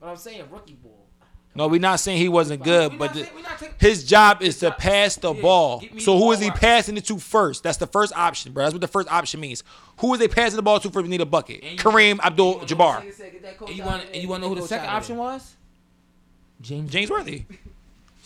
But 0.00 0.08
I'm 0.08 0.16
saying 0.16 0.42
rookie 0.50 0.74
ball. 0.82 1.06
No, 1.54 1.68
we're 1.68 1.80
not 1.80 2.00
saying 2.00 2.18
he 2.18 2.28
wasn't 2.28 2.64
good, 2.64 2.92
We 2.92 2.98
but 2.98 3.12
the, 3.14 3.20
saying- 3.24 3.36
we 3.36 3.42
taking- 3.56 3.74
his 3.78 4.04
job 4.04 4.42
is 4.42 4.58
to 4.60 4.72
pass 4.72 5.14
the 5.16 5.32
Yeah, 5.32 5.40
ball. 5.42 5.80
So 5.98 6.14
the 6.14 6.18
who 6.18 6.32
is 6.32 6.38
ball 6.38 6.44
he 6.44 6.48
right. 6.50 6.58
passing 6.58 6.96
it 6.96 7.04
to 7.06 7.18
first? 7.18 7.62
That's 7.62 7.76
the 7.78 7.86
first 7.86 8.12
option, 8.16 8.52
bro. 8.52 8.64
That's 8.64 8.74
what 8.74 8.80
the 8.80 8.88
first 8.88 9.08
option 9.12 9.38
means. 9.38 9.62
Who 9.98 10.12
is 10.12 10.18
they 10.18 10.26
passing 10.26 10.56
the 10.56 10.62
ball 10.62 10.80
to 10.80 10.90
first? 10.90 11.04
We 11.04 11.08
need 11.10 11.20
a 11.20 11.26
bucket. 11.26 11.62
And 11.62 11.78
Kareem 11.78 12.18
Abdul-Jabbar, 12.20 13.02
And 13.68 13.76
you 13.76 13.84
want 13.84 14.04
and 14.12 14.16
you 14.16 14.28
want 14.28 14.42
to 14.42 14.48
know 14.48 14.54
who 14.54 14.60
the 14.60 14.66
second 14.66 14.88
option 14.88 15.16
was? 15.18 15.54
James 16.60 16.90
James 16.90 17.10
Worthy. 17.10 17.44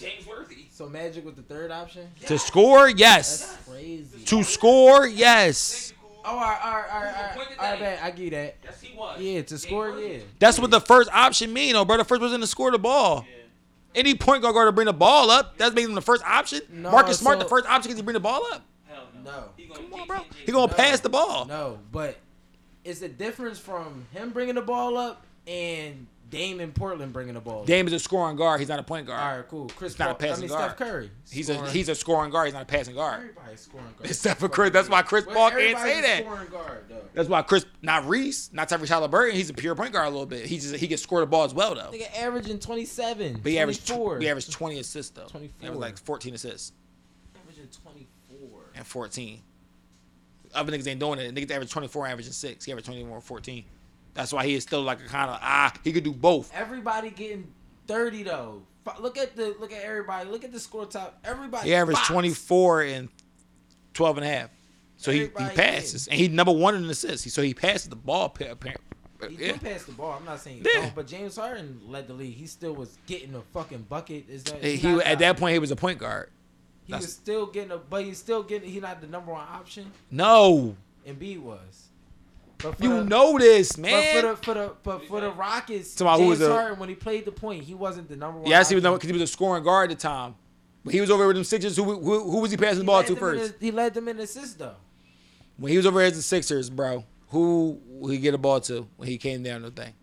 James 0.03 0.27
Worthy. 0.27 0.67
So 0.71 0.89
Magic 0.89 1.25
was 1.25 1.35
the 1.35 1.43
third 1.43 1.71
option? 1.71 2.09
To 2.27 2.39
score, 2.39 2.89
yes. 2.89 3.47
That's 3.53 3.69
crazy. 3.69 4.25
To 4.25 4.43
score, 4.43 5.07
yes. 5.07 5.93
Oh, 6.25 6.31
all 6.31 6.37
right, 6.37 6.61
all 6.65 6.73
right, 6.73 6.85
all 6.93 7.01
right, 7.01 7.15
all 7.17 7.35
Point 7.35 7.49
right. 7.49 7.57
the 7.57 7.65
All 7.65 7.71
right, 7.71 7.79
day. 7.79 7.85
man, 7.85 7.99
I 8.03 8.11
give 8.11 8.25
you 8.25 8.31
that. 8.31 8.57
Yes, 8.65 8.81
he 8.81 8.97
was. 8.97 9.21
Yeah, 9.21 9.43
to 9.43 9.49
James 9.49 9.63
score, 9.63 9.91
Worthy. 9.91 10.07
yeah. 10.09 10.19
That's 10.39 10.59
what 10.59 10.71
the 10.71 10.81
first 10.81 11.11
option 11.13 11.53
mean, 11.53 11.73
though, 11.73 11.85
bro. 11.85 11.97
The 11.97 12.05
first 12.05 12.23
was 12.23 12.33
in 12.33 12.41
to 12.41 12.47
score 12.47 12.71
the 12.71 12.79
ball. 12.79 13.27
Any 13.95 14.15
point 14.15 14.41
guard 14.43 14.55
going 14.55 14.67
to 14.67 14.73
bring 14.73 14.87
the 14.87 14.93
ball 14.93 15.31
up, 15.31 15.59
that's 15.59 15.75
making 15.75 15.91
him 15.91 15.95
the 15.95 16.01
first 16.01 16.25
option. 16.25 16.61
No, 16.71 16.91
Marcus 16.93 17.19
Smart, 17.19 17.39
so- 17.39 17.43
the 17.45 17.49
first 17.49 17.67
option 17.67 17.83
because 17.91 17.97
he 17.97 18.03
bring 18.03 18.15
the 18.15 18.21
ball 18.21 18.41
up. 18.53 18.63
Hell 18.87 19.03
no. 19.25 19.31
No. 19.31 19.45
He 19.57 19.65
gonna 19.67 19.81
Come 19.81 19.93
on, 19.93 19.99
James- 19.99 20.07
bro. 20.09 20.17
James- 20.19 20.35
He 20.47 20.53
gonna 20.53 20.67
No. 20.69 20.73
pass 20.75 21.01
the 21.01 21.09
ball. 21.11 21.45
No, 21.47 21.79
but 21.91 22.17
it's 22.85 23.03
a 23.03 23.09
difference 23.09 23.59
from 23.59 24.07
him 24.13 24.31
bringing 24.31 24.55
the 24.55 24.63
ball 24.63 24.97
up 24.97 25.25
and 25.47 26.07
Dame 26.33 26.61
in 26.61 26.73
Portland 26.73 27.13
bringing 27.13 27.35
the 27.35 27.41
ball. 27.41 27.65
Dame 27.65 27.87
is 27.87 27.93
a 27.93 27.99
scoring 27.99 28.37
guard. 28.37 28.59
He's 28.59 28.69
not 28.71 28.79
a 28.79 28.83
point 28.83 29.07
guard. 29.07 29.21
All 29.23 29.37
right, 29.37 29.49
cool. 29.49 29.69
Chris 29.77 29.93
He's 29.93 29.99
not 29.99 30.11
a 30.11 30.15
Paul. 30.15 30.27
I 30.27 30.29
passing 30.31 30.41
mean, 30.43 30.49
guard. 30.49 30.71
Steph 30.77 30.89
Curry. 30.89 31.11
He's 31.31 31.49
a 31.51 31.55
Scoring. 31.55 31.73
he's 31.73 31.89
a 31.91 31.95
scoring 31.95 32.31
guard. 32.31 32.47
He's 32.47 32.55
not 32.55 32.63
a 32.63 32.67
passing 32.67 32.95
guard. 32.95 33.21
Everybody's 33.21 33.61
scoring 33.61 33.87
guard. 33.99 34.11
Except 34.11 34.41
for 34.41 34.49
Chris. 34.49 34.71
That's 34.73 34.89
why 34.89 35.03
Chris 35.03 35.27
Well, 35.27 35.35
Paul 35.37 35.51
can't 35.51 35.79
say 35.79 35.99
a 35.99 36.03
that. 36.03 36.25
Scoring 36.25 36.49
guard, 36.49 36.85
though. 36.89 37.03
That's 37.13 37.29
why 37.29 37.43
Chris, 37.43 37.67
not 37.83 38.09
Reese, 38.09 38.51
not 38.53 38.69
Tyrese 38.71 38.89
Halliburton. 38.89 39.37
He's 39.37 39.51
a 39.51 39.55
pure 39.55 39.75
point 39.75 39.93
guard 39.93 40.07
a 40.09 40.11
little 40.11 40.25
bit. 40.27 40.47
He 40.47 40.57
just 40.59 40.75
he 40.77 40.89
can 40.89 40.97
score 40.97 41.21
the 41.21 41.27
ball 41.27 41.45
as 41.45 41.53
well 41.53 41.75
though. 41.75 41.91
Nigga 41.93 42.19
averaging 42.19 42.59
27. 42.59 43.41
But 43.43 43.53
he 43.53 43.59
averaged 43.59 43.83
tw- 43.87 43.89
24. 43.91 44.19
he 44.21 44.29
averaged 44.31 44.51
twenty 44.53 44.79
assists 44.79 45.11
though. 45.13 45.27
24. 45.27 45.55
He 45.61 45.67
averaged 45.67 45.81
like 45.83 45.99
fourteen 45.99 46.35
assists 46.35 46.73
averaging 47.39 47.69
24. 47.83 48.61
and 48.75 48.87
fourteen. 48.87 49.43
Other 50.55 50.73
niggas 50.73 50.87
ain't 50.89 51.01
doing 51.01 51.19
it. 51.19 51.35
Niggas 51.35 51.51
average 51.51 51.71
twenty 51.71 51.89
four, 51.89 52.07
averaging 52.07 52.33
six. 52.33 52.65
He 52.65 52.73
averaged 52.73 52.87
twenty 52.87 53.05
four, 53.05 53.21
14. 53.21 53.65
That's 54.15 54.33
why 54.33 54.45
he 54.47 54.55
is 54.55 54.63
still 54.63 54.83
like 54.83 55.01
a 55.01 55.07
kind 55.09 55.31
of 55.31 55.39
ah. 55.41 55.73
He 55.85 55.93
could 55.93 56.05
do 56.05 56.13
both. 56.13 56.53
Everybody 56.55 57.11
getting 57.11 57.53
30 57.87 58.23
though. 58.25 58.63
Look 59.01 59.17
at 59.17 59.37
the 59.37 59.55
look 59.61 59.73
at 59.73 59.83
everybody. 59.83 60.29
Look 60.29 60.45
at 60.45 60.53
the 60.53 60.59
score 60.61 60.87
top. 60.87 61.19
Everybody. 61.25 61.69
He 61.69 61.75
averaged 61.75 62.05
twenty 62.05 62.31
four 62.31 62.83
and 62.83 63.09
12 63.95 64.19
and 64.19 64.27
a 64.27 64.29
half. 64.29 64.51
So 64.97 65.11
he, 65.13 65.21
he 65.21 65.29
passes 65.55 66.09
and 66.09 66.17
he 66.19 66.29
number 66.29 66.53
one 66.53 66.75
in 66.75 66.85
assists. 66.89 67.33
So 67.33 67.43
he 67.43 67.55
passes 67.55 67.89
the 67.89 67.97
ball. 67.97 68.29
pa- 68.31 68.47
apparent- 68.51 68.81
He 69.29 69.35
Yeah. 69.37 69.53
did 69.53 69.61
pass 69.63 69.85
the 69.85 69.93
ball. 69.93 70.17
I'm 70.19 70.25
not 70.25 70.41
saying 70.41 70.63
he 70.65 70.69
Yeah. 70.75 70.91
but 70.95 71.07
James 71.07 71.37
Harden 71.37 71.81
led 71.87 72.09
the 72.09 72.15
league. 72.15 72.35
He 72.35 72.47
still 72.47 72.75
was 72.75 72.99
getting 73.07 73.35
a 73.35 73.41
fucking 73.53 73.87
bucket. 73.89 74.29
Is 74.29 74.43
that 74.45 74.63
He, 74.65 74.89
at 74.89 75.19
that 75.21 75.37
point 75.37 75.53
he 75.53 75.59
was 75.59 75.71
a 75.71 75.77
point 75.77 75.99
guard. 75.99 76.31
He 76.85 76.93
that's- 76.93 77.07
was 77.07 77.13
still 77.15 77.47
getting 77.47 77.71
a, 77.71 77.79
but 77.79 78.05
he's 78.05 78.19
still 78.19 78.43
getting. 78.43 78.69
He 78.71 78.81
not 78.81 79.01
the 79.01 79.07
number 79.07 79.31
one 79.33 79.47
option. 79.49 79.93
No, 80.11 80.77
And 81.07 81.19
B 81.19 81.37
was. 81.39 81.89
But 82.63 82.81
you 82.81 82.89
the, 82.99 83.05
know 83.05 83.39
this, 83.39 83.73
But 83.73 83.81
man. 83.83 84.15
for 84.15 84.23
the 84.29 84.37
for 84.37 84.55
the 84.55 84.73
but 84.83 85.07
for 85.09 85.21
the 85.21 85.31
Rockets, 85.31 85.95
Talking 85.95 86.07
about 86.07 86.17
who 86.19 86.23
James 86.25 86.31
was 86.31 86.39
the- 86.41 86.53
Harden 86.55 86.79
when 86.79 86.89
he 86.89 86.95
played 86.95 87.25
the 87.25 87.33
point, 87.33 87.65
he 87.65 87.75
wasn't 87.75 88.09
the 88.09 88.17
number 88.17 88.41
one. 88.41 88.49
Yes, 88.51 88.69
he 88.69 88.75
was 88.75 88.85
option. 88.85 88.95
because 88.99 89.07
he 89.09 89.13
was 89.15 89.23
a 89.23 89.27
scoring 89.27 89.65
guard 89.65 89.91
at 89.91 89.99
the 89.99 90.03
time. 90.03 90.35
But 90.85 90.95
he 90.95 91.01
was 91.01 91.11
over 91.11 91.27
with 91.27 91.37
them 91.37 91.45
Sixers. 91.45 91.77
Who, 91.77 91.85
who, 91.85 92.31
who 92.31 92.39
was 92.41 92.51
he 92.51 92.57
passing 92.57 92.81
the 92.81 92.85
ball 92.85 93.05
to 93.05 93.15
first? 93.17 93.59
the- 93.61 93.67
he 93.67 93.71
led 93.73 93.95
them 93.95 94.09
in 94.09 94.19
assists 94.19 94.55
though. 94.55 94.75
When 95.57 95.71
he 95.71 95.77
was 95.77 95.87
over 95.87 96.01
as 96.01 96.15
the 96.17 96.23
Sixers, 96.23 96.71
bro, 96.71 97.05
who 97.29 97.81
he 98.09 98.19
get 98.19 98.35
a 98.35 98.39
ball 98.39 98.61
to 98.63 98.87
when 98.97 99.09
he 99.09 99.19
came 99.19 99.43
down 99.43 99.63
the 99.63 99.71
thing? 99.71 99.95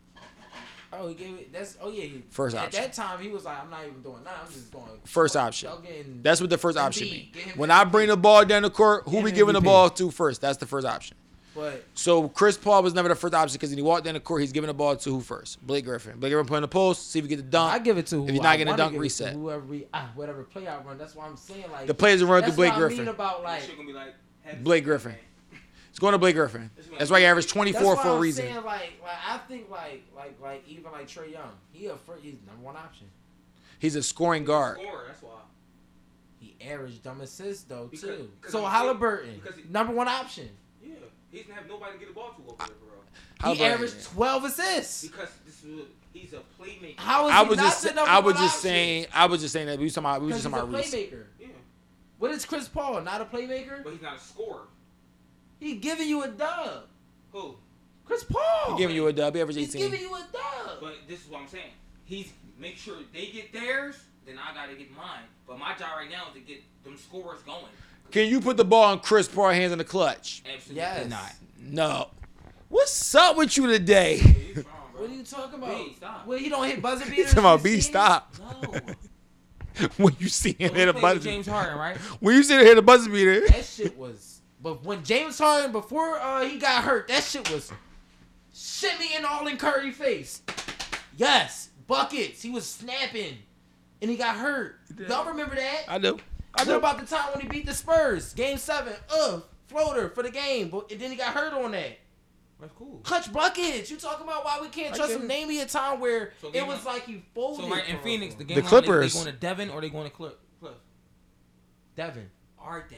Oh, 0.91 1.07
he 1.07 1.13
gave 1.13 1.35
it. 1.35 1.53
That's 1.53 1.77
oh 1.81 1.91
yeah. 1.91 2.03
He, 2.03 2.23
First 2.29 2.55
at 2.57 2.65
option. 2.65 2.81
that 2.81 2.93
time, 2.93 3.19
he 3.21 3.29
was 3.29 3.45
like, 3.45 3.61
I'm 3.63 3.69
not 3.69 3.81
even 3.87 4.01
doing 4.01 4.23
that. 4.23 4.37
I'm 4.45 4.51
just 4.51 4.71
going 4.71 4.85
First 5.05 5.35
y'all 5.35 5.45
option. 5.45 5.69
getting- 5.83 6.21
That's 6.21 6.41
what 6.41 6.49
the 6.49 6.57
first 6.57 6.77
Embiid, 6.77 6.81
option 6.81 7.07
means. 7.09 7.35
When 7.55 7.69
the 7.69 7.75
I 7.75 7.83
bring 7.85 8.07
the 8.09 8.17
ball 8.17 8.43
down 8.43 8.63
the 8.63 8.69
court, 8.69 9.03
who 9.05 9.11
Get 9.13 9.23
we 9.23 9.29
him 9.31 9.35
giving 9.35 9.53
the 9.53 9.61
ball 9.61 9.89
to 9.91 10.11
first? 10.11 10.41
That's 10.41 10.57
the 10.57 10.65
first 10.65 10.85
option. 10.87 11.15
But 11.59 11.83
So 11.93 12.29
Chris 12.29 12.57
Paul 12.57 12.83
was 12.83 12.93
never 12.93 13.09
the 13.09 13.15
first 13.15 13.33
option 13.33 13.53
because 13.55 13.69
when 13.69 13.77
he 13.77 13.81
walked 13.83 14.05
down 14.05 14.13
the 14.13 14.19
court, 14.19 14.41
he's 14.41 14.51
giving 14.51 14.67
the 14.67 14.73
ball 14.73 14.95
to 14.95 15.09
who 15.09 15.21
first? 15.21 15.65
Blake 15.65 15.85
Griffin. 15.85 16.19
Blake 16.19 16.31
Griffin 16.31 16.47
put 16.47 16.55
in 16.55 16.61
the 16.61 16.67
post, 16.67 17.11
see 17.11 17.19
if 17.19 17.25
he 17.25 17.29
get 17.29 17.37
the 17.37 17.43
dunk. 17.43 17.73
I 17.73 17.79
give 17.79 17.97
it 17.97 18.07
to. 18.07 18.15
If 18.17 18.25
who 18.27 18.31
he's 18.33 18.41
not 18.41 18.49
I 18.53 18.57
getting 18.57 18.73
a 18.73 18.77
dunk, 18.77 18.91
give 18.93 18.95
it 18.95 18.97
to, 18.97 19.01
reset. 19.01 19.33
Whoever 19.33 19.65
we, 19.65 19.85
ah, 19.93 20.09
whatever 20.15 20.43
play 20.43 20.67
I 20.67 20.79
run. 20.81 20.97
That's 20.97 21.15
why 21.15 21.25
I'm 21.27 21.37
saying 21.37 21.65
like 21.71 21.87
The 21.87 21.93
players 21.93 22.19
that 22.21 22.25
run 22.27 22.43
through 22.43 22.53
Blake 22.53 22.71
what 22.71 22.75
I 22.75 22.79
Griffin. 22.79 22.97
mean 22.99 23.07
about 23.09 23.43
like. 23.43 23.67
Gonna 23.75 23.87
be 23.87 23.93
like, 23.93 24.63
Blake 24.63 24.83
Griffin. 24.83 25.15
It's 25.89 25.97
going 25.97 26.11
to 26.11 26.19
Blake 26.19 26.35
Griffin. 26.35 26.69
That's 26.99 27.09
why 27.09 27.19
he 27.19 27.25
averaged 27.25 27.49
24 27.49 27.81
That's 27.81 27.97
why 27.97 28.03
for 28.03 28.09
a 28.09 28.13
I'm 28.15 28.21
reason. 28.21 28.45
Saying 28.45 28.55
like, 28.57 28.93
like 29.03 29.17
I 29.27 29.37
think 29.49 29.71
like, 29.71 30.03
like, 30.15 30.39
like 30.39 30.63
even 30.67 30.91
like 30.91 31.07
Trae 31.07 31.31
Young, 31.33 31.49
he 31.71 31.87
a 31.87 31.95
first, 31.97 32.23
he's 32.23 32.35
number 32.47 32.61
one 32.63 32.75
option. 32.77 33.07
He's 33.79 33.95
a 33.95 34.03
scoring 34.03 34.45
guard. 34.45 34.77
Scorer, 34.79 35.05
that's 35.07 35.23
why. 35.23 35.31
He 36.39 36.55
averaged 36.61 37.03
dumb 37.03 37.21
assists 37.21 37.63
though 37.63 37.87
Because- 37.89 38.07
too. 38.07 38.29
because 38.39 38.51
So 38.53 38.59
he- 38.61 38.67
Halliburton, 38.67 39.41
he- 39.57 39.63
number 39.69 39.91
one 39.91 40.07
option. 40.07 40.49
Yeah, 41.31 41.37
he's 41.39 41.47
gonna 41.47 41.59
have 41.59 41.69
nobody 41.69 41.93
to 41.93 41.99
get 41.99 42.07
the 42.09 42.13
ball 42.13 42.29
to 42.33 42.41
over 42.51 42.55
there, 42.57 42.67
bro. 42.79 42.97
He 43.51 43.57
Halliburton. 43.57 43.73
averaged 43.73 44.03
twelve 44.05 44.43
assists. 44.45 45.01
Because 45.07 45.29
this 45.45 45.63
is, 45.63 45.81
he's 46.13 46.33
a 46.33 46.41
playmaker. 46.61 46.97
How 46.99 47.27
is 47.27 47.33
I 47.33 47.43
he 47.43 47.49
was 47.49 47.57
not 47.57 47.63
just 47.65 47.83
the 47.83 47.93
number 47.93 48.09
I 48.11 48.19
was 48.19 48.33
one 48.35 48.43
just 48.43 48.55
option? 48.57 48.69
saying 48.69 49.05
I 49.13 49.25
was 49.27 49.41
just 49.41 49.53
saying 49.53 49.67
that 49.67 49.77
we 49.77 49.85
was 49.85 49.93
talking 49.93 50.05
about 50.09 50.21
we 50.21 50.27
was 50.27 50.43
Because 50.43 50.43
just 50.43 50.55
he's 50.55 50.57
a 50.57 50.59
talking 50.59 50.73
about 50.75 51.11
Reese. 51.11 51.11
playmaker. 51.11 51.25
Yeah, 51.39 51.47
What 52.17 52.31
is 52.31 52.45
Chris 52.45 52.67
Paul? 52.67 53.01
Not 53.01 53.21
a 53.21 53.25
playmaker? 53.25 53.83
but 53.83 53.93
he's 53.93 54.01
not 54.01 54.17
a 54.17 54.19
scorer. 54.19 54.63
He 55.59 55.75
giving 55.75 56.07
you 56.07 56.23
a 56.23 56.27
dub. 56.29 56.83
Who? 57.33 57.55
Chris 58.05 58.23
Paul. 58.23 58.71
He 58.75 58.77
giving 58.81 58.95
you 58.95 59.07
a 59.07 59.13
dub. 59.13 59.35
He 59.35 59.41
averaged 59.41 59.59
He's 59.59 59.75
giving 59.75 59.99
you 60.01 60.13
a 60.15 60.25
dub. 60.31 60.79
But 60.81 60.95
this 61.07 61.23
is 61.23 61.29
what 61.29 61.41
I'm 61.41 61.47
saying. 61.47 61.71
He's 62.05 62.31
make 62.57 62.77
sure 62.77 62.95
they 63.13 63.27
get 63.27 63.53
theirs, 63.53 63.95
then 64.25 64.37
I 64.39 64.53
gotta 64.55 64.73
get 64.75 64.89
mine. 64.95 65.23
But 65.47 65.59
my 65.59 65.73
job 65.75 65.89
right 65.97 66.09
now 66.09 66.27
is 66.29 66.33
to 66.33 66.39
get 66.39 66.61
them 66.83 66.97
scores 66.97 67.41
going. 67.43 67.65
Can 68.11 68.27
you 68.27 68.41
put 68.41 68.57
the 68.57 68.65
ball 68.65 68.91
in 68.93 68.99
Chris 68.99 69.27
Paul 69.27 69.49
hands 69.49 69.71
in 69.71 69.77
the 69.77 69.83
clutch? 69.83 70.41
Absolutely 70.45 70.77
Yes. 70.81 71.09
not. 71.09 71.33
No. 71.61 72.07
What's 72.69 73.13
up 73.15 73.37
with 73.37 73.55
you 73.57 73.67
today? 73.67 74.19
Wrong. 74.55 74.65
What 74.95 75.09
are 75.09 75.13
you 75.13 75.23
talking 75.23 75.55
about? 75.59 75.77
B, 75.77 75.93
stop. 75.95 76.27
Well, 76.27 76.37
he 76.37 76.49
don't 76.49 76.67
hit 76.67 76.81
buzzer 76.81 77.05
He's 77.05 77.11
beaters. 77.15 77.25
talking 77.33 77.39
about 77.39 77.63
B. 77.63 77.79
Stop. 77.81 78.35
No. 78.39 78.79
when 79.97 80.15
you 80.19 80.27
see 80.27 80.53
him 80.57 80.69
So 80.69 80.75
hit 80.75 80.87
a 80.89 80.93
buzzer 80.93 81.13
with 81.15 81.23
James 81.23 81.47
Harden, 81.47 81.77
right? 81.77 81.97
when 82.19 82.35
you 82.35 82.43
see 82.43 82.55
him 82.55 82.65
hit 82.65 82.77
a 82.77 82.81
buzzer 82.81 83.09
beater, 83.09 83.47
That 83.47 83.63
shit 83.65 83.97
was. 83.97 84.41
But 84.61 84.83
when 84.83 85.03
James 85.03 85.37
Harden, 85.39 85.71
before 85.71 86.19
uh, 86.19 86.43
he 86.45 86.57
got 86.57 86.83
hurt, 86.83 87.07
that 87.07 87.23
shit 87.23 87.49
was 87.49 87.71
shimmying 88.53 89.23
all 89.29 89.47
in 89.47 89.55
Curry 89.57 89.91
face. 89.91 90.41
Yes, 91.15 91.69
buckets. 91.87 92.41
He 92.41 92.49
was 92.49 92.65
snapping, 92.65 93.37
and 94.01 94.11
he 94.11 94.17
got 94.17 94.35
hurt. 94.35 94.79
Y'all 95.07 95.25
remember 95.27 95.55
that? 95.55 95.83
I 95.87 95.97
do. 95.97 96.17
I 96.55 96.61
What 96.61 96.65
do. 96.65 96.77
about 96.77 96.99
the 96.99 97.05
time 97.05 97.31
when 97.33 97.41
he 97.41 97.47
beat 97.47 97.65
the 97.65 97.73
Spurs? 97.73 98.33
Game 98.33 98.57
seven, 98.57 98.93
uh, 99.13 99.39
floater 99.67 100.09
for 100.09 100.23
the 100.23 100.31
game, 100.31 100.69
but 100.69 100.91
and 100.91 100.99
then 100.99 101.11
he 101.11 101.15
got 101.17 101.33
hurt 101.33 101.53
on 101.53 101.71
that. 101.71 101.97
That's 102.59 102.73
cool. 102.73 102.99
Clutch 103.03 103.31
buckets. 103.31 103.89
You 103.89 103.95
talking 103.97 104.25
about 104.25 104.43
why 104.43 104.59
we 104.61 104.67
can't 104.67 104.93
I 104.93 104.97
trust 104.97 105.11
get 105.13 105.21
him? 105.21 105.27
Name 105.27 105.47
me 105.47 105.61
a 105.61 105.65
time 105.65 105.99
where 106.01 106.33
So 106.41 106.49
it 106.53 106.65
was 106.67 106.83
one- 106.83 106.95
like 106.95 107.05
he 107.05 107.23
folded. 107.33 107.63
So 107.65 107.69
right 107.71 107.87
in 107.87 107.99
Phoenix, 107.99 108.35
the 108.35 108.43
game 108.43 108.55
The 108.55 108.61
one, 108.63 108.71
they- 108.71 108.81
Clippers. 108.81 109.13
They, 109.13 109.19
going 109.23 109.33
to 109.33 109.39
Devin 109.39 109.69
or 109.69 109.79
they 109.79 109.89
going 109.89 110.09
to 110.09 110.15
Cliff? 110.15 110.33
Cliff. 110.59 110.73
Devin. 111.95 112.29
Arden. 112.59 112.97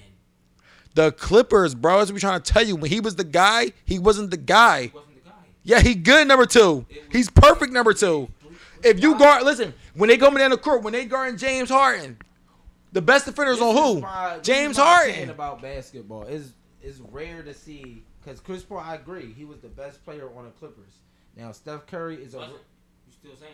The 0.96 1.12
Clippers, 1.12 1.76
bro. 1.76 2.00
That's 2.00 2.10
what 2.10 2.16
we 2.16 2.20
trying 2.20 2.42
to 2.42 2.52
tell 2.54 2.66
you. 2.66 2.76
When 2.76 2.90
he 2.90 3.00
was 3.00 3.16
the 3.16 3.24
guy, 3.24 3.72
he 3.86 4.00
wasn't 4.00 4.32
the 4.32 4.38
guy. 4.38 4.84
He 4.84 4.88
wasn't 4.90 5.24
the 5.24 5.30
guy. 5.30 5.36
Yeah, 5.64 5.80
he 5.80 5.94
good 5.96 6.28
number 6.28 6.46
two. 6.46 6.86
He's 7.12 7.30
perfect 7.30 7.72
number 7.72 7.94
two. 7.94 8.30
If 8.84 9.00
you 9.02 9.18
guard, 9.18 9.44
listen, 9.44 9.74
when 9.94 10.10
they 10.10 10.18
going 10.18 10.34
down 10.36 10.50
the 10.50 10.58
court, 10.58 10.82
when 10.82 10.94
they 10.94 11.06
guarding 11.06 11.38
James 11.38 11.70
Harden, 11.70 12.18
The 12.94 13.02
best 13.02 13.26
defenders 13.26 13.60
This 13.60 13.64
on 13.66 13.76
who? 13.76 14.02
my- 14.02 14.40
James 14.42 14.72
is 14.72 14.78
my 14.78 15.02
opinion 15.02 15.16
Harden. 15.16 15.30
about 15.30 15.62
basketball 15.62 16.24
is 16.24 16.54
is 16.82 17.00
rare 17.12 17.44
to 17.44 17.54
see 17.54 18.04
because 18.24 18.40
Chris 18.40 18.64
Paul. 18.64 18.80
I 18.80 18.96
agree, 18.96 19.32
he 19.34 19.46
was 19.46 19.60
the 19.60 19.70
best 19.70 20.04
player 20.04 20.30
on 20.36 20.46
the 20.46 20.52
Clippers. 20.52 20.94
Now 21.38 21.52
Steph 21.52 21.86
Curry 21.88 22.16
is 22.22 22.34
a. 22.34 22.40
You 22.40 22.54
still 23.12 23.32
saying 23.36 23.54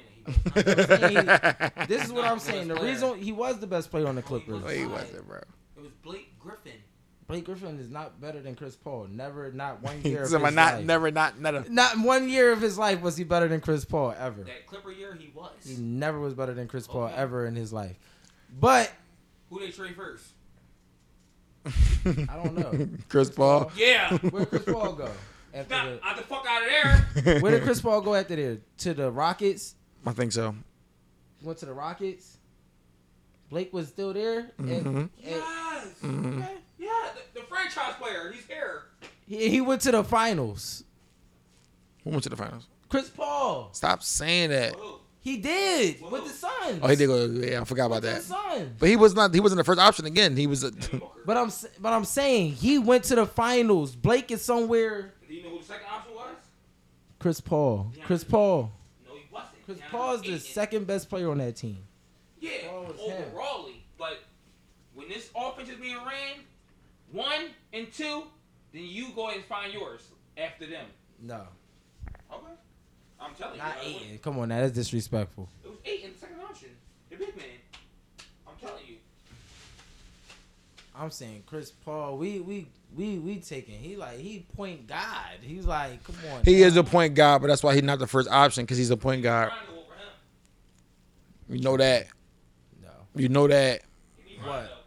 that? 0.55 1.11
He 1.11 1.15
was. 1.81 1.87
This 1.87 2.05
is 2.05 2.11
what 2.13 2.25
I'm 2.25 2.39
saying. 2.39 2.67
The 2.69 2.75
player. 2.75 2.91
reason 2.91 3.17
he 3.21 3.31
was 3.31 3.59
the 3.59 3.67
best 3.67 3.91
player 3.91 4.07
on 4.07 4.15
the 4.15 4.21
Clippers. 4.21 4.61
No, 4.63 4.67
he 4.69 4.85
wasn't, 4.85 5.27
bro. 5.27 5.37
It 5.75 5.81
was 5.83 5.91
Blake 6.03 6.37
Griffin. 6.39 6.73
Blake 7.27 7.43
Griffin 7.43 7.77
is 7.77 7.89
not 7.89 8.21
better 8.21 8.39
than 8.41 8.55
Chris 8.55 8.75
Paul. 8.77 9.07
Never, 9.11 9.51
not 9.51 9.81
one 9.83 10.01
year. 10.03 10.23
of 10.23 10.29
Somebody 10.29 10.51
his 10.51 10.55
not 10.55 10.73
life. 10.75 10.85
never 10.85 11.11
not 11.11 11.39
never. 11.39 11.65
Not 11.69 11.99
one 11.99 12.29
year 12.29 12.53
of 12.53 12.61
his 12.61 12.77
life 12.77 13.01
was 13.01 13.17
he 13.17 13.23
better 13.25 13.47
than 13.49 13.59
Chris 13.61 13.83
Paul 13.85 14.15
ever. 14.17 14.43
That 14.43 14.65
Clipper 14.65 14.91
year, 14.91 15.13
he 15.19 15.31
was. 15.35 15.51
He 15.65 15.75
never 15.75 16.19
was 16.19 16.33
better 16.33 16.53
than 16.53 16.67
Chris 16.67 16.87
oh, 16.89 16.93
Paul 16.93 17.11
ever 17.13 17.45
in 17.45 17.55
his 17.55 17.73
life. 17.73 17.97
But 18.59 18.91
Who 19.49 19.59
they 19.59 19.71
trade 19.71 19.95
first? 19.95 20.25
I 22.05 22.35
don't 22.43 22.57
know. 22.57 22.87
Chris 23.09 23.29
Paul. 23.29 23.71
Yeah. 23.75 24.17
Where 24.17 24.45
did 24.45 24.49
Chris 24.49 24.63
Paul 24.75 24.93
go? 24.93 25.09
After 25.53 25.73
Now, 25.73 25.85
the, 25.85 26.05
out 26.05 26.17
the 26.17 26.23
fuck 26.23 26.45
out 26.47 26.61
of 26.63 26.69
there. 27.23 27.39
where 27.41 27.51
did 27.51 27.63
Chris 27.63 27.81
Paul 27.81 28.01
go 28.01 28.15
after 28.15 28.35
there? 28.35 28.57
To 28.79 28.93
the 28.93 29.11
Rockets? 29.11 29.75
I 30.05 30.11
think 30.13 30.31
so. 30.31 30.55
Went 31.41 31.59
to 31.59 31.65
the 31.65 31.73
Rockets. 31.73 32.37
Blake 33.49 33.73
was 33.73 33.87
still 33.87 34.13
there. 34.13 34.51
And, 34.57 34.69
Mhm. 34.85 34.95
and 34.97 35.11
yes. 35.23 35.87
Mhm. 36.03 36.37
okay. 36.43 36.53
Yeah, 36.79 36.89
the, 37.33 37.39
the 37.41 37.45
franchise 37.47 37.95
player. 37.99 38.31
He's 38.33 38.45
here. 38.45 38.83
he, 39.27 39.49
he 39.49 39.61
went 39.61 39.81
to 39.81 39.91
the 39.91 40.03
finals. 40.03 40.83
Who 42.03 42.11
went 42.11 42.23
to 42.23 42.29
the 42.29 42.35
finals? 42.37 42.67
Chris 42.89 43.09
Paul. 43.09 43.69
Stop 43.73 44.03
saying 44.03 44.49
that. 44.51 44.75
Who? 44.75 44.99
He 45.27 45.37
did 45.37 46.01
with 46.09 46.23
the 46.23 46.29
Suns. 46.29 46.79
Oh, 46.81 46.87
he 46.87 46.95
did 46.95 47.07
go. 47.07 47.25
Yeah, 47.25 47.59
I 47.61 47.63
forgot 47.65 47.87
about 47.87 47.95
with 48.01 48.03
that. 48.05 48.21
the 48.21 48.27
Suns. 48.27 48.71
But 48.79 48.87
he 48.89 48.95
was 48.95 49.13
not. 49.13 49.33
He 49.33 49.39
wasn't 49.41 49.57
the 49.57 49.63
first 49.65 49.79
option 49.79 50.05
again. 50.05 50.37
He 50.37 50.47
was. 50.47 50.63
A, 50.63 50.71
But 51.25 51.35
I'm 51.35 51.51
but 51.81 51.91
I'm 51.91 52.05
saying 52.05 52.53
he 52.53 52.79
went 52.79 53.03
to 53.05 53.15
the 53.15 53.25
finals. 53.25 53.95
Blake 53.95 54.31
is 54.31 54.41
somewhere. 54.41 55.13
Do 55.27 55.33
you 55.33 55.43
know 55.43 55.49
who 55.49 55.57
the 55.59 55.65
second 55.65 55.87
option 55.91 56.15
was? 56.15 56.35
Chris 57.19 57.41
Paul. 57.41 57.91
Chris 58.05 58.23
Paul. 58.23 58.71
No, 59.05 59.15
he 59.15 59.23
wasn't. 59.31 59.65
Chris 59.65 59.77
DeAndre 59.79 59.89
Paul 59.91 60.13
is 60.15 60.21
the 60.21 60.27
Ayton. 60.29 60.39
second 60.39 60.87
best 60.87 61.09
player 61.09 61.29
on 61.29 61.39
that 61.39 61.57
team. 61.57 61.79
Yeah, 62.39 62.51
Paul 62.69 62.83
was 62.85 62.99
him. 62.99 63.23
overall. 63.27 63.69
But 63.97 64.19
when 64.93 65.09
this 65.09 65.29
offense 65.35 65.67
is 65.69 65.75
being 65.77 65.97
ran, 65.97 66.37
one 67.11 67.47
and 67.73 67.91
two, 67.91 68.23
then 68.71 68.83
you 68.85 69.07
go 69.13 69.25
ahead 69.25 69.37
and 69.39 69.45
find 69.45 69.73
yours 69.73 70.01
after 70.37 70.65
them. 70.67 70.85
No, 71.21 71.41
Okay. 72.31 72.45
I'm 73.19 73.33
telling 73.35 73.55
you. 73.55 73.61
not 73.61 73.77
bro, 73.77 73.87
Ayton. 73.87 74.19
Come 74.19 74.39
on, 74.39 74.49
now 74.49 74.61
that's 74.61 74.73
disrespectful. 74.73 75.49
It 75.63 75.69
was 75.69 75.77
eight 75.85 76.03
in 76.03 76.13
the 76.13 76.17
second 76.17 76.39
option. 76.41 76.69
The 77.09 77.15
big 77.17 77.35
man. 77.35 77.45
I'm 78.47 78.53
telling 78.59 78.83
you. 78.87 78.95
I'm 80.95 81.11
saying 81.11 81.43
Chris 81.45 81.71
Paul. 81.71 82.17
We 82.17 82.39
we 82.39 82.67
we 82.95 83.17
we 83.19 83.37
taking. 83.37 83.79
He 83.79 83.95
like 83.95 84.17
he 84.17 84.45
point 84.55 84.87
God. 84.87 85.37
He's 85.41 85.65
like, 85.65 86.03
come 86.03 86.15
on. 86.33 86.43
he 86.43 86.61
now. 86.61 86.67
is 86.67 86.77
a 86.77 86.83
point 86.83 87.15
guard, 87.15 87.41
but 87.41 87.47
that's 87.47 87.63
why 87.63 87.73
he's 87.73 87.83
not 87.83 87.99
the 87.99 88.07
first 88.07 88.29
option 88.29 88.63
because 88.63 88.77
he's 88.77 88.91
a 88.91 88.97
point 88.97 89.23
guard. 89.23 89.49
Rondo. 89.49 89.77
You 91.49 91.59
know 91.59 91.77
that. 91.77 92.07
No. 92.81 92.89
You 93.15 93.29
know 93.29 93.47
that. 93.47 93.81
What? 94.43 94.85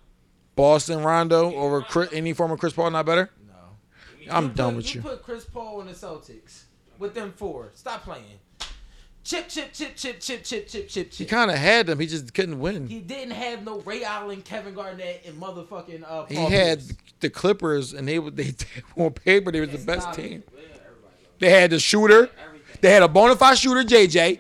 Boston 0.57 1.02
Rondo 1.02 1.55
over 1.55 1.81
Chris, 1.81 2.10
any 2.12 2.33
form 2.34 2.50
of 2.50 2.59
Chris 2.59 2.73
Paul 2.73 2.91
not 2.91 3.07
better. 3.07 3.31
No. 3.47 3.55
I'm 4.31 4.49
put, 4.49 4.57
done 4.57 4.76
with 4.76 4.94
you. 4.94 5.00
you. 5.00 5.09
put 5.09 5.23
Chris 5.23 5.44
Paul 5.44 5.81
in 5.81 5.86
the 5.86 5.94
Celtics 5.94 6.65
with 7.00 7.14
them 7.14 7.32
four. 7.36 7.70
Stop 7.74 8.04
playing. 8.04 8.24
Chip, 9.22 9.48
chip, 9.48 9.72
chip, 9.72 9.96
chip, 9.96 10.18
chip, 10.20 10.42
chip, 10.44 10.66
chip, 10.66 10.88
chip, 10.88 11.10
chip. 11.10 11.12
He 11.12 11.24
kind 11.26 11.50
of 11.50 11.56
had 11.58 11.86
them. 11.86 11.98
He 12.00 12.06
just 12.06 12.32
couldn't 12.32 12.58
win. 12.58 12.86
He 12.88 13.00
didn't 13.00 13.32
have 13.32 13.64
no 13.64 13.80
Ray 13.80 14.02
Allen, 14.02 14.40
Kevin 14.42 14.72
Garnett, 14.74 15.22
and 15.26 15.40
motherfucking 15.40 16.04
uh. 16.06 16.24
He 16.26 16.36
Paul 16.36 16.48
had 16.48 16.78
Pierce. 16.78 16.92
the 17.20 17.30
Clippers, 17.30 17.92
and 17.92 18.06
they 18.08 18.18
were 18.20 18.30
they 18.30 18.54
on 18.96 19.10
paper 19.12 19.50
they 19.52 19.60
was 19.60 19.70
the 19.70 19.78
best 19.78 20.12
team. 20.14 20.42
They 21.38 21.50
had 21.50 21.70
the 21.70 21.78
shooter. 21.78 22.30
Everything. 22.44 22.78
They 22.80 22.90
had 22.92 23.02
a 23.02 23.08
bona 23.08 23.36
fide 23.36 23.58
shooter, 23.58 23.82
JJ. 23.82 24.38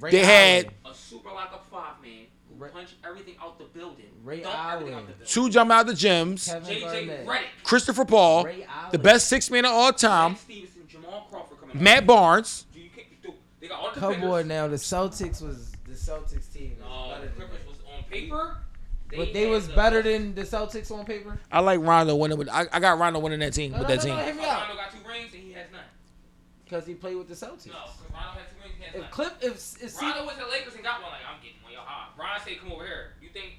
Ray 0.00 0.10
They 0.10 0.24
had 0.24 0.64
Allen. 0.64 0.74
A 0.86 0.94
super 0.94 1.28
lockup 1.30 1.66
five 1.70 2.02
man 2.02 2.24
who 2.48 2.62
Ray- 2.64 2.70
punched 2.70 2.94
everything 3.06 3.34
out 3.42 3.58
the 3.58 3.64
building. 3.64 4.06
Ray 4.24 4.40
Dumped 4.40 4.58
everything 4.58 4.94
out 4.94 4.96
Allen. 5.00 5.06
the 5.06 5.12
building. 5.12 5.26
two 5.26 5.50
jump 5.50 5.70
out 5.70 5.86
the 5.86 5.92
gyms. 5.92 6.46
Kevin 6.50 6.74
JJ 6.76 7.24
Garnett. 7.26 7.44
Christopher 7.62 8.04
Paul, 8.06 8.44
Ray 8.44 8.64
Allen. 8.68 8.88
the 8.92 8.98
best 8.98 9.28
six 9.28 9.50
man 9.50 9.64
of 9.66 9.72
all 9.72 9.92
time. 9.92 10.30
Lance 10.32 10.40
Stephenson, 10.40 10.82
Jamal 10.88 11.26
Crawford 11.30 11.58
coming. 11.60 11.63
Matt 11.74 12.06
Barnes. 12.06 12.66
You 12.74 12.88
can't 12.94 13.06
do. 13.22 13.34
They 13.60 13.68
got 13.68 13.80
all 13.80 13.90
Come 13.90 14.22
on 14.24 14.48
now, 14.48 14.68
the 14.68 14.76
Celtics 14.76 15.42
was 15.42 15.72
the 15.86 15.92
Celtics 15.94 16.52
team. 16.52 16.76
Was 16.80 16.88
No, 16.88 17.20
the 17.20 17.28
Clippers 17.28 17.66
was 17.66 17.76
on 17.96 18.04
paper. 18.10 18.56
But 19.16 19.32
they 19.32 19.46
was 19.46 19.68
the- 19.68 19.74
better 19.74 20.02
than 20.02 20.34
the 20.34 20.42
Celtics 20.42 20.90
on 20.90 21.04
paper. 21.04 21.38
I 21.52 21.60
like 21.60 21.80
Rondo 21.80 22.16
winning 22.16 22.38
with. 22.38 22.48
I, 22.48 22.66
I 22.72 22.80
got 22.80 22.98
Rondo 22.98 23.20
winning 23.20 23.38
that 23.40 23.52
team 23.52 23.72
No, 23.72 23.78
with 23.78 23.88
no, 23.88 23.96
that 23.96 24.04
no, 24.06 24.10
no, 24.16 24.16
team. 24.24 24.24
hear 24.26 24.34
me 24.42 24.48
out. 24.48 24.60
Rondo 24.68 24.74
got 24.76 24.90
two 24.92 25.08
rings 25.08 25.32
and 25.34 25.42
he 25.42 25.52
has 25.52 25.66
none. 25.70 25.80
Because 26.64 26.86
he 26.86 26.94
played 26.94 27.16
with 27.16 27.28
the 27.28 27.34
Celtics. 27.34 27.66
No, 27.66 27.74
because 27.74 28.10
Rondo 28.12 28.30
had 28.40 28.48
two 28.50 28.56
rings. 28.62 28.74
He 28.78 28.84
has 28.84 28.94
If 28.94 29.00
none. 29.02 29.10
Clip, 29.10 29.32
if 29.40 29.52
if 29.82 29.90
see, 29.90 30.06
Rondo 30.06 30.26
went 30.26 30.38
to 30.38 30.44
the 30.44 30.50
Lakers 30.50 30.74
and 30.74 30.82
got 30.82 31.02
one. 31.02 31.12
Like 31.12 31.20
I'm 31.28 31.40
getting 31.42 31.62
one. 31.62 31.72
Yo, 31.72 31.78
ah. 31.86 32.10
Brian 32.16 32.40
said, 32.44 32.58
"Come 32.60 32.72
over 32.72 32.84
here." 32.84 33.12
You 33.22 33.28
think 33.28 33.52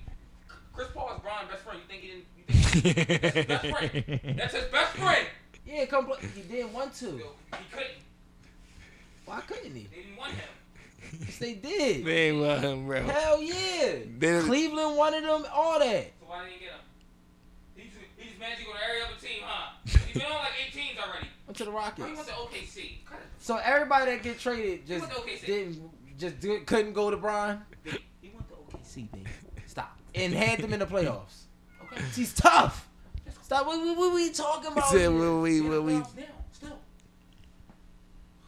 Chris 0.74 0.88
Paul 0.94 1.14
is 1.16 1.22
Brian's 1.22 1.50
best 1.50 1.64
friend? 1.64 1.80
You 1.80 1.88
think 1.88 2.02
he 2.02 2.08
didn't? 2.10 2.26
You 2.36 2.94
think 2.94 3.08
that's 3.08 3.34
his 3.36 3.46
best 3.46 3.66
friend? 3.72 4.20
That's 4.38 4.54
his 4.56 4.66
best 4.66 4.92
friend. 4.98 5.28
yeah, 5.66 5.86
come 5.86 6.06
play. 6.08 6.18
He 6.36 6.42
didn't 6.42 6.74
want 6.74 6.94
to. 6.96 7.06
He 7.06 7.24
couldn't. 7.72 7.92
Why 9.26 9.42
couldn't 9.42 9.76
he? 9.76 9.88
They 9.92 9.98
didn't 10.04 10.18
want 10.18 10.34
him. 10.34 10.50
Yes, 11.20 11.38
they 11.38 11.54
did. 11.54 12.06
They 12.06 12.32
want 12.32 12.62
him, 12.62 12.88
bro. 12.88 13.02
Hell 13.04 13.42
yeah. 13.42 13.94
They- 14.18 14.42
Cleveland 14.42 14.98
wanted 14.98 15.24
him. 15.24 15.46
All 15.54 15.80
that. 15.80 16.12
So 16.20 16.26
why 16.28 16.44
didn't 16.46 16.54
he 16.54 16.60
get 16.60 16.70
him? 16.70 16.80
He 17.76 17.84
just, 17.84 17.98
he 18.18 18.28
just 18.30 18.40
managed 18.40 18.60
to 18.62 18.66
go 18.66 18.74
to 18.74 18.80
every 18.90 19.02
other 19.02 19.20
team, 19.22 19.42
huh? 19.44 19.72
He's 19.86 20.14
been 20.22 20.32
on 20.32 20.38
like 20.40 20.52
eight 20.68 20.74
teams 20.74 20.98
already. 21.00 21.28
Went 21.48 21.58
to 21.58 21.66
the 21.66 21.72
Bro, 21.72 21.80
oh, 21.82 21.92
he 21.96 22.02
went 22.04 22.18
Rockets. 22.18 22.28
to 22.74 22.80
OKC. 22.82 22.92
So 23.40 23.58
everybody 23.64 24.12
that 24.12 24.24
get 24.24 24.40
traded 24.40 24.88
just 24.88 25.02
went 25.08 25.14
to 25.14 25.20
OKC. 25.22 25.46
didn't 25.46 25.92
just 26.18 26.40
do, 26.40 26.60
couldn't 26.66 26.94
go 26.94 27.12
to 27.12 27.18
Brian. 27.18 27.62
He 28.22 28.32
went 28.34 28.48
to 28.50 28.56
OKC, 28.78 29.12
baby. 29.12 29.26
Stop. 29.68 29.98
And 30.16 30.34
had 30.34 30.60
them 30.60 30.74
in 30.74 30.80
the 30.80 30.86
playoffs. 30.88 31.44
Okay. 31.84 32.02
He's 32.16 32.34
tough. 32.34 32.88
Stop. 33.44 33.68
What, 33.68 33.80
what, 33.80 33.98
what 33.98 34.16
we 34.16 34.32
talking 34.32 34.72
about? 34.72 34.88
Said, 34.90 35.00
here? 35.02 35.12
will 35.12 35.42
we, 35.42 35.60
They're 35.60 35.70
will 35.70 35.82
we? 35.84 35.94
the 35.94 36.00
playoffs 36.00 36.16
now, 36.18 36.24
still. 36.52 36.80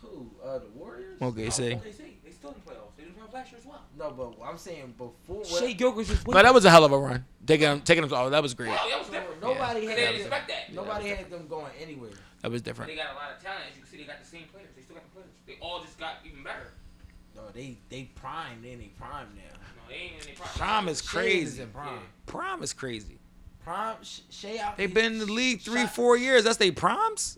Who? 0.02 0.32
Uh, 0.48 0.59
the 0.59 0.67
Warriors? 0.76 1.22
Okay, 1.22 1.50
see. 1.50 1.72
OKC. 1.72 1.98
They 2.24 2.32
still 2.32 2.51
in 2.51 2.56
the 2.64 2.72
playoffs. 2.72 2.95
They 2.98 3.03
didn't 3.03 3.17
playoffs 3.19 3.34
last 3.34 3.51
year 3.51 3.59
as 3.59 3.66
well. 3.66 3.82
No, 3.98 4.11
but 4.11 4.45
I'm 4.48 4.58
saying 4.58 4.93
before. 4.98 5.43
Shai 5.45 5.74
Gilchrist 5.74 6.09
was 6.11 6.26
No, 6.27 6.42
that 6.42 6.53
was 6.53 6.64
a 6.66 6.69
hell 6.69 6.85
of 6.85 6.92
a 6.92 6.98
run. 6.98 7.26
Taking 7.45 7.67
him, 7.67 7.82
taking 7.82 8.03
him. 8.03 8.09
Oh, 8.14 8.30
that 8.30 8.42
was 8.42 8.53
great. 8.53 8.69
Well, 8.69 8.90
that 8.90 9.00
was 9.00 9.09
different. 9.09 9.42
Nobody 9.42 9.82
They 9.82 9.85
had 9.88 9.95
didn't 9.95 10.11
them- 10.14 10.22
expect 10.22 10.48
that. 10.50 10.74
Nobody 10.74 11.09
had 11.09 11.30
them 11.30 11.48
going 11.48 11.72
anywhere. 11.82 12.11
That 12.42 12.51
was 12.51 12.61
But 12.61 12.66
different. 12.66 12.92
they 12.92 12.95
got 12.98 13.11
a 13.14 13.16
lot 13.16 13.32
of 13.35 13.43
talent. 13.43 13.61
As 13.69 13.76
you 13.76 13.82
can 13.84 13.92
see, 13.92 13.98
they 13.98 14.03
got 14.03 14.19
the 14.22 14.26
same 14.27 14.43
players. 14.51 14.69
They 14.76 14.82
still 14.84 14.95
got 14.95 15.03
the 15.06 15.09
players. 15.11 15.30
They 15.45 15.58
all 15.61 15.82
just 15.82 15.98
got 16.00 16.16
even 16.26 16.43
better. 16.43 16.72
No, 17.35 17.42
they 17.53 17.77
they 17.90 18.03
prime. 18.16 18.61
They 18.61 18.72
in 18.72 18.80
they 18.80 18.92
prime 19.00 19.27
now. 19.35 19.42
No, 19.53 19.90
they 19.90 19.95
ain't 19.95 20.22
in 20.22 20.26
their 20.27 20.35
prime. 20.35 20.50
Prime 20.56 20.88
is 20.90 21.01
Shai 21.01 21.19
is 21.22 21.24
crazy. 21.50 21.61
in 21.64 21.69
prime. 21.69 22.00
Prime 22.26 22.64
is 22.64 22.74
crazy. 22.74 23.19
Prime. 23.64 23.98
Shai. 24.30 24.74
They've 24.77 24.93
been 24.93 25.14
in 25.14 25.19
the 25.19 25.26
league 25.26 25.61
three, 25.61 25.82
shot- 25.82 25.93
four 25.95 26.16
years. 26.17 26.43
That's 26.43 26.58
they 26.58 26.72
primes. 26.72 27.38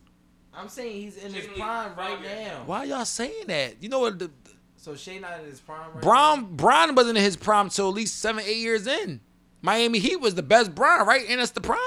I'm 0.60 0.68
saying 0.70 1.02
he's 1.02 1.18
in 1.18 1.34
his 1.34 1.48
prime 1.48 1.96
right 1.96 2.22
now. 2.22 2.64
Why 2.66 2.84
y'all 2.84 3.06
saying 3.06 3.46
that? 3.48 3.82
You 3.82 3.90
know 3.90 4.00
what? 4.00 4.20
The, 4.20 4.30
So 4.78 4.96
Shai 4.96 5.18
not 5.20 5.40
in 5.40 5.46
his 5.46 5.60
prime 5.60 5.94
right 5.94 6.02
Bron 6.02 6.56
Bron 6.56 6.96
wasn't 6.96 7.18
in 7.18 7.24
his 7.24 7.38
prime 7.38 7.70
till 7.70 7.88
at 7.90 7.94
least 7.96 8.20
seven, 8.20 8.44
eight 8.46 8.58
years 8.58 8.86
in. 8.88 9.22
Miami 9.62 10.00
Heat 10.00 10.18
was 10.18 10.36
the 10.36 10.44
best 10.44 10.76
Bron, 10.76 11.06
right? 11.08 11.26
And 11.30 11.40
that's 11.40 11.52
the 11.52 11.62
prime. 11.62 11.80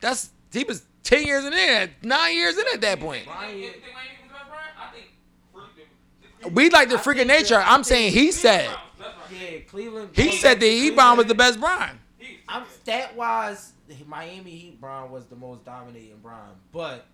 That's 0.00 0.30
he 0.52 0.64
was 0.64 0.84
ten 1.02 1.24
years 1.24 1.44
in 1.44 1.50
there, 1.50 1.90
nine 2.02 2.34
years 2.34 2.56
in 2.56 2.64
at 2.72 2.80
that 2.82 3.00
point. 3.00 3.24
Brian- 3.26 3.58
You 3.58 3.70
think 3.70 3.82
Miami 3.94 4.08
was 4.22 4.32
better, 4.32 4.44
Brian? 4.48 4.64
I 4.80 4.92
think. 4.92 6.42
for- 6.42 6.48
We 6.50 6.70
like 6.70 6.88
the 6.90 6.96
freaking 6.96 7.26
nature. 7.26 7.54
that- 7.56 7.68
I'm 7.68 7.82
saying 7.84 8.12
he 8.12 8.30
said. 8.32 8.66
Browns, 8.66 8.78
that's 8.98 9.16
right. 9.16 9.40
now. 9.40 9.48
Yeah, 9.50 9.58
Cleveland. 9.60 10.10
He 10.12 10.24
going 10.26 10.36
said 10.38 10.54
back 10.54 10.60
that 10.60 10.66
to 10.88 10.94
Bron 10.94 11.16
was 11.16 11.26
the 11.26 11.34
best 11.34 11.58
Bron. 11.60 11.98
He- 12.18 12.38
I'm 12.48 12.64
stat 12.82 13.16
wise, 13.16 13.72
Miami 14.06 14.50
Heat 14.50 14.80
Bron 14.80 15.10
was 15.10 15.24
the 15.26 15.36
most 15.36 15.64
dominating 15.64 16.18
Bron, 16.22 16.50
but 16.72 17.06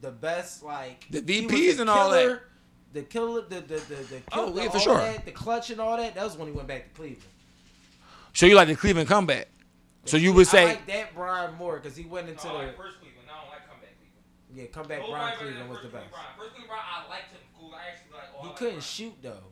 the 0.00 0.10
best 0.10 0.62
like 0.62 1.06
The 1.10 1.20
VPs 1.22 1.76
the 1.76 1.80
and 1.82 1.90
all 1.90 2.10
that. 2.10 2.40
The 2.92 3.02
killer, 3.02 3.42
the 3.42 3.56
the 3.60 3.74
the, 3.76 3.94
the 3.94 4.22
Oh, 4.32 4.50
the- 4.50 4.62
yeah, 4.64 4.68
for 4.70 4.78
sure. 4.80 4.98
that, 4.98 5.24
the 5.24 5.30
clutch 5.30 5.70
and 5.70 5.80
all 5.80 5.96
that. 5.96 6.14
That 6.14 6.24
was 6.24 6.36
when 6.36 6.48
he 6.48 6.52
went 6.54 6.66
back 6.68 6.88
to 6.92 6.94
Cleveland. 7.00 7.22
So 8.32 8.46
you 8.46 8.54
like 8.56 8.68
the 8.68 8.76
Cleveland 8.76 9.08
comeback? 9.08 9.48
So 10.06 10.16
you 10.16 10.32
would 10.32 10.46
I 10.48 10.50
say 10.50 10.64
like 10.66 10.86
that 10.86 11.14
Brian 11.14 11.54
more 11.56 11.78
because 11.78 11.96
he 11.96 12.04
went 12.04 12.28
into 12.28 12.46
No, 12.46 12.56
I 12.56 12.60
the 12.62 12.66
like 12.68 12.76
first 12.76 12.98
Cleveland. 13.00 13.28
I 13.30 13.40
don't 13.40 13.50
like 13.50 13.68
comeback 13.68 13.94
Cleveland. 13.98 14.58
yeah 14.58 14.66
comeback. 14.66 14.98
Nobody 15.00 15.12
Brian 15.12 15.38
Cleveland 15.38 15.68
was 15.70 15.78
first 15.78 15.82
the 15.82 15.88
Cleveland 15.98 16.10
best. 16.10 16.14
Brian. 16.14 16.38
First 16.38 16.50
Cleveland 16.56 16.68
Brian, 16.68 16.84
I 16.90 17.08
liked 17.10 17.30
him. 17.32 17.40
Cool. 17.58 17.74
I 17.74 17.82
actually 17.92 18.12
like. 18.16 18.28
Oh, 18.34 18.38
I 18.38 18.42
He 18.42 18.48
like 18.48 18.56
couldn't 18.56 18.72
Brian. 18.74 18.80
shoot 18.82 19.14
though, 19.22 19.44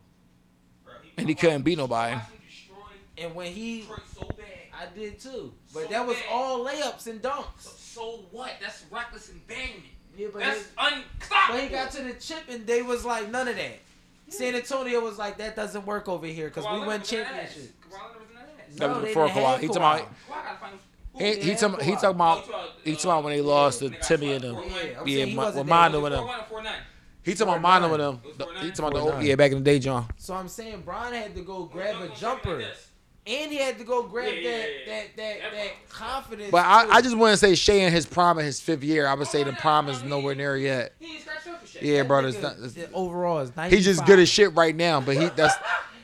Bro, 0.83 0.93
And 1.17 1.29
he 1.29 1.35
couldn't 1.35 1.61
beat 1.61 1.77
nobody. 1.77 2.11
I 2.11 2.15
watched 2.17 2.31
him 2.31 2.39
destroy 2.47 3.23
and 3.23 3.35
when 3.35 3.51
he, 3.53 3.83
so 4.15 4.27
bad. 4.35 4.47
I 4.73 4.85
did 4.97 5.19
too. 5.19 5.53
But 5.73 5.83
So 5.83 5.89
that 5.89 6.07
was 6.07 6.15
bad. 6.17 6.25
all 6.31 6.65
layups 6.65 7.07
and 7.07 7.21
So, 7.21 7.29
dunks. 7.29 7.61
so 7.61 8.01
what? 8.31 8.51
That's 8.59 8.83
reckless 8.91 9.29
abandonment. 9.29 9.85
Yeah, 10.19 10.27
but 10.33 10.39
That's 10.41 10.59
he, 10.59 10.65
unstoppable. 10.77 11.53
but 11.55 11.63
he 11.63 11.69
got 11.69 11.91
to 11.91 12.03
the 12.03 12.13
chip 12.13 12.43
and 12.49 12.67
they 12.67 12.81
was 12.81 13.05
like 13.05 13.29
none 13.31 13.47
of 13.47 13.55
that. 13.55 13.79
San 14.27 14.53
Antonio 14.53 14.99
was 14.99 15.17
like 15.17 15.37
that 15.37 15.55
doesn't 15.55 15.85
work 15.85 16.09
over 16.09 16.25
here 16.27 16.49
because 16.49 16.65
we 16.65 16.71
Leonard 16.71 16.87
win 16.87 16.99
that 16.99 17.05
championships. 17.07 17.67
Kawhi 17.89 17.91
Leonard 17.91 18.19
was 18.19 18.29
in 18.29 18.35
that 18.35 18.49
ass. 18.69 18.75
That 18.77 18.89
was 18.95 19.05
before 19.05 19.27
didn't 19.27 19.37
Kawhi. 19.43 19.59
He 19.59 19.67
talking 19.67 19.77
about. 19.77 19.99
Kawhi. 20.01 20.05
Kawhi 20.29 20.43
got 20.43 20.59
finals. 20.59 20.81
He, 21.17 21.19
They 21.23 21.39
he 21.41 21.49
had 21.49 21.57
talking 21.59 21.85
he 21.85 21.91
talking 21.93 22.09
about 22.09 22.43
he 22.83 22.93
talking 22.95 23.09
about 23.11 23.23
when 23.23 23.33
they 23.35 23.41
lost 23.41 23.79
to 23.79 23.89
Timmy 23.89 24.33
and 24.33 24.43
them. 24.43 24.55
Yeah, 24.55 24.99
I'm 24.99 25.07
Yeah, 25.07 25.25
he 25.25 25.35
Ma- 25.35 25.43
wasn't 25.45 25.63
with. 25.65 25.69
Mondo 25.69 25.97
It 25.97 26.01
was 26.01 26.11
with 26.11 26.19
four 26.19 26.19
them. 26.19 26.27
one 26.27 26.39
or 26.39 26.43
four 26.43 26.63
nine. 26.63 26.73
He 27.23 27.33
talking 27.33 27.47
about 27.53 27.61
Mondo 27.61 27.89
with 27.89 27.99
them. 27.99 28.19
It 28.23 28.27
was 28.27 28.35
four 28.37 28.53
nine. 28.53 28.63
He 28.65 28.69
talking 28.71 28.85
about 28.85 28.93
the 28.93 28.99
old, 29.15 29.23
yeah 29.23 29.35
back 29.35 29.51
in 29.51 29.57
the 29.57 29.63
day, 29.63 29.79
John. 29.79 30.05
So 30.17 30.33
I'm 30.35 30.47
saying 30.47 30.81
Bron 30.81 31.13
had 31.13 31.33
to 31.35 31.41
go 31.41 31.63
grab 31.65 32.01
a 32.01 32.09
jumper, 32.15 32.51
like 32.57 32.59
this. 32.65 32.88
And 33.29 33.51
he 33.51 33.59
had 33.59 33.77
to 33.77 33.83
go 33.83 34.03
grab 34.03 34.33
Yeah, 34.33 34.33
yeah, 34.33 34.41
that 34.41 34.51
yeah, 34.51 34.75
yeah. 34.79 34.85
that 34.85 35.15
that 35.17 35.41
That 35.41 35.51
that 35.51 35.89
confidence. 35.89 36.51
But 36.51 36.65
I. 36.65 36.87
I 36.89 37.01
just 37.01 37.15
want 37.15 37.33
to 37.33 37.37
say 37.37 37.53
Shai 37.53 37.73
in 37.73 37.93
his 37.93 38.07
prime 38.07 38.39
in 38.39 38.45
his 38.45 38.59
fifth 38.59 38.83
year. 38.83 39.05
I 39.05 39.13
would 39.13 39.27
oh, 39.27 39.29
say 39.29 39.43
the 39.43 39.53
prime 39.53 39.87
is 39.87 40.01
nowhere 40.03 40.33
near 40.33 40.57
yet. 40.57 40.93
He 40.99 41.13
ain't 41.13 41.21
scratched 41.21 41.47
up 41.47 41.61
for 41.61 41.67
shit. 41.67 41.83
Yeah, 41.83 41.99
That 41.99 42.07
bro. 42.07 42.25
It's 42.25 42.41
not, 42.41 42.57
it's- 42.57 42.89
overall 42.93 43.39
is 43.39 43.51
he's 43.69 43.85
just 43.85 44.05
good 44.05 44.17
as 44.17 44.27
shit 44.29 44.55
right 44.55 44.75
now, 44.75 44.99
but 44.99 45.15
he 45.15 45.27
that's 45.29 45.53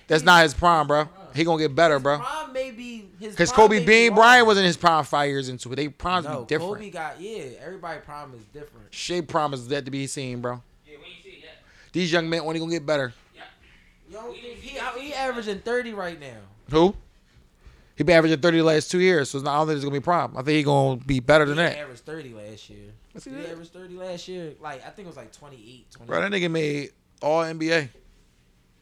that's 0.08 0.24
not 0.24 0.44
his 0.44 0.54
prime, 0.54 0.86
bro. 0.86 1.10
He 1.34 1.44
gonna 1.44 1.62
get 1.62 1.76
better, 1.76 2.00
bro. 2.00 2.20
Prime 2.20 2.54
may 2.54 2.72
be 2.72 3.10
his. 3.20 3.32
Because 3.32 3.52
Kobe 3.52 3.84
Bean. 3.84 4.14
Bryant 4.14 4.46
wasn't 4.46 4.68
his 4.68 4.78
prime 4.78 5.04
five 5.04 5.28
years 5.28 5.50
into 5.50 5.72
it. 5.74 5.76
They 5.76 5.90
primes 5.90 6.26
No, 6.26 6.42
be 6.42 6.46
different. 6.46 6.76
Kobe 6.76 6.90
got 6.92 7.20
yeah. 7.20 7.44
Everybody 7.62 8.00
prime 8.02 8.34
is 8.36 8.44
different. 8.54 8.94
Shai 8.94 9.22
prime 9.22 9.54
is 9.54 9.68
yet 9.68 9.84
to 9.86 9.92
be 9.92 10.06
seen, 10.08 10.42
bro. 10.42 10.62
Yeah, 10.86 10.98
when 10.98 11.08
you 11.08 11.16
see 11.24 11.30
it, 11.30 11.40
yeah. 11.44 11.50
These 11.92 12.12
young 12.12 12.30
men 12.30 12.42
only 12.42 12.60
gonna 12.60 12.72
get 12.72 12.86
better. 12.86 13.14
Yo, 14.08 14.32
he 14.32 14.78
he 15.00 15.14
averaging 15.14 15.60
30 15.60 15.94
right 15.94 16.20
now. 16.20 16.38
Who? 16.70 16.96
He 17.96 18.04
been 18.04 18.16
averaging 18.18 18.40
thirty 18.40 18.58
the 18.58 18.64
last 18.64 18.92
two 18.92 19.00
years, 19.00 19.30
so 19.30 19.38
it's 19.38 19.46
not, 19.46 19.54
I 19.54 19.58
don't 19.58 19.68
think 19.68 19.76
it's 19.78 19.86
gonna 19.86 19.94
be 19.94 20.00
a 20.00 20.02
problem. 20.02 20.38
I 20.38 20.44
think 20.44 20.58
he 20.58 20.64
gonna 20.64 20.98
be 20.98 21.20
better 21.22 21.46
than 21.46 21.56
that. 21.58 21.72
he 21.72 21.76
that. 21.78 21.84
averaged 21.84 22.06
30 22.06 22.34
last 22.34 22.70
year. 22.70 22.92
What's 23.14 23.26
he 23.26 23.32
He 23.32 23.46
averaged 23.48 23.72
30 23.72 23.94
last 23.96 24.28
year. 24.28 24.54
Like 24.60 24.86
I 24.86 24.90
think 24.90 25.06
it 25.06 25.08
was 25.08 25.18
like 25.18 25.32
28. 25.32 25.92
20. 25.92 26.08
Bro, 26.10 26.22
that 26.22 26.32
nigga 26.32 26.52
made 26.52 26.90
all 27.22 27.42
NBA 27.44 27.90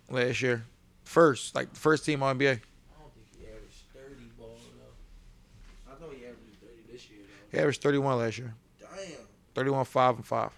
last 0.10 0.42
year. 0.42 0.64
First, 1.04 1.54
like 1.54 1.76
first 1.76 2.06
team 2.06 2.24
all 2.24 2.34
NBA. 2.34 2.40
I 2.40 2.40
don't 2.40 3.14
think 3.14 3.28
he 3.38 3.46
averaged 3.46 3.84
30 3.94 4.26
ball 4.38 4.58
though. 4.80 5.92
I 5.94 6.00
know 6.02 6.10
he 6.12 6.24
averaged 6.26 6.60
30 6.62 6.92
this 6.92 7.08
year 7.12 7.20
though. 7.22 7.52
He 7.52 7.60
averaged 7.60 7.82
thirty 7.84 8.00
one 8.00 8.18
last 8.18 8.38
year. 8.40 8.56
Damn. 8.80 9.12
Thirty 9.54 9.70
one 9.70 9.86
five 9.86 10.16
and 10.16 10.26
five. 10.26 10.50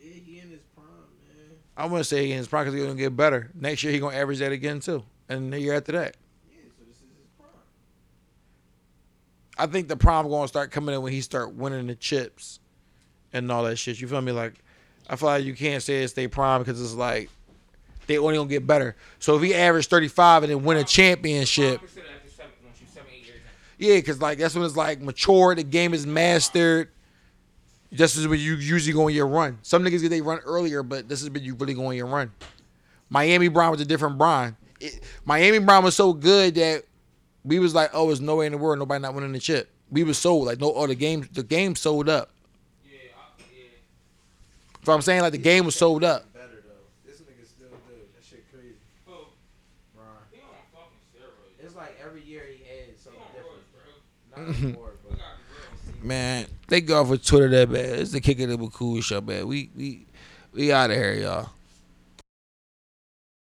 Yeah, 0.00 0.12
he 0.12 0.38
in 0.38 0.50
his 0.50 0.60
prime, 0.76 0.86
man. 0.86 1.56
I 1.76 1.86
wouldn't 1.86 2.06
say 2.06 2.26
he 2.26 2.30
in 2.32 2.38
his 2.38 2.46
prime 2.46 2.64
because 2.64 2.74
he's 2.74 2.84
gonna 2.84 2.96
get 2.96 3.16
better. 3.16 3.50
Next 3.54 3.82
year 3.82 3.92
he 3.92 3.98
gonna 3.98 4.16
average 4.16 4.38
that 4.38 4.52
again 4.52 4.78
too. 4.78 5.02
And 5.28 5.52
the 5.52 5.60
year 5.60 5.74
after 5.74 5.92
that. 5.92 6.16
Yeah, 6.50 6.62
so 6.76 6.84
this 6.86 6.96
is 6.96 7.02
his 7.18 7.28
prime. 7.38 7.48
I 9.60 9.66
think 9.66 9.88
the 9.88 9.96
prime 9.96 10.28
gonna 10.28 10.48
start 10.48 10.70
coming 10.70 10.94
in 10.94 11.02
when 11.02 11.12
he 11.12 11.20
start 11.20 11.54
winning 11.54 11.86
the 11.86 11.94
chips 11.94 12.60
and 13.32 13.52
all 13.52 13.64
that 13.64 13.76
shit. 13.76 14.00
You 14.00 14.08
feel 14.08 14.22
me? 14.22 14.32
Like 14.32 14.54
I 15.08 15.16
feel 15.16 15.28
like 15.28 15.44
you 15.44 15.54
can't 15.54 15.82
say 15.82 16.02
it's 16.02 16.14
their 16.14 16.30
prime 16.30 16.62
because 16.62 16.80
it's 16.80 16.94
like 16.94 17.28
they 18.06 18.16
only 18.16 18.36
gonna 18.36 18.48
get 18.48 18.66
better. 18.66 18.96
So 19.18 19.36
if 19.36 19.42
he 19.42 19.54
averaged 19.54 19.90
thirty 19.90 20.08
five 20.08 20.42
and 20.42 20.50
then 20.50 20.64
win 20.64 20.78
a 20.78 20.84
championship, 20.84 21.82
yeah, 23.76 23.96
because 23.96 24.20
like 24.22 24.38
that's 24.38 24.54
when 24.54 24.64
it's 24.64 24.76
like 24.76 25.02
mature. 25.02 25.54
The 25.54 25.62
game 25.62 25.92
is 25.92 26.06
mastered. 26.06 26.88
This 27.92 28.16
is 28.16 28.26
when 28.26 28.40
you 28.40 28.54
usually 28.54 28.94
go 28.94 29.06
on 29.06 29.12
your 29.12 29.26
run. 29.26 29.58
Some 29.60 29.84
niggas 29.84 30.00
get 30.00 30.08
they 30.08 30.22
run 30.22 30.38
earlier, 30.38 30.82
but 30.82 31.06
this 31.06 31.22
is 31.22 31.28
when 31.28 31.42
you 31.42 31.54
really 31.54 31.74
go 31.74 31.86
on 31.86 31.96
your 31.96 32.06
run. 32.06 32.32
Miami 33.10 33.48
Bron 33.48 33.72
was 33.72 33.80
a 33.82 33.84
different 33.84 34.16
Bron. 34.16 34.56
Miami 35.26 35.58
Bron 35.58 35.84
was 35.84 35.96
so 35.96 36.14
good 36.14 36.54
that 36.54 36.84
we 37.44 37.58
was 37.58 37.74
like, 37.74 37.90
oh, 37.92 38.06
there's 38.06 38.20
no 38.20 38.36
way 38.36 38.46
in 38.46 38.52
the 38.52 38.58
world 38.58 38.78
nobody 38.78 39.00
not 39.02 39.14
winning 39.14 39.32
the 39.32 39.38
chip. 39.40 39.70
We 39.90 40.04
was 40.04 40.18
sold 40.18 40.46
like 40.46 40.60
no 40.60 40.72
other 40.72 40.94
games. 40.94 41.28
The 41.28 41.42
game 41.42 41.74
sold 41.74 42.08
up. 42.08 42.30
Yeah, 42.84 42.98
I, 43.16 43.42
yeah. 43.54 43.64
So 44.84 44.92
I'm 44.92 45.02
saying 45.02 45.22
like 45.22 45.32
the 45.32 45.38
game 45.38 45.64
was 45.64 45.74
sold 45.74 46.04
up. 46.04 46.32
Better 46.32 46.62
though. 46.64 47.10
This 47.10 47.20
nigga 47.20 47.46
still 47.46 47.68
good. 47.70 48.06
That 48.14 48.24
shit 48.24 48.44
crazy. 48.52 48.74
Who? 49.06 49.12
Bron. 49.96 50.06
He 50.30 50.40
on 50.40 50.48
fucking 50.72 50.98
steroids. 51.12 51.64
It's 51.64 51.74
like 51.74 51.98
every 52.04 52.22
year 52.22 52.44
he 52.46 52.62
adds 52.70 53.02
something 53.02 53.22
different. 53.34 53.62
bro. 54.34 54.44
Not 54.44 54.56
anymore, 54.62 54.92
but 55.02 55.18
gotta 55.18 55.24
be 55.86 55.92
real. 55.98 56.06
Man, 56.06 56.46
they 56.68 56.80
go 56.80 57.00
off 57.00 57.08
with 57.08 57.24
Twitter 57.24 57.48
that 57.48 57.72
bad. 57.72 57.98
It's 57.98 58.12
the 58.12 58.20
kick 58.20 58.38
of 58.40 58.48
the 58.48 58.58
cool 58.68 59.00
show, 59.00 59.20
man. 59.20 59.48
We 59.48 59.70
we 59.76 60.06
we 60.52 60.72
out 60.72 60.90
of 60.90 60.96
here, 60.96 61.14
y'all. 61.14 61.50